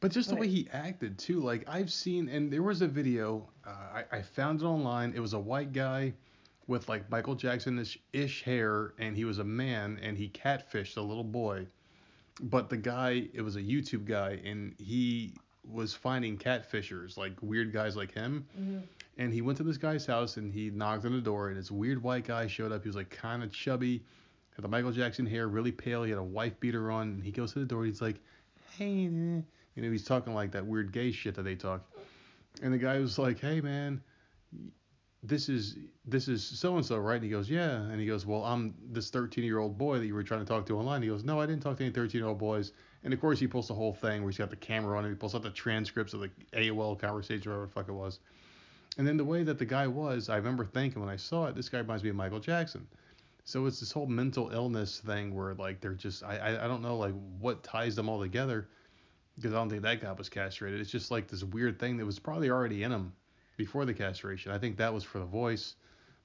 But 0.00 0.12
just 0.12 0.28
the 0.28 0.34
But- 0.36 0.42
way 0.42 0.48
he 0.48 0.68
acted 0.72 1.18
too, 1.18 1.40
like 1.40 1.68
I've 1.68 1.92
seen, 1.92 2.28
and 2.28 2.50
there 2.52 2.62
was 2.62 2.80
a 2.80 2.88
video, 2.88 3.48
uh, 3.66 3.70
I, 4.12 4.18
I 4.18 4.22
found 4.22 4.62
it 4.62 4.64
online. 4.64 5.12
It 5.14 5.20
was 5.20 5.32
a 5.34 5.38
white 5.40 5.72
guy 5.72 6.14
with 6.68 6.88
like 6.88 7.10
Michael 7.10 7.34
Jackson 7.34 7.84
ish 8.12 8.42
hair, 8.44 8.94
and 8.98 9.16
he 9.16 9.24
was 9.24 9.40
a 9.40 9.44
man, 9.44 9.98
and 10.00 10.16
he 10.16 10.28
catfished 10.28 10.96
a 10.96 11.00
little 11.02 11.24
boy. 11.24 11.66
But 12.42 12.70
the 12.70 12.76
guy, 12.76 13.28
it 13.34 13.42
was 13.42 13.56
a 13.56 13.60
YouTube 13.62 14.06
guy, 14.06 14.40
and 14.44 14.74
he 14.78 15.34
was 15.64 15.94
finding 15.94 16.38
catfishers, 16.38 17.16
like 17.16 17.32
weird 17.42 17.72
guys 17.72 17.96
like 17.96 18.12
him. 18.12 18.46
mhm. 18.58 18.82
And 19.18 19.34
he 19.34 19.42
went 19.42 19.58
to 19.58 19.64
this 19.64 19.76
guy's 19.76 20.06
house, 20.06 20.38
and 20.38 20.50
he 20.50 20.70
knocked 20.70 21.04
on 21.04 21.12
the 21.12 21.20
door, 21.20 21.48
and 21.48 21.58
this 21.58 21.70
weird 21.70 22.02
white 22.02 22.24
guy 22.24 22.46
showed 22.46 22.72
up. 22.72 22.82
He 22.82 22.88
was 22.88 22.96
like 22.96 23.10
kind 23.10 23.42
of 23.42 23.52
chubby, 23.52 24.02
had 24.56 24.64
the 24.64 24.68
Michael 24.68 24.92
Jackson 24.92 25.26
hair, 25.26 25.48
really 25.48 25.72
pale. 25.72 26.02
He 26.04 26.10
had 26.10 26.18
a 26.18 26.22
wife 26.22 26.58
beater 26.60 26.90
on, 26.90 27.08
and 27.08 27.22
he 27.22 27.30
goes 27.30 27.52
to 27.52 27.58
the 27.58 27.66
door. 27.66 27.80
And 27.80 27.88
he's 27.92 28.00
like, 28.00 28.20
"Hey," 28.78 29.04
eh." 29.06 29.42
you 29.74 29.82
know, 29.82 29.90
he's 29.90 30.04
talking 30.04 30.32
like 30.34 30.52
that 30.52 30.64
weird 30.64 30.90
gay 30.92 31.12
shit 31.12 31.34
that 31.34 31.42
they 31.42 31.54
talk. 31.54 31.82
And 32.62 32.72
the 32.72 32.78
guy 32.78 32.98
was 32.98 33.18
like, 33.18 33.38
"Hey, 33.38 33.60
man, 33.60 34.00
this 35.22 35.48
is 35.48 35.76
this 36.06 36.28
is 36.28 36.42
so 36.42 36.76
and 36.76 36.84
so, 36.84 36.98
right?" 36.98 37.16
And 37.16 37.24
he 37.24 37.30
goes, 37.30 37.50
"Yeah." 37.50 37.82
And 37.82 38.00
he 38.00 38.06
goes, 38.06 38.24
"Well, 38.24 38.44
I'm 38.44 38.74
this 38.90 39.10
13 39.10 39.44
year 39.44 39.58
old 39.58 39.76
boy 39.76 39.98
that 39.98 40.06
you 40.06 40.14
were 40.14 40.22
trying 40.22 40.40
to 40.40 40.46
talk 40.46 40.66
to 40.66 40.78
online." 40.78 41.02
He 41.02 41.08
goes, 41.08 41.24
"No, 41.24 41.40
I 41.40 41.46
didn't 41.46 41.62
talk 41.62 41.76
to 41.78 41.84
any 41.84 41.92
13 41.92 42.18
year 42.18 42.28
old 42.28 42.38
boys." 42.38 42.72
And 43.04 43.12
of 43.12 43.20
course, 43.20 43.38
he 43.38 43.46
pulls 43.46 43.68
the 43.68 43.74
whole 43.74 43.94
thing 43.94 44.22
where 44.22 44.30
he's 44.30 44.38
got 44.38 44.50
the 44.50 44.56
camera 44.56 44.96
on 44.96 45.04
him. 45.04 45.12
He 45.12 45.16
pulls 45.16 45.34
out 45.34 45.42
the 45.42 45.50
transcripts 45.50 46.14
of 46.14 46.20
the 46.20 46.30
AOL 46.52 46.98
conversation, 46.98 47.50
whatever 47.50 47.66
the 47.66 47.72
fuck 47.72 47.88
it 47.88 47.92
was. 47.92 48.20
And 48.98 49.06
then 49.06 49.16
the 49.16 49.24
way 49.24 49.42
that 49.42 49.58
the 49.58 49.64
guy 49.64 49.86
was, 49.86 50.28
I 50.28 50.36
remember 50.36 50.64
thinking 50.64 51.00
when 51.00 51.10
I 51.10 51.16
saw 51.16 51.46
it, 51.46 51.54
this 51.54 51.68
guy 51.68 51.78
reminds 51.78 52.02
me 52.02 52.10
of 52.10 52.16
Michael 52.16 52.40
Jackson. 52.40 52.86
So 53.44 53.66
it's 53.66 53.80
this 53.80 53.92
whole 53.92 54.06
mental 54.06 54.50
illness 54.50 55.00
thing 55.00 55.34
where 55.34 55.54
like 55.54 55.80
they're 55.80 55.94
just 55.94 56.22
I 56.22 56.36
I, 56.36 56.64
I 56.64 56.68
don't 56.68 56.82
know 56.82 56.96
like 56.96 57.14
what 57.38 57.62
ties 57.62 57.94
them 57.94 58.08
all 58.08 58.20
together 58.20 58.68
because 59.36 59.52
I 59.52 59.56
don't 59.56 59.70
think 59.70 59.82
that 59.82 60.00
guy 60.00 60.12
was 60.12 60.28
castrated. 60.28 60.80
It's 60.80 60.90
just 60.90 61.10
like 61.10 61.28
this 61.28 61.44
weird 61.44 61.78
thing 61.78 61.96
that 61.98 62.06
was 62.06 62.18
probably 62.18 62.50
already 62.50 62.82
in 62.82 62.92
him 62.92 63.12
before 63.60 63.84
the 63.84 63.92
castration. 63.92 64.52
I 64.52 64.58
think 64.58 64.78
that 64.78 64.92
was 64.94 65.04
for 65.04 65.18
the 65.18 65.26
voice, 65.26 65.74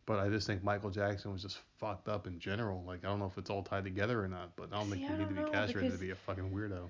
but 0.05 0.19
I 0.19 0.29
just 0.29 0.47
think 0.47 0.63
Michael 0.63 0.89
Jackson 0.89 1.33
was 1.33 1.41
just 1.41 1.59
fucked 1.77 2.07
up 2.07 2.27
in 2.27 2.39
general. 2.39 2.81
Like 2.87 3.03
I 3.03 3.09
don't 3.09 3.19
know 3.19 3.25
if 3.25 3.37
it's 3.37 3.49
all 3.49 3.61
tied 3.61 3.83
together 3.83 4.23
or 4.23 4.29
not, 4.29 4.55
but 4.55 4.69
I 4.71 4.77
don't 4.77 4.85
See, 4.85 4.99
think 4.99 5.09
you 5.09 5.17
need 5.17 5.27
to 5.27 5.43
be 5.43 5.51
castrated 5.51 5.91
to 5.91 5.97
be 5.97 6.11
a 6.11 6.15
fucking 6.15 6.49
weirdo. 6.49 6.89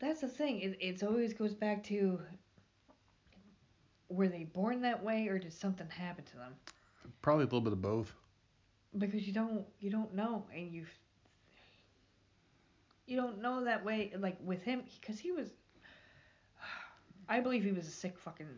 That's 0.00 0.20
the 0.20 0.28
thing. 0.28 0.60
It 0.60 0.76
it's 0.80 1.04
always 1.04 1.32
goes 1.32 1.54
back 1.54 1.84
to 1.84 2.18
were 4.08 4.26
they 4.28 4.44
born 4.44 4.82
that 4.82 5.02
way 5.02 5.28
or 5.28 5.38
did 5.38 5.52
something 5.52 5.88
happen 5.88 6.24
to 6.24 6.36
them? 6.36 6.54
Probably 7.22 7.44
a 7.44 7.46
little 7.46 7.60
bit 7.60 7.72
of 7.72 7.80
both. 7.80 8.12
Because 8.98 9.26
you 9.28 9.32
don't 9.32 9.64
you 9.78 9.90
don't 9.90 10.12
know 10.12 10.44
and 10.52 10.72
you 10.72 10.86
you 13.06 13.16
don't 13.16 13.40
know 13.40 13.64
that 13.64 13.84
way 13.84 14.12
like 14.18 14.38
with 14.44 14.62
him 14.64 14.82
because 15.00 15.20
he 15.20 15.30
was 15.30 15.50
I 17.28 17.38
believe 17.40 17.62
he 17.62 17.72
was 17.72 17.86
a 17.86 17.92
sick 17.92 18.18
fucking 18.18 18.48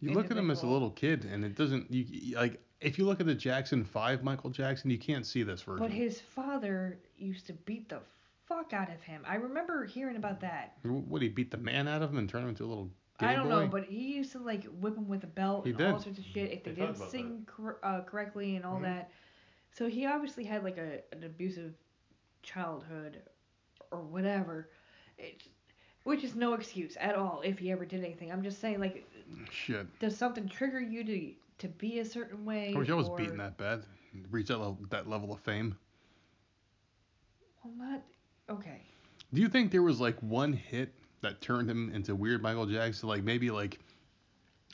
You 0.00 0.12
look 0.12 0.30
at 0.30 0.36
him 0.36 0.50
as 0.50 0.62
a 0.62 0.66
little 0.66 0.90
kid, 0.90 1.24
and 1.24 1.44
it 1.44 1.54
doesn't. 1.56 1.90
You 1.90 2.04
you- 2.08 2.36
like 2.36 2.60
if 2.80 2.98
you 2.98 3.04
look 3.04 3.20
at 3.20 3.26
the 3.26 3.34
Jackson 3.34 3.84
Five 3.84 4.22
Michael 4.22 4.50
Jackson, 4.50 4.90
you 4.90 4.98
can't 4.98 5.26
see 5.26 5.42
this 5.42 5.62
version. 5.62 5.78
but 5.84 5.90
his 5.90 6.20
father 6.20 6.98
used 7.16 7.46
to 7.48 7.52
beat 7.52 7.88
the 7.88 8.00
fuck 8.46 8.72
out 8.72 8.90
of 8.90 9.02
him. 9.02 9.22
I 9.26 9.34
remember 9.36 9.84
hearing 9.84 10.16
about 10.16 10.40
that. 10.40 10.76
Would 10.84 11.22
he 11.22 11.28
beat 11.28 11.50
the 11.50 11.56
man 11.58 11.88
out 11.88 12.02
of 12.02 12.10
him 12.10 12.18
and 12.18 12.28
turn 12.28 12.44
him 12.44 12.50
into 12.50 12.64
a 12.64 12.66
little 12.68 12.90
gay 13.18 13.26
I 13.26 13.34
don't 13.34 13.48
boy? 13.48 13.62
know, 13.64 13.66
but 13.68 13.84
he 13.84 14.14
used 14.14 14.32
to 14.32 14.38
like 14.38 14.64
whip 14.80 14.96
him 14.96 15.08
with 15.08 15.24
a 15.24 15.28
belt 15.28 15.64
He 15.64 15.70
and 15.70 15.78
did. 15.78 15.90
all 15.90 15.98
sorts 16.00 16.18
of 16.18 16.24
shit 16.24 16.52
if 16.52 16.62
they, 16.64 16.70
They 16.72 16.80
didn't 16.82 16.96
sing 17.10 17.46
cor- 17.46 17.78
uh, 17.82 18.02
correctly 18.02 18.54
and 18.56 18.64
all 18.64 18.78
Mhm. 18.78 18.82
that. 18.82 19.10
So 19.72 19.88
he 19.88 20.06
obviously 20.06 20.44
had 20.44 20.62
like 20.64 20.78
a 20.78 21.02
an 21.12 21.24
abusive 21.24 21.74
childhood 22.42 23.22
or 23.90 24.00
whatever. 24.02 24.70
It, 25.18 25.42
which 26.04 26.22
is 26.24 26.34
no 26.34 26.54
excuse 26.54 26.96
at 27.00 27.16
all 27.16 27.42
if 27.44 27.58
he 27.58 27.70
ever 27.72 27.84
did 27.84 28.02
anything. 28.04 28.30
I'm 28.32 28.42
just 28.42 28.60
saying 28.60 28.78
like 28.80 29.04
Shit. 29.50 29.98
does 29.98 30.16
something 30.16 30.48
trigger 30.48 30.80
you 30.80 31.04
to 31.04 31.32
to 31.58 31.68
be 31.68 31.98
a 31.98 32.04
certain 32.04 32.44
way? 32.44 32.72
I 32.74 32.78
wish 32.78 32.90
I 32.90 32.94
was 32.94 33.08
or, 33.08 33.16
beaten 33.16 33.38
that 33.38 33.56
bad. 33.56 33.84
Reach 34.30 34.48
that 34.48 34.58
level, 34.58 34.78
that 34.90 35.08
level 35.08 35.32
of 35.32 35.40
fame. 35.40 35.76
Well, 37.62 37.74
not 37.76 38.02
okay. 38.48 38.82
Do 39.32 39.40
you 39.40 39.48
think 39.48 39.70
there 39.70 39.82
was 39.82 40.00
like 40.00 40.18
one 40.22 40.52
hit 40.52 40.94
that 41.20 41.40
turned 41.40 41.70
him 41.70 41.90
into 41.94 42.14
weird 42.14 42.42
Michael 42.42 42.66
Jackson? 42.66 43.08
Like 43.08 43.22
maybe 43.22 43.50
like, 43.50 43.78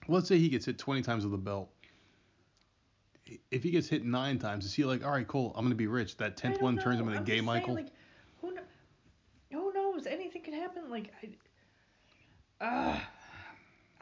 let's 0.06 0.28
say 0.28 0.38
he 0.38 0.48
gets 0.48 0.66
hit 0.66 0.78
20 0.78 1.02
times 1.02 1.24
with 1.24 1.34
a 1.34 1.38
belt. 1.38 1.70
If 3.50 3.62
he 3.62 3.70
gets 3.70 3.88
hit 3.88 4.04
nine 4.04 4.38
times, 4.38 4.66
is 4.66 4.74
he 4.74 4.84
like, 4.84 5.04
all 5.04 5.10
right, 5.10 5.26
cool, 5.26 5.52
I'm 5.56 5.64
gonna 5.64 5.74
be 5.74 5.86
rich? 5.86 6.16
That 6.18 6.36
tenth 6.36 6.60
one 6.60 6.76
turns 6.78 7.00
him 7.00 7.08
into 7.08 7.20
I'm 7.20 7.24
gay 7.24 7.34
saying, 7.34 7.44
Michael. 7.46 7.74
like, 7.74 7.88
who, 8.40 8.52
kn- 8.52 8.64
who 9.50 9.72
knows? 9.72 10.06
Anything 10.06 10.42
could 10.42 10.54
happen. 10.54 10.90
Like, 10.90 11.10
I, 12.60 12.64
uh, 12.64 13.00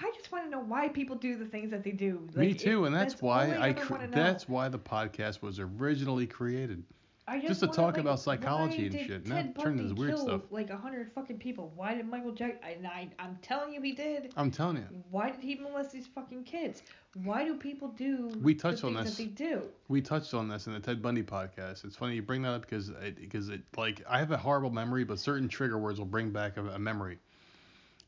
I 0.02 0.10
just 0.16 0.32
want 0.32 0.44
to 0.44 0.50
know 0.50 0.60
why 0.60 0.88
people 0.88 1.16
do 1.16 1.36
the 1.36 1.46
things 1.46 1.70
that 1.70 1.84
they 1.84 1.92
do. 1.92 2.20
Like, 2.28 2.36
Me 2.36 2.50
it- 2.50 2.58
too, 2.58 2.84
and 2.86 2.94
that's, 2.94 3.20
why 3.22 3.52
I 3.52 3.70
ever 3.70 3.80
cre- 3.80 3.92
wanna 3.92 4.06
know. 4.08 4.16
that's 4.16 4.48
why 4.48 4.68
the 4.68 4.78
podcast 4.78 5.42
was 5.42 5.58
originally 5.60 6.26
created. 6.26 6.82
I 7.28 7.38
just 7.38 7.60
to 7.60 7.66
wanna, 7.66 7.76
talk 7.76 7.92
like, 7.94 8.00
about 8.00 8.18
psychology 8.18 8.86
and 8.86 8.94
shit, 8.98 9.26
not 9.28 9.56
turn 9.56 9.78
into 9.78 9.94
weird 9.94 10.18
stuff. 10.18 10.40
Like 10.50 10.70
a 10.70 10.76
hundred 10.76 11.12
fucking 11.12 11.38
people. 11.38 11.72
Why 11.76 11.94
did 11.94 12.08
Michael 12.08 12.32
Jackson? 12.32 12.58
And 12.64 12.86
I, 12.86 13.08
I'm 13.20 13.38
telling 13.42 13.72
you, 13.72 13.80
he 13.80 13.92
did. 13.92 14.32
I'm 14.36 14.50
telling 14.50 14.78
you, 14.78 14.86
Why 15.08 15.30
did 15.30 15.40
he 15.40 15.54
molest 15.54 15.92
these 15.92 16.08
fucking 16.08 16.42
kids? 16.42 16.82
Why 17.22 17.44
do 17.44 17.54
people 17.54 17.88
do 17.88 18.28
We 18.42 18.56
touched 18.56 18.80
the 18.80 18.88
on 18.88 18.94
this. 18.94 19.14
that 19.14 19.22
they 19.22 19.28
do? 19.28 19.62
we 19.88 20.00
touched 20.00 20.34
on 20.34 20.48
this 20.48 20.66
in 20.66 20.72
the 20.72 20.80
Ted 20.80 21.00
Bundy 21.00 21.22
podcast. 21.22 21.84
It's 21.84 21.94
funny 21.94 22.16
you 22.16 22.22
bring 22.22 22.42
that 22.42 22.50
up 22.54 22.62
because 22.62 22.88
it, 22.88 23.20
because 23.20 23.50
it 23.50 23.60
like 23.76 24.02
I 24.08 24.18
have 24.18 24.32
a 24.32 24.36
horrible 24.36 24.70
memory, 24.70 25.04
but 25.04 25.20
certain 25.20 25.48
trigger 25.48 25.78
words 25.78 26.00
will 26.00 26.06
bring 26.06 26.30
back 26.30 26.56
a, 26.56 26.66
a 26.70 26.78
memory. 26.78 27.18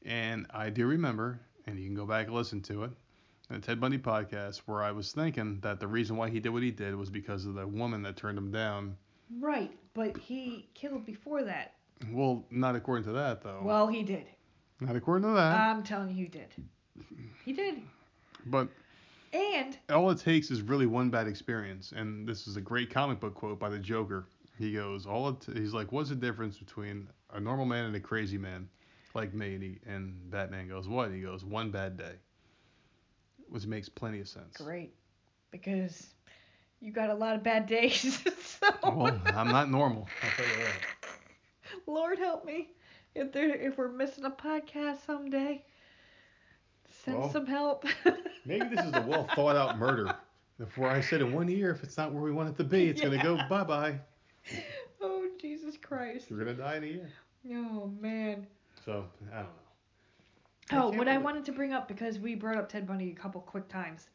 And 0.05 0.47
I 0.51 0.71
do 0.71 0.87
remember, 0.87 1.39
and 1.67 1.79
you 1.79 1.87
can 1.87 1.95
go 1.95 2.07
back 2.07 2.27
and 2.27 2.35
listen 2.35 2.61
to 2.63 2.85
it, 2.85 2.91
the 3.49 3.59
Ted 3.59 3.81
Bundy 3.81 3.99
podcast, 3.99 4.59
where 4.67 4.83
I 4.83 4.93
was 4.93 5.13
thinking 5.13 5.61
that 5.61 5.81
the 5.81 5.87
reason 5.87 6.17
why 6.17 6.31
he 6.31 6.41
did 6.41 6.51
what 6.51 6.63
he 6.63 6.71
did 6.71 6.95
was 6.95 7.11
because 7.11 7.47
of 7.47 7.55
the 7.55 7.67
woman 7.67 8.03
that 8.03 8.17
turned 8.17 8.39
him 8.39 8.51
down. 8.51 8.97
Right, 9.41 9.73
but 9.95 10.17
he 10.17 10.69
killed 10.75 11.07
before 11.07 11.43
that. 11.45 11.75
Well, 12.11 12.45
not 12.51 12.77
according 12.77 13.05
to 13.05 13.13
that 13.13 13.43
though. 13.43 13.61
Well, 13.63 13.87
he 13.87 14.03
did. 14.03 14.27
not 14.81 14.97
according 14.97 15.29
to 15.29 15.35
that. 15.35 15.59
I'm 15.59 15.83
telling 15.83 16.11
you, 16.11 16.25
he 16.25 16.29
did. 16.29 16.49
He 17.45 17.53
did. 17.53 17.83
but 18.47 18.69
And 19.33 19.77
all 19.91 20.11
it 20.11 20.19
takes 20.19 20.51
is 20.51 20.63
really 20.63 20.87
one 20.87 21.11
bad 21.11 21.27
experience, 21.27 21.93
and 21.93 22.27
this 22.29 22.47
is 22.47 22.57
a 22.57 22.61
great 22.61 22.91
comic 22.91 23.21
book 23.21 23.35
quote 23.35 23.59
by 23.59 23.69
the 23.69 23.79
Joker. 23.79 24.27
He 24.59 24.73
goes, 24.73 25.07
all 25.07 25.29
it 25.29 25.45
he's 25.55 25.73
like, 25.73 25.91
what's 25.91 26.11
the 26.11 26.15
difference 26.15 26.59
between 26.59 27.09
a 27.33 27.41
normal 27.41 27.67
man 27.67 27.87
and 27.87 27.97
a 27.97 28.01
crazy 28.01 28.39
man, 28.39 28.69
like 29.15 29.35
me? 29.35 29.55
And, 29.55 29.63
he, 29.63 29.79
and 29.87 30.31
Batman 30.31 30.69
goes, 30.69 30.89
what? 30.89 31.11
He 31.13 31.21
goes, 31.21 31.45
one 31.45 31.71
bad 31.71 31.97
day, 31.97 32.15
which 33.49 33.67
makes 33.67 33.89
plenty 33.89 34.21
of 34.21 34.29
sense. 34.29 34.57
great, 34.57 34.95
because 35.51 36.15
you 36.81 36.93
got 36.93 37.11
a 37.11 37.15
lot 37.15 37.35
of 37.37 37.43
bad 37.43 37.67
days. 37.67 38.23
so 38.61 38.69
Well, 38.83 39.21
I'm 39.27 39.49
not 39.49 39.71
normal. 39.71 40.09
I'll 40.23 40.31
tell 40.31 40.47
you 40.47 40.65
that. 40.65 40.81
Lord 41.87 42.19
help 42.19 42.45
me 42.45 42.71
if 43.15 43.33
there 43.33 43.55
if 43.55 43.79
we're 43.79 43.89
missing 43.91 44.25
a 44.25 44.31
podcast 44.31 45.05
someday. 45.07 45.65
Send 47.05 47.19
Well, 47.19 47.31
some 47.31 47.47
help. 47.47 47.85
Maybe 48.45 48.69
this 48.75 48.85
is 48.85 48.93
a 48.95 49.03
well 49.03 49.25
thought 49.35 49.57
out 49.57 49.79
murder. 49.79 50.15
Before 50.59 50.89
I 50.89 51.01
said 51.01 51.21
in 51.21 51.33
one 51.33 51.49
year, 51.49 51.71
if 51.71 51.83
it's 51.83 51.97
not 51.97 52.13
where 52.13 52.23
we 52.23 52.31
want 52.33 52.49
it 52.51 52.57
to 52.59 52.65
be, 52.65 52.89
it's 52.89 53.01
gonna 53.01 53.23
go 53.23 53.37
bye 53.49 53.65
bye. 53.65 53.99
oh 55.01 55.29
Jesus 55.41 55.77
Christ. 55.77 56.31
You're 56.31 56.39
gonna 56.39 56.55
die 56.55 56.77
in 56.77 56.85
a 56.85 56.87
year. 56.87 57.11
Oh 57.53 57.87
man. 58.01 58.47
So 58.85 59.05
I 59.33 59.37
don't 59.37 59.45
know. 59.45 59.49
Oh, 60.73 60.89
can't 60.89 60.97
what 60.99 61.09
I 61.09 61.19
wanted 61.19 61.45
to 61.47 61.53
bring 61.53 61.73
up 61.73 61.89
because 61.89 62.19
we 62.19 62.35
brought 62.35 62.57
up 62.57 62.69
Ted 62.69 62.87
Bundy 62.87 63.11
a 63.11 63.15
couple 63.15 63.41
quick 63.41 63.69
times. 63.69 64.09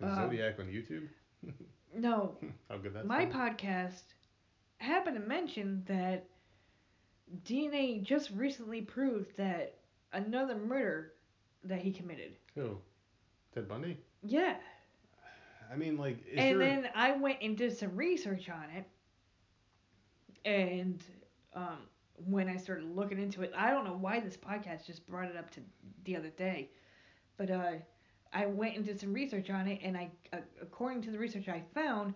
Is 0.00 0.08
Um, 0.08 0.14
Zodiac 0.16 0.58
on 0.58 0.66
YouTube? 0.66 1.08
No, 1.96 2.36
How 2.68 2.76
good 2.78 2.92
that's 2.92 3.06
my 3.06 3.24
done? 3.24 3.32
podcast 3.32 4.02
happened 4.78 5.14
to 5.16 5.22
mention 5.22 5.84
that 5.86 6.24
DNA 7.46 8.02
just 8.02 8.30
recently 8.30 8.80
proved 8.80 9.36
that 9.36 9.76
another 10.12 10.56
murder 10.56 11.12
that 11.62 11.78
he 11.80 11.92
committed. 11.92 12.32
Who? 12.56 12.78
Ted 13.54 13.68
Bundy? 13.68 13.96
Yeah. 14.24 14.56
I 15.72 15.76
mean, 15.76 15.96
like, 15.96 16.18
is 16.26 16.36
and 16.36 16.60
there? 16.60 16.68
then 16.82 16.88
I 16.96 17.12
went 17.12 17.38
and 17.42 17.56
did 17.56 17.78
some 17.78 17.94
research 17.94 18.48
on 18.48 18.64
it. 18.74 18.84
And 20.44 21.00
um, 21.54 21.78
when 22.16 22.48
I 22.48 22.56
started 22.56 22.84
looking 22.84 23.20
into 23.20 23.42
it, 23.42 23.52
I 23.56 23.70
don't 23.70 23.84
know 23.84 23.96
why 23.96 24.20
this 24.20 24.36
podcast 24.36 24.86
just 24.86 25.06
brought 25.08 25.28
it 25.28 25.36
up 25.36 25.50
to 25.52 25.60
the 26.04 26.16
other 26.16 26.30
day, 26.30 26.70
but 27.36 27.50
uh, 27.50 27.72
I 28.32 28.46
went 28.46 28.76
and 28.76 28.84
did 28.84 29.00
some 29.00 29.12
research 29.12 29.50
on 29.50 29.66
it, 29.66 29.80
and 29.82 29.96
I, 29.96 30.10
uh, 30.32 30.38
according 30.62 31.02
to 31.02 31.10
the 31.10 31.18
research 31.18 31.48
I 31.48 31.62
found, 31.74 32.14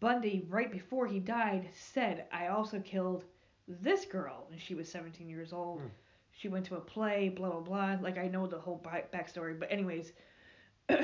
Bundy 0.00 0.46
right 0.48 0.70
before 0.70 1.06
he 1.06 1.18
died 1.18 1.68
said, 1.74 2.26
"I 2.32 2.48
also 2.48 2.80
killed 2.80 3.24
this 3.68 4.04
girl, 4.04 4.48
and 4.50 4.60
she 4.60 4.74
was 4.74 4.90
17 4.90 5.28
years 5.28 5.52
old. 5.52 5.80
Hmm. 5.80 5.86
She 6.32 6.48
went 6.48 6.66
to 6.66 6.76
a 6.76 6.80
play, 6.80 7.28
blah 7.28 7.50
blah 7.50 7.60
blah. 7.60 7.98
Like 8.00 8.18
I 8.18 8.26
know 8.28 8.46
the 8.46 8.58
whole 8.58 8.78
back 8.78 9.12
backstory, 9.12 9.58
but 9.58 9.70
anyways." 9.70 10.12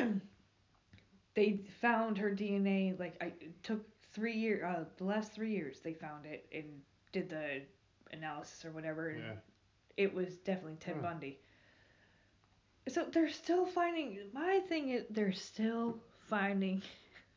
they 1.34 1.60
found 1.80 2.18
her 2.18 2.30
DNA. 2.32 2.98
Like 2.98 3.16
I 3.20 3.26
it 3.26 3.62
took 3.62 3.84
three 4.12 4.34
years. 4.34 4.64
Uh, 4.64 4.84
the 4.96 5.04
last 5.04 5.32
three 5.32 5.52
years 5.52 5.78
they 5.80 5.92
found 5.92 6.26
it 6.26 6.46
and 6.52 6.64
did 7.12 7.30
the 7.30 7.62
analysis 8.12 8.64
or 8.64 8.70
whatever. 8.70 9.08
And 9.08 9.22
Yeah. 9.22 9.32
It 9.96 10.14
was 10.14 10.36
definitely 10.36 10.76
Ted 10.80 10.96
Huh. 10.96 11.02
Bundy. 11.02 11.38
So 12.88 13.04
they're 13.12 13.28
still 13.30 13.66
finding. 13.66 14.18
My 14.32 14.60
thing 14.68 14.90
is 14.90 15.04
they're 15.10 15.32
still 15.32 15.98
finding 16.28 16.80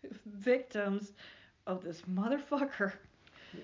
victims 0.25 1.11
of 1.67 1.83
this 1.83 2.01
motherfucker 2.11 2.93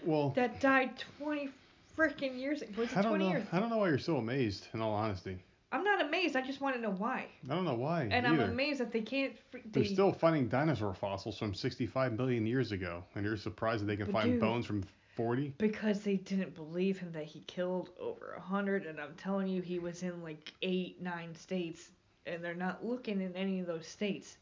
Well, 0.05 0.29
that 0.31 0.59
died 0.59 0.91
20 1.19 1.49
freaking 1.97 2.37
years. 2.39 2.61
Ago. 2.61 2.71
Was 2.81 2.91
it 2.91 2.97
I 2.97 3.01
don't 3.01 3.11
20 3.11 3.25
know. 3.25 3.31
years? 3.31 3.47
I 3.51 3.59
don't 3.59 3.69
know 3.69 3.77
why 3.77 3.89
you're 3.89 3.97
so 3.97 4.17
amazed. 4.17 4.67
In 4.73 4.81
all 4.81 4.93
honesty, 4.93 5.37
I'm 5.71 5.83
not 5.83 6.01
amazed. 6.01 6.35
I 6.35 6.41
just 6.41 6.59
want 6.61 6.75
to 6.75 6.81
know 6.81 6.91
why. 6.91 7.27
I 7.49 7.53
don't 7.55 7.65
know 7.65 7.73
why. 7.75 8.07
And 8.11 8.25
I'm 8.27 8.39
amazed 8.39 8.79
that 8.79 8.91
they 8.91 9.01
can't. 9.01 9.33
fr- 9.51 9.57
They're 9.71 9.85
still 9.85 10.11
finding 10.11 10.47
dinosaur 10.47 10.93
fossils 10.93 11.37
from 11.37 11.53
65 11.53 12.13
million 12.17 12.45
years 12.45 12.71
ago, 12.71 13.03
and 13.15 13.23
you're 13.25 13.37
surprised 13.37 13.81
that 13.83 13.87
they 13.87 13.97
can 13.97 14.11
find 14.11 14.31
dude- 14.31 14.39
bones 14.41 14.65
from 14.65 14.83
40. 15.17 15.53
because 15.57 16.01
they 16.01 16.15
didn't 16.17 16.55
believe 16.55 16.99
him 16.99 17.11
that 17.11 17.25
he 17.25 17.41
killed 17.41 17.89
over 17.99 18.33
a 18.37 18.41
hundred, 18.41 18.85
and 18.85 18.99
I'm 18.99 19.15
telling 19.17 19.47
you, 19.47 19.61
he 19.61 19.79
was 19.79 20.03
in 20.03 20.23
like 20.23 20.53
eight, 20.61 21.01
nine 21.01 21.35
states, 21.35 21.89
and 22.25 22.43
they're 22.43 22.53
not 22.55 22.85
looking 22.85 23.19
in 23.21 23.35
any 23.35 23.59
of 23.59 23.67
those 23.67 23.87
states. 23.87 24.37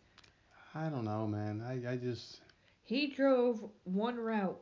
I 0.76 0.90
don't 0.90 1.06
know, 1.06 1.26
man. 1.26 1.64
I, 1.66 1.94
I 1.94 1.96
just 1.96 2.42
He 2.84 3.08
drove 3.08 3.64
one 3.86 4.18
route, 4.18 4.60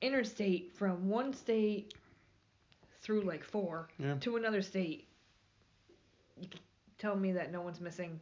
interstate 0.00 0.72
from 0.74 1.08
one 1.08 1.32
state 1.32 1.94
through 3.02 3.22
like 3.22 3.44
four 3.44 3.88
yeah. 3.98 4.14
to 4.20 4.36
another 4.36 4.62
state. 4.62 5.06
You 6.40 6.48
can 6.48 6.60
tell 6.98 7.16
me 7.16 7.32
that 7.32 7.52
no 7.52 7.60
one's 7.60 7.80
missing 7.80 8.18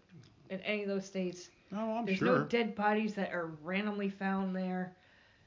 in 0.50 0.60
any 0.60 0.82
of 0.82 0.88
those 0.88 1.06
states. 1.06 1.48
No, 1.70 1.92
I'm 1.98 2.04
There's 2.06 2.18
sure. 2.18 2.40
no 2.40 2.44
dead 2.44 2.74
bodies 2.74 3.14
that 3.14 3.32
are 3.32 3.52
randomly 3.62 4.08
found 4.10 4.54
there 4.56 4.96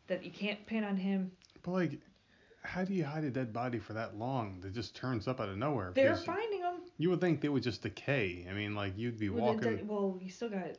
that 0.08 0.24
you 0.24 0.32
can't 0.32 0.66
pin 0.66 0.84
on 0.84 0.96
him. 0.98 1.32
But 1.64 1.72
like, 1.72 2.00
how 2.64 2.84
do 2.84 2.94
you 2.94 3.04
hide 3.06 3.24
a 3.24 3.30
dead 3.30 3.52
body 3.54 3.80
for 3.80 3.94
that 3.94 4.18
long? 4.18 4.60
That 4.62 4.74
just 4.74 4.96
turns 4.96 5.28
up 5.28 5.40
out 5.42 5.50
of 5.50 5.58
nowhere. 5.58 5.92
They're 5.96 6.16
finding 6.16 6.62
them. 6.62 6.76
You 6.98 7.10
would 7.10 7.22
think 7.22 7.42
they 7.42 7.50
would 7.50 7.64
just 7.64 7.82
decay. 7.82 8.46
I 8.50 8.54
mean, 8.54 8.76
like 8.76 8.94
you'd 8.98 9.20
be 9.20 9.30
Well, 9.30 9.54
walking. 9.56 9.88
well, 9.88 10.18
you 10.22 10.30
still 10.30 10.50
got 10.50 10.78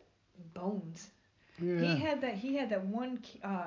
bones. 0.55 1.11
yeah. 1.61 1.81
He 1.81 1.97
had 2.01 2.21
that. 2.23 2.35
He 2.35 2.55
had 2.57 2.71
that 2.71 2.85
one 2.87 3.23
uh, 3.43 3.67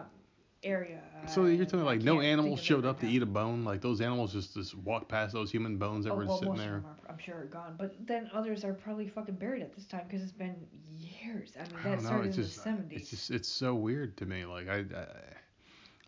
area. 0.64 1.02
so 1.28 1.46
you're 1.46 1.64
uh, 1.64 1.66
telling 1.66 1.86
me 1.86 1.92
like 1.92 2.02
no 2.02 2.20
animals 2.22 2.60
showed 2.62 2.86
up 2.86 3.00
to 3.02 3.08
eat 3.08 3.22
a 3.22 3.26
bone? 3.28 3.64
Like 3.64 3.82
those 3.82 4.02
animals 4.02 4.34
just 4.34 4.54
just 4.56 4.76
walk 4.76 5.08
past 5.08 5.34
those 5.34 5.52
human 5.52 5.78
bones 5.78 6.06
that 6.06 6.12
Oh, 6.14 6.16
were 6.18 6.26
well, 6.26 6.38
sitting 6.38 6.54
most 6.56 6.60
there. 6.64 6.78
of 6.78 6.84
them 6.84 6.92
are, 7.06 7.12
I'm 7.12 7.18
sure, 7.20 7.36
are 7.42 7.46
gone. 7.46 7.76
But 7.78 7.96
then 8.08 8.30
others 8.34 8.64
are 8.66 8.74
probably 8.74 9.08
fucking 9.08 9.36
buried 9.36 9.62
at 9.62 9.76
this 9.76 9.86
time 9.86 10.02
because 10.08 10.24
it's 10.24 10.32
been 10.32 10.56
years. 10.98 11.52
I 11.60 11.64
mean, 11.64 11.72
I 11.86 11.90
that 11.90 12.02
know. 12.02 12.08
started 12.08 12.28
It's 12.30 12.38
in 12.38 12.44
just 12.44 12.64
the 12.64 12.70
70s. 12.72 12.92
it's 12.94 13.10
just 13.12 13.32
it's 13.32 13.48
so 13.50 13.76
weird 13.76 14.18
to 14.18 14.26
me. 14.26 14.46
Like 14.46 14.68
I, 14.68 14.78
I 14.80 15.06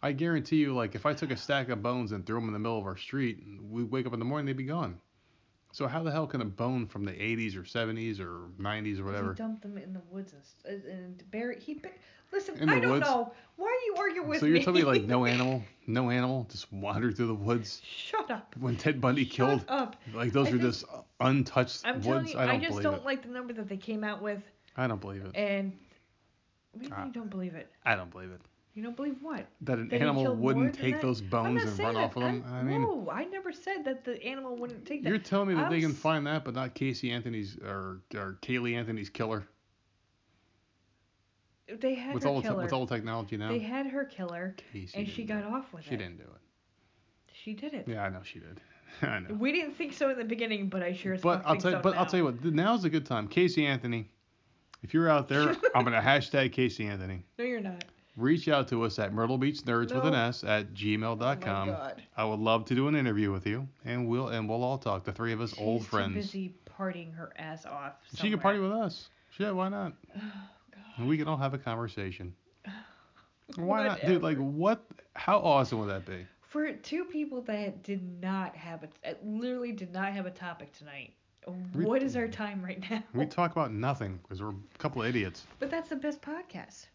I 0.01 0.11
guarantee 0.13 0.57
you, 0.57 0.73
like 0.73 0.95
if 0.95 1.05
I 1.05 1.13
took 1.13 1.31
a 1.31 1.37
stack 1.37 1.69
of 1.69 1.81
bones 1.83 2.11
and 2.13 2.25
threw 2.25 2.35
them 2.39 2.47
in 2.47 2.53
the 2.53 2.59
middle 2.59 2.77
of 2.77 2.85
our 2.85 2.97
street, 2.97 3.43
we 3.69 3.83
wake 3.83 4.05
up 4.05 4.13
in 4.13 4.19
the 4.19 4.25
morning 4.25 4.45
they'd 4.45 4.55
be 4.57 4.63
gone. 4.63 4.99
So 5.71 5.87
how 5.87 6.01
the 6.01 6.11
hell 6.11 6.25
can 6.25 6.41
a 6.41 6.45
bone 6.45 6.87
from 6.87 7.05
the 7.05 7.11
80s 7.11 7.55
or 7.55 7.61
70s 7.61 8.19
or 8.19 8.49
90s 8.59 8.99
or 8.99 9.03
whatever? 9.03 9.33
He 9.33 9.37
dumped 9.37 9.61
them 9.61 9.77
in 9.77 9.93
the 9.93 10.01
woods 10.09 10.33
and, 10.33 10.41
st- 10.43 10.85
and 10.85 11.23
buried. 11.31 11.59
He 11.61 11.79
listen. 12.31 12.57
In 12.57 12.69
I 12.69 12.79
don't 12.79 12.89
woods? 12.91 13.05
know. 13.05 13.31
Why 13.57 13.67
are 13.67 13.85
you 13.85 13.95
arguing 13.99 14.27
with 14.29 14.39
So 14.39 14.45
me? 14.47 14.51
So 14.51 14.55
you're 14.55 14.63
telling 14.63 14.81
me 14.81 14.85
like 14.87 15.03
no 15.03 15.25
animal, 15.33 15.61
no 15.85 16.09
animal 16.09 16.47
just 16.49 16.71
wandered 16.73 17.15
through 17.17 17.27
the 17.27 17.35
woods 17.35 17.81
Shut 17.85 18.31
up. 18.31 18.55
when 18.59 18.77
Ted 18.77 18.99
Bundy 18.99 19.25
Shut 19.25 19.33
killed? 19.35 19.65
up. 19.67 19.95
Like 20.13 20.31
those 20.31 20.47
I 20.47 20.51
were 20.53 20.57
think- 20.57 20.69
just 20.71 20.85
untouched 21.19 21.81
I'm 21.85 22.01
telling 22.01 22.19
woods. 22.23 22.33
you, 22.33 22.39
I 22.39 22.43
I, 22.43 22.47
don't 22.47 22.61
just 22.61 22.69
believe 22.71 22.83
don't 22.85 22.95
it. 22.95 23.05
like 23.05 23.21
the 23.21 23.27
number 23.29 23.53
that 23.53 23.67
they 23.69 23.77
came 23.77 24.03
out 24.03 24.21
with, 24.23 24.41
I 24.75 24.87
don't 24.87 25.01
believe 25.01 25.23
it. 25.25 25.35
and 25.35 25.73
what 26.71 26.81
do 26.81 26.87
you 26.89 26.95
Ah. 26.95 26.99
mean 27.03 27.07
you 27.09 27.13
don't 27.13 27.29
believe 27.29 27.53
it? 27.53 27.71
I 27.85 27.95
don't 27.95 28.09
believe 28.09 28.31
it. 28.31 28.41
You 28.79 28.85
don't 28.85 28.95
believe 28.95 29.17
what? 29.21 29.45
That 29.59 29.77
an 29.77 29.89
That 29.89 29.99
animal 30.01 30.35
wouldn't 30.37 30.73
take 30.73 30.93
that? 30.93 31.01
those 31.01 31.19
bones 31.19 31.61
and 31.65 31.77
run 31.79 31.95
that. 31.95 31.99
off 32.05 32.15
of 32.15 32.23
them. 32.23 32.45
I, 32.49 32.59
I 32.59 32.63
mean, 32.63 32.81
no, 32.83 33.09
I 33.11 33.25
never 33.25 33.51
said 33.51 33.83
that 33.83 34.05
the 34.05 34.23
animal 34.23 34.55
wouldn't 34.55 34.85
take 34.85 35.03
that. 35.03 35.09
you're 35.09 35.17
telling 35.17 35.49
me 35.49 35.55
that 35.55 35.65
I'm 35.65 35.69
they 35.71 35.81
can 35.81 35.91
find 35.93 36.25
that, 36.27 36.45
but 36.45 36.53
not 36.55 36.75
Casey 36.75 37.11
Anthony's 37.11 37.57
or 37.57 37.99
or 38.15 38.37
Caylee 38.41 38.77
Anthony's 38.77 39.09
killer 39.09 39.45
They 41.67 41.93
had 41.93 42.13
with 42.13 42.23
her 42.23 42.29
all 42.29 42.35
the 42.37 42.41
te- 42.43 42.47
killer. 42.47 42.63
with 42.63 42.71
all 42.71 42.85
the 42.85 42.95
technology 42.95 43.35
now. 43.35 43.49
They 43.49 43.59
had 43.59 43.85
her 43.87 44.05
killer, 44.05 44.55
Casey 44.71 44.97
and 44.97 45.05
she 45.09 45.25
got 45.25 45.43
off 45.43 45.73
with 45.73 45.85
it. 45.85 45.89
She 45.89 45.97
didn't 45.97 46.15
do 46.17 46.23
it. 46.23 47.33
She 47.33 47.53
did 47.53 47.73
it. 47.73 47.85
Yeah, 47.85 48.05
I 48.05 48.09
know 48.09 48.21
she 48.23 48.39
did. 48.39 48.61
I 49.01 49.19
know. 49.19 49.33
We 49.33 49.51
didn't 49.51 49.73
think 49.75 49.91
so 49.91 50.09
in 50.09 50.17
the 50.17 50.23
beginning, 50.23 50.69
but 50.69 50.81
I 50.83 50.93
sure 50.93 51.15
as 51.15 51.21
But 51.21 51.41
I'll 51.45 51.57
tell 51.57 51.71
you, 51.71 51.77
so 51.77 51.81
but 51.83 51.95
I'll 51.97 52.05
now. 52.05 52.09
tell 52.11 52.17
you 52.19 52.25
what. 52.27 52.45
Now's 52.45 52.85
a 52.85 52.89
good 52.89 53.05
time. 53.05 53.27
Casey 53.27 53.65
Anthony, 53.65 54.09
if 54.83 54.93
you're 54.93 55.09
out 55.09 55.27
there, 55.27 55.49
I'm 55.75 55.83
gonna 55.83 55.99
hashtag 56.01 56.53
Casey 56.53 56.87
Anthony. 56.87 57.23
No, 57.37 57.43
you're 57.43 57.59
not. 57.59 57.83
Reach 58.19 58.47
out 58.49 58.67
to 58.67 58.83
us 58.83 58.99
at 58.99 59.13
Myrtle 59.13 59.37
Beach 59.37 59.59
Nerds 59.61 59.93
with 59.95 60.03
an 60.05 60.13
S 60.13 60.43
at 60.43 60.65
Oh 60.65 60.73
gmail.com. 60.73 61.67
God. 61.69 62.03
I 62.17 62.25
would 62.25 62.39
love 62.39 62.65
to 62.65 62.75
do 62.75 62.87
an 62.89 62.95
interview 62.95 63.31
with 63.31 63.47
you, 63.47 63.67
and 63.85 64.07
we'll 64.07 64.27
and 64.27 64.47
we'll 64.49 64.63
all 64.63 64.77
talk. 64.77 65.05
The 65.05 65.13
three 65.13 65.31
of 65.31 65.39
us, 65.41 65.51
She's 65.51 65.59
old 65.59 65.81
too 65.81 65.87
friends. 65.87 66.13
busy 66.15 66.53
partying 66.77 67.13
her 67.15 67.31
ass 67.37 67.65
off. 67.65 67.93
She 68.15 68.29
can 68.29 68.39
party 68.39 68.59
with 68.59 68.71
us. 68.73 69.09
Yeah, 69.37 69.51
why 69.51 69.69
not? 69.69 69.93
Oh, 70.21 71.01
And 71.01 71.07
we 71.07 71.17
can 71.17 71.27
all 71.29 71.37
have 71.37 71.53
a 71.53 71.57
conversation. 71.57 72.33
Why 73.55 73.87
not, 73.87 74.01
dude? 74.01 74.21
Like, 74.21 74.37
what? 74.37 74.83
How 75.15 75.39
awesome 75.39 75.79
would 75.79 75.89
that 75.89 76.05
be? 76.05 76.25
For 76.41 76.71
two 76.73 77.05
people 77.05 77.41
that 77.43 77.83
did 77.83 78.21
not 78.21 78.55
have 78.55 78.83
a, 79.03 79.15
literally 79.23 79.71
did 79.71 79.91
not 79.93 80.11
have 80.13 80.25
a 80.25 80.31
topic 80.31 80.71
tonight. 80.73 81.13
We- 81.73 81.85
What 81.85 82.03
is 82.03 82.15
our 82.15 82.27
time 82.27 82.61
right 82.63 82.79
now? 82.91 83.01
We 83.13 83.25
talk 83.25 83.51
about 83.53 83.71
nothing 83.71 84.19
because 84.21 84.41
we're 84.41 84.49
a 84.51 84.77
couple 84.77 85.01
of 85.01 85.07
idiots. 85.07 85.47
But 85.59 85.71
that's 85.71 85.89
the 85.89 85.95
best 85.95 86.21
podcast. 86.21 86.87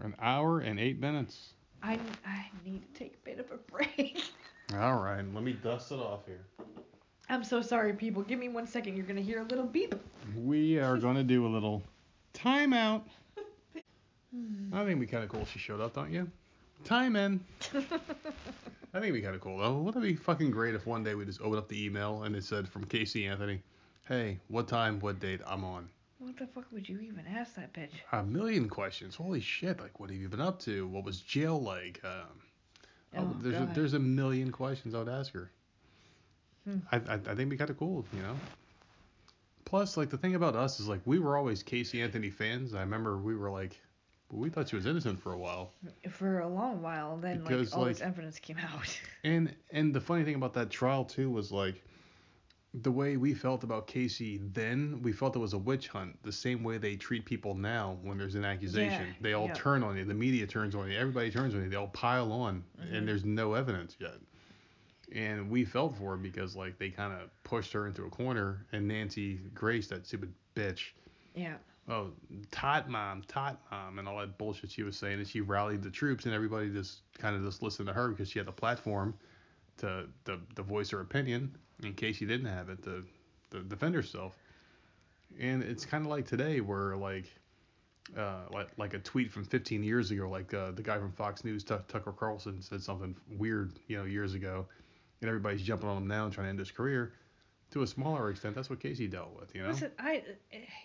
We're 0.00 0.06
an 0.06 0.16
hour 0.22 0.60
and 0.60 0.80
eight 0.80 0.98
minutes. 0.98 1.54
I 1.82 1.98
I 2.26 2.46
need 2.64 2.82
to 2.82 2.98
take 2.98 3.14
a 3.14 3.24
bit 3.24 3.38
of 3.38 3.50
a 3.50 3.58
break. 3.70 4.22
All 4.74 4.96
right, 4.96 5.22
let 5.34 5.44
me 5.44 5.52
dust 5.52 5.92
it 5.92 5.98
off 5.98 6.20
here. 6.26 6.46
I'm 7.28 7.44
so 7.44 7.60
sorry, 7.60 7.92
people. 7.92 8.22
Give 8.22 8.38
me 8.38 8.48
one 8.48 8.66
second. 8.66 8.96
You're 8.96 9.06
gonna 9.06 9.20
hear 9.20 9.40
a 9.40 9.44
little 9.44 9.66
beep. 9.66 9.94
We 10.42 10.78
are 10.78 10.96
going 10.98 11.16
to 11.16 11.22
do 11.22 11.46
a 11.46 11.48
little 11.48 11.82
timeout. 12.34 13.02
Hmm. 14.34 14.72
I 14.72 14.78
think 14.78 14.90
it'd 14.90 15.00
be 15.00 15.06
kind 15.06 15.24
of 15.24 15.30
cool 15.30 15.42
if 15.42 15.50
she 15.50 15.58
showed 15.58 15.80
up, 15.80 15.94
don't 15.94 16.12
you? 16.12 16.30
Time 16.84 17.16
in. 17.16 17.40
I 17.74 17.78
think 17.80 17.94
it'd 18.94 19.14
be 19.14 19.20
kind 19.20 19.34
of 19.34 19.40
cool 19.40 19.58
though. 19.58 19.74
Wouldn't 19.74 20.02
it 20.04 20.08
be 20.08 20.14
fucking 20.14 20.50
great 20.50 20.74
if 20.74 20.86
one 20.86 21.04
day 21.04 21.14
we 21.14 21.24
just 21.26 21.40
opened 21.40 21.56
up 21.56 21.68
the 21.68 21.84
email 21.84 22.22
and 22.22 22.34
it 22.34 22.44
said 22.44 22.68
from 22.68 22.84
Casey 22.84 23.26
Anthony, 23.26 23.60
"Hey, 24.08 24.38
what 24.48 24.66
time, 24.66 24.98
what 25.00 25.20
date? 25.20 25.40
I'm 25.46 25.64
on." 25.64 25.88
What 26.20 26.36
the 26.36 26.46
fuck 26.46 26.66
would 26.72 26.88
you 26.88 27.00
even 27.00 27.24
ask 27.26 27.54
that 27.56 27.72
bitch? 27.72 27.90
A 28.12 28.22
million 28.22 28.68
questions. 28.68 29.16
Holy 29.16 29.40
shit! 29.40 29.80
Like, 29.80 29.98
what 29.98 30.10
have 30.10 30.18
you 30.18 30.28
been 30.28 30.40
up 30.40 30.60
to? 30.60 30.86
What 30.86 31.04
was 31.04 31.20
jail 31.20 31.60
like? 31.60 32.00
Um, 32.04 32.40
Oh, 33.16 33.22
oh, 33.22 33.36
there's 33.40 33.56
a, 33.56 33.70
there's 33.74 33.94
a 33.94 33.98
million 33.98 34.52
questions 34.52 34.94
I 34.94 34.98
would 35.00 35.08
ask 35.08 35.32
her. 35.32 35.50
Hmm. 36.64 36.76
I, 36.92 36.96
I 36.98 37.14
I 37.14 37.16
think 37.18 37.28
it'd 37.30 37.48
be 37.48 37.56
kind 37.56 37.68
of 37.70 37.76
cool, 37.76 38.04
you 38.14 38.22
know. 38.22 38.36
Plus, 39.64 39.96
like 39.96 40.10
the 40.10 40.16
thing 40.16 40.36
about 40.36 40.54
us 40.54 40.78
is 40.78 40.86
like 40.86 41.00
we 41.04 41.18
were 41.18 41.36
always 41.36 41.62
Casey 41.62 42.02
Anthony 42.02 42.30
fans. 42.30 42.72
I 42.74 42.80
remember 42.80 43.18
we 43.18 43.34
were 43.34 43.50
like, 43.50 43.80
we 44.30 44.48
thought 44.48 44.68
she 44.68 44.76
was 44.76 44.86
innocent 44.86 45.20
for 45.20 45.32
a 45.32 45.38
while. 45.38 45.72
For 46.10 46.38
a 46.40 46.48
long 46.48 46.82
while, 46.82 47.16
then 47.16 47.40
Because, 47.42 47.72
like 47.72 47.78
all 47.78 47.84
like- 47.86 47.96
this 47.96 48.02
evidence 48.02 48.38
came 48.38 48.58
out. 48.58 49.00
And 49.24 49.54
and 49.72 49.92
the 49.94 50.00
funny 50.00 50.22
thing 50.24 50.36
about 50.36 50.54
that 50.54 50.70
trial 50.70 51.04
too 51.04 51.30
was 51.30 51.50
like 51.50 51.82
the 52.72 52.90
way 52.90 53.16
we 53.16 53.34
felt 53.34 53.64
about 53.64 53.86
Casey 53.88 54.38
then, 54.52 55.00
we 55.02 55.12
felt 55.12 55.34
it 55.34 55.40
was 55.40 55.54
a 55.54 55.58
witch 55.58 55.88
hunt. 55.88 56.16
The 56.22 56.30
same 56.32 56.62
way 56.62 56.78
they 56.78 56.94
treat 56.94 57.24
people 57.24 57.54
now 57.56 57.98
when 58.02 58.16
there's 58.16 58.36
an 58.36 58.44
accusation. 58.44 59.06
Yeah, 59.08 59.12
they 59.20 59.32
all 59.32 59.46
yeah. 59.46 59.54
turn 59.54 59.82
on 59.82 59.96
you. 59.96 60.04
The 60.04 60.14
media 60.14 60.46
turns 60.46 60.74
on 60.76 60.88
you. 60.90 60.96
Everybody 60.96 61.30
turns 61.30 61.54
on 61.54 61.64
you. 61.64 61.68
They 61.68 61.76
all 61.76 61.88
pile 61.88 62.30
on, 62.32 62.62
Mhm. 62.80 62.94
and 62.94 63.08
there's 63.08 63.24
no 63.24 63.54
evidence 63.54 63.96
yet. 63.98 64.14
And 65.12 65.50
we 65.50 65.64
felt 65.64 65.96
for 65.96 66.12
her 66.12 66.16
because 66.16 66.54
like 66.54 66.78
they 66.78 66.90
kind 66.90 67.12
of 67.12 67.28
pushed 67.42 67.72
her 67.72 67.88
into 67.88 68.04
a 68.04 68.10
corner, 68.10 68.64
and 68.72 68.86
Nancy 68.86 69.40
Grace, 69.54 69.88
that 69.88 70.06
stupid 70.06 70.32
bitch, 70.54 70.92
yeah. 71.34 71.56
oh, 71.88 72.12
tot 72.52 72.88
mom, 72.88 73.22
tot 73.26 73.60
mom, 73.72 73.98
and 73.98 74.06
all 74.06 74.18
that 74.18 74.38
bullshit 74.38 74.70
she 74.70 74.84
was 74.84 74.96
saying, 74.96 75.18
and 75.18 75.26
she 75.26 75.40
rallied 75.40 75.82
the 75.82 75.90
troops, 75.90 76.26
and 76.26 76.34
everybody 76.34 76.70
just 76.70 77.00
kind 77.18 77.34
of 77.34 77.42
just 77.42 77.62
listened 77.62 77.88
to 77.88 77.92
her 77.94 78.08
because 78.10 78.28
she 78.30 78.38
had 78.38 78.46
the 78.46 78.52
platform 78.52 79.12
to, 79.80 80.06
to, 80.24 80.38
to 80.56 80.62
voice 80.62 80.90
her 80.90 81.00
opinion 81.00 81.54
in 81.82 81.94
case 81.94 82.16
she 82.16 82.26
didn't 82.26 82.46
have 82.46 82.68
it 82.68 82.82
to, 82.84 83.04
to 83.50 83.62
defend 83.62 83.94
herself. 83.94 84.36
And 85.38 85.62
it's 85.62 85.84
kind 85.84 86.04
of 86.04 86.10
like 86.10 86.26
today 86.26 86.60
where 86.60 86.96
like 86.96 87.26
uh, 88.16 88.40
like 88.52 88.68
like 88.76 88.94
a 88.94 88.98
tweet 88.98 89.30
from 89.30 89.44
15 89.44 89.82
years 89.82 90.10
ago, 90.10 90.28
like 90.28 90.52
uh, 90.52 90.72
the 90.72 90.82
guy 90.82 90.98
from 90.98 91.12
Fox 91.12 91.44
News, 91.44 91.64
Tuck 91.64 91.86
Tucker 91.88 92.12
Carlson, 92.12 92.60
said 92.60 92.82
something 92.82 93.14
weird, 93.38 93.72
you 93.86 93.96
know, 93.96 94.04
years 94.04 94.34
ago, 94.34 94.66
and 95.20 95.28
everybody's 95.28 95.62
jumping 95.62 95.88
on 95.88 95.98
him 95.98 96.06
now 96.06 96.24
and 96.24 96.32
trying 96.32 96.46
to 96.46 96.50
end 96.50 96.58
his 96.58 96.70
career. 96.70 97.12
To 97.72 97.82
a 97.82 97.86
smaller 97.86 98.30
extent, 98.30 98.56
that's 98.56 98.68
what 98.68 98.80
Casey 98.80 99.06
dealt 99.06 99.38
with, 99.38 99.54
you 99.54 99.62
know. 99.62 99.68
Listen, 99.68 99.92
I 99.98 100.24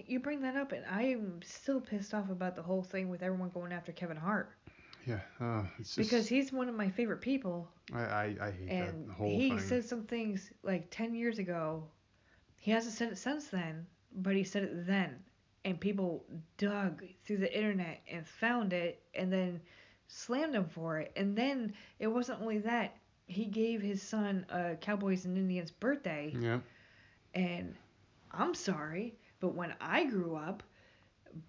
you 0.05 0.19
bring 0.19 0.41
that 0.41 0.55
up, 0.55 0.71
and 0.71 0.85
I'm 0.85 1.39
still 1.43 1.81
pissed 1.81 2.13
off 2.13 2.29
about 2.29 2.55
the 2.55 2.61
whole 2.61 2.83
thing 2.83 3.09
with 3.09 3.23
everyone 3.23 3.49
going 3.49 3.71
after 3.71 3.91
Kevin 3.91 4.17
Hart 4.17 4.51
Yeah, 5.05 5.19
uh, 5.39 5.63
it's 5.79 5.95
just, 5.95 5.97
because 5.97 6.27
he's 6.27 6.51
one 6.51 6.67
of 6.69 6.75
my 6.75 6.89
favorite 6.89 7.21
people, 7.21 7.69
I, 7.93 7.99
I, 8.03 8.35
I 8.41 8.51
hate 8.51 8.77
and 8.77 9.07
that 9.07 9.13
whole 9.13 9.39
he 9.39 9.49
thing. 9.49 9.59
said 9.59 9.83
some 9.85 10.03
things 10.03 10.51
like 10.63 10.89
10 10.91 11.13
years 11.13 11.39
ago. 11.39 11.83
He 12.57 12.71
hasn't 12.71 12.93
said 12.95 13.11
it 13.11 13.17
since 13.17 13.47
then, 13.47 13.85
but 14.13 14.35
he 14.35 14.43
said 14.43 14.63
it 14.63 14.85
then, 14.87 15.23
and 15.65 15.79
people 15.79 16.25
dug 16.57 17.03
through 17.23 17.37
the 17.37 17.55
internet 17.57 18.01
and 18.09 18.27
found 18.27 18.73
it, 18.73 19.03
and 19.13 19.31
then 19.31 19.61
slammed 20.07 20.55
him 20.55 20.65
for 20.67 20.99
it. 20.99 21.11
And 21.15 21.35
then 21.37 21.73
it 21.99 22.07
wasn't 22.07 22.41
only 22.41 22.59
that 22.59 22.95
he 23.27 23.45
gave 23.45 23.81
his 23.81 24.01
son 24.01 24.45
a 24.49 24.75
Cowboys 24.75 25.25
and 25.25 25.37
Indians 25.37 25.71
birthday, 25.71 26.39
Yeah. 26.39 26.59
and 27.33 27.75
I'm 28.31 28.53
sorry, 28.55 29.15
but 29.39 29.53
when 29.55 29.73
I 29.79 30.05
grew 30.05 30.35
up, 30.35 30.63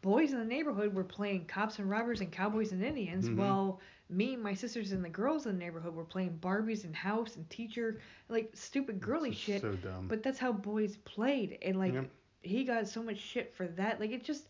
boys 0.02 0.32
in 0.32 0.38
the 0.38 0.44
neighborhood 0.44 0.94
were 0.94 1.04
playing 1.04 1.46
cops 1.46 1.78
and 1.78 1.88
robbers 1.88 2.20
and 2.20 2.30
cowboys 2.32 2.72
and 2.72 2.82
Indians, 2.82 3.28
Mhm. 3.28 3.36
while 3.36 3.80
me, 4.08 4.36
my 4.36 4.54
sisters, 4.54 4.92
and 4.92 5.04
the 5.04 5.08
girls 5.08 5.46
in 5.46 5.52
the 5.52 5.58
neighborhood 5.58 5.94
were 5.94 6.04
playing 6.04 6.38
Barbies 6.38 6.84
and 6.84 6.94
House 6.94 7.36
and 7.36 7.48
Teacher, 7.50 8.00
like 8.28 8.50
stupid 8.54 9.00
girly 9.00 9.30
It's 9.30 9.38
shit. 9.38 9.60
So 9.62 9.74
dumb. 9.76 10.08
But 10.08 10.22
that's 10.22 10.38
how 10.38 10.52
boys 10.52 10.96
played, 10.98 11.58
and 11.62 11.78
like 11.78 11.94
Yep. 11.94 12.10
he 12.42 12.64
got 12.64 12.88
so 12.88 13.02
much 13.02 13.18
shit 13.18 13.54
for 13.54 13.66
that. 13.68 13.98
Like 14.00 14.10
it 14.10 14.22
just 14.24 14.48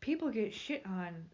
people 0.00 0.30
get 0.30 0.52
shit 0.54 0.84
on 0.86 1.28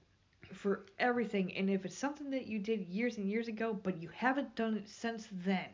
for 0.52 0.86
everything, 0.98 1.56
and 1.56 1.70
if 1.70 1.84
it's 1.84 1.96
something 1.96 2.30
that 2.30 2.46
you 2.46 2.58
did 2.58 2.80
years 2.86 3.18
and 3.18 3.28
years 3.28 3.48
ago, 3.48 3.72
but 3.74 3.96
you 4.00 4.08
haven't 4.08 4.54
done 4.56 4.76
it 4.76 4.88
since 4.88 5.28
then, 5.32 5.68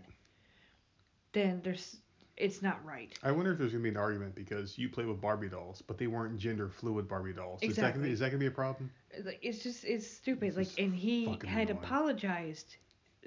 then 1.32 1.61
there's 1.62 2.01
it's 2.41 2.62
not 2.62 2.85
right. 2.85 3.12
I 3.23 3.31
wonder 3.33 3.53
if 3.53 3.59
there's 3.59 3.73
gonna 3.73 3.83
be 3.83 3.89
an 3.91 3.97
argument 3.97 4.35
because 4.35 4.79
you 4.79 4.89
play 4.89 5.05
with 5.05 5.21
Barbie 5.21 5.49
dolls, 5.49 5.83
but 5.87 5.99
they 5.99 6.07
weren't 6.07 6.39
gender 6.39 6.69
fluid 6.69 7.07
Barbie 7.09 7.33
dolls. 7.35 7.61
Is 7.62 7.77
that 7.77 7.83
gonna 7.83 7.89
Exactly. 7.89 8.09
be, 8.09 8.12
is 8.12 8.19
that 8.21 8.27
gonna 8.31 8.39
be 8.39 8.47
a 8.47 8.51
problem? 8.51 8.91
It's 9.43 9.62
just 9.62 9.85
it's 9.85 10.07
stupid. 10.11 10.49
It's 10.49 10.57
like 10.57 10.79
and 10.79 10.95
he 10.95 11.27
had 11.47 11.71
annoying. 11.71 11.85
apologized 11.85 12.77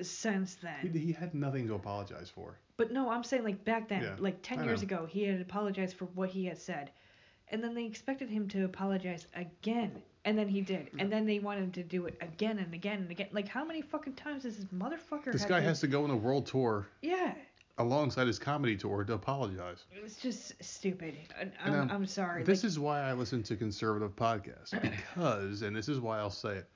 since 0.01 0.55
then. 0.55 0.91
he 0.93 1.11
had 1.11 1.33
nothing 1.35 1.67
to 1.67 1.75
apologize 1.75 2.29
for. 2.29 2.57
But 2.77 2.91
no, 2.91 3.09
I'm 3.09 3.23
saying 3.23 3.43
like 3.43 3.63
back 3.63 3.87
then, 3.87 4.01
Yeah, 4.01 4.15
like 4.17 4.41
10 4.41 4.59
I 4.59 4.63
years 4.65 4.81
know. 4.81 4.85
ago, 4.87 5.05
he 5.05 5.23
had 5.23 5.39
apologized 5.39 5.95
for 5.95 6.05
what 6.15 6.29
he 6.29 6.45
had 6.45 6.57
said. 6.57 6.89
And 7.49 7.63
then 7.63 7.75
they 7.75 7.85
expected 7.85 8.29
him 8.29 8.47
to 8.49 8.65
apologize 8.65 9.27
again. 9.35 10.01
And 10.25 10.35
then 10.37 10.47
he 10.47 10.61
did. 10.61 10.89
And 10.97 11.11
then 11.11 11.25
they 11.27 11.37
wanted 11.39 11.65
him 11.65 11.71
to 11.73 11.83
do 11.83 12.05
it 12.07 12.17
again 12.21 12.57
and 12.57 12.73
again 12.73 13.01
and 13.01 13.11
again. 13.11 13.27
Like 13.31 13.47
how 13.47 13.63
many 13.63 13.81
fucking 13.81 14.13
times 14.13 14.43
does 14.43 14.55
this 14.57 14.65
motherfucker 14.73 15.31
This 15.31 15.45
guy 15.45 15.59
to- 15.59 15.65
has 15.65 15.81
to 15.81 15.87
go 15.87 16.03
on 16.05 16.09
a 16.09 16.15
world 16.15 16.47
tour 16.47 16.87
Yeah. 17.03 17.35
Alongside 17.77 18.27
his 18.27 18.39
comedy 18.39 18.75
tour 18.75 19.03
to 19.03 19.13
apologize. 19.13 19.85
It's 19.91 20.17
just 20.17 20.53
stupid. 20.63 21.15
I, 21.39 21.49
I'm, 21.63 21.73
um, 21.73 21.91
I'm 21.91 22.05
sorry. 22.05 22.43
This 22.43 22.63
like, 22.63 22.69
is 22.69 22.79
why 22.79 23.01
I 23.01 23.13
listen 23.13 23.41
to 23.43 23.55
conservative 23.55 24.15
podcasts 24.15 24.79
because, 24.81 25.61
and 25.61 25.75
this 25.75 25.89
is 25.89 25.99
why 25.99 26.19
I'll 26.19 26.29
say 26.29 26.57
it, 26.57 26.69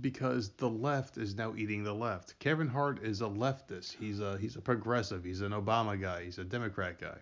because 0.00 0.50
the 0.50 0.68
left 0.68 1.18
is 1.18 1.36
now 1.36 1.54
eating 1.56 1.84
the 1.84 1.94
left. 1.94 2.38
Kevin 2.38 2.68
Hart 2.68 3.02
is 3.04 3.20
a 3.20 3.26
leftist. 3.26 3.96
He's 3.98 4.20
a 4.20 4.38
he's 4.38 4.56
a 4.56 4.60
progressive. 4.60 5.22
He's 5.22 5.42
an 5.42 5.52
Obama 5.52 6.00
guy. 6.00 6.24
He's 6.24 6.38
a 6.38 6.44
Democrat 6.44 6.98
guy. 6.98 7.16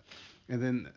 And 0.48 0.62
then, 0.62 0.88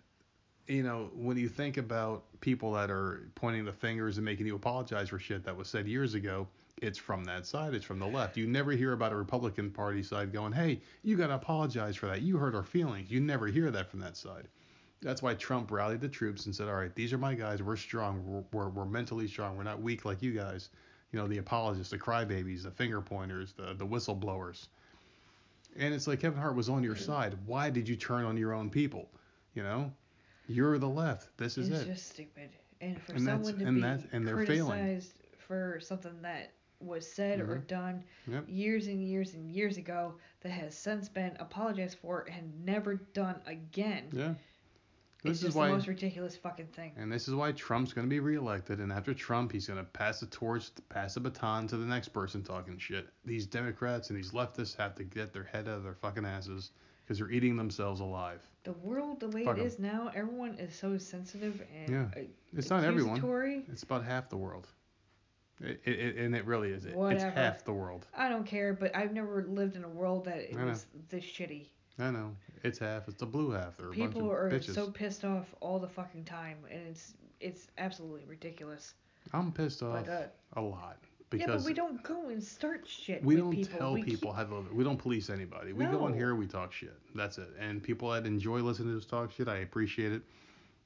you 0.67 0.83
know, 0.83 1.09
when 1.15 1.37
you 1.37 1.49
think 1.49 1.77
about 1.77 2.25
people 2.41 2.73
that 2.73 2.91
are 2.91 3.31
pointing 3.35 3.65
the 3.65 3.73
fingers 3.73 4.17
and 4.17 4.25
making 4.25 4.45
you 4.45 4.55
apologize 4.55 5.09
for 5.09 5.19
shit 5.19 5.43
that 5.45 5.57
was 5.57 5.67
said 5.67 5.87
years 5.87 6.13
ago, 6.13 6.47
it's 6.81 6.97
from 6.97 7.23
that 7.25 7.45
side. 7.45 7.73
It's 7.73 7.85
from 7.85 7.99
the 7.99 8.07
left. 8.07 8.35
You 8.37 8.47
never 8.47 8.71
hear 8.71 8.93
about 8.93 9.11
a 9.11 9.15
Republican 9.15 9.71
Party 9.71 10.03
side 10.03 10.33
going, 10.33 10.51
"Hey, 10.53 10.81
you 11.03 11.15
got 11.15 11.27
to 11.27 11.35
apologize 11.35 11.95
for 11.95 12.07
that. 12.07 12.21
You 12.21 12.37
hurt 12.37 12.55
our 12.55 12.63
feelings." 12.63 13.09
You 13.11 13.19
never 13.21 13.47
hear 13.47 13.71
that 13.71 13.89
from 13.89 13.99
that 14.01 14.17
side. 14.17 14.47
That's 15.01 15.21
why 15.21 15.33
Trump 15.35 15.69
rallied 15.71 16.01
the 16.01 16.09
troops 16.09 16.45
and 16.45 16.55
said, 16.55 16.67
"All 16.67 16.75
right, 16.75 16.93
these 16.95 17.13
are 17.13 17.17
my 17.17 17.35
guys. 17.35 17.61
We're 17.61 17.75
strong. 17.75 18.23
We're, 18.25 18.43
we're, 18.51 18.69
we're 18.69 18.85
mentally 18.85 19.27
strong. 19.27 19.57
We're 19.57 19.63
not 19.63 19.81
weak 19.81 20.05
like 20.05 20.21
you 20.21 20.31
guys. 20.33 20.69
You 21.11 21.19
know, 21.19 21.27
the 21.27 21.37
apologists, 21.37 21.91
the 21.91 21.97
crybabies, 21.99 22.63
the 22.63 22.71
finger 22.71 23.01
pointers, 23.01 23.53
the 23.53 23.73
the 23.73 23.85
whistleblowers." 23.85 24.67
And 25.75 25.93
it's 25.93 26.07
like 26.07 26.19
Kevin 26.19 26.39
Hart 26.39 26.55
was 26.55 26.69
on 26.69 26.83
your 26.83 26.95
side. 26.95 27.35
Why 27.45 27.69
did 27.69 27.89
you 27.89 27.95
turn 27.95 28.25
on 28.25 28.37
your 28.37 28.53
own 28.53 28.69
people? 28.69 29.09
You 29.55 29.63
know, 29.63 29.91
you're 30.47 30.77
the 30.77 30.89
left. 30.89 31.35
This 31.37 31.57
is 31.57 31.69
it's 31.69 31.81
it. 31.81 31.85
just 31.87 32.09
stupid. 32.11 32.49
And 32.81 33.01
for 33.01 33.13
And 33.13 33.25
that's- 33.27 33.47
someone 33.47 33.59
to 33.61 33.67
and 33.67 34.01
be 34.01 34.07
and 34.15 34.27
they're 34.27 34.45
failing. 34.45 34.79
criticized 34.79 35.13
for 35.47 35.79
something 35.81 36.21
that 36.21 36.51
was 36.85 37.09
said 37.11 37.39
or 37.39 37.57
Mhm. 37.57 37.67
done 37.67 38.03
Yep. 38.27 38.45
years 38.47 38.87
and 38.87 39.03
years 39.03 39.33
and 39.33 39.51
years 39.51 39.77
ago 39.77 40.15
that 40.41 40.49
has 40.51 40.75
since 40.77 41.09
been 41.09 41.35
apologized 41.39 41.97
for 41.99 42.21
and 42.29 42.65
never 42.65 42.95
done 42.95 43.41
again. 43.45 44.09
Yeah. 44.11 44.35
it's 45.25 45.29
This 45.29 45.37
is 45.37 45.43
just 45.45 45.57
why. 45.57 45.67
the 45.69 45.73
most 45.75 45.87
ridiculous 45.87 46.35
fucking 46.35 46.67
thing. 46.67 46.91
And 46.97 47.09
this 47.09 47.29
is 47.29 47.33
why 47.33 47.53
Trump's 47.53 47.93
going 47.93 48.05
to 48.05 48.09
be 48.09 48.19
reelected. 48.19 48.79
And 48.81 48.91
after 48.91 49.13
Trump, 49.13 49.53
he's 49.53 49.67
going 49.67 49.79
to 49.79 49.85
pass 49.85 50.19
the 50.19 50.25
torch, 50.25 50.69
pass 50.89 51.13
the 51.13 51.21
baton 51.21 51.65
to 51.67 51.77
the 51.77 51.85
next 51.85 52.09
person 52.09 52.43
talking 52.43 52.77
shit. 52.77 53.07
These 53.23 53.45
Democrats 53.45 54.09
and 54.09 54.17
these 54.17 54.31
leftists 54.31 54.75
have 54.75 54.95
to 54.95 55.05
get 55.05 55.31
their 55.31 55.45
head 55.45 55.69
out 55.69 55.77
of 55.77 55.83
their 55.83 55.93
fucking 55.95 56.25
asses 56.25 56.71
because 57.05 57.19
they're 57.19 57.31
eating 57.31 57.55
themselves 57.55 58.01
alive. 58.01 58.41
The 58.65 58.73
world, 58.73 59.21
the 59.21 59.29
way 59.29 59.45
Fuck 59.45 59.57
it 59.57 59.61
'em. 59.61 59.65
is 59.67 59.79
now, 59.79 60.11
everyone 60.13 60.55
is 60.55 60.75
so 60.75 60.97
sensitive 60.97 61.65
and 61.73 61.89
Yeah. 61.89 62.09
uh, 62.17 62.25
It's 62.57 62.69
not 62.69 62.83
everyone. 62.83 63.21
It's 63.71 63.83
about 63.83 64.03
half 64.03 64.27
the 64.29 64.35
world. 64.37 64.67
It, 65.61 65.81
it, 65.85 66.15
and 66.17 66.35
it 66.35 66.45
really 66.45 66.71
is. 66.71 66.85
It, 66.85 66.89
it's 66.89 66.97
Whatever. 66.97 67.31
half 67.31 67.63
the 67.63 67.73
world. 67.73 68.05
I 68.17 68.27
don't 68.29 68.45
care, 68.45 68.73
but 68.73 68.95
I've 68.95 69.13
never 69.13 69.43
lived 69.47 69.75
in 69.75 69.83
a 69.83 69.89
world 69.89 70.25
that 70.25 70.37
it 70.37 70.55
I 70.55 70.59
know. 70.61 70.65
was 70.67 70.85
this 71.09 71.23
shitty. 71.23 71.67
I 71.99 72.09
know. 72.11 72.35
It's 72.63 72.79
half. 72.79 73.07
It's 73.07 73.17
the 73.19 73.25
blue 73.25 73.51
half. 73.51 73.77
They're 73.77 73.89
People 73.91 74.29
are 74.31 74.49
bitches. 74.49 74.73
so 74.73 74.89
pissed 74.89 75.23
off 75.23 75.53
all 75.61 75.79
the 75.79 75.87
fucking 75.87 76.25
time, 76.25 76.57
and 76.71 76.81
it's 76.87 77.13
it's 77.39 77.67
absolutely 77.77 78.23
ridiculous. 78.27 78.93
I'm 79.31 79.51
pissed 79.51 79.83
off 79.83 80.05
But 80.05 80.11
uh, 80.11 80.59
a 80.59 80.61
lot 80.61 80.97
yeah, 81.01 81.07
but 81.29 81.47
because 81.47 81.65
we 81.65 81.73
don't 81.73 82.01
go 82.03 82.29
and 82.29 82.43
start 82.43 82.85
shit. 82.87 83.23
we 83.23 83.35
don't 83.35 83.51
people. 83.51 83.77
tell 83.79 83.93
we 83.93 84.03
people 84.03 84.31
keep- 84.31 84.37
how 84.37 84.43
to 84.43 84.55
live. 84.55 84.71
We 84.73 84.83
don't 84.83 84.97
police 84.97 85.29
anybody. 85.29 85.71
We 85.73 85.85
go 85.85 86.07
in 86.07 86.13
here, 86.13 86.35
we 86.35 86.45
talk 86.47 86.71
shit. 86.73 86.93
That's 87.15 87.37
it. 87.37 87.49
And 87.59 87.81
people 87.81 88.09
that 88.11 88.25
enjoy 88.25 88.59
listening 88.59 88.91
to 88.93 88.97
us 88.97 89.05
talk 89.05 89.31
shit, 89.31 89.47
I 89.47 89.57
appreciate 89.57 90.11
it. 90.11 90.21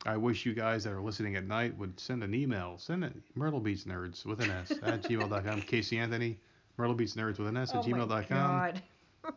I 0.05 0.15
wish 0.15 0.45
you 0.45 0.53
guys 0.53 0.83
that 0.83 0.93
are 0.93 1.01
listening 1.01 1.35
at 1.35 1.45
night 1.45 1.77
would 1.77 1.99
send 1.99 2.23
an 2.23 2.33
email. 2.33 2.77
Send 2.77 3.03
it 3.03 3.13
Myrtle 3.35 3.59
Beach 3.59 3.83
Nerds 3.85 4.25
with 4.25 4.41
an 4.41 4.51
S 4.51 4.71
at 4.83 5.01
gmail.com. 5.03 5.61
Casey 5.67 5.97
Anthony, 5.97 6.37
Myrtle 6.77 6.93
Beach 6.95 7.13
Nerds 7.13 7.39
with 7.39 7.47
an 7.47 7.57
S 7.57 7.71
at 7.71 7.77
oh 7.77 7.81
gmail.com. 7.83 8.27
god. 8.27 8.81
Uh, 9.25 9.31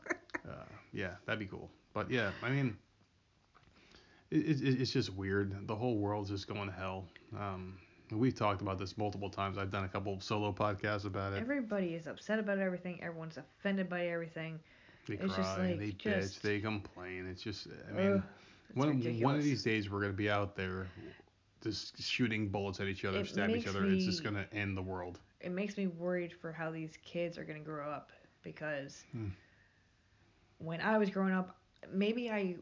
yeah, 0.93 1.12
that'd 1.27 1.41
be 1.41 1.47
cool. 1.47 1.70
But 1.93 2.11
yeah, 2.11 2.31
I 2.43 2.51
mean, 2.51 2.77
it, 4.31 4.61
it, 4.62 4.81
it's 4.81 4.93
just 4.93 5.15
weird. 5.15 5.66
The 5.66 5.74
whole 5.74 5.97
world's 5.97 6.31
just 6.31 6.47
going 6.47 6.69
to 6.69 6.74
hell. 6.74 7.07
Um, 7.39 7.78
we've 8.12 8.35
talked 8.35 8.62
about 8.62 8.78
this 8.78 8.97
multiple 8.97 9.31
times. 9.31 9.59
I've 9.59 9.70
done 9.70 9.85
a 9.85 9.89
couple 9.89 10.15
of 10.15 10.23
solo 10.23 10.53
podcasts 10.53 11.05
about 11.05 11.32
it. 11.32 11.41
Everybody 11.41 11.95
is 11.95 12.07
upset 12.07 12.39
about 12.39 12.59
everything. 12.59 13.03
Everyone's 13.03 13.39
offended 13.39 13.89
by 13.89 14.07
everything. 14.07 14.61
They 15.09 15.15
it's 15.15 15.35
cry, 15.35 15.37
just 15.37 15.59
like, 15.59 15.78
they 15.78 15.91
just- 15.93 16.39
bitch, 16.39 16.41
they 16.43 16.61
complain. 16.61 17.27
It's 17.28 17.43
just, 17.43 17.66
I 17.89 17.93
mean, 17.97 18.23
one, 18.74 19.01
one 19.20 19.34
of 19.36 19.42
these 19.42 19.62
days 19.62 19.90
we're 19.90 20.01
gonna 20.01 20.12
be 20.12 20.30
out 20.30 20.55
there 20.56 20.86
just 21.62 22.01
shooting 22.02 22.48
bullets 22.48 22.80
at 22.80 22.86
each 22.88 23.05
other, 23.05 23.20
It 23.20 23.26
stab 23.28 23.51
each 23.51 23.66
other. 23.66 23.84
It's 23.86 24.05
just 24.05 24.24
gonna 24.24 24.47
end 24.52 24.76
the 24.76 24.82
world. 24.82 25.18
It 25.40 25.51
makes 25.52 25.76
me 25.76 25.86
worried 25.86 26.32
for 26.32 26.52
how 26.52 26.70
these 26.70 26.97
kids 27.05 27.36
are 27.38 27.44
gonna 27.44 27.60
grow 27.60 27.90
up 27.90 28.12
because 28.42 29.05
Hmm. 29.12 29.28
when 30.59 30.80
I 30.80 30.98
was 30.98 31.10
growing 31.10 31.32
up, 31.32 31.59
maybe 31.92 32.30
I 32.30 32.56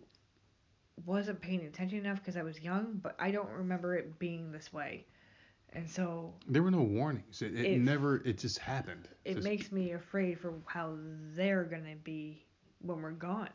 wasn't 1.07 1.41
paying 1.41 1.65
attention 1.65 1.99
enough 1.99 2.19
because 2.19 2.37
I 2.37 2.43
was 2.43 2.61
young, 2.61 2.99
but 3.03 3.15
I 3.19 3.31
don't 3.31 3.51
remember 3.51 3.95
it 3.97 4.19
being 4.19 4.51
this 4.51 4.73
way. 4.73 5.07
And 5.75 5.89
so 5.89 6.35
There 6.49 6.63
were 6.63 6.71
no 6.71 6.83
warnings. 6.83 7.43
It, 7.43 7.55
it, 7.55 7.65
It- 7.67 7.79
never. 7.81 8.17
It 8.27 8.39
just 8.39 8.59
happened. 8.59 9.09
it 9.25 9.35
Just- 9.35 9.45
makes 9.45 9.71
me 9.71 9.93
afraid 9.93 10.41
for 10.41 10.55
how 10.67 10.97
they're 11.35 11.65
gonna 11.65 11.97
be 11.97 12.45
when 12.81 13.03
we're 13.03 13.13
gone. 13.13 13.51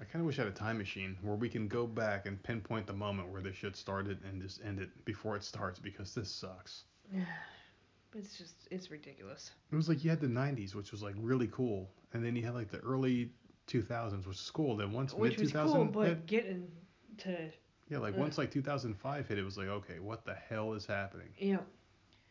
I 0.00 0.04
kind 0.04 0.22
of 0.22 0.26
wish 0.26 0.38
I 0.38 0.44
had 0.44 0.52
a 0.52 0.54
time 0.54 0.78
machine 0.78 1.18
where 1.20 1.36
we 1.36 1.48
can 1.48 1.68
go 1.68 1.86
back 1.86 2.26
and 2.26 2.42
pinpoint 2.42 2.86
the 2.86 2.92
moment 2.94 3.28
where 3.28 3.42
this 3.42 3.56
shit 3.56 3.76
started 3.76 4.18
and 4.24 4.40
just 4.40 4.60
end 4.64 4.80
it 4.80 4.88
before 5.04 5.36
it 5.36 5.44
starts 5.44 5.78
because 5.78 6.14
this 6.14 6.30
sucks. 6.30 6.84
It's 8.14 8.36
just 8.36 8.54
it's 8.70 8.90
ridiculous. 8.90 9.50
It 9.70 9.76
was 9.76 9.88
like 9.88 10.02
you 10.02 10.10
had 10.10 10.20
the 10.20 10.26
90s, 10.26 10.74
which 10.74 10.90
was 10.90 11.02
like 11.02 11.14
really 11.18 11.48
cool, 11.48 11.90
and 12.12 12.24
then 12.24 12.34
you 12.34 12.42
had 12.42 12.54
like 12.54 12.70
the 12.70 12.78
early 12.78 13.30
2000s, 13.68 14.16
which 14.18 14.26
was 14.26 14.50
cool. 14.52 14.76
Then 14.76 14.92
once 14.92 15.12
mid 15.16 15.38
was 15.38 15.52
2000 15.52 15.76
cool, 15.76 15.84
but 15.84 16.08
hit, 16.08 16.26
getting 16.26 16.68
to 17.18 17.50
yeah, 17.88 17.98
like 17.98 18.14
ugh. 18.14 18.20
once 18.20 18.38
like 18.38 18.50
2005 18.50 19.28
hit, 19.28 19.38
it 19.38 19.44
was 19.44 19.58
like 19.58 19.68
okay, 19.68 19.98
what 19.98 20.24
the 20.24 20.34
hell 20.34 20.72
is 20.72 20.86
happening? 20.86 21.28
Yeah. 21.38 21.58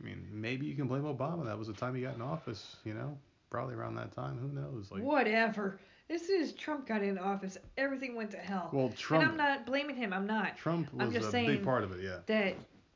I 0.01 0.03
mean, 0.03 0.27
maybe 0.31 0.65
you 0.65 0.75
can 0.75 0.87
blame 0.87 1.03
Obama. 1.03 1.45
That 1.45 1.57
was 1.57 1.67
the 1.67 1.73
time 1.73 1.93
he 1.93 2.01
got 2.01 2.15
in 2.15 2.21
office, 2.21 2.77
you 2.85 2.93
know, 2.93 3.17
probably 3.49 3.75
around 3.75 3.95
that 3.95 4.13
time. 4.13 4.37
Who 4.37 4.47
knows? 4.47 4.89
Like, 4.91 5.03
whatever. 5.03 5.79
As 6.10 6.26
soon 6.26 6.41
as 6.41 6.53
Trump 6.53 6.88
got 6.88 7.03
in 7.03 7.18
office, 7.19 7.57
everything 7.77 8.15
went 8.15 8.31
to 8.31 8.38
hell. 8.38 8.69
well, 8.73 8.90
Trump. 8.98 9.23
and 9.23 9.31
I'm 9.31 9.38
not 9.38 9.65
blaming 9.65 9.95
him. 9.95 10.11
I'm 10.11 10.26
not. 10.26 10.57
Trump 10.57 10.90
I'm 10.98 11.07
was 11.07 11.15
just 11.15 11.27
a 11.27 11.31
saying 11.31 11.48
big 11.48 11.64
part 11.64 11.84
of 11.84 11.91
it. 11.91 12.03
Yeah. 12.03 12.18
that 12.26 12.56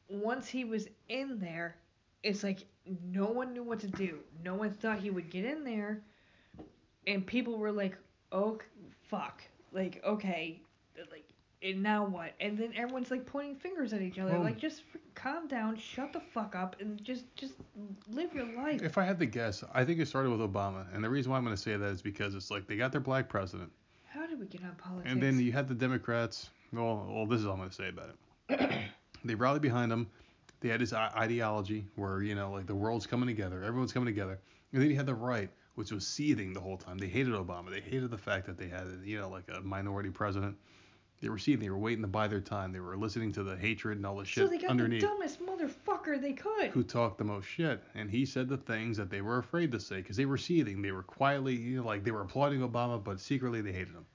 once 0.10 0.48
he 0.48 0.66
was 0.66 0.88
in 1.10 1.40
there, 1.40 1.76
it's 2.24 2.44
like 2.44 2.66
no 3.06 3.26
one 3.26 3.54
knew 3.54 3.64
what 3.64 3.80
to 3.82 3.88
do. 3.88 4.20
No 4.44 4.56
one 4.56 4.72
thought 4.72 5.00
he 5.00 5.10
would 5.12 5.30
get 5.30 5.46
in 5.46 5.64
there, 5.64 6.02
and 7.06 7.26
people 7.26 7.58
were 7.58 7.72
like, 7.72 7.98
"Oh, 8.32 8.60
fuck!" 9.04 9.44
Like, 9.72 10.02
okay, 10.04 10.62
like, 11.12 11.23
and 11.64 11.82
now 11.82 12.06
what? 12.06 12.34
And 12.40 12.58
then 12.58 12.74
everyone's 12.76 13.12
like 13.12 13.26
pointing 13.26 13.56
fingers 13.56 13.94
at 13.94 14.02
each 14.02 14.20
other. 14.20 14.34
Well- 14.34 14.44
like, 14.44 14.58
just 14.58 14.82
calm 15.16 15.48
down, 15.48 15.78
shut 15.78 16.12
the 16.14 16.20
fuck 16.20 16.56
up, 16.56 16.76
and 16.80 17.02
just 17.04 17.24
just 17.36 17.54
live 18.12 18.34
your 18.34 18.46
life. 18.56 18.82
If 18.82 18.98
I 18.98 19.04
had 19.06 19.20
to 19.20 19.26
guess, 19.26 19.64
I 19.74 19.86
think 19.86 20.00
it 20.00 20.08
started 20.08 20.30
with 20.32 20.40
Obama, 20.42 20.86
and 20.94 21.04
the 21.04 21.10
reason 21.10 21.32
why 21.32 21.38
I'm 21.38 21.44
going 21.44 21.56
to 21.56 21.62
say 21.62 21.76
that 21.78 21.86
is 21.88 22.02
because 22.02 22.36
it's 22.36 22.52
like 22.52 22.68
they 22.68 22.76
got 22.76 22.92
their 22.92 23.02
black 23.02 23.30
president, 23.30 23.72
How 24.06 24.26
did 24.28 24.40
we 24.40 24.46
get 24.48 24.64
on 24.64 24.76
politics? 24.76 25.12
and 25.12 25.22
then 25.22 25.40
you 25.40 25.52
had 25.52 25.68
the 25.68 25.76
Democrats. 25.76 26.50
Well, 26.72 27.06
well, 27.08 27.26
this 27.28 27.40
is 27.40 27.46
all 27.46 27.54
I'm 27.54 27.60
going 27.60 27.70
to 27.70 27.76
say 27.76 27.90
about 27.90 28.10
it. 28.50 28.82
they 29.26 29.36
rallied 29.36 29.62
behind 29.62 29.92
him. 29.92 30.08
They 30.60 30.70
had 30.70 30.80
this 30.82 30.94
ideology 30.94 31.86
where 31.96 32.22
you 32.24 32.36
know 32.36 32.52
like 32.52 32.66
the 32.66 32.76
world's 32.76 33.06
coming 33.06 33.28
together, 33.28 33.64
everyone's 33.64 33.92
coming 33.94 34.08
together, 34.08 34.40
and 34.72 34.82
then 34.82 34.90
you 34.90 34.96
had 34.96 35.06
the 35.06 35.14
right, 35.14 35.50
which 35.76 35.92
was 35.92 36.08
seething 36.08 36.54
the 36.54 36.60
whole 36.62 36.78
time. 36.78 36.98
They 36.98 37.08
hated 37.08 37.34
Obama. 37.34 37.70
They 37.70 37.82
hated 37.82 38.10
the 38.10 38.18
fact 38.18 38.46
that 38.48 38.58
they 38.58 38.68
had 38.68 38.88
you 39.04 39.20
know 39.20 39.30
like 39.30 39.44
a 39.54 39.62
minority 39.62 40.10
president. 40.10 40.56
They 41.24 41.30
were 41.30 41.38
seething. 41.38 41.64
They 41.64 41.70
were 41.70 41.78
waiting 41.78 42.02
to 42.02 42.08
buy 42.10 42.28
their 42.28 42.42
time. 42.42 42.74
They 42.74 42.82
were 42.82 42.98
listening 42.98 43.32
to 43.32 43.44
the 43.44 43.56
hatred 43.56 43.96
and 43.96 44.06
all 44.06 44.18
the 44.18 44.26
shit 44.26 44.44
so 44.44 44.50
they 44.50 44.58
got 44.58 44.72
underneath. 44.72 45.00
the 45.00 45.08
dumbest 45.08 45.40
motherfucker 45.42 46.22
they 46.22 46.34
could. 46.34 46.72
who 46.72 46.84
talked 46.84 47.18
the 47.18 47.24
most 47.24 47.46
shit, 47.46 47.82
and 47.96 48.12
he 48.12 48.26
said 48.26 48.50
the 48.50 48.58
things 48.58 48.98
that 48.98 49.10
they 49.10 49.22
were 49.22 49.38
afraid 49.38 49.72
to 49.72 49.80
say 49.80 49.98
because 49.98 50.18
they 50.18 50.26
were 50.26 50.38
seething. 50.38 50.82
They 50.82 50.92
were 50.92 51.04
quietly, 51.04 51.56
you 51.56 51.78
know, 51.78 51.86
like 51.86 52.04
they 52.04 52.12
were 52.12 52.24
applauding 52.24 52.60
Obama, 52.60 53.02
but 53.02 53.22
secretly 53.22 53.62
they 53.62 53.72
hated 53.72 53.94
him. 53.94 54.06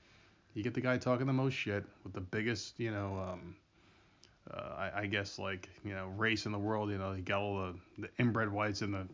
You 0.53 0.63
get 0.63 0.75
the 0.75 0.83
guy 0.83 0.99
talking 0.99 1.27
the 1.27 1.33
most 1.33 1.55
shit 1.55 1.83
with 2.05 2.13
the 2.13 2.21
biggest, 2.21 2.79
you 2.79 2.91
know, 2.91 3.19
um, 3.27 3.57
uh, 4.53 4.75
I, 4.77 5.01
I 5.01 5.07
guess 5.07 5.39
like 5.39 5.71
you 5.85 5.95
know 5.95 6.09
race 6.19 6.45
in 6.45 6.53
the 6.53 6.59
world. 6.59 6.91
You 6.91 6.99
know, 6.99 7.15
he 7.15 7.23
got 7.23 7.41
all 7.41 7.59
the, 7.59 8.03
the 8.03 8.11
inbred 8.19 8.53
whites 8.53 8.83
in 8.83 8.93
the 8.93 9.09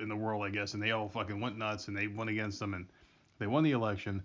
in 0.00 0.08
the 0.08 0.16
world, 0.16 0.44
I 0.44 0.50
guess, 0.50 0.74
and 0.74 0.82
they 0.82 0.92
all 0.92 1.08
fucking 1.08 1.40
went 1.40 1.58
nuts 1.58 1.88
and 1.88 1.96
they 1.96 2.06
went 2.06 2.30
against 2.30 2.62
him 2.62 2.74
and 2.74 2.86
they 3.40 3.48
won 3.48 3.64
the 3.64 3.72
election, 3.72 4.22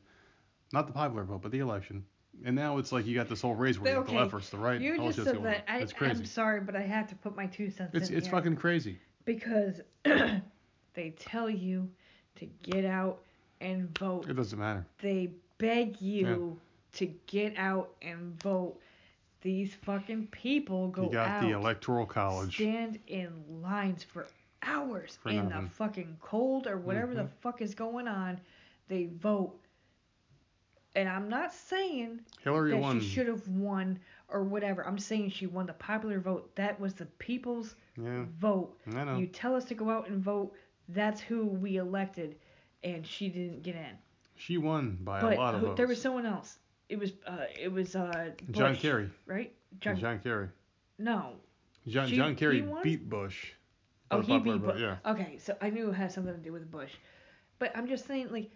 not 0.72 0.86
the 0.86 0.94
popular 0.94 1.24
vote, 1.24 1.41
but 1.41 1.52
the 1.52 1.57
election. 1.60 2.06
And 2.46 2.56
now 2.56 2.78
it's 2.78 2.92
like 2.92 3.06
you 3.06 3.16
got 3.16 3.30
this 3.30 3.42
whole 3.42 3.56
race 3.56 3.80
where 3.80 3.94
you 3.94 4.00
Okay, 4.00 4.14
the 4.14 4.20
left 4.20 4.32
versus 4.32 4.50
the 4.50 4.58
right. 4.58 4.80
you 4.82 4.98
just 5.12 5.18
going 5.24 5.44
that. 5.44 5.64
I, 5.68 5.80
it's 5.80 5.94
crazy. 5.94 6.20
I'm 6.20 6.26
sorry, 6.26 6.60
but 6.62 6.76
I 6.76 6.82
have 6.82 7.08
to 7.08 7.16
put 7.16 7.36
my 7.36 7.46
two 7.46 7.70
cents 7.70 7.92
it's 7.94 8.10
in 8.10 8.18
it's 8.18 8.28
here. 8.28 8.36
fucking 8.36 8.56
crazy. 8.58 9.00
because 9.26 9.82
they 10.04 11.12
tell 11.20 11.50
you 11.50 11.90
to 12.36 12.46
get 12.64 12.86
out 12.86 13.20
and 13.62 13.98
vote. 13.98 14.28
It 14.30 14.34
doesn't 14.34 14.60
matter. 14.60 14.86
They 15.02 15.30
beg 15.58 16.02
you 16.02 16.60
to 16.94 17.06
get 17.28 17.54
out 17.58 17.92
and 18.02 18.42
vote. 18.42 18.80
These 19.42 19.76
fucking 19.84 20.28
people 20.28 20.88
go 20.90 21.04
out. 21.04 21.06
You 21.08 21.12
got 21.14 21.28
out, 21.30 21.42
the 21.44 21.52
electoral 21.52 22.06
college. 22.06 22.56
stand 22.56 23.00
in 23.08 23.32
lines 23.62 24.04
for 24.04 24.28
hours 24.64 25.18
For 25.22 25.30
in 25.30 25.50
nothing. 25.50 25.64
the 25.66 25.70
fucking 25.70 26.18
cold 26.22 26.68
or 26.68 26.78
whatever 26.78 27.14
the 27.14 27.24
Mhm. 27.24 27.30
fuck 27.42 27.62
is 27.62 27.76
going 27.76 28.08
on. 28.08 28.40
They 28.88 29.06
vote. 29.06 29.60
And 30.95 31.10
I'm 31.10 31.28
not 31.28 31.52
saying 31.53 32.20
Hillary 32.44 32.72
that 32.72 32.78
won. 32.80 32.99
she 33.02 33.07
should 33.07 33.28
have 33.28 33.48
won 33.48 33.99
or 34.30 34.44
whatever. 34.44 34.86
I'm 34.86 34.99
saying 34.99 35.32
she 35.32 35.48
won 35.48 35.65
the 35.65 35.74
popular 35.74 36.20
vote. 36.20 36.56
That 36.56 36.80
was 36.80 36.94
the 36.94 37.06
people's 37.18 37.76
Yeah, 37.99 38.26
vote. 38.40 38.78
I 38.95 39.03
know. 39.03 39.18
You 39.18 39.26
tell 39.28 39.56
us 39.56 39.65
to 39.65 39.74
go 39.76 39.90
out 39.90 40.07
and 40.10 40.22
vote. 40.24 40.53
That's 40.90 41.20
who 41.22 41.45
we 41.48 41.78
elected, 41.78 42.36
and 42.84 43.06
she 43.07 43.30
didn't 43.30 43.64
get 43.64 43.76
in. 43.76 43.98
She 44.36 44.57
won 44.57 44.98
by 45.02 45.22
but 45.22 45.34
a 45.34 45.38
lot 45.38 45.56
of 45.56 45.61
who, 45.61 45.68
votes. 45.68 45.78
there 45.78 45.88
was 45.88 46.02
someone 46.02 46.26
else. 46.26 46.57
It 46.90 46.99
was 46.99 47.14
uh, 47.26 47.45
it 47.60 47.72
was 47.72 47.95
uh, 47.95 48.32
John 48.52 48.76
Kerry. 48.76 49.10
right? 49.26 49.53
John, 49.80 49.98
John 49.98 50.20
Kerry. 50.20 50.49
no. 50.99 51.34
John, 51.88 52.07
She- 52.07 52.15
John 52.15 52.36
Kerry 52.36 52.65
beat 52.84 53.10
Bush. 53.10 53.52
Oh, 54.11 54.22
he 54.22 54.38
beat 54.40 54.61
Bush. 54.61 54.80
Yeah. 54.80 54.98
Okay, 55.06 55.38
so 55.38 55.56
I 55.61 55.70
knew 55.70 55.90
it 55.90 55.94
had 55.94 56.11
something 56.11 56.34
to 56.34 56.40
do 56.40 56.52
with 56.53 56.70
Bush, 56.70 56.91
but 57.60 57.76
I'm 57.76 57.88
just 57.88 58.06
saying, 58.06 58.30
like, 58.32 58.52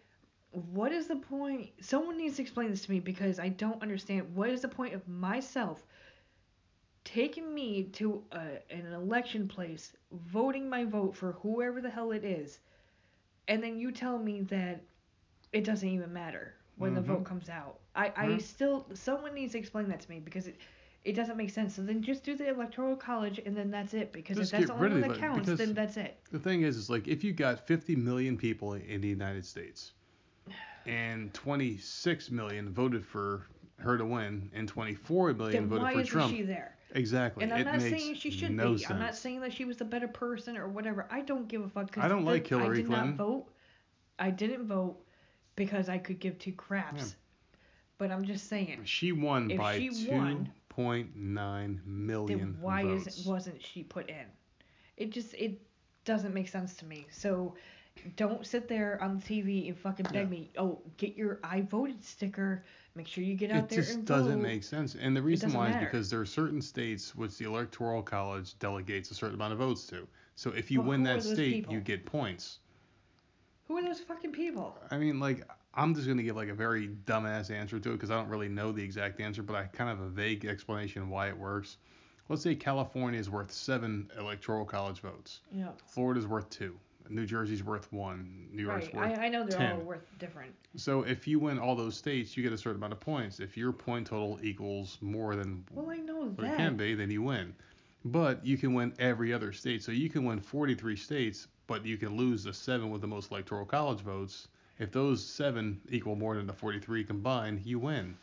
what 0.52 0.92
is 0.92 1.08
the 1.08 1.16
point? 1.16 1.72
Someone 1.82 2.18
needs 2.18 2.36
to 2.38 2.42
explain 2.42 2.70
this 2.70 2.84
to 2.86 2.92
me 2.92 3.00
because 3.00 3.40
I 3.40 3.50
don't 3.50 3.82
understand. 3.82 4.36
What 4.36 4.50
is 4.50 4.62
the 4.62 4.68
point 4.70 4.94
of 4.94 5.08
myself 5.08 5.86
taking 7.04 7.54
me 7.54 7.84
to 7.84 8.24
a, 8.32 8.60
an 8.72 8.86
election 8.94 9.48
place, 9.48 9.94
voting 10.12 10.70
my 10.70 10.84
vote 10.84 11.16
for 11.16 11.34
whoever 11.34 11.82
the 11.82 11.90
hell 11.90 12.12
it 12.12 12.24
is, 12.24 12.60
and 13.48 13.64
then 13.64 13.80
you 13.80 13.92
tell 13.92 14.20
me 14.20 14.42
that 14.44 14.84
it 15.54 15.64
doesn't 15.64 15.88
even 15.90 16.12
matter 16.14 16.56
when 16.78 16.94
the 16.94 17.02
Mhm. 17.02 17.06
vote 17.06 17.26
comes 17.26 17.50
out? 17.50 17.80
I, 17.96 18.14
I 18.16 18.28
Mhm. 18.28 18.42
still 18.42 18.88
someone 18.94 19.34
needs 19.34 19.54
to 19.54 19.60
explain 19.60 19.88
that 19.90 20.02
to 20.02 20.10
me 20.10 20.20
because 20.20 20.48
it. 20.48 20.58
It 21.06 21.16
doesn't 21.16 21.38
make 21.38 21.52
sense. 21.52 21.76
So 21.76 21.84
then 21.84 22.02
just 22.02 22.26
do 22.26 22.36
the 22.36 22.50
electoral 22.50 22.98
college 22.98 23.40
and 23.40 23.56
then 23.56 23.72
that's 23.72 23.94
it. 23.94 24.12
Because 24.12 24.38
Just 24.38 24.52
if 24.52 24.58
that's 24.60 24.68
the 24.68 24.74
only 24.86 25.02
one 25.02 25.10
that 25.14 25.20
counts, 25.20 25.54
then 25.54 25.74
that's 25.74 25.96
it. 25.96 26.20
The 26.32 26.40
thing 26.40 26.64
is, 26.64 26.76
is 26.76 26.90
like 26.90 27.08
if 27.08 27.24
you 27.24 27.32
got 27.32 27.66
50 27.66 27.96
million 27.96 28.36
people 28.36 28.74
in 28.74 29.00
the 29.00 29.08
United 29.08 29.46
States, 29.46 29.94
and 30.88 31.34
26 31.34 32.32
million 32.32 32.70
voted 32.74 33.06
for 33.06 33.48
her 33.80 33.98
to 33.98 34.06
win, 34.06 34.50
and 34.54 34.68
24 34.68 35.34
million 35.34 35.54
then 35.64 35.70
voted 35.70 35.84
why 35.84 35.94
for 35.94 36.00
isn't 36.02 36.12
Trump. 36.12 36.36
she 36.36 36.42
there? 36.44 36.76
Exactly. 36.96 37.44
And 37.44 37.54
I'm 37.54 37.62
it 37.62 37.66
not 37.66 37.78
makes 37.80 38.02
saying 38.02 38.16
she 38.16 38.32
should 38.32 38.52
no 38.52 38.72
be. 38.74 38.78
sense. 38.80 38.92
I'm 38.92 39.00
not 39.00 39.16
saying 39.16 39.42
that 39.42 39.54
she 39.54 39.66
was 39.66 39.78
the 39.78 39.86
better 39.86 40.08
person 40.08 40.58
or 40.58 40.68
whatever. 40.70 41.06
I 41.12 41.22
don't 41.22 41.48
give 41.48 41.62
a 41.64 41.70
fuck. 41.70 41.92
'cause 41.92 42.04
I 42.04 42.08
don't 42.08 42.24
the- 42.26 42.32
like 42.32 42.48
Hillary 42.48 42.78
I 42.80 42.82
did 42.82 42.88
Clinton. 42.88 43.08
not 43.10 43.18
vote. 43.18 43.46
I 44.20 44.30
didn't 44.32 44.68
vote 44.68 44.98
because 45.56 45.90
I 45.90 45.98
could 45.98 46.20
give 46.20 46.40
two 46.40 46.54
craps. 46.54 47.16
But 47.98 48.12
I'm 48.12 48.24
just 48.26 48.48
saying. 48.48 48.82
She 48.86 49.12
won 49.12 49.48
by 49.58 49.78
she 49.80 49.90
won, 50.10 50.52
2.9 50.76 51.82
million 51.86 52.40
Then 52.40 52.58
why 52.62 52.84
votes. 52.84 53.08
isn't 53.18 53.32
wasn't 53.32 53.62
she 53.62 53.84
put 53.84 54.10
in? 54.10 54.26
It 54.98 55.12
just 55.12 55.34
it 55.34 55.60
doesn't 56.06 56.34
make 56.34 56.48
sense 56.48 56.76
to 56.78 56.86
me. 56.86 57.06
So 57.12 57.56
don't 58.16 58.46
sit 58.46 58.68
there 58.68 59.02
on 59.02 59.18
the 59.18 59.24
TV 59.24 59.68
and 59.68 59.78
fucking 59.78 60.06
beg 60.12 60.16
Yeah. 60.16 60.24
me. 60.26 60.52
Oh, 60.58 60.82
get 60.98 61.16
your 61.16 61.40
I 61.44 61.62
voted 61.62 62.04
sticker. 62.04 62.64
Make 62.96 63.08
sure 63.08 63.24
you 63.24 63.36
get 63.36 63.52
out 63.52 63.66
it 63.66 63.70
there 63.70 63.80
It 63.80 63.84
just 63.86 64.06
doesn't 64.06 64.34
vote. 64.40 64.42
make 64.42 64.64
sense. 64.64 64.96
And 64.96 65.16
the 65.16 65.22
reason 65.22 65.54
why 65.54 65.70
matter. 65.70 65.80
is 65.80 65.86
because 65.86 66.10
there 66.10 66.20
are 66.22 66.26
certain 66.26 66.62
states 66.62 67.16
which 67.16 67.38
the 67.38 67.46
electoral 67.46 68.02
college 68.02 68.58
delegates 68.60 69.12
a 69.12 69.14
certain 69.16 69.36
amount 69.36 69.54
of 69.54 69.60
votes 69.60 69.86
to. 69.88 70.08
So 70.36 70.52
if 70.52 70.72
you 70.72 70.80
Well, 70.82 70.90
win 70.90 71.04
that 71.04 71.22
state, 71.24 71.54
people? 71.54 71.74
you 71.74 71.80
get 71.82 72.06
points. 72.06 72.60
Who 73.68 73.78
are 73.78 73.82
those 73.84 74.00
fucking 74.00 74.32
people? 74.32 74.78
I 74.92 74.98
mean, 74.98 75.20
like, 75.20 75.44
I'm 75.74 75.94
just 75.94 76.08
gonna 76.08 76.24
give 76.24 76.36
like 76.36 76.50
a 76.50 76.54
very 76.56 76.88
dumbass 77.06 77.52
answer 77.52 77.80
to 77.80 77.90
it 77.90 77.94
because 77.94 78.10
I 78.10 78.16
don't 78.16 78.30
really 78.30 78.48
know 78.50 78.72
the 78.72 78.84
exact 78.84 79.20
answer, 79.20 79.44
but 79.44 79.56
I 79.56 79.64
kind 79.66 79.90
of 79.92 79.98
have 80.00 80.08
a 80.08 80.10
vague 80.10 80.46
explanation 80.46 81.10
why 81.10 81.28
it 81.28 81.38
works. 81.38 81.78
Let's 82.30 82.42
say 82.42 82.56
California 82.56 83.20
is 83.20 83.30
worth 83.30 83.52
seven 83.52 84.10
electoral 84.18 84.66
college 84.66 85.00
votes. 85.02 85.42
Yeah. 85.52 85.70
is 86.16 86.28
worth 86.28 86.50
two. 86.50 86.78
New 87.10 87.26
Jersey's 87.26 87.64
worth 87.64 87.92
one. 87.92 88.48
New 88.52 88.64
York's 88.64 88.86
Right. 88.88 88.96
worth. 88.96 89.20
I, 89.20 89.26
I 89.26 89.30
know 89.30 89.46
they're 89.46 89.58
10. 89.58 89.72
all 89.74 89.82
worth 89.82 90.18
different. 90.20 90.54
So 90.76 91.04
if 91.04 91.28
you 91.28 91.40
win 91.40 91.60
all 91.60 91.76
those 91.76 91.96
states, 91.98 92.36
you 92.38 92.44
get 92.44 92.54
a 92.54 92.58
certain 92.58 92.78
amount 92.80 92.94
of 92.94 93.00
points. 93.00 93.40
If 93.40 93.58
your 93.58 93.72
point 93.72 94.08
total 94.08 94.40
equals 94.44 94.98
more 95.02 95.36
than 95.36 95.64
Well, 95.74 95.90
I 95.90 95.98
know 95.98 96.18
what 96.26 96.38
that. 96.38 96.54
it 96.54 96.58
can 96.58 96.76
be, 96.78 96.94
then 96.96 97.10
you 97.12 97.22
win. 97.24 97.54
But 98.06 98.46
you 98.46 98.58
can 98.58 98.74
win 98.74 98.94
every 99.00 99.34
other 99.34 99.52
state. 99.52 99.84
So 99.84 99.92
you 99.92 100.10
can 100.10 100.24
win 100.24 100.40
43 100.40 100.96
states, 100.96 101.48
but 101.66 101.86
you 101.86 101.98
can 101.98 102.16
lose 102.16 102.44
the 102.44 102.54
seven 102.54 102.90
with 102.90 103.02
the 103.02 103.08
most 103.08 103.32
electoral 103.32 103.66
college 103.66 104.02
votes. 104.02 104.48
If 104.80 104.92
those 104.92 105.26
seven 105.26 105.82
equal 105.90 106.16
more 106.16 106.36
than 106.36 106.46
the 106.48 106.54
43 106.54 107.04
combined, 107.04 107.62
you 107.66 107.80
win. 107.80 108.16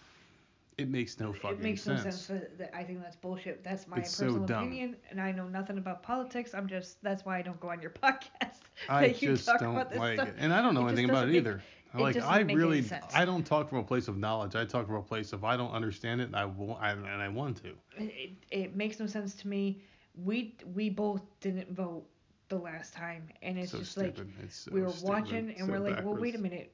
It 0.76 0.88
makes 0.88 1.20
no 1.20 1.32
fucking 1.32 1.58
it 1.58 1.62
makes 1.62 1.82
sense. 1.82 2.04
no 2.04 2.10
sense. 2.10 2.26
For 2.26 2.48
that. 2.58 2.74
I 2.74 2.82
think 2.82 3.00
that's 3.02 3.16
bullshit. 3.16 3.62
That's 3.62 3.86
my 3.86 3.98
It's 3.98 4.10
personal 4.18 4.44
dumb. 4.44 4.64
opinion, 4.64 4.96
and 5.10 5.20
I 5.20 5.30
know 5.32 5.46
nothing 5.46 5.78
about 5.78 6.02
politics. 6.02 6.52
I'm 6.54 6.66
just 6.66 7.02
that's 7.02 7.24
why 7.24 7.38
I 7.38 7.42
don't 7.42 7.60
go 7.60 7.70
on 7.70 7.80
your 7.80 7.90
podcast. 8.02 8.60
I 8.88 9.06
you 9.06 9.12
just 9.34 9.46
talk 9.46 9.60
don't 9.60 9.76
about 9.76 9.94
like 9.96 10.14
stuff. 10.18 10.28
it, 10.28 10.34
and 10.38 10.52
I 10.52 10.60
don't 10.62 10.74
know 10.74 10.86
It 10.86 10.92
anything 10.92 11.10
about 11.10 11.24
it 11.24 11.32
make- 11.32 11.36
either. 11.36 11.62
it 11.94 12.00
like 12.00 12.16
I 12.16 12.40
really, 12.40 12.82
sense. 12.82 13.04
I 13.14 13.24
don't 13.24 13.44
talk 13.46 13.68
from 13.68 13.78
a 13.78 13.84
place 13.84 14.08
of 14.08 14.16
knowledge. 14.16 14.56
I 14.56 14.64
talk 14.64 14.86
from 14.86 14.96
a 14.96 15.02
place 15.02 15.32
of 15.32 15.44
I 15.44 15.56
don't 15.56 15.70
understand 15.70 16.20
it, 16.20 16.24
and 16.24 16.34
I 16.36 16.44
will, 16.44 16.76
I, 16.80 16.90
and 16.90 17.06
I 17.06 17.28
want 17.28 17.58
to. 17.62 17.74
It, 17.96 18.32
it, 18.50 18.74
makes 18.74 18.98
no 18.98 19.06
sense 19.06 19.34
to 19.36 19.48
me. 19.48 19.80
We 20.16 20.56
we 20.74 20.90
both 20.90 21.22
didn't 21.40 21.70
vote 21.70 22.04
the 22.48 22.56
last 22.58 22.94
time, 22.94 23.28
and 23.42 23.58
it's 23.58 23.70
so 23.70 23.78
just 23.78 23.96
like 23.96 24.16
it's 24.42 24.56
so 24.56 24.72
we 24.72 24.82
were 24.82 24.90
stupid. 24.90 25.08
watching 25.08 25.48
and 25.50 25.58
so 25.60 25.66
we're 25.66 25.78
like, 25.78 26.04
well, 26.04 26.16
wait 26.16 26.34
a 26.34 26.38
minute. 26.38 26.72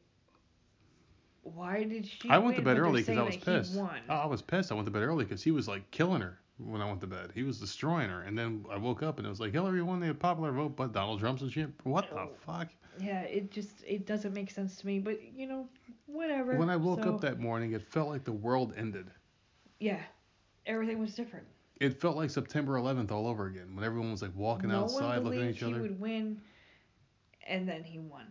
Why 1.43 1.85
did 1.85 2.07
she? 2.07 2.29
I 2.29 2.39
went 2.39 2.57
to 2.57 2.63
bed 2.63 2.79
early 2.79 3.01
because 3.03 3.19
I 3.19 3.23
was 3.23 3.37
pissed. 3.37 3.77
Oh, 3.79 3.91
I 4.09 4.27
was 4.27 4.43
pissed. 4.43 4.71
I 4.71 4.75
went 4.75 4.87
to 4.87 4.93
bed 4.93 5.03
early 5.03 5.25
because 5.25 5.43
he 5.43 5.51
was 5.51 5.67
like 5.69 5.91
killing 5.91 6.21
her 6.21 6.39
when 6.59 6.81
I 6.83 6.87
went 6.87 7.01
to 7.01 7.07
bed. 7.07 7.31
He 7.35 7.43
was 7.43 7.59
destroying 7.59 8.11
her, 8.11 8.23
and 8.23 8.37
then 8.37 8.65
I 8.71 8.77
woke 8.77 9.03
up 9.03 9.19
and 9.19 9.27
it 9.27 9.31
was 9.31 9.41
like 9.41 9.53
Hillary 9.53 9.83
won 9.83 10.01
the 10.01 10.13
popular 10.15 10.53
vote, 10.53 10.77
but 10.77 10.93
Donald 10.93 11.21
Trump's 11.21 11.43
a 11.43 11.51
shit. 11.51 11.71
What 11.85 12.11
the 12.11 12.17
Oh. 12.19 12.31
fuck? 12.47 12.69
Yeah, 13.01 13.23
it 13.23 13.51
just 13.51 13.83
it 13.87 14.05
doesn't 14.07 14.35
make 14.35 14.51
sense 14.51 14.77
to 14.77 14.87
me. 14.87 14.99
But 14.99 15.21
you 15.35 15.47
know, 15.47 15.67
whatever. 16.07 16.57
When 16.57 16.69
I 16.69 16.77
woke 16.77 17.05
So, 17.05 17.15
up 17.15 17.21
that 17.23 17.39
morning, 17.41 17.73
it 17.73 17.83
felt 17.83 18.09
like 18.09 18.25
the 18.25 18.33
world 18.33 18.75
ended. 18.77 19.07
yeah, 19.79 20.03
everything 20.67 20.99
was 20.99 21.15
different. 21.15 21.47
It 21.81 21.99
felt 21.99 22.17
like 22.17 22.29
September 22.29 22.75
11th 22.75 23.11
all 23.11 23.27
over 23.27 23.47
again 23.47 23.75
when 23.75 23.83
everyone 23.85 24.11
was 24.11 24.21
like 24.21 24.37
walking 24.37 24.69
no 24.69 24.81
outside 24.83 25.23
one 25.23 25.25
looking 25.25 25.39
at 25.41 25.41
believed 25.41 25.57
each 25.57 25.61
he 25.65 25.73
other. 25.73 25.81
would 25.81 25.99
win, 25.99 26.43
and 27.47 27.67
then 27.67 27.83
he 27.83 27.99
won. 27.99 28.27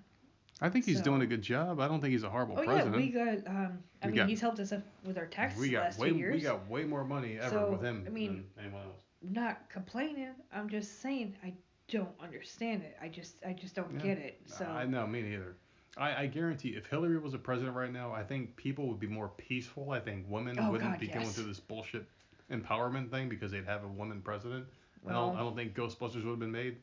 I 0.62 0.70
think 0.70 0.86
he's 0.86 1.02
doing 1.02 1.22
a 1.22 1.26
good 1.26 1.42
job. 1.42 1.80
I 1.80 1.88
don't 1.88 2.02
think 2.02 2.12
he's 2.12 2.24
a 2.24 2.30
horrible 2.30 2.58
oh 2.60 2.64
president. 2.66 2.96
yeah, 2.96 3.02
we 3.02 3.10
got. 3.38 3.48
Um, 3.48 3.80
I 4.02 4.08
We 4.08 4.12
mean, 4.12 4.16
got- 4.18 4.30
he's 4.30 4.42
helped 4.42 4.60
us 4.60 4.74
with 5.06 5.18
our 5.18 5.26
taxes 5.26 5.60
we 5.60 5.68
the 5.70 5.74
got 5.76 5.84
last 5.86 6.00
way 6.00 6.10
two 6.10 6.18
years. 6.18 6.36
we 6.36 6.42
got 6.42 6.68
way 6.70 6.84
more 6.84 7.04
money 7.06 7.38
ever 7.40 7.50
So, 7.50 7.72
with 7.72 7.82
him 7.82 8.04
I 8.06 8.10
mean- 8.10 8.46
than 8.56 8.66
anyone 8.66 8.84
else. 8.86 9.04
Not 9.22 9.70
complaining. 9.70 10.30
I'm 10.54 10.70
just 10.70 11.02
saying 11.02 11.36
I 11.44 11.54
don't 11.90 12.10
understand 12.22 12.84
it. 12.84 12.98
I 13.02 13.08
just 13.10 13.36
I 13.46 13.54
just 13.54 13.76
don't 13.76 13.94
Yeah. 13.96 14.02
get 14.02 14.18
it. 14.18 14.42
So 14.46 14.66
I 14.66 14.86
know 14.86 15.06
me 15.08 15.22
neither. 15.22 15.56
I, 15.98 16.24
I 16.24 16.28
guarantee 16.28 16.70
if 16.70 16.86
Hillary 16.88 17.18
was 17.18 17.34
a 17.34 17.38
president 17.38 17.76
right 17.76 17.92
now, 17.92 18.14
I 18.14 18.24
think 18.24 18.56
people 18.56 18.88
would 18.88 19.00
be 19.00 19.08
more 19.08 19.30
peaceful. 19.38 19.92
I 19.92 20.00
think 20.00 20.26
women 20.30 20.58
Oh, 20.60 20.72
wouldn't 20.72 20.92
God, 20.92 21.00
be 21.00 21.08
going 21.08 21.26
through 21.26 21.46
this 21.46 21.60
bullshit 21.60 22.06
empowerment 22.52 23.10
thing 23.12 23.28
because 23.28 23.52
they'd 23.52 23.66
have 23.66 23.84
a 23.84 23.88
woman 23.88 24.22
president. 24.22 24.66
I 25.08 25.12
don't 25.14 25.36
I 25.36 25.40
don't 25.40 25.56
think 25.56 25.74
Ghostbusters 25.76 26.24
would 26.24 26.32
have 26.32 26.40
been 26.40 26.52
made. 26.52 26.78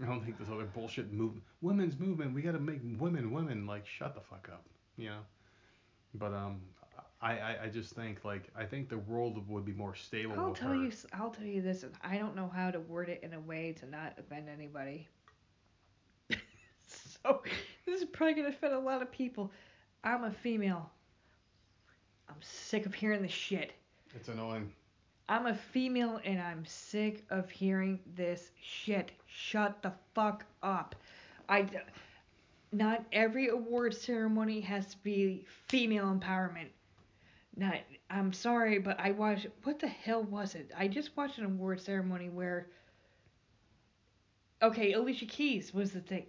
I 0.00 0.06
don't 0.06 0.24
think 0.24 0.38
this 0.38 0.48
other 0.48 0.64
bullshit 0.64 1.12
movement, 1.12 1.44
women's 1.60 1.98
movement. 1.98 2.34
We 2.34 2.42
got 2.42 2.52
to 2.52 2.58
make 2.58 2.80
women 2.98 3.30
women. 3.30 3.66
Like 3.66 3.86
shut 3.86 4.14
the 4.14 4.20
fuck 4.20 4.48
up, 4.52 4.64
you 4.96 5.10
know. 5.10 5.20
But 6.14 6.32
um, 6.32 6.60
I, 7.20 7.38
I, 7.38 7.56
I 7.64 7.68
just 7.68 7.94
think 7.94 8.24
like 8.24 8.48
I 8.56 8.64
think 8.64 8.88
the 8.88 8.98
world 8.98 9.46
would 9.48 9.64
be 9.64 9.72
more 9.72 9.94
stable. 9.94 10.34
I'll 10.38 10.54
tell 10.54 10.70
her. 10.70 10.76
you. 10.76 10.92
I'll 11.12 11.30
tell 11.30 11.46
you 11.46 11.62
this. 11.62 11.84
and 11.84 11.92
I 12.02 12.18
don't 12.18 12.34
know 12.34 12.50
how 12.52 12.70
to 12.70 12.80
word 12.80 13.08
it 13.08 13.20
in 13.22 13.32
a 13.34 13.40
way 13.40 13.74
to 13.80 13.86
not 13.86 14.14
offend 14.18 14.48
anybody. 14.48 15.08
so 16.30 17.42
this 17.86 18.00
is 18.02 18.08
probably 18.08 18.34
gonna 18.34 18.48
offend 18.48 18.74
a 18.74 18.78
lot 18.78 19.02
of 19.02 19.12
people. 19.12 19.52
I'm 20.02 20.24
a 20.24 20.32
female. 20.32 20.90
I'm 22.28 22.40
sick 22.40 22.86
of 22.86 22.94
hearing 22.94 23.22
this 23.22 23.30
shit. 23.30 23.72
It's 24.16 24.28
annoying. 24.28 24.72
I'm 25.32 25.46
a 25.46 25.54
female 25.54 26.20
and 26.24 26.40
I'm 26.40 26.66
sick 26.66 27.24
of 27.30 27.50
hearing 27.50 28.00
this 28.16 28.50
shit. 28.60 29.12
Shut 29.26 29.82
the 29.82 29.92
fuck 30.14 30.44
up. 30.62 30.94
I 31.48 31.68
not 32.72 33.04
every 33.12 33.48
award 33.48 33.94
ceremony 33.94 34.60
has 34.60 34.86
to 34.94 34.98
be 35.02 35.44
female 35.68 36.06
empowerment. 36.14 36.68
Not 37.56 37.76
I'm 38.10 38.32
sorry, 38.32 38.78
but 38.78 38.98
I 39.00 39.12
watched 39.12 39.46
what 39.64 39.78
the 39.78 39.88
hell 39.88 40.22
was 40.24 40.54
it? 40.54 40.70
I 40.76 40.88
just 40.88 41.16
watched 41.16 41.38
an 41.38 41.44
award 41.46 41.80
ceremony 41.80 42.28
where 42.28 42.68
Okay, 44.62 44.92
Alicia 44.92 45.26
Keys 45.26 45.72
was 45.74 45.92
the 45.92 46.00
thing. 46.00 46.26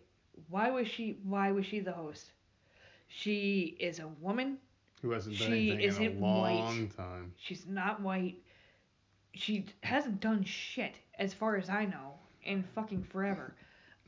Why 0.50 0.72
was 0.72 0.88
she 0.88 1.18
why 1.24 1.52
was 1.52 1.66
she 1.66 1.80
the 1.80 1.92
host? 1.94 2.32
She 3.08 3.76
is 3.80 4.00
a 4.00 4.08
woman. 4.08 4.60
Who 5.02 5.12
hasn't 5.12 5.38
done 5.40 5.48
She 5.50 5.72
anything 5.72 5.82
in 5.82 5.90
isn't 5.90 6.08
a 6.18 6.20
white. 6.20 6.54
long 6.60 6.88
time. 6.90 7.34
She's 7.38 7.66
not 7.68 8.02
white. 8.02 8.38
She 9.34 9.66
hasn't 9.82 10.20
done 10.20 10.44
shit, 10.44 10.96
as 11.20 11.34
far 11.34 11.56
as 11.58 11.70
I 11.70 11.86
know, 11.86 12.14
in 12.44 12.64
fucking 12.76 13.04
forever. 13.04 13.56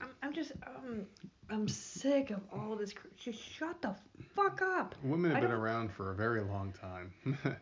I'm, 0.01 0.09
I'm 0.21 0.33
just, 0.33 0.51
um, 0.67 1.05
I'm 1.49 1.67
sick 1.67 2.29
of 2.31 2.41
all 2.53 2.75
this. 2.75 2.93
cr- 2.93 3.07
Just 3.17 3.41
shut 3.41 3.81
the 3.81 3.95
fuck 4.35 4.61
up. 4.61 4.93
Women 5.03 5.31
have 5.31 5.37
I 5.37 5.41
been 5.41 5.51
don't- 5.51 5.59
around 5.59 5.91
for 5.91 6.11
a 6.11 6.15
very 6.15 6.41
long 6.41 6.73
time. 6.73 7.13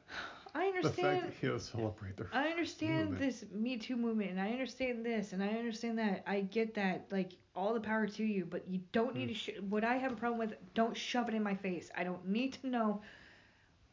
I 0.56 0.66
understand. 0.68 1.18
the 1.18 1.22
fact 1.22 1.42
that 1.42 1.48
you 1.48 1.58
celebrate 1.60 2.16
their 2.16 2.30
I 2.32 2.50
understand 2.50 3.12
movement. 3.12 3.20
this 3.20 3.46
Me 3.52 3.76
Too 3.78 3.96
movement, 3.96 4.30
and 4.32 4.40
I 4.42 4.52
understand 4.52 5.04
this, 5.04 5.34
and 5.34 5.42
I 5.42 5.48
understand 5.48 5.98
that. 5.98 6.24
I 6.28 6.42
get 6.42 6.76
that. 6.76 7.06
Like, 7.12 7.32
all 7.56 7.74
the 7.74 7.80
power 7.80 8.06
to 8.08 8.24
you, 8.24 8.46
but 8.46 8.68
you 8.68 8.82
don't 8.92 9.14
Hmm. 9.14 9.20
need 9.20 9.28
to. 9.30 9.34
Sh- 9.34 9.60
what 9.70 9.84
I 9.84 9.96
have 9.98 10.12
a 10.12 10.16
problem 10.16 10.38
with, 10.40 10.56
don't 10.76 10.96
shove 10.98 11.28
it 11.30 11.34
in 11.36 11.42
my 11.44 11.56
face. 11.56 11.90
I 11.96 12.04
don't 12.04 12.28
need 12.28 12.54
to 12.54 12.68
know 12.68 13.02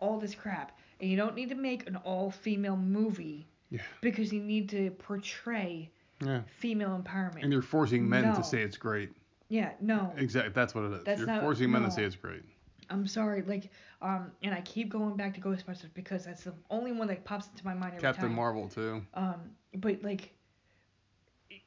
all 0.01 0.19
this 0.19 0.35
crap. 0.35 0.79
And 1.01 1.09
you 1.11 1.17
don't 1.17 1.35
need 1.35 1.49
to 1.51 1.55
make 1.55 1.87
an 1.89 1.97
all 1.97 2.31
female 2.31 2.77
movie 2.77 3.47
Yeah. 3.71 3.81
because 4.01 4.33
you 4.33 4.41
need 4.43 4.69
to 4.71 4.91
portray 4.93 5.91
Yeah. 6.21 6.43
female 6.59 7.01
empowerment. 7.03 7.43
And 7.43 7.53
you're 7.53 7.63
forcing 7.63 8.09
men 8.09 8.25
No. 8.25 8.35
to 8.35 8.43
say 8.45 8.63
it's 8.63 8.77
great. 8.77 9.11
yeah, 9.49 9.73
no. 9.81 10.13
Exactly. 10.17 10.53
That's 10.53 10.75
what 10.75 10.85
it 10.85 10.93
is. 10.93 11.05
That's 11.05 11.19
you're 11.19 11.27
not- 11.27 11.43
forcing 11.43 11.71
men 11.71 11.83
no. 11.83 11.89
to 11.89 11.95
say 11.95 12.05
it's 12.05 12.17
great. 12.17 12.43
I'm 12.89 13.07
sorry, 13.07 13.43
like, 13.43 13.71
um, 14.03 14.33
and 14.43 14.53
I 14.53 14.61
keep 14.63 14.89
going 14.91 15.17
back 15.17 15.35
to 15.35 15.41
Ghostbusters 15.41 15.95
because 15.95 16.25
that's 16.25 16.43
the 16.45 16.53
only 16.71 16.91
one 16.93 17.07
that 17.09 17.25
pops 17.25 17.49
into 17.49 17.65
my 17.65 17.73
mind 17.75 17.95
every 17.95 18.01
Captain 18.01 18.25
time. 18.27 18.35
Marvel 18.35 18.69
too. 18.69 19.05
Um, 19.15 19.51
but 19.77 20.03
like, 20.03 20.33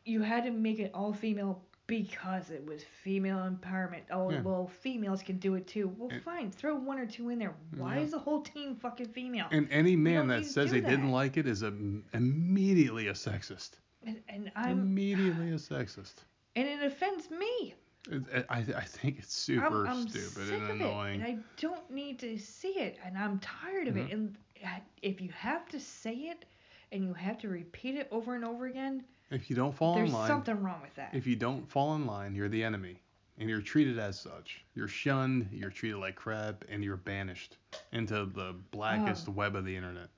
you 0.06 0.22
had 0.22 0.44
to 0.44 0.52
make 0.52 0.80
it 0.80 0.92
all 0.94 1.14
female 1.14 1.62
because 1.88 2.50
it 2.50 2.66
was 2.66 2.84
female 2.84 3.38
empowerment. 3.40 4.02
Oh, 4.12 4.32
Yeah. 4.32 4.42
well, 4.42 4.68
females 4.68 5.22
can 5.22 5.38
do 5.38 5.56
it 5.56 5.68
too. 5.68 5.90
Well, 5.98 6.10
And- 6.12 6.22
fine, 6.24 6.52
throw 6.52 6.76
one 6.76 6.98
or 6.98 7.06
two 7.06 7.30
in 7.30 7.40
there. 7.40 7.54
Why 7.76 7.98
Yeah. 7.98 8.02
is 8.04 8.12
the 8.12 8.20
whole 8.20 8.42
team 8.42 8.76
fucking 8.76 9.10
female? 9.10 9.48
And 9.52 9.68
any 9.70 9.96
man 9.96 10.28
that 10.28 10.46
says 10.46 10.72
they 10.72 10.82
didn't 10.82 11.12
like 11.12 11.38
it 11.38 11.46
is 11.48 11.62
a, 11.64 11.74
immediately 12.14 13.08
a 13.08 13.14
sexist. 13.14 13.72
And, 14.06 14.22
and 14.28 14.52
I'm, 14.56 14.80
immediately 14.80 15.50
a 15.52 15.56
sexist. 15.56 16.24
and 16.56 16.68
it 16.68 16.84
offends 16.84 17.30
me. 17.32 17.76
It, 18.12 18.46
I, 18.50 18.58
I 18.60 18.84
think 18.84 19.20
it's 19.20 19.34
super 19.34 19.86
I'm, 19.88 20.00
I'm 20.02 20.10
stupid 20.10 20.54
and 20.54 20.72
annoying. 20.72 21.22
it, 21.22 21.28
and 21.30 21.40
I 21.40 21.44
don't 21.62 21.90
need 21.90 22.20
to 22.20 22.38
see 22.38 22.78
it, 22.80 22.98
and 23.04 23.18
I'm 23.18 23.40
tired 23.40 23.88
of 23.88 23.96
it. 23.98 24.08
Mhm. 24.10 24.14
And 24.14 24.38
uh, 24.64 24.68
if 25.02 25.22
you 25.22 25.30
have 25.32 25.68
to 25.70 25.80
say 25.80 26.14
it, 26.14 26.46
and 26.92 27.04
you 27.04 27.14
have 27.14 27.38
to 27.40 27.48
repeat 27.50 27.96
it 27.96 28.08
over 28.12 28.36
and 28.36 28.44
over 28.46 28.66
again, 28.68 29.04
if 29.32 29.50
you 29.50 29.56
don't 29.56 29.74
fall 29.76 29.96
there's 29.96 30.10
in 30.10 30.16
line, 30.16 30.28
something 30.28 30.62
wrong 30.62 30.82
with 30.82 30.94
that. 30.96 31.10
if 31.14 31.26
you 31.28 31.36
don't 31.36 31.68
fall 31.70 31.96
in 31.96 32.06
line, 32.06 32.36
you're 32.36 32.50
the 32.50 32.64
enemy, 32.64 33.00
and 33.40 33.50
you're 33.50 33.62
treated 33.62 33.98
as 34.00 34.20
such. 34.20 34.64
You're 34.76 34.88
shunned, 34.88 35.50
you're 35.52 35.70
treated 35.72 35.98
like 35.98 36.16
crap, 36.16 36.64
and 36.70 36.84
you're 36.84 36.98
banished 36.98 37.58
into 37.92 38.26
the 38.26 38.56
blackest 38.72 39.28
web 39.30 39.56
of 39.56 39.66
the 39.66 39.76
internet. 39.76 40.10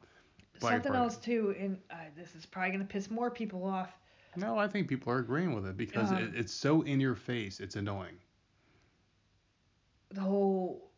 Something 0.60 0.96
else 0.96 1.18
too, 1.18 1.54
and 1.60 1.78
uh, 1.92 1.96
this 2.18 2.34
is 2.36 2.46
probably 2.46 2.72
gonna 2.72 2.86
piss 2.86 3.10
more 3.12 3.30
people 3.30 3.66
off. 3.66 3.90
No, 4.38 4.58
I 4.58 4.68
think 4.68 4.88
people 4.90 5.12
are 5.14 5.20
agreeing 5.20 5.54
with 5.56 5.66
it 5.66 5.78
because 5.78 6.12
Um, 6.12 6.18
it, 6.18 6.36
it's 6.36 6.54
so 6.54 6.82
in 6.82 7.00
your 7.00 7.16
face. 7.16 7.60
It's 7.62 7.76
annoying. 7.78 8.18
The 10.12 10.22
whole 10.22 10.90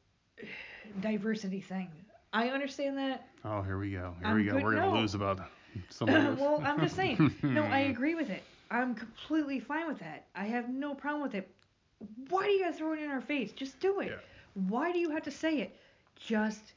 diversity 1.02 1.62
thing. 1.62 1.90
I 2.34 2.50
understand 2.50 2.98
that. 2.98 3.28
Oh, 3.46 3.62
here 3.62 3.78
we 3.80 3.92
go. 3.92 4.16
Here 4.20 4.28
I'm 4.28 4.36
we 4.36 4.44
go. 4.44 4.54
good- 4.54 4.64
We're 4.64 4.76
gonna 4.76 4.92
no. 4.94 5.00
lose 5.00 5.14
about. 5.16 5.40
well, 6.02 6.62
I'm 6.64 6.80
just 6.80 6.96
saying. 6.96 7.34
No, 7.44 7.64
I 7.64 7.80
agree 7.94 8.16
with 8.16 8.30
it. 8.30 8.44
I'm 8.70 8.96
completely 8.96 9.60
fine 9.60 9.88
with 9.88 10.00
that. 10.00 10.26
I 10.36 10.46
have 10.46 10.70
no 10.70 10.94
problem 10.94 11.24
with 11.24 11.36
it. 11.36 11.50
Why 12.30 12.46
do 12.46 12.52
you 12.52 12.64
guys 12.64 12.78
throw 12.78 12.94
it 12.94 13.00
in 13.00 13.10
our 13.10 13.22
face? 13.22 13.52
Just 13.52 13.80
do 13.80 14.00
it. 14.02 14.08
Yeah. 14.08 14.64
Why 14.68 14.92
do 14.92 15.00
you 15.00 15.10
have 15.12 15.24
to 15.24 15.32
say 15.32 15.60
it? 15.60 15.76
Just 16.16 16.74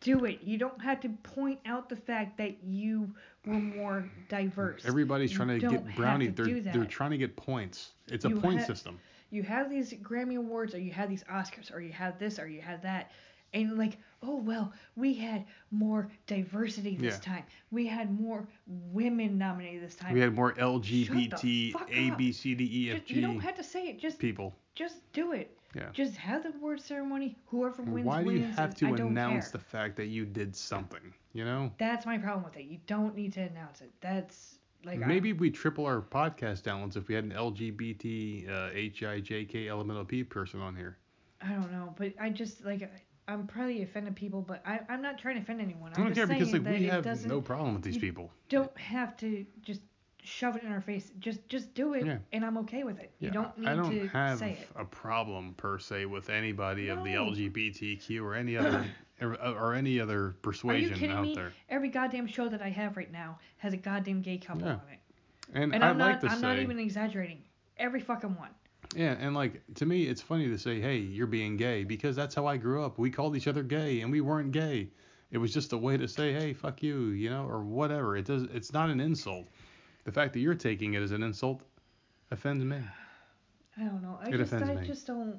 do 0.00 0.24
it. 0.24 0.40
You 0.42 0.58
don't 0.58 0.80
have 0.82 1.00
to 1.00 1.08
point 1.22 1.58
out 1.66 1.88
the 1.88 1.96
fact 1.96 2.36
that 2.38 2.62
you 2.62 3.10
were 3.46 3.54
more 3.54 4.10
diverse. 4.28 4.84
Everybody's 4.84 5.30
You 5.32 5.36
trying 5.38 5.60
to 5.60 5.66
get 5.68 5.94
brownie. 5.96 6.30
to 6.30 6.44
They're 6.44 6.60
they're 6.60 6.84
trying 6.84 7.10
to 7.12 7.18
get 7.18 7.36
points. 7.36 7.92
It's 8.08 8.24
a 8.24 8.28
You 8.28 8.40
point 8.40 8.60
ha- 8.60 8.66
system. 8.66 8.98
you 9.30 9.42
have 9.42 9.70
these 9.70 9.92
Grammy 9.94 10.36
Awards, 10.36 10.74
or 10.74 10.78
you 10.80 10.92
have 10.92 11.08
these 11.08 11.24
Oscars, 11.24 11.72
or 11.74 11.80
you 11.80 11.92
have 11.92 12.18
this, 12.18 12.38
or 12.38 12.46
you 12.48 12.60
have 12.60 12.82
that, 12.82 13.10
and 13.54 13.78
like, 13.78 13.98
oh 14.22 14.36
well, 14.36 14.72
we 14.96 15.14
had 15.14 15.44
more 15.70 16.10
diversity 16.26 16.96
this 16.96 17.14
Yeah. 17.14 17.34
time. 17.34 17.44
We 17.70 17.86
had 17.86 18.18
more 18.18 18.46
women 18.66 19.38
nominated 19.38 19.82
this 19.82 19.94
time. 19.94 20.14
We 20.14 20.20
had 20.20 20.34
more 20.34 20.52
LGBT, 20.54 21.12
a 21.12 21.30
b 21.30 21.32
c 21.42 21.74
d 21.74 21.84
e 21.84 21.90
f 21.90 21.92
g 21.92 22.08
A, 22.08 22.12
up. 22.12 22.18
B, 22.18 22.32
C, 22.32 22.54
D, 22.54 22.90
F, 22.90 22.98
just, 22.98 23.10
you 23.10 23.20
don't 23.22 23.40
have 23.40 23.54
to 23.56 23.64
say 23.64 23.84
it. 23.88 23.98
Just 23.98 24.18
people. 24.18 24.54
just 24.74 25.00
do 25.12 25.32
it. 25.32 25.56
Yeah. 25.74 25.88
Just 25.92 26.16
have 26.16 26.42
the 26.42 26.50
award 26.50 26.80
ceremony. 26.82 27.36
Whoever 27.46 27.82
wins 27.82 28.06
Why 28.06 28.20
do 28.22 28.26
wins. 28.26 28.40
you 28.40 28.46
have 28.54 28.74
to 28.76 28.86
announce 28.94 29.46
care. 29.46 29.52
the 29.52 29.58
fact 29.58 29.96
that 29.96 30.06
you 30.06 30.26
did 30.26 30.54
something? 30.54 31.14
You 31.32 31.46
know, 31.46 31.72
That's 31.78 32.04
my 32.04 32.18
problem 32.18 32.44
with 32.44 32.56
it. 32.58 32.64
You 32.64 32.78
don't 32.86 33.16
need 33.16 33.32
to 33.34 33.40
announce 33.40 33.80
it. 33.80 33.90
That's 34.02 34.58
like 34.84 35.02
I- 35.02 35.06
maybe 35.06 35.32
we 35.32 35.50
triple 35.50 35.86
our 35.86 36.02
podcast 36.02 36.62
downloads 36.62 36.96
if 36.98 37.08
we 37.08 37.14
had 37.14 37.24
an 37.24 37.32
LGBT, 37.32 38.48
uh, 38.48 38.52
HIJK 38.74 39.68
elemental 39.68 40.04
P 40.04 40.22
person 40.24 40.60
on 40.60 40.76
here. 40.76 40.98
I 41.40 41.48
don't 41.54 41.72
know, 41.72 41.94
but 41.96 42.12
I 42.20 42.28
just 42.30 42.64
like 42.66 42.82
I- 42.82 42.90
I'm 43.28 43.46
probably 43.46 43.82
offending 43.82 44.14
people, 44.14 44.42
but 44.42 44.62
I, 44.66 44.80
I'm 44.88 45.00
not 45.00 45.18
trying 45.18 45.36
to 45.36 45.42
offend 45.42 45.60
anyone. 45.60 45.92
I 45.94 45.98
I'm 46.00 46.04
don't 46.06 46.14
just 46.14 46.16
care 46.16 46.26
because 46.26 46.50
saying 46.50 46.64
like 46.64 46.72
that 46.72 46.80
we 46.80 46.86
it 46.86 46.92
have 46.92 47.04
doesn't 47.04 47.28
no 47.28 47.40
problem 47.40 47.74
with 47.74 47.82
these 47.82 47.94
you- 47.94 48.00
people. 48.00 48.32
don't 48.48 48.76
have 48.78 49.16
to 49.18 49.46
just 49.62 49.80
shove 50.24 50.56
it 50.56 50.62
in 50.62 50.70
our 50.72 50.80
face. 50.80 51.10
Just 51.18 51.48
just 51.48 51.72
do 51.74 51.94
it, 51.94 52.04
Yeah. 52.06 52.18
and 52.32 52.44
I'm 52.44 52.58
okay 52.58 52.82
with 52.84 52.98
it. 52.98 53.12
Yeah, 53.20 53.28
you 53.28 53.32
don't 53.32 53.58
need 53.58 53.68
I 53.68 53.74
don't 53.76 53.90
to 53.90 54.08
have 54.08 54.38
say 54.38 54.52
it. 54.60 54.68
a 54.76 54.84
problem 54.84 55.54
per 55.56 55.78
se 55.78 56.06
with 56.06 56.30
anybody 56.30 56.88
of 56.88 57.02
the 57.04 57.10
LGBTQ 57.14 58.22
or 58.22 58.34
any 58.34 58.56
other 58.56 58.84
or, 59.20 59.40
uh, 59.40 59.52
or 59.52 59.74
any 59.74 60.00
other 60.00 60.34
persuasion 60.42 60.90
Are 60.90 60.94
you 60.94 61.00
kidding 61.00 61.16
out 61.16 61.22
me? 61.22 61.34
there. 61.34 61.52
Every 61.68 61.88
goddamn 61.88 62.26
show 62.26 62.48
that 62.48 62.60
I 62.62 62.70
have 62.70 62.96
right 62.96 63.10
now 63.10 63.38
has 63.58 63.72
a 63.72 63.76
goddamn 63.76 64.20
gay 64.22 64.38
couple 64.38 64.62
Yeah. 64.66 64.72
on 64.74 64.80
it, 64.92 65.00
And, 65.54 65.74
and 65.74 65.84
I'm 65.84 65.98
like 65.98 66.14
not 66.14 66.20
to 66.22 66.26
I'm 66.28 66.36
say, 66.40 66.42
not 66.42 66.58
even 66.58 66.78
exaggerating. 66.78 67.42
Every 67.76 68.00
fucking 68.00 68.36
one. 68.36 68.50
Yeah, 68.94 69.16
and 69.18 69.34
like 69.34 69.62
to 69.76 69.86
me, 69.86 70.04
it's 70.04 70.20
funny 70.20 70.48
to 70.48 70.58
say, 70.58 70.80
hey, 70.80 70.96
you're 70.98 71.26
being 71.26 71.56
gay 71.56 71.84
because 71.84 72.14
that's 72.16 72.34
how 72.34 72.46
I 72.46 72.56
grew 72.56 72.84
up. 72.84 72.98
We 72.98 73.10
called 73.10 73.36
each 73.36 73.48
other 73.48 73.62
gay, 73.62 74.00
and 74.00 74.10
we 74.12 74.20
weren't 74.20 74.52
gay. 74.52 74.88
It 75.30 75.38
was 75.38 75.52
just 75.52 75.72
a 75.72 75.78
way 75.78 75.96
to 75.96 76.06
say, 76.06 76.32
hey, 76.32 76.52
fuck 76.52 76.82
you, 76.82 77.06
you 77.08 77.30
know, 77.30 77.46
or 77.48 77.62
whatever. 77.62 78.16
It 78.16 78.26
does. 78.26 78.42
It's 78.52 78.72
not 78.72 78.90
an 78.90 79.00
insult. 79.00 79.48
The 80.04 80.12
fact 80.12 80.32
that 80.34 80.40
you're 80.40 80.54
taking 80.54 80.94
it 80.94 81.02
as 81.02 81.12
an 81.12 81.22
insult 81.22 81.62
offends 82.30 82.64
me. 82.64 82.78
I 83.78 83.84
don't 83.84 84.02
know. 84.02 84.18
I 84.22 84.28
It 84.28 84.32
just 84.36 84.52
offends 84.52 84.68
I 84.68 84.74
me. 84.82 84.86
just 84.86 85.06
don't. 85.06 85.38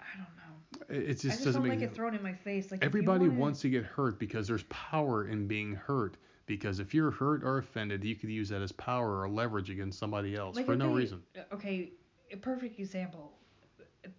I 0.00 0.16
don't 0.16 0.26
know. 0.36 0.96
It, 0.96 1.10
it 1.10 1.14
just 1.14 1.24
I 1.24 1.28
just 1.30 1.44
doesn't 1.44 1.62
don't 1.62 1.68
make 1.70 1.80
like 1.80 1.88
it 1.90 1.94
thrown 1.94 2.14
in 2.14 2.22
my 2.22 2.32
face. 2.34 2.70
Like 2.72 2.84
Everybody 2.84 3.28
wanna- 3.28 3.40
wants 3.40 3.60
to 3.60 3.68
get 3.70 3.84
hurt 3.84 4.18
because 4.18 4.48
there's 4.48 4.64
power 4.64 5.28
in 5.28 5.46
being 5.46 5.74
hurt. 5.74 6.16
Because 6.46 6.78
if 6.78 6.94
you're 6.94 7.10
hurt 7.10 7.42
or 7.42 7.58
offended, 7.58 8.04
you 8.04 8.14
could 8.14 8.30
use 8.30 8.48
that 8.50 8.62
as 8.62 8.70
power 8.72 9.20
or 9.20 9.28
leverage 9.28 9.68
against 9.68 9.98
somebody 9.98 10.36
else 10.36 10.54
Like 10.56 10.66
for 10.66 10.76
no 10.76 10.88
they- 10.88 10.94
reason. 10.94 11.22
Okay, 11.52 11.90
a 12.32 12.36
perfect 12.36 12.78
example. 12.78 13.32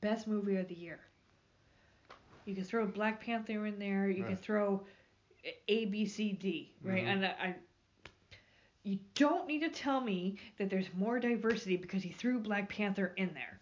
Best 0.02 0.28
movie 0.28 0.58
of 0.58 0.68
the 0.68 0.76
year. 0.76 1.00
You 2.46 2.56
can 2.56 2.64
throw 2.64 2.86
Black 2.86 3.22
Panther 3.22 3.66
in 3.66 3.80
there. 3.80 4.10
You 4.10 4.24
Right. 4.24 4.30
could 4.32 4.42
throw 4.42 4.86
A, 5.68 5.86
B, 5.86 6.06
C, 6.06 6.32
D, 6.34 6.74
right? 6.84 7.04
Mhm. 7.04 7.08
And 7.08 7.26
I, 7.26 7.30
I, 7.40 7.56
you 8.84 9.00
don't 9.16 9.48
need 9.48 9.60
to 9.60 9.70
tell 9.70 10.00
me 10.02 10.38
that 10.58 10.70
there's 10.70 10.94
more 10.94 11.20
diversity 11.20 11.76
because 11.78 12.06
you 12.06 12.14
threw 12.14 12.40
Black 12.40 12.70
Panther 12.70 13.14
in 13.18 13.34
there. 13.34 13.60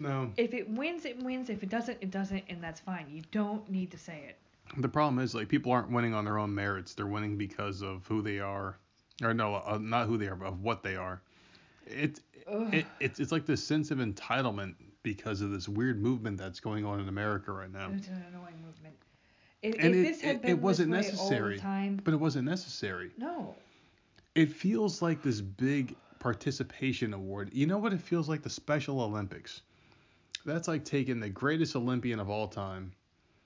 No. 0.00 0.32
If 0.36 0.54
it 0.54 0.68
wins, 0.70 1.04
it 1.04 1.22
wins. 1.22 1.50
If 1.50 1.62
it 1.62 1.68
doesn't, 1.68 1.98
it 2.00 2.10
doesn't, 2.10 2.44
and 2.48 2.62
that's 2.62 2.80
fine. 2.80 3.06
You 3.10 3.22
don't 3.32 3.68
need 3.68 3.90
to 3.90 3.98
say 3.98 4.24
it. 4.28 4.38
The 4.80 4.88
problem 4.88 5.18
is 5.18 5.34
like 5.34 5.48
people 5.48 5.72
aren't 5.72 5.90
winning 5.90 6.14
on 6.14 6.24
their 6.24 6.38
own 6.38 6.54
merits. 6.54 6.94
They're 6.94 7.06
winning 7.06 7.36
because 7.36 7.82
of 7.82 8.06
who 8.06 8.22
they 8.22 8.38
are, 8.38 8.78
or 9.22 9.34
no, 9.34 9.56
uh, 9.56 9.78
not 9.80 10.06
who 10.06 10.16
they 10.16 10.28
are, 10.28 10.36
but 10.36 10.46
of 10.46 10.62
what 10.62 10.82
they 10.82 10.96
are. 10.96 11.20
It's 11.90 12.20
it, 12.72 12.86
it's 13.00 13.20
it's 13.20 13.32
like 13.32 13.46
this 13.46 13.62
sense 13.66 13.90
of 13.90 13.98
entitlement 13.98 14.74
because 15.02 15.40
of 15.40 15.50
this 15.50 15.68
weird 15.68 16.00
movement 16.02 16.38
that's 16.38 16.60
going 16.60 16.84
on 16.84 17.00
in 17.00 17.08
America 17.08 17.52
right 17.52 17.72
now. 17.72 17.90
It's 17.94 18.08
an 18.08 18.24
annoying 18.28 18.56
movement. 18.64 18.94
If, 19.62 19.74
And 19.74 19.84
if 19.84 19.94
it- 19.94 20.02
this 20.08 20.20
had 20.20 20.42
been 20.42 20.50
it 20.52 20.58
wasn't 20.60 20.90
necessary. 20.90 21.58
time, 21.58 22.00
But 22.02 22.14
it 22.14 22.18
wasn't 22.18 22.46
necessary. 22.46 23.10
no. 23.18 23.54
It 24.36 24.52
feels 24.52 25.02
like 25.02 25.22
this 25.22 25.40
big 25.40 25.96
participation 26.20 27.12
award. 27.14 27.50
You 27.52 27.66
know 27.66 27.78
what 27.78 27.92
it 27.92 28.00
feels 28.00 28.28
like? 28.28 28.42
The 28.42 28.50
Special 28.50 29.00
Olympics. 29.00 29.62
That's 30.46 30.68
like 30.68 30.84
taking 30.84 31.18
the 31.20 31.28
greatest 31.28 31.74
Olympian 31.76 32.20
of 32.20 32.30
all 32.30 32.46
time, 32.46 32.92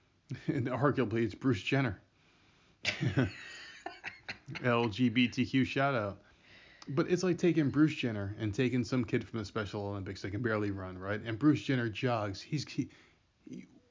and 0.46 0.66
arguably 0.68 1.24
it's 1.24 1.34
Bruce 1.34 1.62
Jenner. 1.62 2.00
LGBTQ 4.62 5.64
shout 5.66 5.94
out. 5.94 6.18
But 6.88 7.10
it's 7.10 7.22
like 7.22 7.38
taking 7.38 7.70
Bruce 7.70 7.94
Jenner 7.94 8.36
and 8.38 8.54
taking 8.54 8.84
some 8.84 9.04
kid 9.04 9.26
from 9.26 9.38
the 9.38 9.44
Special 9.44 9.86
Olympics 9.86 10.22
that 10.22 10.30
can 10.30 10.42
barely 10.42 10.70
run, 10.70 10.98
right? 10.98 11.20
And 11.24 11.38
Bruce 11.38 11.62
Jenner 11.62 11.88
jogs. 11.88 12.40
He's 12.40 12.66
he, 12.68 12.88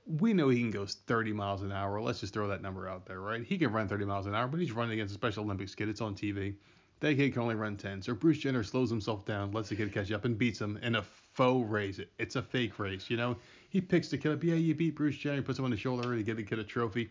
we 0.05 0.33
know 0.33 0.49
he 0.49 0.59
can 0.59 0.71
go 0.71 0.85
30 0.85 1.33
miles 1.33 1.61
an 1.61 1.71
hour. 1.71 1.99
Let's 2.01 2.19
just 2.19 2.33
throw 2.33 2.47
that 2.47 2.61
number 2.61 2.87
out 2.87 3.05
there, 3.05 3.19
right? 3.19 3.43
He 3.43 3.57
can 3.57 3.71
run 3.71 3.87
30 3.87 4.05
miles 4.05 4.25
an 4.25 4.35
hour, 4.35 4.47
but 4.47 4.59
he's 4.59 4.71
running 4.71 4.93
against 4.93 5.11
a 5.11 5.15
Special 5.15 5.43
Olympics 5.43 5.73
kid. 5.73 5.89
It's 5.89 6.01
on 6.01 6.13
TV. 6.13 6.55
That 6.99 7.15
kid 7.15 7.33
can 7.33 7.41
only 7.41 7.55
run 7.55 7.77
10. 7.77 8.01
So 8.01 8.13
Bruce 8.13 8.37
Jenner 8.37 8.63
slows 8.63 8.89
himself 8.89 9.25
down, 9.25 9.51
lets 9.51 9.69
the 9.69 9.75
kid 9.75 9.91
catch 9.93 10.11
up, 10.11 10.25
and 10.25 10.37
beats 10.37 10.61
him 10.61 10.77
in 10.83 10.95
a 10.95 11.01
faux 11.01 11.69
race. 11.69 11.99
It's 12.19 12.35
a 12.35 12.41
fake 12.41 12.79
race, 12.79 13.09
you 13.09 13.17
know? 13.17 13.37
He 13.69 13.81
picks 13.81 14.09
the 14.09 14.17
kid 14.17 14.33
up. 14.33 14.43
Yeah, 14.43 14.55
you 14.55 14.75
beat 14.75 14.95
Bruce 14.95 15.17
Jenner. 15.17 15.37
He 15.37 15.41
puts 15.41 15.57
him 15.57 15.65
on 15.65 15.71
the 15.71 15.77
shoulder 15.77 16.15
to 16.15 16.23
get 16.23 16.37
the 16.37 16.43
kid 16.43 16.59
a 16.59 16.63
trophy. 16.63 17.09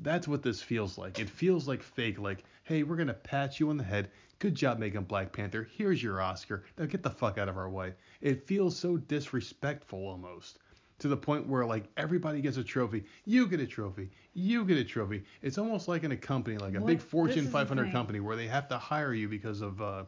That's 0.00 0.28
what 0.28 0.42
this 0.42 0.60
feels 0.60 0.98
like. 0.98 1.18
It 1.18 1.30
feels 1.30 1.66
like 1.66 1.82
fake. 1.82 2.18
Like, 2.18 2.44
hey, 2.64 2.82
we're 2.82 2.96
gonna 2.96 3.14
pat 3.14 3.58
you 3.58 3.70
on 3.70 3.76
the 3.76 3.84
head. 3.84 4.10
Good 4.44 4.54
job 4.56 4.78
making 4.78 5.04
Black 5.04 5.32
Panther. 5.32 5.66
Here's 5.74 6.02
your 6.02 6.20
Oscar. 6.20 6.64
Now 6.76 6.84
get 6.84 7.02
the 7.02 7.08
fuck 7.08 7.38
out 7.38 7.48
of 7.48 7.56
our 7.56 7.70
way. 7.70 7.94
It 8.20 8.46
feels 8.46 8.76
so 8.76 8.98
disrespectful 8.98 10.06
almost. 10.06 10.58
To 10.98 11.08
the 11.08 11.16
point 11.16 11.48
where 11.48 11.64
like 11.64 11.84
everybody 11.96 12.42
gets 12.42 12.58
a 12.58 12.62
trophy. 12.62 13.04
You 13.24 13.46
get 13.46 13.60
a 13.60 13.66
trophy. 13.66 14.10
You 14.34 14.66
get 14.66 14.76
a 14.76 14.84
trophy. 14.84 15.24
It's 15.40 15.56
almost 15.56 15.88
like 15.88 16.04
in 16.04 16.12
a 16.12 16.16
company, 16.18 16.58
like 16.58 16.74
a 16.74 16.80
What- 16.80 16.88
big 16.88 17.00
Fortune 17.00 17.48
500 17.48 17.90
company 17.90 18.20
where 18.20 18.36
they 18.36 18.46
have 18.46 18.68
to 18.68 18.76
hire 18.76 19.14
you 19.14 19.30
because 19.30 19.62
of 19.62 19.80
uh, 19.80 20.04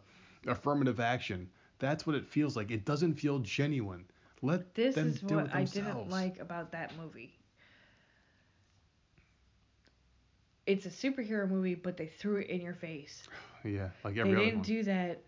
affirmative 0.46 1.00
action. 1.00 1.48
That's 1.78 2.06
what 2.06 2.14
it 2.14 2.26
feels 2.26 2.56
like. 2.56 2.70
It 2.70 2.84
doesn't 2.84 3.14
feel 3.14 3.38
genuine. 3.38 4.04
Let 4.42 4.74
This 4.74 4.96
them 4.96 5.08
is 5.08 5.20
do 5.20 5.36
what 5.36 5.46
it 5.46 5.54
I 5.54 5.64
didn't 5.64 6.10
like 6.10 6.40
about 6.40 6.72
that 6.72 6.92
movie. 6.98 7.32
It's 10.66 10.84
a 10.84 10.90
superhero 10.90 11.48
movie, 11.48 11.74
but 11.74 11.96
they 11.96 12.08
threw 12.08 12.36
it 12.36 12.48
in 12.50 12.60
your 12.60 12.74
face. 12.74 13.26
Yeah, 13.66 13.88
like 14.04 14.14
They 14.14 14.20
every 14.20 14.32
other 14.36 14.44
didn't 14.44 14.62
do 14.62 14.82
that 14.84 15.22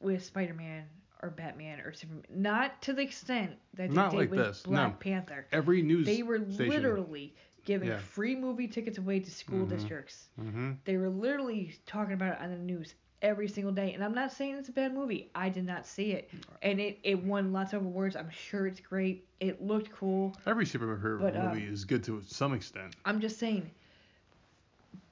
with 0.00 0.24
Spider-Man 0.24 0.84
or 1.22 1.30
Batman 1.30 1.80
or 1.80 1.92
Superman. 1.92 2.24
Not 2.30 2.82
to 2.82 2.92
the 2.92 3.02
extent 3.02 3.52
that 3.74 3.88
they 3.90 3.94
Not 3.94 4.10
did 4.10 4.16
like 4.18 4.30
with 4.30 4.38
this, 4.40 4.62
Black 4.62 4.90
no. 4.92 4.96
Panther. 4.98 5.46
every 5.52 5.82
news 5.82 6.06
They 6.06 6.22
were 6.22 6.38
station. 6.38 6.68
literally 6.68 7.34
giving 7.64 7.88
Yeah. 7.88 7.98
free 7.98 8.36
movie 8.36 8.68
tickets 8.68 8.98
away 8.98 9.20
to 9.20 9.30
school 9.30 9.64
Mhm. 9.64 9.70
districts. 9.70 10.28
hmm 10.36 10.72
They 10.84 10.96
were 10.98 11.08
literally 11.08 11.74
talking 11.86 12.12
about 12.12 12.34
it 12.34 12.40
on 12.42 12.50
the 12.50 12.58
news 12.58 12.94
every 13.22 13.48
single 13.48 13.72
day. 13.72 13.94
And 13.94 14.04
I'm 14.04 14.12
not 14.14 14.32
saying 14.32 14.56
it's 14.56 14.68
a 14.68 14.72
bad 14.72 14.92
movie. 14.92 15.30
I 15.34 15.48
did 15.48 15.64
not 15.64 15.86
see 15.86 16.12
it. 16.12 16.30
And 16.60 16.78
it, 16.78 16.98
it 17.02 17.22
won 17.24 17.54
lots 17.54 17.72
of 17.72 17.82
awards. 17.82 18.16
I'm 18.16 18.28
sure 18.28 18.66
it's 18.66 18.80
great. 18.80 19.26
It 19.40 19.62
looked 19.62 19.90
cool. 19.92 20.36
Every 20.44 20.66
superhero 20.66 21.20
But, 21.20 21.34
um, 21.36 21.48
movie 21.54 21.64
is 21.64 21.86
good 21.86 22.04
to 22.04 22.20
some 22.26 22.52
extent. 22.52 22.96
I'm 23.06 23.18
just 23.20 23.38
saying, 23.38 23.70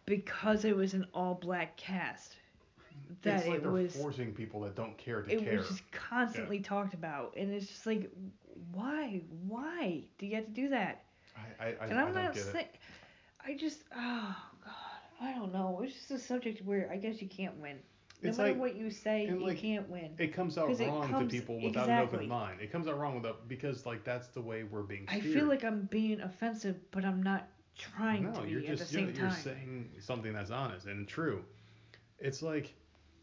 because 0.07 0.65
it 0.65 0.77
was 0.77 0.95
an 0.95 1.07
all 1.15 1.35
black 1.35 1.77
cast, 1.77 2.37
that 3.23 3.39
it's 3.41 3.47
like 3.47 3.59
it 3.59 3.63
they're 3.63 3.71
was 3.73 3.95
forcing 3.97 4.33
people 4.33 4.61
that 4.63 4.75
don't 4.75 4.97
care 4.99 5.23
to 5.23 5.31
it 5.33 5.41
care. 5.45 5.57
was 5.59 5.69
just 5.69 5.91
constantly 5.93 6.61
talked 6.61 6.95
about, 6.95 7.35
and 7.37 7.53
it's 7.53 7.67
just 7.67 7.87
like, 7.87 8.11
why, 8.73 9.21
why 9.47 10.03
do 10.19 10.27
you 10.27 10.37
have 10.37 10.47
to 10.47 10.51
do 10.53 10.69
that? 10.71 11.03
I, 11.37 11.65
I, 11.65 11.67
I, 11.81 11.87
and 11.87 11.99
I 11.99 12.03
I'm 12.03 12.13
don't 12.13 12.23
not 12.25 12.35
get 12.35 12.47
it. 12.47 12.53
saying, 12.53 12.67
I 13.47 13.57
just, 13.57 13.81
oh 13.97 14.37
god, 14.65 14.75
I 15.21 15.33
don't 15.35 15.53
know. 15.53 15.81
It's 15.83 15.95
just 15.95 16.11
a 16.11 16.19
subject 16.19 16.65
where 16.65 16.89
I 16.93 16.97
guess 16.97 17.21
you 17.23 17.29
can't 17.29 17.57
win. 17.59 17.79
No 18.23 18.29
It's 18.29 18.39
matter 18.39 18.51
like- 18.53 18.61
what 18.61 18.77
you 18.77 18.91
say, 18.91 19.27
you 19.27 19.45
like, 19.45 19.59
can't 19.59 19.89
win. 19.89 20.15
It 20.19 20.33
comes 20.33 20.57
out 20.59 20.69
wrong 20.79 21.09
comes- 21.09 21.33
to 21.33 21.39
people 21.41 21.61
without 21.61 21.89
an 21.89 21.99
open 21.99 22.29
mind. 22.29 22.61
It 22.61 22.71
comes 22.71 22.87
out 22.87 22.99
wrong 22.99 23.17
without 23.17 23.49
because 23.49 23.85
like 23.87 24.05
that's 24.05 24.29
the 24.29 24.41
way 24.41 24.63
we're 24.63 24.83
being 24.83 25.07
I 25.09 25.21
feel 25.21 25.47
like 25.47 25.65
I'm 25.65 25.87
being 25.91 26.21
offensive, 26.21 26.77
but 26.93 27.05
I'm 27.05 27.23
not 27.23 27.49
trying 27.77 28.33
no, 28.33 28.33
to 28.33 28.47
you're 28.49 28.61
be 28.61 28.69
at 28.69 28.79
just 28.79 28.91
the 28.91 28.99
you're, 28.99 29.07
same 29.09 29.15
you're 29.15 29.29
time. 29.29 29.37
saying 29.43 29.91
something 30.01 30.33
that's 30.33 30.51
honest 30.51 30.87
and 30.87 31.07
true. 31.07 31.45
It's 32.19 32.43
like 32.43 32.75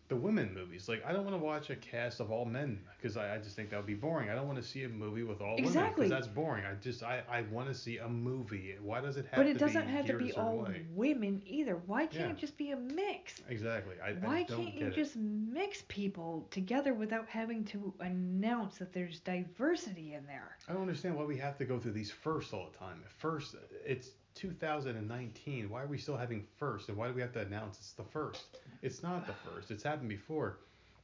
the 0.09 0.15
women 0.15 0.53
movies. 0.53 0.87
Like 0.89 1.03
I 1.05 1.11
don't 1.13 1.23
want 1.23 1.35
to 1.35 1.43
watch 1.43 1.69
a 1.69 1.75
cast 1.75 2.19
of 2.19 2.31
all 2.31 2.45
men 2.45 2.79
because 2.97 3.15
I, 3.17 3.35
I 3.35 3.37
just 3.37 3.55
think 3.55 3.69
that 3.69 3.77
would 3.77 3.85
be 3.85 3.93
boring. 3.93 4.29
I 4.29 4.35
don't 4.35 4.47
want 4.47 4.57
to 4.57 4.63
see 4.67 4.83
a 4.83 4.89
movie 4.89 5.23
with 5.23 5.41
all 5.41 5.61
women 5.61 5.87
because 5.95 6.09
that's 6.09 6.27
boring. 6.27 6.65
I 6.65 6.73
just 6.81 7.03
I, 7.03 7.21
I 7.31 7.41
want 7.43 7.67
to 7.69 7.73
see 7.73 7.97
a 7.97 8.07
movie. 8.07 8.75
Why 8.81 9.01
does 9.01 9.17
it 9.17 9.25
have 9.27 9.37
but 9.37 9.43
to 9.43 9.49
it 9.49 9.57
doesn't 9.57 9.85
be 9.85 9.91
have 9.91 10.05
to 10.07 10.13
be 10.13 10.33
all 10.33 10.57
way? 10.59 10.85
women 10.93 11.41
either. 11.45 11.75
Why 11.85 12.07
can't 12.07 12.29
Yeah. 12.29 12.31
it 12.31 12.37
just 12.37 12.57
be 12.57 12.71
a 12.71 12.77
mix? 12.77 13.41
Exactly. 13.47 13.95
I, 14.03 14.13
Why 14.13 14.39
I 14.39 14.43
can't 14.43 14.73
you 14.73 14.87
it. 14.87 14.93
just 14.95 15.15
mix 15.15 15.83
people 15.87 16.47
together 16.51 16.93
without 16.93 17.27
having 17.27 17.63
to 17.65 17.93
announce 17.99 18.77
that 18.79 18.93
there's 18.93 19.19
diversity 19.19 20.13
in 20.15 20.25
there? 20.25 20.57
I 20.67 20.73
don't 20.73 20.81
understand 20.81 21.15
why 21.15 21.23
we 21.23 21.37
have 21.37 21.57
to 21.57 21.65
go 21.65 21.79
through 21.79 21.93
these 21.93 22.11
first 22.11 22.53
all 22.53 22.69
the 22.71 22.77
time. 22.77 23.03
First, 23.17 23.55
it's 23.85 24.09
2019. 24.35 25.69
Why 25.69 25.81
are 25.83 25.87
we 25.87 25.97
still 25.97 26.17
having 26.17 26.45
first? 26.57 26.89
And 26.89 26.97
why 26.97 27.07
do 27.07 27.13
we 27.13 27.21
have 27.21 27.33
to 27.33 27.41
announce 27.41 27.77
it's 27.77 27.91
the 27.93 28.03
first? 28.03 28.57
It's 28.81 29.03
not 29.03 29.27
the 29.27 29.33
first. 29.33 29.71
It's 29.71 29.83
happened 29.83 30.09
before. 30.09 30.57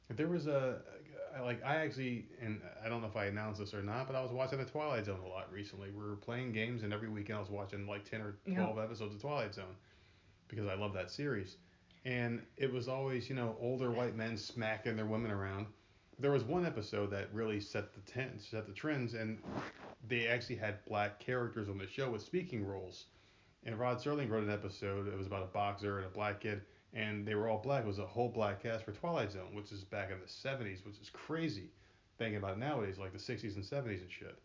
There 0.09 0.27
was 0.27 0.47
a 0.47 0.81
like 1.41 1.63
I 1.65 1.75
actually 1.77 2.27
and 2.41 2.61
I 2.83 2.87
don't 2.89 3.01
know 3.01 3.07
if 3.07 3.17
I 3.17 3.25
announced 3.25 3.59
this 3.59 3.73
or 3.73 3.81
not, 3.83 4.07
but 4.07 4.15
I 4.15 4.21
was 4.21 4.31
watching 4.31 4.59
the 4.59 4.65
Twilight 4.65 5.05
Zone 5.05 5.19
a 5.25 5.27
lot 5.27 5.51
recently. 5.51 5.89
We 5.91 6.07
were 6.07 6.15
playing 6.15 6.53
games 6.53 6.83
and 6.83 6.93
every 6.93 7.09
weekend 7.09 7.37
I 7.37 7.41
was 7.41 7.49
watching 7.49 7.85
like 7.87 8.09
10 8.09 8.21
or 8.21 8.35
Yeah. 8.45 8.57
12 8.63 8.79
episodes 8.79 9.15
of 9.15 9.21
Twilight 9.21 9.53
Zone 9.53 9.75
because 10.47 10.67
I 10.67 10.75
love 10.75 10.93
that 10.93 11.11
series. 11.11 11.57
And 12.05 12.41
it 12.55 12.71
was 12.71 12.87
always, 12.87 13.29
you 13.29 13.35
know, 13.35 13.57
older 13.59 13.89
white 13.91 14.15
men 14.15 14.37
smacking 14.37 14.95
their 14.95 15.07
women 15.07 15.31
around. 15.31 15.65
There 16.19 16.31
was 16.31 16.43
one 16.43 16.65
episode 16.65 17.09
that 17.11 17.33
really 17.33 17.59
set 17.59 17.93
the 17.93 17.99
ten, 18.01 18.39
set 18.39 18.67
the 18.67 18.73
trends, 18.73 19.15
and 19.15 19.39
they 20.07 20.27
actually 20.27 20.55
had 20.55 20.85
black 20.85 21.19
characters 21.19 21.67
on 21.67 21.77
the 21.79 21.87
show 21.87 22.11
with 22.11 22.21
speaking 22.21 22.63
roles. 22.65 23.05
And 23.65 23.79
Rod 23.79 23.97
Serling 23.97 24.29
wrote 24.29 24.43
an 24.43 24.51
episode. 24.51 25.07
It 25.07 25.17
was 25.17 25.27
about 25.27 25.43
a 25.43 25.47
boxer 25.47 25.97
and 25.97 26.05
a 26.05 26.09
black 26.09 26.39
kid, 26.41 26.61
and 26.93 27.25
they 27.25 27.33
were 27.35 27.47
all 27.49 27.57
black. 27.57 27.83
It 27.83 27.87
was 27.87 27.99
a 27.99 28.05
whole 28.05 28.29
black 28.29 28.61
cast 28.61 28.85
for 28.85 28.91
Twilight 28.91 29.31
Zone, 29.31 29.53
which 29.55 29.71
is 29.71 29.83
back 29.83 30.11
in 30.11 30.19
the 30.19 30.25
70s, 30.27 30.85
which 30.85 30.99
is 31.01 31.09
crazy. 31.11 31.71
Thinking 32.17 32.37
about 32.37 32.51
it 32.53 32.59
nowadays, 32.59 32.97
like 32.97 33.11
the 33.11 33.17
60s 33.17 33.55
and 33.55 33.63
70s 33.63 34.01
and 34.01 34.11
shit. 34.11 34.37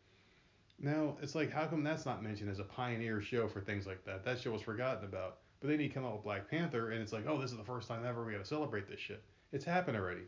Now 0.79 1.17
it's 1.23 1.35
like, 1.35 1.53
how 1.53 1.67
come 1.67 1.85
that's 1.85 2.07
not 2.07 2.23
mentioned 2.23 2.51
as 2.51 2.59
a 2.59 2.65
pioneer 2.65 3.21
show 3.21 3.47
for 3.47 3.61
things 3.61 3.87
like 3.87 4.05
that? 4.07 4.25
That 4.25 4.41
show 4.41 4.51
was 4.53 4.63
forgotten 4.63 5.05
about. 5.05 5.39
But 5.61 5.69
then 5.69 5.79
you 5.81 5.91
come 5.91 6.07
out 6.07 6.15
with 6.15 6.25
Black 6.25 6.49
Panther, 6.51 6.91
and 6.93 7.03
it's 7.03 7.13
like, 7.13 7.27
oh, 7.29 7.39
this 7.39 7.51
is 7.51 7.59
the 7.59 7.63
first 7.65 7.87
time 7.87 8.05
ever 8.07 8.25
we 8.25 8.33
got 8.33 8.39
to 8.39 8.45
celebrate 8.47 8.89
this 8.89 8.99
shit. 8.99 9.23
It's 9.53 9.65
happened 9.65 9.99
already. 9.99 10.23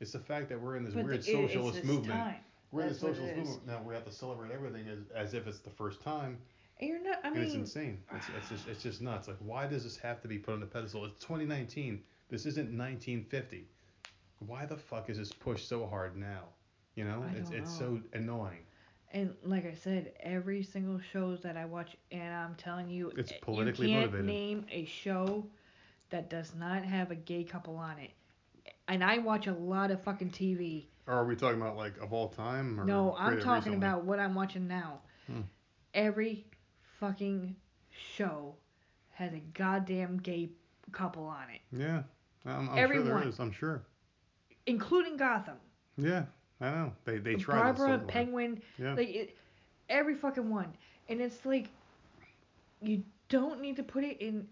It's 0.00 0.12
the 0.12 0.18
fact 0.18 0.48
that 0.48 0.60
we're 0.60 0.76
in 0.76 0.84
this 0.84 0.94
But 0.94 1.04
weird 1.04 1.18
the- 1.20 1.24
socialist 1.32 1.84
movement. 1.84 2.18
time. 2.18 2.36
We're 2.72 2.82
in 2.82 2.88
the 2.88 2.92
That's 2.94 3.02
what 3.02 3.12
it 3.12 3.16
socialist 3.16 3.36
movement 3.50 3.66
now. 3.66 3.82
We 3.86 3.94
have 3.94 4.04
to 4.06 4.12
celebrate 4.12 4.50
everything 4.50 4.86
as, 4.88 4.98
as 5.14 5.34
if 5.34 5.46
it's 5.46 5.58
the 5.58 5.70
first 5.70 6.00
time, 6.00 6.38
you're 6.80 7.02
not. 7.02 7.18
I 7.24 7.28
and 7.28 7.38
it's 7.38 7.54
insane. 7.54 7.98
It's, 8.14 8.26
it's 8.36 8.48
just 8.48 8.68
it's 8.68 8.82
just 8.82 9.00
nuts. 9.02 9.28
Like, 9.28 9.38
why 9.40 9.66
does 9.66 9.84
this 9.84 9.96
have 9.98 10.20
to 10.22 10.28
be 10.28 10.38
put 10.38 10.54
on 10.54 10.60
the 10.60 10.66
pedestal? 10.66 11.04
It's 11.04 11.18
2019. 11.24 12.02
This 12.30 12.46
isn't 12.46 12.66
1950. 12.76 13.66
Why 14.46 14.66
the 14.66 14.76
fuck 14.76 15.10
is 15.10 15.18
this 15.18 15.32
pushed 15.32 15.68
so 15.68 15.86
hard 15.86 16.16
now? 16.16 16.44
You 16.94 17.04
know, 17.04 17.24
I 17.28 17.36
it's 17.38 17.50
it's 17.50 17.80
know. 17.80 17.98
so 17.98 18.00
annoying. 18.12 18.60
and 19.12 19.34
like 19.44 19.66
I 19.66 19.74
said, 19.74 20.12
every 20.20 20.62
single 20.62 21.00
show 21.12 21.36
that 21.36 21.56
I 21.56 21.64
watch, 21.64 21.96
and 22.12 22.34
I'm 22.34 22.54
telling 22.56 22.88
you, 22.90 23.12
It's 23.16 23.32
eh, 23.32 23.36
politically 23.40 23.88
you 23.90 23.98
can't 23.98 24.12
motivated. 24.12 24.26
name 24.26 24.66
a 24.70 24.84
show 24.84 25.46
that 26.10 26.28
does 26.30 26.54
not 26.54 26.84
have 26.84 27.10
a 27.10 27.14
gay 27.16 27.44
couple 27.44 27.76
on 27.76 27.98
it. 27.98 28.10
And 28.88 29.02
I 29.04 29.18
watch 29.18 29.46
a 29.46 29.52
lot 29.52 29.90
of 29.90 30.02
fucking 30.02 30.30
TV. 30.30 30.86
Or 31.06 31.14
are 31.14 31.24
we 31.24 31.36
talking 31.36 31.60
about 31.60 31.76
like 31.76 31.96
of 31.98 32.12
all 32.12 32.28
time? 32.28 32.78
Or 32.80 32.84
No, 32.84 33.14
I'm 33.18 33.40
talking 33.40 33.72
recently? 33.72 33.76
about 33.78 34.04
what 34.04 34.18
I'm 34.20 34.34
watching 34.34 34.66
now. 34.68 35.00
Hmm. 35.26 35.40
Every 35.94 36.46
fucking 36.98 37.54
show 37.90 38.54
has 39.10 39.32
a 39.32 39.40
goddamn 39.54 40.18
gay 40.18 40.50
couple 40.92 41.24
on 41.24 41.44
it, 41.52 41.60
Yeah, 41.76 42.02
I'm, 42.46 42.60
I'm 42.60 42.66
sure 42.68 42.78
Everyone. 42.78 43.06
there 43.20 43.28
is. 43.28 43.38
I'm 43.38 43.52
sure. 43.52 43.82
including 44.66 45.16
Gotham. 45.16 45.56
Yeah, 45.96 46.24
I 46.60 46.70
know. 46.70 46.92
They 47.04 47.18
they 47.18 47.34
tried. 47.34 47.76
Barbara, 47.76 48.00
so. 48.00 48.06
Penguin, 48.06 48.60
Yeah. 48.78 48.94
like 48.94 49.08
it, 49.08 49.36
every 49.88 50.14
fucking 50.14 50.48
one. 50.48 50.72
And 51.08 51.20
it's 51.20 51.44
like 51.44 51.68
you 52.80 53.02
don't 53.28 53.60
need 53.60 53.76
to 53.76 53.82
put 53.82 54.04
it 54.04 54.20
in 54.20 54.46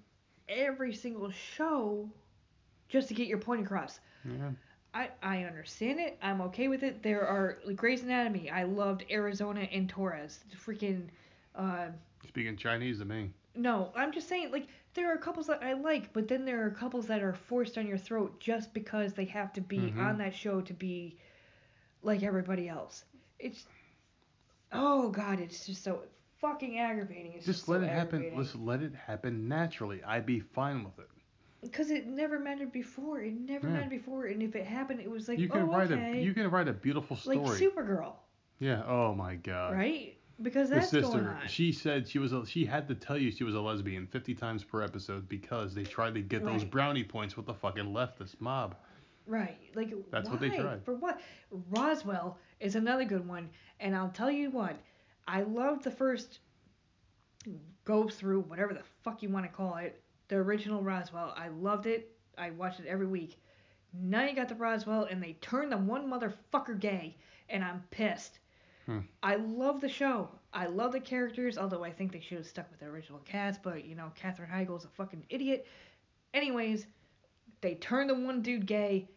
every 0.48 0.94
single 0.94 1.30
show 1.30 2.08
just 2.88 3.08
to 3.08 3.14
get 3.14 3.26
your 3.28 3.38
point 3.38 3.62
across. 3.62 4.00
yeah. 4.24 4.50
I, 4.94 5.10
I 5.22 5.44
understand 5.44 6.00
it. 6.00 6.16
I'm 6.22 6.40
okay 6.42 6.68
with 6.68 6.82
it. 6.82 7.02
There 7.02 7.26
are 7.26 7.58
like 7.66 7.76
Grey's 7.76 8.02
Anatomy. 8.02 8.48
I 8.50 8.62
loved 8.64 9.04
Arizona 9.10 9.68
and 9.70 9.88
Torres. 9.90 10.40
Freaking 10.66 11.08
uh, 11.54 11.88
Speaking 12.28 12.56
Chinese 12.56 12.98
to 12.98 13.04
me. 13.04 13.32
no, 13.54 13.90
I'm 13.94 14.12
just 14.12 14.28
saying 14.28 14.50
like 14.52 14.68
there 14.94 15.12
are 15.12 15.16
couples 15.18 15.46
that 15.46 15.62
I 15.62 15.72
like, 15.74 16.12
but 16.12 16.28
then 16.28 16.44
there 16.44 16.64
are 16.66 16.70
couples 16.70 17.06
that 17.06 17.22
are 17.22 17.32
forced 17.34 17.78
on 17.78 17.86
your 17.86 17.98
throat 17.98 18.38
just 18.40 18.72
because 18.74 19.12
they 19.14 19.24
have 19.26 19.52
to 19.54 19.60
be 19.60 19.78
Mhm. 19.78 19.98
on 19.98 20.18
that 20.18 20.34
show 20.34 20.60
to 20.62 20.72
be 20.74 21.18
like 22.02 22.22
everybody 22.22 22.68
else. 22.68 23.04
It's 23.38 23.66
oh 24.72 25.10
god, 25.10 25.40
it's 25.40 25.66
just 25.66 25.82
so 25.84 26.02
fucking 26.40 26.78
aggravating. 26.78 27.32
It's 27.34 27.46
just, 27.46 27.60
Just 27.60 27.68
let 27.68 27.80
so 27.80 27.86
it 27.86 27.90
happen. 27.90 28.32
Just 28.36 28.56
let 28.56 28.82
it 28.82 28.94
happen 28.94 29.48
naturally. 29.48 30.02
I'd 30.04 30.26
be 30.26 30.40
fine 30.40 30.84
with 30.84 30.98
it. 30.98 31.08
Because 31.62 31.90
it 31.90 32.06
never 32.06 32.38
mattered 32.38 32.70
before. 32.72 33.20
It 33.20 33.32
never 33.34 33.66
Yeah. 33.66 33.74
mattered 33.74 33.90
before, 33.90 34.26
and 34.26 34.42
if 34.42 34.54
it 34.54 34.66
happened, 34.66 35.00
it 35.00 35.10
was 35.10 35.28
like, 35.28 35.38
you 35.38 35.48
can 35.48 35.62
oh, 35.62 35.72
write 35.72 35.90
okay. 35.90 36.20
a 36.20 36.22
you 36.22 36.34
can 36.34 36.50
write 36.50 36.68
a 36.68 36.72
beautiful 36.72 37.16
story. 37.16 37.38
like 37.38 37.58
Supergirl, 37.60 38.14
yeah. 38.58 38.82
Oh 38.86 39.14
my 39.14 39.36
god. 39.36 39.72
right? 39.74 40.15
Because 40.42 40.68
The 40.68 40.76
that's 40.76 40.92
going 40.92 41.04
sister, 41.04 41.38
on. 41.42 41.48
she 41.48 41.72
said 41.72 42.06
she 42.06 42.18
was 42.18 42.32
a, 42.32 42.44
she 42.44 42.64
had 42.66 42.86
to 42.88 42.94
tell 42.94 43.16
you 43.16 43.30
she 43.30 43.44
was 43.44 43.54
a 43.54 43.60
lesbian 43.60 44.06
50 44.06 44.34
times 44.34 44.62
per 44.62 44.82
episode 44.82 45.28
because 45.28 45.74
they 45.74 45.84
tried 45.84 46.14
to 46.14 46.20
get 46.20 46.44
those 46.44 46.62
brownie 46.62 47.04
points 47.04 47.36
with 47.36 47.46
the 47.46 47.54
fucking 47.54 47.86
leftist 47.86 48.38
mob. 48.38 48.76
Right. 49.26 49.58
Like 49.74 49.94
That's 50.10 50.26
why? 50.28 50.32
what 50.32 50.40
they 50.40 50.50
tried. 50.50 50.84
For 50.84 50.94
what? 50.94 51.20
Roswell 51.70 52.38
is 52.60 52.76
another 52.76 53.04
good 53.04 53.26
one, 53.26 53.48
and 53.80 53.96
I'll 53.96 54.10
tell 54.10 54.30
you 54.30 54.50
what. 54.50 54.76
I 55.26 55.42
loved 55.42 55.82
the 55.82 55.90
first 55.90 56.38
go 57.84 58.08
through, 58.08 58.40
whatever 58.42 58.74
the 58.74 58.82
fuck 59.02 59.22
you 59.22 59.28
want 59.28 59.46
to 59.46 59.52
call 59.52 59.76
it, 59.78 60.00
the 60.28 60.36
original 60.36 60.82
Roswell. 60.82 61.34
I 61.36 61.48
loved 61.48 61.86
it. 61.86 62.12
I 62.36 62.50
watched 62.50 62.80
it 62.80 62.86
every 62.86 63.06
week. 63.06 63.40
Now 63.92 64.24
you 64.24 64.34
got 64.34 64.48
the 64.48 64.54
Roswell, 64.54 65.04
and 65.04 65.22
they 65.22 65.34
turned 65.40 65.72
the 65.72 65.78
one 65.78 66.10
motherfucker 66.10 66.78
gay, 66.78 67.16
and 67.48 67.64
I'm 67.64 67.82
pissed. 67.90 68.38
Hmm. 68.86 69.00
I 69.22 69.36
love 69.36 69.80
the 69.80 69.88
show. 69.88 70.28
I 70.52 70.66
love 70.66 70.92
the 70.92 71.00
characters, 71.00 71.58
although 71.58 71.84
I 71.84 71.90
think 71.90 72.12
they 72.12 72.20
should 72.20 72.38
have 72.38 72.46
stuck 72.46 72.70
with 72.70 72.80
the 72.80 72.86
original 72.86 73.20
cast, 73.24 73.62
but 73.62 73.84
you 73.84 73.94
know, 73.94 74.12
Katherine 74.14 74.48
Heigl's 74.48 74.84
a 74.84 74.88
fucking 74.88 75.24
idiot. 75.28 75.66
Anyways, 76.32 76.86
they 77.60 77.74
turned 77.74 78.10
the 78.10 78.14
one 78.14 78.42
dude 78.42 78.66
gay. 78.66 79.08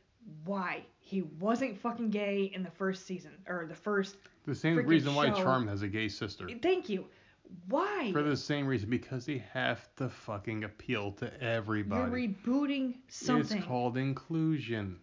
Why? 0.44 0.84
He 1.00 1.22
wasn't 1.22 1.78
fucking 1.78 2.10
gay 2.10 2.52
in 2.54 2.64
the 2.64 2.72
first 2.72 3.06
season 3.06 3.32
or 3.48 3.66
the 3.68 3.76
first. 3.76 4.18
The 4.46 4.56
same 4.56 4.76
reason 4.76 5.16
why 5.16 5.28
show. 5.30 5.44
Charmed 5.44 5.70
has 5.70 5.82
a 5.82 5.88
gay 5.88 6.10
sister. 6.10 6.48
Thank 6.62 6.90
you. 6.90 7.06
Why? 7.68 8.12
For 8.12 8.22
the 8.22 8.38
same 8.38 8.68
reason 8.68 8.90
because 8.90 9.26
they 9.26 9.44
have 9.54 9.94
to 9.96 10.10
fucking 10.10 10.64
appeal 10.64 11.14
to 11.14 11.42
everybody. 11.42 12.22
You're 12.22 12.30
rebooting 12.30 12.96
something. 13.08 13.58
It's 13.58 13.66
called 13.66 13.98
inclusion. 13.98 15.00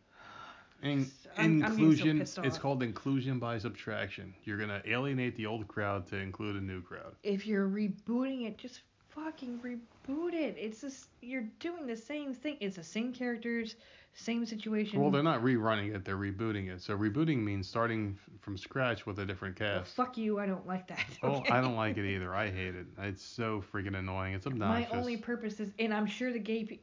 In, 0.83 1.11
I'm- 1.39 1.63
I'm 1.63 1.77
so 1.77 1.83
Inclusion—it's 1.83 2.59
called 2.59 2.83
inclusion 2.83 3.39
by 3.39 3.59
subtraction. 3.59 4.35
You're 4.45 4.59
gonna 4.59 4.83
alienate 4.87 5.37
the 5.37 5.47
old 5.47 5.69
crowd 5.69 6.07
to 6.09 6.17
include 6.17 6.57
a 6.57 6.61
new 6.61 6.83
crowd. 6.83 7.15
if 7.23 7.47
you're 7.47 7.69
rebooting 7.69 8.47
it, 8.47 8.59
just 8.59 8.83
fucking 9.09 9.59
reboot 9.61 10.35
it. 10.35 10.57
It's 10.59 10.81
just 10.83 11.09
you're 11.23 11.47
doing 11.61 11.87
the 11.87 11.97
same 11.97 12.35
thing. 12.35 12.57
It's 12.61 12.77
the 12.77 12.85
same 12.85 13.13
characters, 13.13 13.77
same 14.15 14.45
situation. 14.47 15.01
Well, 15.01 15.11
they're 15.11 15.23
not 15.23 15.43
rerunning 15.43 15.95
it; 15.95 16.05
they're 16.05 16.17
rebooting 16.19 16.69
it. 16.75 16.81
So 16.83 16.97
rebooting 16.97 17.39
means 17.43 17.67
starting 17.69 18.19
from 18.41 18.57
scratch 18.59 19.07
with 19.07 19.19
a 19.19 19.25
different 19.27 19.57
cast. 19.57 19.99
Well, 19.99 20.07
fuck 20.07 20.17
you. 20.19 20.39
I 20.39 20.47
don't 20.47 20.67
like 20.67 20.87
that. 20.89 21.05
Oh. 21.23 21.43
I 21.51 21.61
don't 21.61 21.77
like 21.77 21.97
it 21.97 22.07
either. 22.07 22.35
I 22.35 22.51
hate 22.51 22.75
it. 22.75 22.87
It's 22.99 23.23
so 23.25 23.63
freaking 23.73 23.97
annoying. 23.97 24.35
It's 24.35 24.47
My 24.47 24.53
obnoxious. 24.53 24.93
only 24.95 25.17
purpose 25.17 25.61
is, 25.61 25.71
and 25.79 25.93
I'm 25.95 26.07
sure 26.07 26.33
the 26.33 26.39
gay 26.39 26.81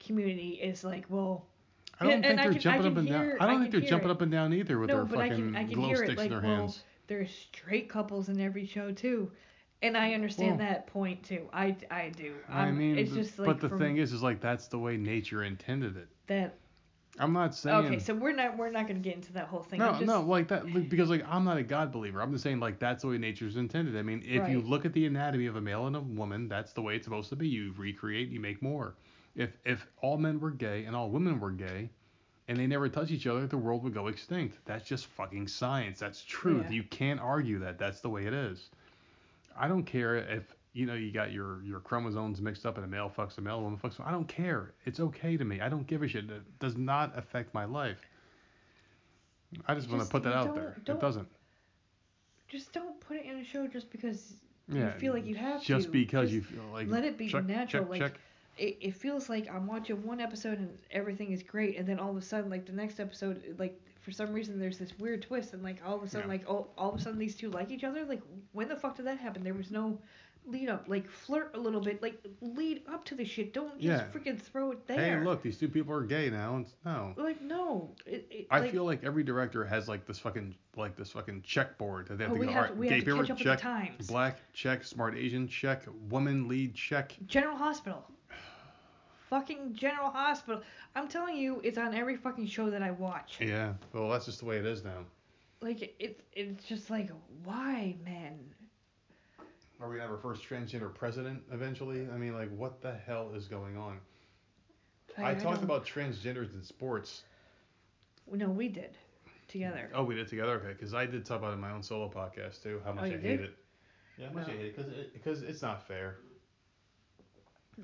community 0.00 0.50
is 0.62 0.84
like, 0.84 1.04
well, 1.08 1.46
I 2.00 2.04
don't 2.04 2.12
and- 2.14 2.22
think 2.24 2.30
and 2.30 2.38
they're 2.38 2.52
can- 2.52 2.60
jumping 2.60 2.86
up 2.92 2.96
and 2.98 3.08
hear- 3.08 3.18
down. 3.30 3.36
I 3.40 3.46
don't 3.46 3.56
I 3.56 3.60
think 3.60 3.72
they're 3.72 3.80
jumping 3.90 4.08
it. 4.08 4.12
up 4.12 4.20
and 4.22 4.30
down 4.32 4.52
either 4.52 4.78
with 4.78 4.88
no, 4.88 4.96
their 4.96 5.04
but 5.04 5.18
I 5.18 5.28
fucking 5.30 5.44
can 5.52 5.56
I 5.56 5.64
can 5.64 5.74
glow 5.74 5.86
hear 5.88 5.96
sticks 5.96 6.12
it. 6.12 6.16
Like, 6.18 6.26
in 6.26 6.32
their 6.32 6.40
well, 6.42 6.56
hands. 6.60 6.84
there's 7.06 7.30
straight 7.30 7.88
couples 7.88 8.28
in 8.28 8.40
every 8.40 8.66
show 8.66 8.92
too, 8.92 9.30
and 9.82 9.96
I 9.96 10.14
understand 10.14 10.58
Well- 10.58 10.68
that 10.68 10.86
point 10.86 11.22
too. 11.24 11.48
I 11.52 11.76
I 11.90 12.10
do. 12.10 12.34
I 12.48 12.68
Um, 12.68 12.78
mean, 12.78 12.98
it's 12.98 13.12
just 13.12 13.38
like 13.38 13.46
but 13.46 13.60
the 13.60 13.68
from 13.68 13.78
thing 13.78 13.96
is, 13.98 14.12
is 14.12 14.22
like 14.22 14.40
that's 14.40 14.68
the 14.68 14.78
way 14.78 14.96
nature 14.96 15.42
intended 15.44 15.96
it. 15.96 16.08
that. 16.28 16.56
I'm 17.20 17.32
not 17.32 17.52
saying. 17.52 17.86
Okay, 17.86 17.98
so 17.98 18.14
we're 18.14 18.30
not 18.32 18.56
we're 18.56 18.70
not 18.70 18.86
gonna 18.86 19.00
get 19.00 19.16
into 19.16 19.32
that 19.32 19.48
whole 19.48 19.64
thing. 19.64 19.80
no, 19.80 19.86
I'm 19.88 19.94
just, 19.94 20.06
no, 20.06 20.20
like 20.20 20.46
that, 20.48 20.72
like, 20.72 20.88
because 20.88 21.10
like 21.10 21.24
I'm 21.28 21.42
not 21.44 21.56
a 21.56 21.64
God 21.64 21.90
believer. 21.90 22.22
I'm 22.22 22.30
just 22.30 22.44
saying 22.44 22.60
like 22.60 22.78
that's 22.78 23.02
the 23.02 23.08
way 23.08 23.18
nature's 23.18 23.56
intended. 23.56 23.96
I 23.96 24.02
mean, 24.02 24.22
if 24.24 24.48
you 24.48 24.60
look 24.60 24.84
at 24.84 24.92
the 24.92 25.04
anatomy 25.04 25.46
of 25.46 25.56
a 25.56 25.60
male 25.60 25.88
and 25.88 25.96
a 25.96 26.00
woman, 26.00 26.46
that's 26.46 26.72
the 26.74 26.82
way 26.82 26.94
it's 26.94 27.04
supposed 27.06 27.28
to 27.30 27.36
be. 27.36 27.48
You 27.48 27.74
recreate, 27.76 28.28
you 28.28 28.38
make 28.38 28.62
more. 28.62 28.94
If 29.38 29.50
if 29.64 29.86
all 30.02 30.18
men 30.18 30.40
were 30.40 30.50
gay 30.50 30.84
and 30.84 30.94
all 30.94 31.08
women 31.08 31.38
were 31.40 31.52
gay, 31.52 31.88
and 32.48 32.58
they 32.58 32.66
never 32.66 32.88
touch 32.88 33.10
each 33.10 33.26
other, 33.26 33.46
the 33.46 33.56
world 33.56 33.82
would 33.84 33.94
go 33.94 34.08
extinct. 34.08 34.58
That's 34.66 34.86
just 34.86 35.06
fucking 35.06 35.46
science. 35.48 36.00
That's 36.00 36.22
truth. 36.24 36.64
Yeah. 36.64 36.72
You 36.76 36.82
can't 36.82 37.20
argue 37.20 37.58
that. 37.60 37.78
That's 37.78 38.00
the 38.00 38.10
way 38.10 38.26
it 38.26 38.34
is. 38.34 38.68
I 39.56 39.68
don't 39.68 39.84
care 39.84 40.16
if 40.16 40.42
you 40.72 40.86
know 40.86 40.94
you 40.94 41.12
got 41.12 41.30
your 41.32 41.62
your 41.62 41.78
chromosomes 41.80 42.40
mixed 42.40 42.66
up 42.66 42.76
and 42.76 42.84
a 42.84 42.88
male 42.88 43.10
fucks 43.16 43.38
a 43.38 43.40
male, 43.40 43.58
a 43.58 43.62
woman 43.62 43.78
fucks. 43.78 44.00
a- 44.00 44.08
I 44.08 44.10
don't 44.10 44.26
care. 44.28 44.72
It's 44.86 44.98
okay 45.00 45.36
to 45.36 45.44
me. 45.44 45.60
I 45.60 45.68
don't 45.68 45.86
give 45.86 46.02
a 46.02 46.08
shit. 46.08 46.28
It 46.28 46.58
does 46.58 46.76
not 46.76 47.16
affect 47.16 47.54
my 47.54 47.64
life. 47.64 47.98
I 49.66 49.74
just 49.74 49.88
want 49.88 50.02
to 50.02 50.08
put 50.08 50.24
that 50.24 50.34
out 50.34 50.54
there. 50.54 50.76
It 50.84 51.00
doesn't. 51.00 51.28
just 52.48 52.72
don't 52.72 52.98
put 53.00 53.16
it 53.18 53.24
in 53.26 53.36
a 53.38 53.44
show 53.44 53.66
just 53.66 53.90
because 53.90 54.34
Yeah. 54.68 54.92
you 54.94 54.98
feel 55.00 55.12
like 55.12 55.26
you 55.26 55.34
have 55.36 55.56
just 55.62 55.66
to. 55.66 55.74
Just 55.74 55.92
because 55.92 56.30
Just 56.30 56.34
you 56.34 56.42
feel 56.42 56.64
like 56.72 56.88
let 56.88 57.04
it 57.04 57.16
be 57.16 57.28
check, 57.28 57.44
natural. 57.46 57.84
Check, 57.84 57.90
like 57.90 58.00
check. 58.00 58.20
It, 58.58 58.76
it 58.80 58.94
feels 58.96 59.28
like 59.28 59.48
I'm 59.52 59.66
watching 59.66 60.02
one 60.04 60.20
episode 60.20 60.58
and 60.58 60.76
everything 60.90 61.32
is 61.32 61.42
great, 61.42 61.76
and 61.78 61.86
then 61.86 61.98
all 61.98 62.10
of 62.10 62.16
a 62.16 62.22
sudden, 62.22 62.50
like 62.50 62.66
the 62.66 62.72
next 62.72 62.98
episode, 63.00 63.54
like 63.58 63.80
for 64.00 64.10
some 64.12 64.32
reason 64.32 64.58
there's 64.58 64.78
this 64.78 64.98
weird 64.98 65.22
twist, 65.22 65.52
and 65.54 65.62
like 65.62 65.78
all 65.86 65.96
of 65.96 66.02
a 66.02 66.08
sudden, 66.08 66.28
Yeah. 66.28 66.34
like 66.38 66.48
all, 66.48 66.72
all 66.76 66.90
of 66.92 66.98
a 67.00 67.02
sudden 67.02 67.18
these 67.18 67.36
two 67.36 67.50
like 67.50 67.70
each 67.70 67.84
other. 67.84 68.04
Like 68.04 68.20
when 68.52 68.68
the 68.68 68.76
fuck 68.76 68.96
did 68.96 69.06
that 69.06 69.18
happen? 69.18 69.44
There 69.44 69.54
was 69.54 69.70
no 69.70 69.98
lead 70.46 70.70
up. 70.70 70.86
Like 70.88 71.08
flirt 71.10 71.50
a 71.54 71.58
little 71.58 71.80
bit. 71.80 72.00
Like 72.02 72.18
lead 72.40 72.82
up 72.90 73.04
to 73.06 73.14
the 73.14 73.24
shit. 73.24 73.52
Don't 73.52 73.78
just 73.78 73.84
Yeah. 73.84 74.06
freaking 74.12 74.40
throw 74.40 74.72
it 74.72 74.86
there. 74.86 75.18
Hey, 75.20 75.24
look, 75.24 75.42
these 75.42 75.58
two 75.58 75.68
people 75.68 75.92
are 75.94 76.02
gay 76.02 76.30
now. 76.30 76.56
And 76.56 76.66
no. 76.86 77.12
Like 77.18 77.40
no. 77.42 77.94
It, 78.06 78.26
it, 78.30 78.46
I 78.50 78.60
like, 78.60 78.70
feel 78.72 78.84
like 78.84 79.04
every 79.04 79.22
director 79.24 79.64
has 79.64 79.88
like 79.88 80.06
this 80.06 80.18
fucking 80.18 80.54
like 80.74 80.96
this 80.96 81.10
fucking 81.10 81.42
checkboard 81.42 82.08
that 82.08 82.16
they 82.18 82.24
have 82.24 82.32
Oh, 82.32 82.38
to 82.38 82.44
go. 82.46 82.50
have 82.50 82.56
All 82.56 82.62
right, 82.70 82.76
we 82.76 82.88
gay 82.88 83.00
people 83.02 83.18
catch 83.20 83.30
up 83.30 83.38
with 83.38 83.44
check, 83.46 83.58
the 83.58 83.62
times." 83.62 84.06
black 84.06 84.38
check, 84.54 84.84
smart 84.84 85.16
Asian 85.16 85.46
check, 85.48 85.82
woman 86.08 86.48
lead 86.48 86.74
check. 86.74 87.14
General 87.26 87.56
Hospital. 87.56 88.04
Fucking 89.30 89.74
General 89.74 90.10
Hospital. 90.10 90.62
I'm 90.94 91.08
telling 91.08 91.36
you, 91.36 91.60
it's 91.62 91.78
on 91.78 91.94
every 91.94 92.16
fucking 92.16 92.46
show 92.46 92.70
that 92.70 92.82
I 92.82 92.90
watch. 92.92 93.38
Yeah, 93.40 93.74
well 93.92 94.08
that's 94.08 94.26
just 94.26 94.40
the 94.40 94.46
way 94.46 94.56
it 94.56 94.66
is 94.66 94.84
now. 94.84 95.04
Like 95.60 95.82
it, 95.98 96.20
it's 96.32 96.64
just 96.64 96.88
like, 96.90 97.10
why, 97.44 97.96
man? 98.04 98.38
Are 99.80 99.88
we 99.88 99.96
gonna 99.96 100.02
have 100.08 100.10
our 100.10 100.18
first 100.22 100.48
transgender 100.48 100.92
president 100.92 101.42
eventually? 101.52 102.08
I 102.12 102.16
mean, 102.16 102.34
like, 102.34 102.50
what 102.56 102.80
the 102.80 102.94
hell 103.06 103.30
is 103.34 103.46
going 103.46 103.76
on? 103.76 103.98
I, 105.16 105.34
talked 105.34 105.56
don't- 105.56 105.64
about 105.64 105.84
transgenders 105.86 106.54
in 106.54 106.62
sports. 106.62 107.22
No, 108.30 108.48
we 108.48 108.68
did 108.68 108.96
together. 109.48 109.90
Oh, 109.94 110.04
we 110.04 110.14
did 110.14 110.28
together, 110.28 110.52
okay? 110.52 110.68
Because 110.72 110.94
I 110.94 111.06
did 111.06 111.24
talk 111.24 111.38
about 111.38 111.50
it 111.50 111.54
in 111.54 111.60
my 111.60 111.70
own 111.72 111.82
solo 111.82 112.08
podcast 112.08 112.62
too. 112.62 112.80
How 112.84 112.92
much 112.92 113.04
Oh, 113.04 113.06
I 113.06 113.10
you 113.10 113.18
hate 113.18 113.40
it. 113.40 113.56
Yeah, 114.18 114.28
how 114.28 114.32
much 114.34 114.46
No. 114.48 114.52
I 114.52 114.56
hate 114.56 114.66
it 114.76 115.12
because 115.14 115.42
it, 115.42 115.48
it's 115.48 115.62
not 115.62 115.86
fair. 115.86 116.16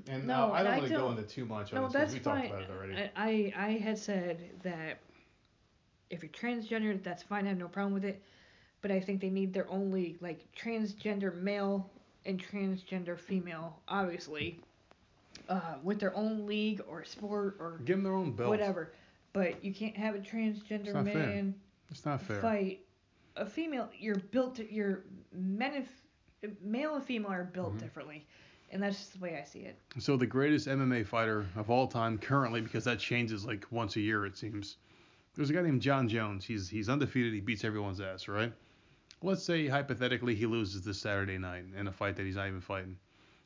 And 0.09 0.27
No, 0.27 0.49
no, 0.49 0.53
I 0.55 0.63
don't 0.63 0.77
want 0.77 0.89
to 0.89 0.95
go 0.95 1.11
into 1.11 1.23
too 1.23 1.45
much 1.45 1.73
on 1.73 1.81
No, 1.81 1.89
this 1.89 1.93
because 1.93 2.13
we 2.15 2.19
fine. 2.21 2.43
talked 2.43 2.51
about 2.51 2.63
it 2.63 2.71
already. 2.71 2.95
I, 3.17 3.53
I 3.57 3.67
I 3.67 3.71
had 3.79 3.99
said 3.99 4.39
that 4.63 4.99
if 6.11 6.23
you're 6.23 6.31
transgender, 6.33 7.03
that's 7.03 7.23
fine. 7.23 7.47
I 7.47 7.49
have 7.51 7.59
no 7.59 7.69
problem 7.69 7.95
with 7.95 8.05
it. 8.05 8.23
But 8.83 8.91
I 8.91 9.01
think 9.01 9.21
they 9.21 9.31
need 9.31 9.53
their 9.55 9.69
own 9.71 9.91
league, 9.91 10.19
like 10.21 10.45
transgender 10.55 11.35
male 11.35 11.91
and 12.27 12.43
transgender 12.43 13.19
female, 13.19 13.81
obviously, 13.89 14.61
uh, 15.49 15.77
with 15.83 16.01
their 16.01 16.15
own 16.17 16.47
league 16.47 16.83
or 16.87 17.05
sport 17.05 17.57
or 17.61 17.79
Give 17.85 17.97
them 17.97 18.05
their 18.05 18.15
own 18.15 18.33
belt. 18.33 18.51
whatever. 18.51 18.93
But 19.33 19.65
you 19.65 19.73
can't 19.73 19.97
have 19.97 20.15
a 20.15 20.19
transgender 20.19 20.93
not 20.93 21.07
fair. 21.07 21.15
man 21.15 21.55
It's 21.91 22.05
not 22.05 22.21
fair. 22.21 22.41
fight 22.41 22.81
a 23.37 23.47
female. 23.47 23.89
You're 23.99 24.17
built. 24.17 24.57
To, 24.57 24.73
you're 24.73 25.05
men 25.33 25.87
and 26.43 26.57
male 26.63 26.95
and 26.97 27.05
female 27.05 27.33
are 27.33 27.45
built 27.45 27.71
Mm-hmm. 27.71 27.79
differently, 27.79 28.27
and 28.71 28.83
that's 28.83 28.97
just 28.97 29.13
the 29.15 29.19
way 29.19 29.39
I 29.41 29.45
see 29.45 29.61
it. 29.61 29.79
So 29.99 30.17
the 30.17 30.27
greatest 30.27 30.69
MMA 30.69 31.07
fighter 31.07 31.47
of 31.57 31.71
all 31.71 31.87
time 31.87 32.19
currently, 32.19 32.61
because 32.61 32.85
that 32.85 32.99
changes 32.99 33.45
like 33.45 33.67
once 33.71 33.97
a 33.97 34.01
year 34.01 34.27
it 34.27 34.37
seems. 34.37 34.77
There's 35.35 35.51
a 35.51 35.53
guy 35.53 35.63
named 35.63 35.83
Jon 35.83 36.09
Jones. 36.09 36.45
He's 36.45 36.69
he's 36.69 36.89
undefeated. 36.89 37.33
He 37.33 37.41
beats 37.41 37.65
everyone's 37.65 38.01
ass, 38.01 38.29
right? 38.29 38.53
Let's 39.23 39.43
say 39.43 39.67
hypothetically 39.67 40.35
he 40.35 40.47
loses 40.47 40.83
this 40.83 41.01
Saturday 41.01 41.39
night 41.39 41.65
in 41.77 41.89
a 41.89 41.93
fight 41.93 42.17
that 42.17 42.27
he's 42.27 42.37
not 42.37 42.49
even 42.49 42.61
fighting. 42.61 42.99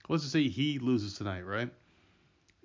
Let's 0.09 0.23
just 0.23 0.33
say 0.33 0.49
he 0.49 0.79
loses 0.79 1.15
tonight, 1.15 1.43
right? 1.43 1.71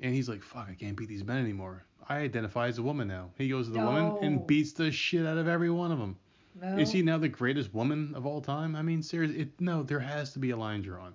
And 0.01 0.13
he's 0.13 0.27
like, 0.27 0.41
fuck, 0.41 0.67
I 0.69 0.73
can't 0.73 0.97
beat 0.97 1.09
these 1.09 1.23
men 1.23 1.37
anymore. 1.37 1.83
I 2.09 2.17
identify 2.17 2.67
as 2.67 2.77
a 2.79 2.83
woman 2.83 3.07
now. 3.07 3.29
He 3.37 3.49
goes 3.49 3.67
to 3.67 3.73
the 3.73 3.79
woman 3.79 4.17
and 4.21 4.45
beats 4.47 4.73
the 4.73 4.91
shit 4.91 5.25
out 5.25 5.37
of 5.37 5.47
every 5.47 5.69
one 5.69 5.91
of 5.91 5.99
them. 5.99 6.17
No. 6.61 6.77
Is 6.77 6.91
he 6.91 7.01
now 7.01 7.17
the 7.17 7.29
greatest 7.29 7.73
woman 7.73 8.13
of 8.15 8.25
all 8.25 8.41
time? 8.41 8.75
I 8.75 8.81
mean, 8.81 9.01
seriously, 9.01 9.41
it, 9.41 9.61
no, 9.61 9.83
there 9.83 9.99
has 9.99 10.33
to 10.33 10.39
be 10.39 10.51
a 10.51 10.57
line 10.57 10.81
drawn. 10.81 11.13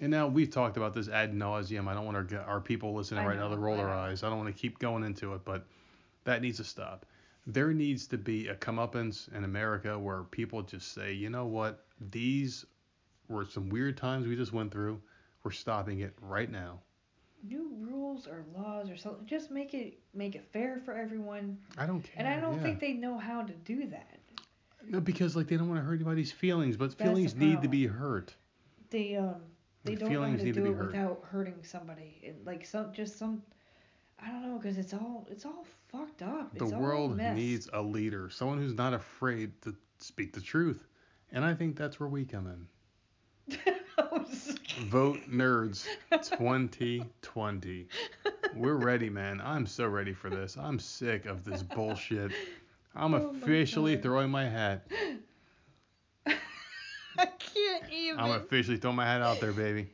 And 0.00 0.10
now 0.10 0.28
we've 0.28 0.50
talked 0.50 0.76
about 0.76 0.94
this 0.94 1.08
ad 1.08 1.32
nauseum. 1.34 1.88
I 1.88 1.94
don't 1.94 2.04
want 2.06 2.32
our 2.32 2.40
our 2.42 2.60
people 2.60 2.94
listening 2.94 3.24
I 3.24 3.26
right 3.26 3.38
now 3.38 3.48
to 3.48 3.56
roll 3.56 3.76
their 3.76 3.90
eyes. 3.90 4.22
I 4.22 4.28
don't 4.28 4.38
want 4.38 4.54
to 4.54 4.60
keep 4.60 4.78
going 4.78 5.02
into 5.04 5.34
it, 5.34 5.44
but 5.44 5.66
that 6.24 6.40
needs 6.42 6.58
to 6.58 6.64
stop. 6.64 7.06
There 7.46 7.72
needs 7.72 8.06
to 8.08 8.18
be 8.18 8.48
a 8.48 8.54
comeuppance 8.54 9.32
in 9.34 9.44
America 9.44 9.98
where 9.98 10.22
people 10.24 10.62
just 10.62 10.92
say, 10.92 11.12
you 11.12 11.30
know 11.30 11.46
what, 11.46 11.86
these 12.12 12.64
were 13.28 13.44
some 13.46 13.68
weird 13.70 13.96
times 13.96 14.26
we 14.26 14.36
just 14.36 14.52
went 14.52 14.70
through. 14.72 15.00
We're 15.42 15.50
stopping 15.52 16.00
it 16.00 16.14
right 16.20 16.50
now. 16.50 16.80
new 17.42 17.70
rules 17.80 18.26
or 18.26 18.44
laws 18.56 18.90
or 18.90 18.96
something. 18.96 19.26
Just 19.26 19.50
make 19.50 19.74
it 19.74 19.98
make 20.14 20.34
it 20.34 20.44
fair 20.52 20.80
for 20.84 20.94
everyone. 20.94 21.58
I 21.76 21.86
don't 21.86 22.02
care. 22.02 22.14
And 22.16 22.28
I 22.28 22.40
don't 22.40 22.56
yeah. 22.56 22.62
think 22.62 22.80
they 22.80 22.92
know 22.92 23.18
how 23.18 23.42
to 23.42 23.52
do 23.54 23.86
that. 23.88 24.18
no 24.88 25.00
because 25.00 25.36
like 25.36 25.48
they 25.48 25.56
don't 25.56 25.68
want 25.68 25.80
to 25.80 25.84
hurt 25.84 25.94
anybody's 25.94 26.32
feelings, 26.32 26.76
but 26.76 26.96
the 26.96 27.04
feelings 27.04 27.34
need 27.34 27.62
to 27.62 27.68
be 27.68 27.86
hurt. 27.86 28.34
they 28.90 29.16
um 29.16 29.36
they 29.84 29.94
The 29.94 30.00
don't 30.00 30.12
know 30.12 30.20
how 30.22 30.36
to 30.36 30.44
need 30.44 30.54
to 30.54 30.60
do 30.60 30.66
it 30.66 30.74
heard. 30.74 30.86
without 30.88 31.24
hurting 31.30 31.62
somebody. 31.62 32.20
And 32.26 32.44
like 32.46 32.64
some 32.66 32.92
just 32.92 33.18
some 33.18 33.42
I 34.18 34.28
don't 34.30 34.42
know 34.42 34.58
because 34.58 34.78
it's 34.78 34.92
all 34.94 35.26
it's 35.30 35.44
all 35.44 35.66
fucked 35.88 36.22
up. 36.22 36.56
The 36.58 36.64
It's 36.64 36.72
all 36.72 36.80
world 36.80 37.16
mess. 37.16 37.36
needs 37.36 37.68
a 37.72 37.82
leader, 37.82 38.28
someone 38.30 38.58
who's 38.58 38.74
not 38.74 38.94
afraid 38.94 39.60
to 39.62 39.74
speak 39.98 40.32
the 40.32 40.40
truth. 40.40 40.86
And 41.32 41.44
I 41.44 41.54
think 41.54 41.76
that's 41.76 42.00
where 42.00 42.08
we 42.08 42.24
come 42.24 42.46
in. 43.48 43.56
Vote 44.90 45.18
Nerds 45.30 45.86
2020. 46.10 47.88
We're 48.54 48.74
ready, 48.76 49.10
man. 49.10 49.40
I'm 49.44 49.66
so 49.66 49.86
ready 49.86 50.12
for 50.12 50.30
this. 50.30 50.56
I'm 50.56 50.78
sick 50.78 51.26
of 51.26 51.44
this 51.44 51.62
bullshit. 51.62 52.32
I'm 52.94 53.14
Oh 53.14 53.34
officially 53.42 53.94
God. 53.96 54.02
throwing 54.02 54.30
my 54.30 54.48
hat. 54.48 54.86
I 57.88 57.90
can't 57.90 58.02
even. 58.04 58.20
I'm 58.20 58.30
officially 58.40 58.76
throwing 58.76 58.96
my 58.96 59.04
hat 59.06 59.22
out 59.22 59.40
there, 59.40 59.52
baby. 59.52 59.88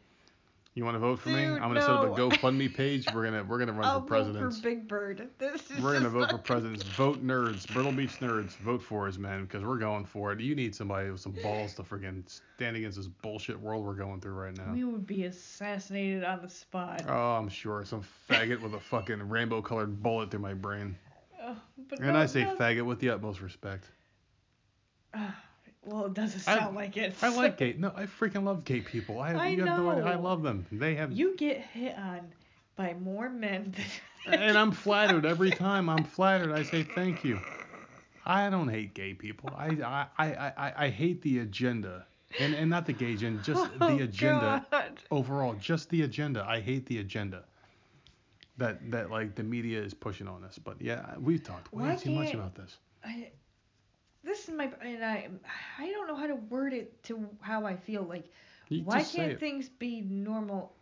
You 0.77 0.85
want 0.85 0.97
to 0.97 0.99
vote 0.99 1.21
for 1.21 1.29
me? 1.29 1.45
I'm 1.45 1.59
gonna 1.61 1.81
set 1.81 1.91
up 1.91 2.03
a. 2.05 2.21
GoFundMe 2.21 2.75
page. 2.75 3.07
We're 3.15 3.23
gonna 3.23 3.45
we're 3.45 3.61
gonna 3.61 3.73
run 3.73 3.85
I'll 3.85 4.01
for 4.01 4.01
vote 4.01 4.09
presidents. 4.09 4.57
for 4.57 4.62
Big 4.65 4.89
Bird. 4.89 5.29
This 5.39 5.71
is 5.71 5.81
We're 5.81 5.93
gonna 5.93 6.09
vote 6.09 6.27
for 6.31 6.33
not- 6.37 6.45
presidents. 6.45 6.83
Vote 6.83 7.25
nerds, 7.25 7.73
Myrtle 7.73 7.93
Beach 7.93 8.19
nerds. 8.19 8.57
Vote 8.57 8.83
for 8.83 9.07
us, 9.07 9.16
man, 9.16 9.45
because 9.45 9.62
we're 9.62 9.79
going 9.79 10.05
for 10.05 10.33
it. 10.33 10.41
You 10.41 10.57
need 10.57 10.75
somebody 10.75 11.11
with 11.12 11.21
some 11.21 11.31
balls 11.45 11.75
to 11.75 11.85
friggin' 11.85 12.25
stand 12.57 12.77
against 12.77 12.97
this 12.97 13.07
bullshit 13.07 13.61
world 13.61 13.85
we're 13.85 13.95
going 13.95 14.21
through 14.21 14.33
right 14.35 14.57
now. 14.57 14.73
We 14.73 14.83
would 14.83 15.07
be 15.07 15.27
assassinated 15.27 16.25
on 16.25 16.43
the 16.43 16.51
spot. 16.51 17.05
Oh, 17.09 17.12
I'm 17.35 17.49
sure 17.49 17.85
some 17.85 18.03
faggot 18.29 18.61
with 18.61 18.75
a 18.75 18.81
fucking 18.81 19.29
rainbow-colored 19.29 20.03
bullet 20.03 20.33
through 20.33 20.41
my 20.41 20.55
brain. 20.55 20.97
Oh, 21.41 21.57
but 21.89 22.01
And 22.01 22.15
no, 22.15 22.19
I 22.19 22.27
say 22.27 22.43
no. 22.43 22.57
faggot 22.57 22.85
with 22.85 22.99
the 22.99 23.11
utmost 23.11 23.41
respect. 23.43 23.85
Well, 25.85 26.06
it 26.06 26.15
doesn't 26.15 26.48
I- 26.48 26.59
sound 26.59 26.77
like 26.77 26.97
it. 26.97 27.15
I 27.23 27.35
like 27.35 27.59
gay. 27.59 27.74
No, 27.78 27.93
I 27.94 28.06
freaking 28.06 28.44
love 28.44 28.65
gay 28.65 28.81
people. 28.81 29.20
I, 29.20 29.32
I 29.32 29.48
you 29.48 29.65
have 29.65 29.78
no 29.78 29.90
idea. 29.90 30.05
I 30.05 30.15
love 30.16 30.43
them. 30.43 30.66
They 30.73 30.94
have. 30.94 31.12
You 31.12 31.36
get 31.36 31.61
hit 31.61 31.97
on 31.98 32.20
by 32.77 32.94
more 32.94 33.28
men 33.28 33.74
than. 34.27 34.40
and 34.40 34.56
I'm 34.59 34.73
flattered 34.73 35.27
every 35.27 35.51
time. 35.51 35.89
I'm 35.89 36.05
flattered. 36.05 36.52
I 36.52 36.62
say 36.62 36.82
thank 36.82 37.24
you. 37.24 37.39
I 38.27 38.48
don't 38.48 38.69
hate 38.69 38.94
gay 38.94 39.12
people. 39.12 39.51
I 39.55 39.66
I, 39.69 40.06
I, 40.19 40.52
I, 40.56 40.73
I 40.86 40.89
hate 40.89 41.20
the 41.23 41.40
agenda. 41.40 42.06
And 42.40 42.55
and 42.55 42.69
not 42.69 42.85
the 42.86 42.93
gay 42.93 43.12
agenda, 43.12 43.40
just 43.43 43.70
Oh, 43.81 43.97
the 43.97 44.02
agenda 44.05 44.66
God. 44.70 45.01
overall. 45.11 45.55
Just 45.55 45.89
the 45.90 46.02
agenda. 46.02 46.44
I 46.48 46.61
hate 46.61 46.85
the 46.86 46.98
agenda. 46.98 47.44
That 48.56 48.90
that 48.90 49.11
like 49.11 49.35
the 49.36 49.43
media 49.44 49.81
is 49.81 49.94
pushing 49.94 50.27
on 50.27 50.43
us. 50.43 50.59
But 50.59 50.81
yeah, 50.81 51.15
we've 51.20 51.43
talked 51.44 51.73
way 51.73 51.90
Why 51.90 51.94
too 51.97 52.11
much 52.11 52.35
about 52.35 52.55
this. 52.56 52.78
I, 53.05 53.31
this 54.25 54.49
is 54.49 54.55
my 54.55 54.71
and 54.83 55.05
I 55.05 55.29
I 55.79 55.91
don't 55.91 56.09
know 56.09 56.17
how 56.17 56.27
to 56.27 56.35
word 56.37 56.73
it 56.75 57.03
to 57.05 57.29
how 57.41 57.65
I 57.67 57.77
feel 57.77 58.03
like 58.03 58.27
You 58.69 58.85
why 58.85 59.05
can't 59.05 59.39
things 59.39 59.69
be 59.69 60.01
normal 60.03 60.75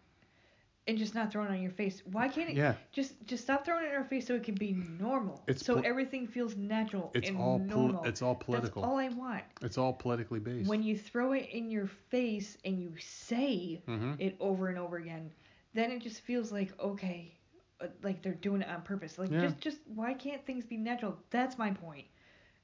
and 0.87 0.99
just 0.99 1.15
not 1.15 1.31
thrown 1.33 1.49
on 1.49 1.61
your 1.61 1.71
face? 1.71 2.03
Why 2.11 2.29
can't 2.29 2.51
it 2.51 2.59
Yeah, 2.59 2.75
just 2.93 3.25
just 3.27 3.45
stop 3.45 3.65
throwing 3.65 3.85
it 3.85 3.91
in 3.91 3.95
our 3.97 4.05
face 4.05 4.27
so 4.27 4.35
it 4.35 4.45
can 4.45 4.55
be 4.55 4.73
normal 4.73 5.49
It's 5.49 5.63
so 5.63 5.79
pol- 5.79 5.85
everything 5.85 6.27
feels 6.27 6.57
natural 6.57 7.15
it's 7.15 7.31
and 7.31 7.37
all 7.39 7.61
normal. 7.69 8.03
pol- 8.03 8.09
it's 8.09 8.23
all 8.23 8.35
political. 8.35 8.83
that's 8.83 8.83
all 8.83 8.97
I 8.99 9.09
want. 9.09 9.45
It's 9.63 9.79
all 9.79 9.93
politically 9.93 10.41
based. 10.41 10.71
when 10.71 10.83
you 10.83 10.97
throw 10.97 11.33
it 11.33 11.49
in 11.53 11.71
your 11.71 11.87
face 11.87 12.57
and 12.65 12.81
you 12.81 12.93
say 12.99 13.83
hmm 13.87 14.13
it 14.19 14.37
over 14.41 14.69
and 14.69 14.79
over 14.79 14.97
again 14.97 15.31
then 15.75 15.91
it 15.91 16.01
just 16.03 16.21
feels 16.21 16.53
like 16.53 16.73
okay 16.81 17.35
uh, 17.81 17.87
like 18.03 18.23
they're 18.23 18.35
doing 18.35 18.63
it 18.63 18.69
on 18.69 18.83
purpose. 18.83 19.19
Like 19.19 19.37
Yeah. 19.37 19.39
just 19.39 19.61
just 19.61 19.79
why 19.87 20.15
can't 20.15 20.45
things 20.45 20.65
be 20.65 20.77
natural? 20.77 21.17
That's 21.31 21.59
my 21.59 21.71
point 21.71 22.07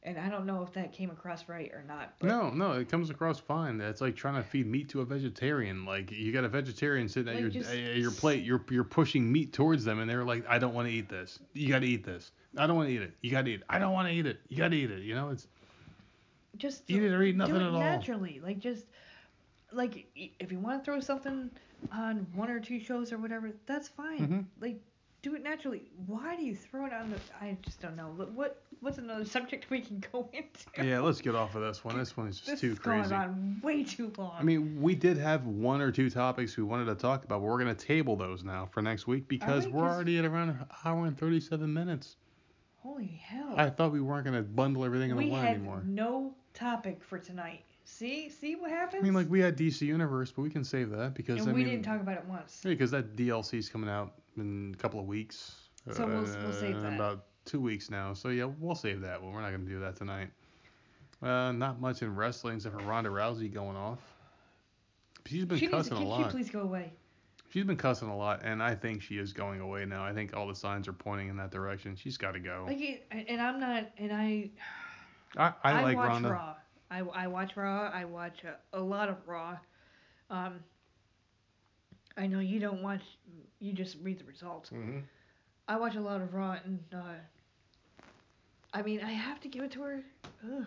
and 0.02 0.18
I 0.18 0.28
don't 0.28 0.46
know 0.46 0.62
if 0.62 0.72
that 0.74 0.92
came 0.92 1.10
across 1.10 1.48
right 1.48 1.70
or 1.72 1.82
not 1.86 2.14
but 2.18 2.28
No, 2.28 2.50
no, 2.50 2.72
it 2.72 2.88
comes 2.88 3.10
across 3.10 3.38
fine. 3.38 3.78
That's 3.78 4.00
like 4.00 4.14
trying 4.16 4.36
to 4.36 4.42
feed 4.42 4.66
meat 4.66 4.88
to 4.90 5.00
a 5.00 5.04
vegetarian. 5.04 5.84
Like 5.84 6.10
you 6.10 6.32
got 6.32 6.44
a 6.44 6.48
vegetarian 6.48 7.08
sitting 7.08 7.32
at 7.34 7.52
your 7.52 7.64
at 7.64 7.96
your 7.96 8.10
plate, 8.10 8.44
you're 8.44 8.64
you're 8.70 8.84
pushing 8.84 9.30
meat 9.30 9.52
towards 9.52 9.84
them, 9.84 9.98
and 9.98 10.08
they're 10.08 10.24
like, 10.24 10.44
I 10.48 10.58
don't 10.58 10.74
want 10.74 10.88
to 10.88 10.94
eat 10.94 11.08
this. 11.08 11.38
You 11.52 11.68
got 11.68 11.80
to 11.80 11.86
eat 11.86 12.04
this. 12.04 12.30
I 12.56 12.66
don't 12.66 12.76
want 12.76 12.88
to 12.88 12.94
eat 12.94 13.02
it. 13.02 13.14
You 13.22 13.30
got 13.30 13.44
to 13.44 13.50
eat 13.50 13.60
it. 13.60 13.66
I 13.68 13.78
don't 13.78 13.92
want 13.92 14.08
to 14.08 14.14
eat 14.14 14.26
it. 14.26 14.40
You 14.48 14.56
got 14.56 14.68
to 14.68 14.76
eat 14.76 14.90
it. 14.90 15.02
You 15.02 15.14
know, 15.14 15.30
it's 15.30 15.46
just 16.56 16.82
eat 16.88 17.02
it 17.02 17.12
or 17.12 17.22
eat 17.22 17.36
nothing 17.36 17.54
do 17.54 17.60
it 17.60 17.64
at 17.68 17.74
all. 17.74 17.78
naturally 17.80 18.40
like 18.42 18.58
just 18.58 18.84
like 19.72 20.06
if 20.16 20.50
you 20.50 20.58
want 20.58 20.82
to 20.82 20.84
throw 20.84 20.98
something 20.98 21.50
on 21.92 22.26
one 22.34 22.50
or 22.50 22.58
two 22.58 22.80
shows 22.80 23.12
or 23.12 23.18
whatever 23.18 23.52
that's 23.66 23.86
fine 23.86 24.18
Mhm. 24.28 24.44
like 24.60 24.80
do 25.22 25.34
it 25.34 25.42
naturally 25.42 25.82
why 26.06 26.36
do 26.36 26.42
you 26.44 26.54
throw 26.54 26.86
it 26.86 26.92
on 26.92 27.10
the 27.10 27.16
i 27.40 27.56
just 27.62 27.80
don't 27.80 27.96
know 27.96 28.06
what 28.34 28.62
what's 28.80 28.98
another 28.98 29.24
subject 29.36 29.68
we 29.70 29.80
can 29.80 30.02
go 30.12 30.28
into 30.32 30.48
yeah. 30.86 31.00
Let's 31.00 31.20
get 31.20 31.34
off 31.34 31.56
of 31.56 31.62
this 31.62 31.84
one. 31.84 31.98
This 31.98 32.16
one 32.16 32.28
is 32.28 32.36
just 32.36 32.46
this 32.48 32.60
too 32.60 32.72
is 32.72 32.78
crazy. 32.78 33.08
going 33.10 33.20
on 33.22 33.60
way 33.62 33.82
too 33.82 34.12
long 34.16 34.36
I 34.38 34.44
mean, 34.44 34.80
we 34.80 34.94
did 34.94 35.16
have 35.18 35.46
one 35.46 35.80
or 35.80 35.90
two 35.90 36.08
topics 36.08 36.56
we 36.56 36.62
wanted 36.62 36.84
to 36.84 36.94
talk 36.94 37.24
about, 37.24 37.40
but 37.40 37.48
we're 37.48 37.58
gonna 37.58 37.74
table 37.74 38.14
those 38.14 38.44
now 38.44 38.66
for 38.70 38.80
next 38.80 39.08
week 39.08 39.26
because 39.26 39.66
we? 39.66 39.72
we're 39.72 39.80
'Cause- 39.82 39.94
already 39.96 40.18
at 40.18 40.24
around 40.24 40.50
an 40.50 40.64
hour 40.84 41.06
and 41.06 41.18
37 41.18 41.72
minutes. 41.74 42.16
holy 42.76 43.06
hell 43.06 43.54
I 43.56 43.70
thought 43.70 43.90
we 43.90 44.00
weren't 44.00 44.24
gonna 44.24 44.42
bundle 44.42 44.84
everything 44.84 45.10
into 45.10 45.24
we 45.24 45.30
one 45.30 45.44
had 45.44 45.86
no 45.88 46.34
topic 46.54 47.02
for 47.02 47.18
tonight 47.18 47.64
see 47.88 48.28
see 48.28 48.54
what 48.54 48.70
happens 48.70 49.00
I 49.00 49.04
mean, 49.04 49.14
like 49.14 49.28
we 49.30 49.40
had 49.40 49.56
DC 49.56 49.82
Universe, 49.82 50.30
but 50.30 50.42
we 50.42 50.50
can 50.50 50.62
save 50.64 50.90
that 50.90 51.14
because 51.14 51.40
and 51.40 51.48
I 51.50 51.52
we 51.52 51.64
mean, 51.64 51.72
didn't 51.72 51.84
talk 51.84 52.00
about 52.00 52.18
it 52.18 52.24
once 52.26 52.60
Yeah, 52.64 52.70
because 52.70 52.90
that 52.90 53.16
DLC's 53.16 53.68
coming 53.68 53.88
out 53.88 54.14
in 54.36 54.74
a 54.78 54.80
couple 54.80 55.00
of 55.00 55.06
weeks. 55.06 55.56
So 55.92 56.06
we'll- 56.06 56.22
we'll 56.22 56.52
save 56.52 56.76
Uh, 56.76 56.80
that. 56.80 56.92
About 56.94 57.24
two 57.44 57.60
weeks 57.60 57.90
now. 57.90 58.12
So 58.12 58.28
yeah, 58.28 58.44
we'll 58.44 58.74
save 58.74 59.00
that 59.00 59.22
one. 59.22 59.32
We're 59.32 59.40
not 59.40 59.50
gonna 59.52 59.64
do 59.64 59.80
that 59.80 59.96
tonight. 59.96 60.30
Uh, 61.22 61.50
not 61.52 61.80
much 61.80 62.02
in 62.02 62.14
wrestling 62.14 62.56
except 62.56 62.74
for 62.78 62.82
Ronda 62.86 63.10
Rousey 63.10 63.52
going 63.52 63.76
off. 63.76 63.98
She's 65.26 65.44
been 65.44 65.58
she 65.58 65.66
needs 65.66 65.76
cussing 65.76 65.94
a 65.94 66.00
can 66.00 66.08
lot. 66.08 66.30
please 66.30 66.48
go 66.50 66.60
away 66.60 66.92
She's 67.50 67.64
been 67.64 67.76
cussing 67.78 68.08
a 68.08 68.16
lot, 68.16 68.42
and 68.44 68.62
I 68.62 68.74
think 68.74 69.00
she 69.02 69.16
is 69.16 69.32
going 69.32 69.60
away 69.60 69.86
now. 69.86 70.04
I 70.04 70.12
think 70.12 70.36
all 70.36 70.46
the 70.46 70.54
signs 70.54 70.86
are 70.86 70.92
pointing 70.92 71.28
in 71.28 71.36
that 71.38 71.50
direction. 71.50 71.96
She's 71.96 72.18
got 72.18 72.32
to 72.32 72.40
go. 72.40 72.64
like 72.68 72.80
it, 72.80 73.06
and 73.10 73.40
i'm 73.40 73.58
not 73.58 73.90
and 73.96 74.12
i 74.12 74.50
I, 75.36 75.52
I, 75.64 75.82
like 75.82 75.96
watch 75.96 76.08
Ronda. 76.08 76.30
Raw. 76.30 76.54
I, 76.90 77.00
I 77.00 77.26
watch 77.26 77.56
Raw. 77.56 77.90
I 77.92 78.04
watch 78.04 78.44
a, 78.44 78.78
a 78.78 78.80
lot 78.80 79.08
of 79.08 79.16
Raw. 79.26 79.58
Um, 80.30 80.60
I 82.16 82.26
know 82.26 82.40
you 82.40 82.58
don't 82.60 82.82
watch. 82.82 83.02
You 83.60 83.72
just 83.72 83.96
read 84.02 84.18
the 84.18 84.24
results. 84.24 84.70
hmm 84.70 85.00
I 85.68 85.76
watch 85.78 85.96
a 85.96 86.00
lot 86.00 86.22
of 86.22 86.32
Raw, 86.32 86.56
and 86.64 86.82
uh, 86.94 87.14
I 88.72 88.82
mean, 88.82 89.00
I 89.02 89.10
have 89.12 89.40
to 89.40 89.48
give 89.48 89.62
it 89.64 89.72
to 89.72 89.82
her. 89.82 90.02
Ugh. 90.44 90.64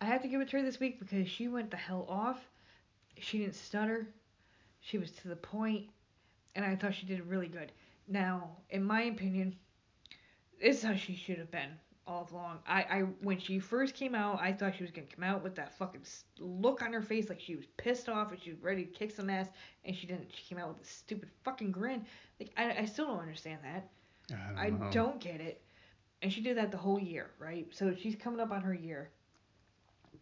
I 0.00 0.04
have 0.04 0.22
to 0.22 0.28
give 0.28 0.40
it 0.40 0.48
to 0.50 0.58
her 0.58 0.62
this 0.62 0.80
week 0.80 0.98
because 1.00 1.28
she 1.28 1.48
went 1.48 1.70
the 1.70 1.76
hell 1.76 2.06
off. 2.08 2.40
She 3.18 3.38
didn't 3.38 3.54
stutter. 3.54 4.08
She 4.80 4.98
was 4.98 5.12
to 5.12 5.28
the 5.28 5.36
point, 5.36 5.86
and 6.54 6.64
I 6.64 6.76
thought 6.76 6.94
she 6.94 7.06
did 7.06 7.26
really 7.26 7.48
good. 7.48 7.72
Now, 8.06 8.50
in 8.70 8.84
my 8.84 9.02
opinion, 9.04 9.56
this 10.60 10.78
is 10.78 10.82
how 10.82 10.94
she 10.94 11.14
should 11.16 11.38
have 11.38 11.50
been 11.50 11.70
all 12.06 12.28
along. 12.32 12.58
I, 12.66 12.82
I 12.82 13.00
when 13.22 13.38
she 13.38 13.58
first 13.58 13.94
came 13.94 14.14
out, 14.14 14.40
I 14.40 14.52
thought 14.52 14.76
she 14.76 14.82
was 14.82 14.90
gonna 14.90 15.06
come 15.06 15.24
out 15.24 15.42
with 15.42 15.54
that 15.56 15.76
fucking 15.78 16.02
look 16.38 16.82
on 16.82 16.92
her 16.92 17.02
face 17.02 17.28
like 17.28 17.40
she 17.40 17.56
was 17.56 17.66
pissed 17.76 18.08
off 18.08 18.30
and 18.32 18.40
she 18.42 18.50
was 18.50 18.60
ready 18.60 18.84
to 18.84 18.90
kick 18.90 19.10
some 19.10 19.30
ass, 19.30 19.48
and 19.84 19.96
she 19.96 20.06
didn't. 20.06 20.28
She 20.34 20.44
came 20.44 20.58
out 20.58 20.68
with 20.68 20.86
a 20.86 20.88
stupid 20.90 21.30
fucking 21.44 21.72
grin. 21.72 22.04
Like 22.38 22.52
I, 22.56 22.82
I 22.82 22.84
still 22.84 23.06
don't 23.06 23.20
understand 23.20 23.60
that. 23.64 23.88
I 24.56 24.66
I 24.66 24.70
don't 24.70 24.80
know. 24.80 24.90
don't 24.90 25.20
get 25.20 25.40
it. 25.40 25.60
And 26.22 26.32
she 26.32 26.40
did 26.40 26.56
that 26.56 26.70
the 26.70 26.78
whole 26.78 26.98
year, 26.98 27.30
right? 27.38 27.66
So 27.70 27.94
she's 27.94 28.16
coming 28.16 28.40
up 28.40 28.50
on 28.50 28.62
her 28.62 28.74
year. 28.74 29.10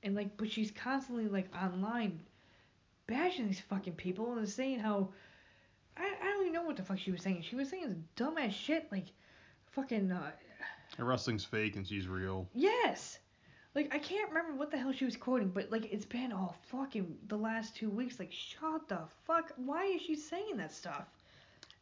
And 0.03 0.15
like 0.15 0.37
but 0.37 0.51
she's 0.51 0.71
constantly 0.71 1.29
like 1.29 1.49
online 1.55 2.21
bashing 3.07 3.47
these 3.47 3.61
fucking 3.61 3.95
people 3.95 4.33
and 4.35 4.49
saying 4.49 4.81
how 4.81 5.09
I, 5.97 6.13
I 6.21 6.25
don't 6.25 6.43
even 6.43 6.53
know 6.53 6.63
what 6.63 6.77
the 6.77 6.83
fuck 6.83 6.99
she 6.99 7.11
was 7.13 7.23
saying. 7.23 7.45
She 7.49 7.57
was 7.57 7.69
saying 7.69 7.89
this 7.89 7.99
dumbass 8.17 8.53
shit 8.53 8.91
like 8.91 9.07
fucking 9.73 10.11
uh 10.11 10.31
Her 10.99 11.05
wrestling's 11.05 11.45
fake 11.45 11.77
and 11.77 11.87
she's 11.87 12.09
real. 12.09 12.49
yes. 12.55 13.19
Like 13.75 13.95
I 13.95 13.99
can't 13.99 14.29
remember 14.29 14.53
what 14.59 14.71
the 14.71 14.77
hell 14.77 14.93
she 14.93 15.07
was 15.07 15.17
quoting, 15.17 15.49
but 15.49 15.71
like 15.71 15.91
it's 15.91 16.05
been 16.05 16.31
all 16.31 16.55
fucking 16.69 17.17
the 17.29 17.37
last 17.37 17.75
two 17.75 17.89
weeks. 17.89 18.19
Like 18.19 18.31
shut 18.31 18.87
the 18.87 18.99
fuck. 19.27 19.53
Why 19.57 19.87
is 19.87 20.03
she 20.03 20.15
saying 20.15 20.59
that 20.59 20.73
stuff? 20.73 21.07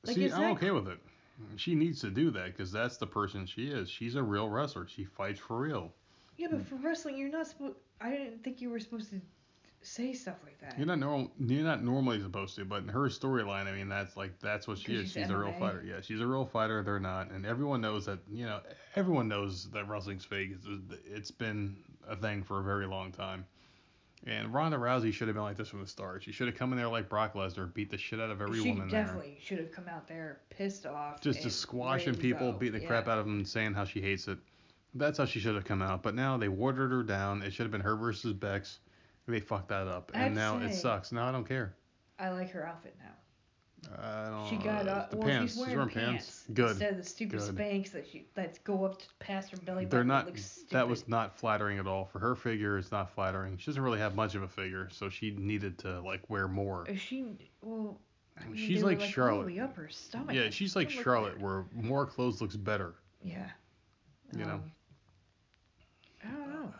Like, 0.04 0.14
See, 0.14 0.26
I'm 0.30 0.40
that 0.40 0.50
okay 0.52 0.70
with 0.70 0.86
it. 0.86 0.98
She 1.56 1.74
needs 1.74 2.00
to 2.02 2.10
do 2.10 2.30
that 2.30 2.46
because 2.56 2.70
that's 2.70 2.96
the 2.96 3.06
person 3.08 3.44
she 3.44 3.66
is. 3.68 3.90
She's 3.90 4.14
a 4.14 4.22
real 4.22 4.48
wrestler. 4.48 4.86
She 4.86 5.04
fights 5.04 5.40
for 5.40 5.58
real. 5.58 5.92
Yeah, 6.36 6.48
but 6.52 6.64
for 6.66 6.76
wrestling, 6.76 7.16
you're 7.18 7.28
not 7.28 7.48
supposed. 7.48 7.74
I 8.00 8.10
didn't 8.10 8.44
think 8.44 8.60
you 8.60 8.70
were 8.70 8.78
supposed 8.78 9.10
to 9.10 9.20
say 9.82 10.12
stuff 10.12 10.36
like 10.44 10.60
that. 10.60 10.76
You're 10.76 10.86
not 10.86 10.98
normal. 10.98 11.30
You're 11.38 11.64
not 11.64 11.82
normally 11.82 12.20
supposed 12.20 12.56
to, 12.56 12.64
but 12.64 12.82
in 12.82 12.88
her 12.88 13.08
storyline, 13.08 13.66
I 13.66 13.72
mean, 13.72 13.88
that's 13.88 14.16
like 14.16 14.38
that's 14.40 14.66
what 14.68 14.78
she 14.78 14.94
is. 14.94 15.04
she's 15.12 15.22
She's 15.22 15.30
a 15.30 15.36
real 15.36 15.52
fighter. 15.52 15.82
Yeah, 15.86 16.00
she's 16.00 16.20
a 16.20 16.26
real 16.26 16.44
fighter. 16.44 16.82
They're 16.82 17.00
not, 17.00 17.30
and 17.30 17.46
everyone 17.46 17.80
knows 17.80 18.06
that. 18.06 18.18
You 18.30 18.46
know, 18.46 18.60
everyone 18.96 19.28
knows 19.28 19.70
that 19.70 19.88
wrestling's 19.88 20.24
fake. 20.24 20.50
It's, 20.52 20.66
it's 21.06 21.30
been 21.30 21.76
a 22.08 22.16
thing 22.16 22.42
for 22.42 22.60
a 22.60 22.62
very 22.62 22.86
long 22.86 23.12
time. 23.12 23.46
And 24.26 24.52
Ronda 24.52 24.76
Rousey 24.76 25.14
should 25.14 25.28
have 25.28 25.34
been 25.34 25.44
like 25.44 25.56
this 25.56 25.68
from 25.68 25.80
the 25.80 25.86
start. 25.86 26.22
She 26.22 26.30
should 26.30 26.46
have 26.46 26.54
come 26.54 26.72
in 26.72 26.78
there 26.78 26.88
like 26.88 27.08
Brock 27.08 27.32
Lesnar, 27.32 27.72
beat 27.72 27.90
the 27.90 27.96
shit 27.96 28.20
out 28.20 28.28
of 28.30 28.42
every 28.42 28.60
she 28.60 28.68
woman 28.68 28.88
there. 28.88 29.02
definitely 29.02 29.38
should 29.42 29.58
have 29.58 29.72
come 29.72 29.88
out 29.88 30.06
there 30.06 30.40
pissed 30.50 30.84
off. 30.84 31.22
Just 31.22 31.42
just 31.42 31.58
squashing 31.60 32.14
people, 32.14 32.52
beating 32.52 32.74
the 32.74 32.80
Yeah. 32.82 32.86
crap 32.88 33.08
out 33.08 33.18
of 33.18 33.24
them, 33.24 33.46
saying 33.46 33.72
how 33.72 33.84
she 33.86 34.02
hates 34.02 34.28
it. 34.28 34.38
That's 34.94 35.16
how 35.16 35.24
she 35.24 35.40
should 35.40 35.54
have 35.54 35.64
come 35.64 35.80
out. 35.80 36.02
But 36.02 36.14
now 36.14 36.36
they 36.36 36.48
watered 36.48 36.90
her 36.90 37.02
down. 37.02 37.42
It 37.42 37.52
should 37.54 37.64
have 37.64 37.70
been 37.70 37.80
her 37.80 37.96
versus 37.96 38.34
Bex. 38.34 38.80
They 39.28 39.40
fucked 39.40 39.68
that 39.68 39.86
up, 39.86 40.10
and 40.14 40.34
to 40.34 40.40
now 40.40 40.58
it 40.58 40.70
say- 40.74 40.80
sucks. 40.80 41.12
Now 41.12 41.28
I 41.28 41.32
don't 41.32 41.46
care. 41.46 41.74
I 42.18 42.30
like 42.30 42.50
her 42.50 42.66
outfit 42.66 42.96
now. 42.98 43.12
I 43.98 44.28
don't 44.28 44.46
She 44.50 44.56
got 44.62 44.86
uh, 44.86 45.06
the 45.10 45.16
well, 45.16 45.26
pants. 45.26 45.54
she's 45.54 45.66
wearing, 45.66 45.88
pants, 45.88 46.44
Good. 46.52 46.70
instead 46.72 46.90
of 46.92 46.96
the 46.98 47.02
stupid 47.02 47.38
Good. 47.38 47.54
Spanx 47.56 47.92
that 47.92 48.06
she 48.06 48.26
that 48.34 48.62
go 48.62 48.84
up 48.84 48.98
to 49.00 49.06
past 49.20 49.50
her 49.52 49.56
belly 49.56 49.86
They're 49.86 50.00
button. 50.00 50.08
not. 50.08 50.24
That, 50.26 50.30
looks 50.32 50.44
stupid. 50.44 50.70
That 50.70 50.88
was 50.88 51.08
not 51.08 51.38
flattering 51.38 51.78
at 51.78 51.86
all 51.86 52.04
for 52.04 52.18
her 52.18 52.34
figure. 52.34 52.76
It's 52.76 52.90
not 52.92 53.10
flattering. 53.14 53.56
She 53.56 53.66
doesn't 53.70 53.82
really 53.82 53.98
have 53.98 54.14
much 54.14 54.34
of 54.34 54.42
a 54.42 54.48
figure, 54.48 54.88
so 54.92 55.08
she 55.08 55.30
needed 55.30 55.78
to 55.78 56.00
like 56.02 56.28
wear 56.28 56.46
more. 56.46 56.86
Is 56.90 57.00
she 57.00 57.24
well? 57.62 57.98
I 58.38 58.46
mean, 58.48 58.56
She's 58.56 58.78
they 58.80 58.84
were 58.84 58.90
like 58.90 59.00
Charlotte. 59.00 59.36
All 59.38 59.40
the 59.46 59.54
way 59.54 59.60
up 59.60 59.74
her 59.76 59.88
stomach. 59.88 60.36
Yeah, 60.36 60.50
she's 60.50 60.76
like 60.76 60.90
Charlotte, 60.90 61.40
weird. 61.40 61.42
where 61.42 61.84
more 61.84 62.04
clothes 62.04 62.42
looks 62.42 62.56
better. 62.56 62.94
Yeah. 63.22 63.48
You 64.32 64.40
know. 64.40 64.44
Um, 64.44 64.50
know. 64.50 64.62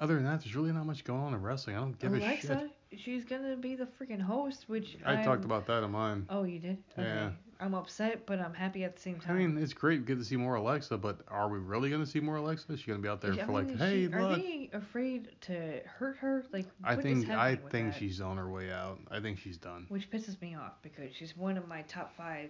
Other 0.01 0.15
than 0.15 0.25
that, 0.25 0.41
there's 0.43 0.57
really 0.57 0.73
not 0.73 0.87
much 0.87 1.05
going 1.05 1.21
on 1.21 1.35
in 1.35 1.43
wrestling. 1.43 1.77
I 1.77 1.81
don't 1.81 1.99
give 1.99 2.15
a 2.15 2.19
shit. 2.21 2.45
Alexa, 2.51 2.71
she's 2.97 3.25
gonna 3.25 3.55
be 3.57 3.77
the 3.77 3.87
freaking 3.87 4.21
host, 4.21 4.65
which 4.69 4.97
I 5.05 5.15
I'm- 5.17 5.25
talked 5.25 5.45
about 5.45 5.67
that 5.67 5.83
in 5.85 5.91
mine. 5.93 6.27
Oh, 6.31 6.43
you 6.45 6.59
did? 6.59 6.79
Okay. 6.99 7.07
Yeah. 7.07 7.31
I'm 7.63 7.75
upset, 7.75 8.25
but 8.25 8.41
I'm 8.41 8.55
happy 8.55 8.85
at 8.85 8.97
the 8.97 9.03
same 9.03 9.21
time. 9.21 9.37
I 9.37 9.39
mean, 9.41 9.59
it's 9.59 9.75
great, 9.75 10.07
good 10.07 10.17
to 10.19 10.25
see 10.25 10.37
more 10.39 10.55
Alexa, 10.55 10.97
but 10.97 11.21
are 11.29 11.51
we 11.51 11.59
really 11.59 11.91
gonna 11.91 12.07
see 12.07 12.19
more 12.19 12.37
Alexa? 12.37 12.73
Is 12.73 12.81
she 12.81 12.87
gonna 12.87 13.03
be 13.03 13.09
out 13.09 13.21
there 13.21 13.35
I 13.35 13.45
for 13.45 13.53
like, 13.53 13.67
mean, 13.67 13.75
is 13.75 13.81
hey, 13.81 14.07
she, 14.07 14.13
are 14.15 14.35
they 14.37 14.71
afraid 14.73 15.29
to 15.43 15.81
hurt 15.85 16.17
her? 16.17 16.43
Like, 16.51 16.65
I 16.83 16.97
think 16.97 17.29
I 17.29 17.57
think 17.57 17.93
that? 17.93 17.99
she's 17.99 18.23
on 18.23 18.39
her 18.39 18.49
way 18.49 18.73
out. 18.73 18.99
I 19.11 19.21
think 19.21 19.39
she's 19.39 19.59
done. 19.59 19.85
Which 19.91 20.11
pisses 20.11 20.41
me 20.41 20.55
off 20.55 20.81
because 20.81 21.15
she's 21.15 21.37
one 21.37 21.59
of 21.59 21.69
my 21.69 21.83
top 21.83 22.17
five 22.17 22.49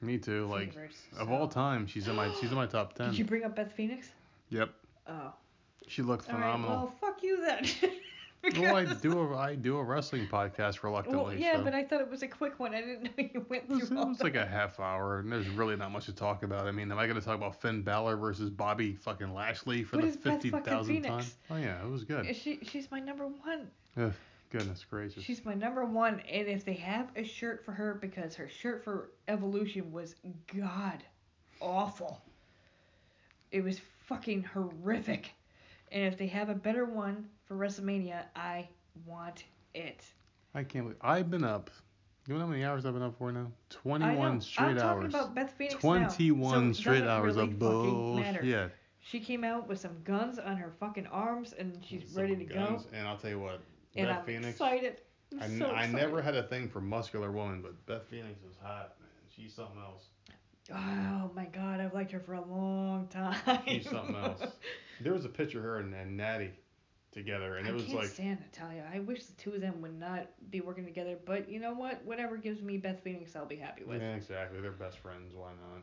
Me 0.00 0.18
too. 0.18 0.46
Like 0.46 0.70
favorites. 0.72 1.02
of 1.16 1.30
all 1.30 1.46
time, 1.46 1.86
she's 1.86 2.08
in 2.08 2.16
my 2.16 2.32
she's 2.40 2.50
in 2.50 2.56
my 2.56 2.66
top 2.76 2.94
ten. 2.94 3.10
Did 3.10 3.18
you 3.18 3.24
bring 3.26 3.44
up 3.44 3.54
Beth 3.54 3.72
Phoenix? 3.76 4.10
Yep, 4.50 4.70
Oh. 5.08 5.34
She 5.86 6.02
looked 6.02 6.28
All 6.28 6.34
right. 6.34 6.42
phenomenal. 6.42 6.76
Well, 6.76 6.94
fuck 7.00 7.22
you 7.22 7.40
then. 7.44 7.66
Well, 8.56 8.76
I 8.76 8.84
do 8.84 9.18
a 9.18 9.36
I 9.36 9.56
do 9.56 9.78
a 9.78 9.82
wrestling 9.82 10.28
podcast 10.28 10.84
reluctantly. 10.84 11.34
Well, 11.34 11.34
yeah, 11.34 11.56
so. 11.56 11.64
but 11.64 11.74
I 11.74 11.82
thought 11.82 12.00
it 12.00 12.08
was 12.08 12.22
a 12.22 12.28
quick 12.28 12.60
one. 12.60 12.72
I 12.72 12.80
didn't 12.80 13.02
know 13.04 13.10
you 13.16 13.44
went 13.48 13.66
through 13.66 13.82
it 13.82 13.92
all 13.96 14.08
was 14.08 14.22
like 14.22 14.36
a 14.36 14.46
half 14.46 14.78
hour, 14.78 15.18
and 15.18 15.30
there's 15.30 15.48
really 15.48 15.74
not 15.74 15.90
much 15.90 16.06
to 16.06 16.12
talk 16.12 16.44
about. 16.44 16.66
I 16.66 16.70
mean, 16.70 16.90
am 16.90 16.98
I 16.98 17.06
going 17.06 17.18
to 17.18 17.24
talk 17.24 17.34
about 17.34 17.60
Finn 17.60 17.82
Balor 17.82 18.16
versus 18.16 18.48
Bobby 18.48 18.94
fucking 18.94 19.34
Lashley 19.34 19.82
for 19.82 19.96
But 19.96 20.02
the 20.02 20.08
it's 20.08 20.16
fifty 20.18 20.50
thousandth 20.50 21.06
time? 21.06 21.24
Oh 21.50 21.56
yeah, 21.56 21.84
it 21.84 21.90
was 21.90 22.04
good. 22.04 22.34
She, 22.36 22.60
she's 22.62 22.90
my 22.92 23.00
number 23.00 23.26
one. 23.26 23.68
Ugh, 23.96 24.12
goodness 24.50 24.86
gracious. 24.88 25.24
She's 25.24 25.44
my 25.44 25.54
number 25.54 25.84
one, 25.84 26.20
and 26.30 26.46
if 26.46 26.64
they 26.64 26.74
have 26.74 27.10
a 27.16 27.24
shirt 27.24 27.64
for 27.64 27.72
her, 27.72 27.94
because 28.00 28.36
her 28.36 28.48
shirt 28.48 28.84
for 28.84 29.10
Evolution 29.26 29.90
was 29.90 30.14
god 30.56 31.02
awful. 31.60 32.22
It 33.50 33.64
was 33.64 33.80
fucking 34.06 34.44
horrific. 34.44 35.32
And 35.92 36.04
if 36.04 36.16
they 36.18 36.26
have 36.26 36.48
a 36.48 36.54
better 36.54 36.84
one 36.84 37.26
for 37.46 37.56
WrestleMania, 37.56 38.24
I 38.36 38.68
want 39.06 39.44
it. 39.74 40.04
I 40.54 40.62
can't 40.64 40.84
believe 40.84 40.98
I've 41.00 41.30
been 41.30 41.44
up. 41.44 41.70
You 42.26 42.34
know 42.34 42.40
how 42.40 42.46
many 42.46 42.64
hours 42.64 42.84
I've 42.84 42.92
been 42.92 43.02
up 43.02 43.16
for 43.16 43.32
now? 43.32 43.50
Twenty-one 43.70 44.40
straight 44.42 44.66
I'm 44.68 44.76
talking 44.76 45.02
hours. 45.04 45.14
about 45.14 45.34
Beth 45.34 45.54
Phoenix 45.56 45.74
now, 45.74 45.80
Twenty-one 45.80 46.74
so 46.74 46.80
straight 46.80 47.04
hours 47.04 47.36
really 47.36 47.48
of 47.48 47.58
bullshit. 47.58 48.44
Yeah. 48.44 48.68
She 49.00 49.20
came 49.20 49.44
out 49.44 49.66
with 49.66 49.80
some 49.80 49.96
guns 50.04 50.38
on 50.38 50.56
her 50.58 50.70
fucking 50.78 51.06
arms, 51.06 51.54
and 51.58 51.78
she's 51.82 52.10
Some 52.12 52.20
ready 52.22 52.36
to 52.36 52.44
guns, 52.44 52.82
go. 52.82 52.88
And 52.92 53.08
I'll 53.08 53.16
tell 53.16 53.30
you 53.30 53.38
what, 53.38 53.60
And 53.96 54.08
Beth 54.08 54.18
I'm 54.18 54.24
Phoenix. 54.26 54.48
excited. 54.50 55.00
I'm 55.40 55.54
I, 55.54 55.58
so 55.58 55.70
I 55.70 55.86
never 55.86 56.20
had 56.20 56.34
a 56.34 56.42
thing 56.42 56.68
for 56.68 56.80
muscular 56.82 57.30
women, 57.32 57.62
but 57.62 57.86
Beth 57.86 58.04
Phoenix 58.10 58.40
is 58.42 58.56
hot, 58.62 58.96
man. 59.00 59.08
She's 59.34 59.54
something 59.54 59.80
else. 59.80 60.08
Oh 60.70 61.30
my 61.34 61.46
god, 61.46 61.80
I've 61.80 61.94
liked 61.94 62.12
her 62.12 62.20
for 62.20 62.34
a 62.34 62.44
long 62.44 63.06
time. 63.10 63.36
She's 63.66 63.88
something 63.88 64.16
else. 64.16 64.42
There 65.00 65.12
was 65.12 65.24
a 65.24 65.28
picture 65.28 65.58
of 65.58 65.64
her 65.64 65.78
and, 65.78 65.94
and 65.94 66.16
Natty 66.16 66.50
together, 67.12 67.56
and 67.56 67.66
I 67.66 67.70
it 67.70 67.74
was 67.74 67.84
can't 67.84 67.98
like, 67.98 68.08
stand 68.08 68.40
Natalya. 68.40 68.84
I 68.92 69.00
wish 69.00 69.24
the 69.24 69.32
two 69.34 69.52
of 69.54 69.60
them 69.60 69.80
would 69.82 69.98
not 69.98 70.28
be 70.50 70.60
working 70.60 70.84
together. 70.84 71.16
But 71.24 71.48
you 71.48 71.60
know 71.60 71.72
what? 71.74 72.04
Whatever 72.04 72.36
gives 72.36 72.62
me 72.62 72.78
Beth 72.78 73.00
Phoenix, 73.02 73.34
I'll 73.36 73.46
be 73.46 73.56
happy 73.56 73.84
with. 73.84 74.00
yeah, 74.00 74.14
exactly. 74.14 74.60
They're 74.60 74.72
best 74.72 74.98
friends. 74.98 75.34
Why 75.34 75.50
not? 75.50 75.82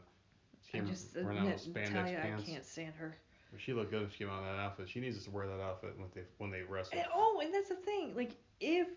She 0.72 0.80
I 0.80 0.82
just 0.82 1.16
uh, 1.16 1.22
running 1.22 1.44
out 1.44 1.50
Nat- 1.50 1.58
spandex 1.58 1.94
Natalya, 1.94 2.20
pants. 2.22 2.44
I 2.44 2.52
can't 2.52 2.66
stand 2.66 2.94
her. 2.96 3.16
She 3.58 3.74
looked 3.74 3.92
good 3.92 4.02
when 4.02 4.10
she 4.10 4.18
came 4.18 4.30
out 4.30 4.40
in 4.40 4.46
that 4.46 4.60
outfit. 4.60 4.90
She 4.90 5.00
needs 5.00 5.24
to 5.24 5.32
wear 5.32 5.48
that 5.48 5.62
outfit 5.62 5.94
when 5.98 6.10
they 6.14 6.22
when 6.40 6.52
they 6.52 6.64
wrestle. 6.64 6.98
And, 6.98 7.08
oh, 7.14 7.40
and 7.44 7.54
that's 7.54 7.70
the 7.70 7.76
thing. 7.76 8.14
Like, 8.16 8.36
if 8.60 8.88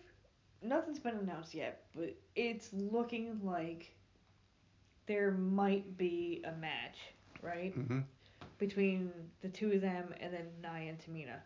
nothing's 0.61 0.99
been 0.99 1.15
announced 1.15 1.53
yet, 1.53 1.85
but 1.95 2.15
it's 2.35 2.73
looking 2.73 3.39
like 3.43 3.95
there 5.05 5.31
might 5.31 5.97
be 5.97 6.43
a 6.45 6.51
match, 6.51 6.97
right, 7.41 7.73
hmm 7.73 7.99
between 8.59 9.11
the 9.41 9.49
two 9.49 9.71
of 9.71 9.81
them 9.81 10.13
and 10.19 10.33
then 10.33 10.47
Nia 10.61 10.89
and 10.89 10.99
Tamina. 10.99 11.37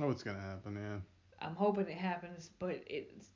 Oh, 0.00 0.10
it's 0.10 0.22
gonna 0.22 0.40
happen, 0.40 0.76
yeah. 0.76 1.46
I'm 1.46 1.54
hoping 1.54 1.86
it 1.86 1.96
happens, 1.96 2.50
but 2.58 2.82
it's 2.86 3.28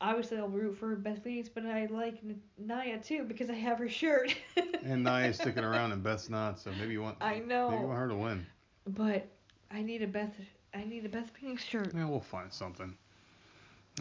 obviously 0.00 0.38
I'll 0.38 0.48
root 0.48 0.78
for 0.78 0.94
Beth 0.96 1.22
Phoenix, 1.22 1.48
but 1.48 1.66
I 1.66 1.86
like 1.86 2.22
Nia 2.58 2.98
too 2.98 3.24
because 3.24 3.50
I 3.50 3.54
have 3.54 3.78
her 3.78 3.88
shirt. 3.88 4.34
And 4.84 5.02
Nia's 5.02 5.36
sticking 5.36 5.64
around 5.64 5.92
and 5.92 6.02
Beth's 6.02 6.28
not, 6.28 6.60
so 6.60 6.70
maybe 6.78 6.92
you 6.92 7.00
want 7.00 7.16
I 7.22 7.38
know. 7.38 7.70
maybe 7.70 7.80
you 7.80 7.88
want 7.88 8.00
her 8.00 8.08
to 8.08 8.14
win. 8.14 8.44
But 8.86 9.26
I 9.70 9.80
need 9.80 10.02
a 10.02 10.06
Beth. 10.06 10.34
I 10.74 10.84
need 10.84 11.06
a 11.06 11.08
Beth 11.08 11.30
Phoenix 11.30 11.64
shirt. 11.64 11.94
Yeah, 11.94 12.04
we'll 12.04 12.20
find 12.20 12.52
something. 12.52 12.94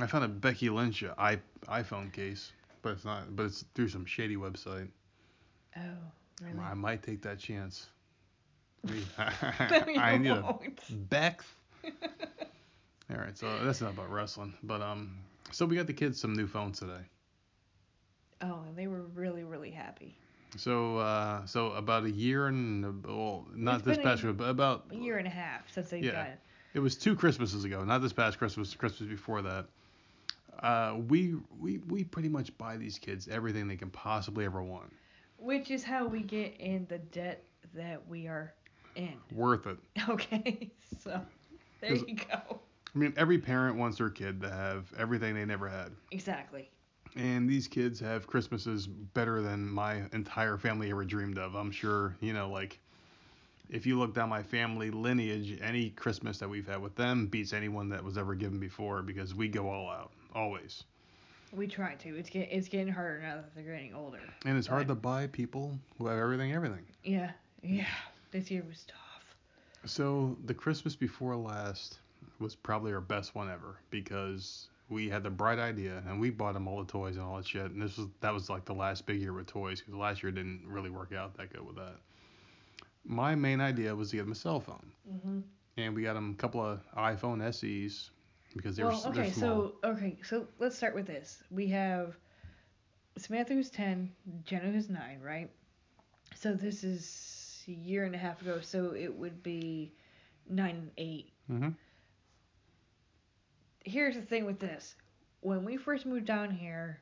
I 0.02 0.08
found 0.08 0.26
a 0.26 0.28
Becky 0.28 0.70
Lynch 0.70 1.04
uh, 1.04 1.14
i 1.18 1.40
iPhone 1.68 2.12
case, 2.12 2.52
but 2.82 2.90
it's 2.90 3.06
not. 3.06 3.34
But 3.34 3.46
it's 3.46 3.64
through 3.76 3.88
some 3.88 4.06
shady 4.06 4.36
website. 4.36 4.90
Oh, 5.78 5.82
really? 6.42 6.60
I 6.60 6.74
might 6.74 7.02
take 7.02 7.22
that 7.22 7.40
chance. 7.40 7.88
I 9.18 10.18
need 10.18 10.32
a 10.32 10.42
won't. 10.42 11.10
Bex. 11.10 11.46
All 13.12 13.18
right, 13.18 13.38
so 13.38 13.48
that's 13.64 13.82
not 13.82 13.92
about 13.92 14.12
wrestling, 14.12 14.54
but 14.64 14.82
um, 14.82 15.18
so 15.52 15.66
we 15.66 15.76
got 15.76 15.88
the 15.88 15.94
kids 15.94 16.20
some 16.20 16.34
new 16.34 16.48
phones 16.48 16.80
today. 16.80 17.02
Oh, 18.42 18.64
and 18.68 18.76
they 18.78 18.88
were 18.88 19.04
really, 19.14 19.44
really 19.44 19.72
happy. 19.72 20.18
So 20.58 20.98
uh, 20.98 21.46
so 21.46 21.72
about 21.72 22.04
a 22.06 22.12
year 22.12 22.48
and 22.48 23.04
well, 23.06 23.48
not 23.56 23.78
It's 23.78 23.86
this 23.86 23.98
past 23.98 24.24
year, 24.24 24.34
but 24.34 24.50
about 24.50 24.86
A 24.92 24.96
year 24.96 25.18
and 25.18 25.28
a 25.28 25.32
half 25.32 25.72
since 25.72 25.90
they 25.90 26.02
Yeah. 26.02 26.12
got 26.12 26.28
it. 26.28 26.40
it 26.74 26.80
was 26.80 26.96
two 26.96 27.16
Christmases 27.16 27.64
ago, 27.64 27.84
not 27.84 28.02
this 28.02 28.14
past 28.14 28.38
Christmas, 28.38 28.74
Christmas 28.76 29.10
before 29.10 29.42
that. 29.42 29.66
Uh, 30.62 30.98
we 31.10 31.36
we 31.60 31.80
we 31.90 32.04
pretty 32.04 32.30
much 32.30 32.56
buy 32.58 32.78
these 32.78 32.98
kids 33.00 33.28
everything 33.28 33.68
they 33.68 33.76
can 33.76 33.90
possibly 33.90 34.46
ever 34.46 34.62
want. 34.62 34.92
Which 35.38 35.72
is 35.72 35.84
how 35.84 36.06
we 36.08 36.22
get 36.22 36.56
in 36.60 36.86
the 36.88 37.00
debt 37.00 37.44
that 37.74 38.08
we 38.08 38.28
are 38.28 38.54
in. 38.96 39.14
Worth 39.32 39.68
it. 39.68 39.78
Okay, 40.10 40.70
so 41.02 41.22
there 41.82 41.96
you 41.96 42.16
go. 42.16 42.60
I 42.96 43.00
mean, 43.00 43.14
every 43.18 43.40
parent 43.40 43.78
wants 43.78 43.98
their 43.98 44.10
kid 44.10 44.42
to 44.42 44.50
have 44.50 44.86
everything 44.98 45.34
they 45.34 45.46
never 45.46 45.68
had. 45.68 45.92
Exactly. 46.12 46.70
And 47.16 47.50
these 47.50 47.68
kids 47.68 48.00
have 48.00 48.28
Christmases 48.28 48.88
better 48.88 49.42
than 49.42 49.68
my 49.68 50.02
entire 50.14 50.58
family 50.58 50.92
ever 50.92 51.06
dreamed 51.06 51.38
of. 51.38 51.56
I'm 51.56 51.72
sure, 51.72 52.16
you 52.22 52.34
know, 52.34 52.50
like 52.50 52.80
if 53.70 53.86
you 53.86 53.98
look 53.98 54.14
down 54.14 54.30
my 54.30 54.44
family 54.44 54.92
lineage, 54.92 55.60
any 55.62 55.90
Christmas 55.92 56.38
that 56.40 56.50
we've 56.50 56.68
had 56.68 56.82
with 56.82 56.96
them 56.96 57.28
beats 57.28 57.54
anyone 57.54 57.90
that 57.90 58.04
was 58.04 58.18
ever 58.18 58.36
given 58.36 58.60
before 58.60 59.02
because 59.02 59.34
we 59.34 59.48
go 59.48 59.70
all 59.70 59.90
out, 59.90 60.12
always. 60.36 60.84
We 61.52 61.68
try 61.68 61.96
to. 61.96 62.18
It's 62.18 62.30
get, 62.30 62.50
it's 62.52 62.68
getting 62.68 62.92
harder 62.92 63.22
now 63.22 63.36
that 63.36 63.54
they're 63.56 63.64
getting 63.64 63.94
older. 63.94 64.20
And 64.46 64.58
it's 64.58 64.68
hard 64.68 64.88
to 64.88 64.96
buy 64.96 65.28
people 65.28 65.78
who 65.98 66.08
have 66.08 66.18
everything, 66.18 66.52
everything. 66.54 66.86
Yeah, 67.04 67.32
yeah. 67.62 67.86
This 68.34 68.52
year 68.52 68.66
was 68.68 68.86
tough. 68.86 69.38
So 69.86 70.38
the 70.46 70.54
Christmas 70.54 70.96
before 70.96 71.36
last 71.38 72.00
was 72.40 72.56
probably 72.56 72.94
our 72.94 73.02
best 73.02 73.36
one 73.36 73.50
ever 73.50 73.78
because 73.92 74.70
we 74.90 75.10
had 75.10 75.24
the 75.24 75.32
bright 75.32 75.60
idea 75.60 76.04
and 76.08 76.20
we 76.20 76.30
bought 76.32 76.54
them 76.54 76.68
all 76.68 76.80
the 76.84 76.92
toys 76.92 77.16
and 77.18 77.26
all 77.26 77.38
that 77.38 77.48
shit. 77.48 77.72
And 77.72 77.82
this 77.82 77.98
was 77.98 78.08
that 78.22 78.34
was 78.34 78.50
like 78.50 78.66
the 78.66 78.74
last 78.76 79.06
big 79.06 79.22
year 79.22 79.34
with 79.34 79.48
toys 79.48 79.80
because 79.82 79.96
last 79.96 80.24
year 80.24 80.32
didn't 80.32 80.64
really 80.68 80.90
work 80.92 81.14
out 81.14 81.38
that 81.38 81.52
good 81.54 81.66
with 81.66 81.78
that. 81.78 81.98
My 83.06 83.36
main 83.36 83.62
idea 83.62 83.96
was 83.96 84.12
to 84.12 84.18
get 84.18 84.24
them 84.24 84.34
a 84.34 84.36
cell 84.36 84.60
phone, 84.60 84.92
hmm 85.08 85.42
and 85.78 85.96
we 85.96 86.04
got 86.04 86.14
them 86.14 86.32
a 86.32 86.36
couple 86.42 86.62
of 86.62 86.80
iPhone 86.96 87.42
SEs 87.44 88.12
because 88.56 88.76
they 88.78 88.84
Well, 88.84 88.90
were 88.90 89.12
they're 89.12 89.24
okay, 89.24 89.26
small. 89.26 89.66
so 89.66 89.76
okay, 89.84 90.18
so 90.24 90.48
let's 90.60 90.76
start 90.76 90.96
with 90.96 91.08
this. 91.08 91.44
We 91.52 91.68
have 91.68 92.18
Samantha 93.18 93.54
who's 93.54 93.70
ten, 93.72 94.12
Jenna 94.46 94.72
who's 94.72 94.90
nine, 94.90 95.20
right? 95.22 95.50
So 96.36 96.54
this 96.54 96.84
is 96.84 97.06
a 97.68 97.72
year 97.72 98.04
and 98.06 98.16
a 98.16 98.18
half 98.18 98.42
ago, 98.42 98.60
so 98.62 98.94
it 98.94 99.14
would 99.14 99.42
be 99.44 99.94
nine 100.50 100.76
and 100.76 100.92
eight. 100.98 101.32
hmm 101.48 101.70
Here's 103.86 104.16
the 104.16 104.22
thing 104.22 104.46
with 104.46 104.60
this: 104.60 104.96
when 105.42 105.64
we 105.64 105.78
first 105.78 106.06
moved 106.06 106.26
down 106.26 106.52
here, 106.52 107.02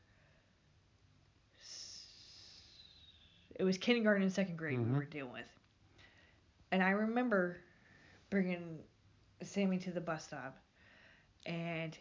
it 3.55 3.63
was 3.63 3.77
kindergarten 3.77 4.23
and 4.23 4.31
second 4.31 4.57
grade 4.57 4.79
Mhm. 4.79 4.85
we 4.85 4.91
were 4.91 5.05
dealing 5.05 5.31
with, 5.33 5.47
and 6.71 6.81
I 6.83 6.91
remember 6.91 7.57
bringing 8.29 8.79
Sammy 9.41 9.77
to 9.79 9.91
the 9.91 10.01
bus 10.01 10.25
stop, 10.25 10.57
and 11.45 11.97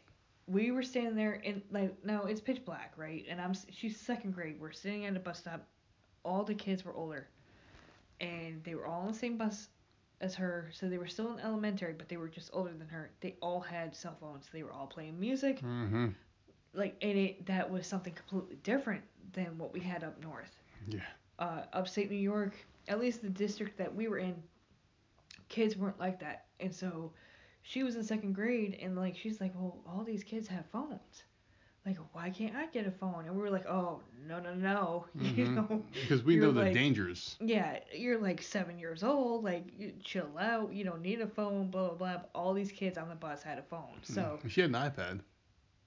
we 0.47 0.71
were 0.71 0.83
standing 0.83 1.15
there 1.17 1.35
in 1.35 1.63
like 1.71 2.05
now 2.05 2.25
it's 2.25 2.41
pitch 2.41 2.65
black, 2.65 2.93
right? 2.97 3.25
And 3.29 3.41
I'm 3.41 3.53
she's 3.71 3.99
second 4.01 4.33
grade. 4.35 4.61
We're 4.61 4.73
sitting 4.73 5.07
at 5.07 5.17
a 5.17 5.21
bus 5.21 5.39
stop. 5.41 5.67
All 6.25 6.45
the 6.45 6.55
kids 6.55 6.85
were 6.85 6.95
older, 6.95 7.29
and 8.21 8.63
they 8.65 8.75
were 8.75 8.87
all 8.87 9.03
on 9.03 9.09
the 9.09 9.15
same 9.19 9.37
bus 9.37 9.69
as 10.21 10.35
her, 10.35 10.71
so 10.73 10.89
they 10.89 10.99
were 10.99 11.07
still 11.07 11.33
in 11.33 11.41
elementary, 11.41 11.93
but 11.95 12.09
they 12.09 12.17
were 12.17 12.29
just 12.29 12.51
older 12.53 12.73
than 12.73 12.89
her. 12.89 13.11
They 13.21 13.37
all 13.41 13.61
had 13.61 13.95
cell 13.97 14.17
phones. 14.21 14.49
They 14.53 14.63
were 14.63 14.73
all 14.73 14.87
playing 14.87 15.19
music. 15.19 15.61
hmm 15.61 16.09
like 16.75 16.97
and 17.03 17.19
it 17.19 17.47
that 17.47 17.71
was 17.71 17.87
something 17.87 18.13
completely 18.15 18.57
different 18.63 19.03
than 19.33 19.59
what 19.59 19.73
we 19.73 19.81
had 19.81 20.05
up 20.05 20.21
north. 20.23 20.63
Yeah. 20.87 21.01
Uh, 21.39 21.63
upstate 21.73 22.11
New 22.11 22.17
York, 22.17 22.55
at 22.89 23.01
least 23.01 23.23
the 23.23 23.31
district 23.31 23.79
that 23.79 23.95
we 23.95 24.09
were 24.09 24.19
in, 24.19 24.43
kids 25.49 25.77
weren't 25.77 25.99
like 25.99 26.21
that, 26.21 26.47
and 26.61 26.75
so 26.75 27.13
she 27.63 27.83
was 27.83 27.97
in 27.97 28.05
second 28.05 28.35
grade, 28.35 28.79
and 28.81 28.97
like 28.97 29.17
she's 29.17 29.41
like, 29.41 29.53
well, 29.55 29.83
all 29.87 30.05
these 30.05 30.23
kids 30.25 30.49
have 30.49 30.67
phones. 30.67 31.25
Like, 31.87 31.97
why 32.13 32.29
can't 32.29 32.55
I 32.55 32.67
get 32.67 32.87
a 32.87 32.91
phone? 32.91 33.25
And 33.27 33.35
we 33.35 33.41
were 33.41 33.49
like, 33.51 33.67
oh, 33.67 34.01
no, 34.29 34.39
no, 34.39 34.55
no. 34.55 35.07
You 35.15 35.47
Mhm. 35.47 35.55
know, 35.71 35.85
Because 35.93 36.23
we 36.23 36.37
know 36.37 36.53
the 36.53 36.63
like- 36.65 36.75
dangers. 36.75 37.37
yeah, 37.41 37.81
you're 37.97 38.19
like 38.21 38.43
seven 38.43 38.79
years 38.79 39.03
old. 39.03 39.45
Like, 39.45 39.65
you 39.79 39.93
chill 40.05 40.37
out. 40.39 40.73
You 40.75 40.85
don't 40.85 41.01
need 41.01 41.21
a 41.23 41.27
phone. 41.27 41.71
Blah 41.71 41.89
blah 41.95 41.97
blah. 42.19 42.23
All 42.35 42.53
these 42.53 42.71
kids 42.71 42.99
on 42.99 43.09
the 43.09 43.15
bus 43.15 43.43
had 43.43 43.59
a 43.59 43.63
phone. 43.63 43.99
So 44.03 44.39
She 44.49 44.61
had 44.61 44.71
an 44.71 44.77
iPad. 44.77 45.21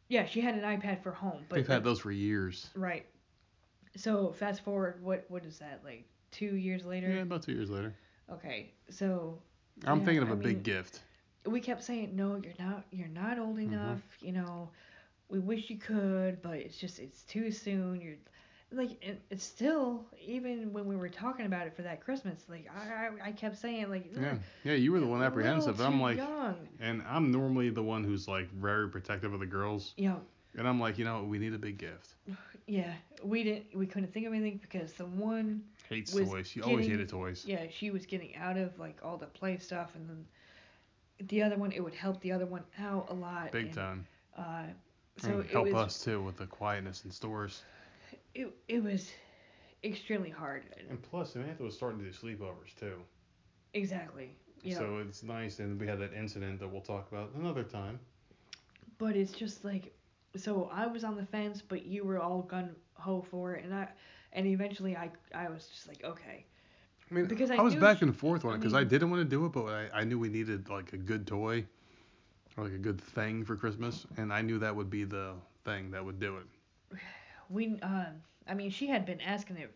yeah, 0.09 0.25
she 0.25 0.41
had 0.41 0.55
an 0.55 0.61
iPad 0.61 1.03
for 1.03 1.11
home. 1.11 1.45
But 1.47 1.57
They've 1.57 1.67
had 1.67 1.83
those 1.83 1.99
for 1.99 2.11
years. 2.11 2.69
right. 2.75 3.05
So 3.95 4.31
fast 4.33 4.63
forward, 4.63 5.01
what 5.03 5.25
what 5.29 5.45
is 5.45 5.59
that 5.59 5.81
like? 5.83 6.05
Two 6.31 6.55
years 6.55 6.83
later. 6.83 7.07
Yeah, 7.09 7.21
about 7.21 7.43
two 7.43 7.53
years 7.53 7.69
later. 7.69 7.93
Okay, 8.31 8.71
so 8.89 9.37
I'm 9.85 9.99
Yeah, 9.99 10.05
thinking 10.05 10.23
of 10.23 10.29
I 10.29 10.33
a 10.33 10.35
big 10.37 10.55
mean- 10.55 10.63
gift. 10.63 11.03
we 11.45 11.59
kept 11.59 11.83
saying 11.83 12.15
no, 12.15 12.41
you're 12.43 12.53
not 12.57 12.85
you're 12.91 13.07
not 13.09 13.37
old 13.37 13.57
Mhm. 13.57 13.63
enough. 13.73 14.01
You 14.21 14.31
know, 14.31 14.71
we 15.33 15.39
wish 15.39 15.67
you 15.71 15.77
could, 15.77 16.43
but 16.43 16.53
it's 16.53 16.77
just 16.77 16.99
it's 16.99 17.23
too 17.23 17.49
soon. 17.51 17.99
You're 17.99 18.17
like 18.71 19.03
it, 19.03 19.19
it's 19.31 19.43
still 19.43 20.05
even 20.23 20.71
when 20.71 20.85
we 20.85 20.95
were 20.95 21.09
talking 21.09 21.47
about 21.47 21.65
it 21.65 21.75
for 21.75 21.81
that 21.81 22.05
Christmas, 22.05 22.43
like 22.47 22.67
I 22.71 23.07
I, 23.07 23.29
I 23.29 23.31
kept 23.31 23.57
saying 23.57 23.89
like 23.89 24.11
Yeah, 24.15 24.35
yeah, 24.63 24.73
you 24.75 24.91
were 24.91 24.99
the 24.99 25.07
one 25.07 25.23
apprehensive. 25.23 25.81
I'm 25.81 25.99
like, 25.99 26.17
young. 26.17 26.55
and 26.79 27.01
I'm 27.09 27.31
normally 27.31 27.71
the 27.71 27.81
one 27.81 28.03
who's 28.03 28.27
like 28.27 28.51
very 28.51 28.87
protective 28.89 29.33
of 29.33 29.39
the 29.39 29.47
girls, 29.47 29.95
Yeah. 29.97 30.17
and 30.55 30.67
I'm 30.67 30.79
like, 30.79 30.99
you 30.99 31.05
know, 31.05 31.23
we 31.23 31.39
need 31.39 31.55
a 31.55 31.57
big 31.57 31.79
gift. 31.79 32.13
yeah, 32.67 32.93
we 33.23 33.43
didn't 33.43 33.75
we 33.75 33.87
couldn't 33.87 34.13
think 34.13 34.27
of 34.27 34.33
anything 34.33 34.59
because 34.61 34.93
the 34.93 35.07
one 35.07 35.63
Hates 35.89 36.13
toys. 36.13 36.47
She 36.47 36.61
always 36.61 36.85
getting- 36.85 36.91
hated 36.91 37.09
toys. 37.09 37.43
yeah 37.47 37.65
she 37.71 37.89
was 37.89 38.05
getting 38.05 38.35
out 38.35 38.57
of 38.57 38.77
like 38.77 38.99
all 39.03 39.17
the 39.17 39.25
play 39.25 39.57
stuff 39.57 39.95
and 39.95 40.07
then 40.07 40.25
the 41.27 41.41
other 41.41 41.55
one 41.57 41.71
it 41.71 41.83
would 41.83 41.95
help 41.95 42.21
the 42.21 42.31
other 42.31 42.45
one 42.45 42.63
out 42.79 43.07
a 43.09 43.13
lot. 43.15 43.51
Big 43.51 43.65
and, 43.65 43.73
time. 43.73 44.07
Uh, 44.37 44.65
so 45.17 45.39
and 45.39 45.45
it 45.45 45.49
help 45.51 45.65
was 45.65 45.73
us 45.73 46.03
too 46.03 46.21
with 46.21 46.37
the 46.37 46.45
quietness 46.47 47.03
in 47.05 47.11
stores. 47.11 47.63
it 48.33 48.53
it 48.67 48.83
was 48.83 49.11
extremely 49.83 50.29
hard. 50.29 50.63
And 50.89 51.01
plus, 51.01 51.31
Samantha 51.33 51.63
was 51.63 51.75
starting 51.75 51.99
to 51.99 52.05
do 52.05 52.11
sleepovers 52.11 52.73
too. 52.79 53.01
Exactly. 53.73 54.37
You 54.63 54.75
know, 54.75 54.79
So 54.79 54.97
it's 54.97 55.23
nice, 55.23 55.59
and 55.59 55.79
we 55.79 55.87
had 55.87 55.99
that 55.99 56.13
incident 56.13 56.59
that 56.59 56.67
we'll 56.69 56.81
talk 56.81 57.11
about 57.11 57.31
another 57.35 57.63
time. 57.63 57.99
but 58.97 59.15
it's 59.15 59.31
just 59.31 59.63
like 59.63 59.93
so 60.35 60.69
I 60.71 60.87
was 60.87 61.03
on 61.03 61.15
the 61.15 61.25
fence, 61.25 61.61
but 61.61 61.85
you 61.85 62.03
were 62.03 62.19
all 62.19 62.41
gun 62.43 62.75
ho 62.95 63.21
for 63.21 63.53
it, 63.55 63.63
and 63.65 63.73
I 63.73 63.87
and 64.33 64.45
eventually 64.47 64.95
I 64.95 65.09
I 65.33 65.49
was 65.49 65.67
just 65.67 65.87
like 65.87 66.03
okay. 66.03 66.45
I 67.09 67.13
mean, 67.13 67.25
Because 67.27 67.51
I 67.51 67.57
I, 67.57 67.61
was 67.61 67.75
back 67.75 67.99
she- 67.99 68.05
and 68.05 68.15
forth 68.15 68.45
on 68.45 68.51
I 68.51 68.55
it 68.55 68.59
because 68.59 68.73
I 68.73 68.81
mean- 68.81 68.87
didn't 68.87 69.09
want 69.09 69.21
to 69.21 69.29
do 69.29 69.45
it, 69.45 69.51
but 69.51 69.65
I, 69.65 69.89
I 70.01 70.03
knew 70.03 70.17
we 70.19 70.29
needed 70.29 70.69
like 70.69 70.93
a 70.93 70.97
good 70.97 71.27
toy 71.27 71.65
or 72.57 72.63
like 72.65 72.73
a 72.73 72.77
good 72.77 72.99
thing 73.01 73.43
for 73.45 73.55
Christmas, 73.55 74.05
and 74.17 74.31
I 74.33 74.41
knew 74.41 74.59
that 74.59 74.75
would 74.75 74.89
be 74.89 75.03
the 75.03 75.33
thing 75.65 75.91
that 75.91 76.03
would 76.03 76.19
do 76.19 76.37
it 76.37 76.97
We 77.49 77.77
um 77.81 78.05
I 78.47 78.53
mean 78.53 78.69
she 78.71 78.87
had 78.87 79.05
been 79.05 79.21
asking 79.21 79.57
it 79.57 79.73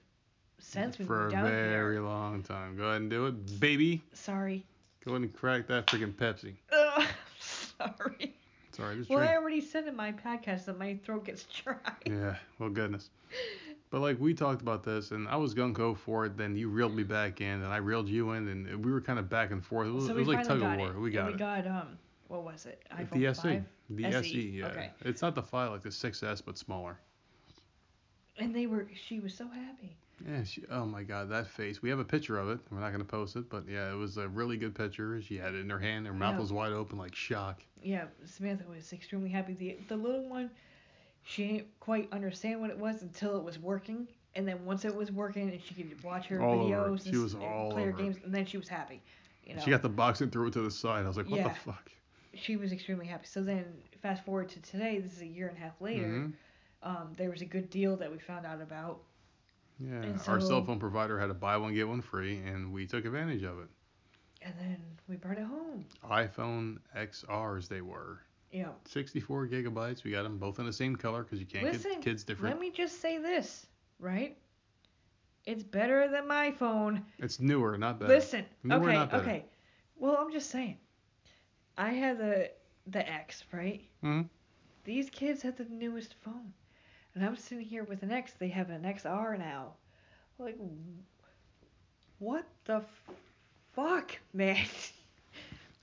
since 0.60 0.98
we 0.98 1.06
for 1.06 1.18
a 1.20 1.22
moved 1.24 1.32
down 1.32 1.46
very 1.46 1.96
here. 1.96 2.04
long 2.04 2.42
time. 2.44 2.76
Go 2.78 2.84
ahead 2.86 3.02
and 3.02 3.10
do 3.10 3.28
it, 3.28 3.60
baby. 3.60 4.02
Sorry. 4.14 4.66
Go 5.06 5.12
ahead 5.12 5.22
and 5.22 5.34
crack 5.34 5.68
that 5.68 5.86
freaking 5.88 6.14
Pepsi. 6.14 6.56
Ugh, 6.74 7.06
sorry. 7.40 8.34
Sorry, 8.72 8.96
just 8.98 9.10
Well, 9.10 9.20
drink. 9.20 9.32
I 9.32 9.36
already 9.38 9.62
said 9.62 9.88
in 9.88 9.96
my 9.96 10.12
podcast 10.12 10.66
that 10.66 10.78
my 10.78 10.96
throat 11.04 11.26
gets 11.26 11.44
dry. 11.64 11.76
Yeah, 12.06 12.36
well, 12.60 12.70
goodness. 12.70 13.10
But 13.90 14.02
like 14.02 14.20
we 14.20 14.34
talked 14.34 14.62
about 14.62 14.84
this, 14.84 15.12
and 15.12 15.28
I 15.28 15.36
was 15.38 15.54
gung 15.56 15.76
ho 15.78 15.94
for 15.96 16.26
it. 16.26 16.38
Then 16.38 16.56
you 16.56 16.70
reeled 16.70 16.96
me 16.96 17.04
back 17.04 17.40
in, 17.42 17.62
and 17.64 17.68
I 17.68 17.78
reeled 17.78 18.10
you 18.10 18.32
in, 18.32 18.48
and 18.48 18.86
we 18.86 18.92
were 18.92 19.02
kind 19.02 19.18
of 19.20 19.30
back 19.30 19.52
and 19.52 19.64
forth. 19.66 19.88
It 19.88 19.92
was, 19.92 20.06
so 20.08 20.12
it 20.12 20.18
was 20.18 20.28
like 20.28 20.46
tug 20.46 20.62
of 20.62 20.78
war. 20.78 20.92
it. 20.92 21.00
We 21.00 21.08
and 21.08 21.14
got 21.14 21.28
we 21.28 21.34
it. 21.34 21.40
got 21.40 21.68
um 21.68 21.98
what 22.28 22.44
was 22.44 22.66
it? 22.66 22.84
iPhone 22.92 23.12
the 23.12 23.28
SE, 23.28 23.42
5? 23.42 23.64
the 23.92 24.06
SE, 24.06 24.14
SE, 24.16 24.42
yeah. 24.50 24.66
okay. 24.68 24.92
It's 25.02 25.22
not 25.22 25.36
the 25.36 25.44
5 25.44 25.72
like 25.72 25.82
the 25.82 25.90
6S, 25.90 26.42
but 26.46 26.58
smaller. 26.58 26.98
And 28.38 28.54
they 28.56 28.68
were 28.68 28.88
she 28.96 29.20
was 29.20 29.34
so 29.34 29.48
happy. 29.48 29.96
Yeah, 30.28 30.44
she, 30.44 30.64
oh 30.72 30.86
my 30.86 31.04
God, 31.04 31.30
that 31.30 31.48
face. 31.48 31.82
We 31.82 31.90
have 31.90 32.00
a 32.00 32.04
picture 32.06 32.40
of 32.40 32.50
it. 32.50 32.60
We're 32.72 32.80
not 32.80 32.92
gonna 32.92 33.04
post 33.04 33.36
it, 33.36 33.50
but 33.50 33.64
yeah, 33.70 33.92
it 33.92 33.96
was 33.96 34.18
a 34.18 34.28
really 34.28 34.58
good 34.58 34.74
picture. 34.76 35.22
She 35.22 35.38
had 35.38 35.54
it 35.54 35.60
in 35.60 35.70
her 35.70 35.80
hand. 35.80 36.08
Her 36.08 36.14
mouth 36.14 36.36
Yeah. 36.36 36.40
was 36.42 36.52
wide 36.54 36.72
open, 36.72 36.98
like 36.98 37.14
shock. 37.16 37.62
Yeah, 37.84 38.06
Samantha 38.26 38.66
was 38.70 38.92
extremely 38.94 39.30
happy. 39.30 39.54
The 39.54 39.78
the 39.88 39.96
little 39.96 40.28
one, 40.28 40.50
she 41.24 41.48
didn't 41.48 41.80
quite 41.80 42.12
understand 42.12 42.62
what 42.62 42.70
it 42.72 42.78
was 42.78 43.02
until 43.04 43.38
it 43.38 43.44
was 43.44 43.60
working, 43.60 44.08
and 44.36 44.48
then 44.48 44.66
once 44.66 44.86
it 44.86 44.96
was 44.96 45.12
working 45.12 45.50
and 45.50 45.62
she 45.62 45.74
could 45.76 46.04
watch 46.04 46.26
her 46.28 46.42
All 46.42 46.62
over 46.62 46.90
videos 46.90 47.04
She 47.04 47.10
and, 47.12 47.24
was 47.24 47.36
all 47.36 47.66
and 47.66 47.72
play 47.74 47.84
her 47.84 47.90
it. 47.92 47.98
games, 47.98 48.18
and 48.24 48.34
then 48.34 48.46
she 48.46 48.58
was 48.58 48.68
happy. 48.68 49.02
You 49.46 49.56
know, 49.56 49.62
She 49.64 49.70
got 49.70 49.82
the 49.84 49.90
box 49.90 50.22
and 50.22 50.32
threw 50.32 50.48
it 50.48 50.54
to 50.54 50.62
the 50.62 50.72
side. 50.72 51.06
I 51.06 51.08
was 51.08 51.18
like, 51.18 51.30
what 51.30 51.38
Yeah. 51.38 51.48
the 51.50 51.56
fuck? 51.56 51.92
She 52.40 52.56
was 52.58 52.72
extremely 52.72 53.06
happy. 53.08 53.26
So 53.28 53.42
then 53.44 53.66
fast 54.02 54.24
forward 54.26 54.50
to 54.50 54.62
today. 54.62 55.00
This 55.00 55.14
is 55.14 55.22
a 55.22 55.28
year 55.28 55.48
and 55.48 55.58
a 55.58 55.62
half 55.62 55.80
later. 55.82 56.08
Mhm. 56.08 56.34
Um, 56.84 57.14
there 57.18 57.30
was 57.30 57.42
a 57.42 57.46
good 57.46 57.70
deal 57.70 57.96
that 57.98 58.12
we 58.12 58.18
found 58.20 58.46
out 58.46 58.62
about. 58.62 59.02
Yeah, 59.80 60.02
And 60.02 60.20
our 60.28 60.40
cell 60.42 60.64
phone 60.64 60.80
provider 60.80 61.20
had 61.20 61.30
a 61.30 61.34
buy 61.36 61.58
one 61.58 61.74
get 61.74 61.88
one 61.88 62.02
free, 62.02 62.38
and 62.40 62.72
we 62.74 62.88
took 62.88 63.06
advantage 63.06 63.44
of 63.44 63.60
it. 63.60 63.68
And 64.42 64.54
then 64.60 64.78
we 65.08 65.16
brought 65.18 65.38
it 65.38 65.46
home. 65.46 65.86
iPhone 66.04 66.80
XRs 66.96 67.68
they 67.68 67.82
were. 67.82 68.22
Know, 68.54 68.74
64 68.86 69.48
gigabytes. 69.48 70.04
We 70.04 70.10
got 70.12 70.24
them 70.24 70.38
both 70.40 70.58
in 70.58 70.66
the 70.66 70.74
same 70.74 70.96
color 70.96 71.22
because 71.24 71.40
you 71.40 71.46
can't 71.46 71.66
Listen, 71.66 71.92
get 71.94 72.02
kids 72.02 72.24
different. 72.24 72.56
let 72.56 72.62
me 72.62 72.72
just 72.72 73.02
say 73.02 73.18
this, 73.20 73.68
right? 74.00 74.38
It's 75.46 75.64
better 75.64 76.08
than 76.08 76.28
my 76.28 76.52
phone. 76.52 77.06
It's 77.20 77.40
newer, 77.40 77.78
not 77.78 78.00
better. 78.00 78.14
Listen, 78.14 78.46
Newer, 78.64 78.90
okay, 78.90 79.06
better. 79.06 79.18
okay. 79.18 79.46
Well, 79.96 80.18
I'm 80.18 80.32
just 80.32 80.50
saying. 80.50 80.78
I 81.78 81.90
had 81.92 82.18
the 82.18 82.52
the 82.88 83.08
X, 83.08 83.44
right? 83.52 83.82
Mhm. 84.04 84.30
These 84.84 85.10
kids 85.10 85.42
have 85.44 85.58
the 85.58 85.66
newest 85.66 86.14
phone, 86.16 86.54
and 87.16 87.24
I'm 87.26 87.36
sitting 87.36 87.66
here 87.66 87.84
with 87.84 88.04
an 88.04 88.12
X. 88.12 88.34
They 88.40 88.48
have 88.50 88.70
an 88.70 88.86
XR 88.86 89.38
now. 89.38 89.74
Like, 90.40 90.58
what 92.20 92.46
the 92.66 92.84
fuck, 93.74 94.18
man? 94.34 94.58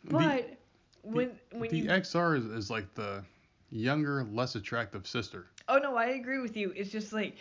but 0.05 0.57
when 1.03 1.31
when 1.53 1.71
the 1.71 1.79
you 1.79 1.85
XR 1.91 2.37
is, 2.37 2.47
is 2.47 2.71
like 2.71 2.93
the 2.95 3.25
younger, 3.71 4.25
less 4.25 4.55
attractive 4.55 5.07
sister. 5.07 5.47
Oh 5.69 5.79
no, 5.79 5.97
I 5.97 6.07
agree 6.07 6.39
with 6.41 6.57
you. 6.57 6.73
It's 6.77 6.91
just 6.91 7.13
like, 7.13 7.37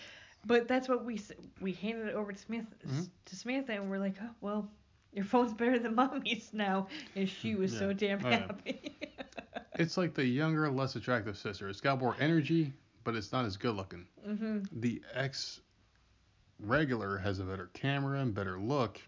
but 0.46 0.68
that's 0.68 0.88
what 0.88 1.04
we 1.06 1.20
we 1.62 1.74
handed 1.74 2.08
it 2.08 2.16
over 2.16 2.32
to 2.32 2.38
Smith 2.38 2.66
Mhm. 2.88 3.10
to 3.26 3.36
Samantha, 3.36 3.74
and 3.74 3.90
we're 3.90 4.00
like, 4.00 4.16
oh, 4.22 4.30
well, 4.42 4.70
your 5.14 5.26
phone's 5.26 5.54
better 5.54 5.80
than 5.80 5.96
mommy's 5.96 6.50
now, 6.54 6.88
and 7.16 7.28
she 7.30 7.56
was 7.56 7.76
so 7.78 7.94
damn 7.94 8.26
Oh, 8.26 8.30
yeah. 8.30 8.38
happy. 8.40 8.98
It's 9.76 9.98
like 9.98 10.14
the 10.14 10.24
younger, 10.24 10.70
less 10.70 10.96
attractive 10.96 11.36
sister. 11.36 11.68
It's 11.68 11.82
got 11.82 12.00
more 12.00 12.16
energy, 12.20 12.72
but 13.04 13.16
it's 13.16 13.32
not 13.32 13.46
as 13.46 13.58
good 13.58 13.76
looking. 13.76 14.06
mhm. 14.24 14.68
The 14.72 15.02
X 15.16 15.62
regular 16.60 17.18
has 17.18 17.40
a 17.40 17.44
better 17.44 17.70
camera 17.74 18.20
and 18.20 18.34
better 18.36 18.60
look. 18.60 19.02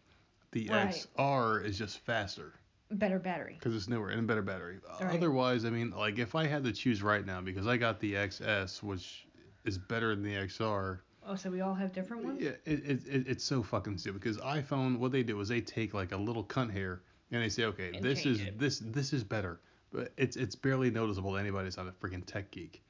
The 0.53 0.67
Right. 0.69 1.05
XR 1.17 1.63
is 1.63 1.77
just 1.77 1.99
faster. 1.99 2.53
Better 2.91 3.19
battery. 3.19 3.55
because 3.59 3.75
it's 3.75 3.87
newer 3.87 4.09
and 4.09 4.19
a 4.19 4.23
better 4.23 4.41
battery. 4.41 4.79
Right. 5.01 5.15
Otherwise, 5.15 5.65
I 5.65 5.69
mean, 5.69 5.91
like 5.91 6.17
if 6.19 6.33
I 6.35 6.45
had 6.47 6.63
to 6.63 6.71
choose 6.71 7.01
right 7.03 7.25
now, 7.25 7.41
because 7.41 7.67
I 7.67 7.77
got 7.77 7.99
the 7.99 8.13
XS, 8.15 8.81
which 8.83 9.27
is 9.65 9.77
better 9.77 10.15
than 10.15 10.23
the 10.23 10.33
XR. 10.35 10.99
Oh, 11.27 11.35
so 11.35 11.49
we 11.49 11.61
all 11.61 11.73
have 11.73 11.91
different 11.91 12.23
ones. 12.23 12.41
Yeah, 12.41 12.51
it, 12.65 12.85
it, 12.85 13.07
it, 13.07 13.27
it's 13.27 13.43
so 13.43 13.63
fucking 13.63 13.97
stupid. 13.97 14.21
Because 14.21 14.37
iPhone, 14.37 14.99
what 14.99 15.11
they 15.11 15.23
do 15.23 15.39
is 15.39 15.47
they 15.47 15.61
take 15.61 15.93
like 15.93 16.11
a 16.11 16.17
little 16.17 16.43
cunt 16.43 16.71
hair 16.71 17.01
and 17.31 17.41
they 17.41 17.49
say, 17.49 17.63
okay, 17.65 17.91
And 17.95 18.03
this 18.03 18.25
is 18.25 18.41
it. 18.41 18.59
this 18.59 18.79
this 18.79 19.11
is 19.13 19.23
better, 19.23 19.59
but 19.91 20.11
it's 20.17 20.35
it's 20.37 20.55
barely 20.55 20.91
noticeable 20.91 21.31
to 21.31 21.37
anybody 21.37 21.65
that's 21.65 21.77
not 21.77 21.87
a 21.87 21.91
freaking 21.91 22.23
tech 22.25 22.51
geek. 22.51 22.81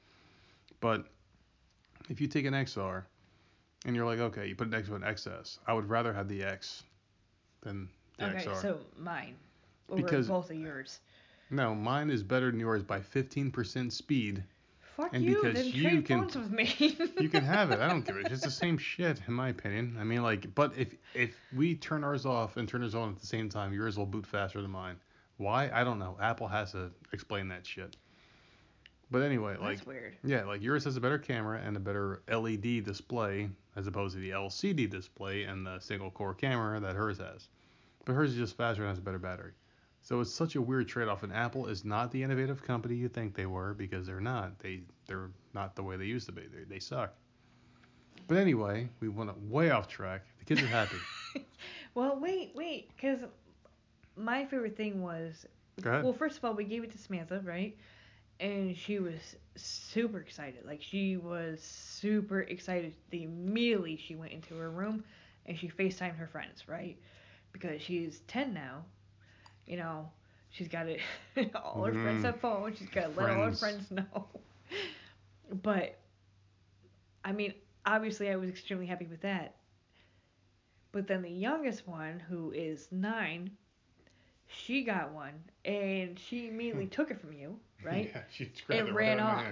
But 0.80 1.06
if 2.10 2.20
you 2.20 2.26
take 2.26 2.44
an 2.44 2.52
XR 2.52 3.04
and 3.86 3.96
you're 3.96 4.04
like, 4.04 4.18
okay, 4.18 4.46
you 4.46 4.54
put 4.54 4.66
it 4.68 4.70
next 4.70 4.88
to 4.88 4.94
an 4.96 5.02
XS, 5.02 5.58
I 5.66 5.72
would 5.72 5.88
rather 5.88 6.12
have 6.12 6.28
the 6.28 6.42
X 6.44 6.82
than 7.62 7.88
the 8.18 8.26
okay, 8.26 8.44
XR. 8.44 8.48
Okay, 8.48 8.60
so 8.60 8.78
mine 8.98 9.34
over 9.88 10.02
Because- 10.02 10.28
both 10.28 10.50
of 10.50 10.56
yours. 10.56 11.00
No, 11.48 11.76
mine 11.76 12.10
is 12.10 12.24
better 12.24 12.50
than 12.50 12.58
yours 12.58 12.82
by 12.82 12.98
15% 12.98 13.92
speed. 13.92 14.42
Fuck 14.96 15.12
and 15.14 15.22
you. 15.22 15.34
because 15.42 15.54
Then 15.54 15.66
you 15.66 15.82
trade 15.82 16.04
can- 16.06 16.20
phones 16.20 16.36
with 16.36 16.50
me. 16.50 16.96
You 17.20 17.28
can 17.28 17.44
have 17.44 17.70
it. 17.70 17.80
I 17.80 17.88
don't 17.88 18.04
give 18.04 18.16
it. 18.16 18.26
It's 18.32 18.42
the 18.42 18.50
same 18.50 18.78
shit, 18.78 19.20
in 19.28 19.34
my 19.34 19.50
opinion. 19.50 19.96
I 20.00 20.04
mean, 20.04 20.22
like, 20.22 20.54
but 20.54 20.72
if 20.76 20.88
if 21.14 21.36
we 21.54 21.74
turn 21.74 22.02
ours 22.02 22.24
off 22.24 22.56
and 22.56 22.68
turn 22.68 22.82
ours 22.82 22.94
on 22.94 23.10
at 23.10 23.18
the 23.20 23.26
same 23.26 23.48
time, 23.48 23.72
yours 23.74 23.98
will 23.98 24.06
boot 24.06 24.26
faster 24.26 24.62
than 24.62 24.70
mine. 24.70 24.96
Why? 25.36 25.70
I 25.72 25.84
don't 25.84 25.98
know. 25.98 26.16
Apple 26.20 26.48
has 26.48 26.72
to 26.72 26.90
explain 27.12 27.48
that 27.48 27.66
shit. 27.66 27.96
But 29.10 29.22
anyway, 29.22 29.56
like, 29.60 29.86
weird. 29.86 30.16
yeah, 30.24 30.44
like 30.44 30.62
yours 30.62 30.82
has 30.84 30.96
a 30.96 31.00
better 31.00 31.18
camera 31.18 31.60
and 31.64 31.76
a 31.76 31.80
better 31.80 32.22
LED 32.28 32.82
display 32.84 33.48
as 33.76 33.86
opposed 33.86 34.14
to 34.16 34.20
the 34.20 34.30
LCD 34.30 34.88
display 34.90 35.44
and 35.44 35.64
the 35.64 35.78
single 35.78 36.10
core 36.10 36.34
camera 36.34 36.80
that 36.80 36.96
hers 36.96 37.18
has. 37.18 37.46
But 38.04 38.14
hers 38.14 38.30
is 38.32 38.36
just 38.36 38.56
faster 38.56 38.82
and 38.82 38.88
has 38.88 38.98
a 38.98 39.02
better 39.02 39.18
battery. 39.20 39.52
So 40.06 40.20
it's 40.20 40.32
such 40.32 40.54
a 40.54 40.62
weird 40.62 40.86
trade-off. 40.86 41.24
And 41.24 41.32
Apple 41.32 41.66
is 41.66 41.84
not 41.84 42.12
the 42.12 42.22
innovative 42.22 42.62
company 42.62 42.94
you 42.94 43.08
think 43.08 43.34
they 43.34 43.46
were 43.46 43.74
because 43.74 44.06
they're 44.06 44.20
not. 44.20 44.56
They 44.60 44.82
they're 45.08 45.30
not 45.52 45.74
the 45.74 45.82
way 45.82 45.96
they 45.96 46.04
used 46.04 46.26
to 46.26 46.32
be. 46.32 46.42
They 46.42 46.62
they 46.62 46.78
suck. 46.78 47.12
But 48.28 48.38
anyway, 48.38 48.88
we 49.00 49.08
went 49.08 49.36
way 49.50 49.70
off 49.70 49.88
track. 49.88 50.22
The 50.38 50.44
kids 50.44 50.62
are 50.62 50.68
happy. 50.68 50.96
Well, 51.94 52.20
wait, 52.20 52.52
wait, 52.54 52.90
because 52.94 53.20
my 54.16 54.44
favorite 54.44 54.76
thing 54.76 55.02
was 55.02 55.46
Go 55.80 55.90
ahead. 55.90 56.04
well, 56.04 56.12
first 56.12 56.36
of 56.36 56.44
all, 56.44 56.52
we 56.52 56.64
gave 56.64 56.84
it 56.84 56.92
to 56.92 56.98
Samantha, 56.98 57.40
right? 57.42 57.74
And 58.38 58.76
she 58.76 58.98
was 58.98 59.34
super 59.56 60.18
excited. 60.18 60.66
Like 60.66 60.82
she 60.82 61.16
was 61.16 61.60
super 61.62 62.42
excited. 62.42 62.94
The 63.08 63.22
immediately 63.22 63.96
she 63.96 64.14
went 64.14 64.32
into 64.32 64.54
her 64.56 64.70
room 64.70 65.04
and 65.46 65.58
she 65.58 65.68
FaceTimed 65.68 66.18
her 66.18 66.26
friends, 66.26 66.68
right? 66.68 66.98
Because 67.52 67.80
she's 67.80 68.20
10 68.28 68.52
now. 68.52 68.84
You 69.66 69.76
know, 69.76 70.10
she's 70.50 70.68
got 70.68 70.86
it. 70.88 71.00
all 71.54 71.84
her 71.84 71.92
friends 71.94 72.22
Mhm. 72.22 72.24
have 72.24 72.40
phones. 72.40 72.78
She's 72.78 72.88
got 72.90 73.02
to 73.02 73.08
let 73.08 73.30
all 73.30 73.44
her 73.44 73.54
Friends. 73.54 73.58
friends 73.58 73.90
know. 73.90 74.26
But 75.62 75.98
I 77.24 77.32
mean, 77.32 77.54
obviously, 77.84 78.30
I 78.30 78.36
was 78.36 78.48
extremely 78.50 78.86
happy 78.86 79.06
with 79.06 79.20
that. 79.22 79.56
But 80.92 81.06
then 81.06 81.22
the 81.22 81.30
youngest 81.30 81.86
one, 81.86 82.20
who 82.20 82.52
is 82.52 82.88
nine, 82.90 83.50
she 84.46 84.82
got 84.84 85.12
one, 85.12 85.34
and 85.64 86.18
she 86.18 86.48
immediately 86.48 86.86
took 86.86 87.10
it 87.10 87.20
from 87.20 87.32
you, 87.32 87.58
right? 87.84 88.10
Yeah, 88.14 88.22
she 88.30 88.50
it 88.70 88.92
ran 88.94 89.20
off. 89.20 89.44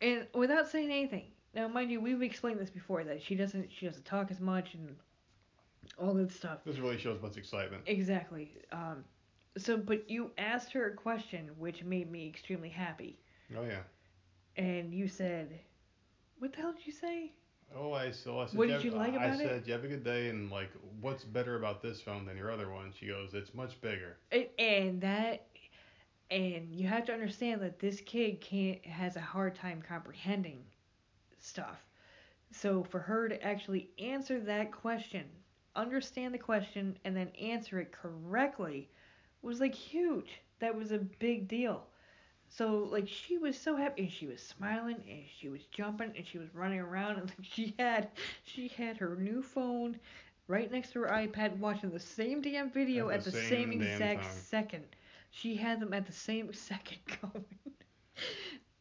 And 0.00 0.26
without 0.34 0.68
saying 0.68 0.90
anything. 0.90 1.26
Now, 1.54 1.68
mind 1.68 1.90
you, 1.90 2.00
we've 2.00 2.22
explained 2.22 2.58
this 2.60 2.70
before 2.70 3.04
that 3.04 3.22
she 3.22 3.34
doesn't 3.34 3.70
she 3.70 3.86
doesn't 3.86 4.04
talk 4.04 4.30
as 4.30 4.40
much 4.40 4.74
and 4.74 4.96
all 5.98 6.14
that 6.14 6.30
stuff. 6.32 6.58
This 6.64 6.78
really 6.78 6.98
shows 6.98 7.20
much 7.20 7.36
excitement. 7.36 7.82
Exactly. 7.86 8.52
Um, 8.72 9.04
so, 9.56 9.76
but 9.76 10.08
you 10.10 10.30
asked 10.38 10.72
her 10.72 10.86
a 10.86 10.94
question 10.94 11.50
which 11.58 11.82
made 11.84 12.10
me 12.10 12.26
extremely 12.28 12.68
happy, 12.70 13.18
Oh 13.56 13.62
yeah. 13.64 13.82
and 14.56 14.92
you 14.94 15.08
said, 15.08 15.60
"What 16.38 16.52
the 16.52 16.58
hell 16.60 16.72
did 16.72 16.86
you 16.86 16.92
say?" 16.92 17.32
Oh, 17.74 17.92
I 17.92 18.10
so 18.10 18.38
I 18.40 18.46
said. 18.46 18.58
What 18.58 18.68
did 18.68 18.74
"Jeff- 18.74 18.84
you 18.84 18.90
like 18.92 19.14
I 19.14 19.26
about 19.26 19.40
it?" 19.40 19.48
said, 19.48 19.66
"You 19.66 19.72
have 19.72 19.84
a 19.84 19.88
good 19.88 20.04
day," 20.04 20.28
and 20.28 20.50
like, 20.50 20.70
what's 21.00 21.24
better 21.24 21.56
about 21.56 21.82
this 21.82 22.00
phone 22.00 22.24
than 22.24 22.36
your 22.36 22.50
other 22.50 22.70
one? 22.70 22.92
She 22.92 23.06
goes, 23.06 23.34
"It's 23.34 23.54
much 23.54 23.80
bigger." 23.80 24.18
And- 24.30 24.48
and 24.58 25.00
that 25.02 25.46
and 26.30 26.74
you 26.74 26.86
have 26.88 27.04
to 27.06 27.12
understand 27.12 27.60
that 27.62 27.78
this 27.78 28.00
kid 28.00 28.40
can't 28.40 28.84
has 28.86 29.16
a 29.16 29.20
hard 29.20 29.54
time 29.54 29.82
comprehending 29.82 30.64
stuff 31.38 31.84
so 32.50 32.82
for 32.84 33.00
her 33.00 33.28
to 33.28 33.42
actually 33.42 33.90
answer 33.98 34.40
that 34.40 34.72
question 34.72 35.24
understand 35.76 36.32
the 36.34 36.38
question 36.38 36.96
and 37.04 37.16
then 37.16 37.28
answer 37.40 37.80
it 37.80 37.92
correctly 37.92 38.88
was 39.42 39.60
like 39.60 39.74
huge 39.74 40.40
that 40.60 40.74
was 40.76 40.92
a 40.92 40.98
big 40.98 41.48
deal 41.48 41.84
so 42.48 42.88
like 42.90 43.08
she 43.08 43.38
was 43.38 43.56
so 43.58 43.76
happy 43.76 44.02
and 44.02 44.12
she 44.12 44.26
was 44.26 44.40
smiling 44.42 44.96
and 45.08 45.22
she 45.38 45.48
was 45.48 45.64
jumping 45.66 46.12
and 46.16 46.26
she 46.26 46.38
was 46.38 46.54
running 46.54 46.80
around 46.80 47.16
and 47.18 47.28
like 47.28 47.38
she 47.42 47.74
had 47.78 48.08
she 48.44 48.68
had 48.68 48.96
her 48.96 49.16
new 49.16 49.42
phone 49.42 49.98
right 50.48 50.70
next 50.72 50.92
to 50.92 51.00
her 51.00 51.08
iPad 51.08 51.56
watching 51.58 51.90
the 51.90 52.00
same 52.00 52.40
damn 52.42 52.70
video 52.70 53.08
At 53.08 53.20
at 53.20 53.24
the 53.24 53.30
the, 53.30 53.32
same 53.32 53.72
same, 53.72 53.72
exact 53.72 54.24
time. 54.24 54.30
second. 54.30 54.84
She 55.30 55.56
had 55.56 55.80
them 55.80 55.92
at 55.94 56.06
the 56.06 56.12
same 56.12 56.52
second 56.52 56.98
going. 57.20 57.44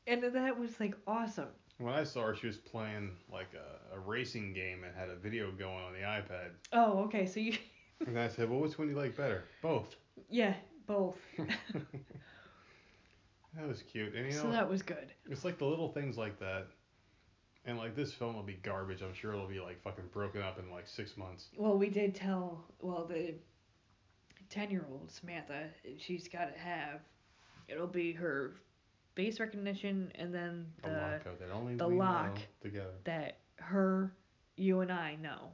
and 0.07 0.23
that 0.23 0.57
was 0.57 0.79
like 0.79 0.95
awesome. 1.07 1.49
When 1.77 1.93
I 1.93 2.03
saw 2.03 2.23
her, 2.27 2.35
she 2.35 2.47
was 2.47 2.57
playing 2.57 3.17
like 3.31 3.53
a, 3.53 3.95
a 3.95 3.99
racing 3.99 4.53
game 4.53 4.83
and 4.83 4.95
had 4.95 5.09
a 5.09 5.15
video 5.15 5.51
going 5.51 5.83
on 5.83 5.93
the 5.93 5.99
iPad. 5.99 6.51
Oh, 6.73 6.99
okay. 7.05 7.25
So 7.25 7.39
you 7.39 7.57
And 8.05 8.19
I 8.19 8.27
said, 8.27 8.49
"Well, 8.49 8.59
which 8.59 8.77
one 8.77 8.88
do 8.88 8.93
you 8.93 8.99
like 8.99 9.15
better?" 9.15 9.43
Both. 9.61 9.95
Yeah, 10.30 10.53
both. 10.88 11.18
that 13.56 13.68
was 13.68 13.84
cute. 13.84 14.14
And 14.15 14.26
you 14.27 14.31
know, 14.34 14.41
so 14.43 14.52
that 14.52 14.69
was 14.69 14.81
good. 14.81 15.14
it's 15.30 15.43
like 15.45 15.57
the 15.57 15.65
little 15.65 15.89
things 15.89 16.18
like 16.18 16.39
that. 16.39 16.68
And 17.65 17.77
like 17.77 17.95
this 17.95 18.11
film 18.14 18.35
will 18.35 18.43
be 18.43 18.60
garbage. 18.64 19.02
I'm 19.02 19.14
sure 19.14 19.34
it'll 19.34 19.48
be 19.48 19.60
like 19.60 19.81
fucking 19.84 20.06
broken 20.11 20.41
up 20.41 20.57
in 20.57 20.72
like 20.72 20.88
six 20.88 21.15
months. 21.15 21.49
Well, 21.56 21.77
we 21.77 21.89
did 21.89 22.15
tell 22.15 22.65
well 22.81 23.06
the 23.06 23.35
10-year-old 24.53 25.10
Samantha 25.10 25.69
she's 25.98 26.27
got 26.27 26.53
to 26.53 26.60
have 26.60 26.99
it'll 27.69 27.88
be 27.88 28.11
her 28.11 28.56
face 29.15 29.39
recognition 29.39 30.11
and 30.15 30.34
then 30.34 30.65
A 30.84 30.89
the 30.89 30.93
lock 30.98 31.23
code 31.23 31.39
that 31.39 31.52
only 31.52 31.76
the 31.76 31.88
we 31.88 31.95
know 31.95 31.99
lock. 32.03 32.38
together. 32.61 32.91
that 33.06 33.38
her, 33.57 34.11
you 34.57 34.80
and 34.81 34.91
I 34.91 35.15
know. 35.15 35.52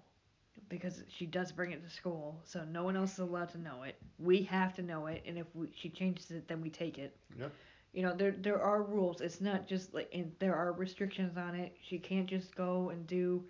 Because 0.69 1.03
she 1.07 1.25
does 1.25 1.51
bring 1.51 1.71
it 1.71 1.83
to 1.83 1.89
school, 1.89 2.41
so 2.43 2.63
no 2.65 2.83
one 2.83 2.97
else 2.97 3.13
is 3.13 3.19
allowed 3.19 3.49
to 3.49 3.57
know 3.57 3.83
it. 3.83 3.95
We 4.19 4.43
have 4.43 4.73
to 4.75 4.81
know 4.81 5.07
it, 5.07 5.23
and 5.25 5.37
if 5.37 5.45
we, 5.53 5.69
she 5.73 5.89
changes 5.89 6.29
it, 6.31 6.47
then 6.47 6.61
we 6.61 6.69
take 6.69 6.97
it. 6.97 7.15
Yep. 7.39 7.51
You 7.93 8.03
know, 8.03 8.13
there 8.13 8.31
there 8.31 8.61
are 8.61 8.83
rules. 8.83 9.21
It's 9.21 9.39
not 9.41 9.65
just 9.67 9.93
like, 9.93 10.09
and 10.13 10.31
there 10.39 10.55
are 10.55 10.73
restrictions 10.73 11.37
on 11.37 11.55
it. 11.55 11.75
She 11.81 11.97
can't 11.99 12.27
just 12.27 12.53
go 12.55 12.89
and 12.89 13.07
do 13.07 13.43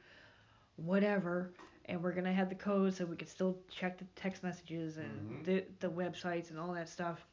whatever. 0.75 1.53
And 1.85 2.03
we're 2.03 2.11
gonna 2.11 2.33
have 2.33 2.49
the 2.49 2.55
code 2.55 2.93
so 2.93 3.05
we 3.05 3.15
can 3.15 3.27
still 3.27 3.57
check 3.71 3.97
the 3.97 4.05
text 4.15 4.43
messages 4.43 4.97
and 4.97 5.41
Mhm. 5.41 5.45
the 5.45 5.63
the 5.79 5.89
websites 5.89 6.49
and 6.49 6.59
all 6.59 6.73
that 6.73 6.89
stuff. 6.89 7.25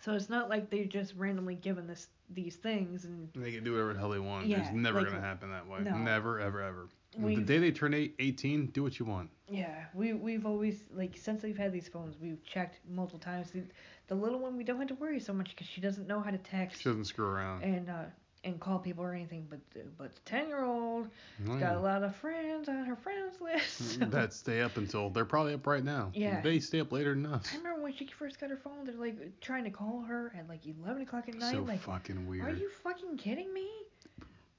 So 0.00 0.14
it's 0.14 0.28
not 0.28 0.48
like 0.48 0.70
they're 0.70 0.84
just 0.86 1.14
randomly 1.14 1.54
given 1.54 1.86
this 1.86 2.08
these 2.30 2.56
things 2.56 3.04
and 3.04 3.28
They 3.34 3.52
can 3.52 3.64
do 3.64 3.72
whatever 3.72 3.92
the 3.92 3.98
hell 4.00 4.10
they 4.10 4.18
want. 4.18 4.46
Yeah, 4.46 4.60
it's 4.60 4.72
never 4.72 5.00
like- 5.00 5.08
gonna 5.10 5.20
happen 5.20 5.50
that 5.50 5.66
way. 5.68 5.80
no. 5.80 5.96
Never, 5.98 6.38
ever, 6.40 6.60
ever. 6.62 6.88
The 7.12 7.20
We've- 7.26 7.42
day 7.42 7.58
they 7.58 7.72
turn 7.72 7.92
eight, 7.94 8.14
18, 8.18 8.66
do 8.66 8.82
what 8.82 8.98
you 8.98 9.04
want. 9.06 9.30
Yeah, 9.48 9.86
we 9.94 10.12
we've 10.12 10.46
always 10.46 10.84
like 10.94 11.16
since 11.16 11.42
we've 11.42 11.58
had 11.58 11.72
these 11.72 11.88
phones, 11.88 12.16
we've 12.20 12.42
checked 12.44 12.78
multiple 12.88 13.18
times. 13.18 13.50
The, 13.50 13.62
the 14.06 14.14
little 14.14 14.38
one 14.38 14.56
we 14.56 14.62
don't 14.64 14.78
have 14.78 14.88
to 14.88 14.94
worry 14.94 15.18
so 15.18 15.32
much 15.32 15.50
because 15.50 15.66
she 15.66 15.80
doesn't 15.80 16.06
know 16.06 16.20
how 16.20 16.30
to 16.30 16.38
text 16.38 16.80
She 16.82 16.88
doesn't 16.88 17.06
screw 17.06 17.26
around. 17.26 17.62
and 17.64 17.88
uh 17.90 18.04
and 18.42 18.58
call 18.58 18.78
people 18.78 19.04
or 19.04 19.12
anything. 19.12 19.46
But 19.50 19.58
the, 19.74 19.80
but 19.98 20.14
the 20.14 20.20
ten 20.24 20.46
year 20.48 20.64
old 20.64 21.08
Oh, 21.48 21.58
got 21.58 21.74
a 21.74 21.80
lot 21.80 22.02
of 22.04 22.14
friends 22.16 22.68
on 22.68 22.84
her 22.86 22.94
friends 22.96 23.40
list. 23.40 23.98
so- 23.98 24.04
that 24.06 24.32
stay 24.32 24.60
up 24.62 24.76
until 24.76 25.10
they're 25.10 25.24
probably 25.24 25.54
up 25.54 25.66
right 25.66 25.84
now. 25.84 26.12
Yeah. 26.14 26.40
They 26.40 26.60
stay 26.60 26.78
up 26.80 26.92
later 26.92 27.12
than 27.14 27.26
us. 27.26 27.50
I 27.52 27.56
remember 27.58 27.82
when 27.82 27.92
she 27.94 28.06
first 28.06 28.38
got 28.40 28.50
her 28.50 28.56
phone, 28.56 28.84
they're 28.84 28.94
like 28.94 29.40
trying 29.40 29.64
to 29.64 29.70
call 29.70 30.02
her 30.02 30.32
at 30.38 30.48
like 30.48 30.60
eleven 30.64 31.02
o'clock 31.02 31.28
at 31.28 31.34
night. 31.34 31.52
So 31.52 31.62
like, 31.62 31.80
fucking 31.80 32.28
weird. 32.28 32.46
are 32.46 32.54
you 32.56 32.70
fucking 32.84 33.16
kidding 33.16 33.52
me? 33.52 33.68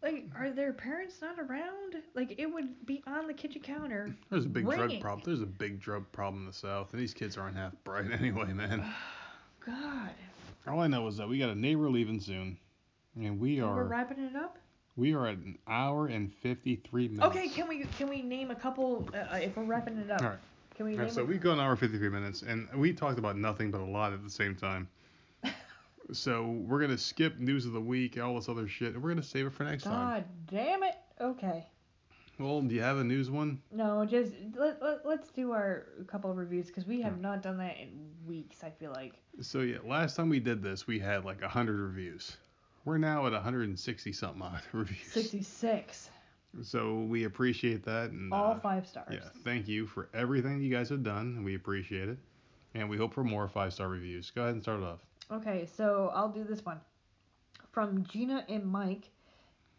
Like, 0.03 0.25
are 0.35 0.49
their 0.49 0.73
parents 0.73 1.15
not 1.21 1.37
around? 1.39 1.95
Like, 2.15 2.35
it 2.39 2.47
would 2.47 2.85
be 2.87 3.03
on 3.05 3.27
the 3.27 3.33
kitchen 3.33 3.61
counter. 3.61 4.15
There's 4.31 4.45
a 4.45 4.49
big 4.49 4.65
drug 4.65 4.99
problem. 4.99 5.21
There's 5.25 5.41
a 5.41 5.45
big 5.45 5.79
drug 5.79 6.11
problem 6.11 6.41
in 6.41 6.47
the 6.47 6.53
South, 6.53 6.91
and 6.91 7.01
these 7.01 7.13
kids 7.13 7.37
aren't 7.37 7.55
half 7.55 7.73
bright 7.83 8.11
anyway, 8.19 8.51
man. 8.53 8.83
God. 9.65 10.09
All 10.67 10.79
I 10.79 10.87
know 10.87 11.07
is 11.07 11.17
that 11.17 11.27
we 11.29 11.37
got 11.37 11.49
a 11.49 11.55
neighbor 11.55 11.89
leaving 11.89 12.19
soon, 12.19 12.57
and 13.15 13.39
we 13.39 13.61
are. 13.61 13.75
We're 13.75 13.83
wrapping 13.83 14.19
it 14.23 14.35
up. 14.35 14.57
we 14.95 15.13
are 15.13 15.27
at 15.27 15.37
an 15.37 15.57
hour 15.67 16.07
and 16.07 16.33
53 16.33 17.07
minutes. 17.09 17.25
Okay, 17.25 17.47
can 17.49 17.67
we 17.67 17.85
can 17.97 18.07
we 18.07 18.21
name 18.23 18.49
a 18.51 18.55
couple 18.55 19.07
uh, 19.13 19.35
if 19.37 19.55
we're 19.55 19.63
wrapping 19.63 19.97
it 19.97 20.09
up? 20.09 20.21
All 20.21 20.29
right. 20.29 20.37
Can 20.75 20.85
we 20.85 20.93
All 20.97 21.03
right, 21.03 21.11
so 21.11 21.23
we 21.23 21.37
go 21.37 21.51
an 21.51 21.59
hour 21.59 21.71
and 21.71 21.79
53 21.79 22.09
minutes, 22.09 22.41
and 22.43 22.67
we 22.75 22.93
talked 22.93 23.19
about 23.19 23.37
nothing 23.37 23.69
but 23.71 23.81
a 23.81 23.85
lot 23.85 24.13
at 24.13 24.23
the 24.23 24.29
same 24.29 24.55
time. 24.55 24.87
So 26.11 26.45
we're 26.67 26.79
gonna 26.81 26.97
skip 26.97 27.39
news 27.39 27.65
of 27.65 27.73
the 27.73 27.81
week, 27.81 28.19
all 28.21 28.35
this 28.35 28.49
other 28.49 28.67
shit, 28.67 28.93
and 28.93 29.03
we're 29.03 29.09
gonna 29.09 29.23
save 29.23 29.45
it 29.47 29.53
for 29.53 29.63
next 29.63 29.83
time. 29.83 29.93
God 29.93 30.25
damn 30.47 30.83
it. 30.83 30.95
Okay. 31.19 31.65
Well, 32.39 32.61
do 32.61 32.73
you 32.73 32.81
have 32.81 32.97
a 32.97 33.03
news 33.03 33.29
one? 33.29 33.61
No, 33.71 34.03
just 34.05 34.33
let, 34.55 34.81
let 34.81 35.05
let's 35.05 35.29
do 35.29 35.51
our 35.51 35.85
couple 36.07 36.31
of 36.31 36.37
reviews 36.37 36.67
because 36.67 36.85
we 36.87 37.01
have 37.01 37.19
not 37.21 37.43
done 37.43 37.57
that 37.57 37.77
in 37.77 38.09
weeks. 38.25 38.63
I 38.63 38.71
feel 38.71 38.91
like. 38.91 39.13
So 39.41 39.59
yeah, 39.61 39.77
last 39.85 40.15
time 40.15 40.29
we 40.29 40.39
did 40.39 40.63
this, 40.63 40.87
we 40.87 40.97
had 40.99 41.23
like 41.23 41.41
100 41.41 41.79
reviews. 41.79 42.37
We're 42.83 42.97
now 42.97 43.27
at 43.27 43.33
160 43.33 44.11
something 44.13 44.41
odd 44.41 44.61
reviews. 44.71 45.05
Sixty-six. 45.11 46.09
So 46.63 46.95
we 46.95 47.23
appreciate 47.25 47.85
that, 47.85 48.09
and 48.11 48.33
All 48.33 48.53
uh, 48.53 48.59
five 48.59 48.85
stars. 48.87 49.07
yeah, 49.11 49.29
thank 49.43 49.67
you 49.69 49.85
for 49.87 50.09
everything 50.13 50.61
you 50.61 50.69
guys 50.73 50.89
have 50.89 51.03
done, 51.03 51.43
we 51.45 51.55
appreciate 51.55 52.09
it. 52.09 52.17
And 52.73 52.89
we 52.89 52.97
hope 52.97 53.13
for 53.13 53.23
more 53.23 53.47
five 53.47 53.71
star 53.73 53.87
reviews. 53.87 54.31
Go 54.31 54.41
ahead 54.41 54.55
and 54.55 54.63
start 54.63 54.81
it 54.81 54.85
off. 54.85 54.99
Okay, 55.29 55.67
so 55.77 56.11
I'll 56.13 56.29
do 56.29 56.43
this 56.43 56.63
one. 56.65 56.79
From 57.71 58.03
Gina 58.05 58.45
and 58.49 58.65
Mike. 58.65 59.09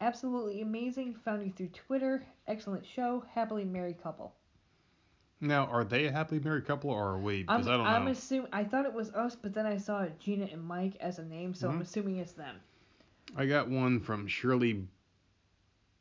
Absolutely 0.00 0.62
amazing. 0.62 1.14
Found 1.24 1.44
you 1.46 1.52
through 1.52 1.68
Twitter. 1.68 2.24
Excellent 2.48 2.84
show. 2.86 3.24
Happily 3.34 3.64
married 3.64 4.02
couple. 4.02 4.34
Now, 5.40 5.66
are 5.66 5.84
they 5.84 6.06
a 6.06 6.12
happily 6.12 6.40
married 6.40 6.66
couple 6.66 6.90
or 6.90 7.14
are 7.14 7.18
we? 7.18 7.42
Because 7.42 7.66
I'm, 7.66 7.78
don't 7.78 7.86
I'm 7.86 8.04
know. 8.06 8.10
assuming. 8.12 8.48
I 8.52 8.64
thought 8.64 8.84
it 8.86 8.92
was 8.92 9.10
us, 9.10 9.34
but 9.36 9.52
then 9.52 9.66
I 9.66 9.76
saw 9.76 10.06
Gina 10.20 10.46
and 10.50 10.62
Mike 10.62 10.96
as 11.00 11.18
a 11.18 11.24
name, 11.24 11.52
so 11.54 11.68
I'm 11.68 11.78
Mhm. 11.78 11.82
assuming 11.82 12.16
it's 12.18 12.32
them. 12.32 12.56
I 13.36 13.46
got 13.46 13.68
one 13.68 14.00
from 14.00 14.26
Shirley 14.28 14.86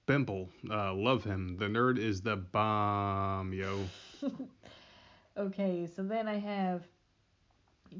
Bimple. 0.08 0.50
Uh, 0.70 0.94
love 0.94 1.24
him. 1.24 1.58
The 1.58 1.66
nerd 1.66 1.98
is 1.98 2.22
the 2.22 2.36
bomb, 2.36 3.54
yo. 3.54 3.80
okay, 5.38 5.88
so 5.96 6.04
then 6.04 6.28
I 6.28 6.38
have 6.38 6.84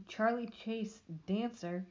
Charlie 0.08 0.50
Chase 0.64 1.02
Dancer. 1.28 1.86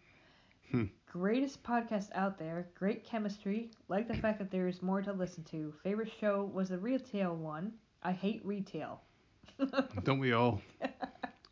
Hmm. 0.70 0.84
Greatest 1.10 1.62
podcast 1.62 2.08
out 2.14 2.38
there. 2.38 2.68
Great 2.74 3.04
chemistry. 3.04 3.70
Like 3.88 4.06
the 4.06 4.14
fact 4.14 4.38
that 4.38 4.50
there 4.50 4.68
is 4.68 4.82
more 4.82 5.02
to 5.02 5.12
listen 5.12 5.42
to. 5.44 5.74
Favorite 5.82 6.12
show 6.20 6.44
was 6.52 6.68
the 6.68 6.78
retail 6.78 7.34
one. 7.34 7.72
I 8.02 8.12
hate 8.12 8.40
retail. 8.44 9.00
Don't 10.04 10.18
we 10.20 10.32
all? 10.32 10.62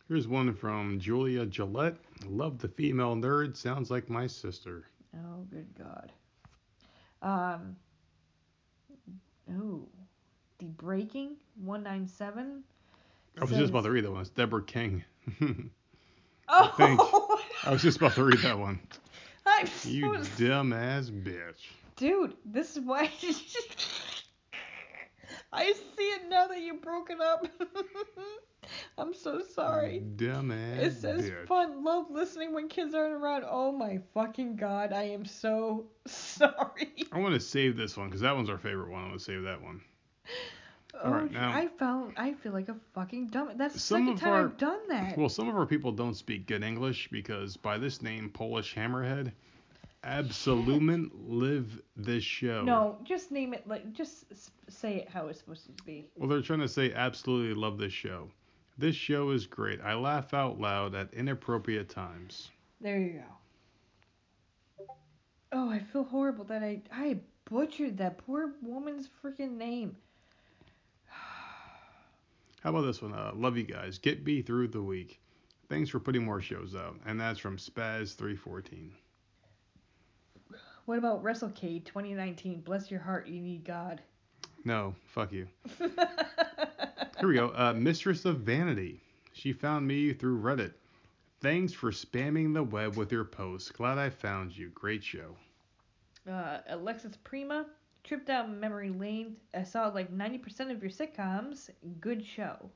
Here's 0.09 0.29
one 0.29 0.55
from 0.55 0.99
Julia 0.99 1.45
Gillette. 1.45 1.97
Love 2.27 2.59
the 2.59 2.69
female 2.69 3.15
nerd. 3.15 3.57
Sounds 3.57 3.91
like 3.91 4.09
my 4.09 4.27
sister. 4.27 4.85
Oh, 5.15 5.45
good 5.51 5.67
God. 5.77 6.13
Um. 7.21 7.77
Oh, 9.53 9.89
the 10.59 10.67
breaking 10.67 11.37
one 11.63 11.83
nine 11.83 12.07
seven. 12.07 12.63
I 13.39 13.45
was 13.45 13.51
just 13.51 13.71
about 13.71 13.85
to 13.85 13.91
read 13.91 14.05
that 14.05 14.11
one. 14.11 14.21
It's 14.21 14.31
Deborah 14.31 14.63
King. 14.63 15.05
Oh, 16.49 16.73
think. 16.77 17.01
I 17.67 17.71
was 17.73 17.83
just 17.83 17.99
about 17.99 18.13
to 18.15 18.25
read 18.25 18.39
that 18.41 18.59
one. 18.59 18.81
I'm 19.47 19.67
so 19.67 19.89
You 19.89 20.03
dumbass 20.37 21.11
bitch. 21.11 21.67
dude. 21.97 22.35
This 22.45 22.77
is 22.77 22.85
why. 22.85 23.11
I 25.53 25.73
see 25.73 26.03
it 26.03 26.29
now 26.29 26.47
that 26.47 26.61
you 26.61 26.75
broke 26.75 27.11
it 27.11 27.21
up. 27.21 27.47
I'm 28.99 29.15
so 29.15 29.41
sorry. 29.55 30.03
Dumbass 30.17 30.79
It 30.79 30.93
says 31.01 31.23
bitch. 31.31 31.47
fun, 31.47 31.83
love 31.85 32.07
listening 32.11 32.53
when 32.53 32.69
kids 32.69 32.95
aren't 32.95 33.15
around. 33.15 33.45
Oh 33.49 33.73
my 33.73 33.99
fucking 34.13 34.57
god, 34.57 34.93
I 34.93 35.05
am 35.05 35.25
so 35.25 35.87
sorry. 36.07 37.07
I 37.13 37.19
want 37.19 37.35
to 37.35 37.41
save 37.41 37.77
this 37.79 37.97
one 37.97 38.09
because 38.09 38.21
that 38.21 38.37
one's 38.37 38.51
our 38.51 38.59
favorite 38.59 38.91
one. 38.91 39.05
I 39.05 39.07
want 39.09 39.19
to 39.19 39.25
save 39.25 39.43
that 39.45 39.63
one. 39.63 39.81
Oh, 41.03 41.11
right, 41.13 41.31
now- 41.31 41.53
I 41.53 41.69
felt 41.69 42.13
I 42.17 42.33
feel 42.35 42.53
like 42.53 42.69
a 42.69 42.77
fucking 42.95 43.29
dumb. 43.29 43.53
That's 43.57 43.75
the 43.75 43.81
second 43.81 44.17
time 44.17 44.33
our- 44.33 44.45
I've 44.47 44.57
done 44.57 44.81
that. 44.89 45.17
Well, 45.17 45.29
some 45.29 45.49
of 45.49 45.57
our 45.57 45.67
people 45.67 45.93
don't 45.93 46.15
speak 46.15 46.47
good 46.47 46.63
English 46.65 47.09
because 47.11 47.57
by 47.57 47.79
this 47.79 48.03
name, 48.03 48.31
Polish 48.31 48.75
Hammerhead, 48.75 49.33
Absolument 50.05 51.13
live 51.29 51.81
this 51.97 52.23
show. 52.25 52.63
no, 52.63 52.99
just 53.05 53.31
name 53.33 53.53
it 53.53 53.67
like 53.67 53.93
just 53.93 54.25
say 54.71 54.97
it 54.99 55.09
how 55.09 55.27
it's 55.27 55.41
supposed 55.41 55.67
to 55.67 55.85
be. 55.85 56.07
Well, 56.17 56.29
they're 56.29 56.41
trying 56.43 56.61
to 56.61 56.69
say 56.69 56.93
absolutely 56.93 57.55
love 57.55 57.79
this 57.79 57.93
show. 57.93 58.29
This 58.79 58.95
show 58.95 59.31
is 59.31 59.47
great. 59.47 59.81
I 59.81 59.95
laugh 59.95 60.33
out 60.35 60.61
loud 60.61 60.95
at 60.95 61.13
inappropriate 61.15 61.89
times. 61.89 62.51
There 62.81 62.99
you 62.99 63.23
go. 64.79 64.95
Oh, 65.51 65.71
I 65.71 65.81
feel 65.81 66.05
horrible 66.05 66.45
that 66.45 66.63
I 66.63 66.83
I 66.93 67.19
butchered 67.47 67.97
that 67.99 68.19
poor 68.19 68.53
woman's 68.63 69.09
freaking 69.23 69.57
name. 69.57 69.97
How 72.63 72.71
about 72.71 72.83
this 72.83 73.01
one? 73.03 73.13
Uh, 73.15 73.33
love 73.35 73.57
you 73.57 73.65
guys. 73.65 73.99
Get 73.99 74.25
me 74.25 74.43
through 74.43 74.69
the 74.69 74.83
week. 74.83 75.21
Thanks 75.69 75.91
for 75.91 76.01
putting 76.01 76.25
more 76.25 76.41
shows 76.41 76.75
out. 76.75 76.97
And 77.07 77.21
that's 77.21 77.39
from 77.39 77.57
Spaz314. 77.57 78.91
What 80.87 80.99
about 80.99 81.23
WrestleCade 81.23 81.85
2019? 81.85 82.61
Bless 82.63 82.91
your 82.91 83.01
heart, 83.01 83.27
you 83.29 83.41
need 83.43 83.65
God. 83.65 84.01
No, 84.65 84.95
fuck 85.07 85.33
you. 85.33 85.47
Here 85.79 87.29
we 87.29 87.35
go. 87.35 87.53
Uh, 87.55 87.75
Mistress 87.75 88.25
of 88.25 88.39
Vanity. 88.41 89.03
She 89.33 89.53
found 89.53 89.87
me 89.87 90.13
through 90.15 90.41
Reddit. 90.41 90.73
Thanks 91.41 91.73
for 91.73 91.93
spamming 91.93 92.55
the 92.55 92.63
web 92.63 92.97
with 92.97 93.13
your 93.13 93.25
posts. 93.25 93.71
Glad 93.71 93.99
I 93.99 94.11
found 94.11 94.57
you. 94.57 94.71
Great 94.71 95.05
show. 95.05 95.37
uh, 96.29 96.59
Alexis 96.69 97.17
Prima, 97.23 97.67
trip 98.05 98.27
down 98.27 98.59
memory 98.61 98.91
lane. 98.91 99.37
I 99.55 99.63
saw 99.63 99.89
like 99.89 100.13
90% 100.13 100.71
of 100.71 100.83
your 100.83 100.91
sitcoms. 100.91 101.71
Good 102.01 102.25
show. 102.25 102.71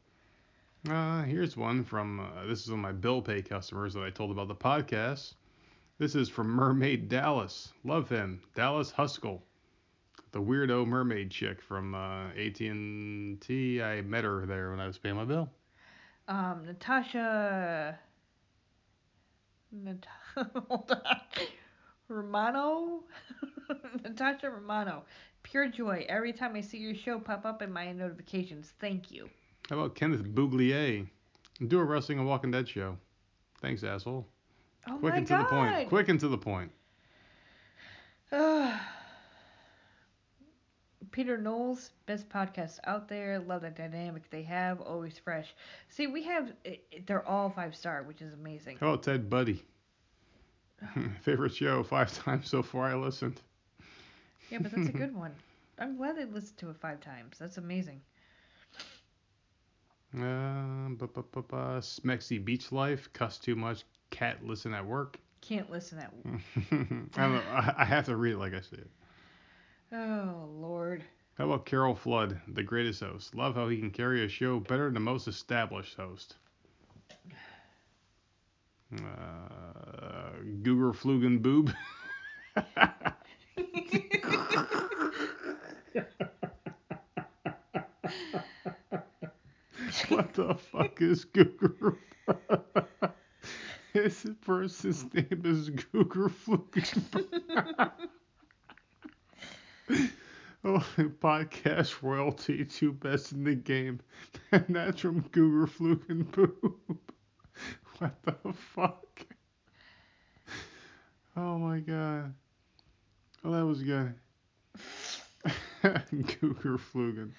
Uh, 0.90 1.22
here's 1.22 1.56
one 1.56 1.84
from 1.84 2.20
uh, 2.20 2.44
this 2.46 2.62
is 2.62 2.70
one 2.70 2.80
of 2.80 2.82
my 2.82 2.92
bill 2.92 3.22
pay 3.22 3.40
customers 3.40 3.94
that 3.94 4.02
I 4.02 4.10
told 4.10 4.30
about 4.32 4.48
the 4.48 4.54
podcast. 4.54 5.34
This 5.98 6.14
is 6.16 6.28
from 6.28 6.48
Mermaid 6.48 7.08
Dallas. 7.08 7.72
Love 7.84 8.08
him, 8.08 8.40
Dallas 8.56 8.90
Huskell, 8.90 9.40
the 10.32 10.40
weirdo 10.42 10.84
mermaid 10.84 11.30
chick 11.30 11.62
from 11.62 11.94
uh, 11.94 12.28
AT&T. 12.30 13.82
I 13.82 14.00
met 14.02 14.24
her 14.24 14.44
there 14.46 14.70
when 14.70 14.80
I 14.80 14.86
was 14.88 14.98
paying 14.98 15.14
my 15.14 15.24
bill. 15.24 15.48
Um, 16.26 16.64
Natasha. 16.66 17.98
Nat- 19.70 20.06
Hold 20.68 20.90
on. 20.90 21.46
Romano? 22.12 23.00
Natasha 24.04 24.50
Romano. 24.50 25.02
Pure 25.42 25.68
joy. 25.70 26.06
Every 26.08 26.32
time 26.32 26.54
I 26.54 26.60
see 26.60 26.78
your 26.78 26.94
show 26.94 27.18
pop 27.18 27.44
up 27.44 27.62
in 27.62 27.72
my 27.72 27.90
notifications. 27.92 28.72
Thank 28.80 29.10
you. 29.10 29.28
How 29.68 29.78
about 29.78 29.94
Kenneth 29.94 30.22
Bouglier? 30.24 31.06
Do 31.66 31.78
a 31.80 31.84
wrestling 31.84 32.18
and 32.18 32.26
Walking 32.28 32.50
Dead 32.50 32.68
show. 32.68 32.96
Thanks, 33.60 33.82
asshole. 33.84 34.26
Oh 34.88 34.98
Quick 34.98 35.12
my 35.12 35.18
and 35.18 35.26
to 35.28 35.36
the 35.38 35.44
point. 35.44 35.88
Quick 35.88 36.08
and 36.08 36.20
to 36.20 36.28
the 36.28 36.38
point. 36.38 36.70
Peter 41.10 41.36
Knowles, 41.36 41.90
best 42.06 42.28
podcast 42.28 42.78
out 42.84 43.06
there. 43.08 43.38
Love 43.40 43.62
the 43.62 43.70
dynamic 43.70 44.28
they 44.30 44.42
have, 44.42 44.80
always 44.80 45.18
fresh. 45.18 45.54
See, 45.90 46.06
we 46.06 46.22
have, 46.22 46.52
it- 46.64 46.84
it- 46.90 47.06
they're 47.06 47.26
all 47.28 47.50
five 47.50 47.76
star, 47.76 48.02
which 48.02 48.22
is 48.22 48.32
amazing. 48.34 48.78
About 48.80 49.02
Ted 49.02 49.28
Buddy? 49.28 49.62
Favorite 51.22 51.54
show 51.54 51.82
five 51.82 52.12
times 52.24 52.48
so 52.48 52.62
far 52.62 52.84
I 52.86 52.94
listened. 52.94 53.40
Yeah, 54.48 54.58
but 54.58 54.70
that's 54.72 54.88
a 54.88 54.92
good 54.92 55.14
one. 55.14 55.34
I'm 55.78 55.96
glad 55.96 56.16
they 56.16 56.24
listened 56.24 56.58
to 56.58 56.70
it 56.70 56.76
five 56.76 57.00
times. 57.00 57.38
That's 57.38 57.56
amazing. 57.58 58.02
Uh, 60.14 60.88
bu- 60.90 61.06
bu- 61.08 61.22
bu- 61.32 61.42
bu- 61.42 61.80
Smexy 61.80 62.42
Beach 62.44 62.72
Life, 62.72 63.12
cuss 63.12 63.38
too 63.38 63.54
much, 63.56 63.84
cat 64.10 64.44
listen 64.44 64.72
at 64.74 64.86
work. 64.86 65.18
Can't 65.40 65.70
listen 65.70 65.98
at. 65.98 66.12
I 67.16 67.22
don't 67.22 67.34
know. 67.34 67.42
I, 67.50 67.74
I 67.78 67.84
have 67.84 68.06
to 68.06 68.16
read 68.16 68.32
it 68.34 68.38
like 68.38 68.54
I 68.54 68.60
see 68.60 68.76
it. 68.76 68.90
Oh 69.92 70.48
Lord. 70.58 71.04
How 71.34 71.44
about 71.46 71.66
Carol 71.66 71.94
Flood, 71.94 72.40
the 72.46 72.62
greatest 72.62 73.00
host? 73.00 73.34
Love 73.34 73.54
how 73.54 73.68
he 73.68 73.78
can 73.78 73.90
carry 73.90 74.24
a 74.24 74.28
show 74.28 74.60
better 74.60 74.84
than 74.84 74.94
the 74.94 75.00
most 75.00 75.26
established 75.28 75.96
host. 75.96 76.36
Uh, 78.92 80.32
Googer 80.62 80.94
Flugen 80.94 81.40
Boob. 81.40 81.72
what 90.08 90.34
the 90.34 90.54
fuck 90.54 91.00
is 91.00 91.24
Googer? 91.24 91.96
His 93.94 94.26
person's 94.42 95.04
name 95.14 95.42
is 95.44 95.70
Googer 95.70 96.30
Flugen. 96.30 97.92
Oh, 100.64 100.78
podcast 101.20 102.02
royalty, 102.02 102.64
two 102.64 102.92
best 102.92 103.32
in 103.32 103.42
the 103.42 103.56
game, 103.56 103.98
and 104.52 104.64
that's 104.68 105.00
from 105.00 105.22
Googer 105.30 105.68
Fluken 105.68 106.22
Boob. 106.30 106.98
What 107.98 108.14
the 108.24 108.52
fuck? 108.74 109.26
Oh 111.36 111.58
my 111.58 111.78
god. 111.78 112.34
Oh, 113.44 113.52
that 113.52 113.64
was 113.64 113.82
good. 113.82 114.14
Googer 115.82 116.78
Flugen. 116.78 117.30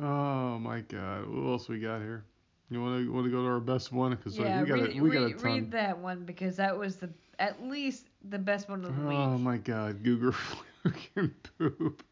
Oh 0.00 0.58
my 0.58 0.80
god. 0.80 1.28
What 1.28 1.50
else 1.50 1.68
we 1.68 1.78
got 1.78 2.00
here? 2.00 2.24
You 2.70 2.82
want 2.82 3.04
to 3.04 3.12
want 3.12 3.26
to 3.26 3.30
go 3.30 3.42
to 3.42 3.48
our 3.48 3.60
best 3.60 3.92
one 3.92 4.12
because 4.12 4.38
uh, 4.38 4.44
yeah, 4.44 4.62
we 4.62 4.68
got 4.68 4.80
read, 4.80 4.96
a, 4.96 5.02
we 5.02 5.10
got 5.10 5.22
a 5.22 5.26
read, 5.26 5.38
ton. 5.38 5.52
read 5.52 5.70
that 5.72 5.98
one 5.98 6.24
because 6.24 6.56
that 6.56 6.76
was 6.76 6.96
the 6.96 7.10
at 7.38 7.62
least 7.62 8.06
the 8.30 8.38
best 8.38 8.68
one 8.68 8.84
of 8.84 8.96
the 8.96 9.02
week. 9.06 9.18
Oh 9.18 9.36
my 9.36 9.58
god, 9.58 10.02
Googer 10.02 10.34
fucking 10.82 11.34
poop. 11.58 12.02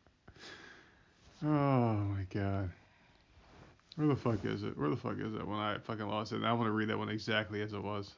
Oh 1.42 1.94
my 1.94 2.24
god. 2.32 2.70
Where 4.00 4.08
the 4.08 4.16
fuck 4.16 4.42
is 4.46 4.62
it? 4.62 4.78
Where 4.78 4.88
the 4.88 4.96
fuck 4.96 5.18
is 5.18 5.34
it 5.34 5.46
when 5.46 5.58
I 5.58 5.76
fucking 5.76 6.08
lost 6.08 6.32
it? 6.32 6.36
And 6.36 6.46
I 6.46 6.54
want 6.54 6.68
to 6.68 6.72
read 6.72 6.88
that 6.88 6.96
one 6.96 7.10
exactly 7.10 7.60
as 7.60 7.74
it 7.74 7.82
was. 7.82 8.14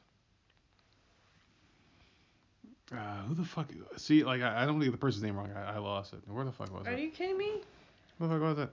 Uh, 2.89 3.17
who 3.27 3.35
the 3.35 3.43
fuck? 3.43 3.67
See, 3.97 4.23
like, 4.23 4.41
I, 4.41 4.63
I 4.63 4.65
don't 4.65 4.79
get 4.79 4.93
the 4.93 4.97
person's 4.97 5.23
name 5.23 5.35
wrong. 5.35 5.49
I, 5.53 5.73
I 5.73 5.77
lost 5.79 6.13
it. 6.13 6.19
Where 6.25 6.45
the 6.45 6.53
fuck 6.53 6.71
was 6.73 6.87
Are 6.87 6.91
it? 6.91 6.93
Are 6.93 7.01
you 7.01 7.09
kidding 7.09 7.37
me? 7.37 7.55
Where 8.17 8.29
the 8.29 8.35
fuck 8.35 8.43
was 8.43 8.59
it? 8.59 8.69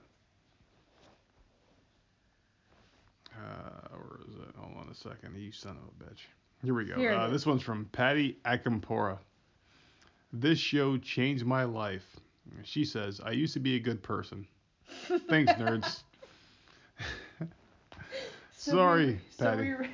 Uh, 3.35 3.97
where 3.97 4.19
is 4.29 4.35
it? 4.35 4.55
Hold 4.57 4.77
on 4.77 4.87
a 4.89 4.95
second. 4.95 5.35
You 5.37 5.51
son 5.51 5.71
of 5.71 6.07
a 6.07 6.09
bitch. 6.09 6.19
Here 6.63 6.73
we 6.73 6.85
go. 6.85 6.95
Here 6.95 7.11
uh, 7.11 7.27
this 7.27 7.45
one's 7.45 7.61
from 7.61 7.89
Patty 7.91 8.37
Akampora. 8.45 9.17
This 10.31 10.59
show 10.59 10.97
changed 10.97 11.45
my 11.45 11.65
life. 11.65 12.05
She 12.63 12.85
says, 12.85 13.19
I 13.19 13.31
used 13.31 13.51
to 13.55 13.59
be 13.59 13.75
a 13.75 13.79
good 13.81 14.01
person. 14.01 14.47
Thanks, 15.27 15.51
nerds. 15.53 16.03
So 18.61 18.73
Sorry, 18.73 19.05
we, 19.07 19.19
so 19.35 19.45
Patty. 19.45 19.73
we, 19.73 19.87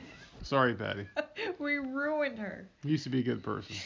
Sorry, 0.44 0.74
Patty. 0.74 1.08
we 1.58 1.78
ruined 1.78 2.38
her. 2.38 2.68
Used 2.84 3.06
to 3.06 3.10
be 3.10 3.20
a 3.20 3.24
good 3.24 3.42
person. 3.42 3.78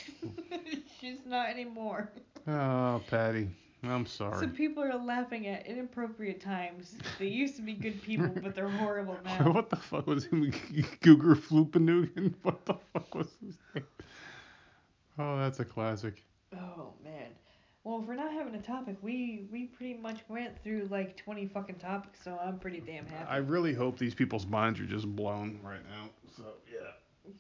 She's 1.00 1.20
not 1.24 1.50
anymore. 1.50 2.10
Oh, 2.48 3.00
Patty. 3.08 3.48
I'm 3.84 4.08
sorry. 4.08 4.40
So 4.40 4.48
people 4.48 4.82
are 4.84 4.98
laughing 4.98 5.46
at 5.46 5.68
inappropriate 5.68 6.42
times. 6.42 6.96
They 7.20 7.28
used 7.28 7.58
to 7.58 7.62
be 7.62 7.74
good 7.74 8.02
people, 8.02 8.32
but 8.42 8.56
they're 8.56 8.70
horrible 8.70 9.20
now. 9.26 9.52
what 9.52 9.70
the 9.70 9.76
fuck 9.76 10.08
was 10.08 10.26
him? 10.26 10.52
Googer 10.52 11.36
Floopanugan? 11.38 12.34
What 12.42 12.66
the 12.66 12.74
fuck 12.92 13.14
was 13.14 13.28
his 13.46 13.60
name? 13.76 13.86
Oh, 15.20 15.38
that's 15.38 15.60
a 15.60 15.66
classic. 15.66 16.24
Oh 16.56 16.94
man. 17.04 17.30
Well, 17.84 18.00
if 18.00 18.08
we're 18.08 18.16
not 18.16 18.32
having 18.32 18.54
a 18.54 18.62
topic, 18.62 18.98
we 19.02 19.48
we 19.52 19.66
pretty 19.66 19.96
much 19.96 20.20
went 20.28 20.62
through 20.64 20.88
like 20.92 21.18
20 21.18 21.48
fucking 21.48 21.76
topics, 21.76 22.20
so 22.24 22.38
I'm 22.44 22.60
pretty 22.60 22.80
damn 22.80 23.08
happy. 23.08 23.28
I 23.28 23.38
really 23.38 23.74
hope 23.74 23.98
these 23.98 24.14
people's 24.14 24.46
minds 24.46 24.80
are 24.80 24.86
just 24.86 25.08
blown 25.08 25.60
right 25.64 25.84
now. 25.90 26.10
So 26.38 26.44
yeah. 26.72 27.32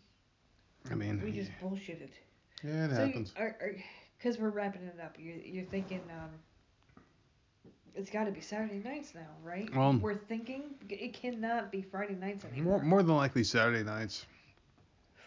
I 0.89 0.95
mean, 0.95 1.21
we 1.23 1.31
just 1.31 1.51
bullshitted. 1.61 2.09
yeah, 2.63 2.85
it 2.85 2.89
so 2.89 3.05
happens. 3.05 3.33
You, 3.37 3.43
are, 3.43 3.57
are, 3.61 3.75
cause 4.23 4.39
we're 4.39 4.49
wrapping 4.49 4.81
it 4.81 4.99
up. 5.03 5.15
You're 5.19 5.37
you're 5.37 5.65
thinking 5.65 6.01
um. 6.09 6.29
It's 7.93 8.09
got 8.09 8.23
to 8.23 8.31
be 8.31 8.39
Saturday 8.39 8.81
nights 8.83 9.13
now, 9.13 9.27
right? 9.43 9.69
Well- 9.75 9.97
we're 9.97 10.15
thinking 10.15 10.63
it 10.89 11.13
cannot 11.13 11.71
be 11.71 11.81
Friday 11.81 12.15
nights 12.15 12.45
anymore. 12.45 12.77
More, 12.77 12.85
more 12.85 13.03
than 13.03 13.15
likely 13.17 13.43
Saturday 13.43 13.83
nights. 13.83 14.25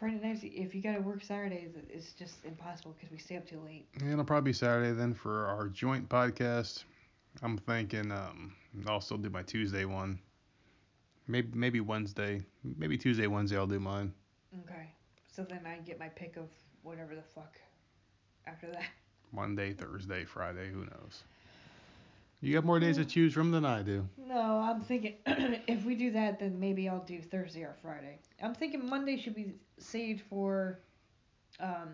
Friday 0.04 0.20
nights, 0.22 0.40
if 0.42 0.74
you 0.74 0.82
got 0.82 0.96
to 0.96 1.00
work 1.00 1.22
Saturdays, 1.22 1.70
it's 1.88 2.12
just 2.12 2.44
impossible 2.44 2.94
because 2.94 3.10
we 3.10 3.16
stay 3.16 3.38
up 3.38 3.48
too 3.48 3.58
late. 3.64 3.86
Yeah, 4.02 4.12
it'll 4.12 4.24
probably 4.26 4.50
be 4.50 4.52
Saturday 4.52 4.92
then 4.92 5.14
for 5.14 5.46
our 5.46 5.68
joint 5.68 6.06
podcast. 6.10 6.84
I'm 7.42 7.56
thinking 7.56 8.12
um, 8.12 8.52
I'll 8.86 9.00
still 9.00 9.16
do 9.16 9.30
my 9.30 9.40
Tuesday 9.40 9.86
one. 9.86 10.18
Maybe 11.26 11.48
maybe 11.54 11.80
Wednesday. 11.80 12.42
Maybe 12.76 12.98
Tuesday, 12.98 13.26
Wednesday 13.28 13.56
I'll 13.56 13.66
do 13.66 13.80
mine. 13.80 14.12
Okay. 14.66 14.90
So 15.34 15.42
then 15.42 15.60
I 15.66 15.78
get 15.78 15.98
my 15.98 16.08
pick 16.08 16.36
of 16.36 16.50
whatever 16.82 17.14
the 17.14 17.24
fuck 17.34 17.58
after 18.46 18.66
that. 18.72 18.84
Monday, 19.32 19.72
Thursday, 19.72 20.26
Friday, 20.26 20.68
who 20.70 20.80
knows. 20.80 21.24
You 22.42 22.52
got 22.52 22.66
more 22.66 22.78
days 22.78 22.98
to 22.98 23.06
choose 23.06 23.32
from 23.32 23.52
than 23.52 23.64
I 23.64 23.80
do. 23.80 24.06
No, 24.18 24.58
I'm 24.58 24.82
thinking 24.82 25.14
if 25.26 25.86
we 25.86 25.94
do 25.94 26.10
that, 26.10 26.40
then 26.40 26.60
maybe 26.60 26.90
I'll 26.90 27.04
do 27.06 27.22
Thursday 27.22 27.62
or 27.62 27.74
Friday. 27.80 28.18
I'm 28.42 28.54
thinking 28.54 28.86
Monday 28.86 29.16
should 29.16 29.34
be 29.34 29.54
saved 29.78 30.22
for 30.28 30.78
um, 31.60 31.90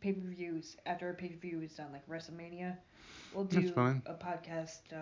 pay 0.00 0.12
per 0.12 0.20
views. 0.28 0.76
After 0.86 1.10
a 1.10 1.14
pay 1.14 1.28
per 1.28 1.38
view 1.38 1.60
is 1.62 1.72
done, 1.74 1.92
like 1.92 2.06
WrestleMania, 2.08 2.76
we'll 3.34 3.44
do 3.44 3.68
a 4.06 4.14
podcast 4.14 4.78
uh, 4.92 4.96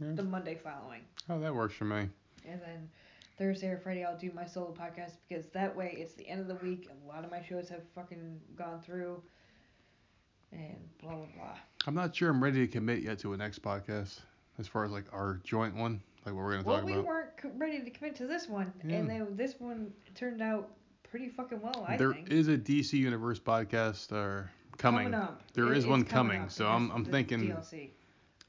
Yeah. 0.00 0.12
the 0.14 0.22
Monday 0.22 0.54
following. 0.54 1.02
Oh, 1.28 1.38
that 1.40 1.54
works 1.54 1.74
for 1.74 1.84
me. 1.84 2.08
And 2.48 2.60
then 2.60 2.88
Thursday 3.38 3.68
or 3.68 3.78
Friday, 3.78 4.04
I'll 4.04 4.16
do 4.18 4.30
my 4.34 4.46
solo 4.46 4.72
podcast 4.72 5.12
because 5.28 5.46
that 5.48 5.74
way 5.74 5.94
it's 5.98 6.14
the 6.14 6.28
end 6.28 6.40
of 6.40 6.46
the 6.48 6.54
week. 6.66 6.88
A 7.04 7.08
lot 7.08 7.24
of 7.24 7.30
my 7.30 7.42
shows 7.42 7.68
have 7.68 7.82
fucking 7.94 8.40
gone 8.56 8.80
through. 8.80 9.22
And 10.52 10.76
blah, 11.00 11.14
blah, 11.14 11.26
blah. 11.36 11.56
I'm 11.86 11.94
not 11.94 12.14
sure 12.14 12.28
I'm 12.28 12.42
ready 12.42 12.66
to 12.66 12.72
commit 12.72 13.02
yet 13.02 13.18
to 13.20 13.32
a 13.34 13.36
next 13.36 13.62
podcast 13.62 14.18
as 14.58 14.66
far 14.66 14.84
as 14.84 14.90
like 14.90 15.04
our 15.12 15.40
joint 15.44 15.76
one, 15.76 16.02
like 16.26 16.34
what 16.34 16.44
we're 16.44 16.50
gonna 16.56 16.64
Well, 16.64 16.76
talk 16.78 16.84
we 16.84 16.92
about. 16.92 17.04
Well, 17.06 17.14
we 17.44 17.48
weren't 17.50 17.58
ready 17.60 17.80
to 17.84 17.90
commit 17.90 18.16
to 18.16 18.26
this 18.26 18.48
one. 18.48 18.72
Yeah. 18.84 18.96
And 18.96 19.08
then 19.08 19.36
this 19.36 19.54
one 19.58 19.92
turned 20.14 20.42
out 20.42 20.68
pretty 21.10 21.28
fucking 21.28 21.60
well, 21.60 21.84
I 21.88 21.96
There 21.96 22.12
think. 22.12 22.30
is 22.30 22.48
a 22.48 22.56
DC 22.56 22.94
Universe 22.94 23.38
podcast 23.40 24.12
or 24.12 24.50
coming. 24.78 25.12
up. 25.14 25.42
There 25.54 25.72
It- 25.72 25.78
is 25.78 25.86
one 25.86 26.04
coming 26.04 26.36
coming, 26.38 26.50
so 26.50 26.66
I'm 26.68 26.90
I'm 26.90 27.04
thinking 27.04 27.40
DLC. 27.48 27.90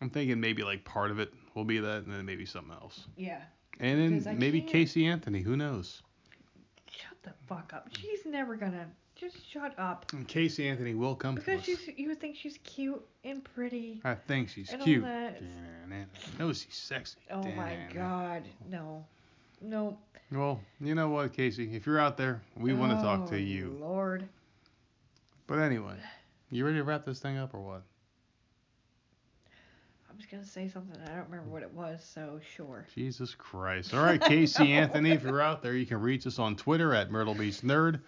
I'm 0.02 0.10
thinking 0.10 0.40
maybe 0.40 0.64
like 0.64 0.84
part 0.86 1.12
of 1.12 1.20
it 1.20 1.34
will 1.56 1.66
be 1.66 1.80
that, 1.80 2.04
and 2.04 2.14
then 2.14 2.26
maybe 2.26 2.46
something 2.46 2.74
else. 2.74 3.08
Yeah. 3.18 3.42
And 3.80 4.24
then 4.24 4.40
maybe 4.40 4.60
can't- 4.62 4.72
Casey 4.72 5.06
Anthony, 5.06 5.42
who 5.42 5.56
knows? 5.58 6.02
Shut 6.90 7.18
the 7.24 7.34
fuck 7.48 7.72
up. 7.74 7.90
She's 7.98 8.26
never 8.26 8.56
gonna. 8.56 8.88
Just 9.16 9.48
shut 9.52 9.78
up. 9.78 10.12
And 10.14 10.28
Casey 10.28 10.68
Anthony 10.68 10.96
will 10.96 11.16
come 11.16 11.36
to 11.36 11.42
Because 11.42 11.60
us. 11.60 11.66
she's, 11.66 11.90
you 11.96 12.08
would 12.08 12.20
think 12.20 12.36
she's 12.36 12.58
cute 12.64 13.04
and 13.24 13.44
pretty. 13.44 14.02
I 14.04 14.16
think 14.16 14.50
she's 14.50 14.74
cute. 14.84 15.04
that. 15.04 15.40
No, 16.40 16.52
she's 16.54 16.74
sexy. 16.74 17.18
Oh 17.30 17.44
my 17.52 17.78
god. 17.94 18.48
No. 18.68 19.06
No. 19.62 19.98
Well, 20.32 20.60
you 20.80 20.96
know 20.96 21.10
what, 21.10 21.34
Casey? 21.34 21.76
If 21.76 21.86
you're 21.86 22.00
out 22.00 22.18
there, 22.18 22.42
we 22.56 22.74
want 22.74 22.94
to 22.94 23.02
talk 23.04 23.22
Oh, 23.26 23.30
to 23.32 23.40
you. 23.40 23.78
Lord. 23.80 24.28
But 25.48 25.60
anyway, 25.60 25.96
you 26.50 26.66
ready 26.66 26.78
to 26.78 26.84
wrap 26.84 27.06
this 27.06 27.20
thing 27.20 27.38
up 27.38 27.54
or 27.54 27.60
what? 27.60 27.82
I 30.10 30.14
was 30.16 30.26
gonna 30.26 30.46
say 30.46 30.70
something. 30.70 31.00
I 31.04 31.16
don't 31.16 31.30
remember 31.30 31.50
what 31.52 31.64
it 31.64 31.74
was. 31.74 32.04
So 32.04 32.40
sure. 32.56 32.86
Jesus 32.96 33.36
Christ. 33.36 33.94
All 33.94 34.04
right, 34.04 34.22
Casey 34.22 34.72
Anthony, 34.72 35.12
if 35.12 35.24
you're 35.24 35.42
out 35.42 35.62
there, 35.62 35.74
you 35.74 35.86
can 35.86 36.00
reach 36.00 36.26
us 36.28 36.40
on 36.40 36.56
Twitter 36.56 36.94
at 36.94 37.12
Myrtle 37.12 37.34
Beach 37.34 37.62
Nerd. 37.62 38.00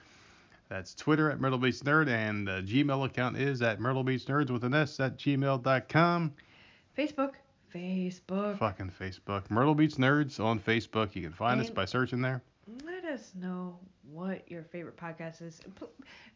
That's 0.69 0.95
Twitter 0.95 1.29
at 1.29 1.39
Myrtle 1.41 1.57
Beach 1.59 1.79
Nerd, 1.81 2.07
and 2.07 2.47
the 2.47 2.61
Gmail 2.65 3.05
account 3.05 3.37
is 3.37 3.61
at 3.61 3.79
Myrtle 3.79 4.03
Beach 4.03 4.25
Nerds 4.25 4.49
with 4.49 4.63
an 4.63 4.73
S 4.73 4.99
at 4.99 5.17
gmail.com. 5.17 6.33
Facebook. 6.97 7.31
Facebook. 7.73 8.57
Fucking 8.59 8.91
Facebook. 8.99 9.49
Myrtle 9.49 9.75
Beach 9.75 9.95
Nerds 9.95 10.39
on 10.39 10.59
Facebook. 10.59 11.15
You 11.15 11.21
can 11.23 11.33
find 11.33 11.59
us 11.61 11.69
by 11.69 11.85
searching 11.85 12.21
there. 12.21 12.41
Let 12.85 13.03
us 13.05 13.31
know 13.35 13.77
what 14.11 14.49
your 14.49 14.63
favorite 14.63 14.95
podcast 14.97 15.41
is. 15.41 15.59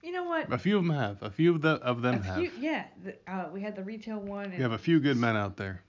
You 0.02 0.12
know 0.12 0.24
what? 0.26 0.52
A 0.52 0.58
few 0.58 0.78
of 0.78 0.84
them 0.86 0.94
have. 0.96 1.22
A 1.22 1.30
few 1.30 1.56
of, 1.56 1.62
the, 1.62 1.72
of 1.76 2.02
them 2.02 2.16
A 2.16 2.24
have. 2.24 2.36
few, 2.38 2.52
yeah. 2.60 2.86
The, 3.04 3.16
uh, 3.32 3.50
we 3.52 3.62
had 3.62 3.76
the 3.76 3.84
retail 3.84 4.20
one. 4.20 4.46
And, 4.46 4.54
You 4.56 4.64
have 4.64 4.72
a 4.74 4.78
few 4.78 5.00
good 5.00 5.18
men 5.18 5.36
out 5.38 5.56
there. 5.58 5.82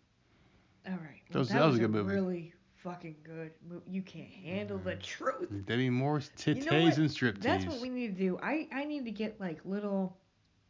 all 0.86 0.92
right. 0.92 1.22
That 1.30 1.38
was- 1.38 1.48
that, 1.48 1.54
that 1.58 1.64
was 1.64 1.72
was 1.72 1.78
a 1.78 1.82
good 1.82 1.90
movie. 1.90 2.14
Really 2.14 2.52
fucking 2.76 3.16
good. 3.24 3.50
mo- 3.68 3.82
You 3.86 4.02
can't 4.02 4.30
handle 4.30 4.78
the 4.78 4.96
truth. 4.96 5.48
Demi 5.66 5.90
Moore's 5.90 6.30
You 6.46 6.54
know 6.54 6.60
and 6.72 6.92
striptease. 6.94 7.42
That's 7.42 7.64
what 7.66 7.80
we 7.80 7.88
need 7.88 8.16
to 8.16 8.22
do. 8.22 8.38
I 8.42 8.68
I 8.72 8.84
need 8.84 9.04
to 9.06 9.10
get 9.10 9.40
like 9.40 9.58
little 9.64 10.16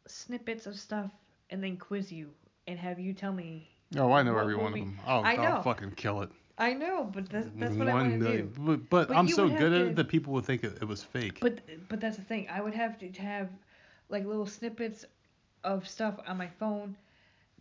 snippets 0.07 0.65
of 0.65 0.75
stuff 0.79 1.11
and 1.51 1.63
then 1.63 1.77
quiz 1.77 2.11
you 2.11 2.31
and 2.67 2.79
have 2.79 2.99
you 2.99 3.13
tell 3.13 3.31
me. 3.33 3.69
Oh, 3.97 4.11
I 4.11 4.23
know 4.23 4.37
every 4.37 4.55
one 4.55 4.73
of 4.73 4.79
them. 4.79 4.99
Oh, 5.07 5.21
I 5.21 5.35
I'll 5.35 5.61
fucking 5.63 5.91
kill 5.91 6.21
it. 6.21 6.29
I 6.57 6.73
know, 6.73 7.09
but 7.13 7.29
that's 7.29 7.47
that's 7.55 7.75
what 7.75 7.87
I 7.87 7.93
want 7.93 8.19
to 8.19 8.37
do. 8.37 8.51
But, 8.57 8.89
but, 8.89 9.07
But 9.07 9.17
I'm 9.17 9.29
so 9.29 9.47
good 9.47 9.71
at 9.73 9.77
to- 9.77 9.87
it 9.87 9.95
that 9.95 10.07
people 10.09 10.33
would 10.33 10.45
think 10.45 10.63
it, 10.63 10.77
it 10.81 10.87
was 10.87 11.03
fake. 11.03 11.39
But 11.39 11.59
but 11.87 11.99
that's 12.01 12.17
the 12.17 12.23
thing. 12.23 12.47
I 12.51 12.61
would 12.61 12.73
have 12.73 12.97
to 12.99 13.09
have 13.21 13.49
like 14.09 14.25
little 14.25 14.45
snippets 14.45 15.05
of 15.63 15.87
stuff 15.87 16.19
on 16.27 16.37
my 16.37 16.47
phone, 16.59 16.97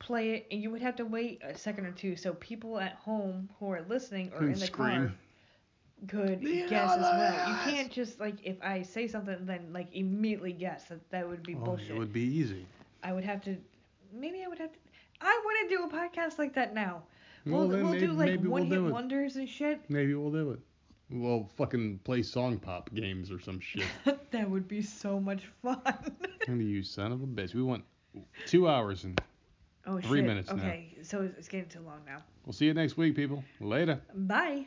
play 0.01 0.31
it, 0.31 0.47
and 0.51 0.61
you 0.63 0.71
would 0.71 0.83
have 0.83 0.97
to 0.97 1.05
wait 1.05 1.41
a 1.45 1.57
second 1.57 1.87
or 1.87 1.93
two 1.93 2.17
so 2.17 2.33
people 2.35 2.79
at 2.81 2.95
home 2.95 3.49
who 3.61 3.71
are 3.71 3.83
listening 3.89 4.33
or 4.35 4.45
in 4.47 4.53
the 4.55 4.67
scream. 4.67 4.89
car 5.09 5.13
could 6.09 6.41
The 6.41 6.67
guess 6.69 6.93
as 6.93 7.01
well. 7.01 7.49
You 7.51 7.73
can't 7.73 7.91
just 7.91 8.21
like 8.21 8.37
if 8.45 8.57
I 8.63 8.83
say 8.83 9.09
something 9.09 9.37
then 9.47 9.73
like 9.73 9.89
immediately 9.93 10.53
guess 10.53 10.85
that 10.85 11.09
that 11.11 11.29
would 11.29 11.43
be 11.43 11.55
Oh, 11.55 11.59
bullshit. 11.65 11.91
it 11.91 11.99
would 11.99 12.13
be 12.13 12.23
easy. 12.23 12.67
I 13.03 13.13
would 13.13 13.25
have 13.25 13.43
to 13.43 13.57
maybe 14.13 14.43
I 14.45 14.49
would 14.49 14.59
have 14.59 14.73
to 14.73 14.79
I 15.21 15.41
want 15.45 15.69
to 15.69 15.77
do 15.77 15.85
a 15.85 15.89
podcast 15.89 16.39
like 16.39 16.55
that 16.55 16.75
now. 16.75 17.03
Well, 17.47 17.61
We'll, 17.61 17.69
then 17.69 17.83
we'll 17.83 17.93
maybe, 17.95 18.07
do 18.07 18.13
like 18.13 18.41
one 18.41 18.69
we'll 18.69 18.85
hit 18.85 18.93
wonders 18.93 19.37
and 19.37 19.49
shit. 19.49 19.81
Maybe 19.89 20.15
we'll 20.15 20.31
do 20.33 20.51
it. 20.53 20.61
We'll 21.11 21.49
fucking 21.57 22.01
play 22.05 22.23
song 22.23 22.59
pop 22.59 22.93
games 22.95 23.31
or 23.31 23.41
some 23.41 23.61
shit. 23.61 23.87
that 24.31 24.49
would 24.51 24.69
be 24.69 24.83
so 24.83 25.19
much 25.19 25.45
fun. 25.63 25.81
and 26.47 26.63
you 26.63 26.83
son 26.83 27.13
of 27.13 27.23
a 27.23 27.27
bitch. 27.27 27.55
We 27.55 27.63
want 27.63 27.85
two 28.47 28.69
hours 28.69 29.05
and 29.05 29.21
oh 29.87 29.99
Three 30.01 30.19
shit. 30.21 30.27
minutes 30.27 30.49
now. 30.51 30.57
okay, 30.57 30.95
so 31.03 31.23
it's 31.23 31.39
it's 31.39 31.49
getting 31.49 31.69
too 31.69 31.81
long 31.81 32.01
now. 32.07 32.23
we'll 32.45 32.53
see 32.53 32.67
you 32.67 32.75
next 32.75 32.97
week, 32.99 33.17
people. 33.17 33.43
Later. 33.61 34.01
Bye. 34.15 34.67